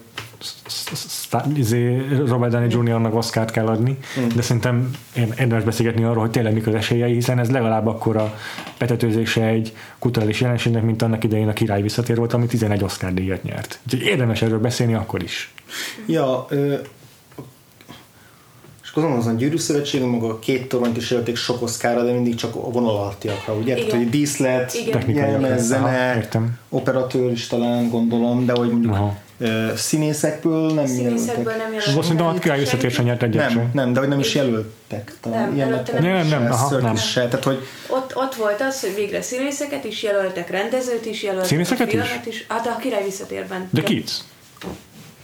Robert 2.27 2.53
Downey 2.53 2.69
Jr.-nak 2.69 3.15
Oscar-t 3.15 3.51
kell 3.51 3.67
adni, 3.67 3.99
mm. 4.21 4.29
de 4.35 4.43
szerintem 4.43 4.91
érdemes 5.17 5.65
beszélgetni 5.65 6.05
arról, 6.05 6.21
hogy 6.21 6.31
tényleg 6.31 6.53
mik 6.53 6.67
az 6.67 6.75
esélyei, 6.75 7.13
hiszen 7.13 7.39
ez 7.39 7.51
legalább 7.51 7.87
akkor 7.87 8.17
a 8.17 8.39
betetőzése 8.79 9.45
egy 9.45 9.77
kulturális 9.99 10.41
jelenségnek, 10.41 10.83
mint 10.83 11.03
annak 11.03 11.25
idején 11.25 11.49
a 11.49 11.53
király 11.53 11.83
visszatér 11.83 12.17
volt, 12.17 12.33
ami 12.33 12.47
11 12.47 12.85
Oscar 12.85 13.15
díjat 13.15 13.43
nyert. 13.43 13.79
Úgyhogy 13.85 14.03
érdemes 14.03 14.43
erről 14.43 14.61
beszélni 14.61 14.95
akkor 14.95 15.23
is. 15.23 15.53
Ja, 16.07 16.47
ö, 16.49 16.75
gondolom 18.95 19.19
az 19.19 19.27
a 19.27 19.33
gyűrű 19.33 19.57
szövetség, 19.57 20.03
maga 20.03 20.29
a 20.29 20.39
két 20.39 20.69
toront 20.69 20.97
is 20.97 21.11
jelölték 21.11 21.37
sok 21.37 21.63
oszkára, 21.63 22.05
de 22.05 22.13
mindig 22.13 22.35
csak 22.35 22.55
a 22.55 22.71
vonal 22.71 22.97
alattiakra, 22.97 23.55
ugye? 23.55 23.75
Tehát, 23.75 23.91
hogy 23.91 24.11
díszlet, 24.11 24.77
jelmez, 25.07 25.67
zene, 25.67 26.17
Értem. 26.17 26.59
operatőr 26.69 27.31
is 27.31 27.47
talán 27.47 27.89
gondolom, 27.89 28.47
de 28.47 28.53
hogy 28.53 28.71
mondjuk 28.71 28.93
Aha 28.93 29.23
színészekből 29.77 30.73
nem 30.73 30.87
Színészekből 30.87 31.57
nem 31.57 31.73
jelöltek. 31.73 31.95
Most 31.95 32.09
szerintem 32.09 32.27
a 32.27 32.39
király 32.39 32.59
visszatér 32.59 32.91
sem 32.91 33.05
nyert 33.05 33.23
egyet 33.23 33.55
Nem, 33.55 33.71
nem, 33.73 33.93
de 33.93 33.99
hogy 33.99 34.09
nem 34.09 34.19
is 34.19 34.35
jelöltek. 34.35 35.17
Talán. 35.21 35.53
Nem, 35.53 35.69
nem, 35.69 35.83
nem, 35.93 36.03
nem, 36.03 36.29
nem, 36.29 36.53
aha, 36.53 36.79
nem. 36.81 36.97
Se, 36.97 37.29
tehát, 37.29 37.45
hogy 37.45 37.67
ott, 37.89 38.17
ott 38.17 38.35
volt 38.35 38.61
az, 38.61 38.81
hogy 38.81 38.95
végre 38.95 39.23
színészeket 39.23 39.85
is 39.85 40.03
jelöltek, 40.03 40.51
rendezőt 40.51 41.07
is 41.07 41.23
jelöltek. 41.23 41.49
Színészeket 41.49 41.93
is? 41.93 42.01
is? 42.27 42.47
Hát 42.49 42.67
a 42.67 42.77
király 42.77 43.05
visszatérben. 43.05 43.69
De 43.71 43.83
kit? 43.83 44.11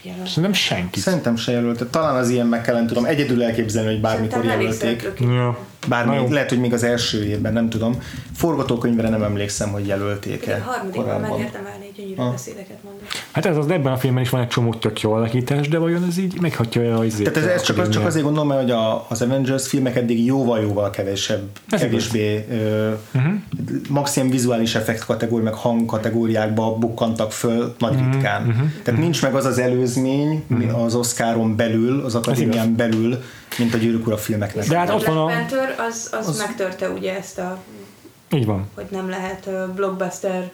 Jelölt. 0.03 0.27
Szerintem 0.27 0.53
senki. 0.53 1.01
Szerintem 1.01 1.37
se 1.37 1.53
jelölte. 1.53 1.87
Talán 1.87 2.17
az 2.17 2.29
ilyen 2.31 2.47
meg 2.47 2.63
kellene 2.63 2.87
tudom 2.87 3.05
egyedül 3.05 3.43
elképzelni, 3.43 3.91
hogy 3.91 4.01
bármikor 4.01 4.45
jelölték. 4.45 5.13
Ja. 5.21 5.59
Bármi, 5.89 6.33
lehet, 6.33 6.49
hogy 6.49 6.61
még 6.61 6.73
az 6.73 6.83
első 6.83 7.25
évben, 7.25 7.53
nem 7.53 7.69
tudom. 7.69 8.03
Forgatókönyvre 8.35 9.09
nem 9.09 9.23
emlékszem, 9.23 9.71
hogy 9.71 9.87
jelölték-e. 9.87 10.65
A 10.67 10.71
harmadikban 10.71 11.21
megérdemelni 11.21 11.85
egy 11.85 11.93
gyönyörű 11.97 12.21
ah. 12.21 12.31
beszédeket 12.31 12.83
mondani. 12.85 13.07
Hát 13.31 13.47
ez 13.47 13.57
az, 13.57 13.71
ebben 13.71 13.93
a 13.93 13.97
filmben 13.97 14.23
is 14.23 14.31
van 14.31 14.41
egy 14.41 14.49
csomó 14.49 14.75
tök 14.75 15.01
jó 15.01 15.13
alakítás, 15.13 15.69
de 15.69 15.79
vajon 15.79 16.05
ez 16.09 16.19
így 16.19 16.41
meghatja 16.41 16.99
a 16.99 17.05
izét? 17.05 17.33
Tehát 17.33 17.49
ez, 17.49 17.55
ez 17.55 17.63
csak, 17.63 17.79
az, 17.79 17.89
csak 17.89 18.07
azért 18.07 18.25
gondolom, 18.25 18.49
mert 18.49 18.61
hogy 18.61 18.71
a, 18.71 19.07
az 19.09 19.23
Avengers 19.23 19.69
filmek 19.69 19.97
eddig 19.97 20.25
jóval-jóval 20.25 20.91
kevesebb, 20.91 21.49
ez 21.71 21.81
kevésbé 21.81 22.47
ö, 22.51 22.91
uh-huh. 23.15 23.33
maximum 23.89 24.31
vizuális 24.31 24.75
effekt 24.75 25.05
kategóri, 25.05 25.43
meg 25.43 25.55
hang 25.55 25.85
kategóriákba 25.87 26.75
bukkantak 26.75 27.33
föl 27.33 27.75
nagy 27.79 27.95
uh-huh. 27.95 28.13
ritkán. 28.13 28.41
Uh-huh. 28.41 28.57
Tehát 28.57 28.87
uh-huh. 28.87 28.99
nincs 28.99 29.23
meg 29.23 29.35
az 29.35 29.45
az 29.45 29.59
előzmény 29.59 30.45
uh-huh. 30.51 30.85
az 30.85 30.95
Oscaron 30.95 31.57
belül, 31.57 32.01
az 32.05 32.15
akadémián 32.15 32.77
belül, 32.77 33.23
mint 33.59 33.75
a 33.75 33.77
Gyűrűk 33.77 34.07
Ura 34.07 34.17
filmeknek. 34.17 34.67
De 34.67 34.79
hát 34.79 34.91
ott 34.91 35.05
van 35.05 35.17
a... 35.17 35.27
Panther 35.27 35.75
az, 35.89 36.09
az, 36.13 36.29
az, 36.29 36.39
megtörte 36.39 36.89
ugye 36.89 37.17
ezt 37.17 37.39
a... 37.39 37.59
Így 38.33 38.47
van. 38.47 38.69
Hogy 38.75 38.87
nem 38.91 39.09
lehet 39.09 39.51
blockbuster 39.75 40.51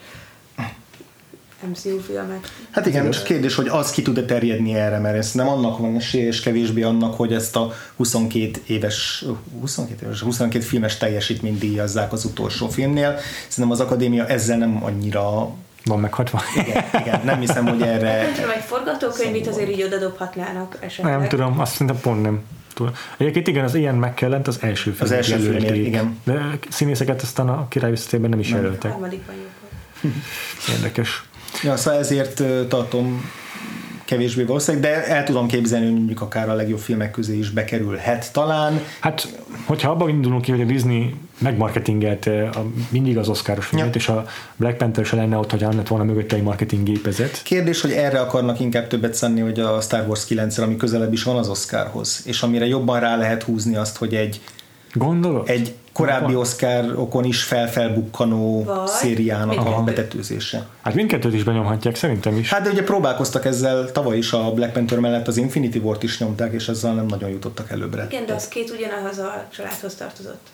MCU 1.60 1.98
filmek. 1.98 2.48
Hát 2.70 2.86
igen, 2.86 3.10
csak 3.10 3.22
kérdés, 3.22 3.54
hogy 3.54 3.68
az 3.68 3.90
ki 3.90 4.02
tud-e 4.02 4.24
terjedni 4.24 4.74
erre, 4.74 4.98
mert 4.98 5.16
ez 5.16 5.32
nem 5.32 5.48
annak 5.48 5.78
van 5.78 5.96
esélye, 5.96 6.26
és 6.26 6.40
kevésbé 6.40 6.82
annak, 6.82 7.14
hogy 7.14 7.32
ezt 7.32 7.56
a 7.56 7.72
22 7.96 8.60
éves, 8.66 9.24
22 9.60 10.06
éves, 10.06 10.20
22 10.20 10.64
filmes 10.64 10.96
teljesítményt 10.96 11.58
díjazzák 11.58 12.12
az 12.12 12.24
utolsó 12.24 12.68
filmnél. 12.68 13.18
Szerintem 13.48 13.70
az 13.70 13.80
akadémia 13.80 14.26
ezzel 14.26 14.58
nem 14.58 14.84
annyira 14.84 15.50
van 15.84 16.00
meghatva. 16.00 16.42
Igen, 16.66 16.84
igen, 17.00 17.20
nem 17.24 17.40
hiszem, 17.40 17.66
hogy 17.66 17.82
erre... 17.82 18.22
Nem 18.22 18.34
tudom, 18.34 18.50
egy 18.50 18.64
forgatókönyvét 18.64 19.46
azért 19.46 19.70
így 19.70 19.88
dobhatnának 19.88 20.78
esetleg. 20.80 21.18
Nem 21.18 21.28
tudom, 21.28 21.60
azt 21.60 21.72
szerintem 21.72 22.00
pont 22.00 22.22
nem. 22.22 22.42
Egyébként 23.16 23.46
igen, 23.46 23.64
az 23.64 23.74
ilyen 23.74 23.94
megkellent 23.94 24.46
az 24.46 24.58
első 24.60 24.90
film. 24.90 25.04
Az 25.04 25.10
első 25.10 25.36
film, 25.36 25.74
igen. 25.74 26.18
De 26.24 26.58
színészeket 26.68 27.22
aztán 27.22 27.48
a 27.48 27.68
király 27.68 27.92
nem 28.10 28.38
is 28.38 28.50
jelöltek. 28.50 28.94
Érdekes. 30.70 31.24
Ja, 31.62 31.76
szóval 31.76 32.00
ezért 32.00 32.42
tartom 32.68 33.30
kevésbé 34.06 34.42
valószínűleg, 34.42 34.90
de 34.90 35.06
el 35.06 35.24
tudom 35.24 35.46
képzelni, 35.46 35.84
hogy 35.84 35.94
mondjuk 35.94 36.20
akár 36.20 36.48
a 36.48 36.54
legjobb 36.54 36.78
filmek 36.78 37.10
közé 37.10 37.38
is 37.38 37.50
bekerülhet 37.50 38.32
talán. 38.32 38.80
Hát, 39.00 39.38
hogyha 39.64 39.90
abban 39.90 40.08
indulunk 40.08 40.42
ki, 40.42 40.50
hogy 40.50 40.60
a 40.60 40.64
Disney 40.64 41.14
megmarketingelt 41.38 42.26
a, 42.26 42.64
mindig 42.88 43.18
az 43.18 43.28
Oscaros 43.28 43.66
filmet, 43.66 43.94
ja. 43.94 44.00
és 44.00 44.08
a 44.08 44.26
Black 44.56 44.76
Panther 44.76 45.04
se 45.04 45.16
lenne 45.16 45.36
ott, 45.36 45.50
hogy 45.50 45.60
lett 45.60 45.88
volna 45.88 46.04
mögötte 46.04 46.36
egy 46.36 46.42
marketing 46.42 46.82
gépezet. 46.82 47.42
Kérdés, 47.42 47.80
hogy 47.80 47.92
erre 47.92 48.20
akarnak 48.20 48.60
inkább 48.60 48.86
többet 48.86 49.14
szenni, 49.14 49.40
hogy 49.40 49.60
a 49.60 49.80
Star 49.80 50.06
Wars 50.06 50.24
9 50.24 50.58
ami 50.58 50.76
közelebb 50.76 51.12
is 51.12 51.22
van 51.22 51.36
az 51.36 51.48
Oscarhoz, 51.48 52.22
és 52.24 52.42
amire 52.42 52.66
jobban 52.66 53.00
rá 53.00 53.16
lehet 53.16 53.42
húzni 53.42 53.76
azt, 53.76 53.96
hogy 53.96 54.14
egy 54.14 54.40
Gondolod? 54.92 55.48
Egy 55.48 55.74
korábbi 55.96 56.34
Oscar-okon 56.34 57.24
is 57.24 57.42
felfelbukkanó 57.42 58.64
Vagy? 58.64 58.86
szériának 58.86 59.66
a 59.66 59.82
betetőzése. 59.82 60.66
Hát 60.82 60.94
mindkettőt 60.94 61.34
is 61.34 61.44
benyomhatják, 61.44 61.94
szerintem 61.94 62.36
is. 62.36 62.50
Hát 62.50 62.62
de 62.62 62.70
ugye 62.70 62.84
próbálkoztak 62.84 63.44
ezzel 63.44 63.92
tavaly 63.92 64.16
is 64.16 64.32
a 64.32 64.52
Black 64.52 64.72
Panther 64.72 64.98
mellett 64.98 65.26
az 65.26 65.36
Infinity 65.36 65.76
War-t 65.76 66.02
is 66.02 66.18
nyomták, 66.18 66.52
és 66.52 66.68
ezzel 66.68 66.94
nem 66.94 67.06
nagyon 67.06 67.30
jutottak 67.30 67.70
előbbre. 67.70 68.06
Igen, 68.10 68.26
de 68.26 68.34
az 68.34 68.48
két 68.48 68.70
ugyanahoz 68.70 69.18
a 69.18 69.46
családhoz 69.56 69.94
tartozott. 69.94 70.46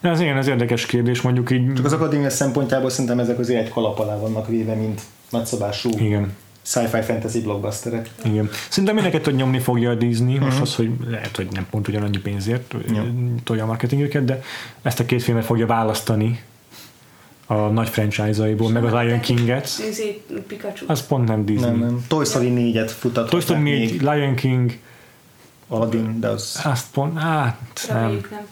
De 0.00 0.10
az 0.10 0.20
igen, 0.20 0.36
ez 0.36 0.46
érdekes 0.46 0.86
kérdés, 0.86 1.20
mondjuk 1.20 1.50
így... 1.50 1.72
Csak 1.72 1.84
az 1.84 1.92
akadémia 1.92 2.30
szempontjából 2.30 2.90
szerintem 2.90 3.18
ezek 3.18 3.38
azért 3.38 3.66
egy 3.66 3.72
kalap 3.72 3.98
alá 3.98 4.16
vannak 4.16 4.48
véve, 4.48 4.74
mint 4.74 5.00
nagyszabású 5.30 5.90
igen 5.96 6.32
sci-fi 6.62 7.00
fantasy 7.00 7.40
blockbusterek. 7.40 8.10
Igen. 8.24 8.48
Szerintem 8.68 8.94
mindenket, 8.94 9.34
nyomni 9.34 9.58
fogja 9.58 9.90
a 9.90 9.94
Disney, 9.94 10.38
most 10.38 10.46
uh-huh. 10.46 10.62
az, 10.62 10.74
hogy 10.74 10.90
lehet, 11.08 11.36
hogy 11.36 11.48
nem 11.50 11.66
pont 11.70 11.88
ugyanannyi 11.88 12.18
pénzért 12.18 12.74
ja. 12.88 13.06
tolja 13.44 13.62
a 13.62 13.66
marketingüket, 13.66 14.24
de 14.24 14.42
ezt 14.82 15.00
a 15.00 15.04
két 15.04 15.22
filmet 15.22 15.44
fogja 15.44 15.66
választani 15.66 16.42
a 17.46 17.54
nagy 17.54 17.88
franchise-aiból, 17.88 18.70
meg 18.70 18.84
a 18.84 19.00
Lion 19.00 19.20
King-et. 19.20 19.68
Az 20.86 21.06
pont 21.06 21.28
nem 21.28 21.44
Disney. 21.44 21.70
Nem, 21.70 21.78
nem. 21.78 22.04
Toy 22.08 22.24
Story 22.24 22.52
4-et 22.74 22.90
futat. 22.98 23.30
Toy 23.30 23.40
Story 23.40 23.60
4, 23.60 24.00
Lion 24.00 24.34
King. 24.34 24.76
Aladdin, 25.68 26.20
de 26.20 26.28
az... 26.28 26.60
Azt 26.64 26.86
pont, 26.92 27.18
hát 27.18 27.86
nem. 27.88 28.10
nem 28.30 28.46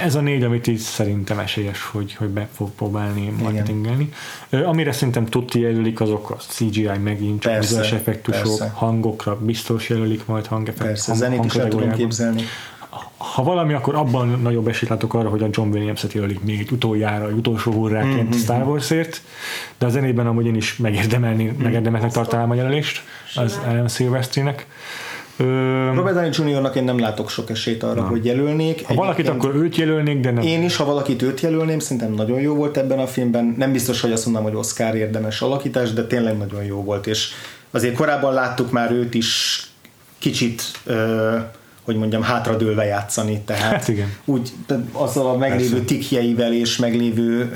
ez 0.00 0.14
a 0.14 0.20
négy, 0.20 0.42
amit 0.42 0.66
így 0.66 0.78
szerintem 0.78 1.38
esélyes, 1.38 1.82
hogy, 1.82 2.14
hogy 2.14 2.28
be 2.28 2.48
fog 2.52 2.70
próbálni 2.70 3.34
marketingelni. 3.42 4.12
Igen. 4.50 4.64
Amire 4.64 4.92
szerintem 4.92 5.26
tudti 5.26 5.60
jelölik, 5.60 6.00
azok 6.00 6.30
a 6.30 6.36
CGI 6.36 6.98
megint, 7.02 7.40
csak 7.40 7.58
bizonyos 7.58 7.92
effektusok, 7.92 8.58
persze. 8.58 8.72
hangokra 8.74 9.36
biztos 9.36 9.88
jelölik 9.88 10.26
majd 10.26 10.46
hangeffekt. 10.46 10.86
Persze, 10.86 11.10
hang, 11.10 11.22
zenét 11.22 11.44
is 11.44 11.54
el 11.54 11.68
tudom 11.68 11.92
képzelni. 11.92 12.42
Ha 13.16 13.42
valami, 13.42 13.72
akkor 13.72 13.94
abban 13.94 14.40
nagyobb 14.42 14.68
esélyt 14.68 14.90
látok 14.90 15.14
arra, 15.14 15.28
hogy 15.28 15.42
a 15.42 15.48
John 15.50 15.68
Williams-et 15.68 16.12
jelölik 16.12 16.42
még 16.42 16.58
egy 16.58 16.70
utoljára, 16.70 17.28
egy 17.28 17.36
utolsó 17.36 17.72
hurráként 17.72 18.28
mm-hmm. 18.28 18.38
Star 18.38 18.66
Warsért, 18.66 19.22
de 19.78 19.86
a 19.86 19.88
zenében 19.88 20.26
amúgy 20.26 20.46
én 20.46 20.54
is 20.54 20.76
megérdemelni, 20.76 21.44
mm. 21.44 21.62
megérdemelnek 21.62 22.10
tartanám 22.10 22.50
a 22.50 22.54
jelölést 22.54 23.02
az 23.34 23.60
Alan 23.66 23.88
Silvestrinek. 23.88 24.66
Robert 25.94 26.14
Downey 26.14 26.52
Jr.-nak 26.52 26.76
én 26.76 26.84
nem 26.84 26.98
látok 26.98 27.30
sok 27.30 27.50
esélyt 27.50 27.82
arra, 27.82 28.00
na. 28.00 28.06
hogy 28.06 28.24
jelölnék. 28.24 28.86
Ha 28.86 28.94
valakit, 28.94 29.28
akkor 29.28 29.54
őt 29.54 29.76
jelölnék, 29.76 30.20
de 30.20 30.30
nem. 30.30 30.42
Én 30.42 30.62
is, 30.62 30.76
ha 30.76 30.84
valakit 30.84 31.22
őt 31.22 31.40
jelölném, 31.40 31.78
szerintem 31.78 32.12
nagyon 32.12 32.40
jó 32.40 32.54
volt 32.54 32.76
ebben 32.76 32.98
a 32.98 33.06
filmben. 33.06 33.54
Nem 33.58 33.72
biztos, 33.72 34.00
hogy 34.00 34.12
azt 34.12 34.24
mondom, 34.24 34.42
hogy 34.42 34.54
Oscar 34.54 34.94
érdemes 34.94 35.42
alakítás, 35.42 35.92
de 35.92 36.06
tényleg 36.06 36.36
nagyon 36.36 36.64
jó 36.64 36.82
volt, 36.82 37.06
és 37.06 37.28
azért 37.70 37.94
korábban 37.94 38.34
láttuk 38.34 38.70
már 38.70 38.92
őt 38.92 39.14
is 39.14 39.60
kicsit 40.18 40.62
hogy 41.84 41.96
mondjam, 41.96 42.22
hátradőlve 42.22 42.84
játszani, 42.84 43.40
tehát 43.40 43.62
hát 43.62 43.88
igen. 43.88 44.16
úgy 44.24 44.52
azzal 44.92 45.26
a 45.26 45.36
meglévő 45.36 45.70
Persze. 45.70 45.84
tikjeivel 45.84 46.52
és 46.52 46.76
meglévő 46.76 47.50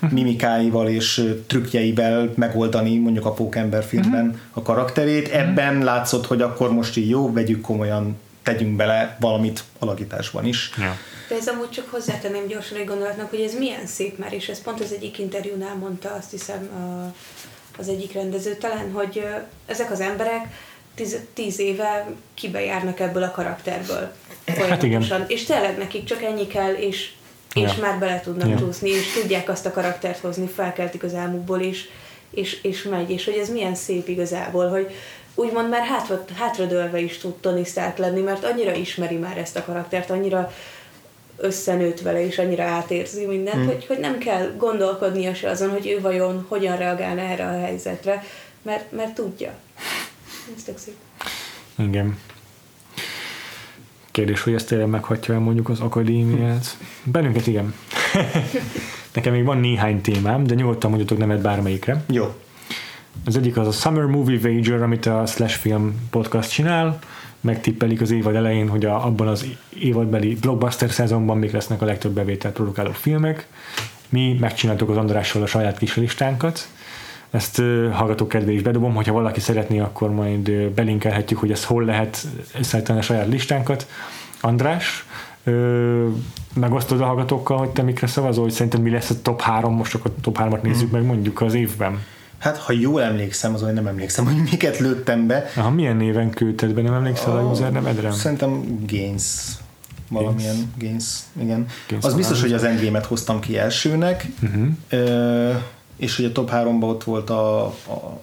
uh, 0.00 0.10
mimikáival 0.10 0.88
és 0.88 1.18
uh, 1.18 1.30
trükkjeivel 1.46 2.32
megoldani 2.34 2.98
mondjuk 2.98 3.26
a 3.26 3.32
Pókember 3.32 3.84
filmben 3.84 4.24
uh-huh. 4.24 4.40
a 4.52 4.62
karakterét. 4.62 5.26
Uh-huh. 5.26 5.40
Ebben 5.40 5.84
látszott, 5.84 6.26
hogy 6.26 6.42
akkor 6.42 6.72
most 6.72 6.96
így 6.96 7.08
jó, 7.08 7.32
vegyük 7.32 7.60
komolyan, 7.60 8.16
tegyünk 8.42 8.76
bele 8.76 9.16
valamit 9.20 9.64
alakításban 9.78 10.46
is. 10.46 10.70
Ja. 10.78 10.96
De 11.28 11.34
ez 11.36 11.48
amúgy 11.48 11.70
csak 11.70 11.90
hozzátenném 11.90 12.46
gyorsan 12.46 12.78
egy 12.78 12.86
gondolatnak, 12.86 13.30
hogy 13.30 13.40
ez 13.40 13.54
milyen 13.58 13.86
szép 13.86 14.18
már, 14.18 14.32
és 14.32 14.48
ez 14.48 14.62
pont 14.62 14.80
az 14.80 14.92
egyik 14.92 15.18
interjúnál 15.18 15.74
mondta 15.74 16.14
azt 16.18 16.30
hiszem 16.30 16.68
az 17.78 17.88
egyik 17.88 18.12
rendező 18.12 18.54
talán, 18.54 18.90
hogy 18.92 19.24
ezek 19.66 19.90
az 19.90 20.00
emberek 20.00 20.46
tíz, 20.94 21.18
tíz 21.32 21.58
éve 21.58 22.06
kibe 22.34 22.64
járnak 22.64 23.00
ebből 23.00 23.22
a 23.22 23.30
karakterből. 23.30 24.12
folyamatosan. 24.44 25.20
Hát 25.20 25.30
és 25.30 25.44
tényleg 25.44 25.78
nekik 25.78 26.04
csak 26.04 26.22
ennyi 26.22 26.46
kell, 26.46 26.72
és, 26.72 27.10
és 27.54 27.72
ja. 27.76 27.80
már 27.80 27.98
bele 27.98 28.20
tudnak 28.20 28.48
ja. 28.48 28.58
csúszni, 28.58 28.90
és 28.90 29.12
tudják 29.20 29.48
azt 29.48 29.66
a 29.66 29.72
karaktert 29.72 30.18
hozni, 30.18 30.46
felkeltik 30.46 31.02
az 31.02 31.14
álmukból, 31.14 31.60
és, 31.60 31.88
és, 32.30 32.62
és 32.62 32.82
megy. 32.82 33.10
És 33.10 33.24
hogy 33.24 33.36
ez 33.36 33.50
milyen 33.50 33.74
szép 33.74 34.08
igazából, 34.08 34.68
hogy 34.68 34.94
úgymond 35.34 35.68
már 35.68 35.82
hátra, 35.82 36.24
hátradőlve 36.38 37.00
is 37.00 37.18
tud 37.18 37.34
Tony 37.34 37.64
Stark 37.64 37.96
lenni, 37.96 38.20
mert 38.20 38.44
annyira 38.44 38.74
ismeri 38.74 39.16
már 39.16 39.38
ezt 39.38 39.56
a 39.56 39.64
karaktert, 39.64 40.10
annyira 40.10 40.52
összenőtt 41.36 42.00
vele, 42.00 42.26
és 42.26 42.38
annyira 42.38 42.64
átérzi 42.64 43.26
mindent, 43.26 43.56
hmm. 43.56 43.66
hogy, 43.66 43.86
hogy 43.86 43.98
nem 43.98 44.18
kell 44.18 44.52
gondolkodnia 44.56 45.34
se 45.34 45.50
azon, 45.50 45.70
hogy 45.70 45.86
ő 45.86 46.00
vajon 46.00 46.46
hogyan 46.48 46.76
reagálna 46.76 47.20
erre 47.20 47.46
a 47.46 47.60
helyzetre, 47.60 48.24
mert, 48.62 48.92
mert 48.92 49.14
tudja. 49.14 49.54
Ez 50.56 50.62
tök 50.62 50.78
szép. 50.78 50.94
Igen. 51.78 52.18
Kérdés, 54.10 54.42
hogy 54.42 54.54
ezt 54.54 54.66
tényleg 54.66 54.88
meghagyja 54.88 55.34
el 55.34 55.40
mondjuk 55.40 55.68
az 55.68 55.80
akadémiát. 55.80 56.76
Bennünket 57.04 57.46
igen. 57.46 57.74
Nekem 59.14 59.32
még 59.32 59.44
van 59.44 59.58
néhány 59.58 60.00
témám, 60.00 60.44
de 60.44 60.54
nyugodtan 60.54 60.90
mondjatok 60.90 61.18
nemet 61.18 61.40
bármelyikre. 61.40 62.04
Jó. 62.10 62.34
Az 63.24 63.36
egyik 63.36 63.56
az 63.56 63.66
a 63.66 63.70
Summer 63.70 64.04
Movie 64.04 64.38
Wager, 64.42 64.82
amit 64.82 65.06
a 65.06 65.26
Slash 65.26 65.58
Film 65.58 66.08
podcast 66.10 66.50
csinál. 66.50 66.98
Megtippelik 67.40 68.00
az 68.00 68.10
évad 68.10 68.34
elején, 68.34 68.68
hogy 68.68 68.84
a, 68.84 69.06
abban 69.06 69.28
az 69.28 69.46
évadbeli 69.78 70.34
blockbuster 70.34 70.90
szezonban 70.90 71.38
még 71.38 71.52
lesznek 71.52 71.82
a 71.82 71.84
legtöbb 71.84 72.12
bevételt 72.12 72.54
produkáló 72.54 72.90
filmek. 72.90 73.46
Mi 74.08 74.36
megcsináltuk 74.40 74.88
az 74.88 74.96
Andrással 74.96 75.42
a 75.42 75.46
saját 75.46 75.78
kis 75.78 75.96
listánkat. 75.96 76.68
Ezt 77.32 77.62
hallgatók 77.92 78.28
kedvé 78.28 78.54
is 78.54 78.62
bedobom, 78.62 78.94
hogyha 78.94 79.12
valaki 79.12 79.40
szeretné, 79.40 79.78
akkor 79.78 80.10
majd 80.10 80.50
belinkelhetjük, 80.52 81.38
hogy 81.38 81.50
ezt 81.50 81.64
hol 81.64 81.84
lehet 81.84 82.26
összeállítani 82.58 82.98
a 82.98 83.02
saját 83.02 83.28
listánkat. 83.28 83.86
András, 84.40 85.06
megosztod 86.54 87.00
a 87.00 87.04
hallgatókkal, 87.04 87.58
hogy 87.58 87.68
te 87.68 87.82
mikre 87.82 88.06
szavazol, 88.06 88.44
hogy 88.44 88.52
szerinted 88.52 88.80
mi 88.80 88.90
lesz 88.90 89.10
a 89.10 89.14
top 89.22 89.40
3, 89.40 89.74
most 89.74 89.90
csak 89.90 90.04
a 90.04 90.10
top 90.20 90.38
3-at 90.40 90.62
nézzük 90.62 90.88
mm. 90.88 90.92
meg 90.92 91.04
mondjuk 91.04 91.40
az 91.40 91.54
évben. 91.54 92.04
Hát, 92.38 92.56
ha 92.56 92.72
jól 92.72 93.02
emlékszem, 93.02 93.54
azon 93.54 93.74
nem 93.74 93.86
emlékszem, 93.86 94.24
hogy 94.24 94.36
miket 94.50 94.78
lőttem 94.78 95.26
be. 95.26 95.50
Aha, 95.56 95.70
milyen 95.70 95.96
néven 95.96 96.30
küldted 96.30 96.74
be, 96.74 96.82
nem 96.82 96.92
emlékszel 96.92 97.36
a, 97.36 97.38
a 97.38 97.50
user 97.50 97.72
nevedre? 97.72 98.12
Szerintem 98.12 98.78
Gains. 98.86 99.24
Valamilyen 100.08 100.54
Gains, 100.54 100.68
Gains 100.78 101.20
igen. 101.40 101.66
Gains 101.88 102.04
az 102.04 102.14
biztos, 102.14 102.40
hogy 102.40 102.52
az 102.52 102.64
Endgame-et 102.64 103.06
hoztam 103.06 103.40
ki 103.40 103.58
elsőnek, 103.58 104.26
uh-huh. 104.42 104.66
ö, 104.88 105.50
és 106.02 106.16
hogy 106.16 106.24
a 106.24 106.32
top 106.32 106.50
3-ban 106.52 106.82
ott 106.82 107.04
volt 107.04 107.30
a, 107.30 107.66
a, 107.66 108.20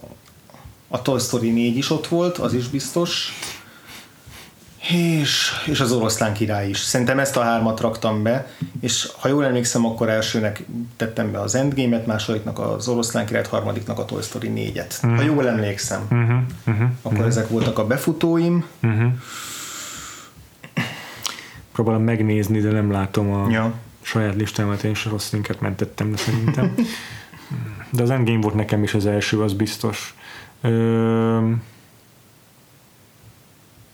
a 0.88 1.02
Toy 1.02 1.20
Story 1.20 1.52
4 1.52 1.78
is 1.78 1.90
ott 1.90 2.08
volt, 2.08 2.38
az 2.38 2.54
is 2.54 2.68
biztos. 2.68 3.34
És, 4.90 5.52
és 5.66 5.80
az 5.80 5.92
oroszlán 5.92 6.34
király 6.34 6.70
is. 6.70 6.78
Szerintem 6.78 7.20
ezt 7.20 7.38
a 7.38 7.42
hármat 7.42 7.80
raktam 7.80 8.24
be, 8.24 8.48
és 8.82 9.10
ha 9.20 9.28
jól 9.28 9.46
emlékszem, 9.46 9.86
akkor 9.86 10.10
elsőnek 10.10 10.66
tettem 10.96 11.32
be 11.32 11.40
az 11.40 11.56
Endgame-et, 11.56 12.06
másodiknak 12.06 12.60
az 12.60 12.88
oroszlán 12.88 13.26
királyt, 13.26 13.48
harmadiknak 13.48 14.00
a 14.00 14.06
Toy 14.06 14.22
Story 14.22 14.52
4-et. 14.56 15.04
Uh-huh. 15.04 15.20
Ha 15.20 15.24
jól 15.24 15.48
emlékszem. 15.48 16.02
Uh-huh. 16.02 16.40
Uh-huh. 16.68 16.90
Akkor 17.02 17.12
uh-huh. 17.12 17.28
ezek 17.28 17.50
voltak 17.50 17.80
a 17.80 17.88
befutóim. 17.88 18.66
Uh-huh. 18.84 19.12
Próbálom 21.72 22.04
megnézni, 22.04 22.60
de 22.60 22.72
nem 22.72 22.92
látom 22.92 23.32
a 23.32 23.50
ja. 23.50 23.74
saját 24.02 24.36
listámat, 24.36 24.84
én 24.84 24.92
is 24.92 25.06
rossz 25.06 25.32
linket 25.32 25.60
mentettem, 25.62 26.12
de 26.12 26.18
szerintem. 26.18 26.76
de 27.92 28.04
az 28.04 28.10
Endgame 28.10 28.42
volt 28.42 28.56
nekem 28.56 28.84
is 28.84 28.94
az 28.94 29.06
első, 29.06 29.42
az 29.42 29.54
biztos. 29.54 30.16
Ö- 30.62 31.56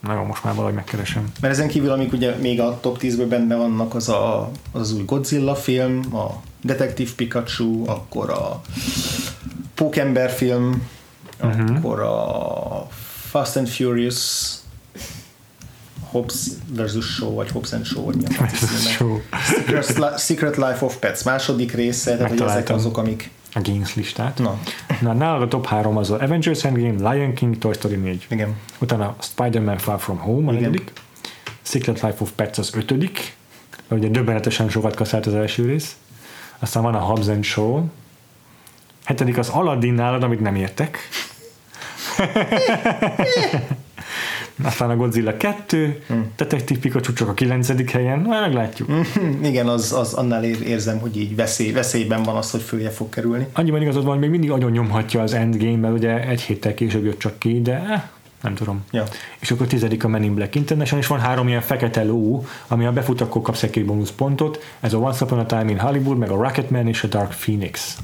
Na 0.06 0.14
jó, 0.14 0.24
most 0.24 0.44
már 0.44 0.54
valahogy 0.54 0.76
megkeresem. 0.76 1.32
Mert 1.42 1.54
ezen 1.54 1.68
kívül, 1.68 1.92
amik 1.92 2.14
ugye 2.14 2.36
még 2.36 2.60
a 2.60 2.80
top 2.82 2.98
10-ben 3.02 3.30
benne 3.30 3.56
vannak, 3.56 3.96
az 3.96 4.10
a, 4.10 4.52
az, 4.72 4.82
az 4.82 4.94
új 4.94 5.04
Godzilla 5.06 5.56
film, 5.56 6.16
a 6.16 6.42
Detective 6.62 7.12
Pikachu, 7.16 7.90
akkor 7.90 8.30
a 8.30 8.62
Pókember 9.74 10.30
film, 10.30 10.88
uh-huh. 11.42 11.78
akkor 11.78 12.00
a 12.00 12.88
Fast 13.30 13.56
and 13.56 13.68
Furious 13.68 14.54
Hobbs 16.02 16.48
versus 16.76 17.06
Show, 17.06 17.34
vagy 17.34 17.50
Hobbs 17.50 17.72
and 17.72 17.86
Show, 17.86 18.06
vagy 18.06 18.16
mi 18.16 18.24
a 20.04 20.18
Secret 20.28 20.56
Life 20.56 20.86
of 20.86 20.96
Pets 20.96 21.24
második 21.24 21.74
része, 21.74 22.18
tehát 22.18 22.30
hogy 22.30 22.42
ezek 22.42 22.70
azok, 22.70 22.98
amik 22.98 23.30
a 23.56 23.62
Games 23.64 23.96
listát. 23.96 24.38
Na. 24.38 24.60
Na, 25.02 25.14
nálad 25.14 25.42
a 25.42 25.48
top 25.48 25.66
3 25.66 25.98
az 25.98 26.12
a 26.12 26.22
Avengers 26.22 26.64
Endgame, 26.64 27.12
Lion 27.12 27.34
King, 27.34 27.58
Toy 27.58 27.74
Story 27.74 27.96
4. 27.96 28.26
Igen. 28.30 28.56
Utána 28.80 29.16
Spider-Man 29.20 29.78
Far 29.78 30.00
From 30.00 30.18
Home 30.18 30.50
a 30.50 30.52
Igen. 30.52 30.70
negyedik. 30.70 30.92
Secret 31.62 32.02
Life 32.02 32.16
of 32.20 32.32
Pets 32.36 32.58
az 32.58 32.76
ötödik. 32.76 33.36
Ugye 33.90 34.08
döbbenetesen 34.08 34.70
sokat 34.70 34.96
kaszált 34.96 35.26
az 35.26 35.34
első 35.34 35.66
rész. 35.66 35.96
Aztán 36.60 36.84
van 36.84 36.96
a 36.96 37.00
Hobbs 37.00 37.28
and 37.28 37.44
Show. 37.44 37.84
Hetedik 39.06 39.38
az 39.38 39.50
Aladdin 39.50 39.94
nálad, 39.94 40.24
amit 40.24 40.40
nem 40.40 40.56
értek. 40.56 40.98
aztán 44.64 44.90
a 44.90 44.96
Godzilla 44.96 45.38
2, 45.38 46.04
hmm. 46.08 46.32
Detective 46.36 46.80
Pikachu 46.80 47.14
csak 47.14 47.28
a 47.28 47.34
9. 47.34 47.92
helyen, 47.92 48.20
majd 48.20 48.42
meglátjuk. 48.42 48.90
Hmm, 48.90 49.44
igen, 49.44 49.68
az, 49.68 49.94
az 49.94 50.14
annál 50.14 50.44
érzem, 50.44 51.00
hogy 51.00 51.18
így 51.18 51.36
veszély, 51.36 51.72
veszélyben 51.72 52.24
van 52.24 52.36
az, 52.36 52.52
hogy 52.52 52.62
följe 52.62 52.90
fog 52.90 53.10
kerülni. 53.10 53.48
Annyiban 53.54 53.82
igazad 53.82 54.04
van, 54.04 54.12
hogy 54.12 54.22
még 54.22 54.30
mindig 54.30 54.52
agyon 54.52 54.72
nyomhatja 54.72 55.22
az 55.22 55.34
Endgame, 55.34 55.78
mert 55.78 55.94
ugye 55.94 56.28
egy 56.28 56.42
héttel 56.42 56.74
később 56.74 57.06
jött 57.06 57.20
csak 57.20 57.40
ki, 57.40 57.62
de 57.62 57.74
eh, 57.90 58.04
nem 58.42 58.56
tudom. 58.56 58.84
Ja. 58.92 59.04
És 59.40 59.52
akkor 59.52 59.68
tizedik 59.68 60.04
a 60.04 60.08
Men 60.08 60.24
in 60.24 60.36
Black 60.36 60.56
International, 60.56 61.04
és 61.04 61.10
van 61.10 61.20
három 61.20 61.48
ilyen 61.48 61.62
fekete 61.62 62.04
ló, 62.04 62.46
ami 62.68 62.86
a 62.86 62.92
befut, 62.92 63.22
akkor 63.22 63.42
kapsz 63.42 63.64
egy 63.64 63.70
két 63.70 63.86
bónuszpontot. 63.86 64.64
Ez 64.80 64.94
a 64.94 64.98
Once 64.98 65.26
Upon 65.26 65.40
a 65.40 65.46
Time 65.46 65.70
in 65.70 65.80
Hollywood, 65.80 66.18
meg 66.18 66.30
a 66.30 66.36
Rocketman 66.36 66.88
és 66.88 67.04
a 67.04 67.08
Dark 67.08 67.36
Phoenix. 67.36 67.98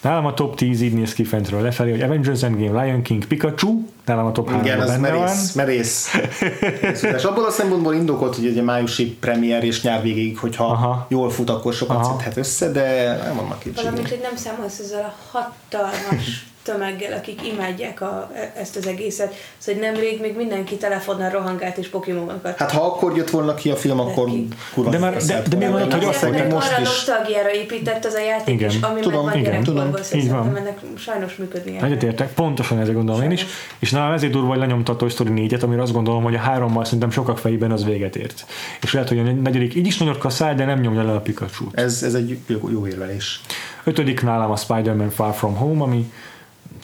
Nálam 0.00 0.26
a 0.26 0.34
top 0.34 0.56
10 0.56 0.80
így 0.80 0.92
néz 0.92 1.12
ki 1.12 1.24
fentről 1.24 1.62
lefelé, 1.62 1.90
hogy 1.90 2.02
Avengers 2.02 2.42
Endgame, 2.42 2.84
Lion 2.84 3.02
King, 3.02 3.24
Pikachu, 3.24 3.82
nálam 4.04 4.26
a 4.26 4.32
top 4.32 4.48
3 4.48 4.64
Igen, 4.64 4.80
az 4.80 4.98
merész, 4.98 5.52
van. 5.54 5.64
merész. 5.64 6.14
és 7.16 7.24
abból 7.24 7.44
a 7.44 7.50
szempontból 7.50 7.94
indokolt, 7.94 8.36
hogy 8.36 8.46
egy 8.46 8.62
májusi 8.62 9.16
premier 9.20 9.64
és 9.64 9.82
nyár 9.82 10.02
végéig, 10.02 10.38
hogyha 10.38 10.64
Aha. 10.64 11.06
jól 11.08 11.30
fut, 11.30 11.50
akkor 11.50 11.72
sokat 11.72 12.04
szedhet 12.04 12.36
össze, 12.36 12.70
de 12.70 13.16
nem 13.24 13.36
vannak 13.36 13.58
kétségek. 13.58 13.84
Valamint, 13.84 14.08
hogy 14.08 14.20
nem 14.22 14.36
számolsz 14.36 14.78
ezzel 14.78 15.14
a 15.32 15.38
hatalmas 15.38 16.49
tömeggel, 16.62 17.12
akik 17.12 17.46
imádják 17.46 18.00
a, 18.00 18.30
ezt 18.56 18.76
az 18.76 18.86
egészet. 18.86 19.34
Szóval 19.58 19.80
nemrég 19.80 20.20
még 20.20 20.36
mindenki 20.36 20.76
telefonnal 20.76 21.30
rohangált 21.30 21.76
és 21.76 21.88
pokémonokat. 21.88 22.56
Hát 22.56 22.70
ha 22.70 22.84
akkor 22.84 23.16
jött 23.16 23.30
volna 23.30 23.54
ki 23.54 23.70
a 23.70 23.76
film, 23.76 24.00
akkor 24.00 24.30
kurva. 24.74 24.90
De, 24.90 24.98
már, 24.98 25.16
de, 25.16 25.42
de, 25.48 25.56
mi 25.56 25.66
van, 25.66 25.92
hogy 25.92 26.04
azt 26.04 26.22
mondják, 26.22 26.52
most 26.52 26.72
arra 26.72 26.80
is. 26.80 26.86
nosztalgiára 26.88 27.52
épített 27.52 28.04
az 28.04 28.14
a 28.14 28.20
játék 28.20 28.54
igen. 28.54 28.68
is, 28.68 28.80
ami 28.80 29.00
tudom, 29.00 29.24
meg 29.24 29.36
igen, 29.36 29.62
tudom. 29.62 29.94
Így 30.14 30.30
van. 30.30 30.56
ennek 30.56 30.78
sajnos 30.98 31.36
működni. 31.36 31.78
Egyetértek, 31.82 32.34
pontosan 32.34 32.78
ezzel 32.78 32.94
gondolom 32.94 33.20
sajnos. 33.20 33.40
én 33.40 33.46
is. 33.46 33.52
És 33.78 33.90
nálam 33.90 34.12
ezért 34.12 34.32
durva, 34.32 34.48
hogy 34.48 34.58
lenyomta 34.58 34.92
a 34.92 34.96
Toy 34.96 35.08
Story 35.08 35.48
4-et, 35.48 35.62
amire 35.62 35.82
azt 35.82 35.92
gondolom, 35.92 36.22
hogy 36.22 36.34
a 36.34 36.38
hárommal 36.38 36.84
szerintem 36.84 37.10
sokak 37.10 37.38
fejében 37.38 37.70
az 37.70 37.84
véget 37.84 38.16
ért. 38.16 38.44
És 38.82 38.92
lehet, 38.92 39.08
hogy 39.08 39.18
a 39.18 39.22
negyedik 39.22 39.74
így 39.74 39.86
is 39.86 39.98
nagyot 39.98 40.18
kaszál, 40.18 40.54
de 40.54 40.64
nem 40.64 40.80
nyomja 40.80 41.02
le 41.02 41.12
a 41.12 41.20
pikachu 41.20 41.64
Ez, 41.72 42.02
ez 42.02 42.14
egy 42.14 42.38
jó, 42.46 42.68
jó 42.70 42.86
érvelés. 42.86 43.40
Ötödik 43.84 44.22
nálam 44.22 44.50
a 44.50 44.56
Spider-Man 44.56 45.10
Far 45.10 45.34
From 45.34 45.56
Home, 45.56 45.82
ami 45.82 46.12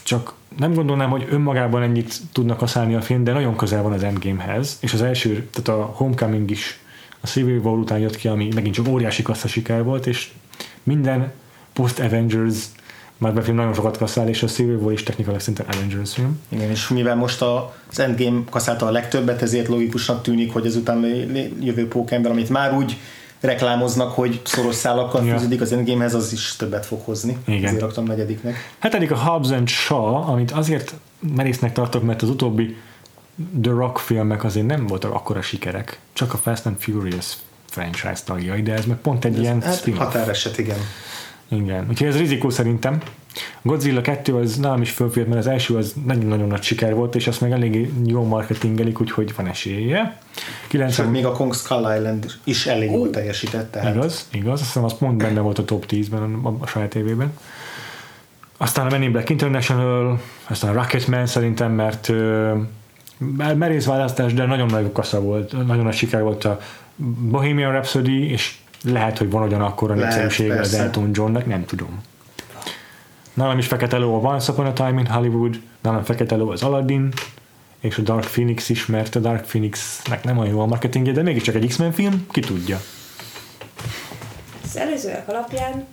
csak 0.07 0.33
nem 0.59 0.74
gondolnám, 0.74 1.11
hogy 1.11 1.27
önmagában 1.31 1.83
ennyit 1.83 2.15
tudnak 2.33 2.57
kaszálni 2.57 2.95
a 2.95 3.01
film, 3.01 3.24
de 3.24 3.33
nagyon 3.33 3.57
közel 3.57 3.83
van 3.83 3.93
az 3.93 4.03
Endgamehez, 4.03 4.78
és 4.81 4.93
az 4.93 5.03
első, 5.03 5.49
tehát 5.53 5.81
a 5.81 5.85
Homecoming 5.85 6.51
is 6.51 6.81
a 7.20 7.27
Civil 7.27 7.59
War 7.59 7.78
után 7.78 7.99
jött 7.99 8.16
ki, 8.16 8.28
ami 8.28 8.49
megint 8.55 8.74
csak 8.74 8.89
óriási 8.89 9.23
kassza 9.23 9.49
siker 9.49 9.83
volt, 9.83 10.07
és 10.07 10.31
minden 10.83 11.33
post-Avengers 11.73 12.57
Marvel 13.19 13.43
film 13.43 13.57
nagyon 13.57 13.74
sokat 13.74 13.99
kasszál, 13.99 14.28
és 14.28 14.43
a 14.43 14.47
Civil 14.47 14.77
War 14.77 14.93
is 14.93 15.03
technikailag 15.03 15.41
szerintem 15.41 15.66
Avengers 15.70 16.15
film. 16.15 16.41
Igen, 16.49 16.70
és 16.70 16.89
mivel 16.89 17.16
most 17.16 17.43
az 17.43 17.99
Endgame 17.99 18.41
kasszálta 18.51 18.87
a 18.87 18.91
legtöbbet, 18.91 19.43
ezért 19.43 19.69
logikusnak 19.69 20.23
tűnik, 20.23 20.53
hogy 20.53 20.66
ezután 20.66 21.05
jövő 21.61 21.89
pókember, 21.89 22.31
amit 22.31 22.49
már 22.49 22.74
úgy 22.74 22.97
reklámoznak, 23.47 24.12
hogy 24.12 24.40
szoros 24.44 24.74
szálakkal 24.74 25.24
ja. 25.24 25.32
fűződik 25.36 25.60
az 25.60 25.73
Endgamehez, 25.73 26.14
az 26.14 26.32
is 26.32 26.56
többet 26.56 26.86
fog 26.86 27.01
hozni. 27.05 27.36
Igen. 27.44 27.64
Ezért 27.64 27.81
raktam 27.81 28.05
negyediknek. 28.05 28.74
Hetedik 28.78 29.10
a 29.10 29.16
Hobbs 29.16 29.51
and 29.51 29.68
Shaw, 29.68 30.14
amit 30.14 30.51
azért 30.51 30.94
merésznek 31.35 31.73
tartok, 31.73 32.02
mert 32.02 32.23
az 32.23 32.28
utóbbi 32.28 32.77
The 33.62 33.73
Rock 33.73 33.98
filmek 33.98 34.44
azért 34.44 34.66
nem 34.66 34.86
voltak 34.86 35.14
akkora 35.14 35.43
sikerek. 35.43 35.98
Csak 36.12 36.32
a 36.32 36.36
Fast 36.36 36.66
and 36.66 36.77
Furious 36.78 37.36
franchise 37.66 38.23
tagjai, 38.24 38.62
de 38.62 38.73
ez 38.73 38.85
meg 38.85 38.97
pont 38.97 39.24
egy 39.24 39.35
ez, 39.35 39.40
ilyen 39.40 39.62
hát 39.62 39.89
határeset, 39.97 40.59
igen. 40.59 40.78
Igen, 41.48 41.86
úgyhogy 41.89 42.06
ez 42.06 42.16
rizikó 42.16 42.51
szerintem. 42.51 43.01
Godzilla 43.62 44.00
2 44.00 44.34
az 44.34 44.56
nálam 44.56 44.82
is 44.82 44.90
fölfért, 44.90 45.26
mert 45.26 45.38
az 45.38 45.46
első 45.46 45.76
az 45.76 45.94
nagyon-nagyon 46.06 46.46
nagy 46.46 46.62
siker 46.62 46.94
volt, 46.94 47.14
és 47.14 47.26
azt 47.26 47.40
meg 47.40 47.52
elég 47.52 47.90
jó 48.04 48.24
marketingelik, 48.24 49.00
úgyhogy 49.00 49.34
van 49.36 49.46
esélye. 49.46 50.18
90... 50.68 51.04
Sőt, 51.04 51.14
még 51.14 51.26
a 51.26 51.32
Kong 51.32 51.54
Skull 51.54 51.96
Island 51.96 52.32
is 52.44 52.66
elég 52.66 52.90
jól 52.90 53.10
teljesített. 53.10 53.70
Tehát. 53.70 53.94
Igaz, 53.94 54.28
igaz, 54.32 54.52
azt 54.52 54.62
hiszem 54.62 54.84
az 54.84 54.98
pont 54.98 55.16
benne 55.16 55.40
volt 55.40 55.58
a 55.58 55.64
top 55.64 55.84
10-ben 55.88 56.34
a, 56.42 56.48
a 56.60 56.66
saját 56.66 56.94
évében. 56.94 57.32
Aztán 58.56 58.86
a 58.86 58.90
Men 58.90 59.02
in 59.02 59.12
Black 59.12 59.28
International, 59.28 60.20
aztán 60.46 60.70
a 60.70 60.74
Rocketman 60.74 61.26
szerintem, 61.26 61.72
mert 61.72 62.12
merész 63.56 63.84
választás, 63.84 64.34
de 64.34 64.44
nagyon 64.44 64.66
nagy 64.66 64.92
kasza 64.92 65.20
volt, 65.20 65.66
nagyon 65.66 65.84
nagy 65.84 65.94
siker 65.94 66.22
volt 66.22 66.44
a 66.44 66.60
Bohemian 67.30 67.72
Rhapsody, 67.72 68.30
és 68.30 68.56
lehet, 68.84 69.18
hogy 69.18 69.30
van 69.30 69.42
ugyanakkor 69.42 69.90
a 69.90 69.94
népszerűsége 69.94 70.60
az 70.60 70.74
Elton 70.74 71.10
Johnnak, 71.12 71.46
nem 71.46 71.64
tudom. 71.64 72.02
Nálam 73.36 73.58
is 73.58 73.66
Fekete 73.66 73.98
Ló 73.98 74.14
a 74.14 74.18
Once 74.18 74.52
Upon 74.52 74.66
a 74.66 74.72
Time 74.72 75.00
in 75.00 75.06
Hollywood, 75.06 75.60
nálam 75.80 76.04
Fekete 76.04 76.36
Ló 76.36 76.50
az 76.50 76.62
Aladdin, 76.62 77.12
és 77.80 77.98
a 77.98 78.02
Dark 78.02 78.24
Phoenix 78.24 78.68
is, 78.68 78.86
mert 78.86 79.14
a 79.14 79.20
Dark 79.20 79.46
Phoenixnek 79.46 80.24
nem 80.24 80.38
olyan 80.38 80.52
jó 80.52 80.60
a 80.60 80.66
marketingje, 80.66 81.12
de 81.12 81.22
mégiscsak 81.22 81.54
egy 81.54 81.66
X-Men 81.66 81.92
film, 81.92 82.26
ki 82.30 82.40
tudja. 82.40 82.80
Az 84.64 84.76
előzőek 84.76 85.28
alapján 85.28 85.86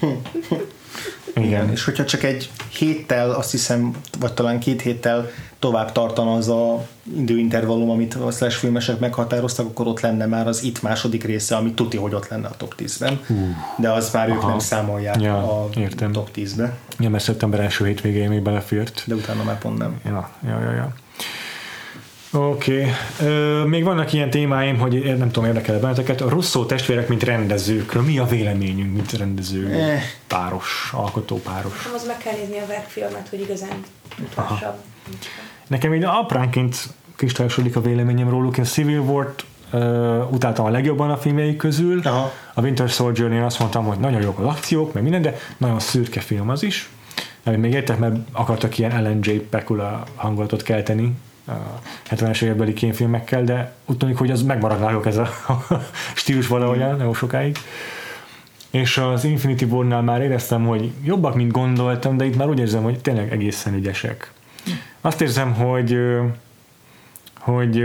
igen, 1.34 1.70
és 1.70 1.84
hogyha 1.84 2.04
csak 2.04 2.22
egy 2.22 2.50
héttel, 2.68 3.30
azt 3.30 3.50
hiszem, 3.50 3.94
vagy 4.18 4.32
talán 4.32 4.58
két 4.58 4.82
héttel 4.82 5.30
tovább 5.58 5.92
tartana 5.92 6.34
az 6.34 6.48
a 6.48 6.86
időintervallum, 7.16 7.90
amit 7.90 8.14
a 8.14 8.30
slash 8.30 8.56
filmesek 8.56 8.98
meghatároztak, 8.98 9.66
akkor 9.66 9.86
ott 9.86 10.00
lenne 10.00 10.26
már 10.26 10.46
az 10.46 10.62
itt 10.62 10.82
második 10.82 11.24
része, 11.24 11.56
ami 11.56 11.72
tuti, 11.72 11.96
hogy 11.96 12.14
ott 12.14 12.28
lenne 12.28 12.46
a 12.46 12.56
top 12.56 12.74
10-ben. 12.78 13.20
Uh, 13.28 13.38
de 13.76 13.90
az 13.90 14.10
már 14.12 14.28
Aha. 14.28 14.36
ők 14.36 14.46
nem 14.46 14.58
számolják 14.58 15.20
ja, 15.20 15.36
a 15.36 15.68
értem. 15.76 16.12
top 16.12 16.30
10-be. 16.34 16.76
Ja, 16.98 17.10
mert 17.10 17.24
szeptember 17.24 17.60
első 17.60 17.86
hétvégén 17.86 18.28
még 18.28 18.42
belefért. 18.42 19.02
De 19.06 19.14
utána 19.14 19.42
már 19.42 19.58
pont 19.58 19.78
nem. 19.78 20.00
Ja, 20.04 20.30
ja, 20.46 20.60
ja. 20.60 20.72
ja. 20.72 20.94
Oké. 22.32 22.92
Okay. 23.18 23.64
Még 23.64 23.84
vannak 23.84 24.12
ilyen 24.12 24.30
témáim, 24.30 24.78
hogy 24.78 25.16
nem 25.18 25.30
tudom, 25.30 25.48
érdekel 25.48 25.80
benneteket. 25.80 26.20
A 26.20 26.28
Russzó 26.28 26.64
testvérek, 26.64 27.08
mint 27.08 27.22
rendezőkről. 27.22 28.02
Mi 28.02 28.18
a 28.18 28.24
véleményünk, 28.24 28.94
mint 28.94 29.12
rendező 29.12 29.72
eh. 29.72 30.02
páros, 30.26 30.90
alkotó 30.92 31.40
páros? 31.40 31.84
Nem, 31.84 31.94
az 31.94 32.06
meg 32.06 32.18
kell 32.18 32.32
nézni 32.32 32.58
a 32.58 32.66
verkfilmet, 32.66 33.28
hogy 33.30 33.40
igazán 33.40 33.84
utolsabb. 34.20 34.76
Nekem 35.66 35.94
így 35.94 36.04
apránként 36.04 36.76
kristályosodik 37.16 37.76
a 37.76 37.80
véleményem 37.80 38.28
róluk. 38.28 38.58
Én 38.58 38.64
Civil 38.64 38.98
War-t 38.98 39.44
uh, 39.72 40.32
utáltam 40.32 40.64
a 40.64 40.70
legjobban 40.70 41.10
a 41.10 41.16
filmjeik 41.16 41.56
közül. 41.56 42.00
Aha. 42.04 42.32
A 42.54 42.60
Winter 42.60 42.88
Soldier-nél 42.88 43.44
azt 43.44 43.58
mondtam, 43.58 43.84
hogy 43.84 43.98
nagyon 43.98 44.22
jók 44.22 44.38
az 44.38 44.44
akciók, 44.44 44.92
meg 44.92 45.02
minden, 45.02 45.22
de 45.22 45.38
nagyon 45.56 45.80
szürke 45.80 46.20
film 46.20 46.48
az 46.48 46.62
is. 46.62 46.90
Még 47.44 47.72
értek, 47.72 47.98
mert 47.98 48.16
akartak 48.32 48.78
ilyen 48.78 48.90
Ellen 48.90 49.18
J. 49.22 49.30
Pekula 49.30 50.04
hangulatot 50.16 50.62
kelteni 50.62 51.16
70-es 52.10 52.42
évekbeli 52.42 52.72
kémfilmekkel, 52.72 53.44
de 53.44 53.72
úgy 53.86 53.96
tűnik, 53.96 54.16
hogy 54.16 54.30
az 54.30 54.42
megmarad 54.42 54.80
náluk 54.80 55.06
ez 55.06 55.16
a 55.16 55.28
stílus 56.14 56.46
valahogyan, 56.46 56.96
nagyon 56.96 57.14
sokáig. 57.14 57.56
És 58.70 58.98
az 58.98 59.24
Infinity 59.24 59.62
War-nál 59.62 60.02
már 60.02 60.22
éreztem, 60.22 60.66
hogy 60.66 60.92
jobbak, 61.04 61.34
mint 61.34 61.52
gondoltam, 61.52 62.16
de 62.16 62.24
itt 62.24 62.36
már 62.36 62.48
úgy 62.48 62.58
érzem, 62.58 62.82
hogy 62.82 63.00
tényleg 63.00 63.32
egészen 63.32 63.74
ügyesek. 63.74 64.32
Azt 65.00 65.20
érzem, 65.20 65.54
hogy 65.54 65.98
hogy 67.52 67.84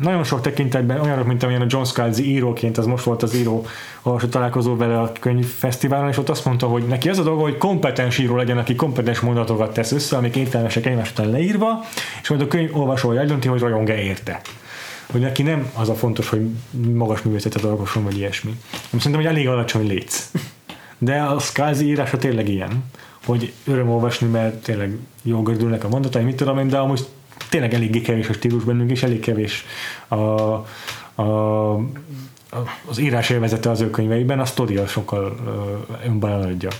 nagyon 0.00 0.24
sok 0.24 0.40
tekintetben 0.40 1.00
olyanok, 1.00 1.26
mint 1.26 1.42
amilyen 1.42 1.62
a 1.62 1.66
John 1.68 1.84
Scalzi 1.84 2.30
íróként, 2.30 2.78
az 2.78 2.86
most 2.86 3.04
volt 3.04 3.22
az 3.22 3.36
író 3.36 3.66
olvasó 4.02 4.26
találkozó 4.26 4.76
vele 4.76 5.00
a 5.00 5.12
könyvfesztiválon, 5.20 6.08
és 6.08 6.18
ott 6.18 6.28
azt 6.28 6.44
mondta, 6.44 6.66
hogy 6.66 6.82
neki 6.82 7.08
az 7.08 7.18
a 7.18 7.22
dolga, 7.22 7.42
hogy 7.42 7.56
kompetens 7.56 8.18
író 8.18 8.36
legyen, 8.36 8.58
aki 8.58 8.74
kompetens 8.74 9.20
mondatokat 9.20 9.72
tesz 9.72 9.92
össze, 9.92 10.16
amik 10.16 10.36
értelmesek 10.36 10.86
egymás 10.86 11.10
után 11.10 11.30
leírva, 11.30 11.84
és 12.22 12.28
majd 12.28 12.40
a 12.40 12.46
könyv 12.46 12.76
olvasója 12.76 13.20
eldönti, 13.20 13.48
hogy 13.48 13.60
rajong-e 13.60 14.02
érte. 14.02 14.40
Hogy 15.10 15.20
neki 15.20 15.42
nem 15.42 15.70
az 15.74 15.88
a 15.88 15.94
fontos, 15.94 16.28
hogy 16.28 16.48
magas 16.94 17.22
művészetet 17.22 17.64
alkosson, 17.64 18.04
vagy 18.04 18.16
ilyesmi. 18.16 18.50
Nem 18.90 19.00
szerintem, 19.00 19.26
hogy 19.26 19.36
elég 19.36 19.48
alacsony 19.48 19.86
létsz. 19.86 20.32
De 20.98 21.20
a 21.20 21.38
Scalzi 21.38 21.86
írása 21.86 22.16
tényleg 22.16 22.48
ilyen, 22.48 22.84
hogy 23.24 23.52
öröm 23.66 23.88
olvasni, 23.88 24.26
mert 24.26 24.62
tényleg 24.62 24.96
jól 25.22 25.42
gördülnek 25.42 25.84
a 25.84 25.88
mondatai, 25.88 26.22
mit 26.22 26.36
tudom 26.36 26.58
én, 26.58 26.68
de 26.68 26.78
amúgy 26.78 27.06
tényleg 27.48 27.74
eléggé 27.74 28.00
kevés 28.00 28.28
a 28.28 28.32
stílus 28.32 28.64
bennünk, 28.64 28.90
és 28.90 29.02
elég 29.02 29.20
kevés 29.20 29.64
a, 30.08 30.14
a, 31.22 31.80
az 32.84 32.98
írás 32.98 33.30
élvezete 33.30 33.70
az 33.70 33.80
ő 33.80 33.90
könyveiben, 33.90 34.40
a 34.40 34.44
sztoria 34.44 34.86
sokkal 34.86 35.36
önben 36.06 36.30
eladja. 36.30 36.70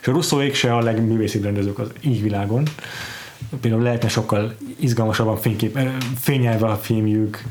És 0.00 0.08
a 0.08 0.12
Russzóék 0.12 0.54
se 0.54 0.74
a 0.74 0.80
legművészibb 0.80 1.44
rendezők 1.44 1.78
az 1.78 1.92
így 2.00 2.22
világon. 2.22 2.62
Például 3.60 3.82
lehetne 3.82 4.08
sokkal 4.08 4.54
izgalmasabban 4.76 5.36
fénykép, 5.36 5.78
fényelve 6.20 6.66
a 6.66 6.76
filmjük, 6.76 7.42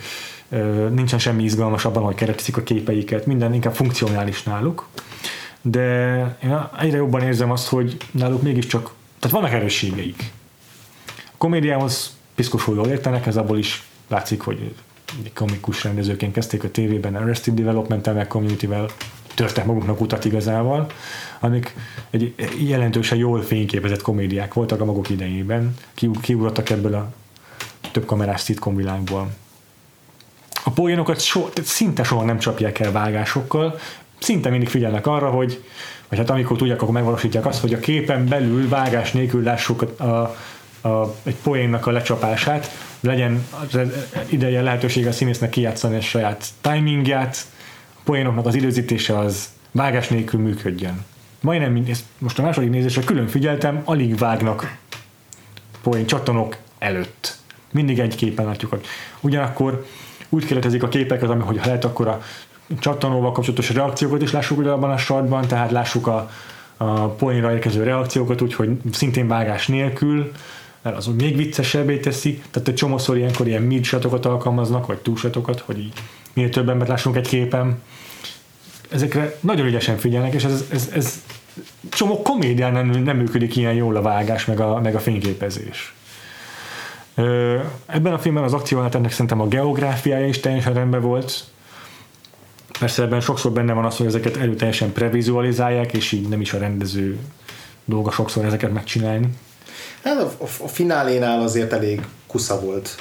nincsen 0.90 1.20
semmi 1.20 1.44
izgalmasabban, 1.44 2.04
hogy 2.04 2.16
keretezik 2.16 2.58
a 2.58 2.64
képeiket, 2.64 3.26
minden 3.26 3.54
inkább 3.54 3.74
funkcionális 3.74 4.44
náluk. 4.44 4.88
De 5.62 6.38
én 6.44 6.70
egyre 6.80 6.98
jobban 6.98 7.22
érzem 7.22 7.52
azt, 7.52 7.68
hogy 7.68 7.98
náluk 8.12 8.42
mégiscsak, 8.42 8.92
tehát 9.20 9.38
vannak 9.38 9.52
erősségeik 9.52 10.32
komédiához 11.40 12.18
piszkosul 12.36 12.76
jól 12.76 12.88
értenek, 12.88 13.26
ez 13.26 13.38
abból 13.38 13.58
is 13.58 13.84
látszik, 14.08 14.42
hogy 14.42 14.76
komikus 15.34 15.84
rendezőként 15.84 16.34
kezdték 16.34 16.64
a 16.64 16.72
tévében 16.72 17.16
Arrested 17.16 17.54
Development-tel, 17.54 18.14
meg 18.14 18.28
Community-vel 18.28 18.90
törtek 19.36 19.66
maguknak 19.66 20.02
utat 20.02 20.26
igazával, 20.26 20.92
amik 21.40 21.76
egy 22.10 22.34
jelentősen 22.68 23.18
jól 23.18 23.42
fényképezett 23.42 24.02
komédiák 24.02 24.54
voltak 24.54 24.82
a 24.82 24.86
maguk 24.86 25.10
idejében, 25.10 25.76
kiugrottak 26.22 26.70
ebből 26.70 26.94
a 26.94 27.12
több 27.92 28.06
kamerás 28.06 28.42
szitkom 28.42 28.76
világból. 28.76 29.32
A 30.64 30.70
poénokat 30.70 31.22
so, 31.22 31.50
szinte 31.64 32.04
soha 32.04 32.24
nem 32.24 32.40
csapják 32.40 32.80
el 32.80 32.92
vágásokkal, 32.92 33.80
szinte 34.20 34.50
mindig 34.50 34.70
figyelnek 34.70 35.08
arra, 35.08 35.30
hogy 35.30 35.64
vagy 36.10 36.18
hát 36.18 36.30
amikor 36.30 36.58
tudják, 36.58 36.82
akkor 36.82 36.94
megvalósítják 36.94 37.46
azt, 37.46 37.62
hogy 37.62 37.74
a 37.74 37.80
képen 37.80 38.28
belül 38.28 38.70
vágás 38.70 39.12
nélkül 39.12 39.44
lássuk 39.44 39.82
a, 39.82 40.04
a 40.04 40.36
a, 40.82 41.16
egy 41.24 41.36
poénnak 41.44 41.88
a 41.88 41.92
lecsapását, 41.92 42.72
legyen 43.00 43.48
az 43.52 43.80
ideje 44.30 44.62
lehetőség 44.62 45.08
a 45.08 45.12
színésznek 45.12 45.50
kijátszani 45.50 45.96
a 45.96 46.02
saját 46.02 46.48
timingját, 46.62 47.46
a 47.96 48.00
poénoknak 48.04 48.46
az 48.46 48.56
időzítése 48.56 49.18
az 49.18 49.50
vágás 49.72 50.08
nélkül 50.08 50.40
működjön. 50.40 51.06
Majdnem, 51.42 51.86
ezt 51.90 52.04
most 52.18 52.40
a 52.40 52.42
második 52.42 52.70
nézésre 52.70 53.02
külön 53.04 53.28
figyeltem, 53.28 53.82
alig 53.86 54.18
vágnak 54.18 54.78
poén 55.84 56.06
csattanok 56.06 56.58
előtt. 56.80 57.38
Mindig 57.72 58.00
egy 58.00 58.16
képen 58.16 58.46
látjuk. 58.46 58.80
Ugyanakkor 59.20 59.86
úgy 60.30 60.46
keretezik 60.46 60.84
a 60.84 60.88
képeket, 60.88 61.30
ami, 61.30 61.44
hogy 61.44 61.56
lehet, 61.56 61.86
akkor 61.86 62.08
a 62.08 62.22
csattanóval 62.80 63.32
kapcsolatos 63.32 63.70
reakciókat 63.70 64.22
is 64.22 64.32
lássuk 64.32 64.66
abban 64.66 64.92
a 64.92 64.98
sortban, 64.98 65.48
tehát 65.48 65.72
lássuk 65.72 66.08
a, 66.08 66.30
a 66.78 67.08
poénra 67.08 67.54
érkező 67.54 67.84
reakciókat, 67.84 68.42
úgyhogy 68.42 68.70
szintén 68.92 69.28
vágás 69.28 69.68
nélkül, 69.68 70.32
mert 70.82 70.98
az 70.98 71.10
még 71.18 71.36
viccesebbé 71.36 71.98
teszi, 71.98 72.42
tehát 72.52 72.68
egy 72.68 72.76
csomószor 72.76 73.18
ilyenkor 73.18 73.48
ilyen 73.48 73.62
mid 73.62 73.88
alkalmaznak, 74.22 74.86
vagy 74.86 74.98
túlsatokat, 74.98 75.60
hogy 75.60 75.80
így 75.80 75.94
minél 76.34 76.50
több 76.50 76.70
embert 76.70 76.90
lássunk 76.90 77.16
egy 77.16 77.28
képen. 77.28 77.82
Ezekre 78.90 79.38
nagyon 79.40 79.66
ügyesen 79.66 79.98
figyelnek, 79.98 80.34
és 80.34 80.44
ez, 80.44 80.66
ez, 80.72 80.90
ez 80.94 81.24
csomó 81.90 82.22
komédián 82.22 82.72
nem, 82.72 82.90
nem 82.90 83.18
működik 83.18 83.56
ilyen 83.56 83.74
jól 83.74 83.96
a 83.96 84.02
vágás, 84.02 84.46
meg 84.46 84.60
a, 84.60 84.80
meg 84.80 84.96
a 84.96 85.00
fényképezés. 85.00 85.94
Ebben 87.86 88.14
a 88.14 88.20
filmben 88.20 88.44
az 88.44 88.54
akciónál 88.54 88.90
ennek 88.94 89.12
szerintem 89.12 89.42
a 89.42 89.48
geográfiája 89.48 90.28
is 90.28 90.40
teljesen 90.40 90.74
rendben 90.74 91.02
volt. 91.02 91.44
Persze 92.80 93.04
ebben 93.04 93.22
sokszor 93.22 93.52
benne 93.52 93.74
van 93.74 93.86
az, 93.86 93.98
hogy 93.98 94.06
ezeket 94.06 94.36
erőteljesen 94.36 94.92
previzualizálják, 94.92 95.94
és 95.94 96.12
így 96.12 96.28
nem 96.28 96.42
is 96.42 96.54
a 96.54 96.58
rendező 96.58 97.18
dolga 97.86 98.12
sokszor 98.12 98.46
ezeket 98.46 98.74
megcsinálni. 98.74 99.28
Hát 100.04 100.18
a, 100.18 100.32
a, 100.44 100.48
a 100.64 100.68
finálénál 100.68 101.42
azért 101.42 101.74
elég 101.74 102.02
kusza 102.28 102.60
volt. 102.60 102.96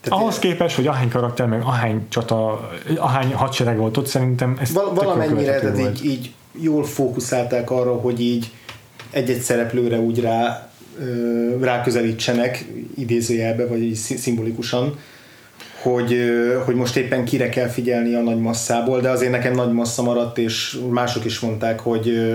Tehát 0.00 0.20
Ahhoz 0.20 0.38
képest, 0.38 0.76
hogy 0.76 0.86
ahány 0.86 1.08
karakter, 1.08 1.46
meg 1.46 1.62
ahány 1.62 2.06
csata, 2.08 2.70
ahány 2.96 3.34
hadsereg 3.34 3.76
volt 3.76 3.96
ott, 3.96 4.06
szerintem 4.06 4.56
ez 4.60 4.72
Val- 4.72 4.94
valamennyire, 4.94 5.60
tehát 5.60 5.78
így, 5.78 6.04
így 6.04 6.32
jól 6.60 6.84
fókuszálták 6.84 7.70
arra, 7.70 7.94
hogy 7.94 8.20
így 8.20 8.50
egy-egy 9.10 9.40
szereplőre 9.40 9.98
úgy 9.98 10.20
rá, 10.20 10.70
ráközelítsenek 11.60 12.64
idézőjelbe, 12.96 13.66
vagy 13.66 13.82
így 13.82 13.94
szimbolikusan, 13.94 14.98
hogy, 15.82 16.16
hogy 16.64 16.74
most 16.74 16.96
éppen 16.96 17.24
kire 17.24 17.48
kell 17.48 17.68
figyelni 17.68 18.14
a 18.14 18.20
nagy 18.20 18.40
masszából, 18.40 19.00
de 19.00 19.10
azért 19.10 19.30
nekem 19.30 19.54
nagy 19.54 19.72
massza 19.72 20.02
maradt, 20.02 20.38
és 20.38 20.78
mások 20.90 21.24
is 21.24 21.40
mondták, 21.40 21.80
hogy 21.80 22.32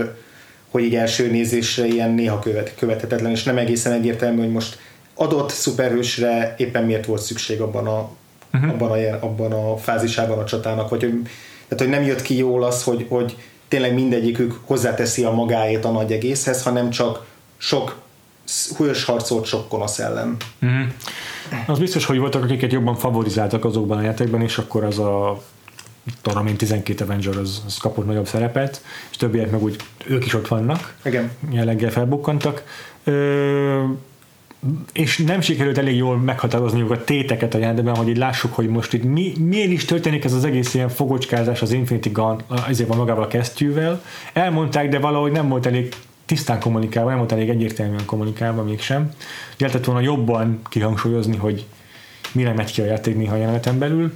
hogy 0.72 0.84
így 0.84 0.96
első 0.96 1.32
nézésre 1.32 1.86
ilyen 1.86 2.12
néha 2.12 2.40
követ, 2.40 2.76
követhetetlen, 2.76 3.32
és 3.32 3.44
nem 3.44 3.58
egészen 3.58 3.92
egyértelmű, 3.92 4.40
hogy 4.40 4.52
most 4.52 4.80
adott 5.14 5.50
szuperhősre 5.50 6.56
éppen 6.58 6.84
miért 6.84 7.06
volt 7.06 7.22
szükség 7.22 7.62
abban 7.62 7.88
a, 7.88 8.10
uh-huh. 8.54 8.72
abban, 8.72 8.92
a, 8.92 9.26
abban 9.26 9.52
a 9.52 9.78
fázisában 9.78 10.40
a 10.40 10.46
csatának, 10.46 10.90
vagy 10.90 11.02
hogy, 11.02 11.22
tehát, 11.68 11.84
hogy 11.84 11.90
nem 11.90 12.04
jött 12.04 12.22
ki 12.22 12.38
jól 12.38 12.64
az, 12.64 12.84
hogy, 12.84 13.06
hogy 13.10 13.38
tényleg 13.68 13.94
mindegyikük 13.94 14.60
hozzáteszi 14.66 15.24
a 15.24 15.32
magáét 15.32 15.86
a 15.86 15.92
nagy 15.92 16.12
egészhez, 16.12 16.64
hanem 16.64 16.90
csak 16.90 17.26
sok 17.58 18.02
hős 18.78 19.04
harcolt 19.04 19.46
sok 19.46 19.68
konasz 19.68 20.00
ellen. 20.00 20.38
Uh-huh. 20.62 20.88
Az 21.68 21.80
biztos, 21.80 22.06
hogy 22.06 22.18
voltak, 22.18 22.44
akiket 22.44 22.72
jobban 22.72 22.96
favorizáltak 22.96 23.66
azokban 23.66 23.98
a 23.98 24.02
játékban, 24.02 24.42
és 24.42 24.58
akkor 24.58 24.84
az 24.84 25.00
a 25.00 25.42
tudom 26.22 26.48
én 26.48 26.56
12 26.56 27.04
Avenger 27.04 27.38
az, 27.38 27.64
az 27.66 27.78
kapott 27.78 28.06
nagyobb 28.06 28.28
szerepet, 28.28 28.82
és 29.10 29.18
többiek 29.18 29.52
meg 29.52 29.64
úgy 29.64 29.76
ők 30.06 30.26
is 30.26 30.34
ott 30.34 30.48
vannak. 30.48 30.94
Igen. 31.04 31.32
Jelleggel 31.50 31.92
felbukkantak. 31.92 32.64
Ö, 33.04 33.84
és 34.94 35.18
nem 35.18 35.42
sikerült 35.42 35.78
elég 35.78 35.96
jól 35.96 36.18
meghatározniuk 36.18 36.92
a 36.92 37.04
téteket 37.04 37.54
a 37.54 37.58
jelenetben, 37.58 37.96
hogy 37.96 38.08
így 38.08 38.18
lássuk, 38.18 38.54
hogy 38.54 38.68
most 38.68 38.94
itt 38.94 39.04
mi, 39.04 39.34
miért 39.40 39.72
is 39.72 39.86
történik 39.86 40.24
ez 40.24 40.34
az 40.34 40.46
egész 40.46 40.74
ilyen 40.74 40.90
fogocskázás 40.90 41.62
az 41.62 41.72
Infinity 41.72 42.10
Gun, 42.10 42.42
ezért 42.68 42.90
van 42.90 42.98
magával 42.98 43.24
a 43.24 43.28
kesztyűvel. 43.28 44.04
Elmondták, 44.34 44.90
de 44.90 45.00
valahogy 45.00 45.32
nem 45.32 45.50
volt 45.50 45.66
elég 45.66 45.94
tisztán 46.26 46.60
kommunikálva, 46.60 47.10
nem 47.10 47.18
volt 47.18 47.32
elég 47.32 47.50
egyértelműen 47.50 48.06
kommunikálva 48.06 48.64
mégsem. 48.64 49.12
Lehetett 49.58 49.86
volna 49.86 50.02
jobban 50.02 50.62
kihangsúlyozni, 50.70 51.36
hogy 51.36 51.66
mire 52.38 52.54
megy 52.54 52.72
ki 52.72 52.82
a 52.82 52.86
játék 52.86 53.18
néha 53.18 53.36
jeleneten 53.36 53.80
belül, 53.80 54.12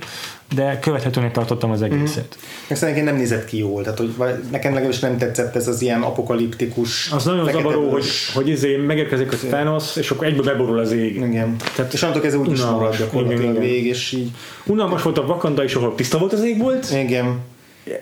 de 0.56 0.80
követhetőnek 0.80 1.32
tartottam 1.32 1.72
az 1.72 1.82
egészet. 1.82 2.38
Meg 2.67 2.77
szerintem 2.77 3.03
nem 3.03 3.16
nézett 3.16 3.45
ki 3.45 3.58
jól, 3.58 3.83
tehát 3.83 3.98
hogy 3.98 4.14
nekem 4.51 4.72
legalábbis 4.74 5.00
nem 5.00 5.17
tetszett 5.17 5.56
ez 5.56 5.67
az 5.67 5.82
ilyen 5.82 6.01
apokaliptikus. 6.01 7.11
Az 7.11 7.25
nagyon 7.25 7.51
zavaró, 7.51 7.90
hogy, 7.90 8.06
hogy 8.33 8.48
izé 8.48 8.75
megérkezik 8.75 9.32
a 9.32 9.35
Thanos, 9.35 9.95
és 9.95 10.11
akkor 10.11 10.27
egyből 10.27 10.43
beborul 10.43 10.80
az 10.80 10.91
ég. 10.91 11.16
Igen. 11.16 11.56
Tehát- 11.75 11.93
és 11.93 12.01
onnantól 12.01 12.25
ez 12.25 12.35
úgy 12.35 12.51
is 12.51 12.59
Unalmas. 12.59 12.80
marad 12.82 12.98
gyakorlatilag 12.98 13.41
Igen, 13.43 13.59
végig, 13.59 13.85
és 13.85 14.11
így, 14.11 14.30
Unalmas 14.66 15.01
volt 15.01 15.17
a 15.17 15.22
Wakanda 15.22 15.64
is, 15.64 15.74
ahol 15.75 15.95
tiszta 15.95 16.17
volt 16.17 16.33
az 16.33 16.43
ég 16.43 16.58
volt, 16.61 16.91
igen. 16.93 17.40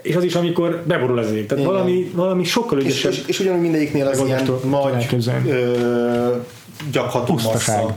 és 0.02 0.16
az 0.16 0.24
is, 0.24 0.36
amikor 0.36 0.84
beborul 0.88 1.18
az 1.18 1.32
ég. 1.32 1.46
Tehát 1.46 1.64
Igen. 1.64 1.74
valami, 1.76 2.12
valami 2.14 2.44
sokkal 2.44 2.80
És, 2.80 2.86
ügyesebb. 2.86 3.12
és, 3.12 3.24
és 3.26 3.40
ugyanúgy 3.40 3.62
mindegyiknél 3.62 4.08
az 4.08 4.24
ilyen 4.26 4.62
nagy 4.70 5.20
ö, 5.48 6.36
gyakható 6.92 7.34
massza. 7.34 7.96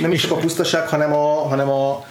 Nem 0.00 0.12
is 0.12 0.20
csak 0.20 0.30
a 0.30 0.36
pusztaság, 0.36 0.88
hanem 0.88 1.12
a, 1.12 1.48
hanem 1.48 1.68
a 1.68 2.04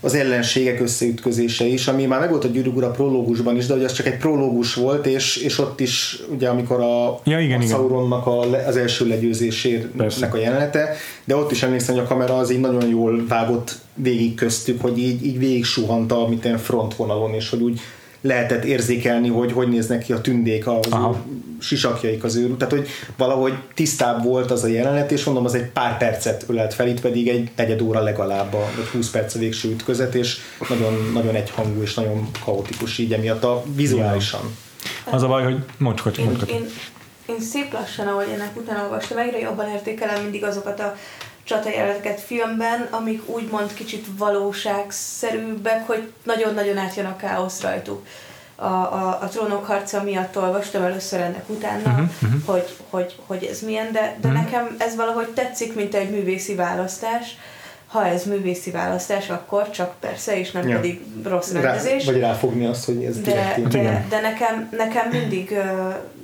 az 0.00 0.14
ellenségek 0.14 0.80
összeütközése 0.80 1.64
is, 1.64 1.88
ami 1.88 2.04
már 2.04 2.20
megvolt 2.20 2.44
a 2.44 2.48
Gyűrűk 2.48 2.76
Ura 2.76 2.90
prológusban 2.90 3.56
is, 3.56 3.66
de 3.66 3.74
hogy 3.74 3.84
az 3.84 3.92
csak 3.92 4.06
egy 4.06 4.16
prológus 4.16 4.74
volt, 4.74 5.06
és, 5.06 5.36
és 5.36 5.58
ott 5.58 5.80
is, 5.80 6.22
ugye 6.28 6.48
amikor 6.48 6.80
a, 6.80 7.20
Ja, 7.24 7.40
igen, 7.40 7.60
a 7.60 7.62
igen. 7.62 7.76
Sauronnak 7.76 8.26
a, 8.26 8.40
az 8.40 8.76
első 8.76 9.04
Persze. 9.04 9.04
legyőzésének 9.04 10.34
a 10.34 10.36
jelenete, 10.36 10.96
de 11.24 11.36
ott 11.36 11.50
is 11.50 11.62
emlékszem, 11.62 11.94
hogy 11.94 12.04
a 12.04 12.08
kamera 12.08 12.38
az 12.38 12.50
így 12.50 12.60
nagyon 12.60 12.88
jól 12.88 13.26
vágott 13.28 13.78
végig 13.94 14.34
köztük, 14.34 14.80
hogy 14.80 14.98
így, 14.98 15.26
így 15.26 15.38
végig 15.38 15.64
suhant 15.64 16.12
a 16.12 16.28
mint 16.28 16.44
ilyen 16.44 16.58
frontvonalon, 16.58 17.34
és 17.34 17.50
hogy 17.50 17.62
úgy 17.62 17.80
lehetett 18.26 18.64
érzékelni, 18.64 19.28
hogy 19.28 19.52
hogy 19.52 19.68
néznek 19.68 20.04
ki 20.04 20.12
a 20.12 20.20
tündék, 20.20 20.66
az 20.66 20.86
Aha. 20.90 21.24
sisakjaik 21.58 22.24
az 22.24 22.36
ő, 22.36 22.56
tehát 22.56 22.74
hogy 22.74 22.88
valahogy 23.16 23.52
tisztább 23.74 24.24
volt 24.24 24.50
az 24.50 24.64
a 24.64 24.66
jelenet, 24.66 25.12
és 25.12 25.24
mondom, 25.24 25.44
az 25.44 25.54
egy 25.54 25.70
pár 25.70 25.98
percet 25.98 26.44
ölelt 26.48 26.74
fel, 26.74 26.88
itt 26.88 27.00
pedig 27.00 27.28
egy 27.28 27.50
negyed 27.56 27.80
óra 27.80 28.02
legalább, 28.02 28.54
a, 28.54 28.68
vagy 28.76 28.86
20 28.86 29.10
perc 29.10 29.34
a 29.34 29.38
végső 29.38 29.70
ütközet, 29.70 30.14
és 30.14 30.38
nagyon, 30.68 31.10
nagyon 31.12 31.34
egyhangú 31.34 31.82
és 31.82 31.94
nagyon 31.94 32.30
kaotikus 32.44 32.98
így 32.98 33.12
emiatt 33.12 33.44
a 33.44 33.62
vizuálisan. 33.74 34.56
Az 35.10 35.22
a 35.22 35.26
baj, 35.26 35.42
hogy 35.42 35.56
mondd, 35.78 36.00
hogy 36.00 36.18
Én, 36.18 36.38
én, 36.48 36.66
én 37.26 37.40
szép 37.40 37.72
lassan, 37.72 38.06
ahogy 38.06 38.28
ennek 38.34 38.56
utána 38.56 38.82
olvastam, 38.82 39.18
egyre 39.18 39.38
jobban 39.38 39.68
értékelem 39.68 40.22
mindig 40.22 40.44
azokat 40.44 40.80
a 40.80 40.96
csatajeleneteket 41.46 42.20
filmben, 42.20 42.88
amik 42.90 43.28
úgymond 43.28 43.74
kicsit 43.74 44.06
valóságszerűbbek, 44.18 45.86
hogy 45.86 46.12
nagyon-nagyon 46.22 46.78
átjön 46.78 47.06
a 47.06 47.16
káosz 47.16 47.60
rajtuk. 47.60 48.06
A, 48.54 48.64
a, 48.64 49.18
a 49.22 49.28
trónok 49.28 49.64
harca 49.64 50.02
miatt 50.02 50.38
olvastam 50.38 50.82
először 50.82 51.20
ennek 51.20 51.48
utána, 51.48 51.90
uh-huh, 51.90 52.08
uh-huh. 52.22 52.40
Hogy, 52.44 52.76
hogy, 52.90 53.16
hogy 53.26 53.44
ez 53.44 53.60
milyen, 53.60 53.92
de, 53.92 54.16
de 54.20 54.28
uh-huh. 54.28 54.42
nekem 54.42 54.76
ez 54.78 54.96
valahogy 54.96 55.28
tetszik, 55.28 55.74
mint 55.74 55.94
egy 55.94 56.10
művészi 56.10 56.54
választás. 56.54 57.36
Ha 57.86 58.06
ez 58.06 58.24
művészi 58.24 58.70
választás, 58.70 59.30
akkor 59.30 59.70
csak 59.70 59.94
persze, 60.00 60.38
és 60.38 60.50
nem 60.50 60.68
Ja. 60.68 60.76
pedig 60.76 61.04
rossz 61.24 61.52
Rá, 61.52 61.60
rendezés. 61.60 62.04
vagy 62.04 62.18
ráfogni 62.20 62.66
azt, 62.66 62.84
hogy 62.84 63.04
ez 63.04 63.20
De, 63.20 63.56
de, 63.68 64.06
de 64.08 64.20
nekem, 64.20 64.68
nekem 64.76 65.08
mindig, 65.08 65.58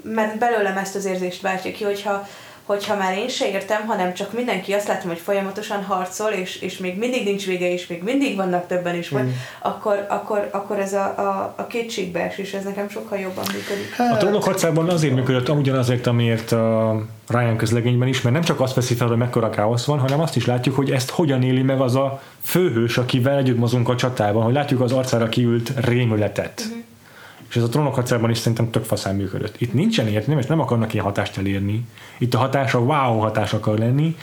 mert 0.02 0.38
belőlem 0.38 0.76
ezt 0.76 0.94
az 0.94 1.04
érzést 1.04 1.42
váltja 1.42 1.72
ki, 1.72 1.84
hogyha, 1.84 2.26
hogyha 2.72 2.96
már 2.96 3.18
én 3.18 3.28
se 3.28 3.48
értem, 3.48 3.86
hanem 3.86 4.14
csak 4.14 4.32
mindenki 4.32 4.72
azt 4.72 4.88
látom, 4.88 5.08
hogy 5.08 5.18
folyamatosan 5.18 5.84
harcol, 5.84 6.30
és, 6.30 6.60
és 6.60 6.78
még 6.78 6.98
mindig 6.98 7.24
nincs 7.24 7.46
vége, 7.46 7.72
és 7.72 7.86
még 7.86 8.02
mindig 8.02 8.36
vannak 8.36 8.66
többen 8.66 8.94
is, 8.94 9.14
mm. 9.14 9.28
akkor, 9.62 10.06
akkor, 10.08 10.48
akkor 10.52 10.78
ez 10.78 10.92
a, 10.92 11.04
a, 11.04 11.54
a 11.56 11.66
kétségbeesés, 11.66 12.52
ez 12.52 12.64
nekem 12.64 12.88
sokkal 12.88 13.18
jobban 13.18 13.44
működik. 13.52 14.12
A 14.12 14.16
trónok 14.16 14.44
harcában 14.44 14.88
azért 14.88 15.14
működött 15.14 15.48
ugyanazért, 15.48 16.06
amiért 16.06 16.52
a 16.52 17.02
Ryan 17.28 17.56
közlegényben 17.56 18.08
is, 18.08 18.22
mert 18.22 18.34
nem 18.34 18.44
csak 18.44 18.60
azt 18.60 18.74
veszi 18.74 18.94
fel, 18.94 19.08
hogy 19.08 19.16
mekkora 19.16 19.50
káosz 19.50 19.84
van, 19.84 19.98
hanem 19.98 20.20
azt 20.20 20.36
is 20.36 20.46
látjuk, 20.46 20.76
hogy 20.76 20.90
ezt 20.90 21.10
hogyan 21.10 21.42
éli 21.42 21.62
meg 21.62 21.80
az 21.80 21.94
a 21.94 22.22
főhős, 22.42 22.98
akivel 22.98 23.38
együtt 23.38 23.58
mozunk 23.58 23.88
a 23.88 23.96
csatában, 23.96 24.42
hogy 24.42 24.54
látjuk 24.54 24.80
az 24.80 24.92
arcára 24.92 25.28
kiült 25.28 25.72
rémületet. 25.84 26.62
Uh-huh. 26.66 26.82
És 27.52 27.58
ez 27.58 27.64
a 27.64 27.68
trónok 27.68 27.94
harcában 27.94 28.30
is 28.30 28.38
szerintem 28.38 28.70
tök 28.70 28.84
faszán 28.84 29.16
működött. 29.16 29.54
Itt 29.60 29.72
nincsen 29.72 30.06
értelme, 30.08 30.40
és 30.40 30.46
nem 30.46 30.60
akarnak 30.60 30.92
ilyen 30.92 31.04
hatást 31.04 31.38
elérni. 31.38 31.84
Itt 32.18 32.34
a 32.34 32.38
hatás 32.38 32.74
a 32.74 32.78
wow 32.78 33.18
hatás 33.18 33.52
akar 33.52 33.78
lenni, 33.78 34.16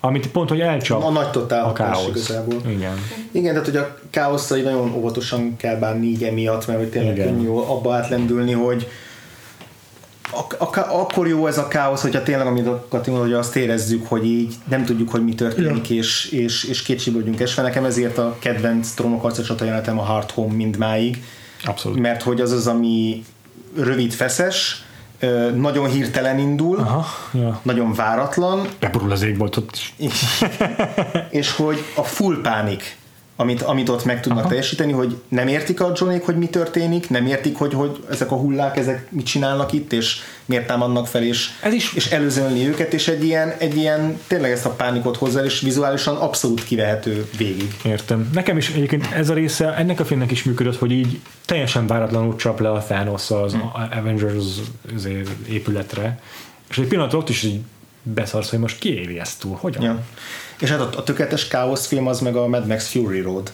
amit 0.00 0.28
pont, 0.30 0.48
hogy 0.48 0.60
elcsap 0.60 1.02
A 1.04 1.10
nagy 1.10 1.30
totál 1.30 1.64
a 1.64 1.72
káosz. 1.72 2.06
igazából. 2.08 2.60
Igen. 2.68 2.94
Igen, 3.30 3.50
tehát 3.52 3.66
hogy 3.66 3.76
a 3.76 3.98
káoszai 4.10 4.60
nagyon 4.60 4.94
óvatosan 4.96 5.56
kell 5.56 5.76
bánni 5.76 6.06
így 6.06 6.22
emiatt, 6.24 6.66
mert 6.66 6.78
hogy 6.78 6.88
tényleg 6.88 7.16
Igen. 7.16 7.26
könnyű 7.26 7.48
abba 7.48 7.94
átlendülni, 7.94 8.52
hogy 8.52 8.88
ak- 10.30 10.56
ak- 10.60 10.76
akkor 10.92 11.28
jó 11.28 11.46
ez 11.46 11.58
a 11.58 11.68
káosz, 11.68 12.02
hogyha 12.02 12.22
tényleg, 12.22 12.46
amit 12.46 12.66
a 12.66 12.86
Kati 12.88 13.10
mondta, 13.10 13.28
hogy 13.28 13.38
azt 13.38 13.56
érezzük, 13.56 14.06
hogy 14.08 14.24
így 14.26 14.54
nem 14.68 14.84
tudjuk, 14.84 15.10
hogy 15.10 15.24
mi 15.24 15.34
történik, 15.34 15.90
és, 15.90 16.24
és, 16.30 16.64
és 16.64 16.82
kétségbe 16.82 17.18
vagyunk 17.20 17.40
esve. 17.40 17.62
Nekem 17.62 17.84
ezért 17.84 18.18
a 18.18 18.36
kedvenc 18.38 18.90
trónokharca 18.90 19.42
csata 19.42 19.64
jelenetem 19.64 19.98
a 19.98 20.02
Hard 20.02 20.30
Home 20.30 20.54
mindmáig, 20.54 21.24
Abszolút. 21.64 21.98
mert 21.98 22.22
hogy 22.22 22.40
az 22.40 22.52
az, 22.52 22.66
ami 22.66 23.24
rövid, 23.76 24.12
feszes, 24.12 24.84
nagyon 25.54 25.88
hirtelen 25.88 26.38
indul, 26.38 26.78
Aha, 26.78 27.06
ja. 27.32 27.60
nagyon 27.62 27.92
váratlan, 27.92 28.68
Beborul 28.80 29.12
az 29.12 29.22
égboltot 29.22 29.78
is. 29.96 30.44
és 31.30 31.50
hogy 31.56 31.78
a 31.96 32.02
full 32.02 32.40
pánik, 32.42 32.96
amit, 33.38 33.62
amit 33.62 33.88
ott 33.88 34.04
meg 34.04 34.20
tudnak 34.20 34.40
Aha. 34.40 34.48
Teljesíteni, 34.48 34.92
hogy 34.92 35.16
nem 35.28 35.48
értik 35.48 35.80
a 35.80 35.92
Johnnyk, 35.96 36.24
hogy 36.24 36.36
mi 36.36 36.46
történik, 36.46 37.10
nem 37.10 37.26
értik, 37.26 37.56
hogy, 37.56 37.74
hogy 37.74 38.04
ezek 38.10 38.30
a 38.30 38.34
hullák, 38.36 38.76
ezek 38.76 39.10
mit 39.10 39.26
csinálnak 39.26 39.72
itt, 39.72 39.92
és 39.92 40.16
miért 40.44 40.66
támadnak 40.66 41.06
fel, 41.06 41.22
és, 41.22 41.48
Ez 41.62 41.72
is- 41.72 41.92
és 41.92 42.10
előzölni 42.10 42.66
őket, 42.68 42.92
és 42.94 43.08
egy 43.08 43.24
ilyen, 43.24 43.54
egy 43.58 43.76
ilyen 43.76 44.20
tényleg 44.26 44.50
ezt 44.50 44.66
a 44.66 44.70
pánikot 44.70 45.16
hozzá, 45.16 45.44
és 45.44 45.60
vizuálisan 45.60 46.16
abszolút 46.16 46.64
kivehető 46.64 47.26
végig. 47.38 47.74
Értem. 47.84 48.30
Nekem 48.32 48.56
is 48.56 48.70
egyébként 48.70 49.06
ez 49.12 49.28
a 49.30 49.34
része 49.34 49.74
ennek 49.74 50.00
a 50.00 50.04
filmnek 50.04 50.30
is 50.30 50.42
működött, 50.44 50.76
hogy 50.76 50.90
így 50.90 51.20
teljesen 51.44 51.86
váratlanul 51.86 52.36
csap 52.36 52.60
le 52.60 52.70
a 52.70 52.78
Thanos 52.78 53.30
az 53.30 53.52
Hmm. 53.52 53.70
Avengers 53.98 54.44
azért 54.94 55.28
épületre, 55.48 56.18
és 56.70 56.78
egy 56.78 56.86
pillanat 56.86 57.12
ott 57.14 57.28
is 57.28 57.42
így 57.42 57.60
beszarsz, 58.02 58.50
hogy 58.50 58.58
most 58.58 58.78
ki 58.78 58.94
éli 59.00 59.18
ezt 59.18 59.40
túl, 59.40 59.56
hogyan? 59.60 59.82
Ja. 59.82 60.02
És 60.60 60.70
hát 60.70 60.80
a, 60.80 60.90
a 60.96 61.02
tökéletes 61.02 61.48
káosz 61.48 61.86
film 61.86 62.06
az 62.06 62.20
meg 62.20 62.36
a 62.36 62.46
Mad 62.46 62.66
Max 62.66 62.88
Fury 62.88 63.20
Road. 63.20 63.52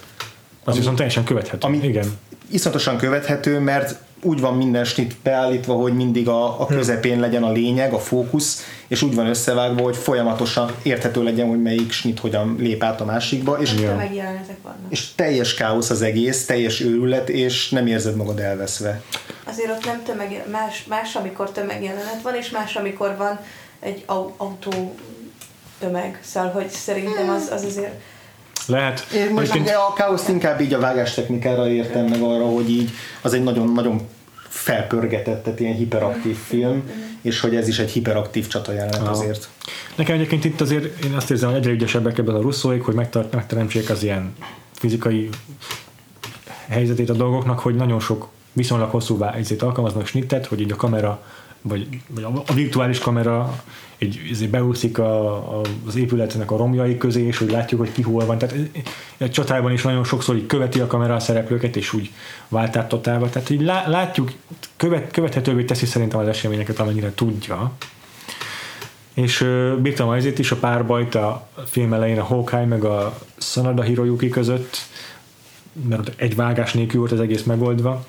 Az 0.64 0.76
viszont 0.76 0.96
teljesen 0.96 1.24
követhető. 1.24 1.66
Ami 1.66 1.78
Igen. 1.82 2.18
iszonyatosan 2.50 2.96
követhető, 2.96 3.58
mert 3.58 3.96
úgy 4.24 4.40
van 4.40 4.56
minden 4.56 4.84
snit 4.84 5.16
beállítva, 5.22 5.74
hogy 5.74 5.94
mindig 5.94 6.28
a, 6.28 6.60
a 6.60 6.66
közepén 6.66 7.20
legyen 7.20 7.42
a 7.42 7.52
lényeg, 7.52 7.92
a 7.92 7.98
fókusz, 7.98 8.66
és 8.88 9.02
úgy 9.02 9.14
van 9.14 9.26
összevágva, 9.26 9.82
hogy 9.82 9.96
folyamatosan 9.96 10.74
érthető 10.82 11.22
legyen, 11.22 11.48
hogy 11.48 11.62
melyik 11.62 11.92
snit 11.92 12.20
hogyan 12.20 12.56
lép 12.58 12.82
át 12.82 13.00
a 13.00 13.04
másikba, 13.04 13.60
és, 13.60 13.74
Ja. 13.80 14.08
És 14.88 15.14
teljes 15.14 15.54
káosz 15.54 15.90
az 15.90 16.02
egész, 16.02 16.46
teljes 16.46 16.80
őrület, 16.80 17.28
és 17.28 17.68
nem 17.68 17.86
érzed 17.86 18.16
magad 18.16 18.38
elveszve. 18.38 19.02
Azért 19.44 19.70
ott 19.70 19.84
nem 19.84 20.02
tömeg, 20.04 20.44
más, 20.50 20.84
más, 20.88 21.14
amikor 21.14 21.50
tömegjelenet 21.50 22.22
van, 22.22 22.34
és 22.34 22.50
más, 22.50 22.76
amikor 22.76 23.16
van 23.16 23.38
egy 23.80 24.02
au- 24.06 24.34
autó 24.36 24.94
tömeg. 25.82 26.18
Szóval, 26.22 26.50
hogy 26.50 26.68
szerintem 26.68 27.28
az, 27.28 27.48
az 27.52 27.64
azért 27.64 28.00
Lehet. 28.66 29.06
Én 29.14 29.30
most 29.30 29.38
Egyébként- 29.38 29.64
ugye 29.64 29.74
a 29.74 29.92
káoszt 29.92 30.28
inkább 30.28 30.60
így 30.60 30.74
a 30.74 30.78
vágástechnikára 30.78 31.68
értem 31.68 32.04
meg 32.04 32.20
arra, 32.20 32.44
hogy 32.44 32.70
így 32.70 32.90
az 33.20 33.32
egy 33.32 33.42
nagyon-nagyon 33.42 34.00
felpörgetett, 34.48 35.42
tehát 35.42 35.60
ilyen 35.60 35.74
hiperaktív 35.74 36.36
film, 36.36 36.90
és 37.22 37.40
hogy 37.40 37.56
ez 37.56 37.68
is 37.68 37.78
egy 37.78 37.90
hiperaktív 37.90 38.46
csata 38.46 38.72
jelenet 38.72 39.08
azért. 39.08 39.48
Nekem 39.94 40.14
egyébként 40.14 40.44
itt 40.44 40.60
azért 40.60 41.04
én 41.04 41.14
azt 41.14 41.30
érzem, 41.30 41.48
hogy 41.48 41.58
egyre 41.58 41.70
ügyesebbek 41.70 42.18
ebben 42.18 42.34
a 42.34 42.40
russzóik, 42.40 42.82
hogy 42.82 42.94
megtart, 42.94 43.34
megteremtsék 43.34 43.90
az 43.90 44.02
ilyen 44.02 44.34
fizikai 44.72 45.28
helyzetét 46.68 47.10
a 47.10 47.14
dolgoknak, 47.14 47.58
hogy 47.58 47.74
nagyon 47.74 48.00
sok 48.00 48.28
viszonylag 48.52 48.90
hosszú 48.90 49.18
helyzét 49.18 49.62
alkalmaznak 49.62 50.06
snittet, 50.06 50.46
hogy 50.46 50.60
így 50.60 50.72
a 50.72 50.76
kamera, 50.76 51.22
vagy, 51.62 51.88
vagy 52.08 52.26
a 52.46 52.52
virtuális 52.52 52.98
kamera 52.98 53.62
így, 54.02 54.50
beúszik 54.50 54.98
a, 54.98 55.28
a, 55.58 55.60
az 55.86 55.96
épületnek 55.96 56.50
a 56.50 56.56
romjai 56.56 56.98
közé, 56.98 57.26
és 57.26 57.40
úgy 57.40 57.50
látjuk, 57.50 57.80
hogy 57.80 57.92
ki 57.92 58.02
hol 58.02 58.26
van. 58.26 58.38
Tehát 58.38 58.56
egy 59.16 59.30
csatában 59.30 59.72
is 59.72 59.82
nagyon 59.82 60.04
sokszor 60.04 60.36
így 60.36 60.46
követi 60.46 60.80
a 60.80 60.86
kamera 60.86 61.14
a 61.14 61.20
szereplőket, 61.20 61.76
és 61.76 61.92
úgy 61.92 62.10
vált 62.48 62.76
át 62.76 62.88
totálba. 62.88 63.28
Tehát 63.28 63.50
így 63.50 63.60
lá, 63.60 63.88
látjuk, 63.88 64.32
követ, 64.76 65.10
követhetővé 65.10 65.64
teszi 65.64 65.86
szerintem 65.86 66.20
az 66.20 66.28
eseményeket, 66.28 66.78
amennyire 66.78 67.14
tudja. 67.14 67.72
És 69.14 69.40
ö, 69.40 69.76
bírtam 69.80 70.08
azért 70.08 70.38
is 70.38 70.50
a 70.50 70.56
párbajt 70.56 71.14
a 71.14 71.48
film 71.66 71.92
elején 71.92 72.18
a 72.18 72.24
Hawkeye 72.24 72.66
meg 72.66 72.84
a 72.84 73.18
Sanada 73.36 73.82
Hiroyuki 73.82 74.28
között, 74.28 74.76
mert 75.88 76.12
egy 76.16 76.36
vágás 76.36 76.72
nélkül 76.72 77.00
volt 77.00 77.12
az 77.12 77.20
egész 77.20 77.42
megoldva. 77.42 78.06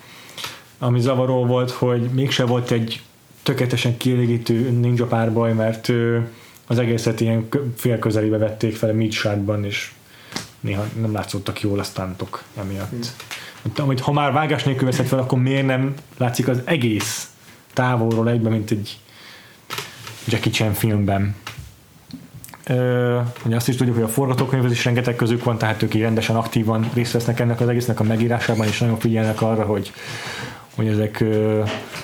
Ami 0.78 1.00
zavaró 1.00 1.46
volt, 1.46 1.70
hogy 1.70 2.00
mégse 2.00 2.44
volt 2.44 2.70
egy 2.70 3.02
tökéletesen 3.44 3.96
kielégítő 3.96 4.70
ninja 4.70 5.06
párbaj, 5.06 5.52
mert 5.52 5.92
az 6.66 6.78
egészet 6.78 7.20
ilyen 7.20 7.48
félközelébe 7.76 8.38
vették 8.38 8.76
fel 8.76 8.90
a 8.90 8.92
mid 8.92 9.14
és 9.62 9.92
néha 10.60 10.84
nem 11.00 11.12
látszottak 11.12 11.60
jól 11.60 11.78
a 11.78 11.82
stuntok 11.82 12.42
emiatt. 12.58 12.90
Hmm. 12.90 13.72
Amit, 13.84 14.00
ha 14.00 14.12
már 14.12 14.32
vágás 14.32 14.62
nélkül 14.62 14.86
veszed 14.86 15.06
fel, 15.06 15.18
akkor 15.18 15.38
miért 15.38 15.66
nem 15.66 15.94
látszik 16.16 16.48
az 16.48 16.60
egész 16.64 17.28
távolról 17.72 18.30
egyben, 18.30 18.52
mint 18.52 18.70
egy 18.70 18.98
Jackie 20.24 20.52
Chan 20.52 20.72
filmben. 20.72 21.34
Ö, 22.66 23.20
ugye 23.44 23.56
azt 23.56 23.68
is 23.68 23.76
tudjuk, 23.76 23.96
hogy 23.96 24.04
a 24.04 24.08
forgatókönyvez 24.08 24.72
is 24.72 24.84
rengeteg 24.84 25.16
közük 25.16 25.44
van, 25.44 25.58
tehát 25.58 25.82
ők 25.82 25.94
így 25.94 26.00
rendesen 26.00 26.36
aktívan 26.36 26.90
részt 26.94 27.12
vesznek 27.12 27.40
ennek 27.40 27.60
az 27.60 27.68
egésznek 27.68 28.00
a 28.00 28.04
megírásában, 28.04 28.66
és 28.66 28.78
nagyon 28.78 28.98
figyelnek 28.98 29.42
arra, 29.42 29.64
hogy, 29.64 29.92
hogy 30.74 30.86
ezek 30.86 31.24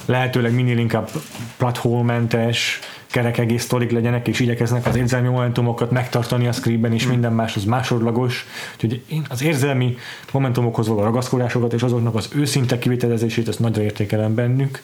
lehetőleg 0.05 0.55
minél 0.55 0.79
inkább 0.79 1.11
platformmentes, 1.57 2.79
kerek 3.07 3.39
egész 3.39 3.63
sztorik 3.63 3.91
legyenek, 3.91 4.29
és 4.29 4.41
igyekeznek 4.41 4.87
az 4.87 4.97
érzelmi 4.97 5.29
momentumokat 5.29 5.91
megtartani 5.91 6.47
a 6.47 6.53
scriptben, 6.53 6.93
és 6.93 7.03
hmm. 7.03 7.11
minden 7.11 7.33
más 7.33 7.57
az 7.57 7.65
másodlagos. 7.65 8.47
Úgyhogy 8.75 9.03
én 9.09 9.25
az 9.29 9.43
érzelmi 9.43 9.97
momentumokhoz 10.33 10.89
való 10.89 11.03
ragaszkodásokat 11.03 11.73
és 11.73 11.83
azoknak 11.83 12.15
az 12.15 12.29
őszinte 12.35 12.79
kivitelezését, 12.79 13.49
ezt 13.49 13.59
nagyra 13.59 13.83
értékelem 13.83 14.35
bennük 14.35 14.81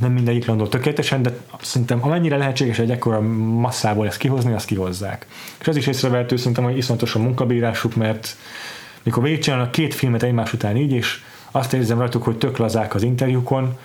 nem 0.00 0.12
mindegyik 0.12 0.46
landol 0.46 0.68
tökéletesen, 0.68 1.22
de 1.22 1.38
szerintem 1.60 1.98
amennyire 2.02 2.36
lehetséges 2.36 2.78
egy 2.78 2.90
ekkora 2.90 3.20
masszából 3.20 4.06
ezt 4.06 4.18
kihozni, 4.18 4.52
azt 4.52 4.66
kihozzák. 4.66 5.26
És 5.60 5.68
az 5.68 5.76
is 5.76 5.86
észrevehető 5.86 6.36
szerintem, 6.36 6.64
hogy 6.64 6.76
iszonyatos 6.76 7.14
a 7.14 7.18
munkabírásuk, 7.18 7.94
mert 7.94 8.36
mikor 9.02 9.22
végigcsinálnak 9.22 9.70
két 9.70 9.94
filmet 9.94 10.22
egymás 10.22 10.52
után 10.52 10.76
így, 10.76 10.92
és 10.92 11.22
azt 11.50 11.72
érzem 11.72 11.98
rajtuk, 11.98 12.22
hogy 12.22 12.38
tök 12.38 12.56
lazák 12.56 12.94
az 12.94 13.02
interjúkon, 13.02 13.78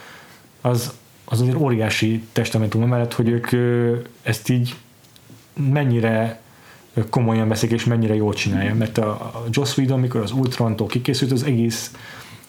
az, 0.61 0.93
az 1.25 1.41
azért 1.41 1.57
óriási 1.57 2.23
testamentum 2.31 2.87
mellett, 2.87 3.13
hogy 3.13 3.29
ők 3.29 3.47
ezt 4.21 4.49
így 4.49 4.75
mennyire 5.71 6.39
komolyan 7.09 7.47
veszik, 7.47 7.71
és 7.71 7.85
mennyire 7.85 8.15
jól 8.15 8.33
csinálja, 8.33 8.75
mert 8.75 8.97
a, 8.97 9.09
a 9.09 9.43
Joss 9.49 9.77
Whedon, 9.77 9.97
amikor 9.97 10.21
az 10.21 10.31
Ultron-tól 10.31 10.87
kikészült, 10.87 11.31
az 11.31 11.43
egész 11.43 11.91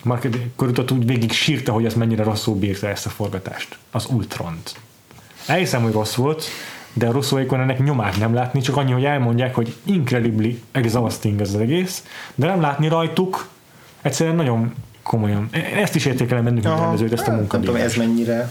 marketing 0.02 0.44
korutat 0.56 0.90
úgy 0.90 1.06
végig 1.06 1.32
sírta, 1.32 1.72
hogy 1.72 1.84
ez 1.84 1.94
mennyire 1.94 2.22
rosszul 2.22 2.54
bírta 2.54 2.88
ezt 2.88 3.06
a 3.06 3.10
forgatást. 3.10 3.78
Az 3.90 4.06
Ultront. 4.06 4.76
Elhiszem, 5.46 5.82
hogy 5.82 5.92
rossz 5.92 6.14
volt, 6.14 6.44
de 6.92 7.06
a 7.06 7.12
rosszóikon 7.12 7.60
ennek 7.60 7.84
nyomát 7.84 8.18
nem 8.18 8.34
látni, 8.34 8.60
csak 8.60 8.76
annyi, 8.76 8.92
hogy 8.92 9.04
elmondják, 9.04 9.54
hogy 9.54 9.74
incredibly 9.82 10.62
exhausting 10.72 11.40
ez 11.40 11.54
az 11.54 11.60
egész, 11.60 12.04
de 12.34 12.46
nem 12.46 12.60
látni 12.60 12.88
rajtuk, 12.88 13.48
egyszerűen 14.02 14.36
nagyon 14.36 14.74
komolyan. 15.02 15.48
Ezt 15.74 15.94
is 15.94 16.06
értékelem 16.06 16.44
bennük, 16.44 16.64
mint 16.64 16.78
rendezőt, 16.78 17.12
ezt 17.12 17.28
a 17.28 17.30
munkát. 17.30 17.52
Nem 17.52 17.60
tudom, 17.60 17.76
ez 17.76 17.94
mennyire 17.94 18.50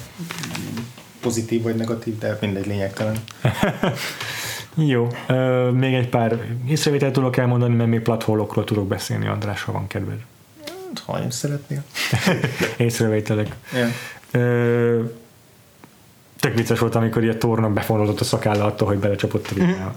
pozitív 1.21 1.61
vagy 1.61 1.75
negatív, 1.75 2.17
de 2.17 2.37
mindegy 2.41 2.65
lényegtelen. 2.65 3.15
Jó, 4.75 5.07
még 5.71 5.93
egy 5.93 6.09
pár 6.09 6.37
észrevételt 6.67 7.13
tudok 7.13 7.37
elmondani, 7.37 7.75
mert 7.75 7.89
még 7.89 7.99
platformokról 7.99 8.63
tudok 8.63 8.87
beszélni, 8.87 9.27
András, 9.27 9.63
ha 9.63 9.71
van 9.71 9.87
kedved 9.87 10.19
ha 11.05 11.19
nem 11.19 11.29
szeretnél. 11.29 11.83
Észrevételek. 12.77 13.55
Yeah. 13.73 13.89
Ö, 14.31 15.03
tök 16.41 16.55
vicces 16.55 16.79
volt, 16.79 16.95
amikor 16.95 17.23
ilyen 17.23 17.39
torna 17.39 17.69
befonódott 17.69 18.19
a 18.19 18.23
szakálla 18.23 18.65
attól, 18.65 18.87
hogy 18.87 18.97
belecsapott 18.97 19.47
a 19.51 19.53
videóba. 19.53 19.95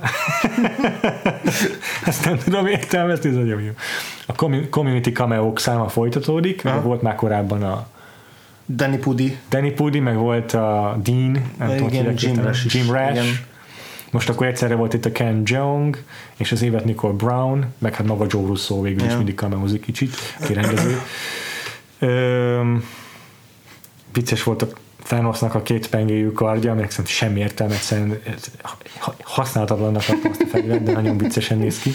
Ezt 2.07 2.25
nem 2.25 2.39
tudom 2.39 2.67
értelmezni, 2.67 3.29
ez 3.29 3.35
nagyon 3.35 3.61
jó. 3.61 3.71
A 4.27 4.35
community 4.71 5.09
cameo 5.09 5.53
száma 5.57 5.89
folytatódik, 5.89 6.63
uh-huh. 6.65 6.83
volt 6.83 7.03
már 7.03 7.15
korábban 7.15 7.63
a 7.63 7.87
Danny 8.67 9.01
Pudi. 9.01 9.39
Danny 9.49 9.75
Pudi, 9.75 10.01
meg 10.01 10.17
volt 10.17 10.53
a 10.53 10.99
Dean, 11.03 11.31
nem 11.59 11.69
igen, 11.69 11.87
tudom, 11.87 12.15
Jim 12.17 12.43
Rash. 12.43 12.75
Jim 12.75 12.93
Rash. 12.93 13.13
Igen. 13.13 13.27
Most 14.11 14.29
akkor 14.29 14.47
egyszerre 14.47 14.75
volt 14.75 14.95
itt 14.95 15.05
a 15.05 15.13
Ken 15.13 15.43
Jeong, 15.45 16.03
és 16.37 16.53
az 16.53 16.63
évet 16.63 16.85
Nicole 16.85 17.15
Brown, 17.15 17.65
meg 17.79 17.95
hát 17.95 18.07
maga 18.07 18.27
Joe 18.29 18.47
Russo 18.47 18.81
végül 18.81 18.99
yeah. 18.99 19.11
is 19.11 19.17
mindig 19.17 19.35
kameózik 19.35 19.81
kicsit, 19.81 20.17
kirendező. 20.47 21.01
vicces 24.13 24.43
volt 24.43 24.63
a 24.63 24.69
Thanosnak 25.05 25.55
a 25.55 25.63
két 25.63 25.89
pengéjű 25.89 26.33
kardja, 26.33 26.71
aminek 26.71 26.91
szerintem 26.91 27.15
semmi 27.15 27.41
értelme, 27.41 27.75
egyszerűen 27.75 28.21
használhatatlannak 29.23 30.05
tartom 30.05 30.31
azt 30.31 30.41
a 30.41 30.47
fegyvert, 30.47 30.83
de 30.83 30.93
nagyon 30.93 31.19
viccesen 31.19 31.59
néz 31.59 31.79
ki. 31.79 31.91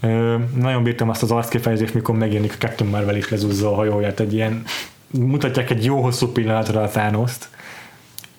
Ö, 0.00 0.36
nagyon 0.54 0.82
bírtam 0.82 1.08
azt 1.08 1.22
az 1.22 1.30
arckifejezést, 1.30 1.94
mikor 1.94 2.16
megjelenik 2.16 2.52
a 2.52 2.56
Captain 2.58 2.90
Marvel 2.90 3.16
is 3.16 3.28
lezúzza 3.28 3.72
a 3.72 3.74
hajóját, 3.74 4.20
egy 4.20 4.34
ilyen 4.34 4.62
mutatják 5.10 5.70
egy 5.70 5.84
jó 5.84 6.02
hosszú 6.02 6.32
pillanatra 6.32 6.82
a 6.82 6.88
Thanos-t, 6.88 7.48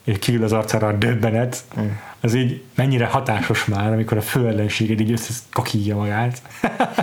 és 0.03 0.19
kívül 0.19 0.43
az 0.43 0.53
arcára 0.53 0.87
a 0.87 0.93
döbbenet, 0.93 1.63
mm. 1.79 1.85
az 2.21 2.33
így 2.33 2.61
mennyire 2.75 3.05
hatásos 3.05 3.65
már, 3.65 3.91
amikor 3.93 4.17
a 4.17 4.21
főellenséged 4.21 4.99
így 4.99 5.11
összekakíja 5.11 5.95
magát. 5.95 6.41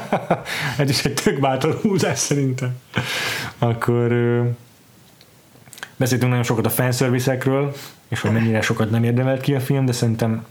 Ez 0.78 0.90
is 0.90 1.04
egy 1.04 1.14
tök 1.14 1.40
bátor 1.40 1.78
húzás 1.82 2.18
szerintem. 2.18 2.76
Akkor 3.58 4.12
beszéltünk 5.96 6.30
nagyon 6.30 6.44
sokat 6.44 6.66
a 6.66 6.70
fanszerviszekről, 6.70 7.74
és 8.08 8.20
hogy 8.20 8.32
mennyire 8.32 8.60
sokat 8.60 8.90
nem 8.90 9.04
érdemelt 9.04 9.40
ki 9.40 9.54
a 9.54 9.60
film, 9.60 9.84
de 9.84 9.92
szerintem 9.92 10.44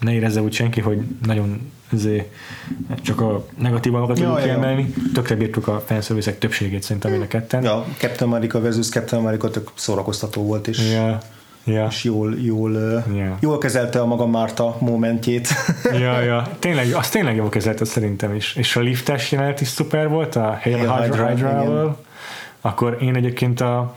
ne 0.00 0.12
érezze 0.12 0.40
úgy 0.40 0.52
senki, 0.52 0.80
hogy 0.80 0.98
nagyon 1.26 1.72
azért 1.92 2.32
csak 3.02 3.20
a 3.20 3.46
negatívakat 3.58 4.08
tudjuk 4.08 4.38
ja, 4.38 4.44
kiemelni. 4.44 4.92
Ja. 4.96 5.02
Tökre 5.14 5.34
bírtuk 5.34 5.68
a 5.68 5.82
fanszerviszek 5.86 6.38
többségét 6.38 6.82
szerintem 6.82 7.10
mind 7.10 7.22
a 7.22 7.26
ketten. 7.26 7.62
Ja, 7.62 7.84
Captain 7.98 8.30
America 8.30 8.60
versus 8.60 8.88
Captain 8.88 9.22
America 9.22 9.50
tök 9.50 9.70
szórakoztató 9.74 10.42
volt, 10.42 10.66
és 10.66 10.92
ja 10.92 11.20
yeah. 11.68 11.90
és 11.90 12.04
jól, 12.04 12.34
jól, 12.40 12.72
yeah. 13.12 13.36
jól 13.40 13.58
kezelte 13.58 14.00
a 14.00 14.06
maga 14.06 14.26
Márta 14.26 14.76
momentjét. 14.78 15.48
ja, 16.02 16.20
ja. 16.20 16.48
Tényleg, 16.58 16.94
azt 16.94 17.12
tényleg 17.12 17.36
jól 17.36 17.48
kezelte 17.48 17.84
szerintem 17.84 18.34
is. 18.34 18.54
És 18.56 18.76
a 18.76 18.80
liftes 18.80 19.32
jelenet 19.32 19.60
is 19.60 19.68
szuper 19.68 20.08
volt, 20.08 20.36
a 20.36 20.58
Hail 20.62 20.76
Hydra, 20.76 21.26
Hydra 21.26 21.98
Akkor 22.60 22.96
én 23.00 23.16
egyébként 23.16 23.60
a 23.60 23.96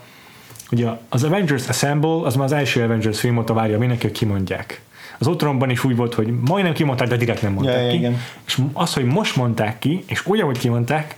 ugye 0.72 0.88
az 1.08 1.24
Avengers 1.24 1.68
Assemble, 1.68 2.20
az 2.22 2.34
már 2.34 2.44
az 2.44 2.52
első 2.52 2.82
Avengers 2.82 3.20
film 3.20 3.38
óta 3.38 3.54
várja 3.54 3.78
mindenki, 3.78 4.06
hogy 4.06 4.16
kimondják. 4.16 4.80
Az 5.18 5.26
Ultronban 5.26 5.70
is 5.70 5.84
úgy 5.84 5.96
volt, 5.96 6.14
hogy 6.14 6.34
majdnem 6.40 6.72
kimondták, 6.72 7.08
de 7.08 7.16
direkt 7.16 7.42
nem 7.42 7.52
mondták 7.52 7.84
ja, 7.84 7.90
ki. 7.90 7.96
Igen. 7.96 8.20
És 8.46 8.60
az, 8.72 8.94
hogy 8.94 9.04
most 9.04 9.36
mondták 9.36 9.78
ki, 9.78 10.04
és 10.06 10.26
úgy, 10.26 10.40
ahogy 10.40 10.58
kimondták, 10.58 11.16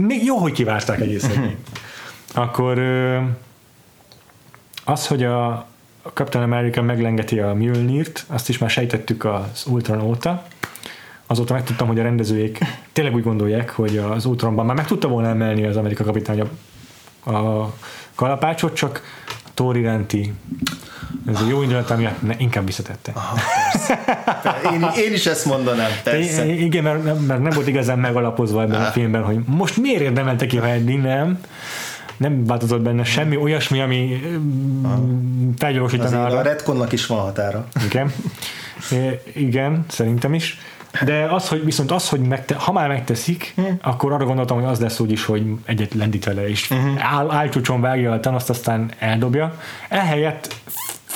még 0.00 0.24
jó, 0.24 0.36
hogy 0.36 0.52
kivárták 0.52 1.00
egészen. 1.00 1.56
Akkor 2.34 2.78
az, 4.84 5.06
hogy 5.06 5.24
a 5.24 5.66
Captain 6.14 6.44
America 6.44 6.82
meglengeti 6.82 7.38
a 7.38 7.54
Mjölnirt, 7.54 8.24
azt 8.28 8.48
is 8.48 8.58
már 8.58 8.70
sejtettük 8.70 9.24
az 9.24 9.64
Ultron 9.66 10.00
óta. 10.00 10.46
Azóta 11.26 11.54
megtudtam, 11.54 11.86
hogy 11.86 11.98
a 11.98 12.02
rendezőjék 12.02 12.58
tényleg 12.92 13.14
úgy 13.14 13.22
gondolják, 13.22 13.70
hogy 13.70 13.96
az 13.96 14.24
Ultronban 14.24 14.66
már 14.66 14.76
meg 14.76 14.86
tudta 14.86 15.08
volna 15.08 15.28
emelni 15.28 15.64
az 15.64 15.76
Amerika 15.76 16.04
kapitány 16.04 16.40
a, 16.40 16.46
a 17.26 17.72
kalapácsot, 18.14 18.74
csak 18.74 19.02
Thor 19.54 19.76
iránti 19.76 20.32
ez 21.26 21.40
a 21.40 21.46
jó 21.48 21.62
indulat 21.62 21.96
miatt 21.96 22.22
ne, 22.22 22.34
inkább 22.38 22.66
visszatette. 22.66 23.12
Aha, 23.14 23.38
én, 24.72 25.04
én, 25.04 25.12
is 25.12 25.26
ezt 25.26 25.44
mondanám, 25.44 25.90
persze. 26.04 26.46
I, 26.46 26.64
igen, 26.64 26.82
mert, 26.82 27.26
mert 27.26 27.40
nem 27.40 27.50
volt 27.50 27.66
igazán 27.66 27.98
megalapozva 27.98 28.62
ebben 28.62 28.80
ah. 28.80 28.86
a 28.86 28.90
filmben, 28.90 29.22
hogy 29.22 29.38
most 29.46 29.76
miért 29.76 30.00
érdemelte 30.00 30.46
ki, 30.46 30.56
ha 30.56 30.68
eddig 30.68 31.00
nem 31.00 31.38
nem 32.16 32.44
változott 32.44 32.80
benne 32.80 33.04
semmi 33.04 33.36
olyasmi, 33.36 33.80
ami 33.80 34.20
felgyorsítaná 35.58 36.24
arra. 36.24 36.38
A 36.38 36.42
retconnak 36.42 36.92
is 36.92 37.06
van 37.06 37.18
határa. 37.18 37.66
Igen. 37.84 38.12
É, 38.90 39.20
igen, 39.34 39.84
szerintem 39.88 40.34
is. 40.34 40.58
De 41.04 41.26
az, 41.30 41.48
hogy 41.48 41.64
viszont 41.64 41.90
az, 41.90 42.08
hogy 42.08 42.20
megte, 42.20 42.54
ha 42.54 42.72
már 42.72 42.88
megteszik, 42.88 43.52
hmm. 43.56 43.78
akkor 43.82 44.12
arra 44.12 44.24
gondoltam, 44.24 44.56
hogy 44.56 44.70
az 44.70 44.80
lesz 44.80 45.00
úgy 45.00 45.10
is, 45.10 45.24
hogy 45.24 45.44
egyet 45.64 45.94
lendít 45.94 46.24
vele, 46.24 46.48
és 46.48 46.70
uh-huh. 46.70 47.14
áll, 47.14 47.30
álcsúcson 47.30 47.80
vágja 47.80 48.12
a 48.12 48.34
azt 48.34 48.50
aztán 48.50 48.90
eldobja. 48.98 49.58
Ehelyett 49.88 50.54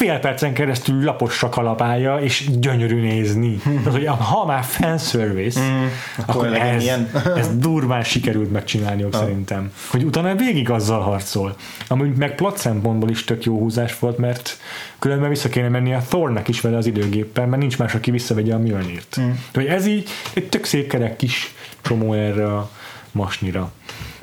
fél 0.01 0.19
percen 0.19 0.53
keresztül 0.53 1.05
lapos 1.05 1.45
kalapálja, 1.51 2.17
és 2.17 2.51
gyönyörű 2.59 3.01
nézni. 3.01 3.57
Tehát, 3.57 3.93
hogy 3.93 4.07
ha 4.07 4.45
már 4.47 4.65
fanservice, 4.65 5.61
mm, 5.61 5.87
akkor, 6.17 6.47
akkor 6.47 6.57
ez, 6.57 6.83
ilyen. 6.83 7.11
ez 7.37 7.59
durván 7.59 8.03
sikerült 8.03 8.53
megcsinálniuk 8.53 9.15
ah. 9.15 9.21
szerintem. 9.21 9.73
Hogy 9.91 10.05
utána 10.05 10.35
végig 10.35 10.71
azzal 10.71 11.01
harcol. 11.01 11.57
Ami 11.89 12.13
meg 12.17 12.35
plot 12.35 12.59
szempontból 12.59 13.11
is 13.11 13.25
tök 13.25 13.45
jó 13.45 13.59
húzás 13.59 13.99
volt, 13.99 14.19
mert 14.19 14.59
különben 14.99 15.29
vissza 15.29 15.49
kéne 15.49 15.69
menni 15.69 15.95
a 15.95 16.03
Thornak 16.09 16.49
is 16.49 16.61
vele 16.61 16.77
az 16.77 16.87
időgéppen, 16.87 17.49
mert 17.49 17.61
nincs 17.61 17.79
más, 17.79 17.95
aki 17.95 18.11
visszavegye 18.11 18.55
a 18.55 18.59
Mjölnirt. 18.59 19.17
Mm. 19.21 19.31
Hogy 19.55 19.67
ez 19.67 19.87
így 19.87 20.09
egy 20.35 20.49
tök 20.49 20.65
szép 20.65 20.89
kerek 20.89 21.17
kis 21.17 21.55
csomó 21.81 22.13
erre 22.13 22.57
a 22.57 22.71
masnira. 23.13 23.73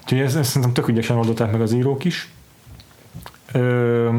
Úgyhogy 0.03 0.19
ez, 0.19 0.35
ez 0.35 0.47
szerintem 0.47 0.73
tök 0.73 0.87
ügyesen 0.87 1.17
oldották 1.17 1.51
meg 1.51 1.61
az 1.61 1.73
írók 1.73 2.05
is. 2.05 2.29
Ö, 3.51 4.09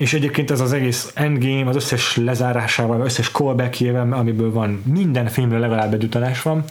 és 0.00 0.14
egyébként 0.14 0.50
ez 0.50 0.60
az 0.60 0.72
egész 0.72 1.10
endgame, 1.14 1.68
az 1.68 1.76
összes 1.76 2.16
lezárásával, 2.16 3.00
az 3.00 3.06
összes 3.06 3.30
callbackjével, 3.30 4.12
amiből 4.12 4.52
van 4.52 4.82
minden 4.84 5.26
filmre 5.26 5.58
legalább 5.58 5.94
egy 5.94 6.04
utalás 6.04 6.42
van, 6.42 6.64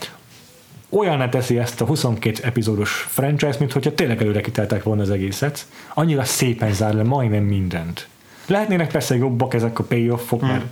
olyan 0.88 1.30
teszi 1.30 1.58
ezt 1.58 1.80
a 1.80 1.84
22 1.84 2.42
epizódos 2.42 3.06
franchise, 3.08 3.56
mint 3.58 3.72
hogyha 3.72 3.94
tényleg 3.94 4.20
előre 4.20 4.40
kiteltek 4.40 4.82
volna 4.82 5.02
az 5.02 5.10
egészet. 5.10 5.66
Annyira 5.94 6.24
szépen 6.24 6.72
zár 6.72 6.94
le 6.94 7.02
majdnem 7.02 7.44
mindent. 7.44 8.08
Lehetnének 8.46 8.90
persze 8.90 9.16
jobbak 9.16 9.54
ezek 9.54 9.78
a 9.78 9.82
payoffok, 9.82 10.40
mert 10.40 10.64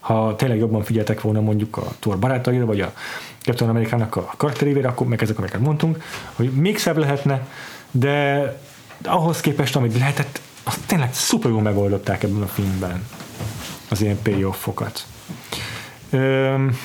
ha 0.00 0.36
tényleg 0.36 0.58
jobban 0.58 0.82
figyeltek 0.82 1.20
volna 1.20 1.40
mondjuk 1.40 1.76
a 1.76 1.92
Thor 1.98 2.18
barátaira, 2.18 2.66
vagy 2.66 2.80
a 2.80 2.92
Captain 3.42 3.70
Amerikának 3.70 4.16
a 4.16 4.34
karakterévére, 4.36 4.88
akkor 4.88 5.06
meg 5.06 5.22
ezek, 5.22 5.38
amiket 5.38 5.60
mondtunk, 5.60 6.02
hogy 6.32 6.50
még 6.50 6.78
szebb 6.78 6.96
lehetne, 6.96 7.46
de 7.90 8.42
ahhoz 9.04 9.40
képest, 9.40 9.76
amit 9.76 9.98
lehetett, 9.98 10.40
azt 10.62 10.80
tényleg 10.86 11.14
szuper 11.14 11.50
jól 11.50 11.62
megoldották 11.62 12.22
ebben 12.22 12.42
a 12.42 12.46
filmben 12.46 13.06
az 13.88 14.00
ilyen 14.00 14.22
payoffokat. 14.22 15.04
Öm, 16.10 16.76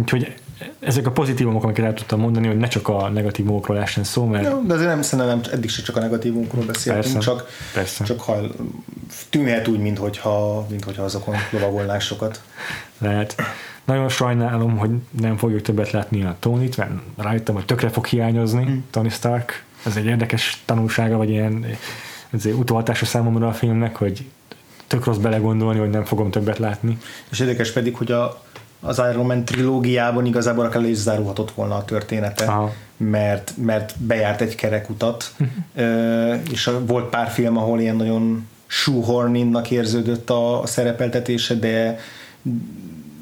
úgyhogy 0.00 0.34
ezek 0.80 1.06
a 1.06 1.10
pozitívumok, 1.10 1.64
amiket 1.64 1.84
el 1.84 1.94
tudtam 1.94 2.20
mondani, 2.20 2.46
hogy 2.46 2.56
ne 2.56 2.68
csak 2.68 2.88
a 2.88 3.08
negatívumokról 3.08 3.78
essen 3.78 4.04
szó, 4.04 4.24
mert... 4.24 4.50
Jó, 4.50 4.62
de 4.66 4.74
azért 4.74 4.88
nem, 4.88 5.02
szerintem 5.02 5.38
nem, 5.38 5.52
eddig 5.52 5.70
sem 5.70 5.84
csak 5.84 5.96
a 5.96 6.00
negatívumokról 6.00 6.64
beszéltünk, 6.64 7.02
Persze, 7.02 7.18
csak, 7.18 7.48
persze. 7.74 8.04
csak 8.04 8.20
hajl, 8.20 8.54
tűnhet 9.30 9.68
úgy, 9.68 9.78
minthogyha, 9.78 10.66
minthogyha 10.70 11.02
azokon 11.02 11.34
lovagolnák 11.50 12.00
sokat. 12.00 12.42
lehet. 12.98 13.34
Nagyon 13.84 14.08
sajnálom, 14.08 14.76
hogy 14.76 14.90
nem 15.10 15.36
fogjuk 15.36 15.62
többet 15.62 15.90
látni 15.90 16.22
a 16.22 16.36
Tony-t, 16.38 16.76
mert 16.76 16.90
rájöttem, 17.16 17.54
hogy 17.54 17.64
tökre 17.64 17.88
fog 17.88 18.06
hiányozni 18.06 18.64
hmm. 18.64 18.84
Tony 18.90 19.10
Stark. 19.10 19.64
Ez 19.86 19.96
egy 19.96 20.04
érdekes 20.06 20.62
tanulsága, 20.64 21.16
vagy 21.16 21.30
ilyen 21.30 21.66
utóhatása 22.44 23.04
számomra 23.04 23.48
a 23.48 23.52
filmnek, 23.52 23.96
hogy 23.96 24.24
tök 24.86 25.04
rossz 25.04 25.16
belegondolni, 25.16 25.78
hogy 25.78 25.90
nem 25.90 26.04
fogom 26.04 26.30
többet 26.30 26.58
látni. 26.58 26.98
És 27.30 27.40
érdekes 27.40 27.70
pedig, 27.72 27.96
hogy 27.96 28.12
a, 28.12 28.42
az 28.80 29.02
Iron 29.12 29.26
Man 29.26 29.44
trilógiában 29.44 30.26
igazából 30.26 30.64
akár 30.64 30.82
is 30.84 30.96
zárulhatott 30.96 31.50
volna 31.50 31.74
a 31.76 31.84
története, 31.84 32.44
Aha. 32.44 32.72
mert, 32.96 33.52
mert 33.56 33.94
bejárt 33.98 34.40
egy 34.40 34.54
kerekutat, 34.54 35.34
Ö, 35.74 36.34
és 36.50 36.70
volt 36.86 37.08
pár 37.08 37.28
film, 37.30 37.56
ahol 37.56 37.80
ilyen 37.80 37.96
nagyon 37.96 38.48
shoehorninnak 38.66 39.70
érződött 39.70 40.30
a, 40.30 40.62
a 40.62 40.66
szerepeltetése, 40.66 41.54
de, 41.54 41.98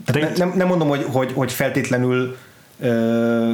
De 0.05 0.13
de 0.13 0.19
itt- 0.31 0.37
nem, 0.37 0.53
nem 0.57 0.67
mondom, 0.67 0.89
hogy, 0.89 1.05
hogy, 1.13 1.33
hogy 1.33 1.53
feltétlenül 1.53 2.37
ö, 2.81 3.53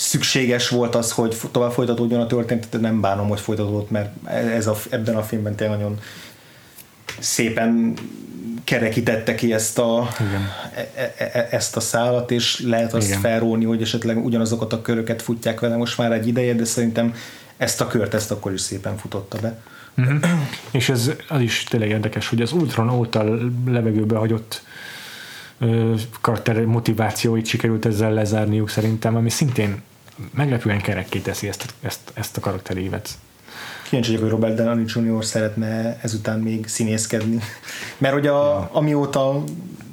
szükséges 0.00 0.68
volt 0.68 0.94
az, 0.94 1.12
hogy 1.12 1.36
tovább 1.50 1.72
folytatódjon 1.72 2.20
a 2.20 2.26
történet, 2.26 2.68
de 2.70 2.78
nem 2.78 3.00
bánom, 3.00 3.28
hogy 3.28 3.40
folytatódott, 3.40 3.90
mert 3.90 4.28
ez 4.28 4.66
a, 4.66 4.76
ebben 4.90 5.16
a 5.16 5.22
filmben 5.22 5.54
tényleg 5.54 5.78
nagyon 5.78 5.98
szépen 7.18 7.94
kerekítette 8.64 9.34
ki 9.34 9.52
ezt 9.52 9.78
a, 9.78 10.08
e, 10.74 10.90
e, 10.94 11.14
e, 11.32 11.48
ezt 11.50 11.76
a 11.76 11.80
szálat, 11.80 12.30
és 12.30 12.60
lehet 12.60 12.94
azt 12.94 13.08
Igen. 13.08 13.20
felróni, 13.20 13.64
hogy 13.64 13.82
esetleg 13.82 14.24
ugyanazokat 14.24 14.72
a 14.72 14.82
köröket 14.82 15.22
futják 15.22 15.60
vele 15.60 15.76
most 15.76 15.98
már 15.98 16.12
egy 16.12 16.26
ideje, 16.26 16.54
de 16.54 16.64
szerintem 16.64 17.14
ezt 17.56 17.80
a 17.80 17.86
kört 17.86 18.14
ezt 18.14 18.30
akkor 18.30 18.52
is 18.52 18.60
szépen 18.60 18.96
futotta 18.96 19.38
be. 19.40 19.58
Uh-huh. 19.96 20.20
És 20.70 20.88
ez 20.88 21.10
az 21.28 21.40
is 21.40 21.64
tényleg 21.64 21.88
érdekes, 21.88 22.28
hogy 22.28 22.42
az 22.42 22.52
Ultron 22.52 22.90
óta 22.90 23.24
levegőbe 23.66 24.16
hagyott 24.16 24.62
karakter 26.20 26.64
motivációit 26.64 27.46
sikerült 27.46 27.86
ezzel 27.86 28.12
lezárniuk 28.12 28.70
szerintem, 28.70 29.16
ami 29.16 29.30
szintén 29.30 29.82
meglepően 30.30 30.80
kerekké 30.80 31.18
teszi 31.18 31.48
ezt, 31.48 31.74
ezt, 31.80 32.10
ezt 32.14 32.36
a 32.36 32.40
karakterévet. 32.40 33.10
Kíváncsi 33.82 34.10
vagyok, 34.10 34.22
hogy 34.22 34.40
Robert 34.40 34.54
Downey 34.54 34.84
Jr. 34.86 35.24
szeretne 35.24 35.98
ezután 36.02 36.38
még 36.38 36.66
színészkedni. 36.66 37.38
Mert 37.98 38.14
hogy 38.14 38.26
a, 38.26 38.68
amióta 38.76 39.44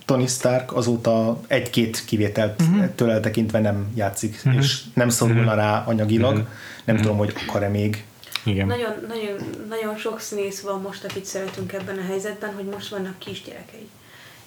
Tony 0.06 0.28
Stark 0.28 0.76
azóta 0.76 1.42
egy-két 1.48 2.06
kivételt 2.06 2.62
uh-huh. 2.62 2.96
tőle 2.96 3.14
eltekintve 3.14 3.60
nem 3.60 3.92
játszik, 3.96 4.42
uh-huh. 4.46 4.62
és 4.62 4.82
nem 4.94 5.10
szorulna 5.10 5.42
uh-huh. 5.42 5.56
rá 5.56 5.84
anyagilag. 5.86 6.32
Uh-huh. 6.32 6.48
Nem 6.86 6.96
uh-huh. 6.96 7.02
tudom, 7.02 7.18
hogy 7.18 7.34
akar-e 7.48 7.68
még. 7.68 8.06
Igen. 8.44 8.68
Nagyon, 8.68 8.94
nagyon, 9.08 9.66
nagyon 9.70 9.98
sok 9.98 10.20
színész 10.20 10.62
van 10.62 10.82
most, 10.82 11.04
akit 11.04 11.26
szeretünk 11.26 11.74
ebben 11.74 11.98
a 11.98 12.06
helyzetben, 12.08 12.54
hogy 12.54 12.66
most 12.66 12.88
vannak 12.88 13.20
kisgyerekei. 13.20 13.90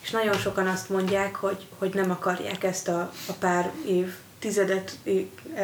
És 0.01 0.11
nagyon 0.11 0.35
sokan 0.35 0.67
azt 0.67 0.89
mondják, 0.89 1.35
hogy, 1.35 1.67
hogy 1.79 1.91
nem 1.95 2.11
akarják 2.11 2.65
ezt 2.65 2.89
a, 2.89 3.13
a 3.29 3.33
pár 3.33 3.71
év, 3.87 4.15
tizedet, 4.41 4.93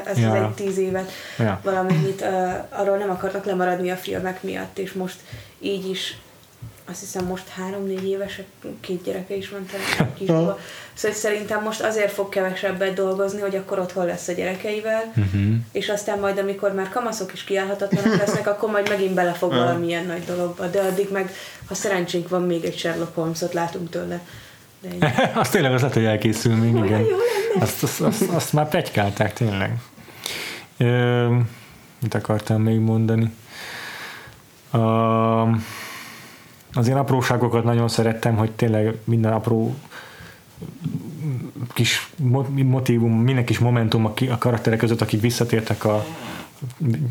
ezt 0.04 0.18
Ja. 0.18 0.30
az 0.30 0.42
egy 0.42 0.50
tíz 0.66 0.78
évet, 0.78 1.10
Ja. 1.38 1.60
valamennyit, 1.62 2.20
uh, 2.20 2.52
arról 2.70 2.96
nem 2.96 3.10
akarnak 3.10 3.44
lemaradni 3.44 3.90
a 3.90 3.96
filmek 3.96 4.42
miatt, 4.42 4.78
és 4.78 4.92
most 4.92 5.16
így 5.60 5.88
is 5.88 6.16
azt 6.90 7.00
hiszem 7.00 7.24
most 7.24 7.48
három-négy 7.48 8.08
évesek, 8.08 8.44
két 8.80 9.02
gyereke 9.02 9.34
is 9.34 9.48
van 9.48 9.66
talán 9.66 10.10
a 10.10 10.14
kisbaba. 10.18 10.58
Szóval 10.94 11.16
szerintem 11.16 11.62
most 11.62 11.80
azért 11.80 12.12
fog 12.12 12.28
kevesebbet 12.28 12.94
dolgozni, 12.94 13.40
hogy 13.40 13.56
akkor 13.56 13.78
otthon 13.78 14.06
lesz 14.06 14.28
a 14.28 14.32
gyerekeivel, 14.32 15.02
Uh-huh. 15.16 15.54
és 15.72 15.88
aztán 15.88 16.18
majd, 16.18 16.38
amikor 16.38 16.72
már 16.74 16.88
kamaszok 16.88 17.32
is 17.32 17.44
kiállhatatlanak 17.44 18.18
lesznek, 18.18 18.46
akkor 18.46 18.70
majd 18.70 18.88
megint 18.88 19.14
belefog 19.14 19.50
valamilyen 19.50 20.06
nagy 20.06 20.24
dologba. 20.24 20.66
De 20.66 20.80
addig 20.80 21.10
meg, 21.12 21.30
ha 21.68 21.74
szerencsénk 21.74 22.28
van, 22.28 22.42
még 22.42 22.64
egy 22.64 22.78
Sherlock 22.78 23.14
Holmesot 23.14 23.52
látunk 23.52 23.90
tőle. 23.90 24.20
Azt 25.34 25.52
tényleg 25.52 25.72
az 25.72 25.80
lehet, 25.80 25.96
hogy 25.96 26.04
elkészül 26.04 26.54
még, 26.54 26.70
igen. 26.70 26.82
Olyan 26.82 27.00
lenne. 27.00 27.62
Azt, 27.64 27.82
azt, 27.82 28.00
azt, 28.00 28.22
azt 28.30 28.52
már 28.52 28.68
plegykálták 28.68 29.32
tényleg. 29.32 29.76
Ö, 30.76 31.36
mit 31.98 32.14
akartam 32.14 32.62
még 32.62 32.78
mondani? 32.78 33.34
A, 34.70 34.78
az 36.72 36.86
ilyen 36.86 36.98
apróságokat 36.98 37.64
nagyon 37.64 37.88
szerettem, 37.88 38.36
hogy 38.36 38.50
tényleg 38.50 38.94
minden 39.04 39.32
apró 39.32 39.74
kis 41.72 42.10
mo- 42.16 42.62
motivum, 42.64 43.12
minden 43.12 43.44
kis 43.44 43.58
momentum 43.58 44.04
a, 44.04 44.14
ki- 44.14 44.28
a 44.28 44.38
karakterek 44.38 44.78
között, 44.78 45.00
akik 45.00 45.20
visszatértek 45.20 45.84
a, 45.84 46.04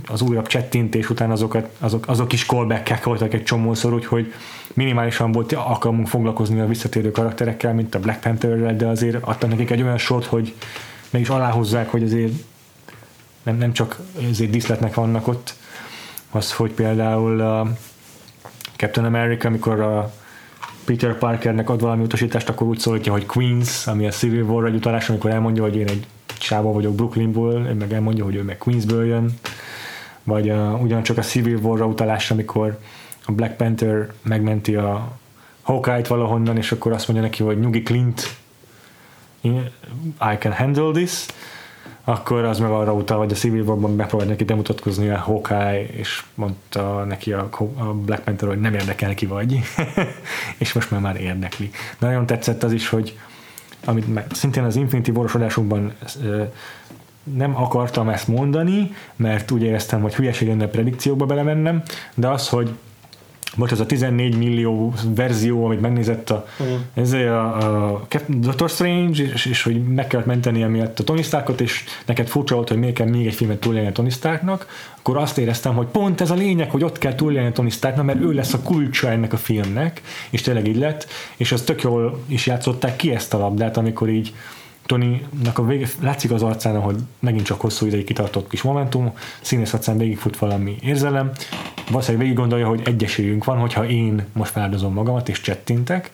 az 0.08 0.22
újabb 0.22 0.48
csettintés 0.48 1.10
után 1.10 1.32
azokat, 1.32 1.70
azok, 1.80 2.08
azok 2.08 2.34
is 2.34 2.46
callback 2.46 3.04
voltak 3.04 3.34
egy 3.34 3.44
csomószor, 3.44 3.94
úgyhogy 3.94 4.34
minimálisan 4.74 5.32
volt 5.32 5.54
alkalmunk 5.54 6.08
foglalkozni 6.08 6.60
a 6.60 6.68
visszatérő 6.68 7.12
karakterekkel, 7.12 7.74
mint 7.74 7.96
a 7.96 8.00
Black 8.00 8.20
Pantherrel, 8.20 8.76
de 8.76 8.88
azért 8.88 9.24
adtak 9.24 9.50
nekik 9.50 9.70
egy 9.70 9.82
olyan 9.82 9.98
sort, 9.98 10.26
hogy 10.26 10.54
meg 11.10 11.22
is 11.22 11.30
aláhozzák, 11.30 11.90
hogy 11.90 12.04
azért 12.04 12.34
nem, 13.44 13.58
nem 13.58 13.74
csak 13.74 14.00
azért 14.30 14.50
diszletnek 14.50 14.94
vannak 14.94 15.28
ott, 15.28 15.56
az, 16.32 16.54
hogy 16.54 16.72
például 16.72 17.42
a 17.42 17.68
Captain 18.76 19.06
America, 19.06 19.48
amikor 19.48 19.80
a 19.80 20.14
Peter 20.86 21.18
Parkernek 21.18 21.70
ad 21.70 21.82
valami 21.82 22.04
utasítást, 22.04 22.50
akkor 22.50 22.68
úgy 22.68 22.80
szólítja, 22.80 23.12
hogy 23.12 23.26
Queens, 23.26 23.88
ami 23.88 24.08
a 24.08 24.12
Civil 24.12 24.44
War 24.44 24.66
egy 24.66 24.76
utalás, 24.76 25.10
amikor 25.10 25.30
elmondja, 25.30 25.64
hogy 25.64 25.76
én 25.76 25.88
egy 25.88 26.06
sáva 26.46 26.72
vagyok 26.72 26.96
Brooklynból, 26.96 27.54
ő 27.54 27.74
meg 27.74 27.94
elmondja, 27.94 28.24
hogy 28.24 28.36
ő 28.36 28.44
meg 28.44 28.58
Queensből 28.58 29.06
jön, 29.06 29.34
vagy 30.24 30.50
a, 30.50 30.80
ugyancsak 30.82 31.18
a 31.18 31.22
Civil 31.22 31.58
War-ra 31.58 31.86
utalás, 31.86 32.32
amikor 32.32 32.80
a 33.26 33.32
Black 33.32 33.56
Panther 33.56 34.12
megmenti 34.22 34.76
a 34.76 35.18
Hawkeye-t 35.62 36.08
valahonnan, 36.08 36.58
és 36.58 36.72
akkor 36.72 36.92
azt 36.92 37.08
mondja 37.08 37.26
neki, 37.26 37.44
hogy 37.44 37.60
nyugi 37.60 37.84
Clint, 37.84 38.36
I 39.42 40.38
can 40.40 40.54
handle 40.54 40.92
this, 40.92 41.26
akkor 42.04 42.44
az 42.44 42.60
meg 42.60 42.72
arra 42.72 42.94
utal, 42.94 43.18
hogy 43.18 43.32
a 43.32 43.36
Civil 43.36 43.62
War-ban 43.62 43.96
megpróbált 43.96 44.30
neki 44.30 44.44
bemutatkozni 44.44 45.10
a 45.10 45.18
Hawkeye, 45.18 45.88
és 45.90 46.24
mondta 46.34 47.04
neki 47.04 47.32
a 47.32 47.50
Black 48.06 48.24
Panther, 48.24 48.50
hogy 48.50 48.60
nem 48.60 48.74
érdekel 48.74 49.14
ki 49.14 49.26
vagy, 49.26 49.60
és 50.58 50.74
most 50.74 50.92
már 50.92 51.02
már 51.02 51.22
érdekli. 51.22 51.72
Nagyon 52.00 52.26
tetszett 52.26 52.64
az 52.64 52.72
is, 52.72 52.90
hogy 52.90 53.18
amit 53.86 54.34
szintén 54.34 54.64
az 54.64 54.76
Infinity 54.76 55.12
ö, 56.24 56.44
nem 57.24 57.56
akartam 57.56 58.10
ezt 58.10 58.28
mondani, 58.28 58.92
mert 59.16 59.52
úgy 59.52 59.62
éreztem, 59.62 60.02
hogy 60.02 60.16
hülyeség 60.16 60.48
lenne 60.48 60.68
predikcióba 60.68 61.26
belemennem, 61.26 61.84
de 62.16 62.28
az, 62.28 62.50
hogy 62.50 62.70
most 63.56 63.72
az 63.72 63.80
a 63.80 63.86
14 63.86 64.38
millió 64.38 64.94
verzió, 65.16 65.66
amit 65.66 65.82
megnézett 65.82 66.30
a, 66.30 66.46
uh-huh. 66.60 66.78
ezért 66.94 67.30
a, 67.30 67.94
a 67.94 68.02
Doctor 68.28 68.70
Strange, 68.70 69.24
és, 69.24 69.46
és 69.46 69.64
hogy 69.64 69.84
meg 69.84 70.08
kellett 70.08 70.26
menteni 70.26 70.62
emiatt 70.62 71.00
a 71.00 71.04
Tony 71.04 71.24
Starkot, 71.24 71.62
és 71.62 71.84
neked 72.06 72.28
furcsa 72.28 72.56
volt, 72.56 72.70
hogy 72.70 72.78
miért 72.78 72.96
kell 72.96 73.08
még 73.08 73.28
egy 73.28 73.34
filmet 73.34 73.60
túlélni 73.60 73.88
a 73.88 73.92
Tony 73.92 74.10
Starknak, 74.10 74.68
akkor 74.98 75.18
azt 75.18 75.38
éreztem, 75.38 75.76
hogy 75.76 75.88
pont 75.88 76.22
ez 76.22 76.32
a 76.32 76.36
lényeg, 76.36 76.70
hogy 76.70 76.84
ott 76.84 76.98
kell 76.98 77.16
túlélni 77.16 77.48
a 77.48 77.52
Tony 77.52 77.70
Starknak, 77.70 78.06
mert 78.06 78.22
ő 78.22 78.32
lesz 78.32 78.54
a 78.54 78.62
kulcsa 78.62 79.10
ennek 79.10 79.34
a 79.34 79.38
filmnek, 79.38 80.02
és 80.30 80.42
tényleg 80.42 80.68
így 80.68 80.78
lett, 80.78 81.08
és 81.38 81.52
az 81.52 81.62
tök 81.62 81.82
jól 81.82 82.24
is 82.28 82.46
játszották 82.46 82.96
ki 82.96 83.12
ezt 83.12 83.34
a 83.34 83.38
labdát, 83.38 83.78
amikor 83.78 84.10
így 84.10 84.34
Tony-nak 84.86 85.58
a 85.58 85.66
vége, 85.66 85.88
látszik 86.02 86.32
az 86.32 86.44
arcán, 86.44 86.80
hogy 86.82 86.96
megint 87.20 87.46
csak 87.46 87.62
hosszú 87.62 87.86
ideig 87.86 88.06
kitartott 88.06 88.50
kis 88.50 88.62
momentum, 88.62 89.14
színész 89.42 89.74
arcán 89.74 89.98
végigfut 89.98 90.38
valami 90.38 90.78
érzelem, 90.82 91.32
valószínűleg 91.90 92.22
végig 92.22 92.40
gondolja, 92.40 92.68
hogy 92.68 92.82
egy 92.86 93.04
esélyünk 93.04 93.44
van, 93.44 93.58
hogyha 93.58 93.88
én 93.88 94.26
most 94.34 94.52
feláldozom 94.52 94.94
magamat 94.94 95.30
és 95.30 95.42
csettintek. 95.42 96.12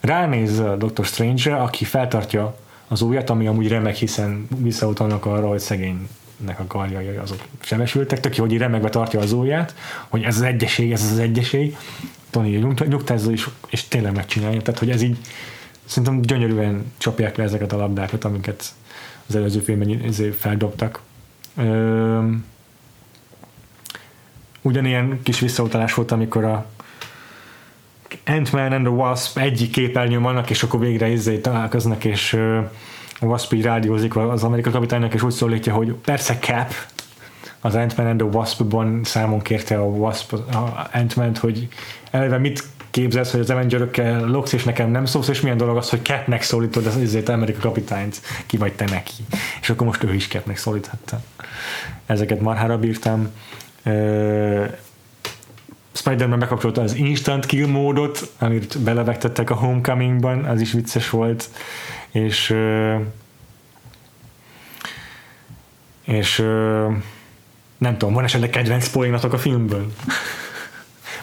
Ránéz 0.00 0.58
a 0.58 0.76
Dr. 0.76 1.04
Strange-re, 1.04 1.56
aki 1.56 1.84
feltartja 1.84 2.56
az 2.88 3.00
ujjat, 3.02 3.30
ami 3.30 3.46
amúgy 3.46 3.68
remek, 3.68 3.94
hiszen 3.94 4.48
visszautalnak 4.56 5.26
arra, 5.26 5.48
hogy 5.48 5.60
szegénynek 5.60 6.58
a 6.58 6.64
karjai 6.66 7.16
azok 7.16 7.38
sebesültek, 7.60 8.20
tök 8.20 8.36
jó, 8.36 8.44
hogy 8.44 8.56
remegve 8.56 8.88
tartja 8.88 9.20
az 9.20 9.32
ujját, 9.32 9.74
hogy 10.08 10.22
ez 10.22 10.36
az 10.36 10.42
egyeség, 10.42 10.92
ez 10.92 11.10
az 11.12 11.18
egyeség. 11.18 11.76
Tony 12.30 12.58
nyugt- 12.58 12.88
nyugtázza 12.88 13.32
is, 13.32 13.48
és 13.68 13.88
tényleg 13.88 14.14
megcsinálja. 14.14 14.62
Tehát, 14.62 14.78
hogy 14.78 14.90
ez 14.90 15.02
így 15.02 15.16
szerintem 15.84 16.20
gyönyörűen 16.20 16.92
csapják 16.98 17.36
le 17.36 17.44
ezeket 17.44 17.72
a 17.72 17.76
labdákat, 17.76 18.24
amiket 18.24 18.64
az 19.28 19.36
előző 19.36 19.60
filmben 19.60 20.02
ezért 20.04 20.36
feldobtak. 20.36 21.00
Öm, 21.56 22.44
ugyanilyen 24.62 25.20
kis 25.22 25.40
visszautalás 25.40 25.94
volt, 25.94 26.10
amikor 26.10 26.44
a 26.44 26.66
Ant-Man 28.26 28.72
and 28.72 28.86
the 28.86 28.94
Wasp 28.94 29.38
egyik 29.38 29.70
képernyőn 29.70 30.22
vannak, 30.22 30.50
és 30.50 30.62
akkor 30.62 30.80
végre 30.80 31.08
izzé 31.08 31.38
találkoznak, 31.38 32.04
és 32.04 32.32
ö, 32.32 32.58
a 33.20 33.26
Wasp 33.26 33.52
így 33.52 33.62
rádiózik 33.62 34.16
az 34.16 34.42
amerikai 34.44 34.72
kapitánynak, 34.72 35.14
és 35.14 35.22
úgy 35.22 35.32
szólítja, 35.32 35.74
hogy 35.74 35.92
persze 35.92 36.38
Cap, 36.38 36.72
az 37.60 37.74
Ant-Man 37.74 38.06
and 38.06 38.18
the 38.18 38.28
Wasp-ban 38.28 39.00
számon 39.04 39.40
kérte 39.40 39.78
a 39.78 39.84
Wasp, 39.84 40.32
a 40.32 40.88
Ant-Man-t, 40.92 41.38
hogy 41.38 41.68
eleve 42.10 42.38
mit 42.38 42.64
képzelsz, 42.94 43.30
hogy 43.30 43.40
az 43.40 43.50
Avenger-ökkel 43.50 44.24
loksz, 44.24 44.52
és 44.52 44.64
nekem 44.64 44.90
nem 44.90 45.04
szólsz, 45.04 45.28
és 45.28 45.40
milyen 45.40 45.56
dolog 45.56 45.76
az, 45.76 45.90
hogy 45.90 46.02
Capnek 46.02 46.42
szólítod 46.42 46.86
az 46.86 46.96
izét 46.96 47.28
Amerika 47.28 47.60
kapitányt, 47.60 48.20
ki 48.46 48.56
vagy 48.56 48.72
te 48.72 48.84
neki. 48.84 49.12
És 49.60 49.70
akkor 49.70 49.86
most 49.86 50.02
ő 50.02 50.14
is 50.14 50.28
Capnek 50.28 50.56
szólíthatta. 50.56 51.20
Ezeket 52.06 52.40
marhára 52.40 52.78
bírtam. 52.78 53.28
Spider-Man 55.92 56.38
bekapcsolta 56.38 56.82
az 56.82 56.94
Instant 56.94 57.46
Kill 57.46 57.66
módot, 57.66 58.32
amit 58.38 58.78
belevegtettek 58.78 59.50
a 59.50 59.54
Homecomingban, 59.54 60.44
az 60.44 60.60
is 60.60 60.72
vicces 60.72 61.10
volt, 61.10 61.50
és 62.10 62.54
és 66.04 66.38
nem 67.78 67.98
tudom, 67.98 68.14
van 68.14 68.24
esetleg 68.24 68.50
kedvenc 68.50 68.88
poénatok 68.88 69.32
a 69.32 69.38
filmből? 69.38 69.92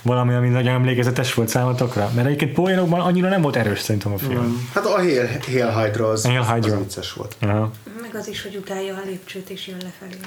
Valami, 0.01 0.33
ami 0.33 0.47
nagyon 0.49 0.73
emlékezetes 0.73 1.33
volt 1.33 1.49
számotokra? 1.49 2.11
Mert 2.15 2.27
egyébként 2.27 2.53
poénokban 2.53 2.99
annyira 2.99 3.29
nem 3.29 3.41
volt 3.41 3.55
erős 3.55 3.79
szerintem 3.79 4.13
a 4.13 4.17
film. 4.17 4.69
Hát 4.73 4.85
a 4.85 4.89
Hail, 4.89 5.27
Hail 5.45 5.81
Hydra 5.81 6.07
az, 6.07 6.25
Hail 6.25 6.41
Hydra. 6.41 6.73
az 6.73 6.79
vicces 6.79 7.13
volt. 7.13 7.35
Ja. 7.41 7.71
Meg 8.01 8.15
az 8.15 8.27
is, 8.27 8.41
hogy 8.43 8.55
utálja 8.55 8.93
a 8.95 9.01
lépcsőt 9.05 9.49
és 9.49 9.67
jön 9.67 9.77
lefelé. 9.83 10.17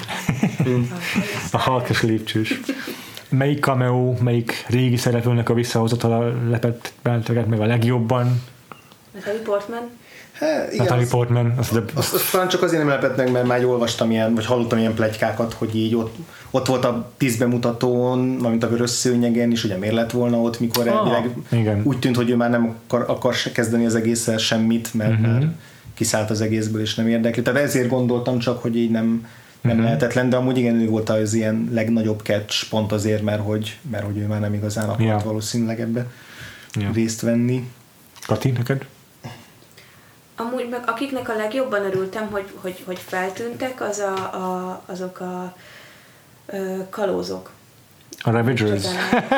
A 1.52 1.58
halkas 1.58 2.02
lépcsős. 2.02 2.60
Melyik 3.28 3.64
cameo, 3.64 4.12
melyik 4.20 4.64
régi 4.68 4.96
szereplőnek 4.96 5.48
a 5.48 5.54
visszahozatala 5.54 6.32
lepett 6.48 6.92
benneteket 7.02 7.46
meg 7.46 7.60
a 7.60 7.64
legjobban? 7.66 8.42
Natalie 9.14 9.40
Portman. 9.40 9.90
Hát, 10.38 10.72
igen, 10.72 10.84
Natalie 10.84 11.04
az, 11.04 11.10
Portman, 11.10 11.54
az, 11.56 11.80
azt, 11.94 12.14
azt 12.14 12.30
talán 12.30 12.48
csak 12.48 12.62
azért 12.62 12.78
nem 12.82 12.90
lepett 12.90 13.16
meg, 13.16 13.30
mert 13.30 13.46
már 13.46 13.64
olvastam 13.64 14.10
ilyen, 14.10 14.34
vagy 14.34 14.46
hallottam 14.46 14.78
ilyen 14.78 14.94
plegykákat, 14.94 15.52
hogy 15.52 15.76
így 15.76 15.94
ott, 15.94 16.16
ott 16.50 16.66
volt 16.66 16.84
a 16.84 17.10
tíz 17.16 17.36
bemutatón, 17.36 18.18
mint 18.18 18.62
a 18.64 18.68
vörös 18.68 18.90
szőnyegen 18.90 19.50
is, 19.50 19.64
ugye 19.64 19.76
miért 19.76 19.94
lett 19.94 20.10
volna 20.10 20.36
ott, 20.40 20.60
mikor 20.60 20.88
Ah, 20.88 20.94
elvileg 20.96 21.30
igen. 21.50 21.80
úgy 21.84 21.98
tűnt, 21.98 22.16
hogy 22.16 22.30
ő 22.30 22.36
már 22.36 22.50
nem 22.50 22.74
akar, 22.86 23.04
akar 23.08 23.34
se 23.34 23.52
kezdeni 23.52 23.86
az 23.86 23.94
egésszel 23.94 24.38
semmit, 24.38 24.94
mert 24.94 25.10
uh-huh. 25.10 25.26
már 25.26 25.48
kiszállt 25.94 26.30
az 26.30 26.40
egészből, 26.40 26.80
és 26.80 26.94
nem 26.94 27.08
érdekli. 27.08 27.42
Tehát 27.42 27.62
ezért 27.62 27.88
gondoltam 27.88 28.38
csak, 28.38 28.62
hogy 28.62 28.76
így 28.76 28.90
nem, 28.90 29.26
nem 29.60 29.72
uh-huh. 29.72 29.84
lehetetlen, 29.84 30.28
de 30.28 30.36
amúgy 30.36 30.58
igen, 30.58 30.74
ő 30.74 30.88
volt 30.88 31.10
az 31.10 31.34
ilyen 31.34 31.68
legnagyobb 31.72 32.20
catch, 32.22 32.68
pont 32.68 32.92
azért, 32.92 33.22
mert 33.22 33.42
hogy, 33.42 33.78
mert 33.90 34.04
hogy 34.04 34.18
ő 34.18 34.26
már 34.26 34.40
nem 34.40 34.54
igazán 34.54 34.84
akart 34.88 35.00
Ja. 35.00 35.20
valószínűleg 35.24 35.80
ebbe 35.80 36.06
Ja. 36.80 36.90
részt 36.94 37.20
venni. 37.20 37.70
Kati, 38.26 38.50
neked? 38.50 38.86
Amúgy 40.36 40.68
meg 40.68 40.82
akiknek 40.86 41.28
a 41.28 41.36
legjobban 41.36 41.84
örültem, 41.84 42.28
hogy, 42.30 42.44
hogy, 42.54 42.82
hogy 42.84 42.98
feltűntek, 42.98 43.80
az 43.80 43.98
a, 43.98 44.14
a, 44.14 44.82
azok 44.86 45.20
a 45.20 45.56
ö, 46.46 46.76
kalózok. 46.90 47.50
A 48.26 48.30
Ravagers? 48.30 48.82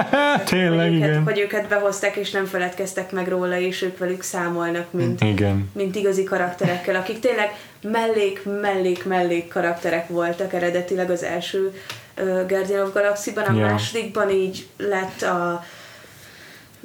Tényleg, 0.44 0.86
hogy 0.86 0.96
őket, 0.96 1.08
igen. 1.08 1.22
hogy 1.22 1.38
őket 1.38 1.68
behozták, 1.68 2.16
és 2.16 2.30
nem 2.30 2.44
feledkeztek 2.44 3.10
meg 3.12 3.28
róla, 3.28 3.58
és 3.58 3.82
ők 3.82 3.98
velük 3.98 4.22
számolnak, 4.22 4.92
mint, 4.92 5.20
Igen. 5.20 5.70
mint 5.72 5.96
igazi 5.96 6.24
karakterekkel, 6.24 6.94
akik 6.94 7.20
tényleg 7.20 7.54
mellék, 7.82 8.44
mellék, 8.60 9.04
mellék 9.04 9.48
karakterek 9.48 10.08
voltak 10.08 10.52
eredetileg 10.52 11.10
az 11.10 11.22
első 11.22 11.72
uh, 12.18 12.46
Guardian 12.46 12.86
of 12.86 12.92
Galaxy-ban, 12.92 13.44
a 13.44 13.58
Ja. 13.58 13.66
másodikban 13.66 14.30
így 14.30 14.66
lett 14.76 15.22
a 15.22 15.64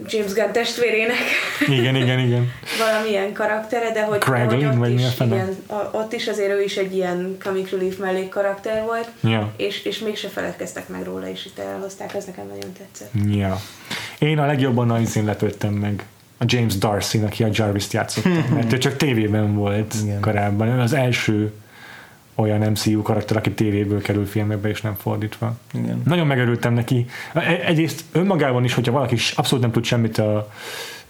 James 0.07 0.33
Gunn 0.33 0.51
testvérének 0.51 1.17
Igen, 1.67 1.95
igen, 1.95 2.19
igen. 2.19 2.51
valamilyen 2.85 3.33
karaktere, 3.33 3.91
de 3.91 4.03
hogy, 4.03 4.19
Craig 4.19 4.45
hogy 4.49 4.57
Lynn, 4.57 4.69
ott, 4.69 4.75
vagy 4.77 4.93
is, 4.93 5.19
igen, 5.19 5.57
ott 5.91 6.13
is 6.13 6.27
azért 6.27 6.51
ő 6.51 6.63
is 6.63 6.77
egy 6.77 6.95
ilyen 6.95 7.38
comic 7.43 7.69
relief 7.71 7.97
mellék 7.97 8.30
karakter 8.30 8.83
volt, 8.83 9.09
Ja. 9.19 9.53
és, 9.57 9.83
és 9.85 9.99
mégse 9.99 10.27
feledkeztek 10.27 10.88
meg 10.88 11.03
róla, 11.03 11.30
és 11.30 11.45
itt 11.45 11.59
elhozták, 11.59 12.13
ez 12.13 12.25
nekem 12.25 12.47
nagyon 12.47 12.73
tetszett. 12.77 13.11
Ja. 13.35 13.61
Én 14.19 14.39
a 14.39 14.45
legjobban 14.45 14.91
a 14.91 14.99
izén 14.99 15.25
lepődtem 15.25 15.73
meg 15.73 16.05
a 16.38 16.43
James 16.47 16.77
Darcy, 16.77 17.17
aki 17.17 17.43
a 17.43 17.49
Jarvis-t 17.51 17.93
játszotta, 17.93 18.30
mert 18.55 18.73
ő 18.73 18.77
csak 18.77 18.95
tévében 18.95 19.55
volt 19.55 19.93
Igen. 20.03 20.21
korábban. 20.21 20.80
Az 20.80 20.93
első 20.93 21.51
olyan 22.41 22.71
MCU 22.71 23.01
karakter, 23.01 23.37
aki 23.37 23.51
tévéből 23.51 24.01
kerül 24.01 24.25
filmekbe, 24.25 24.69
és 24.69 24.81
nem 24.81 24.95
fordítva. 24.95 25.53
Igen. 25.73 26.01
Nagyon 26.05 26.27
megörültem 26.27 26.73
neki. 26.73 27.05
E- 27.33 27.61
Egyrészt 27.65 28.03
önmagában 28.11 28.63
is, 28.63 28.73
hogyha 28.73 28.91
valaki 28.91 29.13
is 29.13 29.31
abszolút 29.31 29.63
nem 29.63 29.73
tud 29.73 29.83
semmit 29.83 30.17
a 30.17 30.51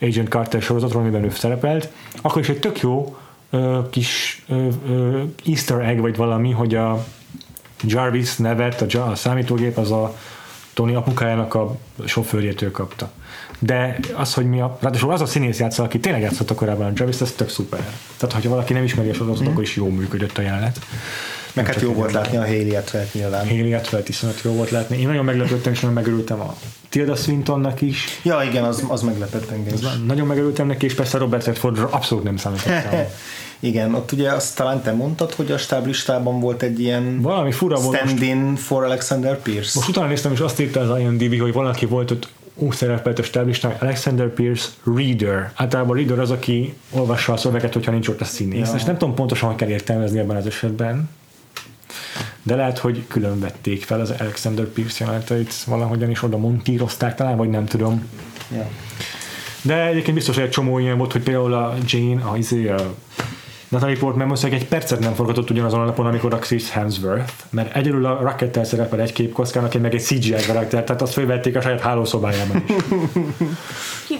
Agent 0.01 0.27
Carter 0.29 0.61
sorozatról, 0.61 1.01
amiben 1.01 1.23
ő 1.23 1.29
szerepelt, 1.29 1.91
akkor 2.21 2.41
is 2.41 2.49
egy 2.49 2.59
tök 2.59 2.79
jó 2.79 3.17
ö, 3.49 3.79
kis 3.89 4.43
ö, 4.47 4.67
ö, 4.87 5.21
easter 5.45 5.79
egg, 5.79 5.99
vagy 5.99 6.15
valami, 6.15 6.51
hogy 6.51 6.75
a 6.75 7.05
Jarvis 7.83 8.35
nevet, 8.35 8.81
a, 8.81 9.09
a 9.09 9.15
számítógép 9.15 9.77
az 9.77 9.91
a 9.91 10.15
Tony 10.73 10.95
apukájának 10.95 11.53
a 11.53 11.77
sofőrjétől 12.05 12.71
kapta. 12.71 13.11
De 13.63 13.99
az, 14.13 14.33
hogy 14.33 14.45
mi 14.45 14.61
a... 14.61 14.77
Ráadásul 14.79 15.11
az 15.11 15.21
a 15.21 15.25
színész 15.25 15.59
játsza, 15.59 15.83
aki 15.83 15.99
tényleg 15.99 16.21
játszott 16.21 16.55
korábban 16.55 16.85
a 16.85 16.91
Jarvis, 16.95 17.21
ez 17.21 17.31
tök 17.31 17.49
szuper. 17.49 17.79
Tehát, 18.17 18.35
hogyha 18.35 18.49
valaki 18.49 18.73
nem 18.73 18.83
ismeri 18.83 19.09
a 19.09 19.13
sorozatot, 19.13 19.51
akkor 19.51 19.63
is 19.63 19.75
jó 19.75 19.89
működött 19.89 20.37
a 20.37 20.41
jelenet. 20.41 20.79
Meg 21.53 21.65
hát 21.65 21.81
jó 21.81 21.93
volt 21.93 22.11
látni 22.11 22.37
a 22.37 22.45
Haley 22.45 22.75
Atwell 22.75 23.05
nyilván. 23.11 23.47
Haley 23.47 23.73
Atwell 23.73 24.03
iszonyat 24.07 24.41
jó 24.43 24.51
volt 24.51 24.69
látni. 24.69 24.99
Én 24.99 25.07
nagyon 25.07 25.25
meglepődtem, 25.25 25.71
és 25.71 25.79
nagyon 25.79 25.95
megörültem 25.95 26.39
a 26.39 26.55
Tilda 26.89 27.15
Swintonnak 27.15 27.81
is. 27.81 28.19
Ja, 28.23 28.41
igen, 28.49 28.63
az, 28.63 28.83
az 28.87 29.01
meglepett 29.01 29.51
engem 29.51 29.73
is. 29.73 29.79
Nagyon 30.05 30.27
megörültem 30.27 30.67
neki, 30.67 30.85
és 30.85 30.93
persze 30.93 31.17
Robert 31.17 31.45
Redfordra 31.45 31.87
abszolút 31.91 32.23
nem 32.23 32.37
számítottam. 32.37 32.99
Igen, 33.63 33.95
ott 33.95 34.11
ugye 34.11 34.31
azt 34.31 34.55
talán 34.55 34.81
te 34.81 34.91
mondtad, 34.91 35.33
hogy 35.33 35.51
a 35.51 35.57
stáblistában 35.57 36.39
volt 36.39 36.61
egy 36.61 36.79
ilyen 36.79 37.21
Valami 37.21 37.51
fura 37.51 37.79
volt. 37.79 38.01
Most, 38.01 38.15
stand-in 38.15 38.55
for 38.55 38.83
Alexander 38.83 39.41
Pierce. 39.41 39.71
most 39.75 39.89
utána 39.89 40.07
néztem, 40.07 40.31
és 40.31 40.39
azt 40.39 40.59
írta 40.59 40.79
az 40.79 40.99
IMDb, 40.99 41.39
hogy 41.39 41.53
valaki 41.53 41.85
volt 41.85 42.11
ott 42.11 42.27
úgy 42.55 42.75
szerepelt 42.75 43.19
a 43.19 43.23
stáblistán, 43.23 43.75
Alexander 43.79 44.27
Pierce 44.27 44.69
Reader. 44.95 45.51
Általában 45.55 45.95
Reader 45.95 46.19
az, 46.19 46.31
aki 46.31 46.73
olvassa 46.89 47.33
a 47.33 47.37
szöveget, 47.37 47.73
hogyha 47.73 47.91
nincs 47.91 48.07
ott 48.07 48.21
a 48.21 48.25
színész. 48.25 48.69
Ja. 48.69 48.75
És 48.75 48.83
nem 48.83 48.97
tudom 48.97 49.15
pontosan, 49.15 49.49
hogy 49.49 49.57
kell 49.57 49.69
értelmezni 49.69 50.19
ebben 50.19 50.35
az 50.35 50.45
esetben. 50.45 51.09
De 52.43 52.55
lehet, 52.55 52.77
hogy 52.77 53.03
külön 53.07 53.39
vették 53.39 53.83
fel 53.83 53.99
az 53.99 54.13
Alexander 54.19 54.65
Pierce 54.65 55.03
jeleneteit, 55.05 55.63
valahogyan 55.63 56.09
is 56.09 56.23
oda 56.23 56.37
montírozták 56.37 57.15
talán, 57.15 57.37
vagy 57.37 57.49
nem 57.49 57.65
tudom. 57.65 58.09
Ja. 58.55 58.69
De 59.61 59.85
egyébként 59.85 60.15
biztos, 60.15 60.35
hogy 60.35 60.43
egy 60.43 60.49
csomó 60.49 60.79
ilyen 60.79 60.97
volt, 60.97 61.11
hogy 61.11 61.23
például 61.23 61.53
a 61.53 61.75
Jane, 61.85 62.23
a, 62.23 62.37
izé, 62.37 62.69
a 62.69 62.95
Natalie 63.71 63.97
Portman 63.97 64.27
most 64.27 64.43
egy 64.43 64.67
percet 64.67 64.99
nem 64.99 65.13
forgatott 65.13 65.49
ugyanazon 65.49 65.79
a 65.79 65.85
napon, 65.85 66.05
amikor 66.05 66.33
a 66.33 66.37
Chris 66.37 66.69
Hemsworth, 66.69 67.33
mert 67.49 67.75
egyedül 67.75 68.05
a 68.05 68.21
Rockettel 68.21 68.63
szerepel 68.63 68.99
egy 68.99 69.13
képkockán, 69.13 69.63
aki 69.63 69.77
meg 69.77 69.93
egy 69.93 70.01
CGI 70.01 70.35
karakter, 70.47 70.83
tehát 70.83 71.01
azt 71.01 71.13
fölvették 71.13 71.55
a 71.55 71.61
saját 71.61 71.81
hálószobájában 71.81 72.63
is. 72.67 72.73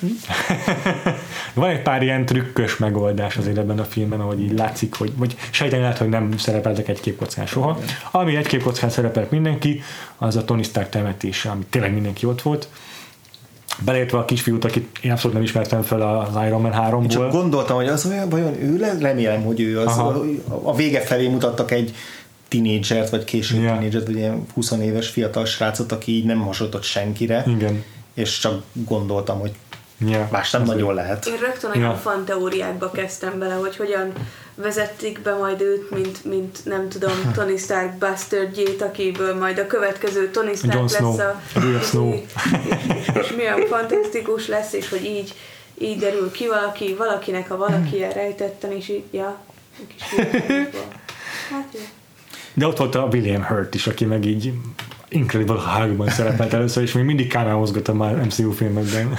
Van 1.54 1.70
egy 1.70 1.82
pár 1.82 2.02
ilyen 2.02 2.24
trükkös 2.24 2.76
megoldás 2.76 3.36
azért 3.36 3.58
ebben 3.58 3.78
a 3.78 3.84
filmben, 3.84 4.20
ahogy 4.20 4.40
így 4.40 4.58
látszik, 4.58 4.94
hogy, 4.94 5.12
vagy 5.16 5.36
sejteni 5.50 5.82
lehet, 5.82 5.98
hogy 5.98 6.08
nem 6.08 6.36
szerepeltek 6.36 6.88
egy 6.88 7.00
képkockán 7.00 7.46
soha. 7.46 7.78
Ami 8.10 8.36
egy 8.36 8.46
képkockán 8.46 8.90
szerepelt 8.90 9.30
mindenki, 9.30 9.82
az 10.16 10.36
a 10.36 10.44
Tony 10.44 10.62
Stark 10.62 10.88
temetése, 10.88 11.50
ami 11.50 11.64
tényleg 11.70 11.92
mindenki 11.92 12.26
ott 12.26 12.42
volt. 12.42 12.68
Beleértve 13.84 14.18
a 14.18 14.24
kisfiút, 14.24 14.64
akit 14.64 14.98
én 15.02 15.10
abszolút 15.10 15.36
nem 15.36 15.42
ismertem 15.44 15.82
fel 15.82 16.00
az 16.00 16.44
Iron 16.46 16.60
Man 16.60 16.72
3-ból. 16.74 17.08
Csak 17.08 17.30
gondoltam, 17.30 17.76
hogy 17.76 17.88
az 17.88 18.06
olyan, 18.06 18.28
vajon 18.28 18.62
ő 18.62 18.78
lesz? 18.78 18.98
Remélem, 19.00 19.42
hogy 19.42 19.60
ő 19.60 19.80
az. 19.80 19.86
Aha. 19.86 20.24
A 20.62 20.74
vége 20.74 21.00
felé 21.00 21.28
mutattak 21.28 21.70
egy 21.70 21.94
tinédzsert, 22.48 23.10
vagy 23.10 23.24
később 23.24 23.60
yeah. 23.60 23.76
tinédzsert, 23.76 24.06
vagy 24.06 24.16
ilyen 24.16 24.46
20 24.54 24.70
éves 24.70 25.08
fiatal 25.08 25.44
srácot, 25.44 25.92
aki 25.92 26.12
így 26.12 26.24
nem 26.24 26.40
hasonlított 26.40 26.82
senkire, 26.82 27.44
Igen. 27.46 27.84
és 28.14 28.38
csak 28.38 28.62
gondoltam, 28.72 29.40
hogy 29.40 29.52
Ja. 29.98 30.28
más 30.30 30.50
nem 30.50 30.62
nagyon 30.62 30.94
lehet. 30.94 31.26
Én 31.26 31.36
rögtön 31.40 31.70
olyan 31.70 31.82
Ja. 31.82 31.90
ja. 31.90 31.96
fanteóriákba 31.96 32.90
kezdtem 32.90 33.38
bele, 33.38 33.54
hogy 33.54 33.76
hogyan 33.76 34.12
vezették 34.56 35.20
be 35.20 35.34
majd 35.34 35.60
őt, 35.60 35.90
mint, 35.90 36.24
mint 36.24 36.64
nem 36.64 36.88
tudom, 36.88 37.12
Tony 37.34 37.56
Stark 37.56 37.98
bastardjét, 37.98 38.82
akiből 38.82 39.34
majd 39.34 39.58
a 39.58 39.66
következő 39.66 40.30
Tony 40.30 40.54
Stark 40.54 40.74
Jon 40.74 40.82
lesz 40.82 40.94
Snow. 40.94 41.18
a... 41.18 41.40
Snow. 41.82 42.12
És, 42.12 42.24
és, 43.22 43.32
milyen 43.36 43.66
fantasztikus 43.66 44.46
lesz, 44.46 44.72
és 44.72 44.88
hogy 44.88 45.04
így, 45.04 45.34
így 45.78 45.98
derül 45.98 46.30
ki 46.30 46.46
valaki, 46.46 46.94
valakinek 46.94 47.50
a 47.50 47.56
valaki 47.56 47.98
rejtetten, 47.98 48.72
és 48.72 48.88
így, 48.88 49.04
ja, 49.10 49.38
egy 49.78 49.86
kis. 49.86 50.02
Hát 51.50 51.68
jó. 51.72 51.80
De 52.54 52.66
ott 52.66 52.76
volt 52.76 52.94
a 52.94 53.08
William 53.12 53.44
Hurt 53.44 53.74
is, 53.74 53.86
aki 53.86 54.04
meg 54.04 54.24
így 54.24 54.52
Incredible 55.16 55.60
Hulkban 55.60 56.08
szerepelt 56.08 56.52
először, 56.52 56.82
és 56.82 56.92
még 56.92 57.04
mindig 57.04 57.28
kámálmozgatom 57.28 57.96
már 57.96 58.14
MCU 58.14 58.50
filmekben. 58.50 59.14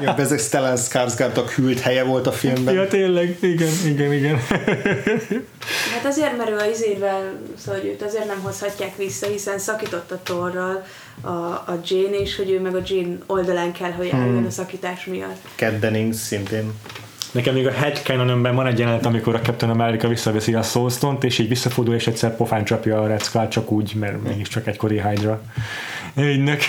Ja, 0.00 0.16
ez 0.16 0.32
egy 0.32 0.40
Stellan 0.40 0.76
Skarsgårdnak 0.76 1.50
hűlt 1.50 1.80
helye 1.80 2.04
volt 2.04 2.26
a 2.26 2.32
filmben. 2.32 2.74
ja, 2.74 2.88
tényleg, 2.88 3.36
igen, 3.40 3.72
igen, 3.86 4.12
igen. 4.12 4.36
Hát 5.94 6.04
azért, 6.04 6.36
mert 6.36 6.50
ő 6.50 6.56
a 6.56 6.64
izével, 6.64 7.32
szóval 7.56 7.80
hogy 7.80 7.88
őt 7.90 8.02
azért 8.02 8.26
nem 8.26 8.40
hozhatják 8.42 8.96
vissza, 8.96 9.26
hiszen 9.26 9.58
szakított 9.58 10.10
a 10.10 10.20
Torral 10.22 10.84
a, 11.20 11.28
a 11.28 11.80
Jane, 11.84 12.16
és 12.16 12.36
hogy 12.36 12.50
ő 12.50 12.60
meg 12.60 12.74
a 12.74 12.82
Jane 12.86 13.16
oldalán 13.26 13.72
kell, 13.72 13.92
hogy 13.92 14.10
álljon 14.12 14.36
hmm. 14.36 14.46
a 14.46 14.50
szakítás 14.50 15.04
miatt. 15.04 15.40
Cat 15.56 15.78
Dennings 15.78 16.16
szintén. 16.16 16.72
Nekem 17.34 17.54
még 17.54 17.66
a 17.66 17.70
Headcanonben 17.70 18.54
van 18.54 18.66
egy 18.66 18.78
jelenet, 18.78 19.06
amikor 19.06 19.34
a 19.34 19.40
Captain 19.40 19.72
America 19.72 20.08
visszaveszi 20.08 20.54
a 20.54 20.62
soulstone 20.62 21.18
és 21.20 21.38
így 21.38 21.48
visszafordul, 21.48 21.94
és 21.94 22.06
egyszer 22.06 22.36
pofán 22.36 22.64
csapja 22.64 23.00
a 23.02 23.06
Red 23.06 23.22
Skull 23.22 23.48
csak 23.48 23.70
úgy, 23.70 23.94
mert 23.94 24.22
mégiscsak 24.22 24.66
egykori 24.66 25.02
Hydra 25.02 25.42
ügynök. 26.16 26.60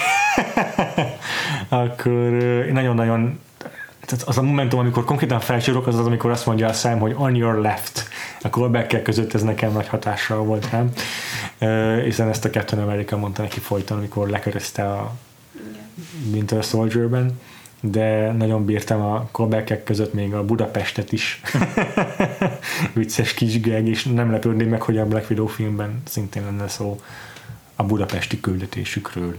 Akkor 1.69 2.29
nagyon-nagyon 2.71 3.39
tehát 4.05 4.27
az 4.27 4.37
a 4.37 4.41
momentum, 4.41 4.79
amikor 4.79 5.03
konkrétan 5.03 5.39
felcsörök, 5.39 5.87
az 5.87 5.99
az, 5.99 6.05
amikor 6.05 6.31
azt 6.31 6.45
mondja 6.45 6.67
a 6.67 6.73
szám, 6.73 6.99
hogy 6.99 7.15
on 7.17 7.35
your 7.35 7.61
left. 7.61 8.07
A 8.41 8.47
callback 8.47 9.03
között 9.03 9.33
ez 9.33 9.43
nekem 9.43 9.71
nagy 9.71 9.87
hatással 9.87 10.43
volt 10.43 10.69
rám. 10.69 10.91
Uh, 11.61 12.03
hiszen 12.03 12.29
ezt 12.29 12.45
a 12.45 12.49
Captain 12.49 12.81
America 12.81 13.17
mondta 13.17 13.41
neki 13.41 13.59
folyton, 13.59 13.97
amikor 13.97 14.29
lekörözte 14.29 14.83
a 14.91 15.15
Winter 16.31 16.63
Soldier-ben 16.63 17.39
de 17.91 18.31
nagyon 18.31 18.65
bírtam 18.65 19.01
a 19.01 19.29
callback 19.31 19.83
között 19.83 20.13
még 20.13 20.33
a 20.33 20.45
Budapestet 20.45 21.11
is. 21.11 21.41
Vicces 22.93 23.33
kis 23.33 23.61
gag, 23.61 23.87
és 23.87 24.03
nem 24.03 24.31
lepődném 24.31 24.69
meg, 24.69 24.81
hogy 24.81 24.97
a 24.97 25.05
Black 25.05 25.29
Widow 25.29 25.47
filmben 25.47 26.01
szintén 26.05 26.43
lenne 26.43 26.67
szó 26.67 27.01
a 27.75 27.83
budapesti 27.83 28.39
küldetésükről. 28.39 29.35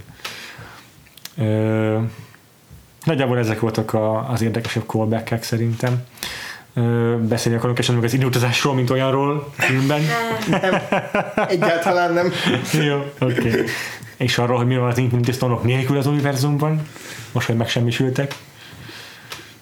Ö, 1.39 1.99
nagyjából 3.05 3.39
ezek 3.39 3.61
voltak 3.61 3.95
a, 3.95 4.31
az 4.31 4.43
érdekesebb 4.43 4.87
callback 4.87 5.43
szerintem. 5.43 6.05
Ö, 6.75 7.17
beszélni 7.29 7.59
akarunk 7.59 7.79
esetleg 7.79 8.05
az 8.05 8.13
időutazásról, 8.13 8.75
mint 8.75 8.91
olyanról 8.91 9.53
filmben? 9.57 10.03
Nem, 10.49 10.75
egyáltalán 11.49 12.13
nem. 12.13 12.33
Jó, 12.73 12.97
oké. 13.21 13.49
Okay. 13.49 13.65
És 14.17 14.39
arról, 14.39 14.57
hogy 14.57 14.67
mi 14.67 14.77
van 14.77 14.91
az 14.91 14.99
Infinity 14.99 15.31
stone 15.31 15.59
nélkül 15.63 15.99
az 15.99 16.07
univerzumban, 16.07 16.89
most, 17.33 17.47
hogy 17.47 17.57
megsemmisültek. 17.57 18.35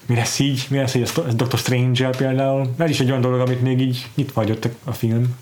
Mi 0.05 0.15
lesz 0.15 0.39
így? 0.39 0.65
Mi 0.69 0.77
lesz 0.77 0.93
így 0.93 1.11
a 1.15 1.21
Doctor 1.21 1.59
strange 1.59 2.09
például? 2.09 2.73
Ez 2.77 2.89
is 2.89 2.99
egy 2.99 3.09
olyan 3.09 3.21
dolog, 3.21 3.39
amit 3.39 3.61
még 3.61 3.81
így 3.81 4.07
nyitva 4.15 4.41
hagyott 4.41 4.67
a 4.83 4.91
film. 4.91 5.37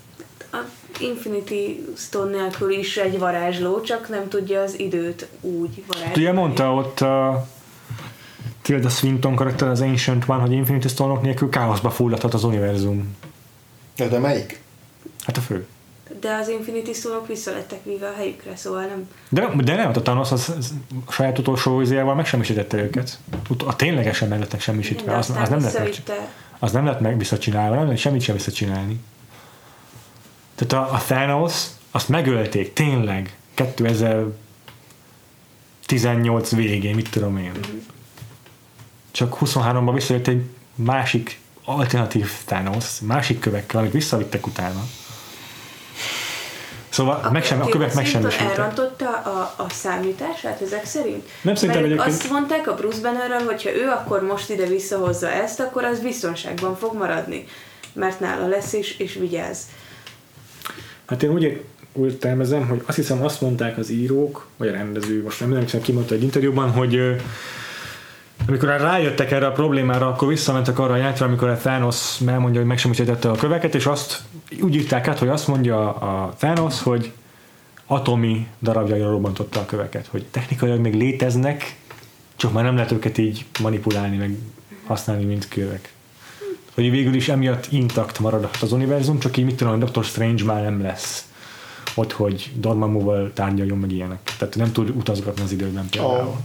A 0.52 0.58
Infinity 1.00 1.84
Stone 1.96 2.40
nélkül 2.40 2.70
is 2.70 2.96
egy 2.96 3.18
varázsló, 3.18 3.80
csak 3.80 4.08
nem 4.08 4.28
tudja 4.28 4.60
az 4.60 4.78
időt 4.78 5.26
úgy 5.40 5.84
varázsolni. 5.86 6.20
Ugye 6.20 6.32
mondta 6.32 6.74
ott 6.74 7.00
a 7.00 7.46
Tilda 8.62 8.88
Swinton 8.88 9.34
karakter, 9.34 9.68
az 9.68 9.80
Ancient 9.80 10.24
One, 10.26 10.40
hogy 10.40 10.52
Infinity 10.52 10.86
Stone-ok 10.86 11.22
nélkül 11.22 11.48
káoszba 11.48 11.90
fulladhat 11.90 12.34
az 12.34 12.44
univerzum. 12.44 13.16
De, 13.96 14.08
de 14.08 14.18
melyik? 14.18 14.60
Hát 15.24 15.36
a 15.36 15.40
fő 15.40 15.66
de 16.20 16.34
az 16.34 16.48
Infinity 16.48 16.92
Stone-ok 16.92 17.26
vissza 17.26 17.52
lettek 17.52 17.84
víve 17.84 18.08
a 18.08 18.14
helyükre, 18.16 18.56
szóval 18.56 18.84
nem... 18.84 19.08
De, 19.28 19.50
de 19.62 19.74
nem, 19.74 19.90
a 19.94 20.02
Thanos 20.02 20.32
az, 20.32 20.54
az 20.58 20.74
saját 21.10 21.38
utolsó 21.38 21.80
izéjával 21.80 22.14
megsemmisítette 22.14 22.76
őket. 22.76 23.18
A 23.66 23.76
ténylegesen 23.76 24.28
meg 24.28 24.38
lettek 24.38 24.60
semmisítve. 24.60 25.16
Az, 25.16 25.30
az, 25.30 25.48
nem 25.48 25.60
lett 25.60 25.78
meg, 25.78 26.02
az 26.58 26.72
nem 26.72 26.84
lett 26.84 27.00
meg 27.00 27.18
visszacsinálva, 27.18 27.74
nem 27.74 27.84
lehet 27.84 28.00
semmit 28.00 28.22
sem 28.22 28.34
visszacsinálni. 28.34 29.00
Tehát 30.54 30.88
a, 30.88 30.92
a 30.94 30.98
Thanos, 30.98 31.64
azt 31.90 32.08
megölték, 32.08 32.72
tényleg, 32.72 33.36
2018 33.54 36.50
végén, 36.50 36.94
mit 36.94 37.10
tudom 37.10 37.36
én. 37.36 37.50
Mm-hmm. 37.50 37.78
Csak 39.10 39.36
23-ban 39.40 39.90
visszajött 39.94 40.26
egy 40.26 40.44
másik 40.74 41.40
alternatív 41.64 42.30
Thanos, 42.44 43.00
másik 43.00 43.38
kövekkel, 43.38 43.80
amit 43.80 43.92
visszavittek 43.92 44.46
utána. 44.46 44.84
Szóval 46.94 47.20
a, 47.24 47.30
meg 47.30 47.44
sem, 47.44 47.60
a 47.60 47.68
kövek 47.68 47.94
meg 47.94 48.06
sem 48.06 48.26
elrontotta 48.38 49.08
a, 49.08 49.54
a 49.56 49.68
számítását 49.68 50.60
ezek 50.60 50.84
szerint? 50.84 51.28
Nem 51.42 51.54
szerintem 51.54 51.82
Mert 51.82 51.92
egyébként... 51.92 52.22
azt 52.22 52.30
mondták 52.30 52.68
a 52.68 52.74
Bruce 52.74 53.00
Bannerről, 53.00 53.46
hogyha 53.46 53.70
ő 53.70 53.88
akkor 53.88 54.22
most 54.22 54.50
ide 54.50 54.66
visszahozza 54.66 55.30
ezt, 55.30 55.60
akkor 55.60 55.84
az 55.84 56.00
biztonságban 56.00 56.76
fog 56.76 56.96
maradni. 56.96 57.44
Mert 57.92 58.20
nála 58.20 58.48
lesz 58.48 58.72
és, 58.72 58.98
és 58.98 59.14
vigyáz. 59.14 59.58
Hát 61.06 61.22
én 61.22 61.30
úgy, 61.30 61.64
úgy 61.92 62.18
termezem, 62.18 62.68
hogy 62.68 62.82
azt 62.86 62.96
hiszem 62.96 63.24
azt 63.24 63.40
mondták 63.40 63.78
az 63.78 63.90
írók, 63.90 64.46
vagy 64.56 64.68
a 64.68 64.72
rendező, 64.72 65.22
most 65.22 65.40
nem 65.40 65.52
emlékszem, 65.52 65.80
ki 65.80 65.92
mondta 65.92 66.14
egy 66.14 66.22
interjúban, 66.22 66.70
hogy 66.70 67.16
amikor 68.46 68.68
rájöttek 68.68 69.30
erre 69.30 69.46
a 69.46 69.52
problémára, 69.52 70.08
akkor 70.08 70.28
visszamentek 70.28 70.78
arra 70.78 70.92
a 70.92 70.96
játra, 70.96 71.26
amikor 71.26 71.48
a 71.48 71.56
Thanos 71.56 72.20
elmondja, 72.26 72.60
hogy 72.60 72.68
megsemmisítette 72.68 73.30
a 73.30 73.34
köveket, 73.34 73.74
és 73.74 73.86
azt 73.86 74.22
úgy 74.60 74.74
írták 74.74 75.08
át, 75.08 75.18
hogy 75.18 75.28
azt 75.28 75.48
mondja 75.48 75.94
a 75.94 76.34
Thanos, 76.38 76.82
hogy 76.82 77.12
atomi 77.86 78.46
darabjaira 78.62 79.10
robbantotta 79.10 79.60
a 79.60 79.64
köveket, 79.64 80.06
hogy 80.06 80.24
technikailag 80.30 80.80
még 80.80 80.94
léteznek, 80.94 81.76
csak 82.36 82.52
már 82.52 82.64
nem 82.64 82.74
lehet 82.74 82.92
őket 82.92 83.18
így 83.18 83.44
manipulálni, 83.60 84.16
meg 84.16 84.36
használni, 84.86 85.24
mint 85.24 85.48
kövek. 85.48 85.92
Hogy 86.74 86.90
végül 86.90 87.14
is 87.14 87.28
emiatt 87.28 87.66
intakt 87.70 88.18
maradhat 88.18 88.62
az 88.62 88.72
univerzum, 88.72 89.18
csak 89.18 89.36
így 89.36 89.44
mit 89.44 89.56
tudom, 89.56 89.78
Dr. 89.78 90.04
Strange 90.04 90.44
már 90.44 90.62
nem 90.62 90.82
lesz 90.82 91.28
ott, 91.94 92.12
hogy 92.12 92.50
Dormammu-val 92.54 93.30
tárgyaljon 93.34 93.78
meg 93.78 93.92
ilyenek. 93.92 94.34
Tehát 94.38 94.56
nem 94.56 94.72
tud 94.72 94.88
utazgatni 94.88 95.42
az 95.42 95.52
időben 95.52 95.88
például. 95.88 96.18
Oh. 96.18 96.36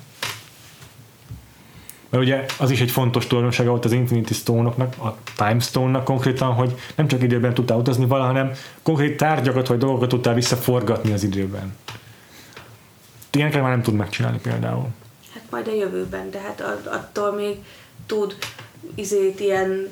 Mert 2.10 2.24
ugye 2.24 2.46
az 2.60 2.72
is 2.72 2.82
egy 2.82 2.92
fontos 2.92 3.28
tulajdonsága 3.28 3.70
volt 3.70 3.86
az 3.86 3.92
Infinity 3.92 4.34
Stone-oknak, 4.34 4.96
a 4.98 5.16
Time 5.36 5.60
Stone-nak 5.60 6.04
konkrétan, 6.04 6.54
hogy 6.54 6.76
nem 6.96 7.08
csak 7.08 7.24
időben 7.24 7.54
tudtál 7.54 7.78
utazni 7.78 8.06
vala, 8.06 8.24
hanem 8.24 8.52
konkrét 8.82 9.18
tárgyakat 9.18 9.68
vagy 9.68 9.78
dolgokat 9.78 10.10
tudtál 10.10 10.34
visszaforgatni 10.34 11.12
az 11.12 11.24
időben. 11.24 11.76
Ilyeneket 13.32 13.62
már 13.62 13.72
nem 13.72 13.82
tud 13.82 13.94
megcsinálni 13.94 14.40
például. 14.40 14.88
Hát 15.34 15.44
majd 15.50 15.68
a 15.68 15.74
jövőben, 15.74 16.32
de 16.32 16.40
hát 16.40 16.62
attól 16.86 17.32
még 17.32 17.58
tud 18.06 18.38
izét 18.96 19.40
ilyen 19.40 19.88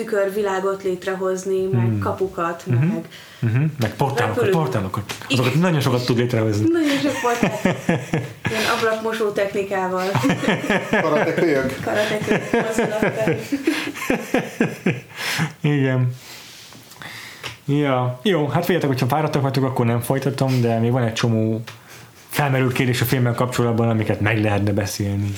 tükörvilágot 0.00 0.82
létrehozni, 0.82 1.66
meg 1.72 1.84
hmm. 1.84 1.98
kapukat, 1.98 2.62
uh-huh. 2.66 2.84
meg 2.84 3.04
uh-huh. 3.42 3.62
meg 3.80 3.94
portálokat, 3.96 4.48
portálokat. 4.48 5.14
Azokat 5.28 5.50
Igen. 5.50 5.60
nagyon 5.60 5.80
sokat 5.80 6.04
tud 6.04 6.16
létrehozni. 6.16 6.66
Nagyon 6.68 6.98
sok 6.98 7.12
portál. 7.22 7.76
Ilyen 8.50 8.62
ablakmosó 8.76 9.30
technikával. 9.30 10.04
Karatekölyök. 11.02 11.80
Karatekölyök. 11.84 13.40
Igen. 15.60 16.14
Ja, 17.64 18.20
jó, 18.22 18.46
hát 18.46 18.60
figyeljetek, 18.60 18.90
hogyha 18.90 19.06
fáradtak 19.06 19.42
vagytok, 19.42 19.64
akkor 19.64 19.86
nem 19.86 20.00
folytatom, 20.00 20.60
de 20.60 20.78
még 20.78 20.90
van 20.90 21.02
egy 21.02 21.12
csomó 21.12 21.62
felmerült 22.28 22.72
kérdés 22.72 23.00
a 23.00 23.04
filmmel 23.04 23.34
kapcsolatban, 23.34 23.88
amiket 23.88 24.20
meg 24.20 24.42
lehetne 24.42 24.72
beszélni. 24.72 25.32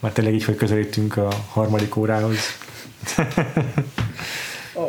Már 0.00 0.12
tényleg 0.12 0.34
így, 0.34 0.44
hogy 0.44 0.56
közelítünk 0.56 1.16
a 1.16 1.28
harmadik 1.52 1.96
órához 1.96 2.65
a, 4.72 4.80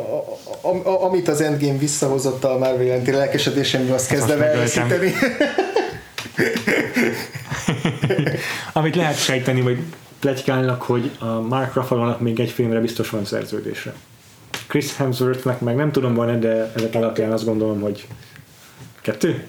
a, 0.60 0.88
a, 0.88 1.04
amit 1.04 1.28
az 1.28 1.40
Endgame 1.40 1.78
visszahozott 1.78 2.44
a 2.44 2.58
Marvel 2.58 2.82
jelenti 2.82 3.10
lelkesedésem, 3.10 3.92
azt 3.92 4.08
kezdem 4.08 4.42
elveszíteni. 4.42 5.12
amit 8.72 8.96
lehet 8.96 9.18
sejteni, 9.18 9.60
vagy 9.60 9.78
pletykálnak, 10.18 10.82
hogy 10.82 11.10
a 11.18 11.40
Mark 11.40 11.74
ruffalo 11.74 12.14
még 12.18 12.40
egy 12.40 12.50
filmre 12.50 12.80
biztos 12.80 13.10
van 13.10 13.24
szerződése. 13.24 13.94
Chris 14.66 14.96
Hemsworthnek 14.96 15.60
meg 15.60 15.76
nem 15.76 15.92
tudom 15.92 16.14
van 16.14 16.40
de 16.40 16.72
ezek 16.76 16.94
alapján 16.94 17.32
azt 17.32 17.44
gondolom, 17.44 17.80
hogy 17.80 18.06
kettő? 19.00 19.46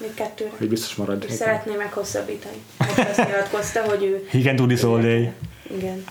Még 0.00 0.14
kettőre. 0.14 0.50
Hogy 0.58 0.68
biztos 0.68 0.94
marad. 0.94 1.24
Szeretné 1.30 1.74
meghosszabbítani. 1.76 2.56
Azt 2.78 3.26
nyilatkozta, 3.26 3.82
hogy 3.82 4.04
ő... 4.04 4.26
He 4.30 4.38
can 4.40 4.56
do 4.56 4.66
this 4.66 4.82
all 4.82 5.00
day. 5.00 5.30
Igen. 5.76 6.04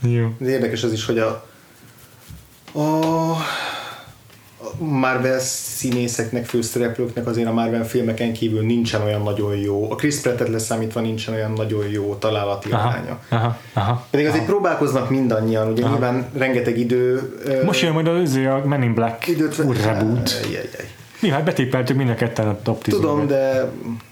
Jó. 0.00 0.34
De 0.38 0.48
érdekes 0.48 0.82
az 0.82 0.92
is, 0.92 1.04
hogy 1.04 1.18
a, 1.18 1.46
a 2.78 3.36
Marvel 4.78 5.38
színészeknek, 5.38 6.44
főszereplőknek 6.44 7.26
azért 7.26 7.48
a 7.48 7.52
Marvel 7.52 7.86
filmeken 7.86 8.32
kívül 8.32 8.62
nincsen 8.66 9.02
olyan 9.02 9.22
nagyon 9.22 9.56
jó, 9.56 9.90
a 9.90 9.94
Chris 9.94 10.20
Pratt-et 10.20 10.48
leszámítva 10.48 11.00
nincsen 11.00 11.34
olyan 11.34 11.52
nagyon 11.52 11.88
jó 11.88 12.14
találati 12.14 12.70
aha, 12.70 12.88
aránya. 12.88 13.18
Aha, 13.28 13.58
aha, 13.72 14.06
Pedig 14.10 14.26
azért 14.26 14.42
aha. 14.42 14.52
próbálkoznak 14.52 15.10
mindannyian, 15.10 15.70
ugye 15.70 15.82
aha. 15.82 15.92
nyilván 15.92 16.26
rengeteg 16.36 16.78
idő... 16.78 17.32
Most 17.64 17.82
jön 17.82 17.92
majd 17.92 18.06
az 18.06 18.34
a 18.34 18.62
Men 18.66 18.82
in 18.82 18.94
Black 18.94 19.26
időt, 19.26 19.56
reboot. 19.56 20.40
Mi, 21.22 21.28
hát 21.28 21.44
betépeltük 21.44 21.96
mind 21.96 22.10
a 22.10 22.14
ketten 22.14 22.48
a 22.48 22.62
top 22.62 22.82
10 22.82 22.94
Tudom, 22.94 23.26
de 23.26 23.70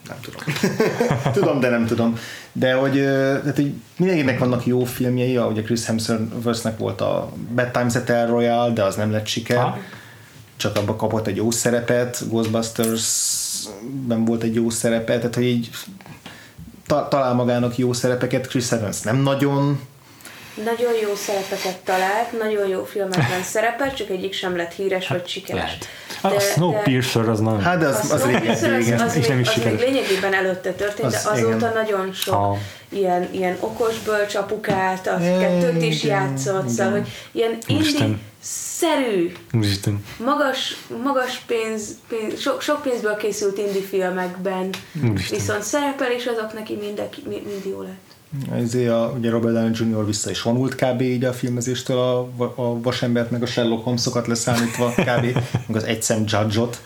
nem 0.08 0.16
tudom. 0.20 0.40
tudom, 1.32 1.60
de 1.60 1.68
nem 1.68 1.86
tudom. 1.86 2.18
De 2.52 2.74
hogy, 2.74 3.02
tehát, 3.02 3.56
hogy 3.56 3.72
mindenkinek 3.96 4.38
vannak 4.38 4.66
jó 4.66 4.84
filmjei, 4.84 5.38
ugye 5.38 5.62
Chris 5.62 5.86
Hemsworthnek 5.86 6.78
volt 6.78 7.00
a 7.00 7.32
Bad 7.54 7.70
Times 7.70 7.94
at 7.94 8.10
El 8.10 8.26
Royale, 8.26 8.72
de 8.72 8.82
az 8.82 8.96
nem 8.96 9.12
lett 9.12 9.26
siker. 9.26 9.56
Ha? 9.56 9.78
csak 10.60 10.76
abba 10.76 10.96
kapott 10.96 11.26
egy 11.26 11.36
jó 11.36 11.50
szerepet, 11.50 12.28
Ghostbusters 12.28 13.04
nem 14.08 14.24
volt 14.24 14.42
egy 14.42 14.54
jó 14.54 14.70
szerepe, 14.70 15.16
tehát 15.18 15.34
hogy 15.34 15.44
így 15.44 15.70
ta- 16.86 17.08
talál 17.08 17.34
magának 17.34 17.78
jó 17.78 17.92
szerepeket, 17.92 18.46
Chris 18.46 18.72
Evans 18.72 19.00
nem 19.00 19.16
nagyon, 19.16 19.80
Nagyon 20.64 20.92
jó 21.02 21.14
szerepeket 21.14 21.76
talált, 21.76 22.38
nagyon 22.38 22.68
jó 22.68 22.84
filmekben 22.84 23.42
szerepel, 23.42 23.94
csak 23.94 24.10
egyik 24.10 24.32
sem 24.32 24.56
lett 24.56 24.72
híres 24.72 25.08
vagy 25.08 25.28
sikeres. 25.28 25.62
Lehet. 25.62 25.86
A 26.22 26.38
Snowpiercer 26.40 27.28
az 27.28 27.40
nagyon... 27.40 27.60
hát 27.60 27.78
de 27.78 27.86
az, 27.86 27.98
az, 27.98 28.10
Az, 28.10 28.24
régen, 28.24 28.48
az, 28.50 28.62
az, 28.62 28.68
régen. 28.68 29.00
az, 29.00 29.16
és 29.16 29.26
nem 29.26 29.36
még, 29.36 29.46
is 29.46 29.50
az 29.50 29.54
még 29.56 29.64
sikeres. 29.64 29.80
lényegében 29.80 30.34
előtte 30.34 30.72
történt, 30.72 31.06
Az- 31.14 31.22
de 31.24 31.30
azóta 31.30 31.56
igen. 31.56 31.72
nagyon 31.74 32.12
sok 32.12 32.34
Ha. 32.34 32.56
ilyen, 32.88 33.28
ilyen 33.30 33.56
okos 33.60 33.98
bölcs 33.98 34.34
apukát, 34.34 35.06
a 35.06 35.16
Igen, 35.20 35.40
kettőt 35.40 35.82
is 35.82 36.02
játszott, 36.02 36.68
szóval, 36.68 36.92
hogy 36.92 37.08
ilyen 37.32 37.58
indi 37.66 38.16
szerű, 38.42 39.32
Úristen. 39.52 40.04
magas, 40.24 40.76
magas 41.02 41.42
pénz, 41.46 41.98
pénz 42.08 42.40
sok, 42.40 42.60
sok 42.60 42.82
pénzből 42.82 43.16
készült 43.16 43.58
indie 43.58 43.82
filmekben, 43.82 44.68
Úristen. 45.10 45.38
viszont 45.38 45.62
szerepel, 45.62 46.10
és 46.10 46.26
azok 46.26 46.52
neki 46.54 46.76
mindenki, 46.82 47.22
mi- 47.28 47.42
mind 47.46 47.64
jó 47.64 47.80
lett. 47.82 48.08
Ezért 48.52 48.90
a, 48.90 49.14
ugye 49.18 49.30
Robert 49.30 49.54
Downey 49.54 49.72
Jr. 49.74 50.06
vissza 50.06 50.30
is 50.30 50.42
vonult 50.42 50.74
kb. 50.74 51.00
így 51.00 51.24
a 51.24 51.32
filmezéstől 51.32 51.98
a, 51.98 52.42
a 52.54 52.80
vasembert, 52.80 53.30
meg 53.30 53.42
a 53.42 53.46
Sherlock 53.46 53.84
Holmesokat 53.84 54.26
leszámítva 54.26 54.90
kb. 55.08 55.24
meg 55.66 55.76
az 55.76 55.84
egy 55.84 56.02
szem 56.02 56.24
Judge-ot. 56.26 56.82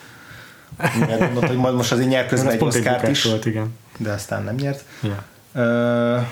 Mert 0.77 1.21
mondott, 1.21 1.47
hogy 1.47 1.57
majd 1.57 1.75
most 1.75 1.93
azért 1.93 2.09
nyer 2.09 2.27
közben 2.27 2.53
egy 2.53 2.59
bukás 2.59 3.09
is, 3.09 3.25
volt, 3.25 3.47
igen. 3.47 3.75
de 3.99 4.13
aztán 4.13 4.43
nem 4.43 4.55
nyert. 4.55 4.85
Ja. 5.03 5.25
Uh, 5.55 6.27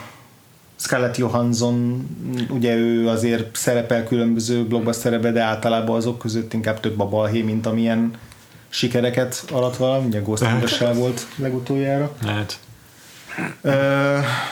Scarlett 0.77 1.17
Johansson, 1.17 2.07
ugye 2.51 2.75
ő 2.75 3.09
azért 3.09 3.57
szerepel 3.57 4.05
különböző 4.05 4.65
blockbusterebe, 4.65 5.33
de 5.33 5.41
általában 5.41 5.97
azok 5.97 6.19
között 6.19 6.53
inkább 6.53 6.81
több 6.81 7.01
a 7.01 7.09
balhé, 7.09 7.43
mint 7.43 7.67
amilyen 7.67 8.11
sikereket 8.69 9.45
alatt 9.51 9.77
van. 9.77 10.05
Ugye 10.05 10.21
Ghost 10.21 10.79
volt 10.95 11.27
legutoljára. 11.37 12.13
Lehet. 12.25 12.59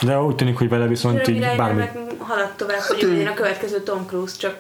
De 0.01 0.21
úgy 0.21 0.35
tűnik, 0.35 0.59
hogy 0.59 0.69
vele 0.69 0.87
viszont 0.87 1.29
így 1.29 1.41
bármi... 1.57 1.83
haladt 2.19 2.57
tovább, 2.57 2.81
hogy 2.81 3.03
ő 3.03 3.13
legyen 3.13 3.27
a 3.27 3.35
következő 3.35 3.81
Tom 3.81 4.07
Cruise, 4.07 4.37
csak 4.39 4.59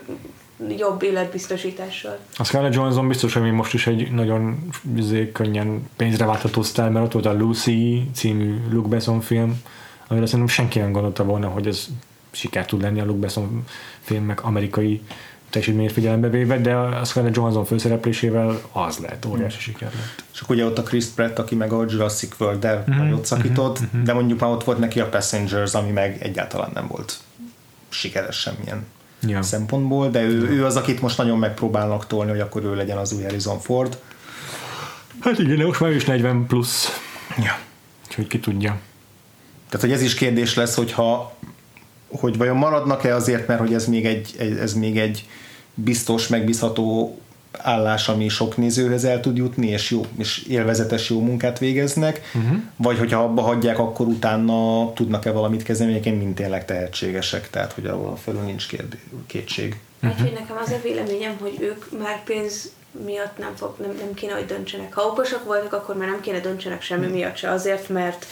jobb 0.78 1.02
életbiztosítással. 1.02 2.18
A 2.36 2.44
Scarlett 2.44 2.74
Johansson 2.74 3.08
biztos, 3.08 3.34
hogy 3.34 3.52
most 3.52 3.74
is 3.74 3.86
egy 3.86 4.12
nagyon 4.12 4.70
izé, 4.96 5.32
könnyen 5.32 5.88
pénzre 5.96 6.26
váltható 6.26 6.62
sztár, 6.62 6.90
mert 6.90 7.04
ott 7.04 7.12
volt 7.12 7.26
a 7.26 7.38
Lucy 7.38 8.10
című 8.14 8.60
Luke 8.70 8.88
Besson 8.88 9.20
film, 9.20 9.62
amire 10.06 10.26
szerintem 10.26 10.54
senki 10.54 10.78
nem 10.78 10.92
gondolta 10.92 11.24
volna, 11.24 11.48
hogy 11.48 11.66
ez 11.66 11.86
siker 12.30 12.66
tud 12.66 12.82
lenni 12.82 13.00
a 13.00 13.04
Luke 13.04 13.18
Besson 13.18 13.64
filmek 14.00 14.44
amerikai 14.44 15.02
teljesítményét 15.50 15.92
figyelembe 15.92 16.28
véve, 16.28 16.58
de 16.58 16.74
a 16.74 17.04
Scarlett 17.04 17.34
Johansson 17.34 17.64
főszereplésével 17.64 18.60
az 18.72 18.98
lett, 18.98 19.26
óriási 19.26 19.60
siker 19.60 19.90
lett. 19.94 20.24
és 20.32 20.40
akkor 20.40 20.56
ugye 20.56 20.64
ott 20.64 20.78
a 20.78 20.82
Chris 20.82 21.04
Pratt, 21.04 21.38
aki 21.38 21.54
meg 21.54 21.72
a 21.72 21.84
Jurassic 21.88 22.40
World-del 22.40 22.84
mm-hmm. 22.90 23.02
nagyot 23.02 23.24
szakított, 23.24 23.80
mm-hmm. 23.80 24.04
de 24.04 24.12
mondjuk 24.12 24.40
már 24.40 24.50
ott 24.50 24.64
volt 24.64 24.78
neki 24.78 25.00
a 25.00 25.08
Passengers, 25.08 25.74
ami 25.74 25.90
meg 25.90 26.22
egyáltalán 26.22 26.70
nem 26.74 26.86
volt 26.86 27.18
sikeres 27.88 28.36
semmilyen 28.36 28.86
Ja. 29.26 29.42
szempontból, 29.42 30.10
de 30.10 30.22
ő, 30.22 30.48
ő 30.48 30.64
az, 30.64 30.76
akit 30.76 31.00
most 31.00 31.16
nagyon 31.18 31.38
megpróbálnak 31.38 32.06
tolni, 32.06 32.30
hogy 32.30 32.40
akkor 32.40 32.64
ő 32.64 32.74
legyen 32.74 32.96
az 32.98 33.12
új 33.12 33.22
Harrison 33.22 33.58
Ford. 33.58 33.98
Hát 35.20 35.38
igen, 35.38 35.56
de 35.56 35.64
most 35.64 35.80
már 35.80 35.90
is 35.90 36.04
40 36.04 36.46
plusz, 36.46 37.00
Ja. 37.44 37.58
úgyhogy 38.08 38.26
ki 38.26 38.40
tudja. 38.40 38.78
Tehát, 39.68 39.86
hogy 39.86 39.92
ez 39.94 40.02
is 40.02 40.14
kérdés 40.14 40.54
lesz, 40.54 40.74
hogyha 40.74 41.36
hogy 42.10 42.36
vajon 42.36 42.56
maradnak-e 42.56 43.14
azért, 43.14 43.46
mert 43.46 43.60
hogy 43.60 43.74
ez 43.74 43.86
még 43.86 44.06
egy, 44.06 44.56
ez 44.60 44.74
még 44.74 44.98
egy 44.98 45.26
biztos, 45.74 46.28
megbízható 46.28 47.18
állás, 47.52 48.08
ami 48.08 48.28
sok 48.28 48.56
nézőhöz 48.56 49.04
el 49.04 49.20
tud 49.20 49.36
jutni, 49.36 49.66
és, 49.66 49.90
jó, 49.90 50.04
és 50.18 50.42
élvezetes 50.48 51.10
jó 51.10 51.20
munkát 51.20 51.58
végeznek, 51.58 52.20
uh-huh. 52.34 52.58
vagy 52.76 52.98
hogyha 52.98 53.22
abba 53.22 53.42
hagyják, 53.42 53.78
akkor 53.78 54.06
utána 54.06 54.92
tudnak-e 54.92 55.30
valamit 55.30 55.62
kezdeni, 55.62 55.90
egyébként 55.90 56.18
mind 56.18 56.34
tényleg 56.34 56.64
tehetségesek, 56.64 57.50
tehát 57.50 57.72
hogy 57.72 57.86
arról 57.86 58.16
fölül 58.16 58.40
nincs 58.40 58.68
kérdé, 58.68 58.98
kétség. 59.26 59.78
Uh-huh. 60.02 60.20
Úgyhogy 60.20 60.38
nekem 60.40 60.56
az 60.64 60.70
a 60.70 60.80
véleményem, 60.82 61.36
hogy 61.40 61.56
ők 61.60 62.00
már 62.00 62.24
pénz 62.24 62.72
miatt 63.04 63.38
nem, 63.38 63.52
fog, 63.56 63.74
nem, 63.80 63.96
nem 63.98 64.14
kéne, 64.14 64.32
hogy 64.32 64.46
döntsenek. 64.46 64.94
Ha 64.94 65.02
okosak 65.02 65.44
voltak, 65.44 65.72
akkor 65.72 65.96
már 65.96 66.08
nem 66.08 66.20
kéne 66.20 66.40
döntsenek 66.40 66.82
semmi 66.82 67.06
miatt 67.06 67.36
se. 67.36 67.50
Azért, 67.50 67.88
mert 67.88 68.26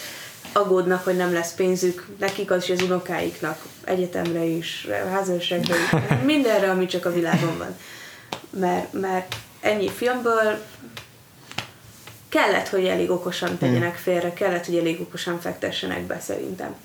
aggódnak, 0.53 1.03
hogy 1.03 1.15
nem 1.15 1.33
lesz 1.33 1.53
pénzük 1.53 2.07
nekik, 2.19 2.51
az 2.51 2.63
is 2.63 2.69
az 2.69 2.81
unokáiknak, 2.81 3.65
egyetemre 3.83 4.43
is, 4.43 4.87
házasságra 5.09 5.75
is, 5.75 5.89
mindenre, 6.25 6.69
ami 6.69 6.85
csak 6.85 7.05
a 7.05 7.13
világon 7.13 7.57
van. 7.57 7.75
Mert, 8.49 8.93
mert 8.93 9.35
ennyi 9.59 9.89
filmből 9.89 10.65
kellett, 12.29 12.67
hogy 12.67 12.85
elég 12.85 13.09
okosan 13.09 13.57
tegyenek 13.57 13.95
félre, 13.95 14.33
kellett, 14.33 14.65
hogy 14.65 14.77
elég 14.77 15.01
okosan 15.01 15.39
fektessenek 15.39 16.01
be 16.01 16.19
szerintem. 16.19 16.75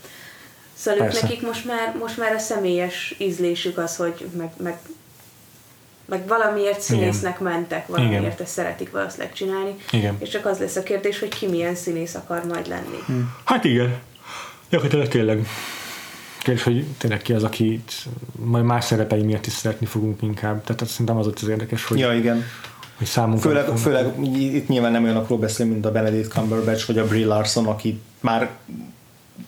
Szóval 0.74 1.00
Persze. 1.00 1.20
nekik 1.22 1.42
most 1.42 1.64
már, 1.64 1.94
most 1.98 2.16
már 2.16 2.32
a 2.32 2.38
személyes 2.38 3.14
ízlésük 3.18 3.78
az, 3.78 3.96
hogy 3.96 4.26
meg, 4.36 4.50
meg, 4.56 4.78
meg 6.06 6.26
valamiért 6.26 6.80
színésznek 6.80 7.40
mentek, 7.40 7.86
valamiért 7.86 8.22
Igen. 8.22 8.34
ezt 8.38 8.52
szeretik 8.52 8.90
valószínűleg 8.90 9.32
csinálni, 9.32 9.74
Igen. 9.90 10.16
és 10.18 10.28
csak 10.28 10.46
az 10.46 10.58
lesz 10.58 10.76
a 10.76 10.82
kérdés, 10.82 11.18
hogy 11.18 11.28
ki 11.28 11.46
milyen 11.46 11.74
színész 11.74 12.14
akar 12.14 12.44
majd 12.44 12.66
lenni. 12.68 13.26
Hát 13.44 13.64
igen. 13.64 13.94
Gyakorlatilag 14.70 15.08
tényleg. 15.08 15.46
Kérdés, 16.42 16.62
hogy 16.62 16.84
tényleg 16.98 17.22
ki 17.22 17.32
az, 17.32 17.44
akit 17.44 17.92
majd 18.32 18.64
más 18.64 18.84
szerepei 18.84 19.22
miatt 19.22 19.46
is 19.46 19.52
szeretni 19.52 19.86
fogunk 19.86 20.22
inkább. 20.22 20.64
Tehát 20.64 20.80
azt 20.80 20.90
szerintem 20.90 21.16
az 21.16 21.26
ott 21.26 21.38
az 21.40 21.48
érdekes, 21.48 21.84
hogy, 21.84 21.98
Ja, 21.98 22.12
igen. 22.12 22.44
hogy 22.96 23.06
számunkra... 23.06 23.50
Főleg, 23.50 23.76
főleg 23.76 24.06
itt 24.36 24.68
nyilván 24.68 24.92
nem 24.92 25.04
olyanokról 25.04 25.38
beszél, 25.38 25.66
mint 25.66 25.86
a 25.86 25.92
Benedict 25.92 26.28
Cumberbatch 26.28 26.86
vagy 26.86 26.98
a 26.98 27.06
Brie 27.06 27.26
Larson, 27.26 27.66
aki 27.66 28.00
már 28.20 28.50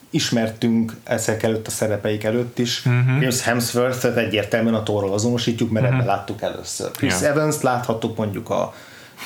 ismertünk 0.09 0.95
ezek 1.03 1.43
előtt 1.43 1.67
a 1.67 1.69
szerepeik 1.69 2.23
előtt 2.23 2.59
is. 2.59 2.85
Uh-huh. 2.85 3.33
Hemsworth-et 3.43 4.17
egyértelműen 4.17 4.73
a 4.75 4.83
torról 4.83 5.13
azonosítjuk, 5.13 5.69
mert 5.71 5.85
uh-huh. 5.85 5.99
ebben 6.01 6.15
láttuk 6.15 6.41
először. 6.41 6.91
Chris 6.91 7.21
Ja. 7.21 7.27
Evans-t 7.27 7.61
láthattuk 7.61 8.17
mondjuk 8.17 8.49
a 8.49 8.73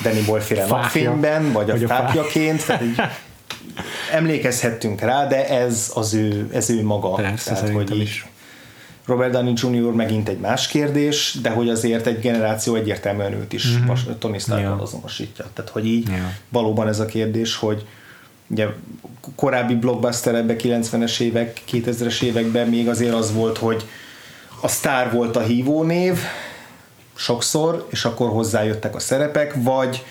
Danny 0.04 0.26
Boy-féle 0.26 0.62
Fákja. 0.62 0.78
napfényben, 0.78 1.52
vagy 1.52 1.70
a, 1.70 1.74
Vagy 1.74 1.84
a 1.84 1.88
fá- 1.88 2.06
fákjaként, 2.06 2.66
tehát 2.66 2.82
így 2.82 2.96
emlékezhettünk 4.20 5.02
rá, 5.02 5.28
de 5.28 5.48
ez 5.50 5.92
az 5.94 6.14
ő, 6.14 6.50
ez 6.54 6.70
ő 6.70 6.84
maga. 6.84 7.10
Persze, 7.10 7.54
tehát, 7.54 7.70
hogy 7.70 7.96
így 7.96 8.02
is. 8.02 8.26
Robert 9.06 9.32
Downey 9.32 9.54
Jr. 9.56 9.92
megint 9.94 10.30
egy 10.30 10.40
más 10.40 10.68
kérdés, 10.68 11.38
de 11.42 11.50
hogy 11.50 11.70
azért 11.70 12.08
egy 12.08 12.20
generáció 12.20 12.76
egyértelműen 12.76 13.34
őt 13.34 13.54
is 13.54 13.68
mm-hmm. 13.68 13.92
Tony 14.20 14.40
Stark 14.40 14.62
Ja. 14.62 14.78
azonosítja. 14.82 15.46
Tehát, 15.54 15.72
hogy 15.72 15.86
így 15.86 16.08
Ja. 16.08 16.34
valóban 16.50 16.88
ez 16.88 17.00
a 17.00 17.06
kérdés, 17.06 17.56
hogy 17.56 17.86
ugye 18.52 18.68
korábbi 19.36 19.76
blockbusterekben, 19.76 20.56
90-es 20.60 21.20
évek, 21.20 21.62
2000-es 21.72 22.22
években 22.22 22.68
még 22.68 22.90
azért 22.90 23.14
az 23.14 23.34
volt, 23.34 23.58
hogy 23.58 23.86
a 24.62 24.68
sztár 24.68 25.12
volt 25.12 25.36
a 25.36 25.42
hívónév 25.42 26.20
sokszor, 27.16 27.88
és 27.90 28.06
akkor 28.06 28.30
hozzájöttek 28.30 28.96
a 28.96 29.00
szerepek, 29.00 29.54
vagy 29.58 30.04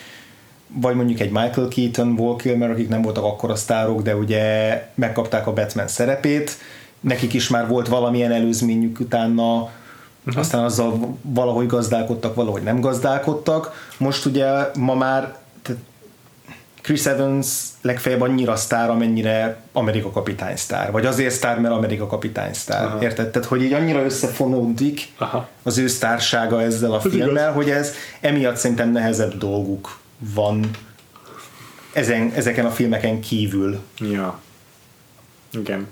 vagy 0.74 0.94
mondjuk 0.94 1.20
egy 1.20 1.30
Michael 1.30 1.68
Keaton, 1.68 2.16
Val 2.16 2.36
Kilmer, 2.36 2.70
akik 2.70 2.88
nem 2.88 3.02
voltak 3.02 3.24
akkora 3.24 3.54
sztárok, 3.54 4.02
de 4.02 4.16
ugye 4.16 4.74
megkapták 4.94 5.46
a 5.46 5.52
Batman 5.52 5.88
szerepét, 5.88 6.58
nekik 7.00 7.32
is 7.32 7.48
már 7.48 7.68
volt 7.68 7.88
valamilyen 7.88 8.32
előzményük 8.32 9.00
utána, 9.00 9.54
uh-huh. 9.54 10.38
aztán 10.38 10.64
azzal 10.64 11.16
valahogy 11.22 11.66
gazdálkodtak, 11.66 12.34
valahogy 12.34 12.62
nem 12.62 12.80
gazdálkodtak. 12.80 13.88
Most 13.98 14.24
ugye 14.24 14.48
ma 14.78 14.94
már 14.94 15.36
Chris 16.82 17.06
Evans 17.06 17.46
legfeljebb 17.80 18.20
annyira 18.20 18.56
sztár, 18.56 18.90
amennyire 18.90 19.62
Amerika 19.72 20.10
kapitány 20.10 20.56
sztár. 20.56 20.90
Vagy 20.90 21.06
azért 21.06 21.34
sztár, 21.34 21.60
mert 21.60 21.74
Amerika 21.74 22.06
kapitány 22.06 22.52
sztár. 22.52 22.84
Aha. 22.84 23.02
Érted? 23.02 23.30
Tehát, 23.30 23.48
hogy 23.48 23.62
így 23.62 23.72
annyira 23.72 24.04
összefonódik 24.04 25.08
Aha. 25.18 25.48
az 25.62 25.78
ő 25.78 25.86
sztársága 25.86 26.62
ezzel 26.62 26.92
a 26.92 27.00
filmmel, 27.00 27.52
hogy 27.52 27.70
ez 27.70 27.94
emiatt 28.20 28.56
szerintem 28.56 28.90
nehezebb 28.90 29.38
dolguk 29.38 29.98
van 30.18 30.70
ezen, 31.92 32.32
ezeken 32.34 32.66
a 32.66 32.70
filmeken 32.70 33.20
kívül 33.20 33.78
Ja. 33.98 34.40
Igen. 35.52 35.86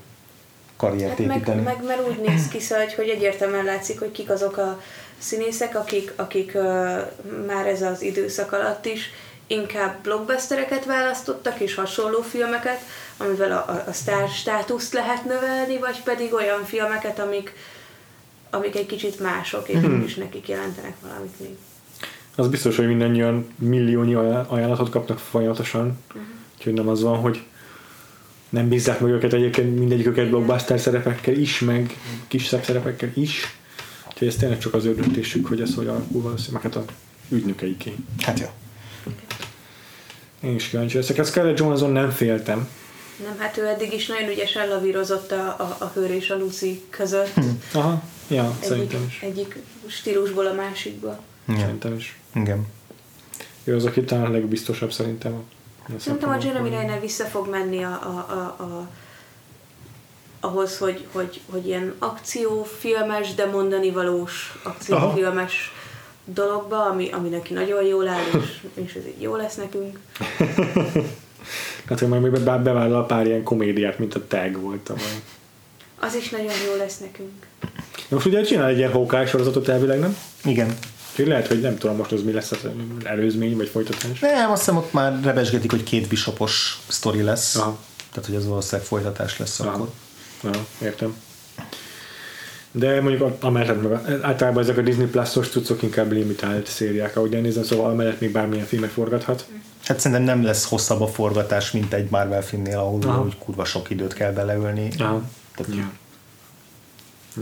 karriert 0.77 1.17
Hát 1.17 1.27
meg, 1.27 1.35
építeni. 1.35 1.61
meg, 1.61 1.83
mert 1.85 2.07
úgy 2.07 2.19
néz 2.27 2.47
ki, 2.47 2.59
szóval, 2.59 2.83
hogy, 2.83 2.93
hogy 2.93 3.09
egyértelműen 3.09 3.65
látszik, 3.65 3.99
hogy 3.99 4.11
kik 4.11 4.29
azok 4.29 4.57
a 4.57 4.81
színészek, 5.17 5.75
akik, 5.75 6.13
akik 6.15 6.51
uh, 6.55 6.63
már 7.47 7.67
ez 7.67 7.81
az 7.81 8.01
időszak 8.01 8.51
alatt 8.51 8.85
is 8.85 9.09
inkább 9.49 10.03
blockbustereket 10.03 10.85
választottak, 10.85 11.59
és 11.59 11.75
hasonló 11.75 12.21
filmeket, 12.21 12.79
amivel 13.17 13.51
a, 13.51 13.71
a, 13.71 13.83
a 13.87 13.93
sztár 13.93 14.29
státuszt 14.29 14.93
lehet 14.93 15.25
növelni, 15.25 15.77
vagy 15.77 16.03
pedig 16.03 16.33
olyan 16.33 16.65
filmeket, 16.65 17.19
amik, 17.19 17.53
amik 18.49 18.75
egy 18.75 18.85
kicsit 18.85 19.19
mások, 19.19 19.69
és 19.69 19.79
Mhm. 19.79 20.03
is 20.03 20.15
nekik 20.15 20.47
jelentenek 20.47 20.93
valamit 21.01 21.39
még. 21.39 21.55
Az 22.35 22.47
biztos, 22.47 22.75
hogy 22.75 22.87
mindannyian 22.87 23.47
milliónyi 23.55 24.13
ajánl- 24.13 24.49
ajánlatot 24.51 24.89
kapnak 24.89 25.19
folyamatosan, 25.19 25.97
uh-huh. 26.07 26.21
úgyhogy 26.57 26.73
nem 26.73 26.87
az 26.87 27.01
van, 27.01 27.17
hogy 27.17 27.43
nem 28.49 28.67
bízzák 28.69 28.99
meg 28.99 29.11
őket 29.11 29.33
egyébként 29.33 29.79
mindegyiküket 29.79 30.29
blockbuster 30.29 30.79
szerepekkel 30.79 31.33
is, 31.33 31.59
meg 31.59 31.97
kis 32.27 32.45
szerepekkel 32.45 33.09
is. 33.13 33.57
Úgyhogy 34.07 34.27
ez 34.27 34.35
tényleg 34.35 34.59
csak 34.59 34.73
az 34.73 34.85
ő 34.85 34.95
döntésük, 34.95 35.47
hogy 35.47 35.61
ez 35.61 35.75
hogy 35.75 35.87
alakul 35.87 36.21
valószínűleg. 36.21 36.61
Hát 36.61 36.75
a 36.75 36.83
ügynökeiké. 37.29 37.95
Hát 38.19 38.39
jó. 38.39 38.47
Én 40.41 40.55
is 40.55 40.67
kíváncsi 40.67 40.97
leszek. 40.97 41.17
A 41.17 41.23
Scarlett 41.23 41.57
Johansson 41.57 41.91
nem 41.91 42.09
féltem. 42.09 42.69
Nem, 43.23 43.37
hát 43.37 43.57
ő 43.57 43.67
eddig 43.67 43.93
is 43.93 44.07
nagyon 44.07 44.29
ügyesen 44.29 44.67
lavírozott 44.67 45.31
a, 45.31 45.45
a, 45.45 45.75
a 45.79 45.91
Hőr 45.93 46.11
és 46.11 46.29
a 46.29 46.37
Lucy 46.37 46.81
között. 46.89 47.33
Aha, 47.73 48.03
ja, 48.27 48.43
Egyik, 48.43 48.63
szerintem 48.63 49.05
is. 49.07 49.21
egyik 49.21 49.57
stílusból 49.87 50.47
a 50.47 50.53
másikba. 50.53 51.19
Ja. 51.47 51.57
Szerintem 51.57 51.95
is. 51.95 52.19
Igen. 52.35 52.67
Ő 53.63 53.75
az, 53.75 53.85
aki 53.85 54.03
talán 54.03 54.25
a 54.25 54.29
legbiztosabb 54.29 54.91
szerintem. 54.91 55.43
Szerintem 55.97 56.29
a. 56.29 56.37
Jeremy 56.43 56.69
Renner 56.69 56.99
vissza 56.99 57.25
fog 57.25 57.49
menni 57.49 57.83
a, 57.83 57.91
a, 57.91 58.33
a, 58.33 58.63
a 58.63 58.87
ahhoz, 60.39 60.77
hogy, 60.77 61.07
hogy, 61.11 61.41
hogy 61.51 61.67
ilyen 61.67 61.95
akciófilmes, 61.99 63.33
de 63.33 63.45
mondani 63.45 63.91
valós 63.91 64.59
akciófilmes 64.63 65.71
dologba, 66.33 66.85
ami, 66.85 67.09
ami 67.11 67.29
neki 67.29 67.53
nagyon 67.53 67.83
jól 67.83 68.07
áll, 68.07 68.23
és, 68.41 68.83
és 68.85 68.93
ez 68.93 69.05
így 69.05 69.21
jó 69.21 69.35
lesz 69.35 69.55
nekünk. 69.55 69.99
Hát, 71.85 71.99
hogy 71.99 72.07
majd 72.07 72.21
még 72.21 72.31
be- 72.31 72.57
bevállal 72.57 73.05
pár 73.05 73.25
ilyen 73.25 73.43
komédiát, 73.43 73.99
mint 73.99 74.15
a 74.15 74.27
Tag 74.27 74.61
volt 74.61 74.79
tavaly. 74.79 75.03
Az 75.99 76.15
is 76.15 76.29
nagyon 76.29 76.51
jó 76.67 76.75
lesz 76.77 76.97
nekünk. 76.97 77.31
Most 78.07 78.25
ugye 78.25 78.41
csinál 78.41 78.67
egy 78.67 78.77
ilyen 78.77 78.91
Hawkeye 78.91 79.25
sorozatot 79.25 79.67
elvileg, 79.67 79.99
nem? 79.99 80.17
Igen. 80.43 80.77
Úgyhogy 81.11 81.27
lehet, 81.27 81.47
hogy 81.47 81.61
nem 81.61 81.77
tudom 81.77 81.95
most 81.95 82.11
az 82.11 82.23
mi 82.23 82.31
lesz 82.31 82.51
az 82.51 82.59
előzmény 83.03 83.55
vagy 83.57 83.67
folytatás. 83.67 84.19
Nem, 84.19 84.51
azt 84.51 84.59
hiszem 84.59 84.77
ott 84.77 84.93
már 84.93 85.19
rebesgetik, 85.23 85.71
hogy 85.71 85.83
két 85.83 86.07
bisopos 86.07 86.79
sztori 86.87 87.21
lesz. 87.21 87.55
Aha. 87.55 87.77
Tehát, 88.13 88.25
hogy 88.29 88.35
az 88.35 88.47
valószínűleg 88.47 88.87
folytatás 88.87 89.39
lesz 89.39 89.59
Aha. 89.59 89.69
akkor. 89.69 89.89
Aha, 90.43 90.65
értem. 90.81 91.15
De 92.71 93.01
mondjuk 93.01 93.21
a- 93.21 93.37
amellett 93.45 93.81
meg 93.89 94.19
általában 94.23 94.63
ezek 94.63 94.77
a 94.77 94.81
Disney 94.81 95.05
Plus-os 95.05 95.49
cuccok 95.49 95.81
inkább 95.81 96.11
limitált 96.11 96.67
szériák, 96.67 97.15
ahogy 97.17 97.41
nézem, 97.41 97.63
szóval 97.63 97.91
amellett 97.91 98.19
még 98.19 98.31
bármilyen 98.31 98.65
filmet 98.65 98.89
forgathat. 98.91 99.47
Hát 99.83 99.99
szerintem 99.99 100.25
nem 100.25 100.43
lesz 100.43 100.65
hosszabb 100.65 101.01
a 101.01 101.07
forgatás, 101.07 101.71
mint 101.71 101.93
egy 101.93 102.09
Marvel 102.09 102.41
filmnél, 102.43 102.77
ahol 102.77 102.99
Aha. 103.03 103.23
úgy 103.23 103.37
kurva 103.37 103.65
sok 103.65 103.89
időt 103.89 104.13
kell 104.13 104.31
beleölni. 104.31 104.89
Aha. 104.99 105.21
Tehát 105.55 105.75
Ja. 105.75 105.91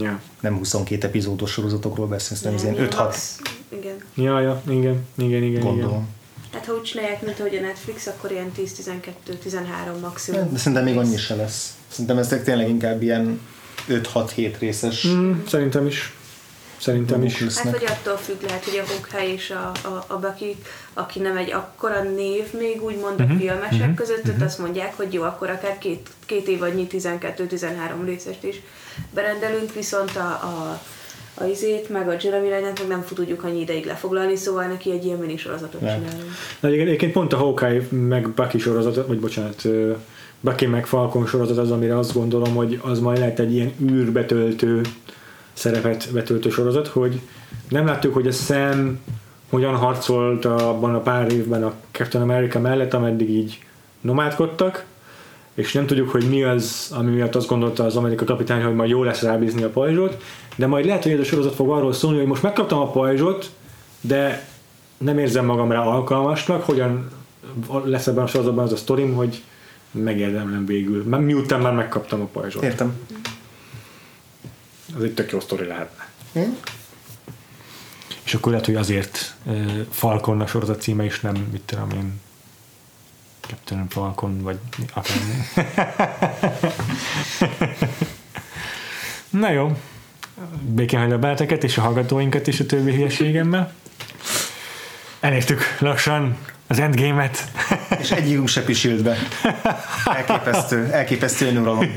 Ja. 0.02 0.20
nem 0.40 0.56
22 0.56 1.06
epizódos 1.06 1.50
sorozatokról 1.50 2.06
beszélsz, 2.06 2.42
hanem 2.42 2.56
ez 2.56 2.62
ilyen 2.62 2.74
5-6 2.76 2.96
max- 2.98 3.40
Igen. 3.68 3.94
Ja, 4.14 4.40
ja, 4.40 4.62
igen, 4.68 5.04
igen, 5.18 5.42
igen, 5.42 5.60
gondolom. 5.62 6.08
Hát 6.52 6.66
ha 6.66 6.72
úgy 6.72 6.82
csinálják, 6.82 7.22
mint 7.22 7.38
ahogy 7.40 7.54
a 7.56 7.60
Netflix, 7.60 8.06
akkor 8.06 8.30
ilyen 8.30 8.52
10-12-13 8.56 10.00
maximum. 10.02 10.52
De 10.52 10.58
szerintem 10.58 10.84
még 10.84 10.96
annyi 10.96 11.16
se 11.16 11.34
lesz. 11.34 11.74
Szerintem 11.88 12.18
ezek 12.18 12.44
tényleg 12.44 12.68
inkább 12.68 13.02
ilyen 13.02 13.40
5-6-7 13.88 14.54
részes. 14.58 15.06
Mm, 15.06 15.32
szerintem 15.46 15.86
is. 15.86 16.12
Szerintem 16.80 17.22
is. 17.24 17.38
dolgok 17.38 17.54
Hát 17.56 17.64
lesznek. 17.64 17.80
vagy 17.80 17.96
attól 17.98 18.16
függ, 18.16 18.42
lehet, 18.46 18.64
hogy 18.64 18.76
a 18.84 18.88
Hawkeye 18.90 19.32
és 19.32 19.50
a, 19.50 19.72
a, 19.88 20.04
a 20.06 20.16
Bucky, 20.18 20.56
aki 20.94 21.18
nem 21.18 21.36
egy 21.36 21.52
akkora 21.52 22.02
név 22.02 22.52
még 22.58 22.82
úgymond 22.82 23.18
Mhm. 23.20 23.30
a 23.34 23.38
filmesek 23.38 23.94
között, 23.94 24.28
ott 24.28 24.42
azt 24.42 24.58
mondják, 24.58 24.96
hogy 24.96 25.12
jó, 25.12 25.22
akkor 25.22 25.50
akár 25.50 25.78
két, 25.78 26.08
két 26.26 26.48
évadnyi 26.48 26.86
12-13 26.90 28.04
részest 28.04 28.44
is 28.44 28.60
berendelünk, 29.14 29.74
viszont 29.74 30.16
a, 30.16 30.20
a, 30.28 30.80
a 31.34 31.44
izét, 31.44 31.88
meg 31.88 32.08
a 32.08 32.16
Jeremy 32.20 32.48
Rennet 32.48 32.78
meg 32.78 32.88
nem 32.88 33.04
tudjuk 33.14 33.44
annyi 33.44 33.60
ideig 33.60 33.84
lefoglalni, 33.86 34.36
szóval 34.36 34.64
neki 34.66 34.90
egy 34.92 35.04
ilyen 35.04 35.18
minisorozatot 35.18 35.80
Nem. 35.80 35.94
csinálunk. 36.04 36.30
Na, 36.60 36.70
igen, 36.70 36.86
egyébként 36.86 37.12
pont 37.12 37.32
a 37.32 37.36
Hawkeye 37.36 37.82
meg 37.90 38.28
Bucky 38.30 38.58
sorozat, 38.58 39.06
vagy 39.06 39.20
bocsánat, 39.20 39.62
Bucky 40.40 40.66
meg 40.66 40.86
Falcon 40.86 41.26
sorozat 41.26 41.58
az, 41.58 41.70
amire 41.70 41.98
azt 41.98 42.14
gondolom, 42.14 42.54
hogy 42.54 42.80
az 42.82 43.00
majd 43.00 43.18
lehet 43.18 43.38
egy 43.38 43.54
ilyen 43.54 43.72
űrbetöltő 43.90 44.80
szerepet 45.52 46.08
betöltő 46.12 46.50
sorozat, 46.50 46.86
hogy 46.86 47.20
nem 47.68 47.86
láttuk, 47.86 48.14
hogy 48.14 48.26
a 48.26 48.32
Sam 48.32 48.98
hogyan 49.50 49.74
harcolt 49.74 50.44
abban 50.44 50.94
a 50.94 51.00
pár 51.00 51.32
évben 51.32 51.64
a 51.64 51.72
Captain 51.90 52.24
America 52.24 52.58
mellett, 52.58 52.94
ameddig 52.94 53.30
így 53.30 53.62
nomádkodtak, 54.00 54.84
és 55.54 55.72
nem 55.72 55.86
tudjuk, 55.86 56.10
hogy 56.10 56.28
mi 56.28 56.42
az, 56.42 56.94
ami 56.98 57.10
miatt 57.10 57.34
azt 57.34 57.48
gondolta 57.48 57.84
az 57.84 57.96
amerikai 57.96 58.26
kapitány, 58.26 58.62
hogy 58.62 58.74
majd 58.74 58.90
jó 58.90 59.02
lesz 59.02 59.22
rábízni 59.22 59.62
a 59.62 59.68
pajzsot, 59.68 60.22
de 60.56 60.66
majd 60.66 60.84
lehet, 60.84 61.02
hogy 61.02 61.12
ez 61.12 61.18
a 61.18 61.24
sorozat 61.24 61.54
fog 61.54 61.70
arról 61.70 61.92
szólni, 61.92 62.18
hogy 62.18 62.26
most 62.26 62.42
megkaptam 62.42 62.78
a 62.78 62.90
pajzsot, 62.90 63.50
de 64.00 64.48
nem 64.98 65.18
érzem 65.18 65.44
magam 65.44 65.70
rá 65.70 65.82
alkalmasnak, 65.82 66.62
hogyan 66.62 67.08
lesz 67.84 68.06
ebben 68.06 68.24
a 68.24 68.26
sorozatban 68.26 68.64
az 68.64 68.72
a 68.72 68.76
sztorim, 68.76 69.14
hogy 69.14 69.42
megérdemlem 69.90 70.66
végül, 70.66 71.04
Már 71.04 71.20
miután 71.20 71.60
már 71.60 71.72
megkaptam 71.72 72.20
a 72.20 72.24
pajzsot. 72.24 72.62
Értem. 72.62 72.92
Ez 74.96 75.02
egy 75.02 75.14
tök 75.14 75.30
jó 75.30 75.40
sztori 75.40 75.66
lehetne. 75.66 76.06
Hm? 76.32 76.40
És 78.24 78.34
akkor 78.34 78.50
lehet, 78.50 78.66
hogy 78.66 78.76
azért 78.76 79.36
uh, 79.44 79.80
Falcon 79.90 80.40
a 80.40 80.46
sorozat 80.46 80.80
címe 80.80 81.04
is 81.04 81.20
nem, 81.20 81.34
mit 81.52 81.60
tudom 81.60 81.90
én, 81.90 82.20
Captain 83.40 83.88
Falcon, 83.88 84.42
vagy 84.42 84.58
mi- 84.78 84.84
akármi. 84.94 85.44
Na 89.30 89.50
jó, 89.50 89.76
békén 90.60 91.00
hagyja 91.00 91.18
beleteket 91.18 91.64
és 91.64 91.78
a 91.78 91.80
hallgatóinkat 91.80 92.48
és 92.48 92.60
a 92.60 92.66
többi 92.66 92.94
hülyeségemmel. 92.94 93.72
Elértük 95.20 95.60
lassan 95.78 96.36
az 96.68 96.78
endgame-et. 96.78 97.44
És 98.00 98.10
egyikünk 98.10 98.48
se 98.48 98.62
pisült 98.62 99.02
be. 99.02 99.16
Elképesztő, 100.04 100.88
elképesztő 100.92 101.46
önuralom. 101.46 101.96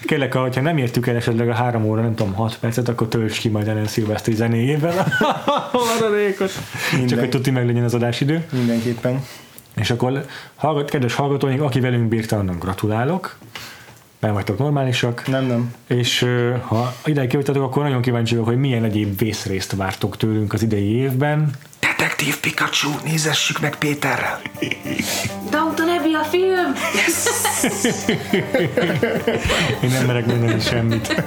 Kérlek, 0.00 0.32
ha 0.32 0.60
nem 0.60 0.78
értük 0.78 1.06
el 1.06 1.16
esetleg 1.16 1.48
a 1.48 1.54
három 1.54 1.84
óra, 1.84 2.02
nem 2.02 2.14
tudom, 2.14 2.34
hat 2.34 2.58
percet, 2.58 2.88
akkor 2.88 3.08
töltsd 3.08 3.40
ki 3.40 3.48
majd 3.48 3.68
ellen 3.68 3.86
szilvesztri 3.86 4.34
zenéjével 4.34 5.06
a 5.46 5.70
maradékot. 6.00 6.52
Csak 7.08 7.18
hogy 7.18 7.28
tuti 7.28 7.50
meg 7.50 7.66
legyen 7.66 7.84
az 7.84 7.94
adásidő. 7.94 8.44
Mindenképpen. 8.52 9.24
És 9.74 9.90
akkor, 9.90 10.26
hallgat, 10.54 10.90
kedves 10.90 11.14
hallgatóink, 11.14 11.62
aki 11.62 11.80
velünk 11.80 12.08
bírta, 12.08 12.36
annak 12.38 12.58
gratulálok. 12.58 13.36
Nem 14.18 14.32
vagytok 14.32 14.58
normálisak. 14.58 15.26
Nem, 15.26 15.46
nem. 15.46 15.74
És 15.86 16.26
ha 16.60 16.94
ideig 17.04 17.28
kijöttetek, 17.28 17.62
akkor 17.62 17.82
nagyon 17.82 18.00
kíváncsi 18.00 18.32
vagyok, 18.32 18.48
hogy 18.48 18.58
milyen 18.58 18.84
egyéb 18.84 19.18
vészrészt 19.18 19.76
vártok 19.76 20.16
tőlünk 20.16 20.52
az 20.52 20.62
idei 20.62 20.94
évben. 20.96 21.50
Detektív 22.16 22.40
Pikachu, 22.40 22.90
nézessük 23.04 23.60
meg 23.60 23.76
Péterrel. 23.76 24.40
Downton 25.50 25.88
Abbey 25.88 26.14
a 26.14 26.24
film! 26.24 26.72
Én 29.82 29.90
nem 29.90 30.06
merek 30.06 30.26
mondani 30.26 30.60
semmit. 30.60 31.22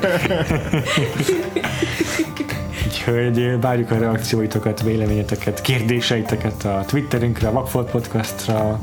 Úgyhogy 2.86 3.60
várjuk 3.62 3.92
a 3.92 3.98
reakcióitokat, 3.98 4.82
véleményeteket, 4.82 5.62
kérdéseiteket 5.62 6.66
a 6.66 6.84
Twitterünkre, 6.88 7.48
a 7.48 7.52
Vagfolt 7.52 7.90
Podcastra, 7.90 8.80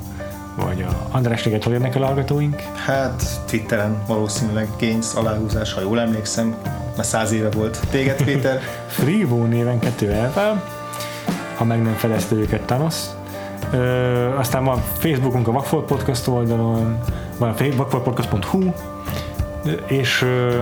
vagy 0.56 0.82
a 0.82 1.08
András 1.10 1.42
hol 1.42 1.72
érnek 1.72 1.94
el 1.94 2.02
a 2.02 2.06
hallgatóink. 2.06 2.60
Hát 2.86 3.22
Twitteren 3.46 4.02
valószínűleg 4.06 4.68
Gains 4.80 5.14
aláhúzás, 5.14 5.72
ha 5.72 5.80
jól 5.80 6.00
emlékszem, 6.00 6.56
mert 6.96 7.08
száz 7.08 7.32
éve 7.32 7.50
volt. 7.50 7.80
Téged, 7.90 8.22
Péter? 8.24 8.60
Freevo 8.88 9.44
néven 9.44 9.78
kettő 9.78 10.10
elvel, 10.10 10.73
ha 11.56 11.64
meg 11.64 11.82
nem 11.82 11.94
fedezte 11.94 12.34
őket 12.34 12.62
Thanos. 12.62 12.94
Ö, 13.70 13.78
aztán 14.36 14.64
van 14.64 14.82
Facebookunk 14.98 15.48
a 15.48 15.52
Vagfolt 15.52 15.84
Podcast 15.84 16.28
oldalon, 16.28 16.98
van 17.38 17.48
a 17.48 17.54
vagfoltpodcast.hu, 17.76 18.70
és 19.86 20.22
ö, 20.22 20.60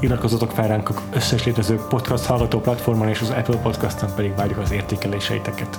iratkozzatok 0.00 0.50
fel 0.50 0.68
ránk 0.68 0.88
az 0.88 0.96
összes 1.12 1.44
létező 1.44 1.80
podcast 1.88 2.24
hallgató 2.24 2.60
platformon, 2.60 3.08
és 3.08 3.20
az 3.20 3.30
Apple 3.30 3.56
Podcaston 3.56 4.14
pedig 4.14 4.34
várjuk 4.36 4.58
az 4.58 4.72
értékeléseiteket. 4.72 5.76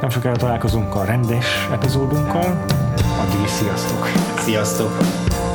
Nem 0.00 0.10
sokára 0.10 0.36
találkozunk 0.36 0.94
a 0.94 1.04
rendes 1.04 1.68
epizódunkkal. 1.72 2.64
Addig 3.20 3.44
is 3.44 3.50
sziasztok! 3.50 4.08
Sziasztok! 4.38 5.45